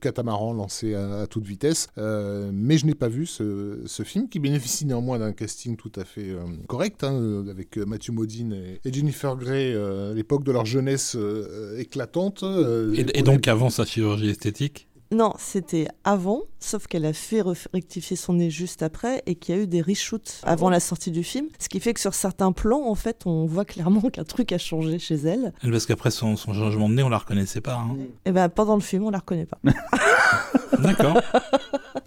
catamarans 0.00 0.52
lancés 0.52 0.94
à, 0.94 1.26
toute 1.26 1.44
vitesse. 1.44 1.88
Mais 1.96 2.78
je 2.78 2.86
n'ai 2.86 2.94
pas 2.94 3.08
vu 3.08 3.26
ce, 3.26 3.80
ce 3.86 4.02
film 4.04 4.28
qui 4.28 4.38
bénéficie 4.44 4.84
néanmoins 4.84 5.18
d'un 5.18 5.32
casting 5.32 5.74
tout 5.74 5.90
à 5.96 6.04
fait 6.04 6.28
euh, 6.28 6.44
correct, 6.68 7.02
hein, 7.02 7.14
euh, 7.14 7.50
avec 7.50 7.78
euh, 7.78 7.86
Matthew 7.86 8.10
Modine 8.10 8.52
et, 8.52 8.80
et 8.86 8.92
Jennifer 8.92 9.34
Grey 9.36 9.74
à 9.74 10.12
l'époque 10.12 10.44
de 10.44 10.52
leur 10.52 10.66
jeunesse 10.66 11.16
éclatante. 11.78 12.44
Et, 12.94 13.18
et 13.18 13.22
donc 13.22 13.48
avant 13.48 13.70
sa 13.70 13.86
chirurgie 13.86 14.28
esthétique 14.28 14.86
Non, 15.14 15.32
c'était 15.38 15.86
avant, 16.02 16.42
sauf 16.58 16.88
qu'elle 16.88 17.04
a 17.04 17.12
fait 17.12 17.40
rectifier 17.72 18.16
son 18.16 18.32
nez 18.32 18.50
juste 18.50 18.82
après 18.82 19.22
et 19.26 19.36
qu'il 19.36 19.54
y 19.54 19.58
a 19.58 19.62
eu 19.62 19.66
des 19.68 19.80
reshoots 19.80 20.40
avant 20.42 20.70
la 20.70 20.80
sortie 20.80 21.12
du 21.12 21.22
film. 21.22 21.46
Ce 21.60 21.68
qui 21.68 21.78
fait 21.78 21.94
que 21.94 22.00
sur 22.00 22.14
certains 22.14 22.50
plans, 22.50 22.88
en 22.88 22.96
fait, 22.96 23.22
on 23.26 23.46
voit 23.46 23.64
clairement 23.64 24.00
qu'un 24.12 24.24
truc 24.24 24.50
a 24.50 24.58
changé 24.58 24.98
chez 24.98 25.14
elle. 25.14 25.52
Parce 25.62 25.86
qu'après 25.86 26.10
son, 26.10 26.34
son 26.36 26.52
changement 26.52 26.88
de 26.88 26.94
nez, 26.94 27.02
on 27.04 27.08
la 27.10 27.18
reconnaissait 27.18 27.60
pas. 27.60 27.74
hein. 27.76 27.96
Et 28.24 28.32
ben 28.32 28.48
pendant 28.48 28.74
le 28.74 28.80
film, 28.80 29.04
on 29.04 29.10
la 29.10 29.18
reconnaît 29.18 29.46
pas. 29.46 29.58
D'accord. 30.82 31.20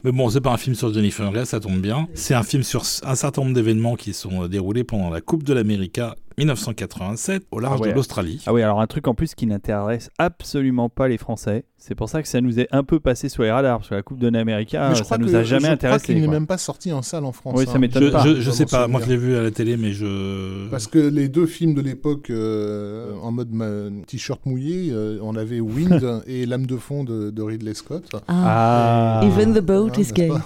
Mais 0.03 0.11
bon, 0.11 0.30
c'est 0.30 0.42
pas 0.42 0.52
un 0.52 0.58
film 0.58 0.76
sur 0.76 0.94
Jennifer 0.94 1.32
Grey, 1.32 1.45
ça 1.45 1.60
tombe 1.60 1.80
bien. 1.80 2.08
C'est 2.14 2.34
un 2.34 2.44
film 2.44 2.64
sur 2.64 2.82
un 3.03 3.16
certain 3.16 3.42
nombre 3.42 3.53
d'événements 3.56 3.95
qui 3.95 4.14
sont 4.14 4.44
euh, 4.44 4.48
déroulés 4.50 4.84
pendant 4.84 5.10
la 5.10 5.22
Coupe 5.22 5.44
de 5.44 5.53
l'Amérique 5.53 6.00
1987 6.38 7.44
au 7.52 7.60
large 7.60 7.80
Ah 7.80 7.84
ouais. 7.84 7.90
de 7.90 7.95
l'Australie. 7.95 8.44
Ah 8.45 8.53
oui, 8.53 8.61
alors 8.61 8.80
un 8.80 8.86
truc 8.88 9.08
en 9.08 9.16
plus 9.16 9.34
qui 9.34 9.48
n'intéresse 9.48 10.10
absolument 10.19 10.90
pas 10.90 11.08
les 11.08 11.18
Français. 11.18 11.66
C'est 11.80 11.93
pour 11.95 12.09
ça 12.09 12.22
que 12.23 12.27
ça 12.27 12.41
nous 12.41 12.59
est 12.59 12.67
un 12.72 12.83
peu 12.83 12.99
passé 12.99 13.30
sur 13.30 13.43
les 13.43 13.51
radars, 13.51 13.77
parce 13.77 13.89
que 13.89 13.95
la 13.95 14.01
Coupe 14.01 14.17
de 14.17 14.27
l'Amérique, 14.27 14.72
je 14.72 14.95
ça 14.95 15.03
crois 15.03 15.17
nous 15.19 15.27
que- 15.30 15.35
a 15.35 15.43
jamais 15.43 15.59
je 15.61 15.65
crois 15.67 15.73
intéressé. 15.75 16.06
qu'il 16.14 16.22
n'est 16.22 16.27
même 16.27 16.47
pas 16.47 16.57
sorti 16.57 16.91
en 16.91 17.01
salle 17.03 17.23
en 17.23 17.31
France. 17.31 17.53
Oui, 17.56 17.65
hein. 17.67 17.72
ça 17.72 17.77
m'étonne 17.80 18.03
Je, 18.06 18.09
pas. 18.09 18.23
je, 18.25 18.51
sais 18.51 18.65
pas, 18.65 18.88
moi 18.88 18.99
je 19.06 19.09
l'ai 19.09 19.15
vu 19.15 19.35
à 19.38 19.43
la 19.43 19.51
télé, 19.51 19.77
mais 19.77 19.91
je. 19.93 20.67
Parce 20.69 20.88
que 20.88 20.97
les 20.97 21.30
deux 21.30 21.45
films 21.45 21.75
de 21.75 21.81
l'époque, 21.81 22.30
euh, 22.31 23.11
en 23.22 23.31
mode 23.31 23.49
t-shirt 24.07 24.43
mouillé, 24.45 24.89
euh, 24.91 25.19
on 25.22 25.35
avait 25.35 25.59
Wind 25.59 26.03
et 26.27 26.45
L'âme 26.47 26.65
de 26.65 26.77
fond 26.77 27.03
de, 27.03 27.30
de 27.30 27.41
Ridley 27.43 27.75
Scott. 27.75 28.03
Ah. 28.27 29.22
Even 29.23 29.53
the 29.53 29.61
boat 29.61 29.91
Ah, 29.95 29.99
is 30.01 30.11
gay. 30.14 30.31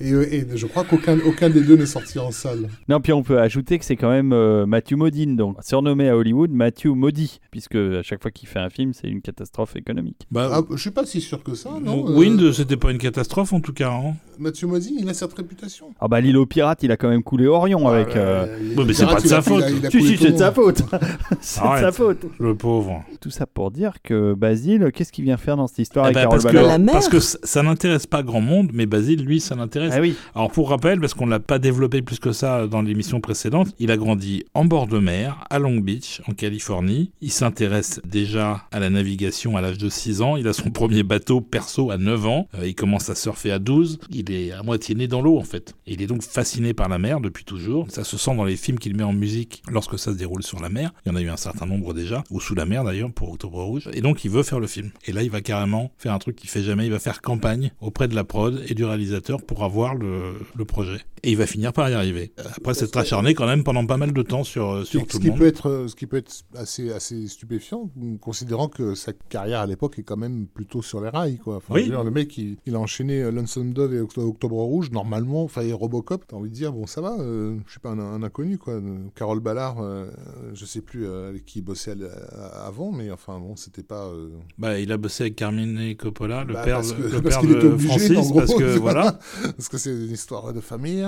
Et, 0.00 0.12
euh, 0.12 0.26
et 0.34 0.46
je 0.54 0.66
crois 0.66 0.84
qu'aucun 0.84 1.18
aucun 1.26 1.50
des 1.50 1.60
deux 1.62 1.76
n'est 1.76 1.86
sorti 1.86 2.18
en 2.18 2.30
salle. 2.30 2.68
Non, 2.88 3.00
puis 3.00 3.12
on 3.12 3.22
peut 3.22 3.38
ajouter 3.38 3.78
que 3.78 3.84
c'est 3.84 3.96
quand 3.96 4.10
même 4.10 4.32
euh, 4.32 4.64
Matthew 4.66 4.92
Modine, 4.96 5.36
donc 5.36 5.56
surnommé 5.62 6.08
à 6.08 6.16
Hollywood 6.16 6.50
Matthew 6.50 6.89
Maudit, 6.94 7.40
puisque 7.50 7.74
à 7.76 8.02
chaque 8.02 8.22
fois 8.22 8.30
qu'il 8.30 8.48
fait 8.48 8.58
un 8.58 8.70
film, 8.70 8.92
c'est 8.92 9.08
une 9.08 9.20
catastrophe 9.22 9.76
économique. 9.76 10.26
Bah, 10.30 10.50
Ah, 10.52 10.62
je 10.70 10.76
suis 10.80 10.90
pas 10.90 11.06
si 11.06 11.20
sûr 11.20 11.42
que 11.42 11.54
ça, 11.54 11.70
non 11.82 12.08
euh, 12.08 12.16
Wind, 12.16 12.52
c'était 12.52 12.76
pas 12.76 12.90
une 12.90 12.98
catastrophe 12.98 13.52
en 13.52 13.60
tout 13.60 13.72
cas. 13.72 13.90
hein. 13.92 14.14
Mathieu 14.40 14.66
Modine, 14.66 14.96
il 14.98 15.08
a 15.08 15.12
cette 15.14 15.34
réputation. 15.34 15.90
Ah 16.00 16.08
bah 16.08 16.20
l'île 16.20 16.38
aux 16.38 16.46
pirates, 16.46 16.82
il 16.82 16.90
a 16.90 16.96
quand 16.96 17.10
même 17.10 17.22
coulé 17.22 17.46
Orion 17.46 17.86
avec... 17.88 18.16
euh, 18.16 18.46
il- 18.62 18.78
Ouais, 18.78 18.84
mais 18.86 18.92
c'est 18.94 19.04
pas 19.06 19.20
de 19.20 19.26
sa 19.26 19.42
faute. 19.42 19.64
Si, 19.90 20.02
si, 20.02 20.16
c'est 20.16 20.32
de 20.32 20.38
sa 20.38 20.50
faute 20.50 20.82
C'est 21.40 21.60
de 21.60 21.66
sa 21.80 21.92
faute 21.92 22.24
Le 22.38 22.54
pauvre. 22.54 23.04
Tout 23.20 23.30
ça 23.30 23.46
pour 23.46 23.70
dire 23.70 23.94
que 24.02 24.32
Basile, 24.32 24.90
qu'est-ce 24.94 25.12
qu'il 25.12 25.24
vient 25.24 25.36
faire 25.36 25.56
dans 25.58 25.66
cette 25.66 25.80
histoire 25.80 26.06
Eh 26.06 26.16
avec 26.16 26.22
Carole 26.22 26.30
parce 26.40 26.44
que, 26.44 26.56
Ballard 26.56 26.68
La 26.70 26.78
mer. 26.78 26.92
parce 26.94 27.08
que 27.10 27.20
ça, 27.20 27.38
ça 27.42 27.62
n'intéresse 27.62 28.06
pas 28.06 28.22
grand 28.22 28.40
monde, 28.40 28.70
mais 28.72 28.86
Basile, 28.86 29.22
lui, 29.24 29.40
ça 29.40 29.54
l'intéresse. 29.56 29.92
Ah 29.94 30.00
oui, 30.00 30.14
Alors 30.34 30.50
pour 30.50 30.70
rappel, 30.70 31.00
parce 31.00 31.12
qu'on 31.12 31.26
l'a 31.26 31.38
pas 31.40 31.58
développé 31.58 32.00
plus 32.00 32.18
que 32.18 32.32
ça 32.32 32.66
dans 32.66 32.80
l'émission 32.80 33.20
précédente, 33.20 33.68
il 33.78 33.90
a 33.90 33.98
grandi 33.98 34.44
en 34.54 34.64
bord 34.64 34.86
de 34.86 34.98
mer, 34.98 35.44
à 35.50 35.58
Long 35.58 35.76
Beach, 35.80 36.22
en 36.28 36.32
Californie. 36.32 37.10
Il 37.20 37.30
s'intéresse 37.30 38.00
déjà 38.06 38.62
à 38.72 38.80
la 38.80 38.88
navigation 38.88 39.56
à 39.58 39.60
l'âge 39.60 39.76
de 39.78 39.90
6 39.90 40.22
ans. 40.22 40.36
Il 40.36 40.48
a 40.48 40.54
son 40.54 40.70
premier 40.70 41.02
bateau 41.02 41.42
perso 41.42 41.90
à 41.90 41.98
9 41.98 42.26
ans. 42.26 42.48
Euh, 42.58 42.66
il 42.66 42.74
commence 42.74 43.10
à 43.10 43.14
surfer 43.14 43.50
à 43.52 43.58
12. 43.58 43.98
Il 44.10 44.29
il 44.30 44.48
est 44.48 44.52
à 44.52 44.62
moitié 44.62 44.94
né 44.94 45.08
dans 45.08 45.20
l'eau 45.20 45.38
en 45.38 45.42
fait. 45.44 45.74
Et 45.86 45.94
il 45.94 46.02
est 46.02 46.06
donc 46.06 46.22
fasciné 46.22 46.74
par 46.74 46.88
la 46.88 46.98
mer 46.98 47.20
depuis 47.20 47.44
toujours. 47.44 47.86
Ça 47.90 48.04
se 48.04 48.16
sent 48.16 48.34
dans 48.36 48.44
les 48.44 48.56
films 48.56 48.78
qu'il 48.78 48.96
met 48.96 49.02
en 49.02 49.12
musique 49.12 49.62
lorsque 49.70 49.98
ça 49.98 50.12
se 50.12 50.16
déroule 50.16 50.42
sur 50.42 50.60
la 50.60 50.68
mer. 50.68 50.92
Il 51.04 51.10
y 51.10 51.12
en 51.12 51.16
a 51.16 51.20
eu 51.22 51.28
un 51.28 51.36
certain 51.36 51.66
nombre 51.66 51.94
déjà, 51.94 52.22
ou 52.30 52.40
sous 52.40 52.54
la 52.54 52.66
mer 52.66 52.84
d'ailleurs 52.84 53.12
pour 53.12 53.30
Octobre 53.32 53.62
Rouge. 53.62 53.88
Et 53.92 54.00
donc 54.00 54.24
il 54.24 54.30
veut 54.30 54.42
faire 54.42 54.60
le 54.60 54.66
film. 54.66 54.90
Et 55.06 55.12
là 55.12 55.22
il 55.22 55.30
va 55.30 55.40
carrément 55.40 55.90
faire 55.98 56.12
un 56.14 56.18
truc 56.18 56.36
qu'il 56.36 56.48
fait 56.50 56.62
jamais. 56.62 56.86
Il 56.86 56.92
va 56.92 56.98
faire 56.98 57.20
campagne 57.20 57.72
auprès 57.80 58.08
de 58.08 58.14
la 58.14 58.24
prod 58.24 58.62
et 58.68 58.74
du 58.74 58.84
réalisateur 58.84 59.42
pour 59.42 59.64
avoir 59.64 59.94
le, 59.94 60.34
le 60.56 60.64
projet. 60.64 61.00
Et 61.22 61.32
il 61.32 61.36
va 61.36 61.46
finir 61.46 61.72
par 61.72 61.90
y 61.90 61.94
arriver. 61.94 62.32
Après 62.56 62.72
s'être 62.74 62.96
acharné 62.96 63.34
quand 63.34 63.46
même 63.46 63.62
pendant 63.64 63.84
pas 63.84 63.96
mal 63.98 64.12
de 64.12 64.22
temps 64.22 64.44
sur, 64.44 64.86
sur 64.86 65.02
ce 65.02 65.06
tout 65.06 65.18
le 65.18 65.28
monde. 65.30 65.38
Peut 65.38 65.46
être, 65.46 65.84
ce 65.88 65.94
qui 65.94 66.06
peut 66.06 66.16
être 66.16 66.32
assez, 66.56 66.90
assez 66.92 67.26
stupéfiant, 67.28 67.90
considérant 68.20 68.68
que 68.68 68.94
sa 68.94 69.12
carrière 69.12 69.60
à 69.60 69.66
l'époque 69.66 69.98
est 69.98 70.02
quand 70.02 70.16
même 70.16 70.46
plutôt 70.46 70.82
sur 70.82 71.00
les 71.02 71.08
rails. 71.10 71.38
Quoi. 71.38 71.56
Enfin, 71.56 71.74
Oui. 71.74 71.80
je 71.82 71.86
veux 71.86 71.96
dire, 71.96 72.04
le 72.04 72.10
mec, 72.10 72.36
il, 72.38 72.56
il 72.66 72.74
a 72.74 72.78
enchaîné 72.78 73.20
euh, 73.22 73.30
Lonesome 73.30 73.72
Dove 73.72 73.94
et 73.94 74.00
Octo- 74.00 74.19
Octobre 74.22 74.56
Rouge. 74.56 74.90
Normalement, 74.90 75.44
enfin, 75.44 75.62
et 75.62 75.72
Robocop, 75.72 76.24
t'as 76.26 76.36
envie 76.36 76.50
de 76.50 76.54
dire, 76.54 76.72
bon, 76.72 76.86
ça 76.86 77.00
va, 77.00 77.16
euh, 77.20 77.56
je 77.66 77.70
suis 77.70 77.80
pas 77.80 77.90
un, 77.90 77.98
un 77.98 78.22
inconnu. 78.22 78.58
Quoi. 78.58 78.74
Euh, 78.74 78.98
Carole 79.14 79.40
Ballard, 79.40 79.80
euh, 79.80 80.06
je 80.54 80.64
sais 80.64 80.80
plus 80.80 81.06
euh, 81.06 81.28
avec 81.30 81.44
qui 81.46 81.58
il 81.60 81.62
bossait 81.62 81.94
à- 82.34 82.66
avant, 82.66 82.92
mais 82.92 83.10
enfin, 83.10 83.38
bon, 83.38 83.56
c'était 83.56 83.82
pas. 83.82 84.06
euh, 84.06 84.30
Bah, 84.58 84.78
il 84.78 84.90
a 84.92 84.96
bossé 84.96 85.24
avec 85.24 85.36
Carmine 85.36 85.94
Coppola, 85.96 86.44
le 86.44 86.54
bah, 86.54 86.62
père, 86.64 86.76
parce 86.76 86.92
que- 86.92 87.02
le 87.02 87.22
parce 87.22 87.36
père 87.38 87.46
de 87.46 87.66
obligé, 87.68 87.88
Francis, 87.88 88.16
en 88.18 88.22
gros, 88.30 88.38
parce 88.40 88.54
que 88.54 88.78
voilà. 88.78 89.18
parce 89.56 89.68
que 89.68 89.78
c'est 89.78 89.90
une 89.90 90.10
histoire 90.12 90.52
de 90.52 90.60
famille. 90.60 91.06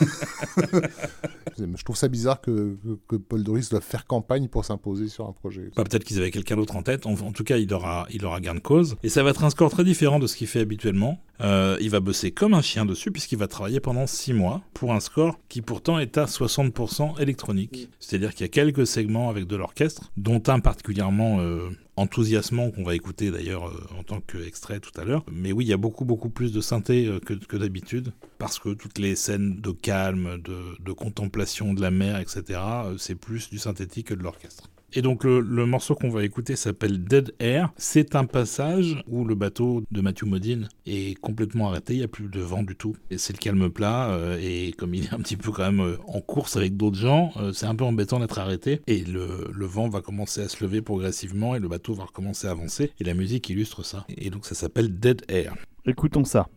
je 1.58 1.84
trouve 1.84 1.96
ça 1.96 2.08
bizarre 2.08 2.40
que, 2.40 2.76
que, 2.82 2.98
que 3.08 3.16
Paul 3.16 3.42
Doris 3.42 3.68
doive 3.70 3.82
faire 3.82 4.06
campagne 4.06 4.48
pour 4.48 4.64
s'imposer 4.64 5.08
sur 5.08 5.26
un 5.26 5.32
projet. 5.32 5.70
Bah, 5.76 5.84
peut-être 5.84 6.04
qu'ils 6.04 6.18
avaient 6.18 6.30
quelqu'un 6.30 6.56
d'autre 6.56 6.76
en 6.76 6.82
tête. 6.82 7.06
En, 7.06 7.12
en 7.12 7.32
tout 7.32 7.44
cas, 7.44 7.56
il 7.58 7.72
aura, 7.72 8.06
il 8.12 8.24
aura 8.24 8.40
gain 8.40 8.54
de 8.54 8.60
cause. 8.60 8.96
Et 9.02 9.08
ça 9.08 9.22
va 9.22 9.30
être 9.30 9.44
un 9.44 9.50
score 9.50 9.70
très 9.70 9.84
différent 9.84 10.18
de 10.18 10.26
ce 10.26 10.36
qu'il 10.36 10.46
fait 10.46 10.60
habituellement. 10.60 11.18
Euh, 11.40 11.76
il 11.80 11.90
va 11.90 12.00
bosser 12.00 12.30
comme 12.30 12.54
un 12.54 12.62
chien 12.62 12.84
dessus, 12.84 13.10
puisqu'il 13.10 13.38
va 13.38 13.48
travailler 13.48 13.80
pendant 13.80 14.06
6 14.06 14.32
mois 14.32 14.62
pour 14.74 14.92
un 14.92 15.00
score 15.00 15.38
qui 15.48 15.62
pourtant 15.62 15.98
est 15.98 16.18
à 16.18 16.26
60% 16.26 17.20
électronique. 17.20 17.88
C'est-à-dire 17.98 18.32
qu'il 18.32 18.42
y 18.42 18.44
a 18.44 18.48
quelques 18.48 18.86
segments 18.86 19.30
avec 19.30 19.46
de 19.46 19.56
l'orchestre, 19.56 20.10
dont 20.16 20.42
un 20.48 20.60
particulièrement 20.60 21.40
euh, 21.40 21.70
enthousiasmant 22.00 22.70
qu'on 22.70 22.82
va 22.82 22.94
écouter 22.94 23.30
d'ailleurs 23.30 23.68
euh, 23.68 23.98
en 23.98 24.02
tant 24.02 24.20
qu'extrait 24.20 24.80
tout 24.80 24.98
à 24.98 25.04
l'heure. 25.04 25.24
Mais 25.30 25.52
oui, 25.52 25.66
il 25.66 25.68
y 25.68 25.72
a 25.72 25.76
beaucoup, 25.76 26.04
beaucoup 26.04 26.30
plus 26.30 26.52
de 26.52 26.60
synthé 26.60 27.06
euh, 27.06 27.20
que, 27.20 27.34
que 27.34 27.56
d'habitude, 27.56 28.12
parce 28.38 28.58
que 28.58 28.70
toutes 28.70 28.98
les 28.98 29.14
scènes 29.16 29.60
de 29.60 29.70
calme, 29.70 30.40
de, 30.42 30.76
de 30.80 30.92
contemplation 30.92 31.74
de 31.74 31.80
la 31.82 31.90
mer, 31.90 32.18
etc., 32.18 32.42
euh, 32.84 32.94
c'est 32.98 33.14
plus 33.14 33.50
du 33.50 33.58
synthétique 33.58 34.08
que 34.08 34.14
de 34.14 34.22
l'orchestre. 34.22 34.70
Et 34.92 35.02
donc 35.02 35.24
le, 35.24 35.66
morceau 35.66 35.94
qu'on 35.94 36.10
va 36.10 36.24
écouter 36.24 36.56
s'appelle 36.56 37.04
Dead 37.04 37.32
Air. 37.38 37.72
C'est 37.76 38.16
un 38.16 38.24
passage 38.24 39.02
où 39.06 39.24
le 39.24 39.34
bateau 39.34 39.82
de 39.90 40.00
Matthew 40.00 40.24
Modine 40.24 40.68
est 40.86 41.18
complètement 41.20 41.68
arrêté, 41.68 41.94
il 41.94 41.98
n'y 41.98 42.04
a 42.04 42.08
plus 42.08 42.28
de 42.28 42.40
vent 42.40 42.62
du 42.62 42.74
tout. 42.74 42.96
Et 43.10 43.18
c'est 43.18 43.32
le 43.32 43.38
calme 43.38 43.70
plat, 43.70 44.10
euh, 44.10 44.38
et 44.40 44.72
comme 44.72 44.94
il 44.94 45.04
est 45.04 45.14
un 45.14 45.18
petit 45.18 45.36
peu 45.36 45.52
quand 45.52 45.64
même 45.64 45.80
euh, 45.80 45.96
en 46.08 46.20
course 46.20 46.56
avec 46.56 46.76
d'autres 46.76 46.98
gens, 46.98 47.32
euh, 47.36 47.52
c'est 47.52 47.66
un 47.66 47.74
peu 47.74 47.84
embêtant 47.84 48.18
d'être 48.18 48.38
arrêté. 48.38 48.80
Et 48.86 49.04
le 49.04 49.66
vent 49.66 49.88
va 49.88 50.00
commencer 50.00 50.42
à 50.42 50.48
se 50.48 50.64
lever 50.64 50.82
progressivement, 50.82 51.54
et 51.54 51.60
le 51.60 51.68
bateau 51.68 51.94
va 51.94 52.04
recommencer 52.04 52.48
à 52.48 52.50
avancer. 52.50 52.90
Et 52.98 53.04
la 53.04 53.14
musique 53.14 53.48
illustre 53.48 53.84
ça. 53.84 54.04
Et 54.08 54.30
donc 54.30 54.46
ça 54.46 54.54
s'appelle 54.54 54.98
Dead 54.98 55.22
Air. 55.28 55.54
Écoutons 55.86 56.24
ça. 56.24 56.48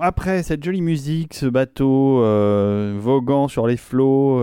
Après 0.00 0.42
cette 0.42 0.64
jolie 0.64 0.80
musique, 0.80 1.34
ce 1.34 1.46
bateau 1.46 2.22
euh, 2.22 2.96
voguant 2.98 3.48
sur 3.48 3.66
les 3.66 3.76
flots, 3.76 4.39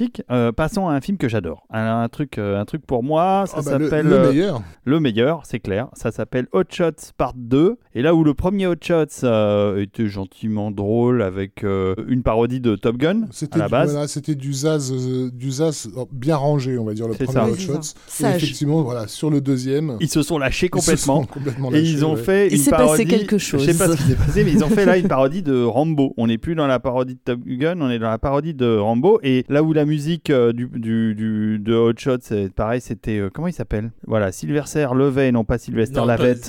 magnifique, 0.00 0.22
euh, 0.30 0.52
passons 0.52 0.88
à 0.88 0.92
un 0.94 1.00
film 1.00 1.18
que 1.18 1.28
j'adore. 1.28 1.66
Un, 1.70 2.02
un 2.02 2.08
truc, 2.08 2.38
euh, 2.38 2.58
un 2.60 2.64
truc 2.64 2.84
pour 2.86 3.02
moi, 3.02 3.44
ça 3.46 3.56
Ah 3.58 3.62
bah, 3.64 3.78
le- 3.78 3.84
s'appelle 3.88 4.06
le, 4.06 4.12
euh, 4.16 4.28
meilleur. 4.30 4.62
le 4.84 5.00
meilleur, 5.00 5.42
c'est 5.44 5.60
clair. 5.60 5.88
Ça 5.94 6.10
s'appelle 6.10 6.46
Hot 6.52 6.64
Shots 6.70 7.12
Part 7.16 7.34
2. 7.36 7.76
Et 7.94 8.02
là 8.02 8.14
où 8.14 8.24
le 8.24 8.34
premier 8.34 8.66
Hot 8.66 8.76
Shots 8.80 9.24
euh, 9.24 9.80
était 9.82 10.06
gentiment 10.06 10.70
drôle 10.70 11.22
avec 11.22 11.64
euh, 11.64 11.94
une 12.08 12.22
parodie 12.22 12.60
de 12.60 12.76
Top 12.76 12.96
Gun 12.96 13.22
à 13.22 13.26
C'était 13.30 13.58
la 13.58 13.66
du, 13.66 13.70
base. 13.70 13.90
voilà, 13.92 14.08
c'était 14.08 14.34
du 14.34 14.52
Zaz, 14.52 14.92
euh, 14.92 15.30
du 15.32 15.50
Zaz 15.50 15.88
euh, 15.96 16.04
bien 16.12 16.36
rangé, 16.36 16.78
on 16.78 16.84
va 16.84 16.94
dire, 16.94 17.08
le 17.08 17.14
C'est 17.14 17.24
premier 17.24 17.54
ça. 17.56 17.72
Hot 17.72 17.74
Shots. 17.82 17.94
ça. 18.06 18.32
Et 18.32 18.36
effectivement, 18.36 18.82
voilà, 18.82 19.06
sur 19.08 19.30
le 19.30 19.40
deuxième, 19.40 19.96
Ils 20.00 20.08
se 20.08 20.22
sont 20.22 20.38
lâchés 20.38 20.66
ils 20.72 20.80
se 20.80 20.86
complètement. 20.90 21.20
sont 21.22 21.26
complètement 21.26 21.72
Et 21.72 21.80
ils 21.80 21.92
lâchés, 21.94 22.04
ont 22.04 22.14
ouais. 22.14 22.22
fait 22.22 22.46
Il 22.48 22.52
une 22.54 22.58
s'est 22.58 22.70
passé 22.70 22.84
parodie. 22.84 23.04
quelque 23.06 23.38
Je 23.38 23.58
sais 23.58 23.74
pas 23.76 23.86
chose. 23.86 23.96
ce 23.96 24.02
qui 24.02 24.08
s'est 24.10 24.14
passé, 24.16 24.44
mais 24.44 24.52
ils 24.52 24.64
ont 24.64 24.68
fait 24.68 24.84
là 24.86 24.96
une 24.96 25.08
parodie 25.08 25.42
de 25.42 25.62
Rambo. 25.64 26.14
On 26.16 26.26
n'est 26.28 26.38
plus 26.38 26.54
dans 26.54 26.66
la 26.66 26.78
parodie 26.80 27.14
de 27.14 27.20
Top 27.24 27.40
Gun, 27.44 27.80
on 27.80 27.90
est 27.90 27.98
dans 27.98 28.10
la 28.10 28.18
parodie 28.18 28.54
de 28.54 28.76
Rambo. 28.76 29.18
Et 29.22 29.44
là 29.48 29.62
où 29.62 29.72
la 29.72 29.84
musique 29.90 30.30
euh, 30.30 30.52
du, 30.52 30.66
du, 30.66 31.14
du- 31.14 31.58
de 31.58 31.74
Hot 31.74 31.92
Shots, 31.98 32.18
c'est 32.22 32.52
pareil, 32.54 32.80
c'était 32.80 33.18
euh, 33.18 33.28
comment 33.32 33.48
il 33.48 33.52
s'appelle? 33.52 33.90
Voilà, 34.06 34.32
Sylvester 34.32 34.88
Levey, 34.94 35.32
non 35.32 35.44
pas 35.44 35.58
Sylvester 35.58 36.02
Lavette. 36.06 36.44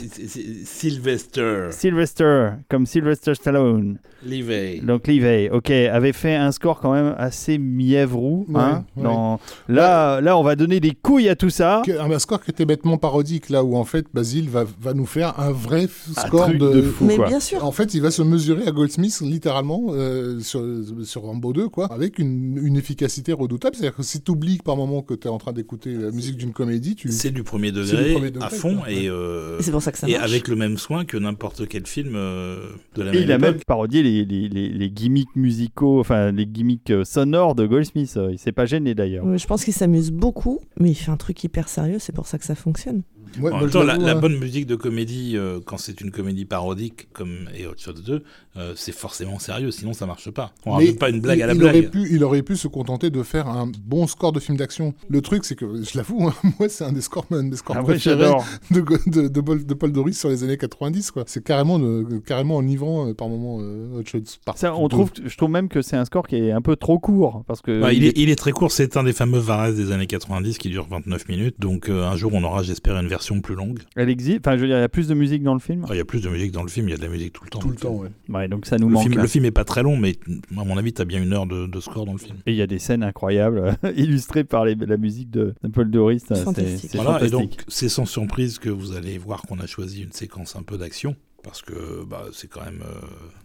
Sylvester. 0.66 1.68
Sylvester, 1.72 2.50
comme 2.70 2.86
Sylvester 2.86 3.34
Stallone. 3.36 3.98
Livey. 4.25 4.80
Donc 4.83 5.08
Livey, 5.08 5.50
ok, 5.51 5.69
avait 5.72 6.14
fait 6.14 6.35
un 6.35 6.51
score 6.51 6.80
quand 6.80 6.93
même 6.93 7.16
assez 7.17 7.58
mièvrou. 7.58 8.45
hein, 8.56 8.83
Ouais, 8.95 9.03
ouais. 9.03 9.09
dans- 9.09 9.40
Là, 9.67 10.22
là, 10.22 10.38
on 10.38 10.43
va 10.43 10.56
donner 10.56 10.80
des 10.80 10.91
couilles 10.91 11.30
à 11.30 11.35
tout 11.35 11.50
ça. 11.50 11.82
Que- 11.85 12.00
Un 12.00 12.19
score 12.19 12.41
qui 12.43 12.51
était 12.51 12.66
bêtement 12.66 12.98
parodique, 12.98 13.50
là 13.50 13.64
où 13.64 13.75
en 13.75 13.83
fait 13.85 14.06
Basile 14.14 14.50
va, 14.50 14.66
va 14.82 14.93
nous 14.93 15.06
faire 15.06 15.40
un 15.40 15.51
vrai 15.51 15.88
Un 16.17 16.22
score 16.27 16.45
truc 16.48 16.58
de, 16.58 16.69
de 16.74 16.82
fou. 16.82 17.06
Mais 17.06 17.16
quoi. 17.16 17.27
bien 17.27 17.40
sûr. 17.40 17.64
En 17.66 17.72
fait, 17.72 17.93
il 17.93 18.01
va 18.01 18.11
se 18.11 18.22
mesurer 18.22 18.67
à 18.67 18.72
Goldsmith 18.72 19.22
littéralement 19.22 19.88
euh, 19.91 20.40
sur, 20.40 20.61
sur 21.03 21.22
Rambo 21.24 21.53
2, 21.53 21.69
quoi, 21.69 21.91
avec 21.91 22.19
une, 22.19 22.59
une 22.64 22.75
efficacité 22.77 23.33
redoutable. 23.33 23.75
C'est-à-dire 23.75 23.95
que 23.95 24.03
si 24.03 24.22
tu 24.22 24.32
oublies 24.32 24.59
par 24.64 24.75
moment 24.77 25.01
que 25.01 25.14
tu 25.14 25.27
es 25.27 25.32
en 25.32 25.38
train 25.38 25.53
d'écouter 25.53 25.93
la 25.93 26.11
musique 26.11 26.38
d'une 26.38 26.51
comédie, 26.53 26.95
tu. 26.95 27.11
C'est 27.11 27.32
du 27.32 27.43
premier 27.43 27.69
C'est 27.69 27.74
degré, 27.93 28.03
du 28.09 28.14
premier 28.14 28.32
degré, 28.32 28.45
à 28.48 28.50
fond 28.50 28.77
quoi. 28.77 28.91
et, 28.91 29.08
euh, 29.08 29.58
Et 29.59 29.64
c'est 29.64 29.72
pour 29.72 29.82
ça 29.82 29.91
que 29.91 29.98
ça 29.98 30.08
et 30.09 30.14
marche. 30.14 30.24
avec 30.30 30.48
le 30.48 30.56
même 30.56 30.77
soin 30.77 31.06
que 31.06 31.17
n'importe 31.17 31.67
quel 31.67 31.85
film 31.88 32.14
euh, 32.16 32.58
de 32.95 33.03
la 33.03 33.11
Et 33.11 33.14
même 33.16 33.24
il 33.24 33.32
a 33.32 33.35
époque. 33.35 33.41
même 33.50 33.59
parodié 33.66 34.03
les, 34.03 34.10
les, 34.11 34.49
les, 34.49 34.69
les 34.69 34.90
gimmicks 34.90 35.35
musicaux, 35.35 35.99
enfin 35.99 36.31
les 36.31 36.45
gimmicks 36.45 36.91
euh, 36.91 37.03
sonores 37.03 37.56
de 37.56 37.65
Goldsmith. 37.65 38.14
Euh, 38.17 38.30
Il 38.31 38.38
s'est 38.40 38.51
pas 38.51 38.65
gêné 38.65 38.93
d'ailleurs. 38.95 39.25
Ouais, 39.25 39.38
Je 39.38 39.48
pense 39.48 39.64
qu'il 39.64 39.73
s'amuse 39.73 40.11
beaucoup, 40.11 40.59
mais 40.80 40.91
il 40.91 40.95
fait 40.95 41.11
un 41.11 41.17
truc 41.17 41.43
hyper 41.43 41.67
sérieux, 41.69 41.98
c'est 41.99 42.14
pour 42.14 42.27
ça 42.27 42.38
que 42.38 42.45
ça 42.45 42.56
fonctionne. 42.56 43.03
Ouais, 43.40 43.51
En 43.51 43.61
même 43.61 43.69
temps, 43.69 43.83
la, 43.83 43.93
hein. 43.93 44.19
bonne 44.19 44.38
musique 44.38 44.65
de 44.67 44.75
comédie, 44.75 45.38
euh, 45.38 45.59
quand 45.65 45.77
c'est 45.77 46.01
une 46.01 46.11
comédie 46.11 46.43
parodique 46.43 47.07
comme 47.14 47.48
et 47.57 47.65
Hot 47.65 47.75
Shots 47.77 48.01
2, 48.06 48.23
euh, 48.58 48.74
c'est 48.76 48.92
forcément 48.92 49.40
sérieux, 49.40 49.72
sinon 49.72 49.94
ça 49.94 50.06
marche 50.06 50.30
pas. 50.30 50.52
On 50.66 50.72
Mais 50.78 50.86
rajoute 50.86 51.00
pas 51.00 51.10
une 51.10 51.22
blague 51.22 51.40
il, 51.40 51.44
à 51.44 51.48
la 51.48 51.54
il 51.54 51.60
blague. 51.60 51.76
Aurait 51.76 51.88
pu, 51.90 52.08
il 52.12 52.24
aurait 52.24 52.42
pu 52.44 52.56
se 52.58 52.68
contenter 52.68 53.10
de 53.10 53.24
faire 53.24 53.48
un 53.48 53.72
bon 53.86 54.08
score 54.08 54.32
de 54.34 54.40
film 54.40 54.58
d'action. 54.58 54.94
Le 55.10 55.22
truc, 55.22 55.46
c'est 55.46 55.56
que, 55.56 55.66
je 55.84 55.98
l'avoue, 55.98 56.28
hein, 56.28 56.34
moi, 56.60 56.68
c'est 56.70 56.84
un 56.84 56.92
des 56.92 57.02
scores, 57.02 57.26
un 57.32 57.44
des 57.44 57.56
scores 57.58 57.78
Ah 57.80 57.84
préférés 57.84 58.30
de, 58.72 58.82
de, 59.08 59.28
de, 59.28 59.42
Paul- 59.42 59.66
de 59.66 59.74
Paul 59.74 59.92
Doris 59.92 60.18
sur 60.20 60.30
les 60.30 60.44
années 60.44 60.58
90. 60.58 61.12
quoi. 61.12 61.24
C'est 61.28 61.44
carrément, 61.44 61.80
de- 61.80 62.20
carrément 62.26 62.58
enivrant 62.58 63.08
euh, 63.08 63.14
par 63.14 63.30
moment. 63.30 63.60
euh, 63.62 64.02
par 64.46 64.58
Ça, 64.58 64.76
on 64.76 64.88
trouve, 64.90 65.12
je 65.26 65.38
trouve 65.38 65.50
même 65.50 65.70
que 65.70 65.82
c'est 65.82 65.96
un 65.98 66.06
score 66.06 66.28
qui 66.28 66.36
est 66.36 66.52
un 66.52 66.62
peu 66.62 66.76
trop 66.76 67.00
court 67.00 67.44
parce 67.48 67.62
que 67.62 67.82
Ouais, 67.82 67.96
il, 67.96 68.04
est, 68.06 68.18
il 68.18 68.30
est 68.30 68.36
très 68.36 68.52
court, 68.52 68.72
c'est 68.72 68.98
un 68.98 69.04
des 69.04 69.14
fameux 69.14 69.40
Varese 69.40 69.76
des 69.76 69.92
années 69.92 70.08
90 70.08 70.58
qui 70.58 70.70
dure 70.70 70.88
29 70.90 71.28
minutes, 71.30 71.56
donc 71.60 71.90
euh, 71.90 72.04
un 72.06 72.16
jour 72.16 72.32
on 72.34 72.44
aura, 72.44 72.64
j'espère, 72.64 72.98
une 72.98 73.08
version 73.08 73.40
plus 73.42 73.56
longue. 73.56 73.80
elle 73.96 74.10
existe. 74.10 74.40
Enfin, 74.46 74.58
je 74.58 74.62
veux 74.62 74.68
dire, 74.68 74.78
il 74.78 74.82
y 74.82 74.84
a 74.84 74.90
plus 74.90 75.08
de 75.08 75.14
musique 75.14 75.44
dans 75.44 75.54
le 75.54 75.60
film. 75.60 75.86
Ah, 75.90 75.94
Il 75.94 75.98
y 75.98 76.02
a 76.02 76.06
plus 76.06 76.22
de 76.22 76.30
musique 76.30 76.52
dans 76.52 76.64
le 76.64 76.70
film, 76.70 76.88
il 76.88 76.92
y 76.92 76.94
a 76.94 76.98
de 76.98 77.02
la 77.04 77.08
musique 77.10 77.34
tout 77.34 77.44
le 77.44 77.50
temps. 77.50 77.60
tout 77.60 77.70
le 77.70 77.76
temps. 77.76 77.96
Ouais. 77.96 78.10
Ouais, 78.42 78.48
donc 78.48 78.66
ça 78.66 78.78
nous 78.78 78.88
Le 78.88 78.94
manque. 78.94 79.03
film, 79.03 79.16
là. 79.16 79.22
le 79.22 79.28
film 79.28 79.45
est 79.45 79.52
pas 79.52 79.64
très 79.64 79.84
long, 79.84 79.98
mais 79.98 80.16
à 80.58 80.64
mon 80.64 80.78
avis, 80.78 80.94
t'as 80.94 81.06
bien 81.06 81.22
une 81.22 81.34
heure 81.34 81.45
de, 81.45 81.68
de 81.68 81.80
score 81.80 82.06
dans 82.06 82.14
le 82.14 82.18
film. 82.18 82.38
Et 82.45 82.52
il 82.52 82.58
y 82.58 82.61
a 82.61 82.68
des 82.68 82.80
scènes 82.80 83.03
incroyables 83.03 83.76
illustrées 83.95 84.44
par 84.44 84.66
les- 84.66 84.76
la 84.76 84.98
musique 84.98 85.30
de, 85.30 85.53
Paul 85.74 85.90
Doris. 85.92 86.24
ça, 86.28 86.36
C'est 86.36 86.44
Fantastique. 86.44 86.95
et 87.26 87.30
donc 87.30 87.52
c'est 87.68 87.90
sans 87.90 88.06
surprise 88.06 88.58
que 88.60 88.70
vous 88.70 88.94
allez 88.95 89.18
voir 89.18 89.44
qu'on 89.44 89.60
a 89.60 89.68
choisi 89.68 90.03
une 90.03 90.11
séquence 90.11 90.56
un 90.56 90.64
peu 90.64 90.78
d'action. 90.78 91.16
Parce 91.44 91.64
que 91.64 92.06
bah, 92.08 92.26
c'est 92.34 92.48
quand 92.48 92.64
même 92.64 92.84
euh, 92.86 93.00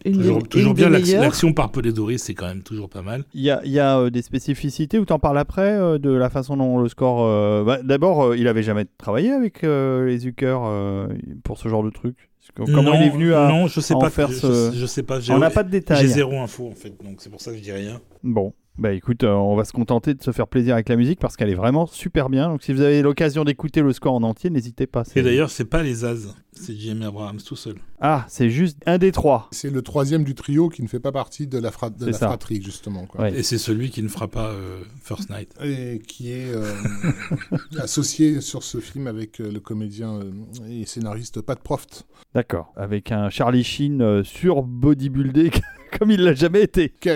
Une 0.05 0.17
toujours, 0.17 0.37
des- 0.43 0.47
toujours 0.49 0.69
une 0.73 0.75
bien 0.77 0.89
l'action- 0.89 1.53
par 1.53 1.71
Doris, 1.71 2.21
c'est 2.21 2.35
quand 2.35 2.45
même 2.45 2.61
toujours 2.61 2.89
pas 2.89 3.01
mal. 3.01 3.23
Il 3.33 3.41
y 3.41 3.49
a, 3.49 3.59
il 3.65 3.71
y 3.71 3.79
a, 3.79 3.97
euh, 3.97 4.09
des 4.11 4.21
spécificités 4.21 4.99
où 4.99 5.05
t'en 5.05 5.17
parles 5.17 5.39
après 5.39 5.71
euh, 5.79 5.97
de 5.97 6.11
la 6.11 6.29
façon 6.29 6.57
dont 6.57 6.77
le 6.77 6.89
score. 6.89 7.23
euh, 7.25 7.63
bah, 7.63 7.79
D'abord, 7.83 8.21
euh, 8.23 8.37
il 8.37 8.47
avait 8.47 8.61
jamais 8.61 8.85
travaillé 8.99 9.31
avec 9.31 9.63
euh, 9.63 10.05
les 10.05 10.19
Zucker 10.19 10.59
euh, 10.63 11.07
pour 11.43 11.57
ce 11.57 11.69
genre 11.69 11.83
de 11.83 11.89
truc. 11.89 12.26
Comment 12.55 12.81
Non, 12.83 12.93
il 12.95 13.03
est 13.07 13.09
venu 13.09 13.33
à. 13.33 13.47
Non, 13.47 13.67
je 13.67 13.79
sais 13.79 13.93
pas. 13.99 14.09
faire 14.09 14.29
je, 14.29 14.35
ce- 14.35 14.71
je- 14.73 14.79
je 14.79 14.85
sais 14.85 15.03
pas. 15.03 15.19
j'ai- 15.19 15.33
On 15.33 15.39
n'a 15.39 15.49
pas 15.49 15.63
de 15.63 15.69
J'ai 15.71 15.79
détails. 15.79 16.07
zéro 16.07 16.39
info 16.39 16.67
en 16.67 16.75
fait, 16.75 16.93
donc 17.03 17.17
c'est 17.19 17.29
pour 17.29 17.41
ça 17.41 17.51
que 17.51 17.57
je 17.57 17.63
dis 17.63 17.71
rien. 17.71 17.99
Bon, 18.23 18.53
bah 18.77 18.93
écoute, 18.93 19.23
euh, 19.23 19.31
on 19.33 19.55
va 19.55 19.63
se 19.65 19.73
contenter 19.73 20.13
de 20.13 20.21
se 20.21 20.31
faire 20.31 20.47
plaisir 20.47 20.73
avec 20.75 20.87
la 20.89 20.95
musique 20.95 21.19
parce 21.19 21.35
qu'elle 21.35 21.49
est 21.49 21.55
vraiment 21.55 21.85
super 21.87 22.29
bien. 22.29 22.47
Donc 22.49 22.63
si 22.63 22.73
vous 22.73 22.81
avez 22.81 23.01
l'occasion 23.01 23.43
d'écouter 23.43 23.81
le 23.81 23.91
score 23.93 24.13
en 24.13 24.23
entier, 24.23 24.49
n'hésitez 24.49 24.87
pas. 24.87 25.03
Et 25.15 25.21
d'ailleurs, 25.21 25.49
c'est 25.49 25.65
pas 25.65 25.81
les 25.83 26.05
As, 26.05 26.35
c'est 26.51 26.73
Jimmy 26.75 27.05
Abrahams 27.05 27.41
tout 27.41 27.55
seul. 27.55 27.75
Ah, 27.99 28.25
c'est 28.29 28.49
juste 28.51 28.77
un 28.85 28.97
des 28.99 29.11
trois. 29.11 29.47
C'est 29.51 29.71
le 29.71 29.81
troisième 29.81 30.23
du 30.23 30.35
trio 30.35 30.69
qui 30.69 30.83
ne 30.83 30.87
fait 30.87 30.99
pas 30.99 31.11
partie 31.11 31.47
de 31.47 31.57
la, 31.57 31.71
fra- 31.71 31.89
de 31.89 31.95
C'est 32.05 32.11
la 32.11 32.17
ça. 32.17 32.27
fratrie, 32.27 32.61
justement. 32.61 33.05
Quoi. 33.07 33.21
Ouais. 33.21 33.39
Et 33.39 33.43
c'est 33.43 33.57
celui 33.57 33.89
qui 33.89 34.03
ne 34.03 34.07
fera 34.07 34.27
pas 34.27 34.49
euh, 34.51 34.81
First 35.03 35.29
Night. 35.31 35.51
Et 35.63 35.99
qui 36.07 36.31
est 36.31 36.53
euh, 36.53 36.71
associé 37.79 38.41
sur 38.41 38.63
ce 38.63 38.79
film 38.79 39.07
avec 39.07 39.39
euh, 39.41 39.51
le 39.51 39.59
comédien 39.59 40.19
euh, 40.19 40.31
et 40.69 40.85
scénariste 40.85 41.41
Pat 41.41 41.59
Proft, 41.59 42.05
D'accord. 42.35 42.71
Avec 42.75 43.11
un 43.11 43.29
Charlie 43.29 43.63
Sheen 43.63 44.01
euh, 44.01 44.23
sur 44.23 44.61
bodybuildé 44.61 45.49
comme 45.97 46.11
il 46.11 46.21
l'a 46.21 46.33
jamais 46.35 46.61
été. 46.63 46.93
qui 46.99 47.09
a, 47.09 47.15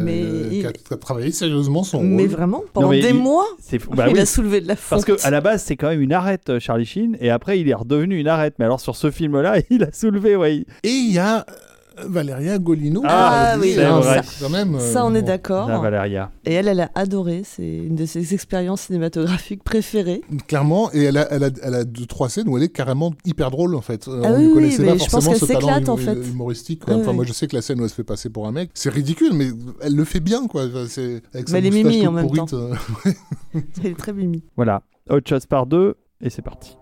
Mais 0.00 0.22
euh, 0.22 0.48
il- 0.52 0.66
a- 0.66 0.96
travaillé 0.96 1.30
sérieusement 1.30 1.84
son 1.84 2.02
Mais 2.02 2.22
rôle. 2.24 2.30
vraiment, 2.30 2.64
pendant 2.74 2.90
mais 2.90 3.00
des 3.00 3.08
il- 3.10 3.14
mois. 3.14 3.46
Bah 3.94 4.08
il 4.08 4.14
oui. 4.14 4.18
a 4.20 4.26
soulevé 4.26 4.60
de 4.60 4.66
la 4.68 4.74
Parce 4.74 5.04
fonte. 5.04 5.16
que 5.16 5.26
à 5.26 5.30
la 5.30 5.40
base, 5.40 5.62
c'est 5.62 5.76
quand 5.76 5.88
même 5.88 6.00
une 6.02 6.12
arête, 6.12 6.58
Charlie 6.58 6.84
Sheen, 6.84 7.16
et 7.20 7.30
après, 7.30 7.60
il 7.60 7.68
est 7.68 7.74
redevenu 7.74 8.18
une 8.18 8.26
arête. 8.28 8.54
Mais 8.58 8.64
alors, 8.64 8.80
sur 8.80 8.96
ce 8.96 9.10
film-là, 9.10 9.56
il 9.70 9.77
a 9.84 9.92
soulevé, 9.92 10.36
ouais. 10.36 10.56
il- 10.56 10.66
Et 10.84 10.90
il 10.90 11.12
y 11.12 11.18
a 11.18 11.38
euh, 11.38 12.04
Valéria 12.06 12.58
Golino. 12.58 13.02
Ah, 13.04 13.08
qui 13.08 13.56
a 13.56 13.58
oui, 13.60 13.68
dit, 13.70 13.74
c'est 13.74 13.84
vrai. 13.86 14.20
quand 14.40 14.50
même, 14.50 14.76
euh, 14.76 14.78
Ça, 14.78 15.04
on 15.04 15.12
est 15.16 15.20
bon. 15.20 15.26
d'accord. 15.26 15.68
La 15.68 15.78
Valéria. 15.80 16.30
Et 16.44 16.52
elle, 16.52 16.68
elle 16.68 16.78
a 16.80 16.90
adoré. 16.94 17.42
C'est 17.44 17.66
une 17.66 17.96
de 17.96 18.06
ses 18.06 18.34
expériences 18.34 18.82
cinématographiques 18.82 19.64
préférées. 19.64 20.22
Clairement, 20.46 20.90
et 20.92 21.02
elle 21.02 21.16
a, 21.16 21.26
elle, 21.32 21.42
a, 21.42 21.50
elle 21.60 21.74
a 21.74 21.84
deux, 21.84 22.06
trois 22.06 22.28
scènes 22.28 22.48
où 22.48 22.56
elle 22.56 22.62
est 22.62 22.68
carrément 22.68 23.12
hyper 23.24 23.50
drôle 23.50 23.74
en 23.74 23.80
fait. 23.80 24.06
Euh, 24.06 24.22
Ah 24.24 24.28
on 24.30 24.36
oui, 24.36 24.42
ne 24.42 24.46
oui, 24.48 24.54
connaissait 24.54 24.82
mais 24.82 24.88
pas 24.92 24.94
je 24.94 24.98
pense 25.00 25.10
forcément 25.10 25.30
qu'elle 25.32 25.40
ce 25.40 25.46
talent 25.52 25.60
s'éclate, 25.74 25.88
en 25.88 25.92
hum- 25.94 25.98
fait. 25.98 26.30
humoristique. 26.30 26.84
quoi. 26.84 26.94
Enfin, 26.94 27.12
moi 27.12 27.24
je 27.24 27.32
sais 27.32 27.48
que 27.48 27.56
la 27.56 27.62
scène 27.62 27.80
où 27.80 27.82
elle 27.82 27.90
se 27.90 27.94
fait 27.96 28.04
passer 28.04 28.30
pour 28.30 28.46
un 28.46 28.52
mec, 28.52 28.70
c'est 28.74 28.90
ridicule, 28.90 29.32
mais 29.34 29.48
elle 29.80 29.96
le 29.96 30.04
fait 30.04 30.20
bien 30.20 30.46
quoi. 30.46 30.66
Enfin, 30.66 30.84
c'est 30.88 31.20
avec 31.34 31.48
sa 31.48 31.54
Mais 31.54 31.58
elle 31.58 31.66
est 31.66 31.82
mimi 31.82 32.06
en 32.06 32.12
même 32.12 32.26
pourrite, 32.28 32.52
euh, 32.54 32.74
Elle 33.82 33.90
est 33.90 33.98
très 33.98 34.12
mimi. 34.12 34.44
Voilà. 34.56 34.82
Hot 35.10 35.18
Shots 35.28 35.46
par 35.48 35.66
deux, 35.66 35.96
et 36.20 36.30
c'est 36.30 36.42
parti. 36.42 36.76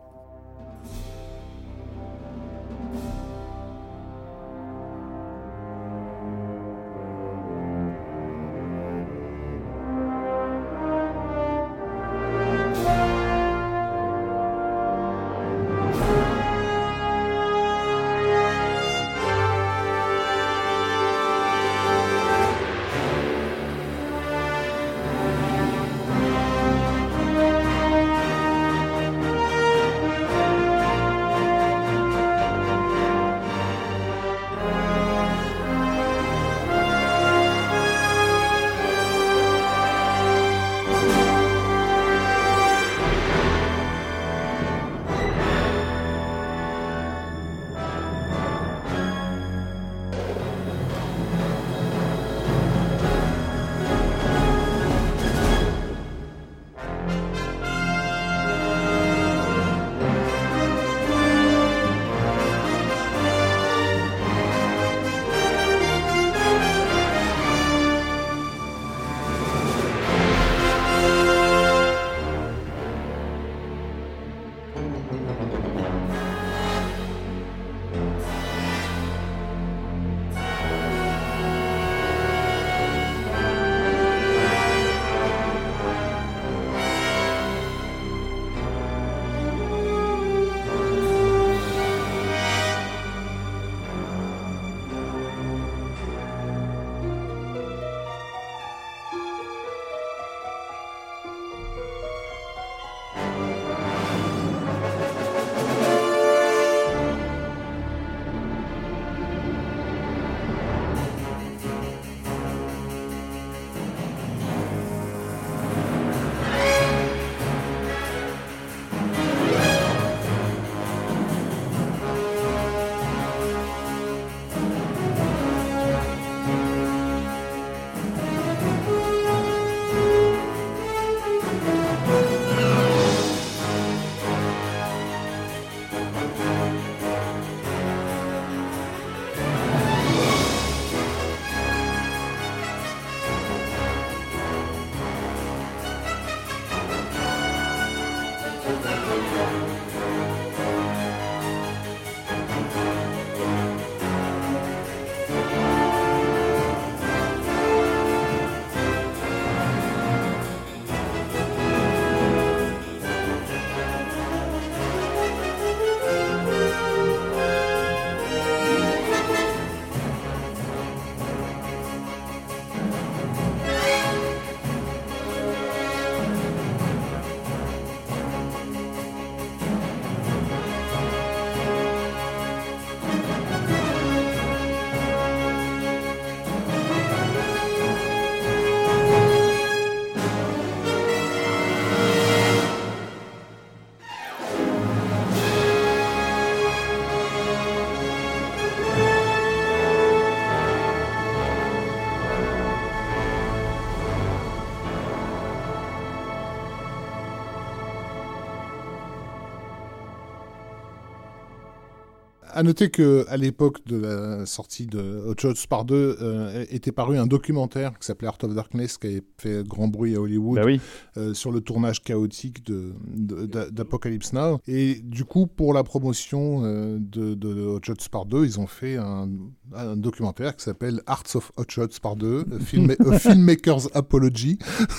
À 212.58 212.62
noter 212.62 212.88
que 212.88 213.26
à 213.28 213.36
l'époque 213.36 213.86
de 213.86 213.98
la 213.98 214.46
sortie 214.46 214.86
de 214.86 215.22
Hot 215.26 215.34
Shots 215.38 215.66
Part 215.68 215.84
2 215.84 216.16
euh, 216.22 216.64
était 216.70 216.90
paru 216.90 217.18
un 217.18 217.26
documentaire 217.26 217.92
qui 217.98 218.06
s'appelait 218.06 218.28
Art 218.28 218.38
of 218.42 218.54
Darkness 218.54 218.96
qui 218.96 219.08
avait 219.08 219.22
fait 219.36 219.62
grand 219.68 219.88
bruit 219.88 220.16
à 220.16 220.20
Hollywood 220.22 220.56
Bah 220.56 220.62
oui. 220.64 220.80
euh, 221.18 221.34
sur 221.34 221.52
le 221.52 221.60
tournage 221.60 222.02
chaotique 222.02 222.64
de, 222.64 222.94
de- 223.14 223.44
d'a- 223.44 223.68
d'Apocalypse 223.70 224.32
Now. 224.32 224.58
Et 224.66 224.94
du 225.04 225.24
coup, 225.26 225.46
pour 225.46 225.74
la 225.74 225.84
promotion 225.84 226.62
euh, 226.64 226.96
de, 226.98 227.34
de 227.34 227.66
Hot 227.66 227.80
Shots 227.84 228.08
Part 228.10 228.24
2, 228.24 228.46
ils 228.46 228.58
ont 228.58 228.66
fait 228.66 228.96
un, 228.96 229.28
un 229.74 229.94
documentaire 229.94 230.56
qui 230.56 230.64
s'appelle 230.64 231.02
Arts 231.06 231.24
of 231.34 231.52
Hot 231.58 231.64
Shots 231.68 232.00
Part 232.00 232.16
2, 232.16 232.40
a, 232.40 232.58
film- 232.64 232.94
a 232.98 233.18
Filmmaker's 233.18 233.90
Apology. 233.92 234.58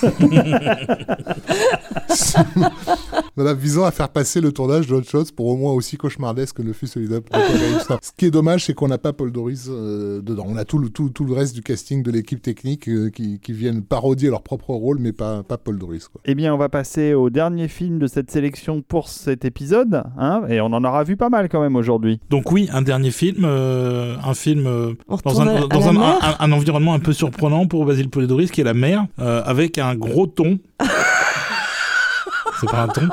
voilà, 3.36 3.54
visant 3.54 3.84
à 3.84 3.90
faire 3.90 4.10
passer 4.10 4.40
le 4.40 4.52
tournage 4.52 4.86
de 4.86 4.94
Hot 4.94 5.02
Shots 5.02 5.32
pour 5.34 5.46
au 5.46 5.56
moins 5.56 5.72
aussi 5.72 5.96
cauchemardesque 5.96 6.56
que 6.56 6.62
le 6.62 6.72
fut 6.72 6.86
celui 6.86 7.08
d'Apocalypse 7.08 7.47
Now. 7.48 7.98
Ce 8.02 8.10
qui 8.16 8.26
est 8.26 8.30
dommage, 8.30 8.64
c'est 8.66 8.74
qu'on 8.74 8.88
n'a 8.88 8.98
pas 8.98 9.12
Paul 9.12 9.32
Doris 9.32 9.66
euh, 9.70 10.20
dedans. 10.20 10.44
On 10.48 10.56
a 10.56 10.64
tout 10.64 10.78
le, 10.78 10.88
tout, 10.90 11.08
tout 11.08 11.24
le 11.24 11.32
reste 11.32 11.54
du 11.54 11.62
casting 11.62 12.02
de 12.02 12.10
l'équipe 12.10 12.42
technique 12.42 12.88
euh, 12.88 13.10
qui, 13.10 13.40
qui 13.40 13.52
viennent 13.52 13.82
parodier 13.82 14.28
leur 14.30 14.42
propre 14.42 14.70
rôle, 14.70 14.98
mais 15.00 15.12
pas, 15.12 15.42
pas 15.42 15.56
Paul 15.58 15.78
Doris. 15.78 16.08
Quoi. 16.08 16.20
Eh 16.24 16.34
bien, 16.34 16.52
on 16.54 16.58
va 16.58 16.68
passer 16.68 17.14
au 17.14 17.30
dernier 17.30 17.68
film 17.68 17.98
de 17.98 18.06
cette 18.06 18.30
sélection 18.30 18.82
pour 18.82 19.08
cet 19.08 19.44
épisode. 19.44 20.02
Hein 20.18 20.42
et 20.48 20.60
on 20.60 20.66
en 20.66 20.84
aura 20.84 21.04
vu 21.04 21.16
pas 21.16 21.28
mal 21.30 21.48
quand 21.48 21.60
même 21.60 21.76
aujourd'hui. 21.76 22.20
Donc 22.30 22.52
oui, 22.52 22.68
un 22.72 22.82
dernier 22.82 23.10
film, 23.10 23.44
euh, 23.44 24.16
un 24.22 24.34
film 24.34 24.66
euh, 24.66 24.92
dans, 25.24 25.40
un, 25.40 25.66
dans 25.66 25.88
un, 25.88 25.96
un- 25.96 26.18
un 26.40 26.52
environnement 26.52 26.94
un 26.94 26.98
peu 27.00 27.12
surprenant 27.12 27.66
pour 27.66 27.84
Basile 27.86 28.10
Polidoris, 28.10 28.50
qui 28.50 28.60
est 28.60 28.64
la 28.64 28.74
mer, 28.74 29.06
euh, 29.18 29.42
avec 29.44 29.78
un 29.78 29.94
gros 29.94 30.26
thon. 30.26 30.58
c'est 32.60 32.68
pas 32.70 32.82
un 32.82 32.88
thon 32.88 33.08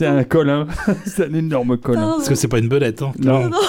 C'est 0.00 0.06
un 0.06 0.24
colin. 0.24 0.66
c'est 1.04 1.26
un 1.26 1.34
énorme 1.34 1.76
colin. 1.76 2.14
Parce 2.16 2.30
que 2.30 2.34
c'est 2.34 2.48
pas 2.48 2.58
une 2.58 2.68
belette. 2.70 3.02
Hein. 3.02 3.12
Non. 3.18 3.50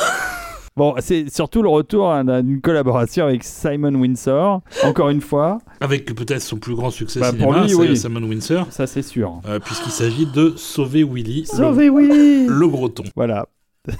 Bon, 0.78 0.96
c'est 1.00 1.30
surtout 1.30 1.62
le 1.62 1.68
retour 1.68 2.10
hein, 2.10 2.24
d'une 2.42 2.62
collaboration 2.62 3.26
avec 3.26 3.44
Simon 3.44 3.94
Windsor. 3.94 4.62
Encore 4.86 5.10
une 5.10 5.20
fois, 5.20 5.58
Avec 5.82 6.06
peut-être 6.16 6.42
son 6.42 6.56
plus 6.56 6.76
grand 6.76 6.92
succès 6.92 7.20
Bah, 7.20 7.32
cinéma, 7.32 7.64
lui, 7.64 7.70
c'est 7.70 7.76
oui. 7.76 7.98
Simon 7.98 8.24
Windsor, 8.24 8.68
ça 8.72 8.88
c'est 8.88 9.02
sûr. 9.02 9.42
euh, 9.50 9.60
puisqu'il 9.60 9.92
s'agit 9.92 10.26
de 10.28 10.54
Sauver 10.56 11.04
Willy, 11.04 11.46
Sauvez 11.46 11.90
Willy 11.90 12.48
le, 12.48 12.54
le 12.54 12.68
gros. 12.70 12.90
Voilà, 13.18 13.48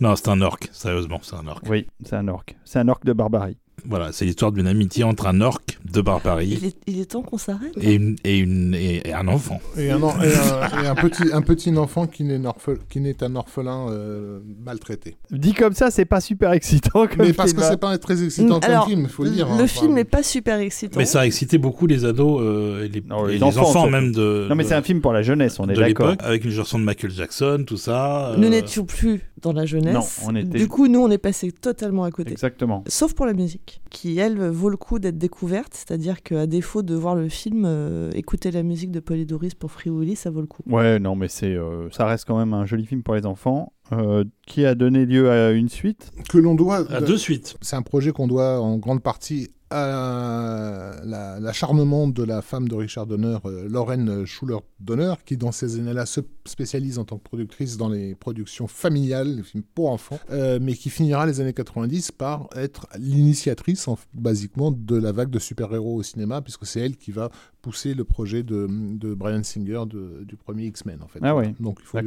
Non, 0.00 0.14
c'est 0.16 0.28
un 0.28 0.42
orc, 0.42 0.58
sérieusement, 0.70 1.20
c'est 1.22 1.36
un 1.36 1.46
orc. 1.46 1.62
oui, 1.70 1.86
c'est 2.04 2.16
un 2.16 2.28
orc. 2.28 2.44
C'est 2.66 2.78
un 2.78 2.88
orc 2.88 3.00
de 3.06 3.14
barbarie. 3.14 3.56
Voilà, 3.86 4.12
c'est 4.12 4.24
l'histoire 4.24 4.50
d'une 4.52 4.66
amitié 4.66 5.04
entre 5.04 5.26
un 5.26 5.40
orc 5.40 5.60
de 5.84 6.00
barbarie 6.00 6.58
Il 6.60 6.64
est, 6.66 6.76
il 6.86 7.00
est 7.00 7.04
temps 7.10 7.22
qu'on 7.22 7.38
s'arrête. 7.38 7.72
et, 7.80 7.94
une, 7.94 8.16
et, 8.24 8.38
une, 8.38 8.74
et, 8.74 9.06
et 9.08 9.12
un 9.12 9.28
enfant. 9.28 9.60
Et 9.76 9.90
un, 9.90 10.02
en- 10.02 10.18
et 10.22 10.26
un- 10.34 10.82
et 10.82 10.86
un 10.86 10.94
petit, 10.94 11.24
un 11.32 11.42
petit 11.42 11.76
enfant 11.76 12.06
qui 12.06 12.24
n'est 12.24 12.38
orphe- 12.38 12.78
qui 12.88 13.00
n'est 13.00 13.22
un 13.22 13.36
orphelin 13.36 13.88
euh, 13.90 14.40
maltraité. 14.64 15.16
Dit 15.30 15.52
comme 15.54 15.74
ça, 15.74 15.90
c'est 15.90 16.04
pas 16.06 16.20
super 16.20 16.52
excitant 16.52 17.06
comme 17.06 17.18
Mais 17.26 17.32
parce 17.32 17.52
que 17.52 17.58
film, 17.60 17.70
c'est 17.72 17.80
pas 17.80 17.98
très 17.98 18.22
excitant 18.24 18.60
comme 18.60 18.70
Alors, 18.70 18.86
film, 18.86 19.02
il 19.02 19.08
faut 19.08 19.24
le 19.24 19.30
dire. 19.30 19.46
Le 19.54 19.62
hein. 19.62 19.66
film 19.66 19.86
Enfin, 19.86 19.94
n'est 19.96 20.04
pas 20.04 20.22
super 20.22 20.58
excitant. 20.58 20.98
Mais 20.98 21.04
ça 21.04 21.20
a 21.20 21.26
excité 21.26 21.58
beaucoup 21.58 21.86
les 21.86 22.04
ados 22.04 22.40
euh, 22.42 22.84
et 22.84 22.88
les, 22.88 23.02
Non, 23.02 23.28
et 23.28 23.32
les 23.32 23.38
les 23.38 23.58
enfants, 23.58 23.88
même 23.90 24.12
de, 24.12 24.46
Non, 24.48 24.54
mais 24.54 24.64
c'est 24.64 24.74
un 24.74 24.82
film 24.82 25.00
pour 25.00 25.12
la 25.12 25.22
jeunesse, 25.22 25.60
on 25.60 25.64
est 25.68 25.74
de 25.74 25.80
d'accord. 25.80 26.08
l'époque, 26.08 26.26
avec 26.26 26.44
une 26.44 26.52
chanson 26.52 26.78
de 26.78 26.84
Michael 26.84 27.10
Jackson, 27.10 27.64
tout 27.66 27.76
ça. 27.76 28.30
euh, 28.30 28.36
Nous 28.38 28.48
n'étions 28.48 28.84
plus 28.84 29.20
dans 29.42 29.52
la 29.52 29.66
jeunesse. 29.66 29.92
Non, 29.94 30.04
on 30.26 30.34
était- 30.36 30.58
Du 30.58 30.68
coup, 30.68 30.88
nous, 30.88 31.00
on 31.00 31.10
est 31.10 31.18
passé 31.18 31.52
totalement 31.52 32.04
à 32.04 32.10
côté. 32.10 32.32
Exactement. 32.32 32.82
Sauf 32.88 33.12
pour 33.14 33.26
la 33.26 33.34
musique, 33.34 33.73
qui 33.90 34.18
elle 34.18 34.38
vaut 34.48 34.68
le 34.68 34.76
coup 34.76 34.98
d'être 34.98 35.18
découverte, 35.18 35.74
c'est-à-dire 35.74 36.22
qu'à 36.22 36.46
défaut 36.46 36.82
de 36.82 36.94
voir 36.94 37.14
le 37.14 37.28
film, 37.28 37.64
euh, 37.66 38.10
écouter 38.12 38.50
la 38.50 38.62
musique 38.62 38.90
de 38.90 39.00
Polydoris 39.00 39.54
pour 39.54 39.70
Free 39.70 39.90
Willy, 39.90 40.16
ça 40.16 40.30
vaut 40.30 40.40
le 40.40 40.46
coup. 40.46 40.62
Ouais, 40.66 40.98
non, 40.98 41.14
mais 41.16 41.28
c'est, 41.28 41.54
euh, 41.54 41.88
ça 41.90 42.06
reste 42.06 42.26
quand 42.26 42.38
même 42.38 42.54
un 42.54 42.66
joli 42.66 42.86
film 42.86 43.02
pour 43.02 43.14
les 43.14 43.26
enfants, 43.26 43.72
euh, 43.92 44.24
qui 44.46 44.64
a 44.64 44.74
donné 44.74 45.06
lieu 45.06 45.30
à 45.30 45.50
une 45.52 45.68
suite? 45.68 46.12
que 46.28 46.38
l'on 46.38 46.54
doit. 46.54 46.90
À 46.92 47.00
deux 47.00 47.18
suites. 47.18 47.56
C'est 47.60 47.76
un 47.76 47.82
projet 47.82 48.12
qu'on 48.12 48.26
doit 48.26 48.60
en 48.60 48.78
grande 48.78 49.02
partie 49.02 49.50
à 49.74 51.04
la- 51.04 51.40
l'acharnement 51.40 52.06
de 52.08 52.22
la 52.22 52.42
femme 52.42 52.68
de 52.68 52.74
Richard 52.74 53.06
Donner, 53.06 53.38
euh, 53.44 53.68
Lauren 53.68 54.24
Schuller 54.24 54.58
Donner, 54.80 55.14
qui 55.24 55.36
dans 55.36 55.52
ces 55.52 55.78
années-là 55.78 56.06
se 56.06 56.20
spécialise 56.46 56.98
en 56.98 57.04
tant 57.04 57.18
que 57.18 57.24
productrice 57.24 57.76
dans 57.76 57.88
les 57.88 58.14
productions 58.14 58.66
familiales, 58.66 59.36
les 59.36 59.42
films 59.42 59.64
pour 59.74 59.90
enfants, 59.90 60.18
euh, 60.30 60.58
mais 60.62 60.74
qui 60.74 60.90
finira 60.90 61.26
les 61.26 61.40
années 61.40 61.52
90 61.52 62.12
par 62.12 62.48
être 62.56 62.86
l'initiatrice, 62.98 63.88
en- 63.88 63.98
basiquement, 64.14 64.70
de 64.70 64.96
la 64.96 65.12
vague 65.12 65.30
de 65.30 65.38
super-héros 65.38 65.96
au 65.96 66.02
cinéma, 66.02 66.40
puisque 66.42 66.66
c'est 66.66 66.80
elle 66.80 66.96
qui 66.96 67.10
va 67.12 67.30
pousser 67.64 67.94
le 67.94 68.04
projet 68.04 68.42
de, 68.42 68.68
de 68.70 69.14
Brian 69.14 69.42
Singer 69.42 69.84
de- 69.88 70.22
du 70.24 70.36
premier 70.36 70.64
X-Men, 70.66 70.98
en 71.02 71.08
fait. 71.08 71.18
Ah 71.22 71.34
ouais. 71.34 71.54
Donc 71.60 71.78
il 71.80 71.86
faut 71.86 71.98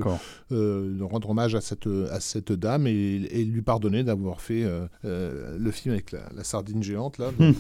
euh, 0.51 0.97
rendre 1.01 1.29
hommage 1.31 1.55
à 1.55 1.61
cette, 1.61 1.87
à 2.11 2.19
cette 2.19 2.51
dame 2.51 2.85
et, 2.85 2.91
et 3.31 3.43
lui 3.43 3.63
pardonner 3.63 4.03
d'avoir 4.03 4.39
fait 4.39 4.63
euh, 4.63 4.85
euh, 5.05 5.57
le 5.59 5.71
film 5.71 5.93
avec 5.93 6.11
la, 6.11 6.29
la 6.35 6.43
sardine 6.43 6.83
géante. 6.83 7.17
Là. 7.17 7.31
Donc, 7.39 7.55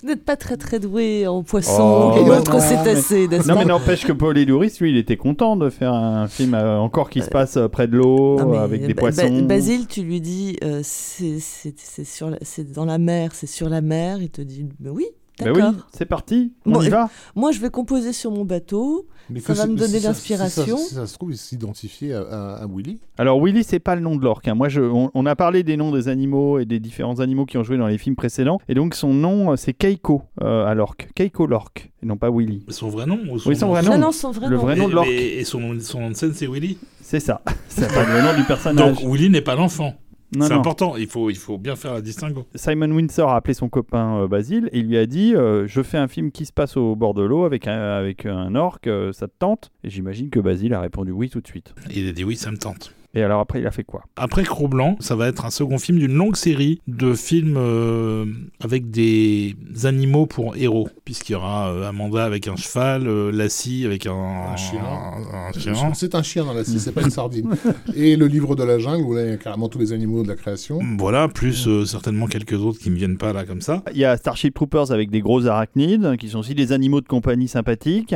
Vous 0.00 0.06
n'êtes 0.08 0.24
pas 0.24 0.36
très 0.36 0.56
très 0.56 0.78
doué 0.78 1.26
en 1.26 1.42
poisson 1.42 2.12
Oh, 2.14 2.20
et 2.24 2.28
bah 2.28 2.38
autres 2.40 2.52
non, 2.52 2.60
cétacés, 2.60 3.28
Non, 3.28 3.42
pas 3.42 3.54
mais 3.56 3.64
n'empêche 3.64 4.06
que 4.06 4.12
Paul 4.12 4.38
Louris, 4.38 4.76
lui, 4.80 4.90
il 4.90 4.96
était 4.96 5.16
content 5.16 5.56
de 5.56 5.68
faire 5.70 5.92
un 5.92 6.26
film 6.28 6.54
euh, 6.54 6.78
encore 6.78 7.10
qui 7.10 7.22
se 7.22 7.28
passe 7.30 7.56
euh, 7.56 7.68
près 7.68 7.88
de 7.88 7.96
l'eau, 7.96 8.38
avec 8.56 8.86
des 8.86 8.94
poissons. 8.94 9.42
Basile, 9.42 9.86
tu 9.86 10.02
lui 10.02 10.20
dis, 10.20 10.56
euh, 10.62 10.80
c'est 10.82 11.38
c'est- 11.40 11.74
c'est 11.78 12.04
sur 12.04 12.30
la- 12.30 12.38
c'est 12.42 12.70
dans 12.72 12.84
la 12.84 12.98
mer, 12.98 13.30
c'est 13.34 13.46
sur 13.46 13.68
la 13.68 13.80
mer. 13.80 14.20
Il 14.20 14.30
te 14.30 14.42
dit, 14.42 14.66
mais 14.80 14.90
oui, 14.90 15.06
D'accord. 15.40 15.70
oui, 15.74 15.78
c'est 15.92 16.04
parti, 16.06 16.52
on 16.64 16.72
Bon, 16.72 16.82
y 16.82 16.88
va. 16.88 17.08
Moi, 17.34 17.50
je 17.50 17.58
vais 17.60 17.70
composer 17.70 18.12
sur 18.12 18.30
mon 18.30 18.44
bateau. 18.44 19.06
mais 19.30 19.40
Ça 19.40 19.52
va 19.54 19.66
me 19.66 19.74
donner 19.76 19.94
si 19.94 20.00
ça- 20.02 20.08
l'inspiration. 20.08 20.76
Si 20.76 20.82
ça, 20.84 20.88
si 20.90 20.94
ça 20.94 21.06
se 21.08 21.14
trouve, 21.14 21.32
il 21.32 21.36
s'identifiait 21.38 22.12
à, 22.12 22.20
à- 22.20 22.54
à 22.62 22.66
Willy. 22.66 23.00
Alors 23.18 23.42
Willy, 23.42 23.64
c'est 23.64 23.80
pas 23.80 23.94
le 23.96 24.00
nom 24.00 24.14
de 24.14 24.22
l'orque. 24.22 24.46
hein. 24.46 24.54
Moi, 24.54 24.68
je, 24.68 24.80
on, 24.80 25.10
on 25.12 25.26
a 25.26 25.34
parlé 25.34 25.62
des 25.64 25.76
noms 25.76 25.90
des 25.90 26.06
animaux 26.08 26.58
et 26.60 26.64
des 26.66 26.78
différents 26.78 27.18
animaux 27.20 27.46
qui 27.46 27.58
ont 27.58 27.64
joué 27.64 27.76
dans 27.78 27.86
les 27.88 27.98
films 27.98 28.14
précédents, 28.16 28.60
et 28.68 28.74
donc 28.74 28.94
son 28.94 29.12
nom, 29.12 29.50
euh, 29.52 29.56
c'est 29.56 29.72
Keiko 29.72 30.22
euh, 30.42 30.66
à 30.66 30.74
l'orque. 30.74 31.08
Keiko 31.16 31.46
l'orque, 31.46 31.90
et 32.02 32.06
non 32.06 32.16
pas 32.16 32.30
Willy. 32.30 32.64
Son 32.68 32.88
vrai 32.88 33.06
nom 33.06 33.18
ou 33.28 33.38
Oui, 33.46 33.56
son 33.56 33.68
vrai 33.70 33.82
Non, 33.82 33.92
nom. 33.92 33.98
non, 33.98 34.12
son 34.12 34.30
vrai 34.30 34.48
Le 34.48 34.56
nom. 34.56 34.62
vrai 34.62 34.76
nom 34.76 34.86
de 34.86 34.92
Et- 34.92 34.94
l'orque. 34.94 35.08
Et, 35.08 35.40
et 35.40 35.44
son, 35.44 35.58
nom- 35.60 35.80
son 35.80 36.00
nom 36.00 36.10
de 36.10 36.14
scène, 36.14 36.32
c'est 36.34 36.46
Willy? 36.46 36.78
C'est 37.00 37.20
ça. 37.20 37.42
c'est 37.68 37.92
pas 37.92 38.04
le 38.04 38.22
nom 38.22 38.36
du 38.38 38.44
personnage. 38.44 39.00
Donc 39.00 39.12
Willy 39.12 39.30
n'est 39.30 39.40
pas 39.42 39.56
l'enfant. 39.56 39.94
C'est 40.40 40.52
important, 40.52 40.96
il 40.96 41.06
faut, 41.06 41.30
il 41.30 41.36
faut 41.36 41.58
bien 41.58 41.76
faire 41.76 41.94
la 41.94 42.00
distinguo. 42.00 42.46
Simon 42.54 42.90
Windsor 42.90 43.30
a 43.30 43.36
appelé 43.36 43.54
son 43.54 43.68
copain 43.68 44.22
euh, 44.22 44.28
Basile 44.28 44.68
et 44.72 44.80
il 44.80 44.88
lui 44.88 44.98
a 44.98 45.06
dit 45.06 45.34
euh, 45.34 45.66
Je 45.66 45.82
fais 45.82 45.98
un 45.98 46.08
film 46.08 46.30
qui 46.30 46.46
se 46.46 46.52
passe 46.52 46.76
au 46.76 46.96
bord 46.96 47.14
de 47.14 47.22
l'eau 47.22 47.44
avec 47.44 47.66
un, 47.66 47.78
avec 47.78 48.26
un 48.26 48.54
orque, 48.54 48.86
euh, 48.86 49.12
ça 49.12 49.28
te 49.28 49.34
tente? 49.38 49.70
Et 49.82 49.90
j'imagine 49.90 50.30
que 50.30 50.40
Basile 50.40 50.74
a 50.74 50.80
répondu 50.80 51.12
oui 51.12 51.30
tout 51.30 51.40
de 51.40 51.46
suite. 51.46 51.74
Il 51.94 52.08
a 52.08 52.12
dit 52.12 52.24
oui, 52.24 52.36
ça 52.36 52.50
me 52.50 52.58
tente. 52.58 52.92
Et 53.14 53.22
alors 53.22 53.40
après, 53.40 53.60
il 53.60 53.66
a 53.66 53.70
fait 53.70 53.84
quoi? 53.84 54.02
Après 54.16 54.42
Cro-Blanc, 54.42 54.96
ça 55.00 55.14
va 55.14 55.28
être 55.28 55.44
un 55.44 55.50
second 55.50 55.78
film 55.78 55.98
d'une 55.98 56.14
longue 56.14 56.36
série 56.36 56.80
de 56.88 57.14
films 57.14 57.54
euh, 57.56 58.24
avec 58.60 58.90
des 58.90 59.54
animaux 59.84 60.26
pour 60.26 60.56
héros. 60.56 60.88
Puisqu'il 61.04 61.32
y 61.32 61.36
aura 61.36 61.70
euh, 61.70 61.88
Amanda 61.88 62.24
avec 62.24 62.48
un 62.48 62.56
cheval, 62.56 63.06
euh, 63.06 63.30
Lassie 63.30 63.84
avec 63.86 64.06
un, 64.06 64.12
Un 64.52 64.56
chien. 64.56 64.80
un- 64.82 65.48
un 65.48 65.52
chien. 65.52 65.94
C'est 65.94 66.14
un 66.14 66.22
chien 66.22 66.44
dans 66.44 66.54
la 66.54 66.64
scie, 66.64 66.80
c'est 66.80 66.92
pas 66.92 67.02
une 67.02 67.10
sardine. 67.10 67.54
Et 67.94 68.16
le 68.16 68.26
livre 68.26 68.56
de 68.56 68.64
la 68.64 68.78
jungle, 68.78 69.04
où 69.04 69.14
là, 69.14 69.24
il 69.24 69.30
y 69.30 69.32
a 69.32 69.36
carrément 69.36 69.68
tous 69.68 69.78
les 69.78 69.92
animaux 69.92 70.22
de 70.22 70.28
la 70.28 70.34
création. 70.36 70.80
Voilà, 70.98 71.28
plus 71.28 71.68
euh, 71.68 71.84
certainement 71.84 72.26
quelques 72.26 72.54
autres 72.54 72.78
qui 72.80 72.90
me 72.90 72.96
viennent 72.96 73.18
pas 73.18 73.32
là 73.32 73.44
comme 73.44 73.60
ça. 73.60 73.82
Il 73.92 73.98
y 73.98 74.04
a 74.04 74.16
Starship 74.16 74.54
Troopers 74.54 74.90
avec 74.90 75.10
des 75.10 75.20
gros 75.20 75.46
arachnides, 75.46 76.16
qui 76.18 76.28
sont 76.30 76.38
aussi 76.40 76.54
des 76.54 76.72
animaux 76.72 77.00
de 77.00 77.06
compagnie 77.08 77.48
sympathiques. 77.48 78.14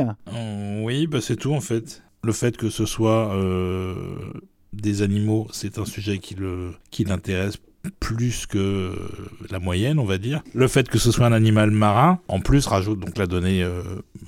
Oui, 0.83 1.07
bah 1.07 1.19
c'est 1.21 1.35
tout 1.37 1.53
en 1.53 1.61
fait. 1.61 2.03
Le 2.23 2.33
fait 2.33 2.57
que 2.57 2.69
ce 2.69 2.85
soit 2.85 3.33
euh, 3.33 3.93
des 4.73 5.01
animaux, 5.01 5.47
c'est 5.51 5.77
un 5.77 5.85
sujet 5.85 6.19
qui 6.19 7.03
l'intéresse 7.03 7.57
plus 7.99 8.45
que 8.45 8.93
la 9.49 9.59
moyenne, 9.59 9.99
on 9.99 10.05
va 10.05 10.17
dire. 10.17 10.41
Le 10.53 10.67
fait 10.67 10.87
que 10.89 10.97
ce 10.97 11.11
soit 11.11 11.25
un 11.25 11.31
animal 11.31 11.71
marin, 11.71 12.19
en 12.27 12.39
plus, 12.39 12.65
rajoute 12.67 12.99
donc 12.99 13.17
la 13.17 13.25
donnée 13.25 13.63
euh, 13.63 13.81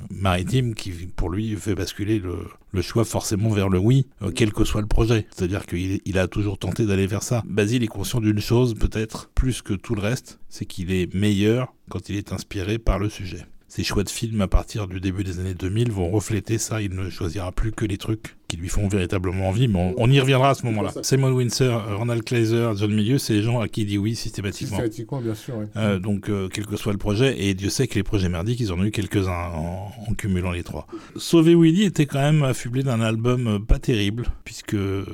maritime 0.09 0.73
qui, 0.73 0.91
pour 0.91 1.29
lui, 1.29 1.55
fait 1.55 1.75
basculer 1.75 2.19
le, 2.19 2.81
choix 2.81 3.03
forcément 3.03 3.49
vers 3.49 3.69
le 3.69 3.77
oui, 3.77 4.07
euh, 4.21 4.31
quel 4.33 4.53
que 4.53 4.63
soit 4.63 4.81
le 4.81 4.87
projet. 4.87 5.27
C'est-à-dire 5.35 5.65
qu'il 5.65 6.17
a 6.17 6.27
toujours 6.27 6.57
tenté 6.57 6.85
d'aller 6.85 7.07
vers 7.07 7.23
ça. 7.23 7.43
Basile 7.45 7.83
est 7.83 7.87
conscient 7.87 8.21
d'une 8.21 8.39
chose, 8.39 8.73
peut-être 8.75 9.29
plus 9.35 9.61
que 9.61 9.73
tout 9.73 9.95
le 9.95 10.01
reste, 10.01 10.39
c'est 10.49 10.65
qu'il 10.65 10.91
est 10.91 11.13
meilleur 11.13 11.73
quand 11.89 12.09
il 12.09 12.15
est 12.15 12.31
inspiré 12.31 12.77
par 12.77 12.99
le 12.99 13.09
sujet. 13.09 13.45
Ses 13.71 13.85
choix 13.85 14.03
de 14.03 14.09
films 14.09 14.41
à 14.41 14.49
partir 14.49 14.85
du 14.85 14.99
début 14.99 15.23
des 15.23 15.39
années 15.39 15.53
2000 15.53 15.93
vont 15.93 16.11
refléter 16.11 16.57
ça. 16.57 16.81
Il 16.81 16.93
ne 16.93 17.09
choisira 17.09 17.53
plus 17.53 17.71
que 17.71 17.85
les 17.85 17.97
trucs 17.97 18.35
qui 18.49 18.57
lui 18.57 18.67
font 18.67 18.89
véritablement 18.89 19.47
envie, 19.47 19.69
mais 19.69 19.79
on, 19.79 19.93
on 19.95 20.11
y 20.11 20.19
reviendra 20.19 20.49
à 20.49 20.53
ce 20.55 20.65
moment-là. 20.65 20.91
Simon 21.03 21.31
Windsor, 21.31 21.97
Ronald 21.97 22.25
Kleiser, 22.25 22.71
John 22.75 22.93
Milieu, 22.93 23.17
c'est 23.17 23.31
les 23.31 23.41
gens 23.41 23.61
à 23.61 23.69
qui 23.69 23.83
il 23.83 23.87
dit 23.87 23.97
oui 23.97 24.13
systématiquement. 24.13 24.75
Systématiquement, 24.75 25.21
bien 25.21 25.35
sûr. 25.35 25.55
Euh, 25.77 25.99
donc, 25.99 26.27
euh, 26.27 26.49
quel 26.51 26.65
que 26.65 26.75
soit 26.75 26.91
le 26.91 26.97
projet, 26.97 27.45
et 27.45 27.53
Dieu 27.53 27.69
sait 27.69 27.87
que 27.87 27.95
les 27.95 28.03
projets 28.03 28.27
merdiques, 28.27 28.59
ils 28.59 28.73
en 28.73 28.79
ont 28.81 28.83
eu 28.83 28.91
quelques-uns 28.91 29.31
en, 29.31 29.89
en 30.05 30.13
cumulant 30.15 30.51
les 30.51 30.63
trois. 30.63 30.85
Sauver 31.15 31.55
Willy 31.55 31.83
était 31.83 32.07
quand 32.07 32.19
même 32.19 32.43
affublé 32.43 32.83
d'un 32.83 32.99
album 32.99 33.65
pas 33.65 33.79
terrible, 33.79 34.25
puisque 34.43 34.73
euh, 34.73 35.05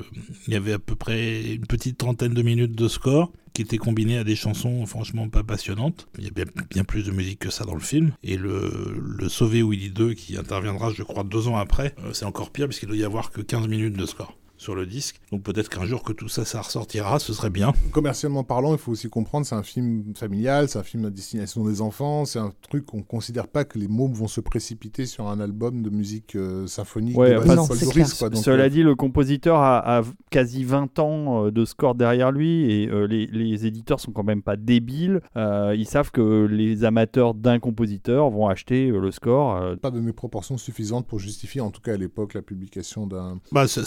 il 0.48 0.53
y 0.53 0.58
avait 0.58 0.74
à 0.74 0.80
peu 0.80 0.95
près 0.95 1.44
une 1.53 1.68
petite 1.68 2.00
trentaine 2.00 2.34
de 2.34 2.42
minutes 2.42 2.74
de 2.74 2.88
score, 2.88 3.32
qui 3.58 3.64
était 3.64 3.80
combiné 3.80 4.19
à 4.19 4.24
des 4.24 4.36
chansons 4.36 4.86
franchement 4.86 5.30
pas 5.30 5.42
passionnantes. 5.42 6.08
Il 6.19 6.26
y 6.26 6.27
a 6.27 6.45
bien, 6.69 6.84
plus 6.84 7.02
de 7.02 7.10
musique 7.10 7.40
que 7.40 7.50
ça 7.50 7.66
dans 7.66 7.74
le 7.74 7.80
film. 7.80 8.11
Et 8.22 8.38
le, 8.38 8.95
le 9.00 9.30
Sauver 9.30 9.64
Willy 9.64 9.90
2 9.90 10.14
qui 10.14 10.38
interviendra, 10.38 10.92
je 10.92 11.02
crois, 11.02 11.24
deux 11.24 11.48
ans 11.48 11.58
après, 11.58 11.95
euh, 12.06 12.14
c'est 12.14 12.26
encore 12.26 12.52
pire 12.52 12.68
puisqu'il 12.68 12.86
doit 12.86 12.98
y 12.98 13.03
avoir 13.03 13.32
que 13.32 13.42
15 13.42 13.68
minutes 13.68 13.98
de 13.98 14.06
score 14.06 14.38
sur 14.58 14.76
le 14.76 14.86
disque. 14.86 15.19
Donc 15.32 15.44
peut-être 15.44 15.69
qu'un 15.69 15.86
jour 15.86 16.03
que 16.03 16.14
tout 16.14 16.27
ça, 16.27 16.45
ça 16.45 16.61
ressortira, 16.61 17.19
ce 17.19 17.34
serait 17.34 17.50
bien. 17.50 17.74
Commercialement 17.92 18.44
parlant, 18.44 18.74
il 18.74 18.77
faut 18.80 18.92
aussi 18.92 19.10
comprendre, 19.10 19.45
c'est 19.45 19.56
un 19.56 19.64
film 19.64 20.14
familial, 20.16 20.68
c'est 20.69 20.80
un 20.80 20.84
film 20.84 21.06
à 21.06 21.10
destination 21.10 21.64
des 21.66 21.82
enfants, 21.82 22.26
c'est 22.26 22.40
un 22.40 22.52
truc 22.69 22.86
qu'on 22.86 23.02
considère 23.03 23.48
pas 23.48 23.66
que 23.66 23.77
les 23.80 23.88
mômes 23.88 24.14
vont 24.14 24.27
se 24.27 24.42
précipiter 24.42 25.06
sur 25.06 25.27
un 25.27 25.40
album 25.40 25.82
de 25.82 25.90
musique 25.90 26.36
euh, 26.36 26.68
symphonique 26.68 27.18
Ouais, 27.18 27.34
de 27.34 27.40
Basil 27.40 27.56
non, 27.56 27.68
Doris, 27.68 28.14
quoi. 28.14 28.30
Donc, 28.30 28.44
Cela 28.44 28.64
euh, 28.66 28.69
dit, 28.69 28.84
le 28.84 28.95
compositeur 28.95 29.58
a, 29.60 30.00
a 30.00 30.03
quasi 30.30 30.64
20 30.64 31.00
ans 31.00 31.45
euh, 31.45 31.52
de 31.52 31.66
score 31.66 31.95
derrière 31.95 32.32
lui 32.32 32.72
et 32.72 32.90
euh, 32.90 33.06
les, 33.08 33.27
les 33.27 33.66
éditeurs 33.66 34.00
sont 34.00 34.11
quand 34.11 34.24
même 34.24 34.42
pas 34.42 34.56
débiles. 34.58 35.22
Euh, 35.36 35.76
ils 35.77 35.88
savent 35.88 36.11
que 36.11 36.45
les 36.45 36.84
amateurs 36.84 37.34
d'un 37.34 37.60
compositeur 37.60 38.30
vont 38.30 38.48
acheter 38.48 38.90
euh, 38.90 39.00
le 39.00 39.11
score. 39.11 39.56
euh, 39.61 39.76
pas 39.76 39.92
donné 39.92 40.14
proportions 40.14 40.58
suffisantes 40.58 41.08
pour 41.08 41.19
justifier, 41.19 41.61
en 41.61 41.69
tout 41.72 41.82
cas 41.82 41.94
à 41.94 41.98
l'époque, 41.98 42.34
la 42.34 42.42
publication 42.42 43.08
d'un 43.08 43.40
Bah, 43.52 43.68
ça, 43.68 43.84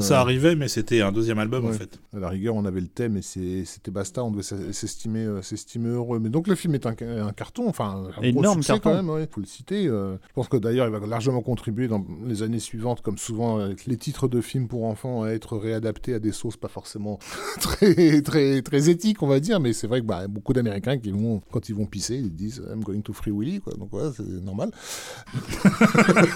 ça, 0.00 0.18
euh, 0.18 0.20
arrivait, 0.22 0.56
mais 0.56 0.68
c'était 0.68 1.00
un 1.02 1.12
deuxième 1.12 1.38
album 1.38 1.64
en 1.64 1.68
Ouais. 1.68 1.74
fait. 1.74 1.98
À 2.16 2.18
la 2.20 2.28
rigueur, 2.28 2.54
on 2.54 2.64
avait 2.64 2.80
le 2.80 2.88
thème 2.88 3.16
et 3.16 3.22
c'était 3.22 3.90
basta, 3.90 4.24
on 4.24 4.30
devait 4.30 4.42
s'estimer 4.42 5.24
euh, 5.24 5.42
s'estimer 5.42 5.90
heureux. 5.90 6.18
Mais 6.18 6.28
donc 6.28 6.46
le 6.48 6.54
film 6.54 6.74
est 6.74 6.86
un, 6.86 6.94
ca- 6.98 7.24
un 7.26 7.32
carton, 7.32 7.68
enfin 7.68 8.04
un 8.16 8.30
gros 8.30 8.40
Énorme 8.40 8.58
succès 8.62 8.74
carton. 8.74 8.90
quand 8.90 9.02
même, 9.02 9.22
il 9.22 9.28
faut 9.32 9.40
le 9.40 9.46
citer. 9.46 9.86
euh. 9.86 10.14
je 10.28 10.32
pense 10.34 10.48
que 10.48 10.56
d'ailleurs 10.56 10.86
il 10.86 10.92
va 10.92 11.06
largement 11.06 11.40
contribuer 11.42 11.88
dans 11.88 12.04
les 12.26 12.42
années 12.42 12.58
suivantes, 12.58 13.02
comme 13.02 13.18
souvent 13.18 13.58
avec 13.58 13.86
les 13.86 13.96
titres 13.96 14.28
de 14.28 14.40
films 14.40 14.68
pour 14.68 14.84
enfants, 14.84 15.22
à 15.22 15.30
être 15.30 15.56
réadaptés 15.56 16.14
à 16.14 16.18
des 16.18 16.32
sauces 16.32 16.56
pas 16.56 16.68
forcément 16.68 17.18
très, 17.60 18.22
très, 18.22 18.62
très 18.62 18.88
éthiques, 18.88 19.22
on 19.22 19.26
va 19.28 19.40
dire. 19.40 19.60
Mais 19.60 19.72
c'est 19.72 19.86
vrai 19.86 20.00
que 20.00 20.06
bah, 20.06 20.26
beaucoup 20.28 20.52
d'Américains 20.52 20.98
qui 20.98 21.10
vont, 21.10 21.40
quand 21.50 21.68
ils 21.68 21.74
vont 21.74 21.86
pisser, 21.86 22.16
ils 22.16 22.34
disent 22.34 22.62
I'm 22.72 22.82
going 22.82 23.00
to 23.02 23.12
Free 23.12 23.30
Willy, 23.32 23.60
quoi. 23.60 23.74
Donc 23.78 23.88
voilà, 23.90 24.12
c'est 24.16 24.22
normal. 24.26 24.70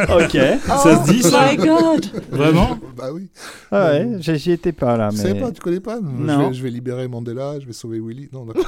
Ok. 0.09 0.33
Ça 0.67 1.05
se 1.07 1.13
dit, 1.13 1.23
ça 1.23 1.43
Oh 1.43 1.51
my 1.51 1.57
god 1.67 2.07
Vraiment? 2.31 2.79
Bah 2.97 3.09
oui. 3.13 3.29
Ah 3.71 3.91
ouais, 3.91 4.09
j'y 4.19 4.37
j'y 4.39 4.51
étais 4.53 4.73
pas 4.73 4.97
là. 4.97 5.09
Tu 5.11 5.17
Mais... 5.17 5.23
savais 5.23 5.41
pas, 5.41 5.51
tu 5.51 5.61
connais 5.61 5.81
pas 5.81 5.99
Non. 6.01 6.45
Je 6.45 6.49
vais, 6.49 6.55
je 6.55 6.63
vais 6.63 6.71
libérer 6.71 7.09
Mandela, 7.09 7.59
je 7.61 7.67
vais 7.67 7.73
sauver 7.73 8.01
Willy. 8.01 8.29
Non, 8.33 8.45
d'accord. 8.45 8.67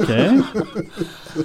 Ok. 0.00 0.10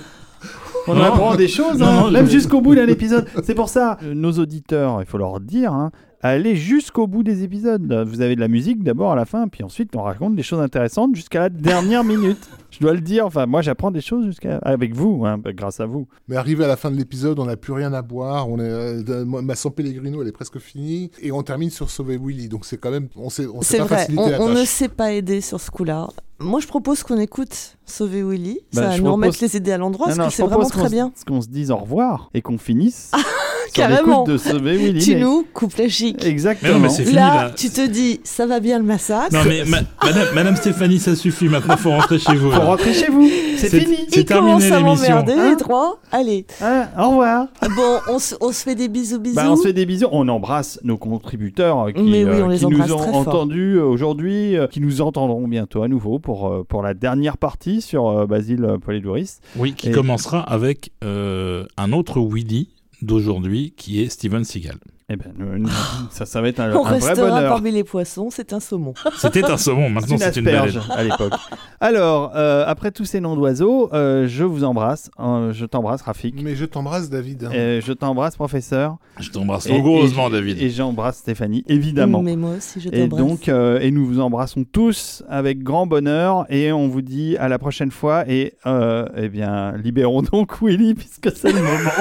On 0.87 0.95
Non. 0.95 1.03
apprend 1.03 1.35
des 1.35 1.47
choses, 1.47 1.77
Non, 1.77 1.85
hein, 1.85 2.01
non, 2.01 2.11
même 2.11 2.27
jusqu'au 2.27 2.59
bout 2.59 2.75
d'un 2.75 2.87
épisode. 2.87 3.25
C'est 3.43 3.55
pour 3.55 3.69
ça, 3.69 3.97
euh, 4.03 4.13
nos 4.13 4.33
auditeurs, 4.33 5.01
il 5.01 5.05
faut 5.05 5.17
leur 5.17 5.39
dire, 5.39 5.71
hein, 5.71 5.91
allez 6.23 6.55
jusqu'au 6.55 7.05
bout 7.07 7.21
des 7.23 7.43
épisodes. 7.43 7.91
Vous 8.07 8.21
avez 8.21 8.35
de 8.35 8.39
la 8.39 8.47
musique 8.47 8.83
d'abord 8.83 9.11
à 9.11 9.15
la 9.15 9.25
fin, 9.25 9.47
puis 9.47 9.63
ensuite 9.63 9.95
on 9.95 10.01
raconte 10.01 10.35
des 10.35 10.43
choses 10.43 10.59
intéressantes 10.61 11.15
jusqu'à 11.15 11.41
la 11.41 11.49
dernière 11.49 12.03
minute. 12.03 12.49
Je 12.71 12.79
dois 12.79 12.93
le 12.93 13.01
dire, 13.01 13.25
enfin 13.27 13.45
moi 13.45 13.61
j'apprends 13.61 13.91
des 13.91 14.01
choses 14.01 14.25
jusqu'à 14.25 14.57
avec 14.63 14.95
vous, 14.95 15.25
hein, 15.25 15.39
grâce 15.47 15.79
à 15.79 15.85
vous. 15.85 16.07
Mais 16.27 16.35
arrivé 16.37 16.63
à 16.63 16.67
la 16.67 16.75
fin 16.75 16.89
de 16.89 16.95
l'épisode, 16.95 17.37
on 17.39 17.45
n'a 17.45 17.55
plus 17.57 17.73
rien 17.73 17.93
à 17.93 18.01
boire. 18.01 18.49
On 18.49 18.57
est, 18.57 18.63
euh, 18.63 19.25
ma 19.25 19.53
San 19.55 19.71
Pellegrino, 19.71 20.21
elle 20.23 20.27
est 20.27 20.31
presque 20.31 20.57
finie. 20.57 21.11
Et 21.21 21.31
on 21.31 21.43
termine 21.43 21.69
sur 21.69 21.89
Sauver 21.91 22.17
Willy. 22.17 22.47
Donc 22.49 22.65
c'est 22.65 22.77
quand 22.77 22.89
même. 22.91 23.09
On 23.15 23.29
s'est 23.29 23.45
on 23.45 23.61
s'est 23.61 23.73
C'est 23.73 23.77
pas 23.79 23.83
vrai, 23.85 23.95
facilité 23.97 24.23
on, 24.23 24.29
la 24.29 24.41
on 24.41 24.49
ne 24.49 24.65
s'est 24.65 24.87
pas 24.89 25.13
aidé 25.13 25.41
sur 25.41 25.59
ce 25.59 25.69
coup-là. 25.69 26.07
Moi, 26.39 26.59
je 26.59 26.67
propose 26.67 27.03
qu'on 27.03 27.19
écoute 27.19 27.77
Sauver 27.85 28.23
Willy. 28.23 28.59
Bah, 28.73 28.81
ça 28.81 28.87
va 28.87 28.91
je 28.91 28.97
nous 28.97 29.03
propose- 29.09 29.13
remettre 29.25 29.37
les 29.41 29.55
idées 29.55 29.71
à 29.71 29.77
l'endroit, 29.77 30.07
Non, 30.07 30.15
parce 30.15 30.17
non, 30.17 30.25
que 30.25 30.31
je 30.31 30.35
c'est 30.37 30.43
vraiment 30.43 30.69
très 30.69 30.89
bien. 30.89 31.11
Qu'on 31.27 31.41
se 31.41 31.47
dise 31.47 31.69
au 31.71 31.77
revoir 31.77 32.29
et 32.33 32.41
qu'on 32.41 32.57
finisse 32.57 33.11
Carrément. 33.73 34.23
de 34.23 34.37
Willy. 34.59 35.03
Tu 35.03 35.15
mais- 35.15 35.21
nous 35.21 35.45
coupes 35.53 35.75
la 35.77 35.87
chic. 35.89 36.23
Exactement. 36.25 36.73
Mais 36.73 36.77
non, 36.79 36.83
mais 36.83 36.89
c'est 36.89 37.03
fini 37.03 37.15
Là, 37.15 37.35
là. 37.45 37.51
tu 37.55 37.69
te 37.69 37.85
dis, 37.87 38.19
ça 38.23 38.45
va 38.45 38.59
bien 38.59 38.77
le 38.79 38.85
massacre. 38.85 39.33
Non 39.33 39.41
mais 39.47 39.63
ma- 39.65 39.81
madame, 40.03 40.27
madame 40.33 40.55
Stéphanie, 40.55 40.99
ça 40.99 41.15
suffit 41.15 41.47
maintenant, 41.47 41.77
faut 41.77 41.89
rentrer 41.91 42.19
chez 42.19 42.35
vous. 42.35 42.51
Faut 42.51 42.61
rentrer 42.61 42.93
chez 42.93 43.09
vous. 43.09 43.29
C'est 43.57 43.69
fini. 43.69 43.97
c'est 44.09 44.23
terminé 44.25 44.53
à 44.71 44.77
l'émission. 44.79 44.81
m'emmerder, 45.15 45.33
Hein 45.33 45.49
les 45.51 45.57
trois. 45.57 45.99
Allez. 46.11 46.45
Hein, 46.61 46.87
au 46.99 47.09
revoir. 47.09 47.47
Bon, 47.75 47.99
on 48.09 48.19
se, 48.19 48.35
on 48.41 48.51
fait 48.51 48.75
des 48.75 48.87
bisous, 48.89 49.19
bisous. 49.19 49.35
Bah, 49.35 49.45
on 49.49 49.55
se 49.55 49.63
fait 49.63 49.73
des 49.73 49.85
bisous. 49.85 50.07
On 50.11 50.27
embrasse 50.27 50.79
nos 50.83 50.97
contributeurs 50.97 51.87
qui, 51.93 52.01
Mais 52.03 52.23
oui, 52.25 52.41
on 52.43 52.51
euh, 52.51 52.55
qui 52.57 52.65
nous 52.67 52.93
ont 52.93 53.13
entendus 53.15 53.75
euh, 53.77 53.83
aujourd'hui, 53.85 54.57
euh, 54.57 54.67
qui 54.67 54.81
nous 54.81 55.01
entendront 55.01 55.47
bientôt 55.47 55.83
à 55.83 55.87
nouveau 55.87 56.19
pour, 56.19 56.47
euh, 56.47 56.63
pour 56.67 56.81
la 56.83 56.93
dernière 56.93 57.37
partie 57.37 57.81
sur 57.81 58.07
euh, 58.07 58.25
Basile 58.25 58.67
Polidouris. 58.83 59.37
Oui, 59.57 59.73
qui 59.73 59.89
Et- 59.89 59.91
commencera 59.91 60.39
avec 60.41 60.91
euh, 61.03 61.65
un 61.77 61.93
autre 61.93 62.19
Willy 62.19 62.69
d'aujourd'hui 63.03 63.73
qui 63.75 64.01
est 64.01 64.09
Steven 64.09 64.43
Seagal. 64.43 64.77
Eh 65.13 65.15
ben, 65.15 65.31
nous- 65.37 65.59
nous- 65.59 65.69
ça, 66.09 66.25
ça 66.25 66.41
va 66.41 66.47
être 66.47 66.59
un, 66.59 66.73
On 66.75 66.85
un 66.85 66.97
vrai 66.97 67.13
bonheur. 67.15 67.49
parmi 67.53 67.71
les 67.71 67.83
poissons, 67.83 68.29
c'est 68.31 68.51
un 68.51 68.59
saumon. 68.59 68.95
C'était 69.17 69.43
un 69.45 69.57
saumon, 69.57 69.89
maintenant 69.89 70.17
C'est 70.17 70.37
une 70.37 70.47
asperge 70.47 70.79
à 70.89 71.03
l'époque. 71.03 71.33
Alors, 71.79 72.31
euh, 72.35 72.63
après 72.65 72.89
tous 72.91 73.05
ces 73.05 73.19
noms 73.19 73.35
d'oiseaux, 73.35 73.89
euh, 73.93 74.27
je 74.27 74.43
vous 74.43 74.63
embrasse. 74.63 75.11
Euh, 75.19 75.53
je 75.53 75.65
t'embrasse, 75.65 76.01
Rafik. 76.01 76.41
Mais 76.41 76.55
je 76.55 76.65
t'embrasse, 76.65 77.09
David. 77.11 77.43
Euh, 77.53 77.79
je 77.85 77.93
t'embrasse, 77.93 78.35
professeur. 78.35 78.97
Je 79.19 79.29
t'embrasse 79.29 79.67
Et- 79.67 79.73
rigoureusement, 79.73 80.29
et- 80.29 80.31
David. 80.31 80.61
Et 80.61 80.69
j'embrasse 80.71 81.17
Stéphanie, 81.17 81.63
évidemment. 81.67 82.23
Mais 82.23 82.35
moi 82.35 82.51
aussi, 82.57 82.79
je 82.81 82.89
Et 82.89 83.01
t'embrasse. 83.07 83.19
donc, 83.27 83.49
euh, 83.49 83.79
et 83.81 83.91
nous 83.91 84.05
vous 84.07 84.19
embrassons 84.19 84.63
tous 84.63 85.23
avec 85.29 85.61
grand 85.61 85.85
bonheur 85.85 86.45
et 86.49 86.71
on 86.71 86.87
vous 86.87 87.01
dit 87.03 87.37
à 87.37 87.49
la 87.49 87.59
prochaine 87.59 87.91
fois 87.91 88.23
et 88.27 88.53
euh, 88.65 89.05
eh 89.15 89.29
bien 89.29 89.73
libérons 89.77 90.21
donc 90.23 90.61
Willy 90.61 90.95
puisque 90.95 91.31
c'est 91.35 91.51
le 91.51 91.61
moment. 91.61 91.91